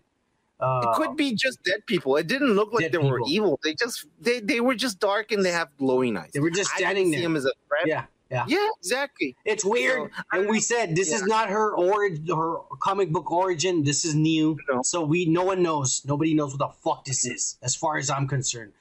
Uh, 0.60 0.82
It 0.86 0.96
could 0.98 1.16
be 1.16 1.34
just 1.36 1.64
dead 1.64 1.86
people. 1.88 2.16
It 2.18 2.28
didn't 2.28 2.54
look 2.54 2.74
like 2.74 2.92
they 2.92 2.98
were 2.98 3.22
evil. 3.26 3.60
They 3.64 3.74
just 3.74 4.06
they, 4.20 4.40
they 4.42 4.60
were 4.60 4.76
just 4.76 5.00
dark 5.00 5.32
and 5.32 5.44
they 5.44 5.52
have 5.52 5.70
glowing 5.78 6.18
eyes. 6.18 6.32
They 6.34 6.42
were 6.42 6.50
just 6.52 6.72
I 6.76 6.78
didn't 6.80 6.90
standing 6.92 7.06
see 7.08 7.12
there. 7.20 7.22
them 7.24 7.36
as 7.38 7.46
a 7.46 7.52
threat. 7.68 7.88
Yeah, 7.88 8.06
yeah. 8.30 8.44
Yeah, 8.48 8.68
exactly. 8.78 9.36
It's 9.46 9.64
weird, 9.64 10.12
So, 10.14 10.24
and 10.34 10.50
we 10.50 10.60
said 10.60 10.96
this 10.96 11.12
is 11.14 11.24
not 11.24 11.50
her 11.50 11.74
origin, 11.76 12.28
her 12.36 12.58
comic 12.82 13.10
book 13.10 13.32
origin. 13.32 13.84
This 13.84 14.04
is 14.06 14.16
new, 14.16 14.58
No. 14.70 14.82
so 14.84 15.02
we 15.02 15.26
no 15.26 15.44
one 15.46 15.64
knows. 15.64 16.04
Nobody 16.06 16.34
knows 16.36 16.52
what 16.56 16.60
the 16.60 16.74
fuck 16.84 17.06
this 17.06 17.26
is, 17.26 17.58
as 17.64 17.76
far 17.76 17.98
as 17.98 18.10
I'm 18.10 18.28
concerned. 18.28 18.74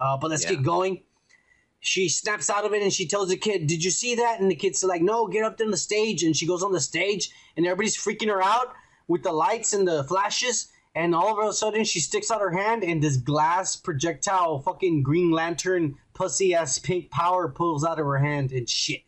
Uh, 0.00 0.16
but 0.16 0.30
let's 0.30 0.44
Yeah. 0.44 0.54
get 0.54 0.62
going. 0.62 1.02
She 1.80 2.08
snaps 2.08 2.50
out 2.50 2.64
of 2.64 2.72
it 2.72 2.82
and 2.82 2.92
she 2.92 3.06
tells 3.06 3.28
the 3.28 3.36
kid, 3.36 3.66
"Did 3.66 3.84
you 3.84 3.90
see 3.90 4.14
that?" 4.16 4.40
And 4.40 4.50
the 4.50 4.56
kid's 4.56 4.82
like, 4.82 5.02
"No, 5.02 5.26
get 5.26 5.44
up 5.44 5.60
on 5.60 5.70
the 5.70 5.76
stage." 5.76 6.22
And 6.22 6.36
she 6.36 6.46
goes 6.46 6.62
on 6.62 6.72
the 6.72 6.80
stage, 6.80 7.30
and 7.56 7.66
everybody's 7.66 7.96
freaking 7.96 8.28
her 8.28 8.42
out 8.42 8.74
with 9.06 9.22
the 9.22 9.32
lights 9.32 9.72
and 9.72 9.86
the 9.86 10.04
flashes. 10.04 10.68
And 10.94 11.14
all 11.14 11.38
of 11.38 11.48
a 11.48 11.52
sudden, 11.52 11.84
she 11.84 12.00
sticks 12.00 12.30
out 12.30 12.40
her 12.40 12.50
hand, 12.50 12.82
and 12.82 13.02
this 13.02 13.16
glass 13.16 13.76
projectile, 13.76 14.58
fucking 14.58 15.02
Green 15.02 15.30
Lantern, 15.30 15.96
pussy 16.14 16.54
ass 16.54 16.78
pink 16.78 17.10
power 17.10 17.48
pulls 17.48 17.84
out 17.84 18.00
of 18.00 18.06
her 18.06 18.18
hand 18.18 18.50
and 18.52 18.68
shit 18.68 19.02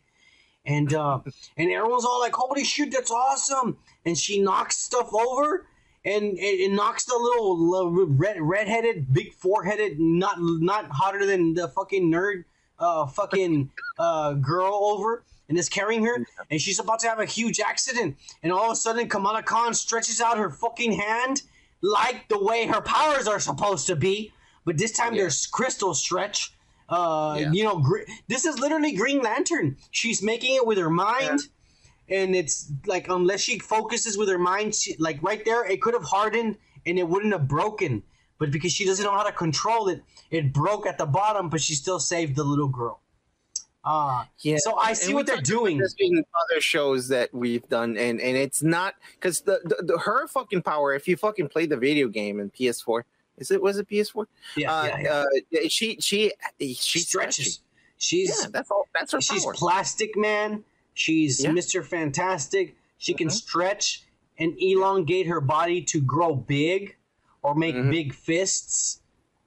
and 0.65 0.93
uh, 0.93 1.19
and 1.57 1.71
everyone's 1.71 2.05
all 2.05 2.19
like, 2.19 2.33
"Holy 2.33 2.63
shit, 2.63 2.91
that's 2.91 3.11
awesome!" 3.11 3.77
And 4.05 4.17
she 4.17 4.41
knocks 4.41 4.77
stuff 4.77 5.13
over, 5.13 5.67
and 6.05 6.37
it, 6.37 6.59
it 6.59 6.71
knocks 6.71 7.05
the 7.05 7.17
little, 7.17 7.57
little 7.69 8.07
red 8.07 8.41
redheaded, 8.41 9.13
big 9.13 9.33
foreheaded, 9.33 9.99
not 9.99 10.37
not 10.39 10.89
hotter 10.91 11.25
than 11.25 11.53
the 11.53 11.67
fucking 11.69 12.11
nerd, 12.11 12.45
uh, 12.81 13.05
fucking 13.05 13.69
uh, 13.99 14.33
girl 14.33 14.73
over, 14.73 15.23
and 15.47 15.57
is 15.57 15.69
carrying 15.69 16.03
her, 16.05 16.25
and 16.49 16.61
she's 16.61 16.79
about 16.79 16.99
to 16.99 17.07
have 17.07 17.19
a 17.19 17.25
huge 17.25 17.59
accident, 17.59 18.15
and 18.43 18.51
all 18.51 18.65
of 18.65 18.71
a 18.71 18.75
sudden, 18.75 19.07
Kamala 19.07 19.43
Khan 19.43 19.73
stretches 19.73 20.19
out 20.21 20.37
her 20.37 20.49
fucking 20.49 20.93
hand 20.93 21.43
like 21.81 22.27
the 22.29 22.37
way 22.43 22.65
her 22.67 22.81
powers 22.81 23.27
are 23.27 23.39
supposed 23.39 23.87
to 23.87 23.95
be, 23.95 24.31
but 24.65 24.77
this 24.77 24.91
time 24.91 25.13
Yeah. 25.13 25.21
there's 25.23 25.47
crystal 25.47 25.93
stretch. 25.93 26.53
Uh, 26.89 27.37
Yeah. 27.39 27.51
you 27.51 27.63
know, 27.63 27.77
gr- 27.79 28.03
this 28.27 28.45
is 28.45 28.59
literally 28.59 28.91
Green 28.93 29.21
Lantern. 29.21 29.77
She's 29.91 30.21
making 30.21 30.55
it 30.55 30.65
with 30.65 30.77
her 30.77 30.89
mind, 30.89 31.39
and 32.09 32.35
it's 32.35 32.67
like 32.85 33.07
unless 33.09 33.41
she 33.41 33.59
focuses 33.59 34.17
with 34.17 34.27
her 34.29 34.37
mind, 34.37 34.75
she, 34.75 34.95
like 34.99 35.21
right 35.23 35.43
there, 35.45 35.63
it 35.65 35.81
could 35.81 35.93
have 35.93 36.03
hardened 36.03 36.57
and 36.85 36.97
it 36.99 37.07
wouldn't 37.07 37.31
have 37.33 37.47
broken. 37.47 38.03
But 38.41 38.49
because 38.49 38.71
she 38.73 38.85
doesn't 38.85 39.05
know 39.05 39.11
how 39.11 39.21
to 39.21 39.31
control 39.31 39.87
it, 39.87 40.01
it 40.31 40.51
broke 40.51 40.87
at 40.87 40.97
the 40.97 41.05
bottom. 41.05 41.47
But 41.47 41.61
she 41.61 41.75
still 41.75 41.99
saved 41.99 42.35
the 42.35 42.43
little 42.43 42.67
girl. 42.67 42.99
Uh, 43.85 44.25
Yeah. 44.39 44.57
so 44.57 44.75
I 44.77 44.93
see 44.93 45.09
we 45.09 45.13
what 45.13 45.27
they're 45.27 45.37
doing. 45.41 45.77
This 45.77 45.93
in 45.99 46.23
other 46.49 46.59
shows 46.59 47.07
that 47.09 47.31
we've 47.33 47.67
done, 47.69 47.97
and 47.97 48.19
and 48.19 48.35
it's 48.35 48.63
not 48.63 48.95
because 49.13 49.41
the, 49.41 49.59
the, 49.63 49.83
the 49.93 49.97
her 49.99 50.25
fucking 50.27 50.63
power. 50.63 50.95
If 50.95 51.07
you 51.07 51.15
fucking 51.17 51.49
play 51.49 51.67
the 51.67 51.77
video 51.77 52.07
game 52.07 52.39
in 52.39 52.49
PS4, 52.49 53.03
is 53.37 53.51
it 53.51 53.61
was 53.61 53.77
it 53.77 53.87
PS4? 53.87 54.25
Yeah, 54.57 54.73
uh, 54.73 54.85
yeah, 54.85 54.99
yeah. 55.51 55.59
Uh, 55.61 55.67
she 55.69 55.97
she 55.99 56.31
she 56.57 56.99
stretches. 56.99 57.05
stretches. 57.07 57.59
She's 57.99 58.29
Yeah, 58.41 58.49
that's 58.51 58.71
all. 58.71 58.87
That's 58.95 59.11
her 59.11 59.21
she's 59.21 59.43
power. 59.45 59.53
plastic 59.53 60.17
man. 60.17 60.63
She's 60.95 61.43
Yeah. 61.43 61.51
Mr. 61.51 61.85
Fantastic. 61.85 62.75
She 62.97 63.13
can 63.13 63.27
Mhm. 63.27 63.31
stretch 63.33 64.03
and 64.39 64.55
elongate 64.59 65.27
her 65.27 65.41
body 65.41 65.83
to 65.83 66.01
grow 66.01 66.33
big 66.35 66.95
or 67.43 67.55
make 67.55 67.75
Mhm. 67.75 67.89
big 67.91 68.13
fists 68.13 69.01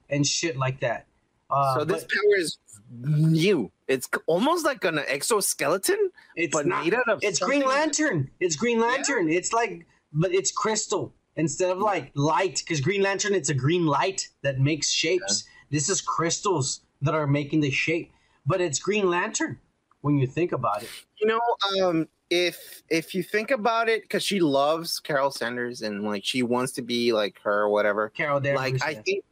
and 0.09 0.25
shit 0.25 0.57
like 0.57 0.79
that. 0.81 1.07
Uh, 1.49 1.79
so 1.79 1.85
this 1.85 2.03
but 2.03 2.11
power 2.11 2.35
is 2.37 2.57
new. 2.91 3.71
It's 3.87 4.09
almost 4.27 4.65
like 4.65 4.83
an 4.83 4.99
exoskeleton, 4.99 6.11
it's 6.35 6.53
but 6.53 6.65
not. 6.65 6.83
made 6.83 6.93
out 6.93 7.07
of 7.07 7.19
It's 7.23 7.39
Green 7.39 7.63
Lantern. 7.65 8.31
It's 8.39 8.55
Green 8.55 8.79
Lantern. 8.79 9.29
It's 9.29 9.53
like, 9.53 9.85
but 10.11 10.33
it's 10.33 10.51
crystal 10.51 11.13
instead 11.35 11.69
of 11.71 11.77
like 11.79 12.11
light. 12.15 12.63
Because 12.65 12.81
Green 12.81 13.01
Lantern, 13.01 13.33
it's 13.35 13.49
a 13.49 13.53
green 13.53 13.85
light 13.85 14.29
that 14.41 14.59
makes 14.59 14.89
shapes. 14.89 15.43
This 15.69 15.89
is 15.89 16.01
crystals 16.01 16.81
that 17.01 17.13
are 17.13 17.27
making 17.27 17.61
the 17.61 17.71
shape, 17.71 18.11
but 18.45 18.59
it's 18.61 18.79
Green 18.79 19.09
Lantern 19.09 19.59
when 20.01 20.17
you 20.17 20.25
think 20.27 20.51
about 20.51 20.83
it. 20.83 20.89
You 21.19 21.27
know, 21.27 21.41
um, 21.81 22.07
if 22.29 22.81
if 22.89 23.13
you 23.13 23.23
think 23.23 23.51
about 23.51 23.89
it, 23.89 24.01
because 24.03 24.23
she 24.23 24.39
loves 24.39 24.99
Carol 24.99 25.31
Sanders 25.31 25.81
and 25.81 26.03
like 26.03 26.23
she 26.25 26.43
wants 26.43 26.71
to 26.73 26.81
be 26.81 27.13
like 27.13 27.39
her 27.43 27.63
or 27.63 27.69
whatever. 27.69 28.09
Carol 28.09 28.39
Danvers. 28.39 28.81
like 28.81 28.83
I 28.83 28.89
yeah. 28.91 29.01
think, 29.01 29.25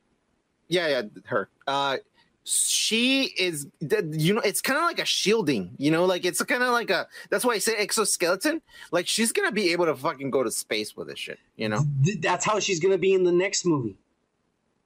yeah, 0.68 0.88
yeah, 0.88 1.02
her. 1.26 1.50
Uh, 1.68 1.98
she 2.46 3.34
is, 3.40 3.68
you 3.80 4.34
know, 4.34 4.42
it's 4.42 4.60
kind 4.62 4.78
of 4.78 4.84
like 4.84 5.00
a 5.00 5.06
shielding. 5.06 5.72
You 5.78 5.92
know, 5.92 6.06
like 6.06 6.26
it's 6.26 6.42
kind 6.44 6.62
of 6.62 6.72
like 6.72 6.90
a. 6.90 7.08
That's 7.30 7.46
why 7.46 7.54
I 7.54 7.58
say 7.60 7.74
exoskeleton. 7.78 8.62
Like 8.92 9.08
she's 9.08 9.32
gonna 9.32 9.52
be 9.52 9.72
able 9.72 9.86
to 9.86 9.96
fucking 9.96 10.30
go 10.30 10.44
to 10.44 10.52
space 10.52 10.96
with 10.96 11.08
this 11.08 11.20
shit. 11.20 11.40
You 11.56 11.70
know, 11.70 11.80
that's 12.20 12.46
how 12.46 12.60
she's 12.60 12.80
gonna 12.80 12.98
be 12.98 13.14
in 13.14 13.24
the 13.24 13.32
next 13.32 13.66
movie. 13.66 13.98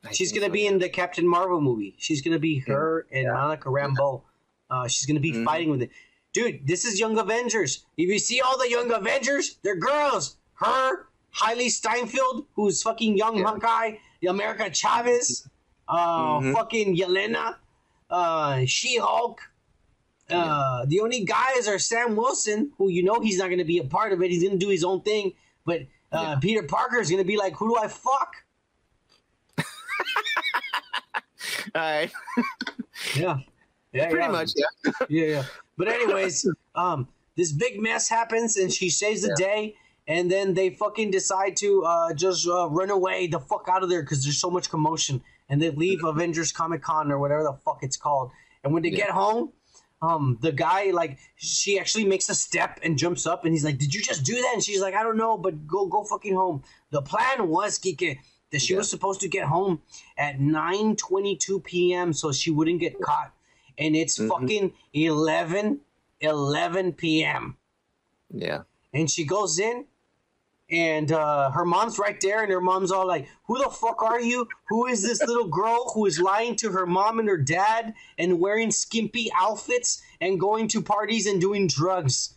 I 0.06 0.12
She's 0.14 0.32
gonna 0.32 0.46
so, 0.46 0.52
be 0.52 0.62
yeah. 0.62 0.70
in 0.70 0.80
the 0.80 0.88
Captain 0.90 1.28
Marvel 1.28 1.60
movie. 1.60 1.96
She's 1.98 2.22
gonna 2.22 2.40
be 2.40 2.60
her 2.60 3.08
and 3.12 3.28
Monica 3.28 3.70
Rambeau. 3.70 4.22
Uh, 4.70 4.88
she's 4.88 5.06
gonna 5.08 5.20
be 5.20 5.34
Mhm. 5.34 5.44
fighting 5.44 5.70
with 5.72 5.82
it. 5.82 5.90
Dude, 6.38 6.68
this 6.68 6.86
is 6.86 7.00
Young 7.00 7.18
Avengers. 7.18 7.84
If 7.98 8.10
you 8.10 8.20
see 8.20 8.42
all 8.42 8.60
the 8.60 8.70
Young 8.70 8.92
Avengers, 8.92 9.58
they're 9.64 9.76
girls. 9.76 10.38
Her, 10.54 11.08
Hailee 11.36 11.72
Steinfeld, 11.72 12.46
who's 12.54 12.84
fucking 12.84 13.18
young 13.18 13.38
Yeah. 13.38 13.46
Hawkeye, 13.46 13.96
America 14.28 14.70
Chavez, 14.72 15.48
uh, 15.88 16.38
Mhm. 16.40 16.54
fucking 16.54 16.96
Yelena, 16.96 17.56
uh, 18.12 18.62
She 18.68 18.98
Hulk. 19.00 19.42
Uh, 20.30 20.86
the 20.86 21.00
only 21.00 21.24
guys 21.26 21.68
are 21.68 21.80
Sam 21.80 22.16
Wilson, 22.16 22.72
who 22.78 22.90
you 22.90 23.02
know 23.02 23.20
he's 23.20 23.40
not 23.40 23.50
gonna 23.50 23.66
be 23.66 23.80
a 23.80 23.84
part 23.86 24.14
of 24.14 24.22
it. 24.22 24.30
He's 24.30 24.44
gonna 24.44 24.58
do 24.58 24.70
his 24.70 24.84
own 24.84 25.02
thing. 25.02 25.34
But 25.66 25.88
uh, 26.12 26.36
Peter 26.40 26.62
Parker 26.62 27.00
is 27.00 27.10
gonna 27.10 27.24
be 27.24 27.38
like, 27.38 27.56
who 27.56 27.68
do 27.70 27.78
I 27.78 27.88
fuck? 27.88 28.36
All 31.74 31.82
right, 31.82 32.12
Yeah. 33.16 33.40
Yeah, 33.92 34.10
pretty 34.10 34.26
yeah. 34.26 34.32
much. 34.32 34.52
Yeah. 34.56 34.92
Yeah, 35.10 35.26
yeah. 35.26 35.44
But 35.78 35.88
anyways, 35.88 36.48
um, 36.76 37.08
this 37.36 37.52
big 37.52 37.80
mess 37.80 38.10
happens 38.10 38.58
and 38.58 38.72
she 38.74 38.90
saves 38.90 39.22
the 39.22 39.36
day, 39.38 39.76
and 40.08 40.32
then 40.32 40.54
they 40.54 40.72
fucking 40.72 41.12
decide 41.12 41.56
to 41.58 41.84
uh 41.84 42.14
just 42.14 42.48
uh, 42.48 42.68
run 42.70 42.90
away 42.90 43.28
the 43.28 43.40
fuck 43.40 43.68
out 43.70 43.84
of 43.84 43.90
there 43.90 44.02
because 44.02 44.24
there's 44.24 44.40
so 44.40 44.50
much 44.50 44.70
commotion, 44.70 45.22
and 45.50 45.62
they 45.62 45.70
leave 45.70 46.04
Avengers 46.04 46.52
Comic 46.52 46.82
Con 46.82 47.12
or 47.12 47.20
whatever 47.20 47.44
the 47.44 47.58
fuck 47.64 47.80
it's 47.82 47.98
called. 47.98 48.32
And 48.64 48.74
when 48.74 48.84
they 48.84 48.90
get 48.90 49.10
home, 49.10 49.52
um, 50.02 50.38
the 50.42 50.52
guy 50.52 50.92
like 50.92 51.18
she 51.36 51.80
actually 51.80 52.06
makes 52.06 52.30
a 52.30 52.36
step 52.36 52.80
and 52.84 52.98
jumps 52.98 53.26
up, 53.26 53.46
and 53.46 53.54
he's 53.54 53.64
like, 53.64 53.78
"Did 53.78 53.94
you 53.94 54.02
just 54.02 54.24
do 54.24 54.34
that?" 54.34 54.52
And 54.54 54.64
she's 54.64 54.82
like, 54.82 54.94
"I 54.94 55.04
don't 55.04 55.18
know, 55.18 55.38
but 55.38 55.68
go 55.68 55.88
go 55.88 56.04
fucking 56.04 56.36
home." 56.36 56.64
The 56.92 57.02
plan 57.02 57.48
was, 57.50 57.80
Kike, 57.80 58.20
that 58.52 58.62
she 58.62 58.76
was 58.76 58.90
supposed 58.90 59.22
to 59.22 59.28
get 59.28 59.46
home 59.46 59.82
at 60.18 60.40
9:22 60.40 61.64
p.m. 61.64 62.14
so 62.14 62.32
she 62.32 62.52
wouldn't 62.52 62.80
get 62.80 63.00
caught, 63.02 63.34
and 63.78 63.96
it's 63.96 64.18
fucking 64.18 64.74
11 64.94 65.80
11 66.20 66.94
p.m. 66.94 67.58
Yeah. 68.34 68.62
And 68.94 69.10
she 69.10 69.24
goes 69.24 69.60
in, 69.60 69.86
and 70.70 71.12
uh, 71.12 71.52
her 71.52 71.64
mom's 71.66 72.00
right 72.00 72.20
there, 72.22 72.42
and 72.42 72.52
her 72.52 72.60
mom's 72.62 72.92
all 72.92 73.06
like, 73.08 73.28
"Who 73.46 73.58
the 73.58 73.70
fuck 73.70 74.02
are 74.02 74.20
you? 74.20 74.48
Who 74.70 74.88
is 74.88 75.04
this 75.04 75.22
little 75.22 75.48
girl 75.62 75.92
who 75.94 76.06
is 76.06 76.20
lying 76.20 76.56
to 76.58 76.72
her 76.72 76.86
mom 76.86 77.20
and 77.20 77.28
her 77.30 77.38
dad 77.38 77.94
and 78.18 78.40
wearing 78.40 78.72
skimpy 78.72 79.30
outfits 79.40 80.02
and 80.20 80.40
going 80.40 80.68
to 80.70 80.82
parties 80.82 81.28
and 81.28 81.40
doing 81.40 81.68
drugs?" 81.68 82.34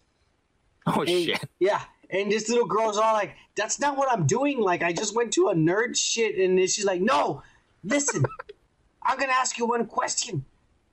Oh 0.86 1.00
And- 1.00 1.08
shit. 1.08 1.44
Yeah. 1.58 1.82
And 2.12 2.30
this 2.32 2.48
little 2.48 2.66
girl's 2.66 2.98
all 2.98 3.12
like, 3.12 3.36
that's 3.54 3.78
not 3.78 3.96
what 3.96 4.10
I'm 4.10 4.26
doing. 4.26 4.58
Like, 4.58 4.82
I 4.82 4.92
just 4.92 5.14
went 5.14 5.32
to 5.34 5.46
a 5.46 5.54
nerd 5.54 5.96
shit. 5.96 6.36
And 6.38 6.58
she's 6.68 6.84
like, 6.84 7.00
no, 7.00 7.44
listen, 7.84 8.24
I'm 9.04 9.16
going 9.16 9.28
to 9.30 9.34
ask 9.36 9.56
you 9.58 9.66
one 9.66 9.86
question. 9.86 10.44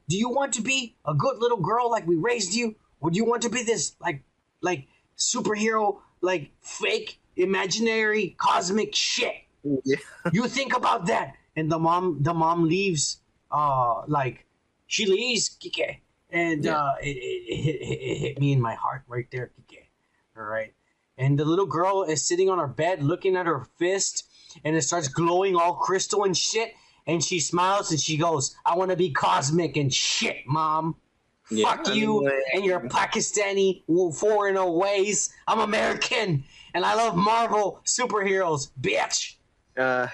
Do 0.10 0.18
you 0.18 0.30
want 0.30 0.54
to 0.54 0.62
be 0.62 0.96
a 1.06 1.14
good 1.14 1.38
little 1.40 1.58
girl 1.60 1.90
like 1.92 2.08
we 2.08 2.16
raised 2.16 2.54
you? 2.54 2.76
Or 3.00 3.12
do 3.12 3.18
you 3.18 3.26
want 3.26 3.42
to 3.44 3.50
be 3.50 3.64
this, 3.64 3.96
like, 4.00 4.24
like 4.62 4.88
superhero, 5.18 6.00
like 6.22 6.52
fake, 6.62 7.20
imaginary, 7.36 8.36
cosmic 8.38 8.96
shit? 8.96 9.36
Yeah. 9.84 9.98
you 10.32 10.48
think 10.48 10.76
about 10.76 11.08
that 11.08 11.34
and 11.58 11.70
the 11.70 11.78
mom 11.80 12.20
the 12.22 12.34
mom 12.34 12.70
leaves 12.70 13.20
uh 13.52 14.04
like 14.08 14.46
she 14.86 15.06
leaves 15.06 15.50
Kike 15.50 15.98
and 16.30 16.64
Yeah. 16.64 16.78
uh 16.78 16.96
it, 17.02 17.18
it, 17.18 17.54
it, 17.54 17.58
hit, 17.58 17.76
it, 17.82 18.02
it 18.02 18.18
hit 18.18 18.40
me 18.40 18.54
in 18.54 18.62
my 18.62 18.76
heart 18.76 19.02
right 19.08 19.26
there 19.32 19.52
Kike 19.70 19.84
all 20.38 20.44
right 20.44 20.74
and 21.18 21.38
the 21.38 21.44
little 21.44 21.66
girl 21.66 22.04
is 22.04 22.26
sitting 22.26 22.50
on 22.50 22.60
her 22.60 22.68
bed 22.68 23.04
looking 23.04 23.36
at 23.36 23.46
her 23.46 23.66
fist 23.78 24.26
and 24.64 24.76
it 24.78 24.84
starts 24.84 25.10
glowing 25.10 25.56
all 25.58 25.74
crystal 25.74 26.24
and 26.24 26.38
shit 26.38 26.74
and 27.08 27.24
she 27.24 27.40
smiles 27.40 27.92
and 27.92 28.00
she 28.00 28.18
goes 28.18 28.56
I 28.66 28.76
want 28.76 28.92
to 28.92 28.98
be 28.98 29.10
cosmic 29.12 29.78
and 29.78 29.94
shit 29.94 30.46
mom 30.46 30.96
Yeah, 31.50 31.74
Fuck 31.74 31.90
I 31.90 31.94
you 31.94 32.30
and 32.54 32.66
your 32.66 32.82
Pakistani 32.82 33.84
foreigner 34.16 34.70
ways. 34.70 35.30
I'm 35.48 35.60
American 35.60 36.44
and 36.74 36.86
I 36.86 36.94
love 36.96 37.16
Marvel 37.16 37.82
superheroes, 37.86 38.70
bitch. 38.80 39.36
Uh, 39.78 40.08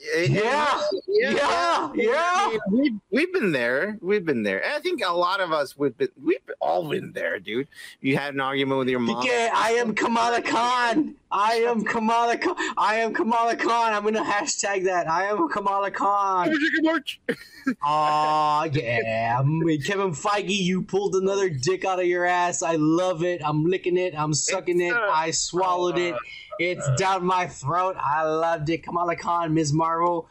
Yeah, 0.00 0.80
yeah, 1.08 1.92
yeah. 1.94 2.56
We, 2.70 2.94
we've 3.10 3.32
been 3.32 3.52
there. 3.52 3.98
We've 4.00 4.24
been 4.24 4.42
there. 4.42 4.64
I 4.64 4.80
think 4.80 5.02
a 5.04 5.12
lot 5.12 5.40
of 5.40 5.52
us 5.52 5.76
we've 5.76 5.96
been 5.96 6.08
we've 6.22 6.38
all 6.58 6.88
been 6.88 7.12
there, 7.12 7.38
dude. 7.38 7.68
You 8.00 8.16
had 8.16 8.32
an 8.34 8.40
argument 8.40 8.78
with 8.78 8.88
your 8.88 9.00
mom. 9.00 9.18
Okay, 9.18 9.50
I 9.52 9.72
am 9.72 9.94
Kamala 9.94 10.40
Khan. 10.40 11.16
I 11.30 11.54
am 11.56 11.84
Kamala 11.84 12.38
Khan. 12.38 12.56
I 12.78 12.96
am 12.96 13.12
Kamala 13.12 13.56
Khan. 13.56 13.92
I'm 13.92 14.04
gonna 14.04 14.24
hashtag 14.24 14.84
that. 14.84 15.08
I 15.08 15.26
am 15.26 15.48
Kamala 15.48 15.90
Khan. 15.90 16.54
Aw, 17.82 18.64
yeah. 18.72 19.36
Kevin 19.84 20.12
Feige, 20.12 20.48
you 20.48 20.82
pulled 20.82 21.14
another 21.14 21.50
dick 21.50 21.84
out 21.84 22.00
of 22.00 22.06
your 22.06 22.24
ass. 22.24 22.62
I 22.62 22.76
love 22.76 23.22
it. 23.22 23.42
I'm 23.44 23.64
licking 23.64 23.98
it. 23.98 24.14
I'm 24.18 24.32
sucking 24.32 24.80
it. 24.80 24.94
Uh, 24.94 25.10
I 25.12 25.30
swallowed 25.30 25.98
it. 25.98 26.14
Uh, 26.14 26.18
It's 26.60 26.86
down 26.96 27.24
my 27.24 27.46
throat. 27.46 27.96
I 27.98 28.22
loved 28.24 28.68
it. 28.68 28.82
Kamala 28.82 29.16
Khan, 29.16 29.54
Ms. 29.54 29.72
Marvel. 29.72 30.28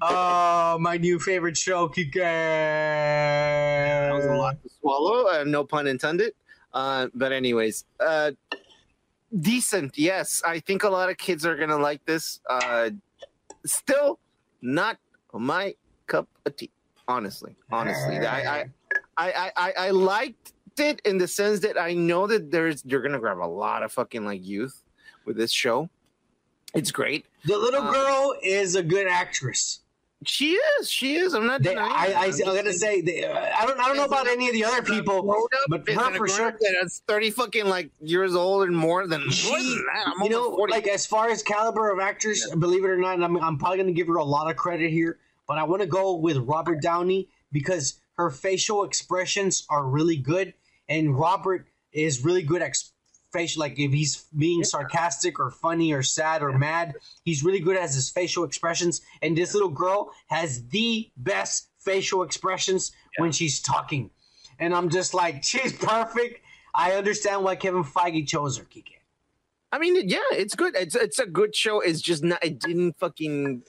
Oh, 0.00 0.78
my 0.80 0.96
new 0.96 1.18
favorite 1.18 1.54
show, 1.54 1.86
Kike. 1.86 2.14
That 2.14 4.10
was 4.14 4.24
a 4.24 4.32
lot 4.34 4.56
to 4.62 4.70
swallow. 4.80 5.26
Uh, 5.26 5.44
no 5.44 5.64
pun 5.64 5.86
intended. 5.86 6.32
Uh, 6.72 7.08
but 7.14 7.30
anyways, 7.30 7.84
uh, 8.00 8.30
decent. 9.38 9.98
Yes, 9.98 10.40
I 10.46 10.60
think 10.60 10.82
a 10.82 10.88
lot 10.88 11.10
of 11.10 11.18
kids 11.18 11.44
are 11.44 11.56
gonna 11.56 11.76
like 11.76 12.02
this. 12.06 12.40
Uh, 12.48 12.88
still 13.66 14.18
not 14.62 14.96
my 15.34 15.74
cup 16.06 16.26
of 16.46 16.56
tea. 16.56 16.70
Honestly, 17.06 17.54
honestly, 17.70 18.26
I, 18.26 18.60
I, 18.60 18.64
I, 19.18 19.30
I, 19.32 19.52
I, 19.56 19.72
I 19.78 19.90
liked 19.90 20.54
it 20.78 21.02
in 21.04 21.18
the 21.18 21.28
sense 21.28 21.60
that 21.60 21.78
I 21.78 21.92
know 21.92 22.26
that 22.26 22.50
there's 22.50 22.82
you're 22.86 23.02
gonna 23.02 23.18
grab 23.18 23.38
a 23.38 23.46
lot 23.46 23.82
of 23.82 23.92
fucking 23.92 24.24
like 24.24 24.42
youth 24.42 24.82
with 25.26 25.36
this 25.36 25.52
show. 25.52 25.90
It's 26.74 26.90
great. 26.90 27.26
The 27.44 27.56
little 27.56 27.82
Uh, 27.82 27.92
girl 27.92 28.36
is 28.42 28.74
a 28.74 28.82
good 28.82 29.06
actress. 29.06 29.80
She 30.24 30.52
is. 30.52 30.90
She 30.90 31.16
is. 31.16 31.34
I'm 31.34 31.46
not. 31.46 31.62
They, 31.62 31.70
denying 31.70 32.16
I. 32.16 32.20
I, 32.20 32.26
just 32.28 32.44
gonna 32.44 32.72
say, 32.72 33.02
they, 33.02 33.26
I 33.26 33.66
don't, 33.66 33.78
I 33.78 33.86
don't 33.86 33.96
know 33.98 34.04
about 34.06 34.26
any 34.26 34.48
of 34.48 34.54
the 34.54 34.64
other 34.64 34.82
people, 34.82 35.46
but 35.68 35.86
her 35.88 36.16
for 36.16 36.26
sure. 36.26 36.56
That's 36.80 37.02
thirty 37.06 37.30
fucking 37.30 37.66
like 37.66 37.90
years 38.00 38.34
old 38.34 38.66
and 38.66 38.74
more 38.74 39.06
than 39.06 39.20
more 39.22 39.30
She, 39.30 39.50
than 39.50 39.84
that. 39.94 40.06
I'm 40.06 40.22
you 40.22 40.30
know, 40.30 40.56
40. 40.56 40.72
like 40.72 40.88
as 40.88 41.04
far 41.04 41.28
as 41.28 41.42
caliber 41.42 41.90
of 41.90 42.00
actors, 42.00 42.46
believe 42.58 42.82
it 42.84 42.88
or 42.88 42.96
not, 42.96 43.22
I'm, 43.22 43.36
I'm 43.36 43.58
probably 43.58 43.76
gonna 43.78 43.92
give 43.92 44.06
her 44.08 44.16
a 44.16 44.24
lot 44.24 44.50
of 44.50 44.56
credit 44.56 44.90
here, 44.90 45.18
but 45.46 45.58
I 45.58 45.64
want 45.64 45.82
to 45.82 45.86
go 45.88 46.14
with 46.14 46.38
Robert 46.38 46.80
Downey 46.80 47.28
because 47.52 48.00
her 48.14 48.30
facial 48.30 48.84
expressions 48.84 49.66
are 49.68 49.84
really 49.84 50.16
good, 50.16 50.54
and 50.88 51.16
Robert 51.16 51.66
is 51.92 52.24
really 52.24 52.42
good 52.42 52.62
at 52.62 52.74
facial. 53.36 53.60
Like 53.60 53.78
if 53.78 53.92
he's 53.92 54.24
being 54.36 54.64
sarcastic 54.64 55.38
or 55.38 55.50
funny 55.50 55.92
or 55.92 56.02
sad 56.02 56.42
or 56.42 56.52
mad, 56.56 56.94
he's 57.24 57.44
really 57.44 57.60
good 57.60 57.76
at 57.76 57.90
his 57.98 58.08
facial 58.10 58.44
expressions. 58.44 59.00
And 59.22 59.36
this 59.36 59.52
little 59.54 59.68
girl 59.84 60.10
has 60.28 60.66
the 60.68 61.10
best 61.16 61.68
facial 61.78 62.22
expressions 62.22 62.92
when 63.18 63.32
she's 63.32 63.60
talking, 63.60 64.10
and 64.58 64.74
I'm 64.74 64.88
just 64.88 65.14
like, 65.14 65.44
she's 65.50 65.72
perfect. 65.72 66.40
I 66.74 66.92
understand 66.92 67.42
why 67.44 67.56
Kevin 67.56 67.84
Feige 67.84 68.26
chose 68.28 68.58
her, 68.58 68.64
Kike. 68.64 68.94
I 69.72 69.78
mean, 69.78 70.08
yeah, 70.08 70.18
it's 70.32 70.54
good. 70.54 70.74
It's 70.76 70.94
it's 70.94 71.18
a 71.18 71.26
good 71.26 71.54
show. 71.54 71.80
It's 71.80 72.00
just 72.00 72.22
not. 72.24 72.42
It 72.44 72.58
didn't 72.60 72.98
fucking 72.98 73.62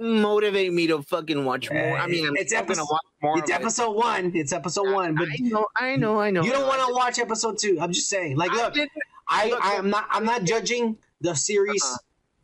motivate 0.00 0.72
me 0.72 0.86
to 0.86 1.02
fucking 1.02 1.44
watch 1.44 1.70
more. 1.70 1.96
I 1.98 2.06
mean, 2.06 2.26
I'm 2.26 2.36
It's 2.36 2.52
episode- 2.52 2.86
watch 2.90 3.00
more. 3.22 3.38
It's 3.38 3.50
of 3.78 3.88
it. 3.90 3.94
one. 3.96 4.32
It's 4.34 4.52
episode 4.52 4.92
one, 4.92 5.14
but 5.14 5.28
I 5.28 5.36
know, 5.40 5.66
I 5.76 5.96
know, 5.96 6.20
I 6.20 6.30
know. 6.30 6.42
you 6.42 6.52
don't 6.52 6.66
want 6.66 6.80
to 6.86 6.94
watch 6.94 7.18
episode 7.18 7.58
two. 7.58 7.78
I'm 7.80 7.92
just 7.92 8.08
saying. 8.08 8.36
Like, 8.36 8.50
look, 8.52 8.74
I, 9.30 9.52
I 9.62 9.72
am 9.74 9.88
not. 9.90 10.06
I'm 10.10 10.24
not 10.24 10.44
judging 10.44 10.98
the 11.20 11.34
series 11.34 11.82
Uh-uh. 11.84 11.96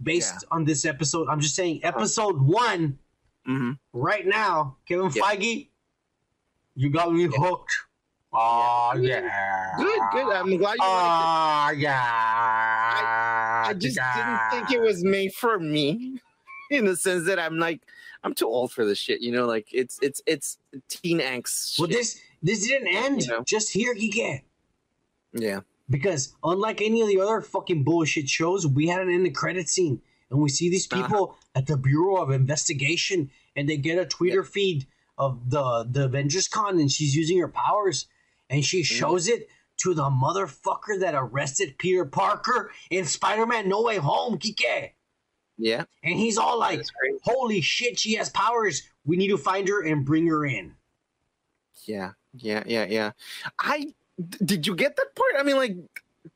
based 0.03 0.35
Yeah. 0.43 0.49
on 0.57 0.65
this 0.65 0.85
episode. 0.85 1.29
I'm 1.29 1.41
just 1.41 1.55
saying 1.57 1.81
episode 1.83 2.41
one 2.41 2.99
hmm 3.45 3.73
Right 3.93 4.27
now, 4.27 4.77
Kevin 4.89 5.11
Yeah. 5.15 5.23
Feige, 5.23 5.69
you 6.75 6.91
got 6.91 7.13
me 7.13 7.25
hooked. 7.31 7.73
Oh 8.33 8.93
yeah. 9.01 9.73
Good, 9.79 10.01
good. 10.13 10.33
I'm 10.35 10.57
glad 10.57 10.57
you 10.57 10.59
liked 10.59 10.81
it. 10.81 10.83
Oh 10.85 11.71
yeah. 11.77 13.65
I 13.69 13.73
just 13.75 13.97
didn't 13.97 14.51
think 14.51 14.71
it 14.73 14.81
was 14.85 15.03
made 15.05 15.33
for 15.33 15.59
me, 15.59 16.21
in 16.71 16.85
the 16.85 16.97
sense 16.97 17.27
that 17.27 17.39
I'm 17.39 17.59
like, 17.59 17.81
I'm 18.25 18.35
too 18.35 18.47
old 18.47 18.73
for 18.73 18.85
this 18.85 18.99
shit. 18.99 19.21
You 19.21 19.33
know, 19.33 19.47
like 19.47 19.69
it's 19.73 19.99
it's 20.03 20.21
it's 20.27 20.59
teen 20.89 21.21
angst. 21.21 21.79
Well, 21.79 21.89
shit. 21.89 21.97
this 21.97 22.21
this 22.43 22.67
didn't 22.67 22.89
end 22.89 23.23
You 23.23 23.29
know. 23.29 23.43
just 23.45 23.73
here, 23.73 23.95
Geek. 23.95 24.43
yeah, 25.33 25.61
Because 25.89 26.35
unlike 26.43 26.81
any 26.83 27.01
of 27.03 27.09
the 27.09 27.21
other 27.21 27.41
fucking 27.41 27.85
bullshit 27.85 28.29
shows, 28.29 28.67
we 28.67 28.89
had 28.89 29.01
an 29.01 29.11
end 29.11 29.35
credit 29.35 29.69
scene, 29.69 30.03
and 30.31 30.41
we 30.41 30.49
see 30.49 30.69
these 30.69 30.89
Uh-huh. 30.91 31.03
people 31.03 31.37
at 31.55 31.67
the 31.67 31.77
Bureau 31.77 32.17
of 32.17 32.31
Investigation, 32.31 33.31
and 33.55 33.69
they 33.69 33.77
get 33.77 33.99
a 33.99 34.05
Twitter 34.07 34.43
feed 34.43 34.87
of 35.19 35.51
the 35.51 35.87
the 35.91 36.05
Avengers 36.07 36.49
Con, 36.49 36.79
and 36.81 36.91
she's 36.91 37.15
using 37.15 37.39
her 37.39 37.49
powers, 37.49 38.07
and 38.51 38.65
she 38.65 38.81
Mm-hmm. 38.81 38.95
shows 38.97 39.29
it 39.29 39.49
to 39.79 39.95
the 39.95 40.11
motherfucker 40.11 40.99
that 41.01 41.15
arrested 41.15 41.77
Peter 41.79 42.05
Parker 42.05 42.73
in 42.91 43.05
Spider-Man 43.05 43.69
No 43.69 43.83
Way 43.83 43.99
Home, 43.99 44.39
Kike. 44.39 44.93
yeah. 45.59 45.85
And 46.03 46.19
he's 46.19 46.37
all 46.39 46.59
like, 46.59 46.83
"Holy 47.23 47.61
shit, 47.61 47.99
she 48.01 48.15
has 48.15 48.29
powers! 48.31 48.83
We 49.05 49.17
need 49.17 49.29
to 49.29 49.39
find 49.39 49.69
her 49.69 49.83
and 49.83 50.05
bring 50.05 50.27
her 50.27 50.45
in." 50.45 50.75
Yeah, 51.85 52.13
yeah, 52.35 52.65
yeah, 52.67 52.87
yeah. 52.87 53.13
I 53.59 53.95
did 54.45 54.67
you 54.67 54.75
get 54.75 54.97
that 54.97 55.15
part? 55.15 55.33
I 55.39 55.43
mean, 55.43 55.57
like, 55.57 55.77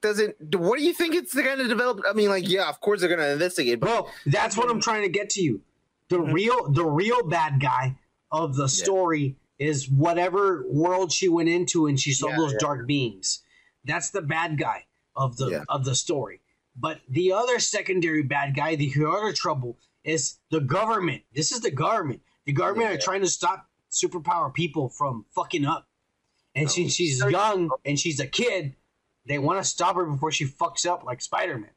does 0.03 0.19
it? 0.21 0.37
What 0.57 0.79
do 0.79 0.85
you 0.85 0.93
think 0.93 1.15
it's 1.15 1.33
the 1.33 1.43
going 1.43 1.59
to 1.59 1.69
develop? 1.69 2.01
I 2.09 2.13
mean, 2.13 2.29
like, 2.29 2.49
yeah, 2.49 2.69
of 2.69 2.81
course 2.81 3.01
they're 3.01 3.09
going 3.09 3.21
to 3.21 3.33
investigate, 3.33 3.81
but 3.81 3.87
Bro, 3.87 4.09
that's 4.27 4.57
what 4.57 4.71
I'm 4.71 4.81
trying 4.81 5.03
to 5.03 5.09
get 5.09 5.31
to 5.31 5.43
you. 5.43 5.63
The 6.09 6.19
Mhm. 6.19 6.33
real 6.33 6.71
the 6.71 6.85
real 6.85 7.23
bad 7.23 7.61
guy 7.61 7.99
of 8.33 8.57
the 8.57 8.69
story 8.69 9.37
is 9.59 9.89
whatever 9.89 10.65
world 10.69 11.13
she 11.13 11.29
went 11.29 11.49
into 11.49 11.87
and 11.87 12.01
she 12.01 12.13
saw 12.13 12.29
Yeah, 12.29 12.37
those 12.37 12.53
yeah. 12.53 12.59
dark 12.61 12.87
beings. 12.87 13.41
That's 13.85 14.11
the 14.11 14.23
bad 14.23 14.59
guy 14.59 14.87
of 15.17 15.37
the 15.37 15.49
Yeah. 15.51 15.65
of 15.69 15.85
the 15.85 15.95
story. 15.95 16.41
But 16.77 17.01
the 17.09 17.33
other 17.33 17.59
secondary 17.59 18.23
bad 18.23 18.55
guy, 18.55 18.75
the 18.77 18.93
other 19.07 19.33
trouble, 19.33 19.77
is 20.05 20.39
the 20.51 20.61
government. 20.61 21.23
This 21.35 21.53
is 21.53 21.61
the 21.61 21.71
government. 21.71 22.23
The 22.47 22.53
government 22.53 22.89
Yeah. 22.91 22.97
are 22.97 23.01
trying 23.01 23.21
to 23.23 23.29
stop 23.29 23.69
superpower 23.91 24.53
people 24.55 24.89
from 24.89 25.27
fucking 25.35 25.65
up. 25.67 25.89
And 26.61 26.69
Oh. 26.69 26.73
since 26.73 26.95
she's 26.95 27.21
young 27.25 27.71
and 27.85 27.99
she's 27.99 28.21
a 28.21 28.27
kid, 28.27 28.75
they 29.27 29.39
want 29.39 29.63
to 29.63 29.65
stop 29.69 29.97
her 29.97 30.05
before 30.05 30.31
she 30.33 30.45
fucks 30.47 30.87
up 30.87 31.05
like 31.05 31.21
Spider 31.23 31.59
Man. 31.59 31.71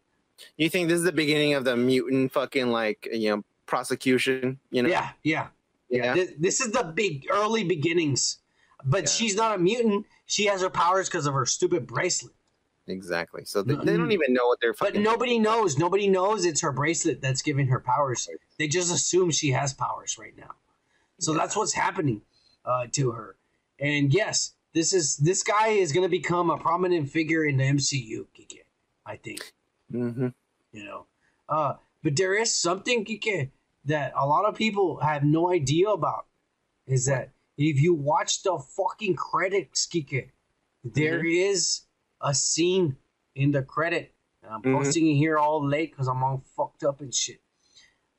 you 0.58 0.70
think 0.70 0.90
this 0.90 0.98
is 0.98 1.04
the 1.06 1.12
beginning 1.12 1.54
of 1.54 1.64
the 1.64 1.78
mutant 1.78 2.32
fucking 2.34 2.68
like 2.68 3.08
you 3.12 3.30
know 3.36 3.44
prosecution? 3.66 4.60
You 4.72 4.84
know? 4.84 4.90
Yeah, 4.90 5.10
yeah. 5.24 5.48
yeah. 5.90 6.14
This, 6.14 6.32
this 6.40 6.62
is 6.62 6.72
the 6.72 6.84
big 6.84 7.28
early 7.32 7.64
beginnings. 7.64 8.40
But 8.86 9.04
Yeah. 9.04 9.10
she's 9.10 9.36
not 9.36 9.56
a 9.56 9.58
mutant. 9.58 10.06
She 10.26 10.46
has 10.48 10.62
her 10.62 10.70
powers 10.70 11.08
because 11.08 11.26
of 11.26 11.34
her 11.34 11.46
stupid 11.46 11.88
bracelet. 11.88 12.34
Exactly. 12.88 13.46
So 13.46 13.62
they, 13.62 13.76
they 13.76 13.96
don't 13.96 14.12
even 14.12 14.34
know 14.34 14.48
what 14.48 14.60
they're 14.62 14.74
But 14.74 14.88
fucking. 14.88 15.04
nobody 15.04 15.40
knows. 15.40 15.78
Nobody 15.78 16.10
knows 16.10 16.46
it's 16.46 16.62
her 16.62 16.74
bracelet 16.74 17.22
that's 17.22 17.42
giving 17.42 17.68
her 17.68 17.80
powers. 17.80 18.28
They 18.60 18.68
just 18.68 18.94
assume 18.94 19.32
she 19.32 19.52
has 19.52 19.74
powers 19.74 20.18
right 20.20 20.36
now. 20.38 20.56
So 21.20 21.34
that's 21.34 21.56
what's 21.56 21.74
happening 21.74 22.24
uh, 22.66 22.88
to 22.94 23.12
her. 23.12 23.38
And 23.80 24.14
yes, 24.14 24.53
this 24.74 24.94
is 24.94 25.18
this 25.18 25.44
guy 25.44 25.70
is 25.70 25.92
going 25.92 26.04
to 26.06 26.10
become 26.10 26.50
a 26.50 26.58
prominent 26.58 27.10
figure 27.10 27.46
in 27.46 27.58
the 27.58 27.64
MCU. 27.64 28.26
Kike, 28.38 28.62
I 29.06 29.18
think 29.18 29.54
hmm 29.92 30.28
you 30.72 30.84
know. 30.84 31.06
Uh, 31.48 31.76
but 32.04 32.16
there 32.16 32.34
is 32.34 32.54
something 32.54 33.06
Kike, 33.06 33.52
that 33.86 34.14
a 34.18 34.26
lot 34.26 34.46
of 34.46 34.56
people 34.56 34.98
have 34.98 35.24
no 35.24 35.52
idea 35.52 35.90
about. 35.90 36.26
Is 36.88 37.06
that 37.06 37.30
if 37.58 37.80
you 37.80 37.94
watch 37.94 38.44
the 38.44 38.58
fucking 38.58 39.16
credits, 39.16 39.88
Kike, 39.88 40.32
there 40.84 41.24
is 41.24 41.82
a 42.22 42.34
scene 42.34 42.98
in 43.36 43.52
the 43.52 43.62
credit. 43.62 44.14
And 44.42 44.52
I'm 44.52 44.62
Mhm. 44.62 44.74
posting 44.74 45.08
it 45.08 45.16
here 45.16 45.38
all 45.38 45.66
late 45.66 45.92
because 45.92 46.08
I'm 46.08 46.24
all 46.24 46.44
fucked 46.56 46.84
up 46.84 47.00
and 47.02 47.14
shit. 47.14 47.42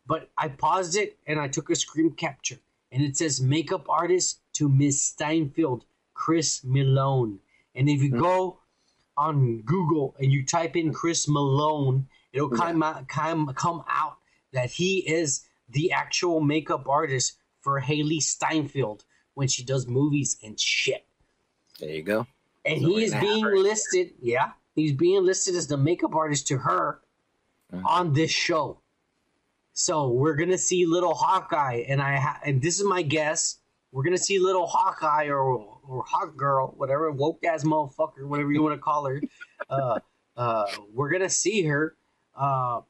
But 0.07 0.31
I 0.37 0.49
paused 0.49 0.97
it 0.97 1.19
and 1.27 1.41
I 1.41 1.49
took 1.49 1.71
a 1.71 1.77
screen 1.77 2.13
capture, 2.13 2.61
and 2.93 3.03
it 3.03 3.17
says 3.17 3.41
makeup 3.41 3.87
artist 3.89 4.41
to 4.55 4.69
Miss 4.69 5.03
Steinfeld, 5.03 5.85
Chris 6.15 6.63
Malone. 6.65 7.41
And 7.75 7.89
if 7.89 8.03
you 8.03 8.13
Mhm. 8.13 8.21
go 8.21 8.61
on 9.17 9.63
Google 9.63 10.15
and 10.19 10.33
you 10.33 10.45
type 10.47 10.77
in 10.77 10.93
Chris 10.93 11.29
Malone, 11.29 12.09
it'll 12.33 12.49
come 12.49 12.83
out 12.83 13.09
come 13.09 13.47
come 13.55 13.85
out 13.89 14.19
that 14.53 14.71
he 14.71 14.99
is 15.09 15.45
the 15.69 15.93
actual 15.93 16.41
makeup 16.41 16.89
artist 16.89 17.39
for 17.61 17.81
Hailee 17.81 18.23
Steinfeld 18.23 19.05
when 19.35 19.49
she 19.49 19.65
does 19.65 19.87
movies 19.87 20.37
and 20.43 20.59
shit. 20.59 21.07
There 21.81 21.91
you 21.91 22.03
go. 22.03 22.27
And 22.65 22.81
So 22.81 22.89
he 22.89 23.05
is 23.05 23.15
being 23.15 23.45
listed, 23.45 24.15
yeah, 24.21 24.53
he's 24.75 24.93
being 24.93 25.25
listed 25.25 25.55
as 25.55 25.67
the 25.67 25.77
makeup 25.77 26.15
artist 26.15 26.47
to 26.49 26.59
her 26.59 27.01
Mhm. 27.73 27.85
on 27.85 28.13
this 28.13 28.31
show. 28.31 28.81
So 29.73 30.09
we're 30.09 30.37
gonna 30.37 30.59
see 30.59 30.87
little 30.87 31.15
Hawkeye, 31.15 31.85
and 31.89 32.01
I 32.01 32.17
ha- 32.17 32.41
and 32.45 32.63
this 32.63 32.79
is 32.79 32.87
my 32.87 33.03
guess. 33.03 33.59
We're 33.91 34.05
gonna 34.05 34.19
see 34.19 34.39
little 34.39 34.67
Hawkeye 34.67 35.27
or 35.29 35.74
or 35.89 36.05
hot 36.07 36.37
Girl, 36.37 36.75
whatever 36.77 37.11
woke 37.11 37.45
ass 37.45 37.65
motherfucker, 37.65 38.27
whatever 38.27 38.53
you 38.53 38.63
want 38.63 38.75
to 38.75 38.81
call 38.81 39.07
her. 39.07 39.21
Uh, 39.69 39.99
uh, 40.37 40.65
we're 40.93 41.11
gonna 41.11 41.31
see 41.31 41.63
her 41.65 41.97
uh, 42.37 42.81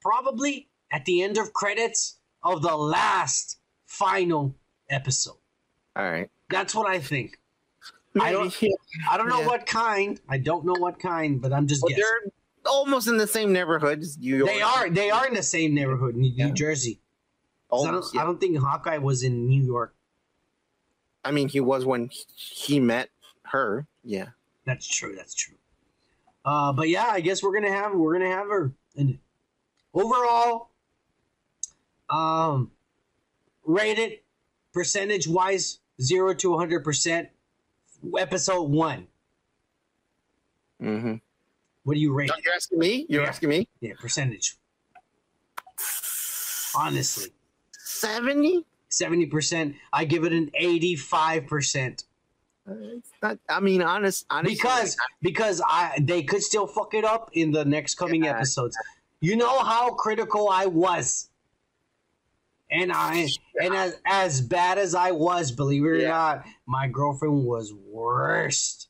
probably 0.00 0.68
at 0.90 1.04
the 1.04 1.22
end 1.22 1.38
of 1.38 1.52
credits 1.52 2.18
of 2.42 2.62
the 2.62 2.76
last 2.76 3.58
final 3.86 4.54
episode. 4.88 5.36
All 5.96 6.04
right. 6.10 6.30
That's 6.48 6.74
what 6.74 6.88
I 6.88 6.98
think. 6.98 7.38
I 8.20 8.32
don't- 8.32 8.54
I 9.08 9.16
don't 9.16 9.28
know 9.28 9.40
Yeah. 9.40 9.46
what 9.46 9.66
kind. 9.66 10.20
I 10.28 10.38
don't 10.38 10.64
know 10.64 10.74
what 10.78 10.98
kind, 10.98 11.40
but 11.40 11.52
I'm 11.52 11.66
just 11.68 11.82
Well, 11.82 11.90
guessing. 11.90 12.02
they're 12.22 12.32
almost 12.72 13.06
in 13.06 13.16
the 13.18 13.26
same 13.26 13.52
neighborhood. 13.52 14.00
as 14.00 14.18
New 14.18 14.36
York. 14.38 14.50
They 14.50 14.62
are. 14.62 14.90
They 14.90 15.10
are 15.10 15.26
in 15.28 15.34
the 15.34 15.42
same 15.42 15.74
neighborhood, 15.74 16.16
New, 16.16 16.30
New 16.30 16.46
Yeah. 16.48 16.50
Jersey. 16.50 17.00
'Cause 17.70 17.86
I 17.86 17.92
don't, 17.92 18.04
yeah. 18.14 18.22
I 18.22 18.24
don't 18.24 18.40
think 18.40 18.58
Hawkeye 18.58 18.98
was 18.98 19.22
in 19.22 19.46
New 19.46 19.62
York. 19.62 19.94
I 21.24 21.30
mean, 21.30 21.48
he 21.48 21.60
was 21.60 21.84
when 21.84 22.10
he 22.34 22.80
met 22.80 23.10
her. 23.44 23.86
Yeah. 24.04 24.28
That's 24.64 24.86
true. 24.86 25.14
That's 25.16 25.34
true. 25.34 25.56
Uh, 26.44 26.72
but 26.72 26.88
yeah, 26.88 27.06
I 27.10 27.20
guess 27.20 27.42
we're 27.42 27.52
gonna 27.52 27.72
have 27.72 27.94
we're 27.94 28.14
gonna 28.18 28.30
have 28.30 28.46
her. 28.48 28.72
And 28.96 29.18
overall, 29.92 30.70
um, 32.08 32.70
rated 33.64 34.20
percentage 34.72 35.28
wise, 35.28 35.80
zero 36.00 36.32
to 36.34 36.50
one 36.50 36.58
hundred 36.58 36.82
percent. 36.84 37.28
Episode 38.18 38.62
one. 38.70 39.06
Mm-hmm. 40.82 41.16
What 41.84 41.94
do 41.94 42.00
you 42.00 42.14
rate? 42.14 42.30
You're 42.42 42.54
asking 42.54 42.78
me. 42.78 43.06
You're 43.08 43.22
Yeah. 43.22 43.28
asking 43.28 43.48
me. 43.50 43.68
Yeah, 43.80 43.92
percentage. 44.00 44.56
Honestly, 46.74 47.30
Seventy. 47.72 48.64
Seventy 48.90 49.26
percent. 49.26 49.76
I 49.92 50.04
give 50.04 50.24
it 50.24 50.32
an 50.32 50.50
eighty-five 50.54 51.46
percent. 51.46 52.04
Uh, 52.68 52.74
it's 52.98 53.10
not. 53.22 53.38
I 53.48 53.60
mean, 53.60 53.82
honest. 53.82 54.26
Honestly, 54.30 54.54
because 54.56 54.96
because 55.22 55.62
I 55.66 55.98
they 56.02 56.22
could 56.22 56.42
still 56.42 56.66
fuck 56.66 56.94
it 56.94 57.04
up 57.04 57.30
in 57.32 57.50
the 57.52 57.64
next 57.64 57.94
coming 57.96 58.24
Yeah. 58.24 58.36
episodes. 58.36 58.76
You 59.20 59.36
know 59.36 59.58
how 59.60 59.90
critical 59.90 60.48
I 60.48 60.66
was. 60.66 61.28
And 62.70 62.92
I 62.92 63.28
and 63.60 63.74
as 63.74 64.00
as 64.06 64.40
bad 64.40 64.78
as 64.78 64.94
I 64.94 65.10
was, 65.10 65.50
believe 65.50 65.82
it 65.84 65.88
or 65.88 65.96
Yeah. 65.96 66.08
not, 66.08 66.44
my 66.66 66.86
girlfriend 66.86 67.44
was 67.44 67.72
worst. 67.72 68.88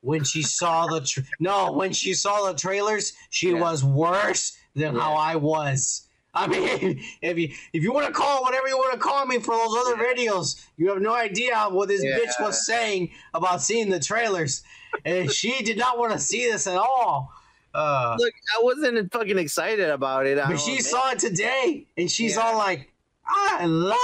When 0.00 0.24
she 0.24 0.42
saw 0.42 0.86
the 0.86 1.02
tra- 1.02 1.22
no, 1.38 1.72
when 1.72 1.92
she 1.92 2.14
saw 2.14 2.50
the 2.50 2.58
trailers, 2.58 3.12
she 3.30 3.50
Yeah. 3.50 3.60
was 3.60 3.84
worse 3.84 4.56
than 4.74 4.96
how 4.96 5.12
I 5.14 5.36
was. 5.36 6.08
I 6.34 6.46
mean, 6.46 7.02
if 7.20 7.36
you 7.38 7.48
if 7.74 7.82
you 7.82 7.92
want 7.92 8.06
to 8.06 8.12
call 8.12 8.42
whatever 8.42 8.66
you 8.66 8.76
want 8.78 8.94
to 8.94 8.98
call 8.98 9.26
me 9.26 9.38
for 9.38 9.54
those 9.54 9.76
other 9.76 9.96
videos, 9.96 10.64
you 10.78 10.88
have 10.88 11.02
no 11.02 11.12
idea 11.14 11.54
what 11.70 11.88
this 11.88 12.02
Yeah. 12.02 12.18
bitch 12.18 12.42
was 12.42 12.64
saying 12.64 13.10
about 13.34 13.60
seeing 13.60 13.90
the 13.90 14.00
trailers, 14.00 14.62
and 15.04 15.30
she 15.30 15.62
did 15.62 15.76
not 15.76 15.98
want 15.98 16.12
to 16.12 16.18
see 16.18 16.50
this 16.50 16.66
at 16.66 16.76
all. 16.78 17.30
Uh, 17.74 18.16
look, 18.18 18.32
I 18.58 18.62
wasn't 18.62 19.12
fucking 19.12 19.38
excited 19.38 19.90
about 19.90 20.26
it. 20.26 20.38
I 20.38 20.48
but 20.50 20.58
she 20.60 20.72
admit. 20.72 20.84
saw 20.86 21.10
it 21.10 21.18
today, 21.18 21.86
and 21.98 22.10
she's 22.10 22.36
Yeah. 22.36 22.42
all 22.42 22.56
like, 22.56 22.90
"I 23.26 23.66
love 23.66 23.96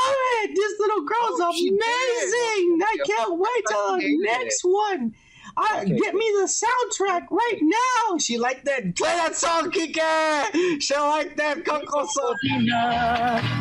it. 0.43 0.55
This 0.55 0.79
little 0.81 1.01
girl's 1.05 1.41
Oh, 1.41 1.51
amazing. 1.51 2.79
I 2.83 2.97
can't 3.07 3.39
wait 3.39 3.65
till 3.69 3.97
the 3.99 4.19
next 4.19 4.61
one. 4.65 5.15
I, 5.61 5.85
Get 5.85 6.15
me 6.15 6.33
the 6.41 6.47
soundtrack 6.49 7.27
right 7.31 7.59
now. 7.61 8.19
She 8.19 8.39
like 8.39 8.65
that. 8.65 8.95
Play 8.95 9.09
that 9.09 9.35
song, 9.35 9.71
Kike. 9.73 10.81
She 10.81 10.95
like 10.95 11.37
that 11.37 11.65
Coco 11.65 12.07
song. 12.07 12.37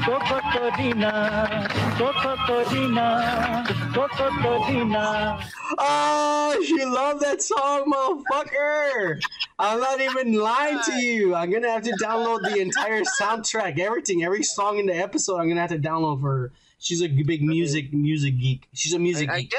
Coco 0.06 0.40
Torina, 0.52 1.68
Ko 1.98 2.12
Ko 2.14 2.36
Korina, 2.36 3.66
Coco 3.94 4.30
Torina. 4.30 5.44
Oh, 5.80 6.64
she 6.66 6.86
loved 6.86 7.22
that 7.24 7.42
song, 7.42 7.92
motherfucker. 7.92 9.20
I'm 9.58 9.80
not 9.80 10.00
even 10.00 10.34
lying 10.34 10.80
to 10.86 10.94
you. 11.02 11.34
I'm 11.34 11.52
gonna 11.52 11.72
have 11.72 11.84
to 11.84 11.98
download 12.02 12.44
the 12.44 12.60
entire 12.60 13.02
soundtrack, 13.20 13.80
everything, 13.80 14.24
every 14.24 14.44
song 14.44 14.78
in 14.78 14.86
the 14.86 14.96
episode. 14.96 15.38
I'm 15.38 15.48
gonna 15.50 15.62
have 15.62 15.72
to 15.72 15.80
download 15.80 16.22
for 16.22 16.38
her. 16.38 16.52
She's 16.78 17.02
a 17.02 17.08
big 17.08 17.42
music 17.42 17.92
music 17.92 18.40
geek. 18.40 18.68
She's 18.74 18.94
a 18.94 19.00
music 19.00 19.30
I, 19.30 19.34
I 19.34 19.42
geek. 19.42 19.56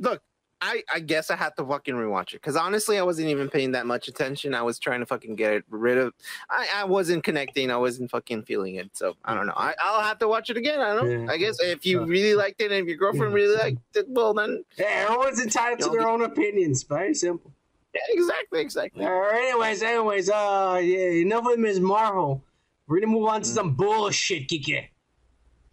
look, 0.00 0.20
I, 0.60 0.82
I 0.92 0.98
guess 1.00 1.30
I 1.30 1.36
had 1.36 1.56
to 1.56 1.64
fucking 1.64 1.94
rewatch 1.94 2.30
it 2.30 2.40
because 2.42 2.56
honestly, 2.56 2.98
I 2.98 3.02
wasn't 3.02 3.28
even 3.28 3.48
paying 3.48 3.72
that 3.72 3.86
much 3.86 4.08
attention. 4.08 4.54
I 4.54 4.62
was 4.62 4.78
trying 4.78 5.00
to 5.00 5.06
fucking 5.06 5.36
get 5.36 5.62
rid 5.70 5.98
of. 5.98 6.14
I, 6.50 6.66
I 6.78 6.84
wasn't 6.84 7.22
connecting. 7.22 7.70
I 7.70 7.76
wasn't 7.76 8.10
fucking 8.10 8.42
feeling 8.42 8.74
it. 8.74 8.90
So 8.96 9.14
I 9.24 9.34
don't 9.34 9.46
know. 9.46 9.52
I, 9.56 9.74
I'll 9.80 10.02
have 10.02 10.18
to 10.18 10.26
watch 10.28 10.50
it 10.50 10.56
again. 10.56 10.80
I 10.80 10.94
don't 10.96 11.08
know. 11.08 11.24
Yeah. 11.26 11.30
I 11.32 11.36
guess 11.36 11.58
if 11.60 11.86
you 11.86 12.04
really 12.04 12.34
liked 12.34 12.60
it 12.60 12.72
and 12.72 12.80
if 12.82 12.86
your 12.88 12.96
girlfriend 12.96 13.34
really 13.34 13.56
liked 13.56 13.78
it, 13.94 14.06
well 14.08 14.34
then, 14.34 14.64
Yeah, 14.76 15.06
everyone's 15.08 15.40
entitled 15.40 15.78
to 15.80 15.90
their 15.96 16.08
own 16.08 16.22
opinions. 16.22 16.82
Very 16.82 17.14
simple. 17.14 17.52
yeah, 17.94 18.00
exactly, 18.10 18.60
exactly. 18.60 19.04
All 19.04 19.12
right, 19.20 19.50
anyways, 19.52 19.82
anyways, 19.82 20.28
uh, 20.28 20.80
yeah, 20.82 21.10
enough 21.22 21.44
with 21.44 21.58
Ms. 21.60 21.78
Marvel. 21.78 22.42
We're 22.88 23.00
gonna 23.00 23.12
move 23.12 23.28
on 23.28 23.42
to 23.42 23.48
some 23.48 23.74
bullshit, 23.74 24.48
Kike. 24.48 24.88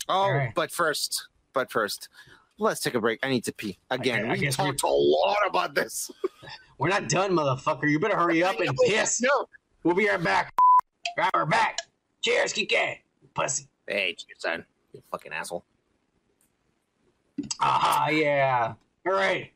Oh, 0.07 0.25
Alright. 0.25 0.53
but 0.53 0.69
first, 0.71 1.27
but 1.53 1.71
first, 1.71 2.09
let's 2.57 2.79
take 2.81 2.95
a 2.95 2.99
break. 3.01 3.19
I 3.23 3.29
need 3.29 3.43
to 3.45 3.53
pee 3.53 3.77
again. 3.89 4.25
I 4.29 4.33
we 4.33 4.39
guess 4.39 4.55
talked 4.55 4.83
a 4.83 4.87
lot 4.87 5.37
about 5.47 5.75
this. 5.75 6.11
We're 6.77 6.89
not 6.89 7.09
done, 7.09 7.31
motherfucker. 7.31 7.89
You 7.89 7.99
better 7.99 8.17
hurry 8.17 8.43
up 8.43 8.59
and 8.59 8.75
piss. 8.87 9.21
No. 9.21 9.47
We'll 9.83 9.95
be 9.95 10.07
right 10.09 10.21
back. 10.23 10.53
We're 11.33 11.45
back. 11.45 11.77
Cheers, 12.21 12.53
Kike. 12.53 12.97
Pussy. 13.33 13.67
Hey, 13.87 14.15
cheers, 14.17 14.39
son. 14.39 14.65
You 14.93 15.01
fucking 15.11 15.31
asshole. 15.31 15.63
Ah, 17.59 18.09
yeah. 18.09 18.73
All 19.05 19.13
right. 19.13 19.51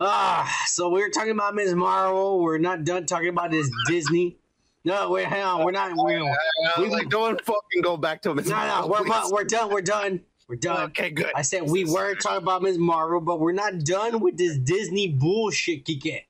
Ah, 0.00 0.62
so 0.66 0.88
we 0.90 1.00
were 1.00 1.08
talking 1.10 1.32
about 1.32 1.54
Ms. 1.54 1.74
Marvel. 1.74 2.40
We're 2.40 2.58
not 2.58 2.84
done 2.84 3.06
talking 3.06 3.28
about 3.28 3.50
this 3.50 3.70
Disney. 3.88 4.36
No, 4.84 5.10
wait, 5.10 5.26
hang 5.26 5.42
on. 5.42 5.64
We're 5.64 5.70
not. 5.72 5.92
We're, 5.96 6.18
no, 6.18 6.26
I 6.26 6.80
We- 6.80 6.88
like, 6.90 7.08
don't 7.08 7.40
fucking 7.44 7.82
go 7.82 7.96
back 7.96 8.20
to 8.22 8.30
him. 8.30 8.36
no, 8.46 8.86
we're, 8.90 9.04
Please. 9.04 9.32
we're 9.32 9.44
done. 9.44 9.70
We're 9.70 9.80
done. 9.80 10.20
We're 10.48 10.56
done. 10.56 10.82
Okay, 10.90 11.10
good. 11.10 11.32
I 11.34 11.42
said 11.42 11.62
we 11.62 11.84
were 11.84 12.14
talking 12.14 12.42
about 12.42 12.62
Ms. 12.62 12.76
Marvel, 12.78 13.20
but 13.20 13.40
we're 13.40 13.52
not 13.52 13.78
done 13.84 14.20
with 14.20 14.36
this 14.36 14.58
Disney 14.58 15.08
bullshit, 15.08 15.84
Kike. 15.86 16.24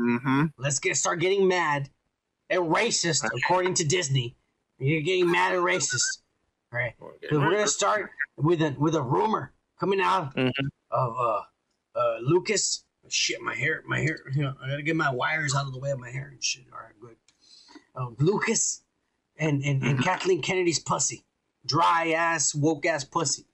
Mm-hmm. 0.00 0.44
Let's 0.58 0.78
get 0.78 0.96
start 0.96 1.20
getting 1.20 1.46
mad 1.46 1.90
and 2.48 2.62
racist, 2.62 3.24
according 3.36 3.74
to 3.74 3.84
Disney. 3.84 4.36
You're 4.78 5.02
getting 5.02 5.30
mad 5.30 5.54
and 5.54 5.62
racist. 5.64 6.02
All 6.72 6.78
right. 6.78 6.94
'Cause 6.98 7.10
we're 7.32 7.50
gonna 7.50 7.66
start 7.68 8.10
with 8.36 8.62
a 8.62 8.74
with 8.78 8.94
a 8.94 9.02
rumor 9.02 9.52
coming 9.78 10.00
out 10.00 10.34
Mhm. 10.36 10.52
of 10.90 11.16
uh 11.18 11.42
uh 11.98 12.18
Lucas. 12.22 12.84
Shit, 13.08 13.40
my 13.42 13.54
hair, 13.56 13.82
my 13.86 13.98
hair. 13.98 14.18
You 14.34 14.42
know, 14.42 14.54
I 14.62 14.68
gotta 14.68 14.82
get 14.82 14.94
my 14.96 15.10
wires 15.12 15.54
out 15.54 15.66
of 15.66 15.72
the 15.72 15.80
way 15.80 15.90
of 15.90 15.98
my 15.98 16.10
hair 16.10 16.28
and 16.28 16.42
shit. 16.42 16.64
All 16.72 16.78
right, 16.78 16.98
good. 17.00 17.16
Uh, 17.94 18.10
Lucas 18.24 18.82
and 19.36 19.62
and, 19.64 19.82
and 19.82 20.02
Kathleen 20.02 20.40
Kennedy's 20.42 20.78
pussy, 20.78 21.24
dry 21.66 22.12
ass 22.12 22.54
woke 22.54 22.86
ass 22.86 23.04
pussy. 23.04 23.46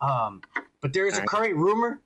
Um, 0.00 0.42
but 0.80 0.92
there 0.92 1.06
is 1.06 1.18
a 1.18 1.22
current 1.22 1.56
rumor 1.56 2.00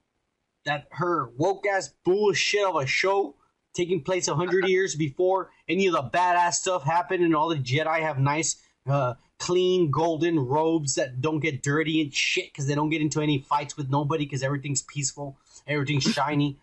that 0.65 0.89
her 0.93 1.31
woke 1.37 1.67
ass 1.67 1.91
bullshit 2.05 2.65
of 2.65 2.77
a 2.77 2.87
show 2.87 3.37
taking 3.75 4.03
place 4.03 4.29
a 4.29 4.35
hundred 4.35 4.69
years 4.69 4.95
before 4.95 5.51
any 5.69 5.87
of 5.87 5.93
the 5.93 6.03
badass 6.03 6.55
stuff 6.55 6.85
happened, 6.85 7.25
and 7.25 7.35
all 7.35 7.49
the 7.49 7.57
Jedi 7.57 8.01
have 8.01 8.19
nice, 8.19 8.57
uh, 8.89 9.15
clean 9.39 9.91
golden 9.91 10.39
robes 10.39 10.95
that 10.95 11.21
don't 11.21 11.41
get 11.41 11.63
dirty 11.63 12.01
and 12.01 12.15
shit 12.15 12.53
because 12.53 12.67
they 12.67 12.75
don't 12.75 12.91
get 12.91 13.03
into 13.03 13.21
any 13.21 13.39
fights 13.39 13.77
with 13.77 13.91
nobody 13.91 14.25
because 14.25 14.43
everything's 14.43 14.83
peaceful, 14.83 15.39
everything's 15.67 16.05
shiny. 16.15 16.59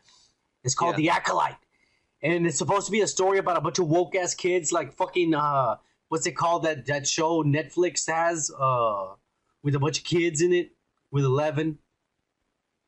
It's 0.64 0.76
called 0.76 0.96
The 0.96 1.10
Acolyte, 1.10 1.58
and 2.22 2.46
it's 2.46 2.58
supposed 2.58 2.86
to 2.86 2.92
be 2.92 3.02
a 3.02 3.08
story 3.08 3.40
about 3.40 3.58
a 3.58 3.62
bunch 3.62 3.80
of 3.80 3.88
woke 3.88 4.16
ass 4.16 4.36
kids, 4.36 4.72
like 4.72 4.94
fucking 4.94 5.34
uh, 5.34 5.78
what's 6.10 6.28
it 6.28 6.34
called 6.34 6.64
that 6.64 6.86
that 6.88 7.08
show 7.08 7.44
Netflix 7.44 8.10
has 8.12 8.52
uh, 8.60 9.14
with 9.64 9.76
a 9.76 9.80
bunch 9.80 10.00
of 10.00 10.04
kids 10.04 10.42
in 10.42 10.54
it 10.54 10.72
with 11.12 11.26
Eleven. 11.26 11.78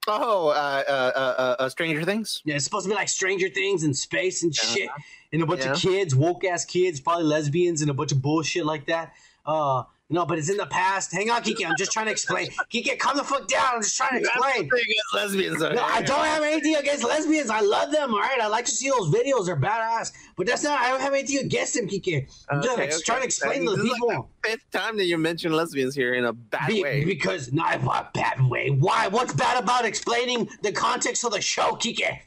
Oh, 0.06 0.50
uh, 0.50 0.84
uh, 0.88 0.92
uh, 0.92 1.56
uh, 1.60 1.70
Stranger 1.70 2.04
Things. 2.04 2.42
Yeah, 2.44 2.56
it's 2.56 2.66
supposed 2.66 2.86
to 2.86 2.90
be 2.90 2.96
like 2.96 3.08
Stranger 3.08 3.50
Things 3.50 3.84
and 3.84 3.96
space 3.96 4.44
and 4.44 4.54
shit, 4.54 4.90
and 5.32 5.42
a 5.42 5.46
bunch 5.46 5.66
of 5.66 5.78
kids, 5.78 6.14
woke 6.16 6.44
ass 6.44 6.66
kids, 6.66 7.00
probably 7.00 7.26
lesbians, 7.26 7.82
and 7.82 7.90
a 7.90 7.94
bunch 7.94 8.12
of 8.12 8.22
bullshit 8.22 8.66
like 8.66 8.88
that. 8.88 9.14
Uh, 9.46 9.84
no, 10.14 10.26
but 10.26 10.38
it's 10.38 10.50
in 10.50 10.58
the 10.58 10.66
past. 10.68 11.12
Hang 11.12 11.30
on, 11.32 11.42
Kike. 11.44 11.66
I'm 11.68 11.74
just 11.78 11.92
trying 11.92 12.06
to 12.06 12.12
explain. 12.12 12.48
Kike, 12.72 12.98
calm 13.00 13.18
the 13.18 13.24
fuck 13.24 13.48
down. 13.48 13.66
I'm 13.74 13.82
just 13.82 13.98
trying 13.98 14.12
to 14.12 14.20
explain. 14.20 14.70
lesbians. 15.14 15.60
No, 15.60 15.84
I 15.84 16.02
don't 16.04 16.24
have 16.26 16.44
anything 16.44 16.76
against 16.76 17.04
lesbians. 17.04 17.50
I 17.50 17.62
love 17.62 17.92
them. 17.92 18.14
All 18.14 18.20
right, 18.20 18.40
I 18.40 18.48
like 18.48 18.66
to 18.66 18.72
see 18.72 18.90
those 18.90 19.10
videos. 19.10 19.48
They're 19.48 19.58
badass. 19.60 20.12
But 20.38 20.46
that's 20.48 20.64
not. 20.64 20.80
I 20.80 20.90
don't 20.90 21.02
have 21.02 21.14
anything 21.14 21.40
against 21.40 21.74
them, 21.74 21.88
Kike. 21.88 22.28
I'm 22.50 22.62
just 22.62 22.78
Okay, 22.80 22.90
trying 23.04 23.20
to 23.22 23.26
explain 23.26 23.66
to 23.66 23.72
the 23.72 23.82
is 23.84 23.90
like 23.90 23.94
people. 24.02 24.30
Fifth 24.46 24.72
time 24.72 24.98
that 24.98 25.06
you 25.06 25.18
mentioned 25.18 25.56
lesbians 25.56 25.96
here 25.96 26.14
in 26.14 26.26
a 26.26 26.34
bad 26.34 26.68
Be- 26.68 26.84
way. 26.84 27.04
because 27.04 27.52
not 27.52 27.76
a 27.76 28.10
bad 28.14 28.40
way. 28.48 28.70
Why? 28.70 29.08
What's 29.08 29.34
bad 29.34 29.62
about 29.62 29.84
explaining 29.86 30.48
the 30.62 30.72
context 30.72 31.24
of 31.26 31.32
the 31.32 31.42
show, 31.42 31.72
Kike? 31.76 32.20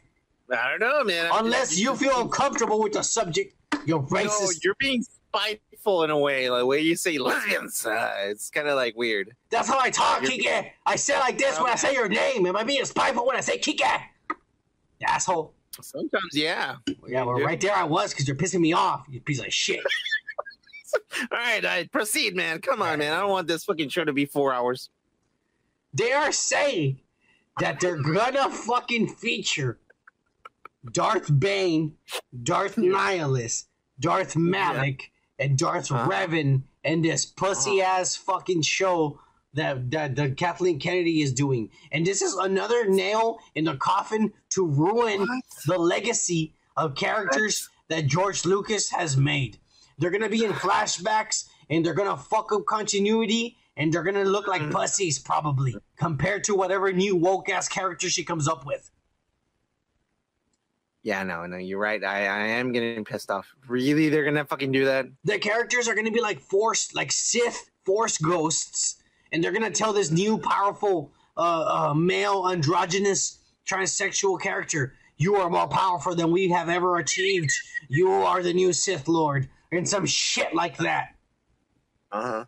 I 0.51 0.71
don't 0.71 0.81
know, 0.81 1.03
man. 1.05 1.31
Unless 1.33 1.79
you 1.79 1.95
feel 1.97 2.21
uncomfortable 2.21 2.81
with 2.81 2.93
the 2.93 3.03
subject, 3.03 3.55
you're 3.85 4.01
No, 4.01 4.07
racist. 4.07 4.63
you're 4.65 4.77
being 4.79 5.03
spiteful 5.03 5.66
in 6.05 6.11
a 6.11 6.19
way. 6.19 6.51
Like 6.51 6.65
way 6.65 6.81
you 6.81 6.97
say 6.97 7.19
lesbians, 7.19 7.87
uh, 7.87 8.15
it's 8.27 8.51
kind 8.51 8.69
of 8.69 8.77
like 8.77 8.97
weird. 8.97 9.35
That's 9.51 9.69
how 9.69 9.79
I 9.79 9.91
talk, 9.91 10.23
You're- 10.23 10.39
Kike. 10.39 10.71
I 10.85 10.97
say 10.97 11.19
like 11.19 11.39
this 11.39 11.59
when 11.61 11.71
I 11.71 11.77
say 11.77 11.93
your 11.95 12.09
name. 12.09 12.47
Am 12.47 12.57
I 12.57 12.65
being 12.65 12.85
spiteful 12.85 13.27
when 13.27 13.37
I 13.37 13.41
say 13.41 13.59
Kike? 13.59 14.01
You 15.01 15.07
asshole. 15.09 15.53
Sometimes, 15.81 16.31
yeah. 16.33 16.77
Yeah, 17.07 17.23
well, 17.25 17.39
right 17.41 17.61
there 17.61 17.75
I 17.77 17.85
was 17.85 18.11
because 18.11 18.27
you're 18.27 18.37
pissing 18.37 18.61
me 18.61 18.73
off, 18.73 19.05
you 19.11 19.21
piece 19.21 19.41
of 19.41 19.53
shit. 19.53 19.81
All 21.31 21.39
right, 21.39 21.65
I 21.65 21.85
proceed, 21.93 22.35
man. 22.35 22.61
Come 22.61 22.81
on, 22.81 22.99
man. 22.99 23.13
I 23.13 23.21
don't 23.21 23.29
want 23.31 23.47
this 23.47 23.65
fucking 23.65 23.91
show 23.91 24.05
to 24.05 24.13
be 24.15 24.25
four 24.25 24.55
hours. 24.55 24.89
They 25.93 26.13
are 26.13 26.33
saying 26.33 27.01
that 27.59 27.81
they're 27.81 28.01
gonna 28.01 28.51
fucking 28.51 29.09
feature 29.09 29.79
Darth 30.93 31.29
Bane, 31.39 31.95
Darth 32.43 32.77
Nihilus, 32.77 33.67
Darth 34.01 34.37
Malak, 34.37 35.11
and 35.39 35.59
Darth 35.59 35.89
Huh? 35.89 36.09
Revan 36.09 36.63
in 36.85 37.03
this 37.03 37.27
pussy 37.27 37.83
ass 37.83 38.17
fucking 38.17 38.63
show 38.63 39.21
that, 39.55 39.91
that 39.91 40.17
that 40.17 40.37
Kathleen 40.37 40.79
Kennedy 40.79 41.23
is 41.23 41.33
doing. 41.33 41.71
And 41.91 42.07
this 42.07 42.23
is 42.23 42.35
another 42.35 42.89
nail 42.89 43.39
in 43.55 43.65
the 43.65 43.77
coffin 43.77 44.33
to 44.51 44.67
ruin 44.67 45.27
the 45.67 45.79
legacy 45.79 46.55
of 46.77 46.95
characters 46.95 47.69
that 47.89 48.07
George 48.07 48.45
Lucas 48.45 48.91
has 48.91 49.17
made. 49.17 49.59
They're 49.99 50.11
gonna 50.11 50.29
be 50.29 50.45
in 50.45 50.53
flashbacks 50.65 51.49
and 51.71 51.85
they're 51.85 51.95
gonna 51.95 52.17
fuck 52.17 52.53
up 52.53 52.67
continuity 52.67 53.57
and 53.77 53.93
they're 53.93 54.03
gonna 54.03 54.25
look 54.25 54.47
like 54.47 54.63
mm. 54.63 54.73
pussies 54.73 55.19
probably 55.19 55.75
compared 55.97 56.45
to 56.45 56.55
whatever 56.55 56.93
new 56.93 57.17
woke 57.17 57.49
ass 57.49 57.69
character 57.69 58.09
she 58.09 58.25
comes 58.25 58.47
up 58.47 58.67
with. 58.67 58.91
Yeah, 61.07 61.23
no, 61.23 61.47
no, 61.47 61.57
you're 61.57 61.79
right. 61.79 62.03
I, 62.03 62.27
I 62.27 62.47
am 62.59 62.73
getting 62.73 63.05
pissed 63.05 63.31
off. 63.31 63.47
Really, 63.69 64.09
they're 64.09 64.25
gonna 64.25 64.45
fucking 64.45 64.73
do 64.73 64.87
that? 64.87 65.07
The 65.23 65.39
characters 65.39 65.87
are 65.87 65.95
gonna 65.95 66.11
be 66.11 66.21
like 66.21 66.41
forced, 66.41 66.97
like 66.97 67.13
Sith 67.13 67.71
force 67.85 68.19
ghosts, 68.19 68.97
and 69.31 69.43
they're 69.43 69.53
gonna 69.53 69.71
tell 69.71 69.93
this 69.93 70.11
new 70.11 70.37
powerful 70.37 71.13
uh, 71.37 71.91
uh, 71.91 71.95
male 71.95 72.49
androgynous 72.51 73.39
transsexual 73.65 74.41
character, 74.41 74.95
"You 75.17 75.37
are 75.37 75.49
more 75.49 75.69
powerful 75.69 76.17
than 76.17 76.33
we 76.33 76.49
have 76.49 76.69
ever 76.69 76.97
achieved. 76.97 77.53
You 77.87 78.11
are 78.11 78.43
the 78.43 78.53
new 78.53 78.73
Sith 78.73 79.07
Lord," 79.07 79.49
and 79.71 79.89
some 79.89 80.07
shit 80.07 80.57
like 80.57 80.77
that. 80.79 81.15
Uh 82.11 82.23
huh. 82.23 82.45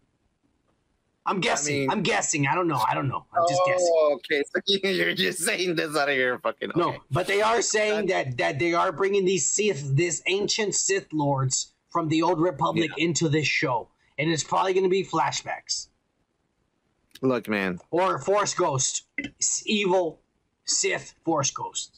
I'm 1.28 1.40
guessing. 1.40 1.81
mean- 1.81 1.90
I'm 1.90 2.02
guessing. 2.02 2.47
I 2.47 2.55
don't 2.55 2.68
know. 2.68 2.82
I 2.89 2.94
don't 2.94 3.08
know. 3.08 3.26
I'm 3.32 3.44
just 3.48 3.62
guessing. 3.66 3.92
Oh, 3.92 4.15
okay. 4.16 4.42
So 4.55 4.60
you're 4.89 5.15
just 5.15 5.40
saying 5.40 5.74
this 5.76 5.97
out 5.97 6.08
of 6.08 6.16
your 6.16 6.39
fucking. 6.39 6.73
No, 6.74 6.97
but 7.10 7.26
they 7.26 7.42
are 7.42 7.60
saying 7.62 8.07
that 8.07 8.39
that 8.39 8.58
they 8.58 8.73
are 8.74 8.92
bringing 8.92 9.24
these 9.24 9.48
Sith, 9.48 9.94
this 9.94 10.23
ancient 10.26 10.74
Sith 10.74 11.12
lords 11.12 11.73
from 11.90 12.08
the 12.08 12.23
old 12.23 12.40
Republic 12.40 12.90
into 12.97 13.28
this 13.28 13.47
show, 13.47 13.90
and 14.18 14.31
it's 14.31 14.44
probably 14.44 14.73
going 14.73 14.84
to 14.84 14.90
be 14.90 15.05
flashbacks 15.05 15.89
Look, 17.20 17.48
man. 17.48 17.78
or 17.90 18.18
Force 18.18 18.55
Ghost, 18.55 19.05
evil 19.66 20.20
Sith 20.65 21.15
Force 21.24 21.50
Ghost. 21.50 21.98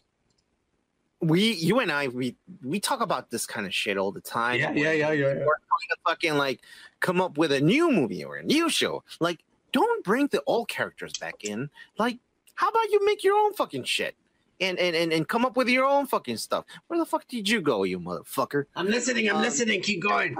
We, 1.20 1.52
you 1.52 1.80
and 1.80 1.92
I, 1.92 2.08
we 2.08 2.34
we 2.64 2.80
talk 2.80 3.00
about 3.02 3.30
this 3.30 3.44
kind 3.46 3.66
of 3.66 3.74
shit 3.74 3.98
all 3.98 4.10
the 4.12 4.20
time. 4.22 4.58
yeah, 4.58 4.70
yeah. 4.72 4.92
Yeah. 5.12 5.24
We're 5.34 5.34
trying 5.44 5.88
to 5.90 5.96
fucking 6.06 6.34
like 6.34 6.60
come 7.00 7.20
up 7.20 7.36
with 7.36 7.52
a 7.52 7.60
new 7.60 7.90
movie 7.90 8.24
or 8.24 8.36
a 8.36 8.42
new 8.42 8.68
show. 8.70 9.02
Like, 9.20 9.40
don't 9.72 10.02
bring 10.04 10.28
the 10.28 10.42
old 10.46 10.68
characters 10.68 11.12
back 11.18 11.44
in. 11.44 11.68
Like, 11.98 12.18
how 12.54 12.68
about 12.70 12.90
you 12.90 13.04
make 13.04 13.22
your 13.22 13.36
own 13.36 13.52
fucking 13.54 13.84
shit? 13.84 14.14
and, 14.62 14.78
and 14.78 14.94
and 14.94 15.10
and 15.12 15.26
come 15.26 15.46
up 15.46 15.56
with 15.56 15.68
your 15.70 15.86
own 15.86 16.06
fucking 16.06 16.36
stuff. 16.36 16.64
Where 16.88 16.98
the 16.98 17.06
fuck 17.06 17.26
did 17.28 17.48
you 17.48 17.60
go, 17.62 17.84
you 17.84 17.98
motherfucker? 17.98 18.64
I'm 18.76 18.88
listening. 18.88 19.28
I'm 19.30 19.36
Um, 19.36 19.42
listening. 19.42 19.80
Keep 19.82 20.02
going. 20.02 20.36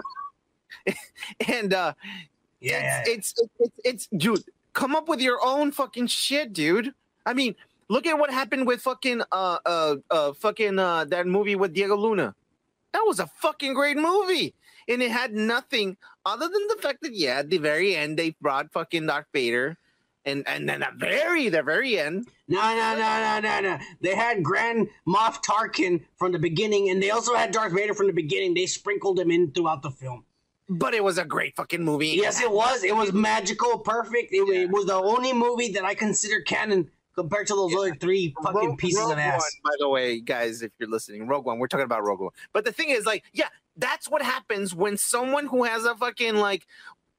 And 1.49 1.73
uh, 1.75 1.95
Yeah, 2.61 3.03
it's, 3.07 3.35
it's 3.39 3.51
it's 3.59 3.81
it's 3.85 4.09
dude, 4.17 4.45
come 4.73 4.95
up 4.95 5.09
with 5.09 5.21
your 5.21 5.39
own 5.45 5.73
fucking 5.73 6.07
shit, 6.09 6.53
dude. 6.53 6.93
I 7.27 7.35
mean, 7.35 7.55
look 7.91 8.07
at 8.07 8.19
what 8.19 8.31
happened 8.31 8.67
with 8.67 8.81
fucking 8.81 9.21
uh 9.33 9.59
uh 9.67 9.97
uh 10.11 10.33
fucking 10.33 10.79
uh 10.79 11.05
that 11.07 11.27
movie 11.27 11.57
with 11.57 11.75
Diego 11.75 11.97
Luna. 11.97 12.35
That 12.95 13.03
was 13.07 13.21
a 13.21 13.27
fucking 13.27 13.75
great 13.75 13.99
movie. 13.99 14.55
And 14.89 15.03
it 15.03 15.11
had 15.13 15.35
nothing 15.35 15.99
other 16.25 16.49
than 16.49 16.67
the 16.69 16.79
fact 16.83 17.03
that 17.03 17.15
yeah, 17.15 17.41
at 17.41 17.51
the 17.51 17.59
very 17.59 17.95
end 17.97 18.19
they 18.19 18.31
brought 18.41 18.73
fucking 18.73 19.07
Darth 19.07 19.27
Vader. 19.35 19.77
And 20.27 20.47
and 20.49 20.69
then 20.69 20.83
at 20.83 20.95
very 20.97 21.49
the 21.49 21.63
very 21.63 21.99
end, 21.99 22.29
No, 22.49 22.61
no, 22.61 22.89
no, 22.99 23.11
no, 23.25 23.41
no, 23.41 23.61
no. 23.61 23.79
They 24.03 24.15
had 24.15 24.43
Grand 24.43 24.89
Moff 25.07 25.43
Tarkin 25.43 26.05
from 26.19 26.33
the 26.33 26.39
beginning, 26.39 26.91
and 26.91 27.03
they 27.03 27.11
also 27.11 27.35
had 27.35 27.53
Darth 27.53 27.73
Vader 27.73 27.95
from 27.95 28.07
the 28.09 28.13
beginning. 28.13 28.53
They 28.55 28.67
sprinkled 28.67 29.19
him 29.19 29.31
in 29.31 29.51
throughout 29.53 29.83
the 29.83 29.91
film. 29.91 30.25
but 30.69 30.93
it 30.95 31.03
was 31.03 31.19
a 31.19 31.25
great 31.25 31.57
fucking 31.57 31.83
movie. 31.85 32.09
Yes, 32.09 32.41
it 32.41 32.51
was. 32.53 32.85
It 32.85 32.95
was 32.95 33.13
magical, 33.15 33.79
perfect. 33.79 34.33
It, 34.33 34.47
it 34.49 34.71
was 34.71 34.87
the 34.87 34.95
only 34.95 35.33
movie 35.33 35.73
that 35.73 35.85
I 35.85 35.95
consider 35.95 36.43
canon 36.43 36.91
compared 37.21 37.47
to 37.49 37.55
those 37.55 37.75
other 37.75 37.95
three 37.95 38.35
fucking 38.43 38.69
Rogue- 38.71 38.79
pieces 38.79 39.01
Rogue 39.01 39.13
of 39.13 39.19
ass. 39.19 39.41
One, 39.63 39.73
by 39.73 39.77
the 39.79 39.89
way, 39.89 40.21
guys, 40.21 40.63
if 40.63 40.73
you're 40.79 40.89
listening, 40.89 41.27
Rogue 41.29 41.45
One, 41.47 41.59
we're 41.59 41.69
talking 41.69 41.85
about 41.85 42.03
Rogue 42.05 42.21
One. 42.21 42.31
But 42.53 42.65
the 42.65 42.73
thing 42.73 42.91
is, 42.91 43.05
like, 43.07 43.25
yeah, 43.33 43.49
that's 43.77 44.09
what 44.09 44.23
happens 44.23 44.75
when 44.75 44.97
someone 44.97 45.47
who 45.47 45.65
has 45.65 45.85
a 45.85 45.95
fucking 45.95 46.37
like 46.37 46.67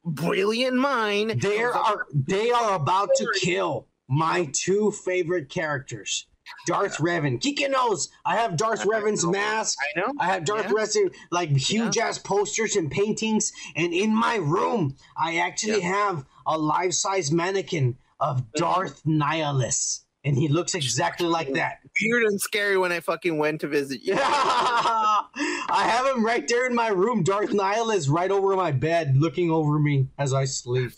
brilliant 0.03 0.75
mind. 0.77 1.41
They 1.41 1.61
are 1.63 2.05
they 2.13 2.51
are 2.51 2.75
about 2.75 3.09
to 3.15 3.27
kill 3.39 3.87
my 4.07 4.49
two 4.53 4.91
favorite 4.91 5.49
characters. 5.49 6.27
Darth 6.67 6.97
Revan. 6.97 7.39
Kike 7.39 7.69
knows 7.71 8.09
I 8.25 8.35
have 8.35 8.57
Darth 8.57 8.81
I 8.81 8.85
Revan's 8.85 9.23
know. 9.23 9.31
mask. 9.31 9.77
I 9.95 9.99
know. 9.99 10.13
I 10.19 10.25
have 10.27 10.43
Darth 10.43 10.65
Yeah. 10.65 10.71
Revan 10.71 11.13
like 11.31 11.49
huge 11.55 11.97
ass 11.97 12.17
posters 12.17 12.75
and 12.75 12.91
paintings, 12.91 13.53
and 13.75 13.93
in 13.93 14.13
my 14.13 14.35
room 14.35 14.97
I 15.17 15.37
actually 15.37 15.79
have 15.81 16.25
a 16.45 16.57
life 16.57 16.93
size 16.93 17.31
mannequin 17.31 17.95
of 18.21 18.49
Darth 18.53 19.03
Nihilus, 19.03 20.03
and 20.23 20.37
he 20.37 20.47
looks 20.47 20.75
exactly 20.75 21.27
like 21.27 21.51
that. 21.53 21.79
weird 22.01 22.23
and 22.23 22.39
scary 22.39 22.77
when 22.77 22.91
I 22.91 22.99
fucking 22.99 23.37
went 23.37 23.61
to 23.61 23.67
visit 23.67 24.01
you. 24.03 24.15
I 24.21 25.83
have 25.85 26.05
him 26.15 26.23
right 26.23 26.47
there 26.47 26.67
in 26.67 26.75
my 26.75 26.89
room. 26.89 27.23
Darth 27.23 27.49
Nihilus 27.49 28.09
right 28.09 28.31
over 28.31 28.55
my 28.55 28.71
bed, 28.71 29.17
looking 29.17 29.51
over 29.51 29.79
me 29.79 30.07
as 30.17 30.33
I 30.33 30.45
sleep. 30.45 30.93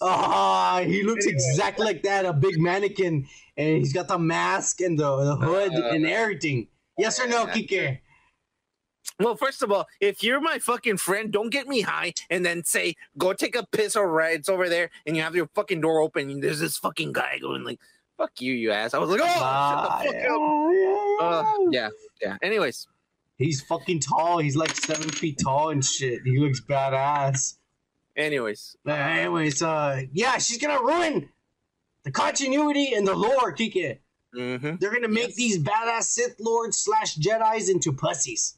Ah, 0.00 0.82
he 0.86 1.02
looks 1.02 1.26
exactly 1.26 1.84
like 1.84 2.02
that, 2.04 2.24
a 2.24 2.32
big 2.32 2.58
mannequin, 2.58 3.26
and 3.56 3.76
he's 3.76 3.92
got 3.92 4.08
the 4.08 4.18
mask 4.18 4.80
and 4.80 4.98
the, 4.98 5.24
the 5.24 5.36
hood 5.36 5.72
and 5.72 6.06
everything. 6.06 6.68
Yes 6.96 7.20
or 7.20 7.26
no, 7.26 7.46
Kike? 7.46 7.98
Well, 9.18 9.36
first 9.36 9.62
of 9.62 9.70
all, 9.70 9.88
if 10.00 10.22
you're 10.22 10.40
my 10.40 10.58
fucking 10.58 10.96
friend, 10.96 11.30
don't 11.32 11.50
get 11.50 11.68
me 11.68 11.82
high 11.82 12.14
and 12.30 12.44
then 12.44 12.64
say, 12.64 12.96
go 13.18 13.32
take 13.32 13.54
a 13.56 13.66
piss 13.66 13.94
or 13.96 14.08
right, 14.10 14.36
it's 14.36 14.48
over 14.48 14.68
there, 14.68 14.90
and 15.06 15.16
you 15.16 15.22
have 15.22 15.34
your 15.36 15.48
fucking 15.54 15.80
door 15.80 16.00
open, 16.00 16.30
and 16.30 16.42
there's 16.42 16.60
this 16.60 16.76
fucking 16.78 17.12
guy 17.12 17.38
going 17.40 17.64
like, 17.64 17.78
fuck 18.16 18.40
you, 18.40 18.52
you 18.54 18.70
ass. 18.70 18.94
I 18.94 18.98
was 18.98 19.10
like, 19.10 19.20
oh, 19.22 19.26
Ah, 19.26 20.00
shut 20.02 20.12
the 20.12 20.18
fuck 20.18 20.30
up. 20.30 20.30
yeah. 20.72 21.26
Uh, 21.26 21.70
yeah, 21.70 21.88
yeah. 22.20 22.36
Anyways, 22.42 22.86
He's 23.38 23.60
fucking 23.62 24.00
tall. 24.00 24.38
He's 24.38 24.54
like 24.56 24.74
seven 24.76 25.08
feet 25.08 25.40
tall 25.42 25.70
and 25.70 25.84
shit. 25.84 26.20
He 26.24 26.38
looks 26.38 26.60
badass. 26.60 27.56
anyways. 28.16 28.76
But 28.84 29.00
anyways, 29.00 29.62
uh, 29.62 30.02
yeah, 30.12 30.38
she's 30.38 30.58
gonna 30.58 30.80
ruin 30.80 31.28
the 32.04 32.10
continuity 32.12 32.92
and 32.94 33.06
the 33.06 33.14
lore, 33.16 33.52
Kike. 33.54 33.98
Mm-hmm. 34.36 34.76
They're 34.78 34.92
gonna 34.92 35.08
make 35.08 35.28
Yes. 35.28 35.36
these 35.36 35.58
badass 35.58 36.04
Sith 36.04 36.36
Lords 36.38 36.78
slash 36.78 37.16
Jedi's 37.16 37.68
into 37.68 37.92
pussies. 37.92 38.56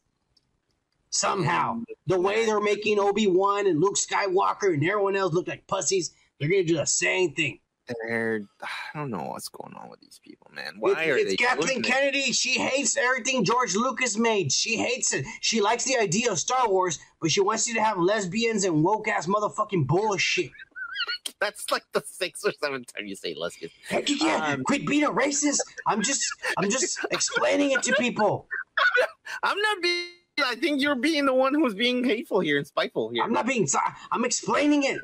Somehow, 1.15 1.81
the 2.09 2.19
way 2.21 2.45
they're 2.45 2.61
making 2.61 2.99
Obi 2.99 3.29
Wan 3.29 3.69
and 3.69 3.81
Luke 3.81 3.95
Skywalker 3.95 4.75
and 4.75 4.83
everyone 4.83 5.15
else 5.15 5.33
look 5.33 5.47
like 5.47 5.65
pussies, 5.69 6.11
they're 6.41 6.49
gonna 6.49 6.65
do 6.65 6.77
the 6.77 6.87
same 6.87 7.33
thing. 7.35 7.61
They're, 7.87 8.41
I 8.63 8.99
don't 8.99 9.11
know 9.11 9.23
what's 9.23 9.49
going 9.49 9.75
on 9.77 9.89
with 9.91 10.01
these 10.01 10.19
people, 10.25 10.51
man. 10.53 10.75
Why 10.81 10.91
It's, 10.91 10.99
are 11.13 11.17
it's 11.19 11.31
they 11.31 11.37
Kathleen? 11.37 11.83
Kennedy. 11.83 12.33
She 12.33 12.59
hates 12.59 12.97
everything 12.97 13.45
George 13.45 13.77
Lucas 13.77 14.19
made. 14.19 14.51
She 14.51 14.77
hates 14.77 15.13
it. 15.15 15.25
She 15.41 15.61
likes 15.61 15.85
the 15.85 15.99
idea 15.99 16.33
of 16.33 16.39
Star 16.41 16.69
Wars, 16.69 16.99
but 17.21 17.31
she 17.31 17.41
wants 17.41 17.69
you 17.69 17.75
to 17.75 17.83
have 17.83 17.97
lesbians 17.99 18.65
and 18.65 18.83
woke 18.83 19.07
ass 19.07 19.27
motherfucking 19.29 19.87
bullshit. 19.87 20.51
That's 21.41 21.71
like 21.71 21.85
the 21.93 22.03
sixth 22.05 22.45
or 22.45 22.53
seventh 22.61 22.93
time 22.93 23.07
you 23.07 23.15
say 23.15 23.35
lesbian. 23.39 23.71
Heck 23.89 24.09
yeah, 24.09 24.47
Um, 24.55 24.65
quit 24.65 24.85
being 24.85 25.05
a 25.05 25.11
racist. 25.13 25.61
I'm 25.87 26.03
just, 26.03 26.27
I'm 26.57 26.71
just 26.71 26.99
explaining 27.13 27.71
it 27.71 27.85
to 27.85 27.93
people. 28.01 28.49
I'm 29.45 29.59
not 29.59 29.81
being. 29.83 30.09
I 30.43 30.57
think 30.57 30.83
you're 30.83 30.95
being 30.95 31.27
the 31.27 31.35
one 31.35 31.55
who's 31.55 31.75
being 31.75 32.05
hateful 32.05 32.41
here 32.41 32.59
and 32.59 32.67
spiteful 32.67 33.11
here. 33.11 33.23
I'm 33.23 33.33
not 33.33 33.47
being. 33.47 33.69
I'm 34.11 34.25
explaining 34.25 34.83
it. 34.85 35.01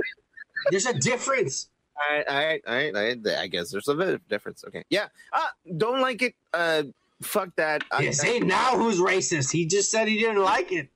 There's 0.70 0.86
a 0.86 0.94
difference. 0.94 1.68
I, 1.96 2.24
I, 2.28 2.60
I, 2.66 2.92
I, 2.94 3.42
I 3.42 3.46
guess 3.46 3.70
there's 3.70 3.88
a 3.88 3.94
bit 3.94 4.08
of 4.08 4.28
difference. 4.28 4.64
Okay, 4.66 4.84
yeah. 4.88 5.08
Uh, 5.32 5.40
don't 5.76 6.00
like 6.00 6.22
it. 6.22 6.34
Uh, 6.52 6.84
fuck 7.22 7.54
that. 7.56 7.84
I, 7.90 8.02
Yeah, 8.02 8.10
say 8.12 8.40
now 8.40 8.76
who's 8.76 8.98
racist. 8.98 9.52
He 9.52 9.66
just 9.66 9.90
said 9.90 10.08
he 10.08 10.18
didn't 10.18 10.42
like 10.42 10.72
it. 10.72 10.88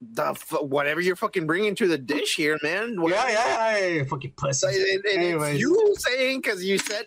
The 0.00 0.28
f- 0.30 0.62
whatever 0.62 1.00
you're 1.00 1.14
fucking 1.16 1.46
bringing 1.46 1.74
to 1.74 1.86
the 1.86 1.98
dish 1.98 2.36
here, 2.36 2.58
man. 2.62 2.94
Yeah, 2.94 3.00
Whatever- 3.00 3.30
yeah, 3.30 3.86
yeah, 3.86 4.04
fucking 4.04 4.32
pussy. 4.36 4.58
So 4.66 4.68
it- 4.68 5.04
it- 5.04 5.16
Anyways. 5.18 5.54
it's 5.54 5.60
you 5.60 5.94
saying 5.98 6.40
because 6.40 6.64
you 6.64 6.78
said 6.78 7.06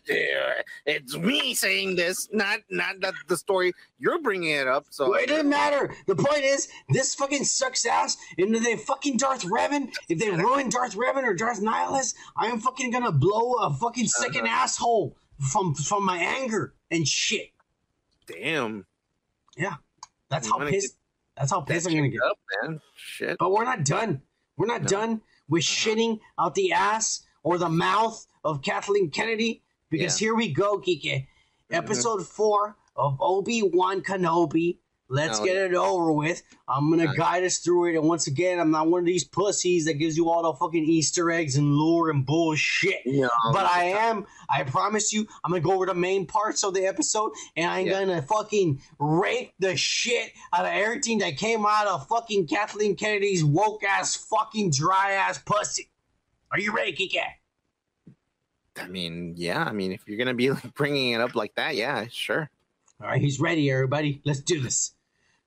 it's 0.85 1.17
me 1.17 1.55
saying 1.55 1.95
this, 1.95 2.29
not 2.31 2.59
not 2.69 2.99
that 3.01 3.15
the 3.27 3.35
story 3.35 3.73
you're 3.97 4.21
bringing 4.21 4.51
it 4.51 4.67
up. 4.67 4.85
So 4.91 5.09
Well, 5.09 5.19
it 5.19 5.27
doesn't 5.27 5.49
matter. 5.49 5.91
The 6.05 6.15
point 6.15 6.43
is, 6.43 6.67
this 6.89 7.15
fucking 7.15 7.45
sucks 7.45 7.83
ass. 7.85 8.15
And 8.37 8.55
if 8.55 8.63
they 8.63 8.77
fucking 8.77 9.17
Darth 9.17 9.43
Revan, 9.43 9.91
if 10.07 10.19
they 10.19 10.29
ruin 10.29 10.69
Darth 10.69 10.95
Revan 10.95 11.23
or 11.23 11.33
Darth 11.33 11.61
Nihilus, 11.61 12.13
I 12.37 12.47
am 12.47 12.59
fucking 12.59 12.91
gonna 12.91 13.11
blow 13.11 13.53
a 13.55 13.73
fucking 13.73 14.05
uh-huh. 14.05 14.23
second 14.23 14.47
asshole 14.47 15.17
from 15.51 15.73
from 15.73 16.05
my 16.05 16.17
anger 16.19 16.75
and 16.91 17.07
shit. 17.07 17.49
damn, 18.27 18.85
Yeah, 19.57 19.75
That's 20.29 20.47
You 20.47 20.59
how 20.59 20.69
pissed. 20.69 20.95
That's 21.37 21.51
how 21.51 21.61
pissed 21.61 21.87
I'm 21.87 21.95
gonna 21.95 22.09
get. 22.09 22.21
up, 22.21 22.37
man. 22.61 22.79
Shit. 22.95 23.37
But 23.39 23.51
we're 23.51 23.63
not 23.63 23.83
done. 23.85 24.21
We're 24.57 24.67
not 24.67 24.83
No. 24.83 24.87
done 24.87 25.21
with 25.49 25.63
shitting 25.63 26.19
out 26.39 26.55
the 26.55 26.73
ass 26.73 27.23
or 27.43 27.57
the 27.57 27.69
mouth 27.69 28.25
of 28.43 28.61
Kathleen 28.61 29.09
Kennedy 29.09 29.63
because 29.89 30.17
here 30.17 30.35
we 30.35 30.51
go, 30.53 30.77
Kike. 30.79 31.27
Episode 31.71 32.27
four 32.27 32.77
of 32.95 33.17
Obi 33.19 33.63
Wan 33.63 34.01
Kenobi. 34.01 34.77
Let's 35.09 35.39
get 35.41 35.55
it 35.57 35.75
over 35.75 36.11
with. 36.11 36.41
I'm 36.67 36.89
gonna 36.89 37.13
guide 37.15 37.43
us 37.43 37.57
through 37.59 37.89
it, 37.91 37.95
and 37.97 38.07
once 38.07 38.25
again, 38.27 38.59
I'm 38.59 38.71
not 38.71 38.87
one 38.87 39.01
of 39.01 39.05
these 39.05 39.23
pussies 39.23 39.85
that 39.85 39.95
gives 39.95 40.17
you 40.17 40.29
all 40.29 40.41
the 40.43 40.53
fucking 40.57 40.83
Easter 40.85 41.29
eggs 41.29 41.55
and 41.55 41.73
lore 41.75 42.09
and 42.09 42.25
bullshit. 42.25 43.01
No, 43.05 43.29
But 43.51 43.65
I 43.65 43.83
am, 43.85 44.25
I 44.49 44.63
promise 44.63 45.13
you, 45.13 45.27
I'm 45.43 45.51
gonna 45.51 45.61
go 45.61 45.73
over 45.73 45.85
the 45.85 45.93
main 45.93 46.25
parts 46.25 46.63
of 46.63 46.73
the 46.73 46.87
episode 46.87 47.31
and 47.55 47.69
I'm 47.69 47.85
Yeah. 47.85 47.99
gonna 47.99 48.21
fucking 48.23 48.81
rape 48.97 49.51
the 49.59 49.75
shit 49.77 50.31
out 50.53 50.65
of 50.65 50.71
everything 50.71 51.19
that 51.19 51.37
came 51.37 51.63
out 51.65 51.85
of 51.85 52.07
fucking 52.07 52.47
Kathleen 52.47 52.95
Kennedy's 52.95 53.43
woke 53.43 53.83
ass, 53.83 54.15
fucking 54.15 54.71
dry 54.71 55.11
ass 55.11 55.37
pussy. 55.37 55.91
Are 56.51 56.59
you 56.59 56.71
ready, 56.73 56.93
Kike? 56.93 57.23
I 58.81 58.87
mean, 58.87 59.35
yeah. 59.37 59.63
I 59.63 59.73
mean, 59.73 59.91
if 59.91 60.07
you're 60.07 60.17
gonna 60.17 60.33
be 60.33 60.49
like 60.49 60.73
bringing 60.73 61.11
it 61.11 61.21
up 61.21 61.35
like 61.35 61.53
that, 61.55 61.75
yeah, 61.75 62.07
sure. 62.09 62.49
All 63.03 63.09
right, 63.09 63.21
he's 63.21 63.39
ready, 63.39 63.69
everybody. 63.69 64.21
Let's 64.23 64.39
do 64.39 64.61
this. 64.61 64.93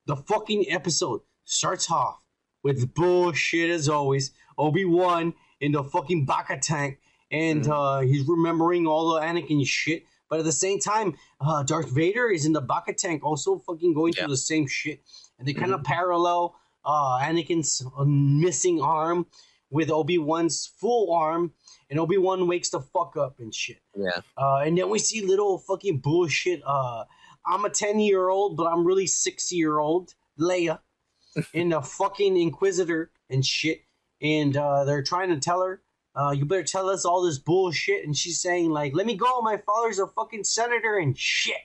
The 0.05 0.15
fucking 0.15 0.65
episode 0.69 1.21
starts 1.43 1.89
off 1.89 2.21
with 2.63 2.93
bullshit 2.93 3.71
as 3.71 3.89
always. 3.89 4.31
Obi 4.59 4.85
Wan 4.85 5.33
in 5.59 5.71
the 5.71 5.83
fucking 5.83 6.27
bacta 6.27 6.61
tank, 6.61 6.99
and 7.31 7.67
uh, 7.67 8.01
he's 8.01 8.27
remembering 8.27 8.85
all 8.85 9.15
the 9.15 9.21
Anakin 9.21 9.65
shit. 9.65 10.03
But 10.29 10.39
at 10.39 10.45
the 10.45 10.51
same 10.51 10.79
time, 10.79 11.15
uh, 11.41 11.63
Darth 11.63 11.89
Vader 11.89 12.29
is 12.29 12.45
in 12.45 12.53
the 12.53 12.61
bacta 12.61 12.95
tank, 12.95 13.23
also 13.25 13.57
fucking 13.57 13.93
going 13.95 14.13
Yeah. 14.15 14.23
through 14.25 14.33
the 14.33 14.37
same 14.37 14.67
shit. 14.67 15.01
And 15.39 15.47
they 15.47 15.53
kind 15.53 15.73
of 15.73 15.83
parallel 15.83 16.55
uh, 16.85 17.17
Anakin's 17.19 17.81
uh, 17.97 18.03
missing 18.05 18.81
arm 18.81 19.25
with 19.71 19.89
Obi 19.89 20.19
Wan's 20.19 20.67
full 20.79 21.11
arm, 21.11 21.53
and 21.89 21.99
Obi 21.99 22.17
Wan 22.19 22.47
wakes 22.47 22.69
the 22.69 22.81
fuck 22.81 23.17
up 23.17 23.39
and 23.39 23.53
shit. 23.53 23.79
Yeah. 23.97 24.21
Uh, 24.37 24.57
and 24.57 24.77
then 24.77 24.89
we 24.89 24.99
see 24.99 25.25
little 25.25 25.57
fucking 25.57 25.99
bullshit. 25.99 26.61
Uh, 26.63 27.05
I'm 27.47 27.65
a 27.65 27.69
10 27.69 27.99
year 27.99 28.29
old, 28.29 28.57
but 28.57 28.65
I'm 28.65 28.85
really 28.85 29.07
6 29.07 29.51
year 29.51 29.79
old 29.79 30.13
Leia 30.39 30.79
in 31.53 31.69
the 31.69 31.81
fucking 31.81 32.37
Inquisitor 32.37 33.11
and 33.29 33.45
shit. 33.45 33.81
And 34.21 34.57
uh, 34.57 34.83
they're 34.83 35.03
trying 35.03 35.29
to 35.29 35.39
tell 35.39 35.61
her, 35.61 35.81
uh, 36.15 36.31
you 36.31 36.45
better 36.45 36.63
tell 36.63 36.89
us 36.89 37.05
all 37.05 37.21
this 37.21 37.37
bullshit. 37.37 38.05
And 38.05 38.17
she's 38.17 38.39
saying, 38.39 38.71
like, 38.71 38.95
let 38.95 39.05
me 39.05 39.15
go. 39.15 39.41
My 39.41 39.57
father's 39.57 39.99
a 39.99 40.07
fucking 40.07 40.43
senator 40.43 40.97
and 40.97 41.17
shit. 41.17 41.55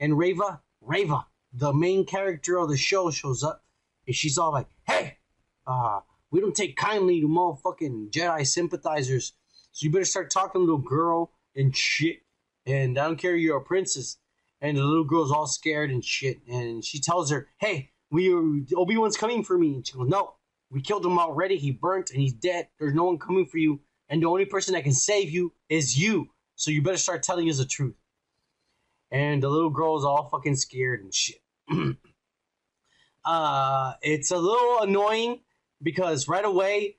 And 0.00 0.16
Reva, 0.16 0.62
Reva, 0.80 1.26
the 1.52 1.72
main 1.72 2.06
character 2.06 2.58
of 2.58 2.68
the 2.68 2.76
show, 2.76 3.10
shows 3.10 3.44
up. 3.44 3.62
And 4.06 4.16
she's 4.16 4.38
all 4.38 4.52
like, 4.52 4.68
hey, 4.86 5.18
uh, 5.66 6.00
we 6.30 6.40
don't 6.40 6.56
take 6.56 6.76
kindly 6.76 7.20
to 7.20 7.28
motherfucking 7.28 8.10
Jedi 8.10 8.46
sympathizers. 8.46 9.34
So 9.72 9.84
you 9.84 9.92
better 9.92 10.04
start 10.04 10.30
talking 10.30 10.68
a 10.68 10.78
girl 10.78 11.32
and 11.54 11.76
shit. 11.76 12.22
And 12.66 12.98
I 12.98 13.04
don't 13.04 13.16
care 13.16 13.36
you're 13.36 13.58
a 13.58 13.62
princess. 13.62 14.16
And 14.60 14.76
the 14.76 14.84
little 14.84 15.04
girl's 15.04 15.32
all 15.32 15.46
scared 15.46 15.90
and 15.90 16.04
shit. 16.04 16.38
And 16.48 16.84
she 16.84 17.00
tells 17.00 17.30
her, 17.30 17.48
"Hey, 17.58 17.92
we 18.10 18.32
Obi 18.32 18.96
Wan's 18.96 19.16
coming 19.16 19.44
for 19.44 19.58
me." 19.58 19.74
And 19.74 19.86
she 19.86 19.94
goes, 19.94 20.08
"No, 20.08 20.34
we 20.70 20.80
killed 20.80 21.04
him 21.04 21.18
already. 21.18 21.56
He 21.56 21.70
burnt 21.70 22.10
and 22.10 22.20
he's 22.20 22.32
dead. 22.32 22.68
There's 22.78 22.94
no 22.94 23.04
one 23.04 23.18
coming 23.18 23.46
for 23.46 23.58
you, 23.58 23.80
and 24.08 24.22
the 24.22 24.26
only 24.26 24.44
person 24.44 24.74
that 24.74 24.84
can 24.84 24.94
save 24.94 25.30
you 25.30 25.52
is 25.68 25.98
you. 25.98 26.28
So 26.56 26.70
you 26.70 26.82
better 26.82 26.96
start 26.96 27.22
telling 27.22 27.48
us 27.48 27.58
the 27.58 27.66
truth." 27.66 27.96
And 29.10 29.42
the 29.42 29.48
little 29.48 29.70
girl's 29.70 30.04
all 30.04 30.28
fucking 30.28 30.56
scared 30.56 31.02
and 31.02 31.14
shit. 31.14 31.40
uh, 33.24 33.94
it's 34.02 34.30
a 34.30 34.38
little 34.38 34.80
annoying 34.80 35.40
because 35.82 36.26
right 36.26 36.44
away 36.44 36.96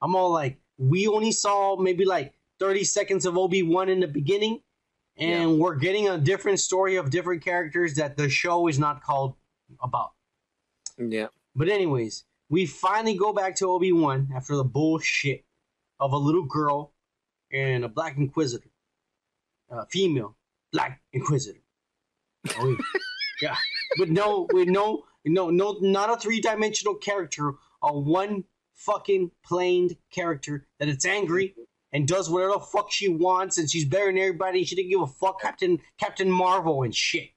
I'm 0.00 0.14
all 0.14 0.30
like, 0.30 0.58
we 0.78 1.06
only 1.06 1.32
saw 1.32 1.76
maybe 1.76 2.04
like 2.04 2.34
30 2.60 2.84
seconds 2.84 3.26
of 3.26 3.36
Obi 3.36 3.62
Wan 3.62 3.88
in 3.88 4.00
the 4.00 4.08
beginning, 4.08 4.60
and 5.18 5.58
we're 5.58 5.76
getting 5.76 6.08
a 6.08 6.18
different 6.18 6.60
story 6.60 6.96
of 6.96 7.10
different 7.10 7.42
characters 7.42 7.94
that 7.94 8.16
the 8.16 8.28
show 8.28 8.68
is 8.68 8.78
not 8.78 9.02
called 9.02 9.34
about. 9.82 10.12
Yeah. 10.98 11.28
But 11.54 11.68
anyways, 11.68 12.24
we 12.48 12.66
finally 12.66 13.14
go 13.14 13.32
back 13.32 13.56
to 13.56 13.70
Obi 13.70 13.92
Wan 13.92 14.28
after 14.34 14.56
the 14.56 14.64
bullshit 14.64 15.44
of 15.98 16.12
a 16.12 16.18
little 16.18 16.44
girl 16.44 16.92
and 17.52 17.84
a 17.84 17.88
Black 17.88 18.16
Inquisitor, 18.16 18.70
a 19.70 19.86
female 19.86 20.36
Black 20.72 21.00
Inquisitor. 21.12 21.60
Oh, 22.58 22.68
yeah. 22.68 22.76
yeah, 23.42 23.56
but 23.98 24.10
no, 24.10 24.46
with 24.52 24.68
no, 24.68 25.04
no, 25.24 25.50
no, 25.50 25.78
not 25.80 26.10
a 26.10 26.16
three 26.16 26.40
dimensional 26.40 26.94
character, 26.94 27.54
a 27.82 27.98
one 27.98 28.44
fucking 28.74 29.30
planed 29.44 29.96
character 30.10 30.66
that 30.78 30.88
it's 30.88 31.06
angry 31.06 31.54
and 31.96 32.06
does 32.06 32.28
whatever 32.28 32.52
the 32.52 32.60
fuck 32.60 32.92
she 32.92 33.08
wants, 33.08 33.56
and 33.56 33.70
she's 33.70 33.86
better 33.86 34.06
than 34.06 34.18
everybody. 34.18 34.64
She 34.64 34.76
didn't 34.76 34.90
give 34.90 35.00
a 35.00 35.06
fuck, 35.06 35.40
Captain 35.40 35.80
Captain 35.98 36.30
Marvel 36.30 36.82
and 36.82 36.94
shit. 36.94 37.30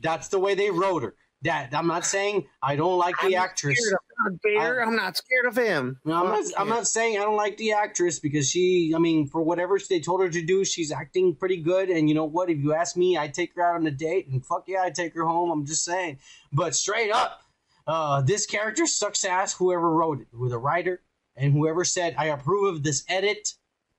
That's 0.00 0.28
the 0.28 0.38
way 0.38 0.54
they 0.54 0.70
wrote 0.70 1.02
her. 1.02 1.16
That 1.42 1.74
I'm 1.74 1.88
not 1.88 2.06
saying 2.06 2.46
I 2.62 2.76
don't 2.76 2.98
like 2.98 3.16
the 3.20 3.36
I'm 3.36 3.42
actress. 3.42 3.78
Scared 3.80 3.94
of, 3.94 4.40
I'm, 4.46 4.54
not. 4.54 4.88
I'm 4.88 4.96
not 4.96 5.16
scared 5.16 5.46
of 5.46 5.56
him. 5.56 5.98
No, 6.04 6.14
I'm 6.14 6.28
not. 6.28 6.44
I'm 6.56 6.68
not 6.68 6.86
saying 6.86 7.18
I 7.18 7.22
don't 7.22 7.36
like 7.36 7.56
the 7.56 7.72
actress 7.72 8.20
because 8.20 8.48
she. 8.48 8.92
I 8.94 9.00
mean, 9.00 9.26
for 9.26 9.42
whatever 9.42 9.76
they 9.90 9.98
told 9.98 10.20
her 10.20 10.28
to 10.28 10.42
do, 10.42 10.64
she's 10.64 10.92
acting 10.92 11.34
pretty 11.34 11.56
good. 11.56 11.90
And 11.90 12.08
you 12.08 12.14
know 12.14 12.24
what? 12.24 12.48
If 12.48 12.58
you 12.58 12.74
ask 12.74 12.96
me, 12.96 13.16
I'd 13.16 13.34
take 13.34 13.56
her 13.56 13.62
out 13.62 13.74
on 13.74 13.86
a 13.88 13.90
date, 13.90 14.28
and 14.28 14.46
fuck 14.46 14.64
yeah, 14.68 14.82
I'd 14.82 14.94
take 14.94 15.14
her 15.14 15.24
home. 15.24 15.50
I'm 15.50 15.66
just 15.66 15.84
saying. 15.84 16.20
But 16.52 16.76
straight 16.76 17.10
up, 17.10 17.40
uh, 17.88 18.22
this 18.22 18.46
character 18.46 18.86
sucks 18.86 19.24
ass. 19.24 19.52
Whoever 19.52 19.90
wrote 19.90 20.20
it, 20.20 20.28
with 20.32 20.52
a 20.52 20.58
writer, 20.58 21.02
and 21.36 21.52
whoever 21.52 21.84
said 21.84 22.14
I 22.18 22.26
approve 22.26 22.76
of 22.76 22.82
this 22.82 23.04
edit, 23.08 23.54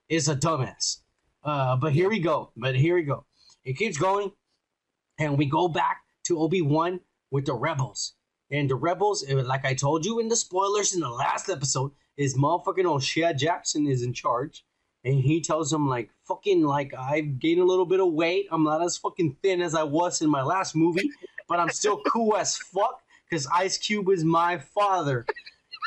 is 0.08 0.28
a 0.28 0.36
dumbass. 0.36 0.98
Uh, 1.44 1.76
but 1.76 1.92
here 1.92 2.08
we 2.08 2.18
go. 2.18 2.50
But 2.56 2.74
here 2.74 2.94
we 2.94 3.02
go. 3.02 3.24
It 3.64 3.74
keeps 3.74 3.98
going, 3.98 4.32
and 5.18 5.36
we 5.36 5.46
go 5.46 5.68
back 5.68 5.98
to 6.24 6.38
Obi 6.38 6.62
Wan 6.62 7.00
with 7.30 7.46
the 7.46 7.54
rebels. 7.54 8.14
And 8.50 8.68
the 8.68 8.74
rebels, 8.74 9.24
eh, 9.28 9.34
like 9.34 9.66
I 9.66 9.74
told 9.74 10.06
you 10.06 10.20
in 10.20 10.28
the 10.28 10.36
spoilers 10.36 10.94
in 10.94 11.00
the 11.00 11.10
last 11.10 11.50
episode, 11.50 11.92
is 12.16 12.36
motherfucking 12.36 12.86
O'Shea 12.86 13.34
Jackson 13.34 13.86
is 13.86 14.02
in 14.02 14.12
charge. 14.12 14.64
And 15.04 15.20
he 15.20 15.40
tells 15.40 15.72
him 15.72 15.88
like 15.88 16.10
fucking 16.26 16.64
like 16.64 16.92
I've 16.98 17.38
gained 17.38 17.60
a 17.60 17.64
little 17.64 17.86
bit 17.86 18.00
of 18.00 18.12
weight. 18.12 18.46
I'm 18.50 18.64
not 18.64 18.82
as 18.82 18.96
fucking 18.96 19.36
thin 19.42 19.62
as 19.62 19.74
I 19.74 19.84
was 19.84 20.22
in 20.22 20.28
my 20.30 20.42
last 20.42 20.74
movie, 20.74 21.10
but 21.48 21.60
I'm 21.60 21.70
still 21.70 22.02
cool 22.06 22.36
as 22.36 22.56
fuck 22.56 23.00
because 23.28 23.46
Ice 23.54 23.78
Cube 23.78 24.08
is 24.08 24.24
my 24.24 24.58
father. 24.58 25.24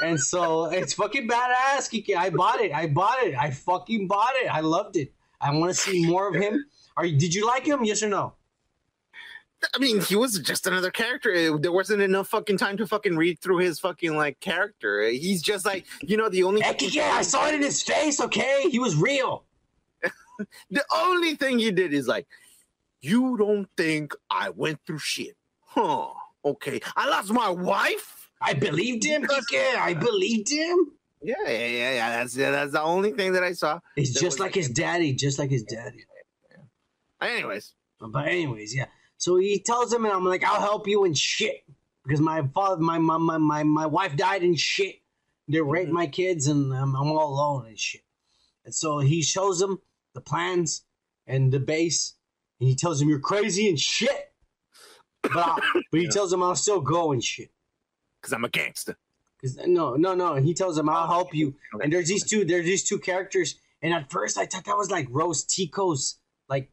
And 0.02 0.20
so 0.20 0.66
it's 0.66 0.94
fucking 0.94 1.28
badass, 1.28 1.90
Kike. 1.90 2.16
I 2.16 2.30
bought 2.30 2.60
it. 2.62 2.74
I 2.74 2.88
bought 2.88 3.24
it. 3.24 3.36
I 3.36 3.52
fucking 3.52 4.08
bought 4.08 4.34
it. 4.36 4.48
I 4.48 4.62
loved 4.62 4.96
it. 4.98 5.14
I 5.40 5.52
want 5.56 5.72
to 5.72 5.80
see 5.80 6.06
more 6.08 6.28
of 6.28 6.36
him. 6.36 6.66
Are 6.98 7.06
you, 7.06 7.18
did 7.18 7.34
you 7.34 7.46
like 7.48 7.66
him? 7.66 7.84
Yes 7.84 8.04
or 8.04 8.10
no? 8.10 8.34
I 9.76 9.78
mean, 9.80 10.02
he 10.02 10.16
was 10.16 10.40
just 10.40 10.66
another 10.66 10.90
character. 10.90 11.30
It- 11.32 11.62
there 11.62 11.72
wasn't 11.72 12.02
enough 12.02 12.30
fucking 12.30 12.58
time 12.58 12.78
to 12.78 12.88
fucking 12.88 13.16
read 13.16 13.40
through 13.40 13.58
his 13.58 13.80
fucking 13.80 14.16
like 14.16 14.40
character. 14.40 15.04
He's 15.04 15.42
just 15.42 15.66
like 15.66 15.86
you 16.02 16.18
know 16.18 16.30
the 16.30 16.44
only 16.44 16.62
Heck 16.62 16.82
yeah, 16.94 17.12
I 17.14 17.22
saw 17.22 17.48
it 17.48 17.54
in 17.54 17.62
his 17.62 17.82
face. 17.82 18.20
Okay, 18.20 18.66
he 18.70 18.80
was 18.80 18.96
real. 18.96 19.44
the 20.72 20.84
only 20.96 21.36
thing 21.36 21.60
he 21.60 21.72
did 21.72 21.94
is 21.94 22.08
like, 22.08 22.26
you 23.02 23.38
don't 23.38 23.68
think 23.78 24.14
I 24.32 24.50
went 24.50 24.80
through 24.86 25.00
shit, 25.00 25.36
huh? 25.62 26.08
Okay, 26.44 26.82
I 26.96 27.08
lost 27.08 27.32
my 27.32 27.50
wife. 27.50 28.21
I 28.42 28.54
believed 28.54 29.06
him. 29.06 29.24
Kike. 29.24 29.76
I 29.78 29.94
believed 29.94 30.52
him. 30.52 30.92
Yeah, 31.22 31.36
yeah, 31.46 31.52
yeah, 31.52 31.94
yeah. 31.94 32.10
That's 32.18 32.36
yeah, 32.36 32.52
that's 32.52 32.72
the 32.72 32.82
only 32.82 33.12
thing 33.12 33.34
that 33.34 33.44
I 33.44 33.54
saw. 33.54 33.80
He's 33.96 34.14
That 34.14 34.22
just 34.22 34.40
like 34.40 34.56
his 34.56 34.70
daddy. 34.70 35.14
Just 35.14 35.38
like 35.38 35.52
his 35.52 35.64
daddy. 35.64 36.06
Anyways, 37.22 37.74
But 38.00 38.28
anyways, 38.28 38.76
yeah. 38.76 38.88
So 39.18 39.38
he 39.38 39.60
tells 39.60 39.94
him, 39.94 40.06
and 40.06 40.14
I'm 40.14 40.26
like, 40.26 40.44
I'll 40.44 40.60
help 40.60 40.88
you 40.88 41.06
in 41.06 41.14
shit 41.14 41.64
because 42.04 42.20
my 42.20 42.42
father, 42.56 42.82
my 42.82 42.98
my 42.98 43.18
my 43.18 43.38
my, 43.38 43.64
my 43.64 43.86
wife 43.86 44.16
died 44.16 44.42
and 44.42 44.60
shit. 44.60 44.96
They 45.48 45.62
raped 45.62 45.88
mm-hmm. 45.88 45.96
my 45.96 46.08
kids, 46.08 46.48
and 46.48 46.74
I'm, 46.74 46.96
I'm 46.96 47.12
all 47.12 47.34
alone 47.34 47.68
and 47.68 47.78
shit. 47.78 48.02
And 48.66 48.74
so 48.74 49.00
he 49.00 49.22
shows 49.22 49.62
him 49.62 49.80
the 50.16 50.22
plans 50.22 50.84
and 51.28 51.52
the 51.52 51.60
base, 51.60 52.16
and 52.60 52.68
he 52.68 52.76
tells 52.76 53.00
him 53.02 53.10
you're 53.10 53.20
crazy 53.20 53.70
and 53.70 53.80
shit. 53.80 54.34
But 55.22 55.38
I, 55.38 55.60
but 55.92 56.00
he 56.00 56.08
tells 56.08 56.34
him 56.34 56.42
I'll 56.42 56.56
still 56.56 56.82
go 56.82 57.12
and 57.12 57.24
shit. 57.24 57.52
Because 58.22 58.34
I'm 58.34 58.46
a 58.46 58.50
gangster. 58.50 58.98
'Cause- 59.42 59.58
no, 59.66 59.96
no, 59.96 60.14
no. 60.14 60.36
He 60.36 60.54
tells 60.54 60.78
him 60.78 60.88
I'll 60.88 61.08
help 61.08 61.34
you. 61.34 61.56
And 61.82 61.92
there's 61.92 62.08
these 62.08 62.24
two. 62.24 62.46
There's 62.46 62.66
these 62.66 62.84
two 62.84 63.00
characters. 63.00 63.56
And 63.82 63.92
at 63.94 64.12
first, 64.12 64.38
I 64.38 64.46
thought 64.46 64.66
that 64.66 64.78
was 64.78 64.92
like 64.92 65.08
Rose 65.10 65.44
Tico's 65.44 66.18
like 66.48 66.72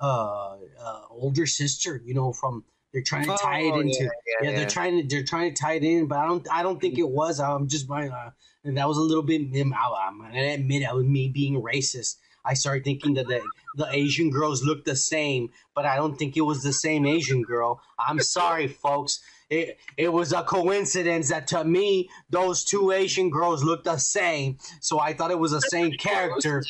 uh, 0.00 0.56
uh 0.80 1.02
older 1.10 1.46
sister. 1.46 2.00
You 2.04 2.14
know, 2.14 2.32
from 2.32 2.64
they're 2.92 3.02
trying 3.02 3.26
to 3.26 3.36
tie 3.36 3.60
it 3.60 3.72
Oh, 3.72 3.80
into. 3.80 4.04
yeah, 4.04 4.08
Yeah, 4.40 4.50
yeah, 4.50 4.56
they're 4.56 4.68
trying 4.68 5.00
to 5.02 5.06
they're 5.06 5.24
trying 5.24 5.54
to 5.54 5.60
tie 5.62 5.74
it 5.74 5.84
in, 5.84 6.06
but 6.06 6.18
I 6.18 6.26
don't 6.26 6.46
I 6.50 6.62
don't 6.62 6.80
think 6.80 6.98
it 6.98 7.08
was. 7.08 7.38
I'm 7.38 7.68
just 7.68 7.88
my 7.88 8.08
uh, 8.08 8.30
and 8.64 8.76
that 8.78 8.88
was 8.88 8.96
a 8.96 9.02
little 9.02 9.22
bit. 9.22 9.42
I'm 9.54 10.18
gonna 10.18 10.54
admit 10.54 10.82
that 10.82 10.94
was 10.96 11.04
me 11.04 11.28
being 11.28 11.60
racist. 11.62 12.16
I 12.44 12.54
started 12.54 12.84
thinking 12.84 13.14
that 13.14 13.26
the 13.28 13.42
the 13.76 13.88
Asian 13.94 14.30
girls 14.30 14.64
looked 14.64 14.86
the 14.86 14.96
same, 14.96 15.50
but 15.74 15.84
I 15.84 15.96
don't 15.96 16.16
think 16.16 16.36
it 16.38 16.40
was 16.42 16.62
the 16.62 16.72
same 16.72 17.04
Asian 17.06 17.42
girl. 17.42 17.82
I'm 17.98 18.20
sorry, 18.20 18.66
folks. 18.68 19.20
It 19.50 19.78
it 19.96 20.12
was 20.12 20.32
a 20.32 20.44
coincidence 20.44 21.28
that 21.30 21.48
to 21.48 21.64
me 21.64 22.08
those 22.30 22.64
two 22.64 22.92
Asian 22.92 23.30
girls 23.30 23.64
looked 23.64 23.84
the 23.84 23.98
same, 23.98 24.58
so 24.80 25.00
I 25.00 25.12
thought 25.12 25.32
it 25.32 25.38
was 25.40 25.50
the 25.50 25.60
same 25.60 25.90
character. 25.92 26.62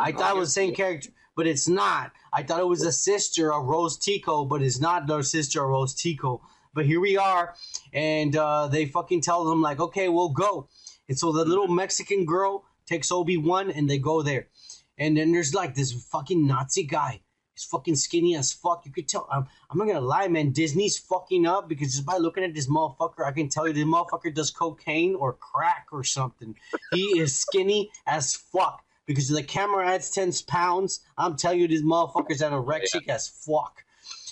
I 0.00 0.12
thought 0.12 0.36
it 0.36 0.38
was 0.38 0.50
the 0.50 0.60
same 0.60 0.74
character, 0.74 1.10
but 1.34 1.48
it's 1.48 1.66
not. 1.66 2.12
I 2.32 2.44
thought 2.44 2.60
it 2.60 2.68
was 2.68 2.82
a 2.82 2.92
sister 2.92 3.52
of 3.52 3.66
Rose 3.66 3.98
Tico, 3.98 4.44
but 4.44 4.62
it's 4.62 4.80
not 4.80 5.08
their 5.08 5.24
sister 5.24 5.64
of 5.64 5.70
Rose 5.70 5.94
Tico. 5.94 6.40
But 6.74 6.86
here 6.86 7.00
we 7.00 7.16
are, 7.16 7.54
and 7.92 8.36
uh, 8.36 8.68
they 8.68 8.86
fucking 8.86 9.22
tell 9.22 9.44
them 9.44 9.60
like, 9.60 9.80
okay, 9.80 10.08
we'll 10.08 10.28
go. 10.28 10.68
And 11.08 11.18
so 11.18 11.32
the 11.32 11.44
little 11.44 11.66
Mexican 11.66 12.24
girl 12.24 12.64
takes 12.86 13.10
Obi 13.10 13.36
Wan, 13.36 13.70
and 13.70 13.90
they 13.90 13.98
go 13.98 14.22
there. 14.22 14.46
And 14.96 15.16
then 15.16 15.32
there's 15.32 15.54
like 15.54 15.74
this 15.74 15.92
fucking 15.92 16.46
Nazi 16.46 16.84
guy. 16.84 17.22
He's 17.58 17.64
fucking 17.64 17.96
skinny 17.96 18.36
as 18.36 18.52
fuck. 18.52 18.86
You 18.86 18.92
could 18.92 19.08
tell. 19.08 19.26
I'm, 19.32 19.46
I'm 19.68 19.78
not 19.78 19.88
gonna 19.88 20.00
lie, 20.00 20.28
man. 20.28 20.52
Disney's 20.52 20.96
fucking 20.96 21.44
up 21.44 21.68
because 21.68 21.90
just 21.90 22.06
by 22.06 22.16
looking 22.16 22.44
at 22.44 22.54
this 22.54 22.68
motherfucker, 22.68 23.26
I 23.26 23.32
can 23.32 23.48
tell 23.48 23.66
you 23.66 23.72
this 23.72 23.84
motherfucker 23.84 24.32
does 24.32 24.52
cocaine 24.52 25.16
or 25.16 25.32
crack 25.32 25.88
or 25.90 26.04
something. 26.04 26.54
He 26.92 27.18
is 27.18 27.36
skinny 27.36 27.90
as 28.06 28.36
fuck 28.36 28.84
because 29.06 29.28
the 29.28 29.42
camera 29.42 29.88
adds 29.88 30.10
10 30.10 30.30
pounds. 30.46 31.00
I'm 31.16 31.34
telling 31.34 31.58
you, 31.58 31.66
this 31.66 31.82
motherfucker's 31.82 32.42
anorexic 32.42 33.08
as 33.08 33.28
fuck. 33.28 33.84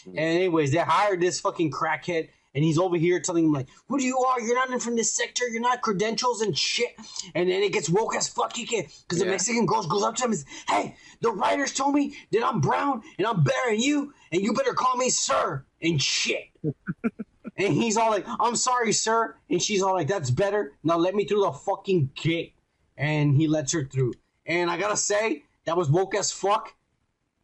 And 0.07 0.19
anyways, 0.19 0.71
they 0.71 0.79
hired 0.79 1.21
this 1.21 1.41
fucking 1.41 1.73
crackhead, 1.73 2.29
and 2.57 2.65
he's 2.65 2.79
over 2.79 2.97
here 2.97 3.21
telling 3.21 3.45
him 3.45 3.53
like, 3.53 3.69
"Who 3.87 3.99
do 3.99 4.05
you 4.05 4.19
are? 4.19 4.41
You're 4.41 4.57
not 4.57 4.71
in 4.71 4.81
from 4.81 4.97
this 4.97 5.13
sector. 5.13 5.47
You're 5.47 5.61
not 5.61 5.83
credentials 5.83 6.41
and 6.41 6.59
shit." 6.59 6.97
And 7.35 7.51
then 7.51 7.63
it 7.63 7.73
gets 7.73 7.91
woke 7.91 8.17
as 8.17 8.27
fuck. 8.27 8.57
He 8.57 8.65
can 8.65 8.87
because 9.03 9.19
the 9.19 9.27
Mexican 9.27 9.67
girl 9.67 9.83
goes 9.87 10.03
up 10.03 10.17
to 10.17 10.25
him 10.25 10.31
and 10.31 10.41
says, 10.41 10.49
"Hey, 10.67 10.97
the 11.21 11.31
writers 11.31 11.75
told 11.75 11.95
me 11.95 12.17
that 12.33 12.45
I'm 12.45 12.61
brown 12.61 13.03
and 13.19 13.27
I'm 13.27 13.45
better 13.45 13.71
than 13.71 13.81
you, 13.81 14.15
and 14.33 14.43
you 14.43 14.55
better 14.55 14.73
call 14.73 14.97
me 14.97 15.11
sir 15.11 15.65
and 15.83 16.03
shit." 16.03 16.45
and 17.59 17.75
he's 17.75 17.99
all 17.99 18.11
like, 18.11 18.25
"I'm 18.41 18.57
sorry, 18.57 18.93
sir," 18.93 19.37
and 19.51 19.63
she's 19.63 19.83
all 19.83 19.93
like, 19.95 20.09
"That's 20.09 20.31
better. 20.31 20.73
Now 20.83 20.97
let 20.97 21.15
me 21.15 21.27
through 21.27 21.43
the 21.43 21.53
fucking 21.53 22.13
gate." 22.15 22.55
And 22.97 23.37
he 23.37 23.47
lets 23.47 23.73
her 23.73 23.85
through. 23.85 24.15
And 24.47 24.71
I 24.71 24.79
gotta 24.79 24.97
say, 24.97 25.45
that 25.67 25.77
was 25.77 25.91
woke 25.91 26.15
as 26.15 26.31
fuck 26.31 26.75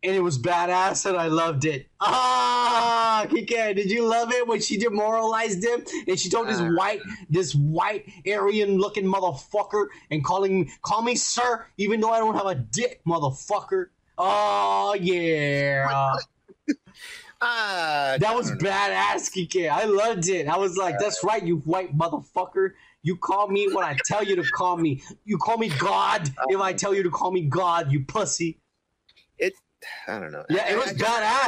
and 0.03 0.15
it 0.17 0.21
was 0.21 0.39
badass 0.39 1.07
and 1.07 1.17
I 1.17 1.29
loved 1.29 1.65
it. 1.65 1.87
Ah, 2.01 3.25
Kike, 3.29 3.75
did 3.77 3.91
you 3.91 4.05
love 4.09 4.33
it 4.33 4.47
when 4.47 4.61
she 4.61 4.77
demoralized 4.77 5.65
him 5.65 5.85
and 6.09 6.19
she 6.19 6.29
told 6.29 6.49
this 6.49 6.59
Uh. 6.61 6.71
white, 6.71 7.01
this 7.31 7.55
white 7.55 8.11
Aryan 8.27 8.79
looking 8.79 9.05
motherfucker 9.05 9.87
and 10.11 10.25
calling 10.25 10.61
me 10.63 10.71
call 10.83 11.03
me 11.03 11.15
sir, 11.15 11.67
even 11.79 12.01
though 12.01 12.11
I 12.11 12.19
don't 12.19 12.35
have 12.35 12.47
a 12.47 12.55
dick, 12.55 13.01
motherfucker. 13.07 13.87
Oh 14.19 14.95
yeah. 15.01 15.87
Uh, 15.89 16.19
That 18.19 18.35
was 18.37 18.51
badass, 18.53 19.31
Kike. 19.35 19.69
I 19.69 19.85
loved 19.85 20.29
it. 20.29 20.47
I 20.49 20.57
was 20.59 20.77
like, 20.77 20.99
that's 20.99 21.25
right, 21.25 21.43
you 21.45 21.59
white 21.59 21.97
motherfucker. 21.97 22.73
You 23.03 23.17
call 23.17 23.49
me 23.49 23.67
when 23.73 23.85
I 23.85 23.97
tell 24.07 24.23
you 24.23 24.37
to 24.37 24.45
call 24.45 24.77
me. 24.77 25.03
You 25.25 25.37
call 25.39 25.59
me 25.59 25.69
God 25.71 26.31
if 26.51 26.61
I 26.61 26.73
tell 26.73 26.95
you 26.95 27.03
to 27.03 27.11
call 27.11 27.33
me 27.33 27.43
God, 27.43 27.91
you 27.91 28.05
pussy. 28.05 28.61
I 30.09 30.19
don't 30.19 30.33
know. 30.33 30.45
Yeah, 30.51 30.71
it 30.71 30.77
was 30.77 30.89
I- 30.89 30.91
I- 30.91 30.95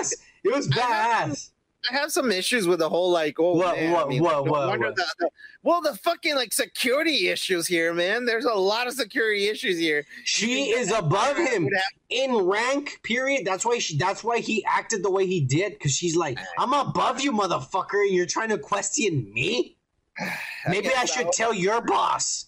badass. 0.02 0.12
It 0.44 0.52
was 0.54 0.68
badass. 0.68 1.50
I 1.90 1.96
have 1.98 2.10
some 2.10 2.32
issues 2.32 2.66
with 2.66 2.78
the 2.78 2.88
whole 2.88 3.10
like 3.10 3.38
oh 3.38 3.56
What- 3.56 3.76
man, 3.76 3.92
what- 3.92 4.06
I 4.06 4.08
mean, 4.08 4.22
what- 4.22 4.44
no 4.46 4.50
what- 4.50 4.78
what? 4.80 4.96
The, 4.96 5.04
the- 5.18 5.30
well 5.62 5.82
the 5.82 5.94
fucking 5.96 6.34
like 6.34 6.52
security 6.52 7.28
issues 7.28 7.66
here, 7.66 7.92
man. 7.92 8.24
There's 8.24 8.46
a 8.46 8.54
lot 8.54 8.86
of 8.86 8.94
security 8.94 9.48
issues 9.48 9.78
here. 9.78 10.06
She 10.24 10.70
is 10.70 10.90
above 10.90 11.36
him 11.36 11.68
in 12.08 12.34
rank. 12.34 13.00
Period. 13.02 13.44
That's 13.44 13.66
why 13.66 13.78
she. 13.78 13.98
That's 13.98 14.24
why 14.24 14.38
he 14.38 14.64
acted 14.64 15.02
the 15.02 15.10
way 15.10 15.26
he 15.26 15.40
did. 15.40 15.72
Because 15.72 15.92
she's 15.92 16.16
like, 16.16 16.38
I'm 16.58 16.72
above 16.72 17.20
you, 17.20 17.32
motherfucker, 17.32 18.02
and 18.06 18.14
you're 18.14 18.24
trying 18.26 18.48
to 18.48 18.58
question 18.58 19.30
me. 19.34 19.76
Maybe 20.68 20.88
I 20.88 20.92
guess 20.92 21.12
should 21.12 21.32
tell 21.32 21.52
your 21.52 21.82
boss. 21.82 22.46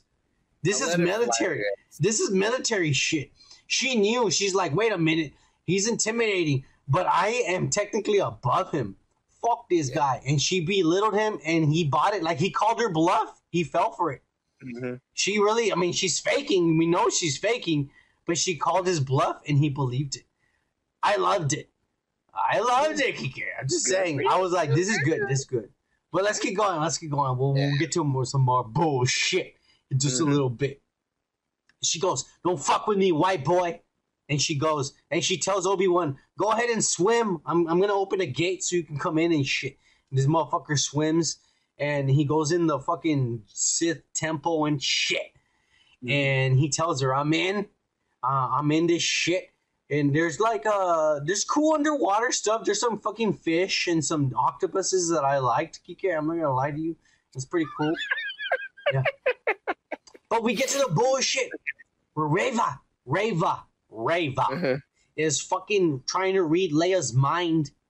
This 0.63 0.81
I'll 0.83 0.89
is 0.91 0.99
military. 0.99 1.63
This 2.01 2.21
is 2.21 2.31
military 2.31 2.93
shit. 2.95 3.31
She 3.67 3.97
knew. 3.97 4.31
She's 4.31 4.55
like, 4.55 4.75
wait 4.75 4.93
a 4.93 4.99
minute. 4.99 5.33
He's 5.67 5.89
intimidating, 5.89 6.65
but 6.89 7.07
I 7.07 7.29
am 7.49 7.69
technically 7.71 8.19
above 8.19 8.71
him. 8.71 8.97
Fuck 9.43 9.69
this 9.69 9.91
guy. 9.91 10.23
And 10.27 10.41
she 10.41 10.61
belittled 10.61 11.15
him, 11.15 11.39
and 11.45 11.71
he 11.73 11.85
bought 11.85 12.15
it. 12.15 12.23
Like 12.23 12.39
he 12.39 12.51
called 12.51 12.81
her 12.81 12.89
bluff. 12.89 13.41
He 13.51 13.65
fell 13.65 13.91
for 13.93 14.13
it. 14.13 14.23
Mhm. 14.65 15.01
She 15.13 15.39
really, 15.39 15.73
I 15.73 15.75
mean, 15.77 15.93
she's 15.93 16.19
faking. 16.19 16.79
We 16.79 16.87
know 16.87 17.11
she's 17.11 17.37
faking, 17.37 17.91
but 18.27 18.39
she 18.39 18.57
called 18.57 18.87
his 18.87 19.01
bluff, 19.01 19.43
and 19.47 19.59
he 19.59 19.69
believed 19.69 20.17
it. 20.17 20.25
I 21.03 21.17
loved 21.17 21.53
it. 21.53 21.69
I 22.35 22.61
loved 22.61 23.01
it, 23.01 23.17
Kike. 23.17 23.45
I'm 23.61 23.69
just 23.69 23.87
saying. 23.87 24.27
I 24.29 24.39
was 24.39 24.53
like, 24.53 24.73
this 24.75 24.89
is 24.89 24.99
good. 24.99 25.23
This 25.29 25.41
is 25.41 25.45
good. 25.45 25.71
But 26.13 26.25
let's 26.25 26.39
keep 26.39 26.57
going. 26.57 26.81
Let's 26.81 26.99
keep 26.99 27.11
going. 27.11 27.37
We'll, 27.39 27.53
we'll 27.55 27.79
get 27.79 27.93
to 27.93 28.05
more, 28.05 28.25
some 28.25 28.43
more 28.43 28.65
bullshit 28.65 29.57
in 29.91 29.99
just 29.99 30.21
Mhm. 30.21 30.27
a 30.27 30.31
little 30.31 30.51
bit. 30.51 30.81
She 31.83 32.01
goes, 32.01 32.25
"Don't 32.45 32.59
fuck 32.59 32.87
with 32.87 32.99
me, 32.99 33.13
white 33.13 33.45
boy." 33.45 33.81
And 34.29 34.41
she 34.41 34.57
goes, 34.57 34.93
and 35.11 35.23
she 35.23 35.39
tells 35.39 35.67
Obi 35.67 35.87
Wan, 35.89 36.19
"Go 36.39 36.51
ahead 36.51 36.71
and 36.71 36.85
swim. 36.85 37.39
I'm, 37.47 37.67
I'm 37.69 37.81
gonna 37.81 37.93
open 37.95 38.21
a 38.21 38.27
gate 38.27 38.65
so 38.65 38.77
you 38.77 38.83
can 38.83 38.99
come 38.99 39.19
in 39.19 39.33
and 39.33 39.47
shit." 39.47 39.79
And 40.11 40.19
this 40.19 40.27
motherfucker 40.27 40.79
swims, 40.79 41.39
and 41.79 42.11
he 42.11 42.25
goes 42.25 42.51
in 42.51 42.67
the 42.67 42.81
fucking 42.81 43.43
Sith 43.47 44.03
temple 44.15 44.65
and 44.65 44.83
shit. 44.83 45.33
And 46.09 46.59
he 46.59 46.69
tells 46.69 47.01
her, 47.03 47.15
"I'm 47.15 47.33
in. 47.33 47.67
Uh, 48.23 48.49
I'm 48.59 48.73
in 48.73 48.87
this 48.89 49.03
shit." 49.03 49.51
And 49.89 50.15
there's 50.15 50.41
like 50.41 50.67
uh, 50.67 51.21
there's 51.25 51.45
cool 51.45 51.75
underwater 51.75 52.33
stuff. 52.33 52.65
There's 52.65 52.81
some 52.81 52.99
fucking 52.99 53.35
fish 53.35 53.87
and 53.87 54.05
some 54.05 54.33
octopuses 54.37 55.09
that 55.11 55.25
I 55.25 55.39
liked. 55.39 55.81
Kike, 55.89 56.17
I'm 56.17 56.27
not 56.27 56.35
gonna 56.35 56.53
lie 56.53 56.73
to 56.73 56.81
you, 56.81 56.97
it's 57.35 57.45
pretty 57.45 57.67
cool. 57.79 57.95
Yeah. 58.93 59.03
But 60.29 60.45
we 60.45 60.55
get 60.55 60.69
to 60.69 60.79
the 60.79 60.93
bullshit 60.93 61.51
where 62.15 62.29
Reva, 62.29 62.81
Reva, 63.05 63.65
Reva 63.97 64.43
Uh-huh. 64.43 64.77
is 65.17 65.41
fucking 65.41 66.03
trying 66.07 66.35
to 66.35 66.43
read 66.43 66.73
Leia's 66.73 67.13
mind. 67.15 67.71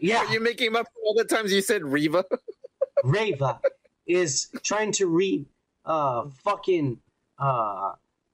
Yeah, 0.00 0.18
Are 0.24 0.32
you 0.32 0.40
making 0.40 0.76
up 0.76 0.86
all 1.04 1.14
the 1.14 1.24
times 1.24 1.52
you 1.52 1.60
said 1.62 1.82
Reva? 1.84 2.24
Reva 3.04 3.60
is 4.06 4.48
trying 4.62 4.92
to 4.92 5.06
read 5.06 5.46
uh 5.84 6.28
fucking 6.44 6.98
uh 7.38 7.92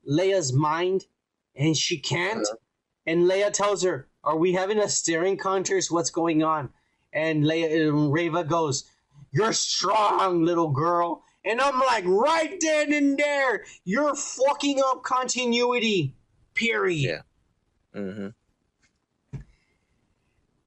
Leia's 0.08 0.52
mind 0.52 1.04
and 1.56 1.76
she 1.76 1.98
can't. 1.98 2.46
And 3.06 3.22
Leia 3.30 3.50
tells 3.52 3.82
her, 3.84 4.08
Are 4.24 4.36
we 4.36 4.52
having 4.52 4.78
a 4.78 4.88
staring 4.88 5.36
contest? 5.38 5.90
What's 5.90 6.10
going 6.10 6.42
on? 6.42 6.70
And 7.12 7.44
Leia 7.44 7.88
and 7.88 8.12
Reva 8.12 8.44
goes, 8.44 8.84
You're 9.32 9.52
strong, 9.52 10.44
little 10.44 10.70
girl. 10.70 11.22
And 11.46 11.60
I'm 11.60 11.78
like, 11.80 12.04
right 12.06 12.58
then 12.60 12.92
and 12.92 13.18
there, 13.18 13.64
you're 13.84 14.14
fucking 14.14 14.80
up 14.84 15.02
continuity. 15.02 16.14
Period. 16.54 17.22
Yeah. 17.94 18.00
Mm-hmm. 18.00 18.28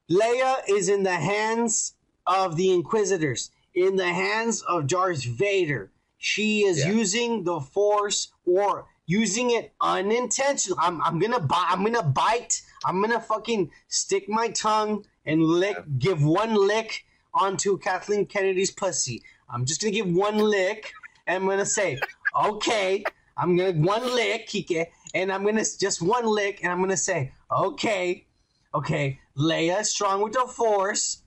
Leia 0.09 0.55
is 0.69 0.89
in 0.89 1.03
the 1.03 1.15
hands 1.15 1.93
of 2.25 2.55
the 2.55 2.71
Inquisitors, 2.71 3.51
in 3.73 3.95
the 3.95 4.07
hands 4.07 4.61
of 4.61 4.87
Darth 4.87 5.23
Vader. 5.23 5.91
She 6.17 6.63
is 6.63 6.79
Yeah. 6.79 6.91
using 6.91 7.43
the 7.43 7.59
Force 7.59 8.31
or 8.45 8.87
using 9.05 9.51
it 9.51 9.73
unintentionally. 9.81 10.79
I'm, 10.81 11.01
I'm 11.01 11.19
gonna 11.19 11.39
bite. 11.39 11.67
I'm 11.69 11.83
gonna 11.83 12.03
bite. 12.03 12.61
I'm 12.85 13.01
gonna 13.01 13.19
fucking 13.19 13.71
stick 13.87 14.27
my 14.29 14.47
tongue 14.49 15.05
and 15.25 15.41
lick. 15.43 15.77
Give 15.99 16.23
one 16.23 16.55
lick 16.55 17.05
onto 17.33 17.77
Kathleen 17.77 18.25
Kennedy's 18.25 18.71
pussy. 18.71 19.23
I'm 19.49 19.65
just 19.65 19.81
gonna 19.81 19.91
give 19.91 20.11
one 20.11 20.37
lick, 20.37 20.91
and 21.27 21.43
I'm 21.43 21.49
gonna 21.49 21.65
say, 21.65 21.99
okay. 22.43 23.03
I'm 23.39 23.55
gonna 23.55 23.73
one 23.73 24.03
lick, 24.15 24.47
Kike, 24.47 24.87
and 25.13 25.31
I'm 25.31 25.43
gonna 25.45 25.63
just 25.79 26.01
one 26.01 26.25
lick, 26.25 26.63
and 26.63 26.71
I'm 26.71 26.79
gonna 26.79 26.97
say, 26.97 27.31
okay, 27.51 28.25
okay, 28.73 29.19
Leia 29.37 29.85
strong 29.85 30.21
with 30.21 30.33
the 30.33 30.47
force. 30.47 31.21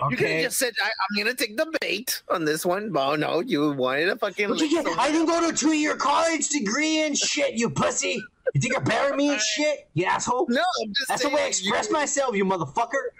Okay. 0.00 0.10
You 0.10 0.16
could 0.16 0.30
have 0.30 0.42
just 0.44 0.58
said, 0.58 0.72
I, 0.82 0.86
"I'm 0.86 1.24
gonna 1.24 1.34
take 1.34 1.56
the 1.56 1.72
bait 1.80 2.22
on 2.28 2.44
this 2.44 2.64
one." 2.66 2.90
But 2.90 3.16
no, 3.16 3.40
you 3.40 3.72
wanted 3.72 4.08
a 4.08 4.16
fucking. 4.16 4.48
Lick 4.48 4.70
get- 4.70 4.86
I 4.98 5.12
didn't 5.12 5.26
go 5.26 5.40
to 5.40 5.48
a 5.48 5.52
two-year 5.52 5.96
college 5.96 6.48
degree 6.48 7.00
and 7.02 7.16
shit, 7.16 7.54
you 7.54 7.70
pussy. 7.70 8.20
You 8.54 8.60
think 8.60 8.72
you're 8.72 8.82
better 8.82 9.08
than 9.10 9.16
me 9.18 9.30
and 9.30 9.40
shit, 9.40 9.88
you 9.94 10.04
asshole? 10.04 10.46
No, 10.48 10.62
I'm 10.82 10.92
just 10.94 11.08
That's 11.08 11.22
the 11.22 11.28
way 11.28 11.42
I 11.42 11.46
express 11.46 11.86
you, 11.86 11.92
myself, 11.92 12.36
you 12.36 12.44
motherfucker. 12.44 13.10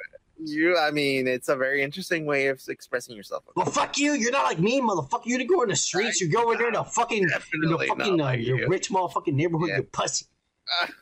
You, 0.44 0.76
I 0.78 0.90
mean, 0.90 1.26
it's 1.28 1.48
a 1.48 1.56
very 1.56 1.82
interesting 1.82 2.26
way 2.26 2.48
of 2.48 2.60
expressing 2.68 3.14
yourself. 3.16 3.44
Well, 3.54 3.66
fuck 3.66 3.98
you. 3.98 4.12
You're 4.14 4.32
not 4.32 4.44
like 4.44 4.58
me, 4.58 4.80
motherfucker. 4.80 5.26
You 5.26 5.38
didn't 5.38 5.50
go 5.50 5.62
in 5.62 5.68
the 5.68 5.76
streets. 5.76 6.20
You 6.20 6.28
go 6.30 6.50
in 6.52 6.58
there 6.58 6.68
in 6.68 6.74
a 6.76 6.84
fucking, 6.84 7.22
in 7.22 7.28
the 7.28 7.78
fucking, 7.88 8.20
uh, 8.20 8.24
like 8.24 8.40
your 8.40 8.58
you. 8.60 8.68
rich 8.68 8.90
motherfucking 8.90 9.34
neighborhood, 9.34 9.68
Yeah. 9.68 9.76
you 9.78 9.82
pussy. 9.84 10.26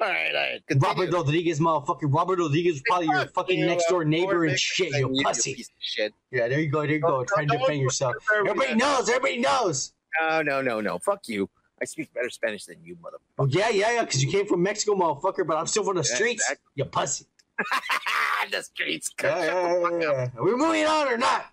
All 0.00 0.06
right, 0.06 0.28
all 0.32 0.40
right. 0.40 0.64
Continue. 0.68 0.86
Robert 1.06 1.12
Rodriguez, 1.12 1.58
motherfucker. 1.58 2.02
Robert 2.04 2.38
Rodriguez 2.38 2.74
was 2.74 2.82
probably 2.86 3.06
your 3.08 3.26
fucking 3.26 3.66
next 3.66 3.88
door 3.88 4.02
uh, 4.02 4.04
neighbor 4.04 4.44
and 4.44 4.56
shit, 4.56 4.92
you 4.94 5.12
pussy. 5.24 5.64
shit. 5.80 6.14
Yeah, 6.30 6.46
there 6.46 6.60
you 6.60 6.68
go. 6.70 6.82
There 6.82 6.92
you 6.92 7.00
go. 7.00 7.08
Don't- 7.08 7.26
Try 7.28 7.44
to 7.46 7.58
defend 7.58 7.80
yourself. 7.80 8.14
Everybody 8.38 8.76
knows. 8.76 9.08
Everybody 9.08 9.38
knows. 9.38 9.92
No, 10.20 10.40
no, 10.42 10.62
no, 10.62 10.80
no. 10.80 10.98
Fuck 11.00 11.26
you. 11.26 11.50
I 11.82 11.84
speak 11.84 12.14
better 12.14 12.30
Spanish 12.30 12.64
than 12.66 12.76
you, 12.84 12.94
motherfucker. 12.96 13.38
Well, 13.38 13.48
yeah, 13.48 13.70
yeah, 13.70 13.92
yeah. 13.94 14.04
Because 14.04 14.22
you 14.22 14.30
came 14.30 14.46
from 14.46 14.62
Mexico, 14.62 14.94
motherfucker. 14.94 15.44
But 15.44 15.56
I'm 15.56 15.66
still 15.66 15.82
from 15.82 15.96
the 15.96 16.06
Yeah, 16.08 16.14
streets. 16.14 16.42
exactly. 16.44 16.64
You 16.76 16.84
pussy. 16.84 17.26
the 18.50 18.62
streets. 18.62 19.10
Yeah, 19.22 19.44
yeah, 19.44 19.80
yeah, 19.80 19.98
yeah. 20.00 20.28
Are 20.36 20.44
we 20.44 20.56
moving 20.56 20.86
on 20.86 21.08
or 21.08 21.18
not? 21.18 21.46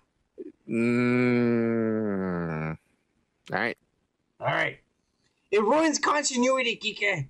Mm. 0.68 2.76
All 3.52 3.58
right. 3.58 3.78
All 4.40 4.46
right. 4.46 4.78
It 5.50 5.62
ruins 5.62 5.98
continuity, 5.98 6.78
Kike. 6.82 7.28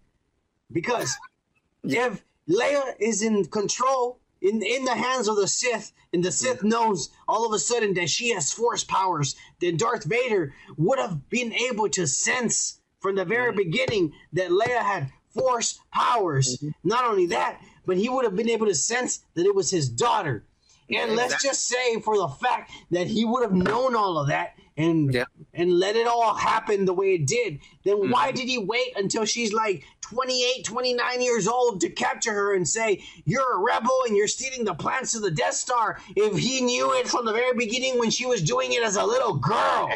Because 0.73 1.17
if 1.85 2.25
Leia 2.49 2.95
is 2.99 3.23
in 3.23 3.45
control, 3.47 4.21
in, 4.41 4.63
in 4.63 4.85
the 4.85 4.95
hands 4.95 5.29
of 5.29 5.37
the 5.37 5.49
Sith, 5.49 5.93
and 6.13 6.25
the 6.25 6.33
Sith 6.33 6.63
knows 6.63 7.11
all 7.29 7.47
of 7.47 7.53
a 7.53 7.59
sudden 7.59 7.95
that 7.95 8.09
she 8.09 8.31
has 8.31 8.53
force 8.53 8.85
powers, 8.85 9.37
then 9.61 9.77
Darth 9.77 10.05
Vader 10.05 10.55
would 10.77 10.99
have 10.99 11.29
been 11.29 11.53
able 11.53 11.89
to 11.91 12.07
sense 12.07 12.81
from 13.01 13.17
the 13.17 13.25
very 13.25 13.53
beginning 13.53 14.13
that 14.33 14.51
Leia 14.51 14.83
had 14.83 15.11
force 15.29 15.79
powers. 15.93 16.63
Not 16.83 17.05
only 17.05 17.27
that, 17.27 17.61
but 17.87 17.97
he 17.97 18.09
would 18.09 18.25
have 18.25 18.37
been 18.37 18.51
able 18.51 18.67
to 18.67 18.75
sense 18.75 19.21
that 19.35 19.47
it 19.47 19.55
was 19.55 19.71
his 19.71 19.89
daughter. 19.89 20.45
And 20.89 21.17
let's 21.17 21.43
just 21.43 21.67
say 21.67 22.01
for 22.01 22.17
the 22.17 22.29
fact 22.29 22.71
that 22.93 23.09
he 23.09 23.25
would 23.25 23.43
have 23.43 23.53
known 23.53 23.97
all 23.97 24.19
of 24.19 24.29
that 24.29 24.55
and 24.77 25.13
Yeah. 25.13 25.25
and 25.53 25.73
let 25.81 25.97
it 25.97 26.07
all 26.07 26.35
happen 26.35 26.85
the 26.85 26.93
way 26.93 27.15
it 27.15 27.27
did, 27.27 27.59
then 27.85 28.09
why 28.11 28.29
Mm-hmm. 28.29 28.37
did 28.37 28.49
he 28.49 28.59
wait 28.59 28.93
until 28.97 29.25
she's 29.25 29.53
like 29.53 29.83
28, 30.03 30.65
29 30.65 31.21
years 31.23 31.49
old 31.49 31.81
to 31.81 31.89
capture 31.91 32.33
her 32.33 32.55
and 32.55 32.69
say, 32.69 33.03
You're 33.25 33.55
a 33.57 33.59
rebel 33.59 33.97
and 34.07 34.17
you're 34.17 34.29
stealing 34.29 34.65
the 34.65 34.75
plans 34.75 35.11
to 35.13 35.19
the 35.19 35.31
Death 35.33 35.55
Star 35.55 35.99
if 36.15 36.39
he 36.39 36.61
knew 36.61 36.93
it 36.99 37.09
from 37.09 37.25
the 37.25 37.33
very 37.33 37.57
beginning 37.57 37.99
when 37.99 38.11
she 38.11 38.27
was 38.27 38.41
doing 38.43 38.73
it 38.73 38.85
as 38.85 38.95
a 38.95 39.05
little 39.05 39.35
girl? 39.35 39.91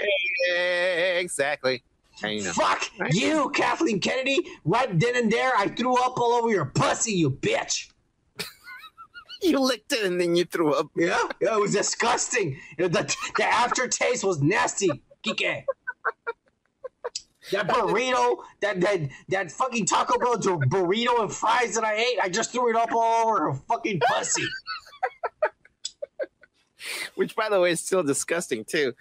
Exactly. 0.57 1.83
I 2.23 2.37
know. 2.37 2.53
Fuck 2.53 2.91
you, 3.13 3.51
Kathleen 3.51 4.01
Kennedy. 4.01 4.39
Right 4.65 4.99
then 4.99 5.17
and 5.17 5.33
there, 5.33 5.53
I 5.57 5.69
threw 5.69 5.97
up 6.03 6.19
all 6.19 6.33
over 6.33 6.51
your 6.51 6.67
pussy, 6.67 7.13
you 7.13 7.31
bitch. 7.31 7.91
You 9.43 9.59
licked 9.59 9.93
it 9.95 10.05
and 10.05 10.21
then 10.21 10.37
you 10.37 10.45
threw 10.45 10.75
up. 10.75 10.89
Yeah, 10.95 11.19
yeah 11.41 11.55
it 11.55 11.61
was 11.61 11.73
disgusting. 11.73 12.61
The, 12.77 12.89
the 13.39 13.45
aftertaste 13.47 14.23
was 14.23 14.43
nasty. 14.43 14.91
Kike. 15.25 15.65
That 17.53 17.69
burrito, 17.69 18.37
that 18.61 18.81
that 18.81 19.01
that 19.29 19.51
fucking 19.51 19.87
Taco 19.87 20.19
Bell 20.19 20.37
burrito 20.37 21.23
and 21.23 21.33
fries 21.33 21.75
that 21.75 21.85
I 21.85 21.95
ate, 21.95 22.19
I 22.23 22.29
just 22.29 22.53
threw 22.53 22.71
it 22.71 22.77
up 22.77 22.93
all 22.93 23.29
over 23.29 23.53
her 23.53 23.55
fucking 23.67 24.01
pussy. 24.07 24.45
Which, 27.15 27.37
by 27.37 27.49
the 27.49 27.61
way, 27.61 27.73
is 27.73 27.81
still 27.81 28.03
disgusting 28.03 28.65
too. 28.65 28.95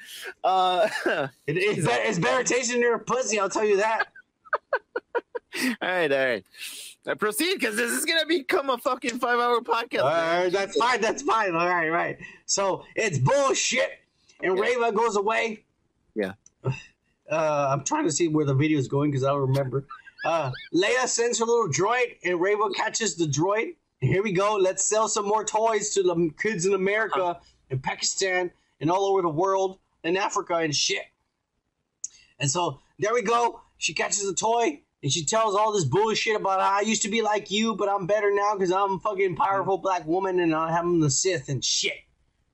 Uh, 0.43 0.87
it's, 1.47 1.85
better, 1.85 2.03
it's 2.03 2.19
better 2.19 2.43
tasting 2.43 2.81
than 2.81 2.91
her 2.91 2.99
pussy, 2.99 3.39
I'll 3.39 3.49
tell 3.49 3.65
you 3.65 3.77
that. 3.77 4.07
all 5.63 5.75
right, 5.81 6.11
all 6.11 6.25
right. 6.25 6.45
Now 7.05 7.15
proceed 7.15 7.55
because 7.55 7.75
this 7.75 7.91
is 7.91 8.05
gonna 8.05 8.25
become 8.27 8.69
a 8.69 8.77
fucking 8.77 9.19
five-hour 9.19 9.61
podcast. 9.61 10.03
All 10.03 10.09
right, 10.09 10.51
that's 10.51 10.77
fine, 10.77 11.01
that's 11.01 11.23
fine. 11.23 11.55
All 11.55 11.67
right, 11.67 11.89
right. 11.89 12.17
So 12.45 12.83
it's 12.95 13.17
bullshit, 13.17 13.89
and 14.41 14.57
Yeah. 14.57 14.91
Goes 14.91 15.15
away. 15.15 15.63
Yeah. 16.15 16.33
Uh, 17.31 17.67
I'm 17.69 17.83
trying 17.83 18.05
to 18.05 18.11
see 18.11 18.27
where 18.27 18.43
the 18.43 18.55
video 18.55 18.79
is 18.79 18.87
going 18.87 19.11
because 19.11 19.23
I 19.23 19.27
don't 19.27 19.41
remember. 19.41 19.85
Uh, 20.25 20.51
Leia 20.73 21.05
sends 21.05 21.37
her 21.37 21.45
little 21.45 21.69
droid, 21.69 22.17
and 22.23 22.41
Reva 22.41 22.71
catches 22.75 23.15
the 23.15 23.25
droid 23.25 23.75
Here 24.01 24.23
we 24.23 24.31
go. 24.31 24.55
Let's 24.55 24.85
sell 24.85 25.07
some 25.07 25.27
more 25.27 25.45
toys 25.45 25.91
to 25.91 26.01
the 26.01 26.31
kids 26.41 26.65
in 26.65 26.73
America 26.73 27.39
and 27.69 27.81
Pakistan 27.81 28.51
and 28.81 28.89
all 28.91 29.05
over 29.05 29.21
the 29.21 29.29
world 29.29 29.79
and 30.03 30.17
Africa 30.17 30.55
and 30.55 30.75
shit. 30.75 31.03
And 32.39 32.49
so 32.49 32.79
there 32.99 33.13
we 33.13 33.21
go. 33.21 33.61
She 33.77 33.93
catches 33.93 34.27
a 34.27 34.33
toy 34.33 34.81
and 35.03 35.11
she 35.11 35.23
tells 35.25 35.55
all 35.55 35.71
this 35.71 35.85
bullshit 35.85 36.35
about 36.35 36.59
I 36.59 36.81
used 36.81 37.01
to 37.03 37.09
be 37.09 37.21
like 37.21 37.51
you, 37.51 37.75
but 37.75 37.89
I'm 37.89 38.05
better 38.07 38.31
now 38.33 38.53
because 38.53 38.71
I'm 38.71 38.93
a 38.93 38.99
fucking 38.99 39.35
powerful 39.35 39.77
black 39.77 40.05
woman 40.05 40.39
and 40.39 40.53
I 40.53 40.71
have 40.71 40.85
him 40.85 40.99
the 40.99 41.09
Sith 41.11 41.49
and 41.49 41.63
shit. 41.63 41.97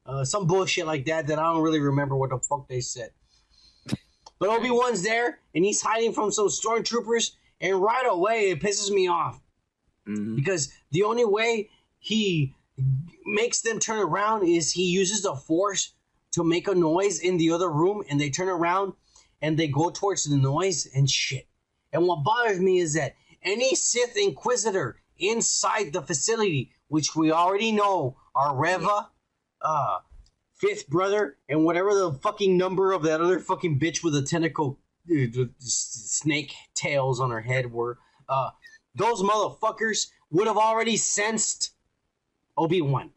Uh, 0.06 0.24
some 0.24 0.46
bullshit 0.46 0.86
like 0.86 1.06
that 1.06 1.28
that 1.28 1.40
I 1.40 1.44
don't 1.44 1.64
really 1.64 1.80
remember 1.80 2.16
what 2.16 2.30
the 2.30 2.38
fuck 2.38 2.68
they 2.68 2.82
said. 2.82 3.10
But 4.38 4.50
Obi 4.50 4.70
Wan's 4.70 5.02
there 5.02 5.40
and 5.56 5.64
he's 5.66 5.82
hiding 5.82 6.14
from 6.14 6.32
some 6.32 6.48
stormtroopers, 6.50 7.32
and 7.62 7.82
right 7.82 8.06
away 8.08 8.50
it 8.52 8.60
pisses 8.60 8.92
me 8.92 9.08
off 9.08 9.40
Mhm. 10.08 10.36
because 10.36 10.72
the 10.92 11.04
only 11.04 11.26
way 11.26 11.70
he 12.00 12.54
makes 13.26 13.62
them 13.62 13.80
turn 13.80 14.00
around 14.00 14.48
is 14.48 14.72
he 14.72 14.84
uses 14.84 15.24
the 15.24 15.36
force 15.36 15.94
to 16.32 16.44
make 16.44 16.68
a 16.68 16.76
noise 16.76 17.20
in 17.20 17.38
the 17.38 17.52
other 17.52 17.72
room 17.72 18.04
and 18.10 18.20
they 18.20 18.30
turn 18.30 18.50
around 18.50 18.94
and 19.42 19.58
they 19.58 19.68
go 19.68 19.90
towards 19.90 20.26
the 20.26 20.38
noise 20.38 20.88
and 20.94 21.10
shit. 21.10 21.48
And 21.94 22.08
what 22.08 22.24
bothers 22.24 22.60
me 22.60 22.80
is 22.80 22.94
that 22.96 23.16
any 23.42 23.76
Sith 23.76 24.18
Inquisitor 24.18 25.02
inside 25.18 25.94
the 25.94 26.02
facility, 26.02 26.72
which 26.88 27.16
we 27.16 27.32
already 27.32 27.72
know 27.72 28.18
are 28.36 28.56
Reva, 28.56 29.10
uh, 29.62 30.00
Fifth 30.56 30.90
Brother, 30.90 31.38
and 31.48 31.64
whatever 31.64 31.94
the 31.94 32.14
fucking 32.14 32.58
number 32.58 32.92
of 32.92 33.04
that 33.04 33.22
other 33.22 33.40
fucking 33.40 33.80
bitch 33.80 34.04
with 34.04 34.14
the 34.14 34.24
tentacle, 34.24 34.80
uh, 35.10 35.46
snake 35.60 36.54
tails 36.74 37.20
on 37.20 37.30
her 37.30 37.42
head 37.42 37.72
were, 37.72 37.98
uh, 38.28 38.50
those 38.96 39.22
motherfuckers 39.22 40.08
would 40.32 40.48
have 40.48 40.58
already 40.58 40.98
sensed 40.98 41.75
Obi 42.58 42.82
Wan 42.82 43.12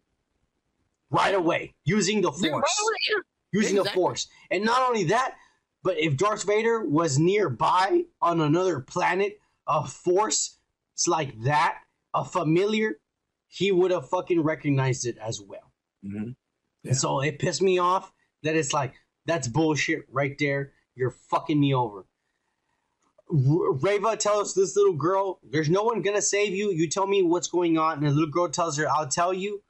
right 1.11 1.35
away 1.35 1.75
using 1.85 2.21
the 2.21 2.31
Yeah, 2.33 2.51
right 2.51 2.61
Force, 2.61 2.81
away, 2.83 2.97
yeah. 3.11 3.23
using 3.53 3.75
the 3.77 3.81
Exactly. 3.83 4.03
Force, 4.03 4.29
and 4.51 4.65
not 4.65 4.83
only 4.89 5.05
that, 5.05 5.37
but 5.83 5.99
if 5.99 6.17
Darth 6.17 6.45
Vader 6.45 6.85
was 6.85 7.19
nearby 7.19 8.05
on 8.21 8.41
another 8.41 8.81
planet, 8.81 9.41
a 9.67 9.87
Force 9.87 10.59
like 11.07 11.41
that, 11.43 11.79
a 12.15 12.25
familiar, 12.25 12.99
he 13.47 13.71
would 13.73 13.91
have 13.93 14.09
fucking 14.09 14.43
recognized 14.43 15.07
it 15.07 15.17
as 15.19 15.41
well. 15.41 15.73
Mhm. 16.05 16.35
And 16.85 16.97
so 16.97 17.21
it 17.21 17.39
pissed 17.39 17.63
me 17.63 17.79
off 17.79 18.13
that 18.43 18.57
it's 18.57 18.73
like 18.73 18.95
that's 19.25 19.47
bullshit 19.49 20.05
right 20.11 20.37
there. 20.39 20.73
You're 20.95 21.11
fucking 21.13 21.59
me 21.61 21.73
over. 21.75 22.07
Reva 23.31 24.17
tells 24.17 24.55
this 24.55 24.77
little 24.77 24.95
girl, 24.95 25.39
"There's 25.43 25.69
no 25.69 25.83
one 25.83 26.03
gonna 26.03 26.23
save 26.23 26.55
you. 26.55 26.71
You 26.71 26.89
tell 26.89 27.07
me 27.07 27.23
what's 27.23 27.49
going 27.49 27.79
on." 27.79 27.99
And 27.99 28.07
the 28.07 28.11
little 28.11 28.31
girl 28.31 28.49
tells 28.49 28.77
her, 28.79 28.89
"I'll 28.91 29.09
tell 29.09 29.35
you, 29.35 29.63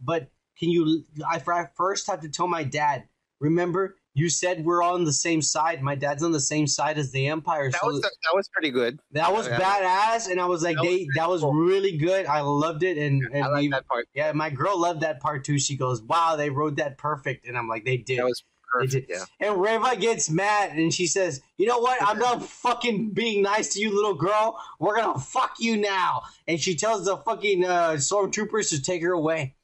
but 0.00 0.30
can 0.58 0.70
you? 0.70 1.04
I 1.28 1.38
fir- 1.38 1.70
first 1.76 2.06
have 2.08 2.20
to 2.20 2.28
tell 2.28 2.46
my 2.46 2.62
dad. 2.64 3.04
Remember, 3.40 3.96
you 4.12 4.28
said 4.28 4.64
we're 4.64 4.82
on 4.82 5.04
the 5.04 5.12
same 5.12 5.40
side. 5.40 5.82
My 5.82 5.94
dad's 5.94 6.22
on 6.22 6.32
the 6.32 6.40
same 6.40 6.66
side 6.66 6.98
as 6.98 7.10
the 7.10 7.26
Empire. 7.28 7.70
That 7.70 7.80
so 7.80 7.86
was 7.88 8.00
that 8.02 8.10
was 8.34 8.48
pretty 8.48 8.70
good. 8.70 9.00
that 9.12 9.32
was 9.32 9.46
yeah. 9.48 9.58
badass, 9.58 10.30
and 10.30 10.40
I 10.40 10.46
was 10.46 10.62
like, 10.62 10.76
That 10.76 10.82
was 10.82 10.88
they 10.90 10.96
pretty 10.96 11.08
that 11.16 11.30
was 11.30 11.40
cool. 11.40 11.52
really 11.54 11.96
good. 11.96 12.26
I 12.26 12.40
loved 12.42 12.82
it, 12.82 12.98
and, 12.98 13.22
and 13.32 13.44
I 13.44 13.48
like 13.48 13.62
we- 13.62 13.68
that 13.70 13.86
part. 13.88 14.08
yeah, 14.14 14.32
my 14.32 14.50
girl 14.50 14.78
loved 14.78 15.00
that 15.00 15.20
part 15.20 15.44
too. 15.44 15.58
She 15.58 15.76
goes, 15.76 16.02
"Wow, 16.02 16.36
they 16.36 16.50
wrote 16.50 16.76
that 16.76 16.98
perfect," 16.98 17.46
and 17.46 17.56
I'm 17.56 17.66
like, 17.68 17.84
"They 17.84 17.96
did." 17.96 18.18
That 18.18 18.26
was 18.26 18.44
perfect. 18.72 19.10
Yeah. 19.10 19.24
And 19.40 19.60
Reva 19.60 19.96
gets 19.96 20.30
mad, 20.30 20.76
and 20.76 20.92
she 20.92 21.06
says, 21.06 21.40
"You 21.58 21.66
know 21.66 21.78
what? 21.78 22.02
I'm 22.02 22.18
not 22.18 22.42
fucking 22.42 23.10
being 23.10 23.42
nice 23.42 23.72
to 23.74 23.80
you, 23.80 23.94
little 23.94 24.14
girl. 24.14 24.58
We're 24.78 24.96
gonna 24.96 25.18
fuck 25.18 25.56
you 25.58 25.76
now." 25.76 26.22
And 26.46 26.60
she 26.60 26.74
tells 26.74 27.04
the 27.04 27.16
fucking 27.16 27.64
uh, 27.64 27.92
stormtroopers 27.92 28.70
to 28.70 28.82
take 28.82 29.02
her 29.02 29.12
away, 29.12 29.54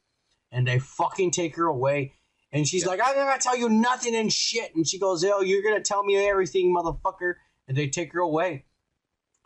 and 0.52 0.66
they 0.66 0.78
fucking 0.78 1.30
take 1.30 1.56
her 1.56 1.66
away. 1.66 2.14
And 2.52 2.66
she's 2.66 2.86
like, 2.86 3.00
"I'm 3.00 3.16
not 3.16 3.26
gonna 3.26 3.40
tell 3.40 3.56
you 3.56 3.68
nothing 3.68 4.14
and 4.14 4.32
shit." 4.32 4.74
And 4.74 4.86
she 4.86 4.98
goes, 4.98 5.24
"Oh, 5.24 5.40
you're 5.40 5.62
gonna 5.62 5.82
tell 5.82 6.04
me 6.04 6.16
everything, 6.16 6.74
motherfucker." 6.74 7.34
And 7.68 7.76
they 7.76 7.88
take 7.88 8.12
her 8.12 8.20
away, 8.20 8.64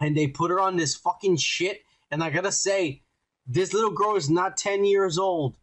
and 0.00 0.16
they 0.16 0.26
put 0.26 0.50
her 0.50 0.60
on 0.60 0.76
this 0.76 0.94
fucking 0.94 1.36
shit. 1.38 1.82
And 2.10 2.22
I 2.22 2.30
gotta 2.30 2.52
say, 2.52 3.02
this 3.46 3.72
little 3.72 3.90
girl 3.90 4.16
is 4.16 4.28
not 4.28 4.56
ten 4.56 4.84
years 4.84 5.18
old. 5.18 5.56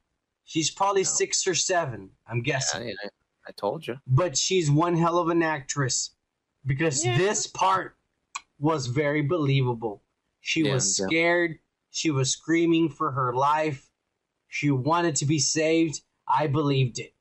She's 0.44 0.72
probably 0.72 1.04
No. 1.04 1.10
six 1.10 1.46
or 1.46 1.56
seven. 1.56 2.12
I'm 2.26 2.42
guessing 2.42 2.88
Yeah, 2.88 2.94
yeah, 3.04 3.10
I 3.48 3.52
told 3.54 3.88
you. 3.88 3.98
but 4.06 4.38
she's 4.38 4.70
one 4.70 4.98
hell 4.98 5.18
of 5.20 5.30
an 5.30 5.42
actress 5.42 6.12
because 6.66 7.06
Yeah. 7.06 7.18
this 7.18 7.48
part 7.48 7.96
was 8.60 8.88
very 8.88 9.22
believable. 9.22 10.04
She 10.42 10.62
Yeah, 10.64 10.74
was 10.74 11.00
yeah. 11.00 11.06
scared. 11.08 11.60
She 11.92 12.12
was 12.12 12.30
screaming 12.32 12.90
for 12.90 13.12
her 13.12 13.34
life. 13.34 13.90
She 14.50 14.70
wanted 14.72 15.16
to 15.18 15.26
be 15.26 15.40
saved. 15.40 16.02
I 16.28 16.48
believed 16.48 17.00
it. 17.00 17.14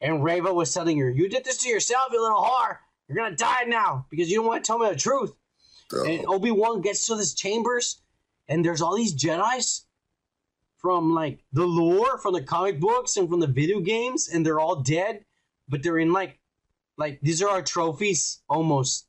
And 0.00 0.22
Reva 0.22 0.52
was 0.52 0.72
telling 0.74 0.98
her, 0.98 1.10
You 1.10 1.28
did 1.28 1.44
this 1.44 1.58
to 1.58 1.68
yourself, 1.68 2.08
you 2.12 2.20
little 2.20 2.42
whore. 2.42 2.78
You're 3.08 3.16
going 3.16 3.30
to 3.30 3.36
die 3.36 3.64
now 3.64 4.06
because 4.10 4.30
you 4.30 4.36
don't 4.38 4.46
want 4.46 4.64
to 4.64 4.66
tell 4.66 4.78
me 4.78 4.88
the 4.88 4.96
truth. 4.96 5.32
And 5.92 6.26
Obi 6.26 6.50
Wan 6.50 6.80
gets 6.80 7.06
to 7.06 7.16
this 7.16 7.34
chambers, 7.34 8.00
and 8.48 8.64
there's 8.64 8.80
all 8.80 8.96
these 8.96 9.14
Jedi's 9.14 9.86
from 10.78 11.14
like 11.14 11.44
the 11.52 11.66
lore, 11.66 12.18
from 12.18 12.32
the 12.34 12.42
comic 12.42 12.80
books, 12.80 13.16
and 13.16 13.28
from 13.28 13.40
the 13.40 13.46
video 13.46 13.80
games, 13.80 14.28
and 14.28 14.44
they're 14.44 14.58
all 14.60 14.76
dead, 14.82 15.24
but 15.72 15.82
they're 15.82 15.98
in 15.98 16.12
like, 16.12 16.38
like 16.98 17.18
these 17.22 17.42
are 17.42 17.48
our 17.48 17.62
trophies 17.62 18.42
almost. 18.48 19.08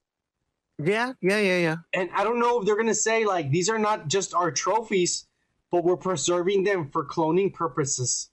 Yeah, 0.84 1.14
yeah, 1.22 1.40
yeah, 1.40 1.58
yeah. 1.60 1.76
And 1.94 2.10
I 2.16 2.24
don't 2.24 2.40
know 2.40 2.60
if 2.60 2.66
they're 2.66 2.78
gonna 2.78 2.96
say 2.96 3.26
like 3.26 3.52
these 3.52 3.70
are 3.70 3.78
not 3.78 4.08
just 4.08 4.34
our 4.34 4.50
trophies, 4.50 5.28
but 5.70 5.84
we're 5.84 5.98
preserving 5.98 6.64
them 6.64 6.90
for 6.90 7.06
cloning 7.06 7.54
purposes. 7.54 8.30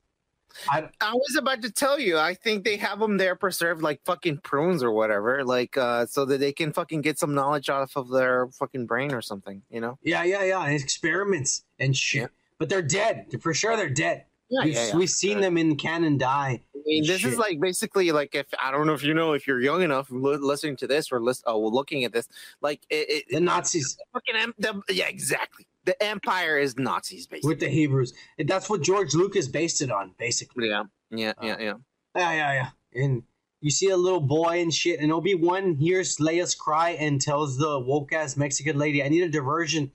I, 0.68 0.89
I 1.00 1.12
was 1.12 1.36
about 1.36 1.62
to 1.62 1.70
tell 1.70 1.99
you. 1.99 2.18
I 2.18 2.34
think 2.34 2.65
they 2.65 2.76
have 2.76 3.00
them 3.00 3.17
there 3.17 3.34
preserved 3.34 3.83
like 3.83 4.00
fucking 4.05 4.39
prunes 4.39 4.83
or 4.83 4.92
whatever, 4.92 5.44
like 5.44 5.76
uh, 5.76 6.07
so 6.07 6.25
that 6.25 6.39
they 6.39 6.52
can 6.52 6.73
fucking 6.73 7.02
get 7.02 7.18
some 7.18 7.34
knowledge 7.34 7.68
off 7.68 7.97
of 7.97 8.10
their 8.10 8.49
fucking 8.59 8.86
brain 8.86 9.12
or 9.12 9.23
something. 9.23 9.62
You 9.70 9.81
know? 9.81 9.99
yeah, 10.02 10.23
yeah, 10.23 10.44
yeah, 10.44 10.65
and 10.65 10.75
experiments 10.75 11.65
and 11.78 11.97
shit. 11.97 12.23
Yeah. 12.23 12.26
But 12.59 12.68
they're 12.68 12.83
dead. 12.83 13.26
For 13.41 13.55
sure, 13.55 13.76
they're 13.76 13.89
dead. 13.89 14.25
Yeah, 14.50 14.64
we've, 14.64 14.74
yeah, 14.74 14.86
yeah. 14.88 14.96
we've 14.96 15.10
seen 15.10 15.40
them 15.40 15.56
in 15.56 15.76
canon 15.76 16.18
die. 16.18 16.60
I 16.74 16.78
mean, 16.84 17.06
this 17.06 17.20
Shit. 17.20 17.32
is 17.34 17.38
like 17.38 17.60
basically 17.60 18.10
like 18.10 18.34
if 18.34 18.46
I 18.60 18.70
don't 18.72 18.86
know 18.86 18.94
if 18.94 19.04
you 19.04 19.14
know 19.14 19.32
if 19.32 19.46
you're 19.46 19.60
young 19.60 19.82
enough 19.82 20.10
li- 20.10 20.36
listening 20.38 20.76
to 20.78 20.86
this 20.86 21.12
or 21.12 21.20
list, 21.20 21.44
oh, 21.46 21.60
looking 21.60 22.04
at 22.04 22.12
this, 22.12 22.26
like 22.60 22.80
it, 22.90 23.08
it, 23.08 23.24
The 23.30 23.40
Nazis 23.40 23.96
fucking 24.12 24.34
em- 24.36 24.54
the, 24.58 24.82
yeah, 24.92 25.06
exactly. 25.08 25.66
The 25.84 26.02
empire 26.02 26.58
is 26.58 26.76
Nazis, 26.76 27.26
basically. 27.26 27.48
with 27.48 27.60
the 27.60 27.68
Hebrews. 27.68 28.12
And 28.38 28.48
that's 28.48 28.68
what 28.68 28.82
George 28.82 29.14
Lucas 29.14 29.48
based 29.48 29.80
it 29.82 29.90
on, 29.90 30.14
basically. 30.18 30.68
yeah, 30.68 30.82
yeah, 31.10 31.30
Uh, 31.38 31.46
yeah, 31.46 31.56
yeah. 31.58 31.74
Yeah, 32.16 32.32
yeah, 32.32 32.52
yeah. 32.52 33.02
And 33.02 33.22
you 33.60 33.70
see 33.70 33.88
a 33.88 33.96
little 33.96 34.20
boy 34.20 34.60
and 34.60 34.72
shit, 34.74 35.00
and 35.00 35.12
Obi 35.12 35.34
Wan 35.34 35.76
hears 35.76 36.16
Leia's 36.16 36.54
cry 36.54 36.90
and 36.90 37.20
tells 37.20 37.56
the 37.56 37.78
woke 37.78 38.12
ass 38.12 38.36
Mexican 38.36 38.78
lady, 38.78 39.02
"I 39.02 39.08
need 39.08 39.22
a 39.22 39.28
diversion." 39.28 39.92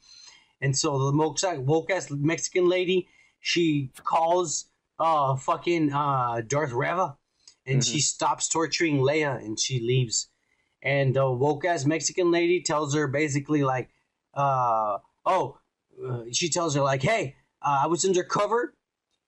And 0.61 0.77
so 0.77 1.11
the 1.11 1.61
woke 1.61 1.89
ass 1.91 2.09
Mexican 2.09 2.69
lady, 2.69 3.07
she 3.45 3.91
calls 4.03 4.65
uh 4.97 5.35
fucking 5.35 5.93
uh 5.93 6.41
Darth 6.47 6.71
Reva, 6.71 7.15
and 7.65 7.79
Mhm. 7.81 7.91
she 7.91 7.99
stops 7.99 8.49
torturing 8.49 8.97
Leia 8.97 9.37
and 9.37 9.59
she 9.59 9.79
leaves. 9.79 10.29
And 10.81 11.15
the 11.15 11.29
woke 11.31 11.63
ass 11.63 11.85
Mexican 11.85 12.31
lady 12.31 12.61
tells 12.61 12.95
her 12.95 13.07
basically 13.07 13.63
like, 13.63 13.89
uh 14.33 14.97
oh, 15.27 15.59
uh, 16.03 16.23
she 16.31 16.49
tells 16.49 16.73
her 16.75 16.81
like, 16.81 17.03
hey, 17.03 17.35
uh, 17.61 17.81
I 17.83 17.87
was 17.87 18.03
undercover 18.03 18.73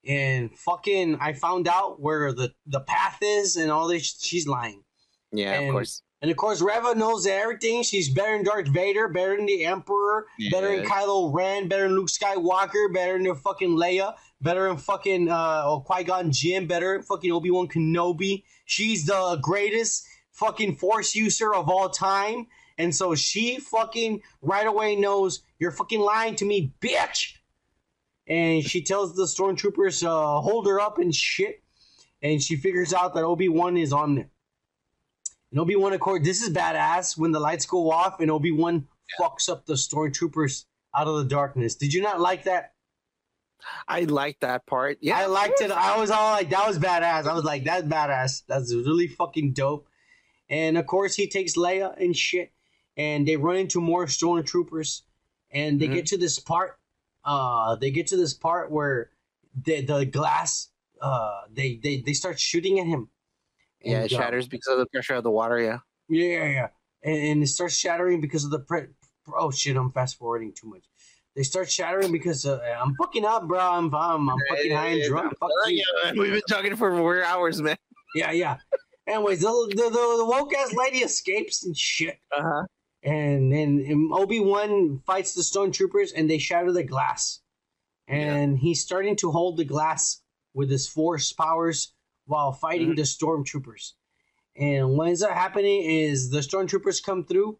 and 0.03 0.57
fucking 0.57 1.17
I 1.19 1.33
found 1.33 1.67
out 1.67 1.99
where 2.01 2.33
the 2.33 2.53
the 2.65 2.79
path 2.81 3.19
is 3.21 3.55
and 3.55 3.69
all 3.69 3.87
this. 3.87 4.19
She's 4.19 4.47
lying. 4.47 4.83
Yeah, 5.31 5.53
And- 5.59 5.67
of 5.69 5.73
course. 5.73 6.01
And 6.21 6.31
of 6.31 6.37
course, 6.37 6.61
Reva 6.61 6.95
knows 6.95 7.27
everything. 7.27 7.83
She's 7.83 8.09
better 8.09 8.35
than 8.35 8.43
Darth 8.43 8.67
Vader, 8.69 9.07
better 9.07 9.35
than 9.37 9.45
the 9.45 9.65
Emperor, 9.65 10.25
better 10.49 10.75
than. 10.77 10.85
Kylo 10.85 11.31
Ren, 11.31 11.67
better 11.67 11.83
than 11.83 11.95
Luke 11.95 12.09
Skywalker, 12.09 12.91
better 12.91 13.21
than 13.21 13.35
fucking 13.35 13.77
Leia, 13.77 14.15
better 14.41 14.67
than 14.67 14.77
fucking 14.77 15.29
uh, 15.29 15.77
Qui 15.79 16.03
Gon 16.03 16.31
Jinn, 16.31 16.65
better 16.65 16.93
than 16.93 17.03
fucking 17.03 17.31
Obi 17.31 17.51
Wan 17.51 17.67
Kenobi. 17.67 18.43
She's 18.65 19.05
the 19.05 19.37
greatest 19.41 20.07
fucking 20.31 20.75
Force 20.75 21.13
user 21.15 21.53
of 21.53 21.69
all 21.69 21.89
time. 21.89 22.47
And 22.79 22.95
so 22.95 23.13
she 23.15 23.59
fucking 23.59 24.21
right 24.41 24.67
away 24.67 24.95
knows 24.95 25.41
you're 25.59 25.71
fucking 25.71 25.99
lying 25.99 26.35
to 26.37 26.45
me, 26.45 26.73
bitch. 26.81 27.33
And 28.27 28.63
she 28.63 28.81
tells 28.81 29.15
the 29.15 29.23
stormtroopers, 29.23 30.03
uh, 30.03 30.41
hold 30.41 30.67
her 30.67 30.79
up 30.79 30.97
and 30.97 31.13
shit. 31.13 31.63
And 32.21 32.41
she 32.41 32.55
figures 32.55 32.93
out 32.93 33.13
that 33.13 33.23
Obi 33.23 33.49
Wan 33.49 33.77
is 33.77 33.93
on 33.93 34.15
there. 34.15 34.29
And 35.51 35.59
Obi 35.59 35.75
Wan, 35.75 35.93
of 35.93 35.99
course, 35.99 36.23
this 36.23 36.41
is 36.41 36.49
badass 36.53 37.17
when 37.17 37.31
the 37.31 37.39
lights 37.39 37.65
go 37.65 37.89
off 37.91 38.19
and 38.19 38.29
Obi 38.29 38.51
Wan 38.51 38.87
fucks 39.19 39.49
up 39.49 39.65
the 39.65 39.73
stormtroopers 39.73 40.65
out 40.95 41.07
of 41.07 41.17
the 41.17 41.25
darkness. 41.25 41.75
Did 41.75 41.93
you 41.93 42.01
not 42.01 42.19
like 42.19 42.43
that? 42.43 42.73
I 43.87 44.01
like 44.01 44.39
that 44.41 44.65
part. 44.65 44.97
Yeah, 45.01 45.17
I 45.17 45.25
liked 45.25 45.61
it. 45.61 45.71
I 45.71 45.97
was 45.97 46.11
all 46.11 46.31
like, 46.31 46.49
that 46.51 46.67
was 46.67 46.77
badass. 46.77 47.25
I 47.25 47.33
was 47.33 47.43
like, 47.43 47.63
that's 47.63 47.87
badass. 47.87 48.43
That's 48.47 48.73
really 48.73 49.07
fucking 49.07 49.53
dope. 49.53 49.87
And 50.49 50.77
of 50.77 50.85
course, 50.85 51.15
he 51.15 51.27
takes 51.27 51.55
Leia 51.57 51.99
and 51.99 52.15
shit, 52.15 52.51
and 52.95 53.27
they 53.27 53.35
run 53.35 53.57
into 53.57 53.81
more 53.81 54.05
stormtroopers, 54.05 55.01
and 55.51 55.79
they 55.79 55.87
Mhm. 55.87 55.93
get 55.93 56.05
to 56.07 56.17
this 56.17 56.39
part 56.39 56.77
uh, 57.25 57.75
they 57.75 57.91
get 57.91 58.07
to 58.07 58.15
this 58.15 58.33
part 58.33 58.71
where 58.71 59.09
the 59.65 59.81
the 59.81 60.05
glass 60.05 60.69
uh, 61.01 61.41
they 61.51 61.75
they 61.75 61.97
they 61.99 62.13
start 62.13 62.39
shooting 62.39 62.79
at 62.79 62.85
him. 62.87 63.09
Yeah, 63.81 64.03
it 64.03 64.11
shatters 64.11 64.47
because 64.47 64.73
of 64.73 64.79
the 64.79 64.85
pressure 64.87 65.15
of 65.15 65.23
the 65.23 65.31
water. 65.31 65.59
Yeah. 65.59 65.79
Yeah, 66.09 66.25
yeah, 66.25 66.45
yeah. 66.45 66.67
And, 67.03 67.17
and 67.17 67.43
it 67.43 67.47
starts 67.47 67.75
shattering 67.77 68.21
because 68.21 68.43
of 68.43 68.51
the 68.51 68.59
pre- 68.59 68.87
oh 69.37 69.51
shit, 69.51 69.75
I'm 69.77 69.91
fast 69.91 70.17
forwarding 70.17 70.53
too 70.53 70.67
much. 70.69 70.83
They 71.35 71.43
start 71.43 71.69
shattering 71.71 72.11
because 72.11 72.45
uh, 72.45 72.59
I'm 72.81 72.95
fucking 72.95 73.23
up, 73.23 73.47
bro. 73.47 73.59
I'm 73.59 73.93
I'm, 73.93 74.29
I'm 74.29 74.37
fucking 74.49 74.71
high 74.75 74.87
and 74.87 75.03
drunk. 75.07 75.37
Fuck 75.39 75.51
you. 75.67 75.83
Yeah, 76.03 76.11
we've 76.13 76.31
been 76.31 76.41
talking 76.49 76.75
for 76.75 76.95
four 76.95 77.23
hours, 77.23 77.61
man. 77.61 77.77
Yeah, 78.15 78.31
yeah. 78.31 78.57
Anyways, 79.05 79.41
the 79.41 79.47
the, 79.69 79.83
the, 79.83 80.15
the 80.17 80.25
woke 80.25 80.55
ass 80.55 80.73
lady 80.73 80.99
escapes 80.99 81.63
and 81.65 81.77
shit. 81.77 82.17
Uh 82.35 82.41
huh. 82.41 82.63
and 83.03 83.51
then 83.51 84.09
Obi 84.11 84.39
Wan 84.39 85.01
fights 85.05 85.33
the 85.33 85.43
stormtroopers, 85.43 86.09
and 86.15 86.27
they 86.29 86.39
shatter 86.39 86.71
the 86.71 86.83
glass. 86.83 87.41
And 88.07 88.57
he's 88.57 88.81
starting 88.81 89.15
to 89.17 89.31
hold 89.31 89.57
the 89.57 89.65
glass 89.65 90.21
with 90.53 90.71
his 90.71 90.87
force 90.87 91.33
powers 91.33 91.93
while 92.27 92.51
fighting 92.51 92.89
mm-hmm. 92.89 92.95
the 92.95 93.01
stormtroopers. 93.01 93.93
And 94.55 94.97
what 94.97 95.07
ends 95.07 95.21
up 95.21 95.31
happening 95.31 95.83
is 95.83 96.29
the 96.29 96.39
stormtroopers 96.39 97.03
come 97.03 97.23
through, 97.23 97.57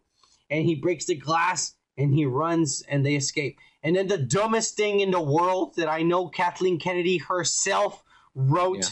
and 0.50 0.64
he 0.64 0.74
breaks 0.74 1.06
the 1.06 1.14
glass, 1.14 1.74
and 1.96 2.14
he 2.14 2.26
runs, 2.26 2.82
and 2.88 3.04
they 3.04 3.14
escape. 3.16 3.58
And 3.82 3.96
then 3.96 4.06
the 4.06 4.18
dumbest 4.18 4.76
thing 4.76 5.00
in 5.00 5.10
the 5.10 5.20
world 5.20 5.74
that 5.76 5.88
I 5.88 6.02
know 6.02 6.28
Kathleen 6.28 6.78
Kennedy 6.78 7.18
herself 7.18 8.02
wrote, 8.34 8.84
Yeah. 8.84 8.90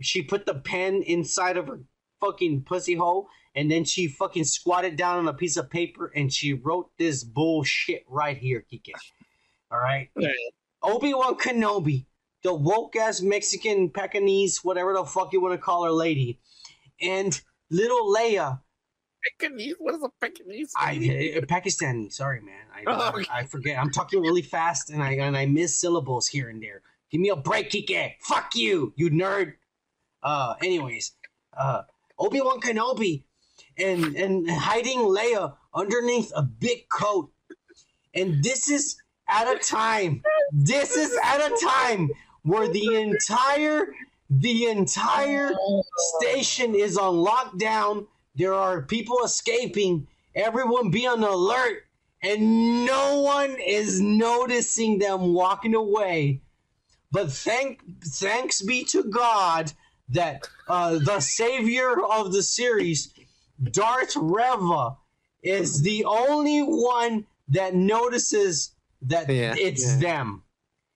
she 0.00 0.22
put 0.22 0.46
the 0.46 0.54
pen 0.54 1.02
inside 1.02 1.56
of 1.56 1.68
her 1.68 1.80
fucking 2.20 2.62
pussy 2.62 2.94
hole 2.94 3.28
and 3.54 3.70
then 3.70 3.84
she 3.84 4.06
fucking 4.06 4.44
squatted 4.44 4.96
down 4.96 5.18
on 5.18 5.28
a 5.28 5.34
piece 5.34 5.56
of 5.56 5.70
paper 5.70 6.12
and 6.14 6.32
she 6.32 6.52
wrote 6.52 6.90
this 6.98 7.24
bullshit 7.24 8.04
right 8.08 8.36
here, 8.36 8.64
Kike. 8.72 8.92
All 9.70 9.80
right. 9.80 10.10
Obi 10.82 11.12
Wan 11.12 11.34
Kenobi, 11.36 12.06
the 12.48 12.54
woke 12.54 12.96
ass 12.96 13.20
Mexican 13.20 13.90
Pekingese, 13.90 14.64
whatever 14.64 14.94
the 14.94 15.04
fuck 15.04 15.34
you 15.34 15.40
want 15.40 15.52
to 15.52 15.58
call 15.58 15.84
her 15.84 15.90
lady, 15.90 16.40
and 16.98 17.38
little 17.70 18.10
Leia, 18.10 18.60
Pekingese? 19.38 19.74
What 19.78 19.94
is 19.94 20.02
a 20.02 20.08
Pekingese? 20.18 20.72
I 20.74 20.92
uh, 20.92 21.44
Pakistani. 21.44 22.10
Sorry, 22.10 22.40
man. 22.40 22.54
I, 22.74 22.84
Oh. 22.86 23.22
I, 23.30 23.40
I 23.40 23.44
forget. 23.44 23.78
I'm 23.78 23.90
talking 23.90 24.22
really 24.22 24.40
fast 24.40 24.88
and 24.88 25.02
I 25.02 25.12
and 25.12 25.36
I 25.36 25.44
miss 25.44 25.78
syllables 25.78 26.26
here 26.26 26.48
and 26.48 26.62
there. 26.62 26.80
Give 27.10 27.20
me 27.20 27.28
a 27.28 27.36
break, 27.36 27.70
Kike. 27.70 28.14
Fuck 28.22 28.54
you, 28.54 28.94
you 28.96 29.10
nerd. 29.10 29.54
Uh, 30.22 30.54
anyways, 30.62 31.12
uh, 31.54 31.82
Obi 32.18 32.40
Wan 32.40 32.60
Kenobi, 32.62 33.24
and 33.76 34.16
and 34.16 34.50
hiding 34.50 35.00
Leia 35.00 35.54
underneath 35.74 36.32
a 36.34 36.42
big 36.42 36.88
coat, 36.88 37.30
and 38.14 38.42
this 38.42 38.70
is 38.70 38.96
at 39.28 39.54
a 39.54 39.58
time. 39.58 40.22
This 40.50 40.96
is 40.96 41.14
at 41.22 41.40
a 41.40 41.54
time 41.62 42.08
where 42.48 42.68
the 42.68 42.94
entire 42.94 43.92
the 44.30 44.66
entire 44.66 45.52
station 46.20 46.74
is 46.74 46.98
on 46.98 47.14
lockdown. 47.14 48.06
There 48.34 48.54
are 48.54 48.82
people 48.82 49.18
escaping. 49.24 50.06
Everyone 50.34 50.90
be 50.90 51.06
on 51.06 51.22
alert, 51.24 51.84
and 52.22 52.84
no 52.84 53.20
one 53.20 53.56
is 53.64 54.00
noticing 54.00 54.98
them 54.98 55.32
walking 55.32 55.74
away. 55.74 56.42
But 57.10 57.32
thank 57.32 57.80
thanks 58.04 58.60
be 58.60 58.84
to 58.84 59.02
God 59.04 59.72
that 60.10 60.48
uh, 60.68 60.98
the 60.98 61.20
savior 61.20 62.02
of 62.02 62.32
the 62.32 62.42
series, 62.42 63.12
Darth 63.62 64.14
Reva, 64.16 64.96
is 65.42 65.82
the 65.82 66.04
only 66.04 66.60
one 66.60 67.26
that 67.48 67.74
notices 67.74 68.72
that 69.02 69.28
Yeah, 69.30 69.54
it's 69.56 69.86
yeah. 69.86 69.98
them. 69.98 70.42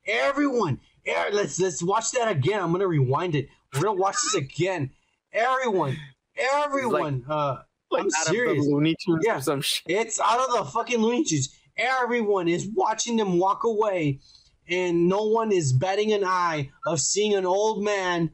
Everyone, 0.06 0.80
eh, 1.06 1.30
let's 1.32 1.58
let's 1.60 1.82
watch 1.82 2.10
that 2.12 2.30
again. 2.30 2.60
I'm 2.60 2.72
gonna 2.72 2.86
rewind 2.86 3.34
it. 3.34 3.48
We're 3.74 3.82
gonna 3.82 4.00
watch 4.00 4.16
this 4.32 4.42
again. 4.42 4.90
Everyone, 5.32 5.96
everyone. 6.36 7.24
uh, 7.28 7.58
like 7.90 8.02
I'm 8.02 8.06
out 8.06 8.26
serious. 8.26 8.58
of 8.58 8.64
the 8.64 8.70
Looney 8.74 8.94
Tunes 9.04 9.22
Yeah. 9.26 9.38
some 9.40 9.60
shit. 9.60 9.82
it's 9.86 10.20
out 10.20 10.40
of 10.40 10.56
the 10.56 10.64
fucking 10.70 10.98
Looney 11.00 11.24
Tunes. 11.24 11.48
Everyone 11.76 12.48
is 12.48 12.68
watching 12.74 13.16
them 13.16 13.38
walk 13.38 13.64
away, 13.64 14.20
and 14.68 15.08
no 15.08 15.24
one 15.24 15.52
is 15.52 15.72
batting 15.72 16.12
an 16.12 16.22
eye 16.24 16.70
of 16.86 17.00
seeing 17.00 17.34
an 17.34 17.46
old 17.46 17.82
man 17.82 18.30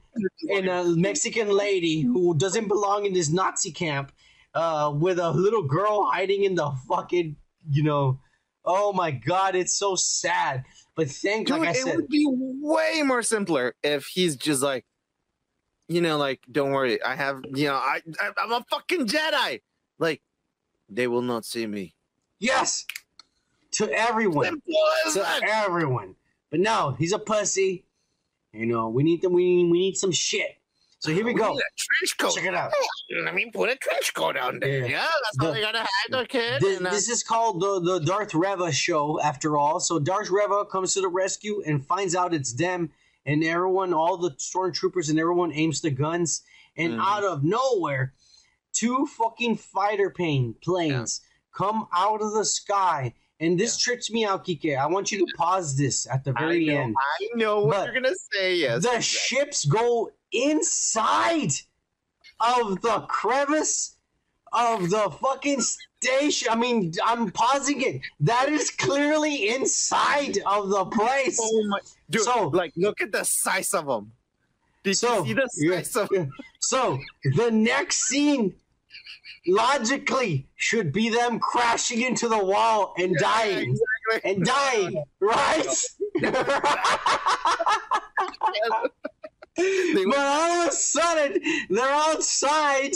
and 0.51 0.69
a 0.69 0.85
Mexican 0.85 1.49
lady 1.49 2.03
who 2.03 2.37
doesn't 2.37 2.67
belong 2.69 3.07
in 3.07 3.13
this 3.15 3.31
Nazi 3.31 3.71
camp, 3.71 4.11
uh, 4.55 4.93
with 4.95 5.19
a 5.21 5.31
little 5.31 5.63
girl 5.63 6.09
hiding 6.11 6.43
in 6.45 6.55
the 6.57 6.71
fucking, 6.89 7.37
you 7.71 7.83
know. 7.85 8.21
Oh 8.65 8.93
my 8.93 9.13
god, 9.13 9.55
it's 9.55 9.75
so 9.75 9.95
sad. 9.95 10.65
But 10.99 11.13
thank, 11.13 11.47
Dude, 11.47 11.61
like 11.61 11.69
I 11.69 11.71
it 11.71 11.77
said, 11.77 11.95
would 11.95 12.09
be 12.09 12.27
way 12.29 13.03
more 13.05 13.23
simpler 13.23 13.77
if 13.85 14.07
he's 14.07 14.35
just 14.35 14.65
like, 14.65 14.85
you 15.87 16.01
know, 16.01 16.19
like, 16.19 16.41
don't 16.51 16.73
worry, 16.73 17.01
I 17.01 17.15
have, 17.15 17.41
you 17.55 17.69
know, 17.69 17.77
I, 17.77 18.01
I 18.21 18.31
I'm 18.43 18.51
a 18.51 18.65
fucking 18.69 19.07
Jedi. 19.07 19.61
Like, 20.01 20.23
they 20.89 21.07
will 21.07 21.23
not 21.23 21.45
see 21.45 21.69
me. 21.69 21.95
yes, 22.41 22.85
to 23.75 23.89
everyone. 23.93 24.61
To 25.13 25.21
that. 25.21 25.43
everyone. 25.45 26.17
But 26.51 26.59
no, 26.59 26.97
he's 26.99 27.13
a 27.13 27.21
pussy. 27.21 27.85
You 28.53 28.67
know, 28.67 28.89
we 28.89 29.05
need 29.05 29.23
them. 29.23 29.33
We 29.33 29.69
we 29.71 29.79
need 29.79 29.97
some 29.97 30.11
shit. 30.11 30.58
So 31.01 31.13
here 31.13 31.25
we 31.25 31.33
go. 31.33 31.55
trench 31.77 32.19
coat. 32.19 32.35
Check 32.35 32.45
it 32.47 32.55
out. 32.55 32.73
Let 33.25 33.35
me 33.35 33.51
put 33.55 33.71
a 33.71 33.77
trench 33.77 34.13
coat 34.15 34.37
on 34.37 34.59
there. 34.59 34.81
Yeah. 34.81 34.87
Yeah, 34.87 35.07
that's 35.23 35.39
all 35.41 35.47
The- 35.49 35.53
they 35.55 35.61
gotta 35.61 35.79
have, 35.79 36.21
okay? 36.25 36.59
Th- 36.59 36.79
And, 36.79 36.87
uh, 36.87 36.91
this 36.91 37.09
is 37.09 37.23
called 37.23 37.61
the 37.61 37.81
the 37.81 38.01
Darth 38.01 38.35
Reva 38.35 38.73
show. 38.73 39.21
After 39.21 39.57
all, 39.57 39.79
so 39.81 39.99
Darth 40.01 40.29
Reva 40.31 40.65
comes 40.67 40.95
to 40.95 41.01
the 41.01 41.09
rescue 41.09 41.63
and 41.65 41.87
finds 41.87 42.15
out 42.17 42.35
it's 42.35 42.53
them, 42.55 42.91
and 43.25 43.45
everyone, 43.45 43.95
all 43.95 44.17
the 44.17 44.33
stormtroopers 44.33 45.09
and 45.09 45.19
everyone 45.21 45.53
aims 45.53 45.81
the 45.81 45.91
guns, 45.91 46.43
and 46.77 46.95
Mhm. 46.95 47.01
out 47.05 47.23
of 47.25 47.45
nowhere, 47.45 48.13
two 48.73 49.07
fucking 49.07 49.57
fighter 49.57 50.11
plane 50.11 50.55
planes 50.63 51.21
come 51.57 51.87
out 51.93 52.21
of 52.21 52.33
the 52.33 52.45
sky. 52.45 53.15
And 53.41 53.59
this 53.59 53.79
trips 53.79 54.11
me 54.11 54.25
out, 54.25 54.45
Kike. 54.45 54.77
I 54.77 54.87
want 54.87 55.13
you 55.13 55.25
to 55.25 55.33
pause 55.37 55.77
this 55.77 56.07
at 56.11 56.25
the 56.25 56.33
I 56.37 56.41
very 56.41 56.67
know, 56.67 56.77
end. 56.81 56.97
I 56.99 57.29
know 57.37 57.61
what 57.61 57.77
But 57.77 57.85
you're 57.93 58.03
gonna 58.03 58.15
say. 58.33 58.57
Yes, 58.57 58.83
the 58.83 58.97
exactly. 58.97 59.03
ships 59.03 59.65
go 59.65 60.11
inside 60.33 61.53
of 62.41 62.81
the 62.83 63.01
crevice 63.09 63.97
of 64.53 64.91
the 64.91 65.11
fucking 65.23 65.61
station. 65.61 66.49
I 66.51 66.57
mean, 66.57 66.93
I'm 67.05 67.31
pausing 67.31 67.81
it. 67.83 68.01
That 68.21 68.49
is 68.49 68.71
clearly 68.71 69.51
inside 69.51 70.39
of 70.47 70.71
the 70.71 70.85
place. 70.87 71.39
Oh 71.41 71.65
my, 71.69 71.79
dude! 72.11 72.23
So- 72.23 72.49
like, 72.49 72.73
look 72.77 73.01
at 73.01 73.13
the 73.13 73.25
size 73.25 73.73
of 73.75 73.87
them. 73.87 74.13
Did 74.85 74.97
So, 74.97 75.25
you 75.25 75.27
see 75.27 75.33
the 75.35 75.49
yeah, 75.75 75.83
size 75.83 75.97
of? 75.97 76.09
yeah. 76.13 76.27
so 76.61 76.99
the 77.37 77.51
next 77.51 78.09
scene 78.09 78.55
logically 79.49 80.47
should 80.57 80.93
be 80.93 81.09
them 81.09 81.41
crashing 81.41 82.03
into 82.03 82.29
the 82.29 82.45
wall 82.45 82.93
and 82.99 83.17
dying 83.17 83.75
exactly. 84.13 84.31
and 84.31 84.45
dying, 84.45 85.03
right? 85.21 85.67
But 89.59 90.17
all 90.17 90.63
of 90.63 90.69
a 90.69 90.73
sudden 90.73 91.43
they're 91.69 91.85
outside 91.85 92.93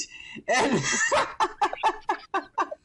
and 0.47 0.81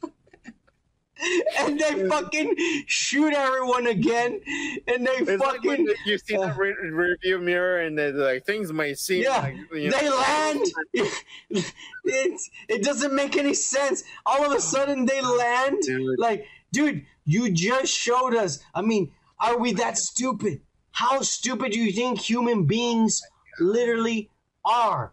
and 1.58 1.78
they 1.78 2.08
fucking 2.08 2.54
shoot 2.86 3.34
everyone 3.34 3.86
again. 3.86 4.40
And 4.86 5.06
they 5.06 5.12
It's 5.12 5.28
like 5.28 5.56
fucking 5.56 5.88
you 6.06 6.18
see 6.18 6.36
the 6.36 6.54
oh. 6.54 6.56
re- 6.56 6.76
review 6.90 7.38
mirror 7.38 7.80
and 7.80 7.98
the, 7.98 8.12
like 8.12 8.44
things 8.44 8.72
might 8.72 8.98
seem 8.98 9.24
Yeah, 9.24 9.38
like 9.38 9.56
you 9.72 9.90
know, 9.90 9.98
they 9.98 10.08
land. 10.08 10.64
It, 12.10 12.40
it 12.70 12.82
doesn't 12.82 13.14
make 13.14 13.36
any 13.36 13.52
sense. 13.52 14.02
All 14.24 14.44
of 14.44 14.56
a 14.56 14.60
sudden 14.60 15.04
they 15.04 15.20
land. 15.20 15.76
Dude. 15.82 16.18
like 16.18 16.46
dude 16.72 17.04
you 17.24 17.50
just 17.50 17.92
showed 17.92 18.34
us. 18.34 18.60
I 18.74 18.82
mean 18.82 19.12
are 19.40 19.58
we 19.58 19.72
that 19.74 19.98
stupid? 19.98 20.62
How 20.92 21.20
stupid 21.20 21.72
do 21.72 21.78
you 21.78 21.92
think 21.92 22.18
human 22.18 22.64
beings 22.64 23.22
literally 23.60 24.30
are? 24.64 25.12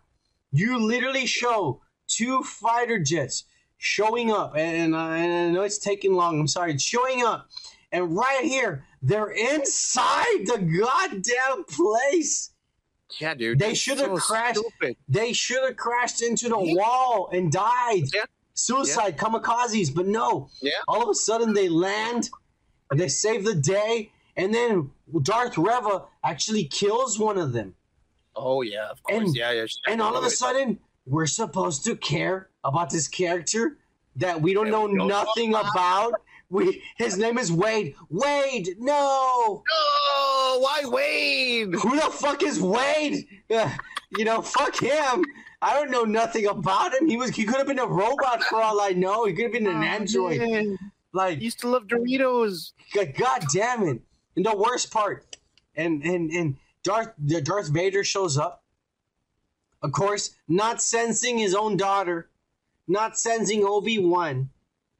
You 0.51 0.79
literally 0.79 1.25
show 1.25 1.81
two 2.07 2.41
fighter 2.43 2.97
jets 2.99 3.43
showing 3.85 4.31
up 4.31 4.55
and, 4.57 4.95
I- 4.95 5.17
and 5.17 5.31
i 5.33 5.51
know 5.51 5.61
it's 5.61 5.77
taking 5.77 6.13
long 6.15 6.39
i'm 6.39 6.47
sorry 6.47 6.77
showing 6.79 7.23
up 7.23 7.47
and 7.91 8.15
right 8.15 8.43
here 8.43 8.83
they're 9.01 9.29
inside 9.29 10.45
the 10.45 10.57
goddamn 10.79 11.63
place 11.65 12.51
Yeah, 13.19 13.35
dude. 13.35 13.59
They 13.59 13.75
should 13.75 13.99
have 13.99 14.09
so 14.09 14.17
crashed. 14.17 14.57
stupid. 14.59 14.95
They 15.07 15.31
should 15.33 15.61
have 15.63 15.77
crashed 15.77 16.21
into 16.23 16.49
the 16.49 16.57
wall 16.57 17.29
and 17.31 17.51
died. 17.51 18.05
Yeah. 18.13 18.25
Suicide, 18.55 19.15
kamikazes, 19.17 19.93
but 19.93 20.07
no. 20.07 20.49
Yeah. 20.61 20.71
All 20.87 21.03
of 21.03 21.09
a 21.09 21.13
sudden 21.13 21.53
they 21.53 21.69
land, 21.69 22.29
and 22.89 22.99
they 22.99 23.07
save 23.07 23.45
the 23.45 23.53
day, 23.53 24.11
and 24.35 24.51
then 24.53 24.89
Darth 25.21 25.55
Reva 25.57 26.05
actually 26.23 26.65
kills 26.65 27.19
one 27.19 27.37
of 27.37 27.53
them. 27.53 27.75
Oh 28.35 28.63
yeah, 28.63 28.89
of 28.89 29.01
course. 29.03 29.27
And- 29.27 29.35
yeah, 29.35 29.51
yeah. 29.51 29.65
And 29.87 30.01
all 30.01 30.17
of 30.17 30.23
a 30.25 30.29
sudden, 30.31 30.79
we're 31.05 31.27
supposed 31.27 31.85
to 31.85 31.95
care 31.95 32.49
about 32.65 32.89
this 32.89 33.07
character 33.07 33.77
that 34.17 34.41
we 34.41 34.53
don't 34.53 34.65
That 34.65 34.71
know 34.71 34.85
we 34.87 34.97
don't 34.97 34.97
know 34.97 35.07
nothing 35.07 35.51
about. 35.53 35.71
about. 36.09 36.21
We 36.49 36.83
his 36.97 37.17
name 37.17 37.37
is 37.37 37.51
Wade. 37.51 37.95
Wade, 38.09 38.75
no. 38.79 39.63
Oh, 39.71 40.59
why 40.61 40.87
Wade? 40.89 41.73
Who 41.73 41.95
the 41.95 42.09
fuck 42.11 42.43
is 42.43 42.59
Wade? 42.61 43.27
You 44.17 44.23
know, 44.23 44.41
fuck 44.41 44.79
him. 44.79 45.25
I 45.61 45.73
don't 45.73 45.91
know 45.91 46.03
nothing 46.03 46.45
about 46.45 46.93
him. 46.93 47.09
He 47.09 47.17
was 47.17 47.31
he 47.31 47.43
could 47.43 47.57
have 47.57 47.67
been 47.67 47.79
a 47.79 47.87
robot 47.87 48.43
for 48.43 48.61
all 48.61 48.79
I 48.79 48.89
know. 48.91 49.25
He 49.25 49.33
could 49.33 49.45
have 49.45 49.51
been 49.51 49.67
an 49.67 49.77
oh, 49.77 49.83
android. 49.83 50.39
Man, 50.39 50.77
Like 51.11 51.39
I 51.39 51.41
used 51.41 51.59
to 51.61 51.67
love 51.69 51.87
Doritos. 51.87 52.71
God, 52.93 53.13
God 53.17 53.43
damn 53.51 53.83
it! 53.83 54.01
And 54.37 54.45
the 54.45 54.55
worst 54.55 54.91
part, 54.91 55.35
and 55.75 56.01
and 56.03 56.29
and 56.31 56.55
Darth 56.83 57.13
the 57.17 57.41
Darth 57.41 57.69
Vader 57.69 58.03
shows 58.05 58.37
up. 58.37 58.63
Of 59.81 59.91
course, 59.91 60.35
not 60.47 60.81
sensing 60.81 61.37
his 61.37 61.53
own 61.55 61.75
daughter, 61.75 62.29
not 62.87 63.17
sensing 63.17 63.65
Obi 63.65 63.97
Wan. 63.97 64.49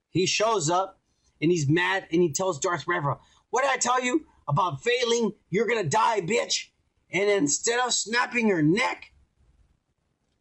He 0.10 0.26
shows 0.26 0.70
up 0.70 1.00
and 1.42 1.52
he's 1.52 1.70
mad 1.70 2.08
and 2.12 2.22
he 2.22 2.32
tells 2.32 2.60
Darth 2.60 2.86
Vader, 2.86 3.18
"What 3.50 3.64
did 3.64 3.72
I 3.72 3.78
tell 3.78 4.02
you 4.02 4.26
about 4.48 4.84
failing? 4.84 5.34
You're 5.50 5.68
gonna 5.68 5.84
die, 5.84 6.22
bitch!" 6.22 6.70
And 7.12 7.30
instead 7.30 7.80
of 7.80 7.94
snapping 7.94 8.50
her 8.50 8.62
neck, 8.62 9.12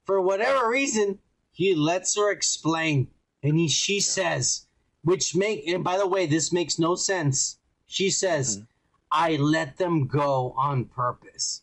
for 0.05 0.20
whatever 0.20 0.68
reason, 0.68 1.20
he 1.50 1.74
lets 1.74 2.16
her 2.16 2.31
explain, 2.31 3.10
and 3.42 3.58
he 3.58 3.68
she 3.68 4.00
says, 4.00 4.66
which 5.02 5.36
make 5.36 5.66
and 5.68 5.84
by 5.84 5.98
the 5.98 6.06
way, 6.06 6.26
this 6.26 6.52
makes 6.52 6.78
no 6.78 6.94
sense. 6.94 7.58
She 7.86 8.10
says, 8.10 8.58
mm. 8.58 8.66
"I 9.12 9.36
let 9.36 9.76
them 9.76 10.06
go 10.06 10.55
on 10.56 10.86
purpose." 10.86 11.62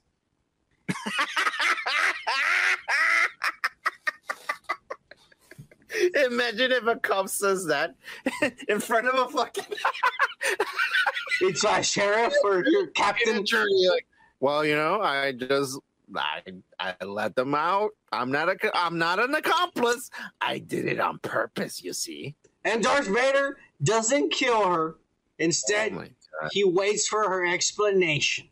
Imagine 6.26 6.72
if 6.72 6.86
a 6.88 6.96
cop 6.98 7.30
says 7.30 7.66
that 7.66 7.96
in 8.68 8.80
front 8.80 9.08
of 9.08 9.28
a 9.28 9.30
fucking 9.32 9.66
It's 11.42 11.64
a 11.64 11.82
sheriff 11.82 12.34
or 12.44 12.64
your 12.66 12.88
captain. 12.88 13.46
jury. 13.46 13.66
Like, 13.90 14.06
well, 14.40 14.64
you 14.64 14.76
know, 14.76 15.02
I 15.02 15.32
just 15.32 15.80
I 16.16 16.42
I 16.80 17.04
let 17.04 17.36
them 17.36 17.56
out. 17.56 17.92
I'm 18.12 18.32
not 18.32 18.50
a 18.50 18.58
I'm 18.78 18.98
not 18.98 19.20
an 19.20 19.34
accomplice. 19.34 20.10
I 20.40 20.60
did 20.60 20.86
it 20.86 21.00
on 21.00 21.20
purpose. 21.20 21.84
You 21.84 21.94
see. 21.94 22.36
And 22.64 22.84
Darth 22.84 23.08
Vader 23.08 23.58
doesn't 23.82 24.32
kill 24.32 24.68
her. 24.68 24.96
Instead, 25.40 25.94
Oh 25.94 26.48
he 26.52 26.64
waits 26.64 27.08
for 27.08 27.28
her 27.28 27.46
explanation. 27.46 28.48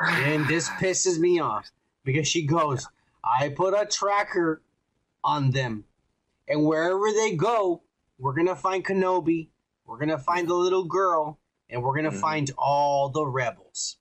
And 0.00 0.46
this 0.46 0.68
pisses 0.80 1.18
me 1.18 1.40
off 1.40 1.68
because 2.04 2.28
she 2.28 2.46
goes, 2.46 2.86
I 3.24 3.48
put 3.48 3.74
a 3.74 3.84
tracker 3.84 4.62
on 5.24 5.50
them. 5.50 5.84
And 6.48 6.64
wherever 6.64 7.12
they 7.12 7.34
go, 7.36 7.82
we're 8.18 8.34
going 8.34 8.46
to 8.46 8.56
find 8.56 8.84
Kenobi. 8.84 9.48
We're 9.86 9.98
going 9.98 10.08
to 10.08 10.18
find 10.18 10.48
the 10.48 10.54
little 10.54 10.84
girl. 10.84 11.38
And 11.70 11.82
we're 11.82 11.92
going 11.92 12.10
to 12.10 12.16
Mhm. 12.16 12.20
find 12.20 12.50
all 12.56 13.10
the 13.10 13.26
rebels. 13.26 13.98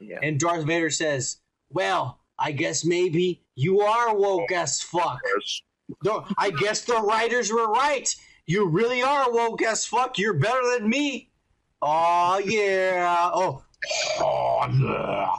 Yeah. 0.00 0.18
And 0.22 0.38
Darth 0.38 0.64
Vader 0.66 0.90
says, 0.90 1.38
Well, 1.70 2.20
I 2.38 2.52
guess 2.52 2.84
maybe 2.84 3.42
you 3.54 3.80
are 3.80 4.14
woke 4.14 4.52
as 4.52 4.80
fuck. 4.82 5.18
No, 6.04 6.26
I 6.38 6.50
guess 6.50 6.82
the 6.84 7.00
writers 7.00 7.50
were 7.50 7.66
right. 7.70 8.08
You 8.46 8.68
really 8.68 9.02
are 9.02 9.32
woke 9.32 9.62
as 9.62 9.84
fuck. 9.86 10.18
You're 10.18 10.34
better 10.34 10.78
than 10.78 10.88
me. 10.88 11.30
Oh 11.82 12.38
yeah. 12.38 13.30
Oh. 13.32 13.64
Oh 14.20 14.66
yeah. 14.70 15.36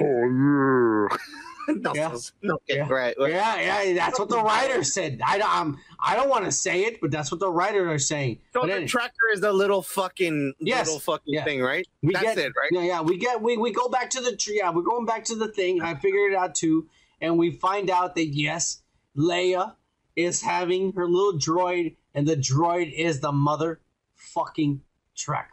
Oh 0.00 1.08
yeah. 1.10 1.16
no, 1.68 1.94
Yeah. 1.94 2.16
no, 2.42 2.54
okay, 2.54 2.76
Yeah. 2.76 2.88
right. 2.88 3.14
Yeah, 3.18 3.82
yeah. 3.82 3.94
That's 3.94 4.18
what 4.18 4.28
the 4.28 4.38
writers 4.42 4.92
said. 4.94 5.20
I 5.24 5.38
don't. 5.38 5.48
I'm, 5.54 5.78
I 6.02 6.16
don't 6.16 6.28
want 6.28 6.44
to 6.44 6.52
say 6.52 6.84
it, 6.84 7.00
but 7.00 7.10
that's 7.10 7.30
what 7.30 7.40
the 7.40 7.50
writers 7.50 7.88
are 7.88 7.98
saying. 7.98 8.38
So 8.52 8.60
But 8.62 8.66
the 8.68 8.72
anyway, 8.74 8.88
tracker 8.88 9.28
is 9.32 9.40
the 9.40 9.52
little 9.52 9.82
fucking 9.82 10.54
Yes, 10.58 10.86
little 10.86 11.00
fucking 11.00 11.34
yeah. 11.34 11.44
thing, 11.44 11.60
right? 11.62 11.86
we 12.02 12.12
That's 12.14 12.24
get 12.24 12.38
it, 12.38 12.52
right? 12.60 12.70
Yeah, 12.72 12.82
yeah. 12.82 13.00
We 13.02 13.16
get 13.18 13.40
we, 13.42 13.56
we 13.56 13.72
go 13.72 13.88
back 13.88 14.10
to 14.10 14.20
the 14.20 14.36
tree. 14.36 14.58
Yeah, 14.58 14.70
we're 14.70 14.82
going 14.82 15.06
back 15.06 15.24
to 15.26 15.36
the 15.36 15.48
thing. 15.48 15.82
I 15.82 15.94
figured 15.94 16.32
it 16.32 16.36
out 16.36 16.54
too, 16.54 16.88
and 17.20 17.38
we 17.38 17.50
find 17.52 17.90
out 17.90 18.14
that 18.16 18.26
yes, 18.28 18.82
Leia 19.16 19.74
is 20.16 20.42
having 20.42 20.92
her 20.94 21.06
little 21.06 21.38
droid, 21.38 21.96
and 22.14 22.26
the 22.26 22.36
droid 22.36 22.92
is 22.92 23.20
the 23.20 23.32
mother 23.32 23.80
fucking 24.14 24.80
tracker. 25.16 25.48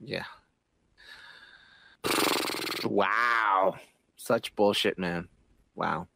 Yeah. 0.00 0.24
Wow. 2.84 3.76
Such 4.26 4.56
bullshit, 4.56 4.98
man. 4.98 5.28
Wow. 5.76 6.08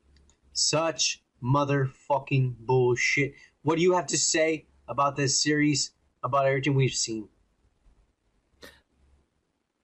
Such 0.53 1.23
motherfucking 1.41 2.57
bullshit. 2.59 3.35
What 3.63 3.77
do 3.77 3.83
you 3.83 3.93
have 3.95 4.09
to 4.09 4.19
say 4.19 4.67
about 4.89 5.15
this 5.15 5.41
series? 5.41 5.93
About 6.25 6.47
everything 6.47 6.75
we've 6.75 6.93
seen? 6.93 7.29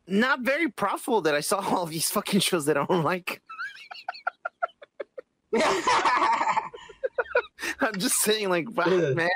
Not 0.08 0.40
very 0.40 0.68
profitable 0.68 1.20
that 1.20 1.36
I 1.36 1.40
saw 1.40 1.58
all 1.76 1.86
these 1.86 2.10
fucking 2.10 2.40
shows 2.40 2.66
that 2.66 2.76
I 2.76 2.84
don't 2.84 3.04
like. 3.04 3.40
I'm 7.78 7.94
just 7.96 8.16
saying, 8.22 8.48
like, 8.48 8.66
wow, 8.76 9.12
man. 9.14 9.30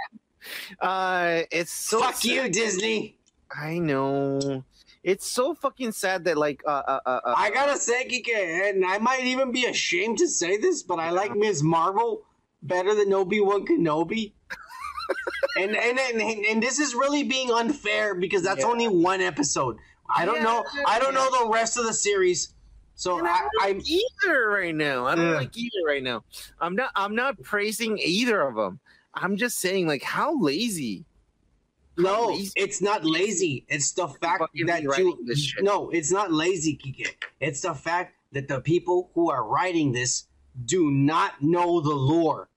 Uh, 0.81 1.43
it's 1.53 1.71
so 1.71 2.01
Fuck 2.01 2.17
sad. 2.17 2.25
you, 2.25 2.49
Disney. 2.49 3.21
I 3.57 3.79
know. 3.79 4.65
It's 5.03 5.31
so 5.31 5.55
fucking 5.55 5.93
sad 5.93 6.25
that 6.25 6.37
like 6.37 6.63
uh 6.67 6.83
uh 6.87 7.01
uh, 7.07 7.21
uh 7.25 7.35
I 7.37 7.51
gotta 7.51 7.79
say, 7.79 8.07
Kike, 8.07 8.71
and 8.71 8.85
I 8.85 8.99
might 8.99 9.25
even 9.25 9.51
be 9.51 9.65
ashamed 9.65 10.19
to 10.19 10.29
say 10.29 10.59
this, 10.59 10.83
but 10.83 10.99
I 10.99 11.11
like 11.11 11.35
Ms. 11.35 11.63
Marvel 11.63 12.23
better 12.63 12.95
than 12.95 13.13
Obi 13.13 13.41
Wan 13.41 13.65
Kenobi. 13.67 14.33
and, 15.57 15.75
and 15.75 15.99
and 15.99 16.21
and 16.21 16.63
this 16.63 16.79
is 16.79 16.95
really 16.95 17.23
being 17.23 17.51
unfair 17.51 18.15
because 18.15 18.43
that's 18.43 18.61
Yeah. 18.61 18.67
only 18.67 18.89
one 18.89 19.21
episode. 19.21 19.79
I 20.15 20.25
don't 20.27 20.43
know. 20.43 20.65
I 20.87 20.99
don't 20.99 21.15
know 21.15 21.31
the 21.45 21.51
rest 21.51 21.79
of 21.79 21.85
the 21.87 21.95
series, 21.95 22.53
so 22.95 23.19
And 23.19 23.27
I, 23.29 23.41
I 23.63 23.69
am 23.69 23.79
like 23.79 23.89
either 23.89 24.49
right 24.49 24.75
now. 24.75 25.07
I 25.07 25.15
don't 25.15 25.31
Yeah. 25.31 25.37
like 25.37 25.57
either 25.57 25.87
right 25.87 26.03
now. 26.03 26.25
I'm 26.61 26.75
not. 26.77 26.91
I'm 26.95 27.15
not 27.15 27.41
praising 27.43 27.99
either 27.99 28.41
of 28.43 28.55
them. 28.57 28.81
I'm 29.15 29.37
just 29.37 29.59
saying, 29.59 29.87
like, 29.89 30.03
how 30.03 30.39
lazy. 30.41 31.05
No. 32.03 32.29
lazy- 32.29 32.53
It's 32.57 32.81
not 32.83 33.05
lazy. 33.05 33.65
It's 33.69 33.93
the 33.93 34.09
fact 34.09 34.43
that 34.67 34.83
you. 34.83 35.19
No, 35.61 35.91
it's 35.91 36.11
not 36.11 36.33
lazy, 36.33 36.77
Kike. 36.77 37.15
It's 37.41 37.61
the 37.63 37.75
fact 37.75 38.15
that 38.33 38.49
the 38.49 38.61
people 38.61 39.11
who 39.15 39.31
are 39.31 39.45
writing 39.47 39.93
this 39.93 40.25
do 40.65 40.91
not 40.91 41.43
know 41.43 41.81
the 41.81 41.95
lore. 41.95 42.49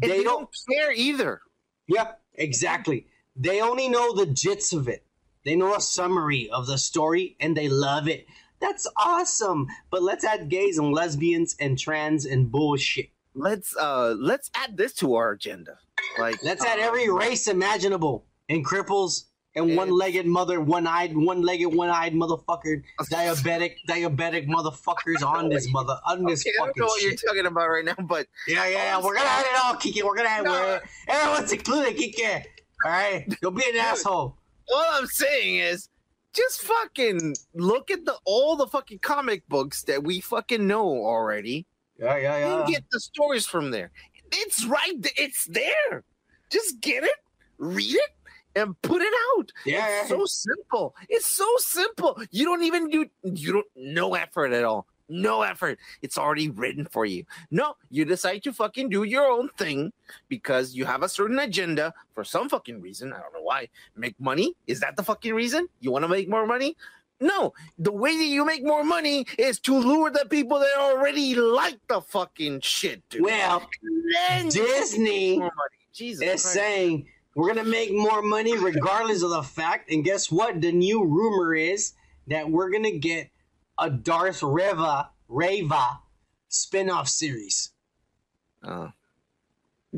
They 0.00 0.08
they 0.08 0.24
don't 0.24 0.48
care 0.70 0.92
either. 0.92 1.40
Yep, 1.86 2.20
exactly. 2.34 3.06
They 3.36 3.60
only 3.60 3.88
know 3.88 4.14
the 4.14 4.26
jits 4.26 4.76
of 4.76 4.88
it. 4.88 5.04
They 5.44 5.54
know 5.56 5.74
a 5.74 5.80
summary 5.80 6.50
of 6.50 6.66
the 6.66 6.78
story 6.78 7.36
and 7.40 7.56
they 7.56 7.68
love 7.68 8.08
it. 8.08 8.26
That's 8.60 8.86
awesome. 8.96 9.68
But 9.90 10.02
let's 10.02 10.24
add 10.24 10.48
gays 10.48 10.78
and 10.78 10.92
lesbians 10.92 11.54
and 11.60 11.78
trans 11.78 12.26
and 12.26 12.50
bullshit. 12.50 13.10
Let's 13.34 13.76
uh 13.76 14.16
let's 14.18 14.50
add 14.54 14.76
this 14.76 14.92
to 14.94 15.14
our 15.14 15.30
agenda. 15.30 15.78
Like, 16.18 16.42
Let's 16.42 16.64
add 16.64 16.80
um, 16.80 16.84
every 16.84 17.08
race 17.08 17.46
imaginable 17.46 18.24
and 18.48 18.64
cripples 18.64 19.24
and 19.54 19.76
one-legged 19.76 20.26
mother, 20.26 20.60
one-eyed, 20.60 21.16
one-legged, 21.16 21.74
one-eyed 21.74 22.12
motherfucker, 22.12 22.82
diabetic, 23.10 23.74
diabetic 23.88 24.46
motherfuckers 24.46 25.22
on 25.26 25.48
this 25.48 25.70
mother 25.72 25.96
on 26.06 26.22
this 26.24 26.42
Okay, 26.46 26.52
I 26.60 26.66
don't 26.66 26.76
know 26.78 26.84
what 26.86 27.00
shit. 27.00 27.20
you're 27.22 27.32
talking 27.34 27.46
about 27.46 27.68
right 27.68 27.84
now, 27.84 27.94
but 28.06 28.26
Yeah, 28.46 28.66
yeah, 28.68 28.76
yeah. 28.98 29.02
We're 29.02 29.16
gonna 29.16 29.28
add 29.28 29.46
it 29.46 29.60
all, 29.64 29.74
Kiki. 29.76 30.02
We're 30.02 30.16
gonna 30.16 30.28
add 30.28 30.44
No. 30.44 30.52
we're, 30.52 30.80
everyone's 31.08 31.52
included, 31.52 31.96
Kiki. 31.96 32.24
All 32.84 32.90
right, 32.92 33.26
don't 33.42 33.56
be 33.56 33.64
an 33.68 33.76
asshole. 33.76 34.36
all 34.72 34.86
I'm 34.92 35.06
saying 35.06 35.56
is 35.56 35.88
just 36.34 36.60
fucking 36.62 37.34
look 37.54 37.90
at 37.90 38.04
the 38.04 38.14
all 38.24 38.54
the 38.54 38.66
fucking 38.68 39.00
comic 39.00 39.42
books 39.48 39.82
that 39.84 40.04
we 40.04 40.20
fucking 40.20 40.64
know 40.66 40.84
already 40.86 41.66
Yeah, 41.98 42.16
yeah, 42.18 42.58
and 42.60 42.68
get 42.68 42.84
the 42.92 43.00
stories 43.00 43.46
from 43.46 43.72
there. 43.72 43.90
It's 44.30 44.64
right 44.66 44.92
it's 45.16 45.46
there. 45.46 46.04
Just 46.50 46.80
get 46.80 47.02
it, 47.02 47.10
read 47.58 47.94
it, 47.94 48.10
and 48.58 48.80
put 48.82 49.02
it 49.02 49.12
out. 49.36 49.52
Yeah, 49.64 50.00
It's 50.00 50.08
so 50.08 50.24
simple. 50.26 50.94
It's 51.08 51.28
so 51.28 51.48
simple. 51.58 52.20
You 52.30 52.44
don't 52.44 52.62
even 52.62 52.88
do 52.90 53.06
you 53.22 53.52
don't 53.52 53.66
no 53.76 54.14
effort 54.14 54.52
at 54.52 54.64
all. 54.64 54.86
No 55.08 55.40
effort. 55.40 55.78
It's 56.02 56.18
already 56.18 56.50
written 56.50 56.86
for 56.90 57.06
you. 57.06 57.24
No, 57.50 57.76
you 57.90 58.04
decide 58.04 58.42
to 58.44 58.52
fucking 58.52 58.90
do 58.90 59.04
your 59.04 59.26
own 59.26 59.48
thing 59.56 59.90
because 60.28 60.74
you 60.74 60.84
have 60.84 61.02
a 61.02 61.08
certain 61.08 61.38
agenda 61.38 61.94
for 62.14 62.24
some 62.24 62.50
fucking 62.50 62.82
reason. 62.82 63.14
I 63.14 63.20
don't 63.20 63.32
know 63.32 63.42
why. 63.42 63.68
Make 63.96 64.20
money? 64.20 64.54
Is 64.66 64.80
that 64.80 64.96
the 64.96 65.02
fucking 65.02 65.32
reason? 65.34 65.66
You 65.80 65.92
want 65.92 66.04
to 66.04 66.08
make 66.08 66.28
more 66.28 66.46
money? 66.46 66.76
No, 67.20 67.52
the 67.78 67.90
way 67.90 68.16
that 68.16 68.26
you 68.26 68.44
make 68.44 68.62
more 68.64 68.84
money 68.84 69.26
is 69.38 69.58
to 69.60 69.76
lure 69.76 70.10
the 70.10 70.26
people 70.30 70.58
that 70.60 70.76
already 70.78 71.34
like 71.34 71.78
the 71.88 72.00
fucking 72.00 72.60
shit, 72.60 73.02
dude. 73.08 73.22
Well, 73.22 73.68
Disney 74.50 75.30
make 75.30 75.38
more 75.38 75.46
money. 75.46 75.78
Jesus 75.92 76.22
is 76.22 76.42
Christ. 76.42 76.54
saying 76.54 77.06
we're 77.38 77.54
gonna 77.54 77.62
make 77.62 77.92
more 77.92 78.20
money 78.20 78.58
regardless 78.58 79.22
of 79.22 79.30
the 79.30 79.44
fact. 79.44 79.92
And 79.92 80.02
guess 80.02 80.28
what? 80.28 80.60
The 80.60 80.72
new 80.72 81.04
rumor 81.04 81.54
is 81.54 81.92
that 82.26 82.50
we're 82.50 82.68
gonna 82.68 82.98
get 82.98 83.30
a 83.78 83.88
Darth 83.88 84.42
Reva 84.42 85.10
Reva 85.28 86.00
spin-off 86.48 87.08
series. 87.08 87.70
Oh. 88.64 88.90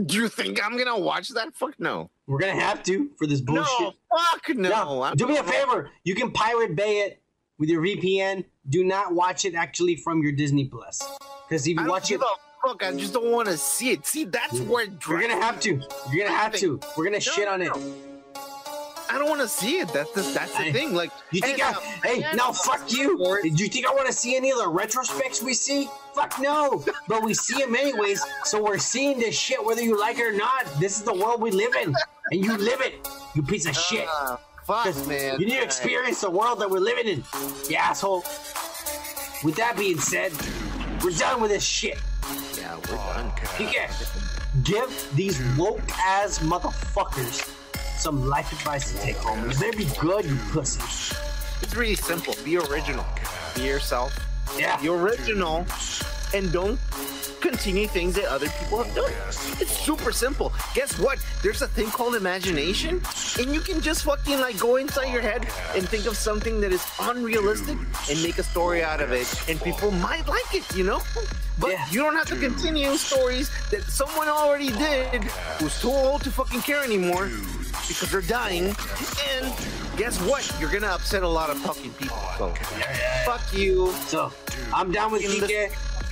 Do 0.04 0.16
you 0.16 0.28
think 0.28 0.62
I'm 0.62 0.76
gonna 0.76 0.98
watch 0.98 1.30
that? 1.30 1.54
Fuck 1.54 1.80
no. 1.80 2.10
We're 2.26 2.40
gonna 2.40 2.60
have 2.60 2.82
to 2.82 3.08
for 3.16 3.26
this 3.26 3.40
bullshit. 3.40 3.80
No, 3.80 3.94
Fuck 4.12 4.56
no. 4.56 4.68
No, 4.68 5.14
do 5.14 5.26
me 5.26 5.38
a 5.38 5.42
favor. 5.42 5.88
You 6.04 6.14
can 6.14 6.32
pirate 6.32 6.76
bay 6.76 6.98
it 6.98 7.22
with 7.58 7.70
your 7.70 7.80
VPN. 7.80 8.44
Do 8.68 8.84
not 8.84 9.14
watch 9.14 9.46
it 9.46 9.54
actually 9.54 9.96
from 9.96 10.22
your 10.22 10.32
Disney 10.32 10.66
Plus. 10.66 11.02
Because 11.48 11.66
if 11.66 11.78
you 11.78 11.86
watch 11.86 12.10
it, 12.10 12.20
fuck. 12.62 12.82
I 12.82 12.92
just 12.96 13.12
don't 13.12 13.30
want 13.30 13.48
to 13.48 13.56
see 13.56 13.90
it. 13.90 14.06
See, 14.06 14.24
that's 14.24 14.60
where 14.60 14.84
you're 14.86 15.20
gonna 15.20 15.40
have 15.40 15.60
to. 15.60 15.80
You're 16.12 16.26
gonna 16.26 16.36
have 16.36 16.54
to. 16.56 16.80
We're 16.96 17.04
gonna 17.04 17.20
shit 17.20 17.48
on 17.48 17.62
it. 17.62 17.72
I 19.12 19.18
don't 19.18 19.28
want 19.28 19.40
to 19.40 19.48
see 19.48 19.78
it. 19.78 19.88
That's 19.92 20.12
the, 20.12 20.22
that's 20.22 20.52
the 20.56 20.66
I- 20.66 20.72
thing. 20.72 20.94
Like, 20.94 21.10
You 21.32 21.40
think 21.40 21.60
I? 21.60 21.72
Hey, 22.04 22.20
now 22.36 22.52
fuck 22.52 22.92
you. 22.92 23.18
Do 23.42 23.48
you 23.48 23.68
think 23.68 23.84
I 23.86 23.90
want 23.92 24.06
to 24.06 24.12
see 24.12 24.36
any 24.36 24.50
of 24.52 24.58
the 24.58 24.66
retrospects 24.70 25.42
we 25.42 25.52
see? 25.52 25.88
Fuck 26.14 26.38
no. 26.40 26.84
But 27.08 27.24
we 27.24 27.34
see 27.34 27.58
them 27.58 27.74
anyways. 27.74 28.24
So 28.44 28.62
we're 28.62 28.78
seeing 28.78 29.18
this 29.18 29.36
shit 29.36 29.64
whether 29.64 29.82
you 29.82 29.98
like 29.98 30.18
it 30.18 30.26
or 30.26 30.32
not. 30.36 30.64
This 30.78 30.96
is 30.96 31.02
the 31.02 31.12
world 31.12 31.40
we 31.42 31.50
live 31.50 31.74
in, 31.74 31.92
and 32.30 32.44
you 32.44 32.56
live 32.56 32.80
it. 32.82 33.08
You 33.34 33.42
piece 33.42 33.66
of 33.66 33.74
shit. 33.76 34.06
Uh, 34.08 34.36
fuck, 34.64 34.94
man. 35.08 35.40
You 35.40 35.46
need 35.46 35.56
to 35.56 35.62
experience 35.64 36.20
the 36.20 36.30
world 36.30 36.60
that 36.60 36.70
we're 36.70 36.78
living 36.78 37.08
in. 37.08 37.24
You 37.68 37.76
asshole. 37.76 38.22
With 39.42 39.56
that 39.56 39.74
being 39.76 39.98
said, 39.98 40.30
we're 41.02 41.10
done 41.10 41.40
with 41.40 41.50
this 41.50 41.64
shit. 41.64 41.98
Yeah, 42.60 42.76
we're 42.76 42.96
done. 42.96 43.30
PK, 43.56 44.64
give 44.64 45.16
these 45.16 45.40
woke 45.56 45.80
ass 45.98 46.40
motherfuckers 46.40 47.56
some 47.98 48.28
life 48.28 48.52
advice 48.52 48.92
to 48.92 48.98
take 48.98 49.16
home. 49.16 49.42
You 49.50 49.56
better 49.58 49.76
be 49.78 49.88
good, 49.98 50.26
you 50.26 50.36
pussies. 50.52 51.14
It's 51.62 51.74
really 51.74 51.94
simple. 51.94 52.34
Be 52.44 52.58
original. 52.58 53.04
Be 53.54 53.62
yourself. 53.62 54.12
Yeah. 54.58 54.80
Be 54.80 54.88
original, 54.88 55.64
and 56.34 56.52
don't 56.52 56.78
continue 57.40 57.86
things 57.88 58.14
that 58.14 58.24
other 58.26 58.48
people 58.60 58.82
have 58.82 58.94
done. 58.94 59.10
It's 59.60 59.76
super 59.78 60.12
simple. 60.12 60.52
Guess 60.74 60.98
what? 60.98 61.18
There's 61.42 61.62
a 61.62 61.68
thing 61.68 61.86
called 61.90 62.14
imagination, 62.14 63.00
and 63.38 63.54
you 63.54 63.60
can 63.60 63.80
just 63.80 64.04
fucking 64.04 64.38
like 64.40 64.58
go 64.58 64.76
inside 64.76 65.10
your 65.12 65.22
head 65.22 65.44
and 65.74 65.88
think 65.88 66.06
of 66.06 66.16
something 66.16 66.60
that 66.60 66.72
is 66.72 66.84
unrealistic 67.00 67.78
and 68.10 68.22
make 68.22 68.38
a 68.38 68.42
story 68.42 68.82
out 68.82 69.00
of 69.00 69.12
it, 69.12 69.26
and 69.48 69.60
people 69.62 69.90
might 69.90 70.26
like 70.28 70.54
it, 70.54 70.64
you 70.76 70.84
know. 70.84 71.00
But 71.58 71.72
Yeah. 71.72 71.86
you 71.90 72.00
don't 72.02 72.14
have 72.14 72.28
to 72.28 72.36
continue 72.36 72.96
stories 72.96 73.50
that 73.70 73.82
someone 73.84 74.28
already 74.28 74.70
did, 74.70 75.24
who's 75.58 75.80
too 75.80 75.90
old 75.90 76.22
to 76.24 76.30
fucking 76.30 76.62
care 76.62 76.82
anymore 76.84 77.30
because 77.88 78.10
they're 78.10 78.20
dying. 78.20 78.66
And 79.34 79.52
guess 79.96 80.18
what? 80.22 80.50
You're 80.60 80.70
gonna 80.70 80.88
upset 80.88 81.22
a 81.22 81.28
lot 81.28 81.50
of 81.50 81.58
fucking 81.58 81.92
people. 81.94 82.18
So 82.38 82.54
fuck 83.24 83.42
you. 83.52 83.92
So, 84.06 84.32
I'm 84.74 84.92
down 84.92 85.10
with 85.12 85.22
In 85.24 85.30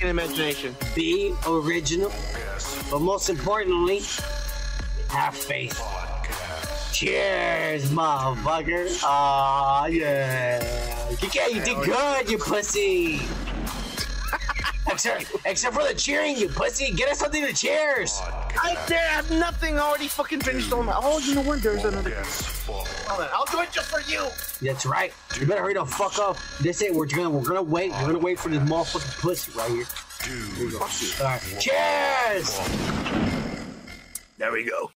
imagination. 0.07 0.75
Be 0.95 1.33
original. 1.47 2.11
But 2.89 2.99
most 2.99 3.29
importantly, 3.29 4.01
have 5.09 5.35
faith. 5.35 5.79
Cheers, 6.93 7.91
motherfucker. 7.91 9.03
Aw, 9.03 9.85
yeah. 9.87 10.59
PK, 11.11 11.53
you 11.53 11.63
did 11.63 11.77
good, 11.85 12.29
you 12.29 12.37
pussy. 12.37 13.21
Except, 14.89 15.35
except 15.45 15.75
for 15.75 15.83
the 15.87 15.93
cheering, 15.93 16.37
you 16.37 16.49
pussy. 16.49 16.91
Get 16.91 17.09
us 17.09 17.19
something 17.19 17.45
to 17.45 17.53
cheers. 17.53 18.19
I 18.23 18.77
dare 18.87 18.99
have 19.09 19.29
nothing 19.31 19.77
already 19.77 20.07
fucking 20.07 20.41
finished 20.41 20.71
on 20.73 20.85
my. 20.85 20.93
Oh, 20.95 21.19
you 21.19 21.35
know 21.35 21.41
what? 21.41 21.61
There's 21.61 21.83
another. 21.83 22.15
I'll 23.33 23.45
do 23.51 23.61
it 23.61 23.71
just 23.71 23.89
for 23.89 24.01
you. 24.01 24.27
That's 24.61 24.85
right. 24.85 25.13
You 25.39 25.47
better 25.47 25.61
hurry 25.61 25.73
the 25.73 25.85
fuck 25.85 26.17
up. 26.19 26.37
This 26.61 26.81
ain't. 26.81 26.95
We're 26.95 27.05
gonna. 27.05 27.29
We're 27.29 27.43
gonna 27.43 27.63
wait. 27.63 27.91
We're 27.91 28.07
gonna 28.07 28.19
wait 28.19 28.39
for 28.39 28.49
this 28.49 28.61
motherfucking 28.63 29.21
pussy 29.21 29.51
right 29.57 29.69
here. 29.71 29.85
Here 30.23 30.65
we 30.65 30.71
go. 30.71 30.79
All 30.79 30.87
right. 31.21 31.41
Cheers. 31.59 32.59
There 34.37 34.51
we 34.51 34.63
go. 34.63 34.87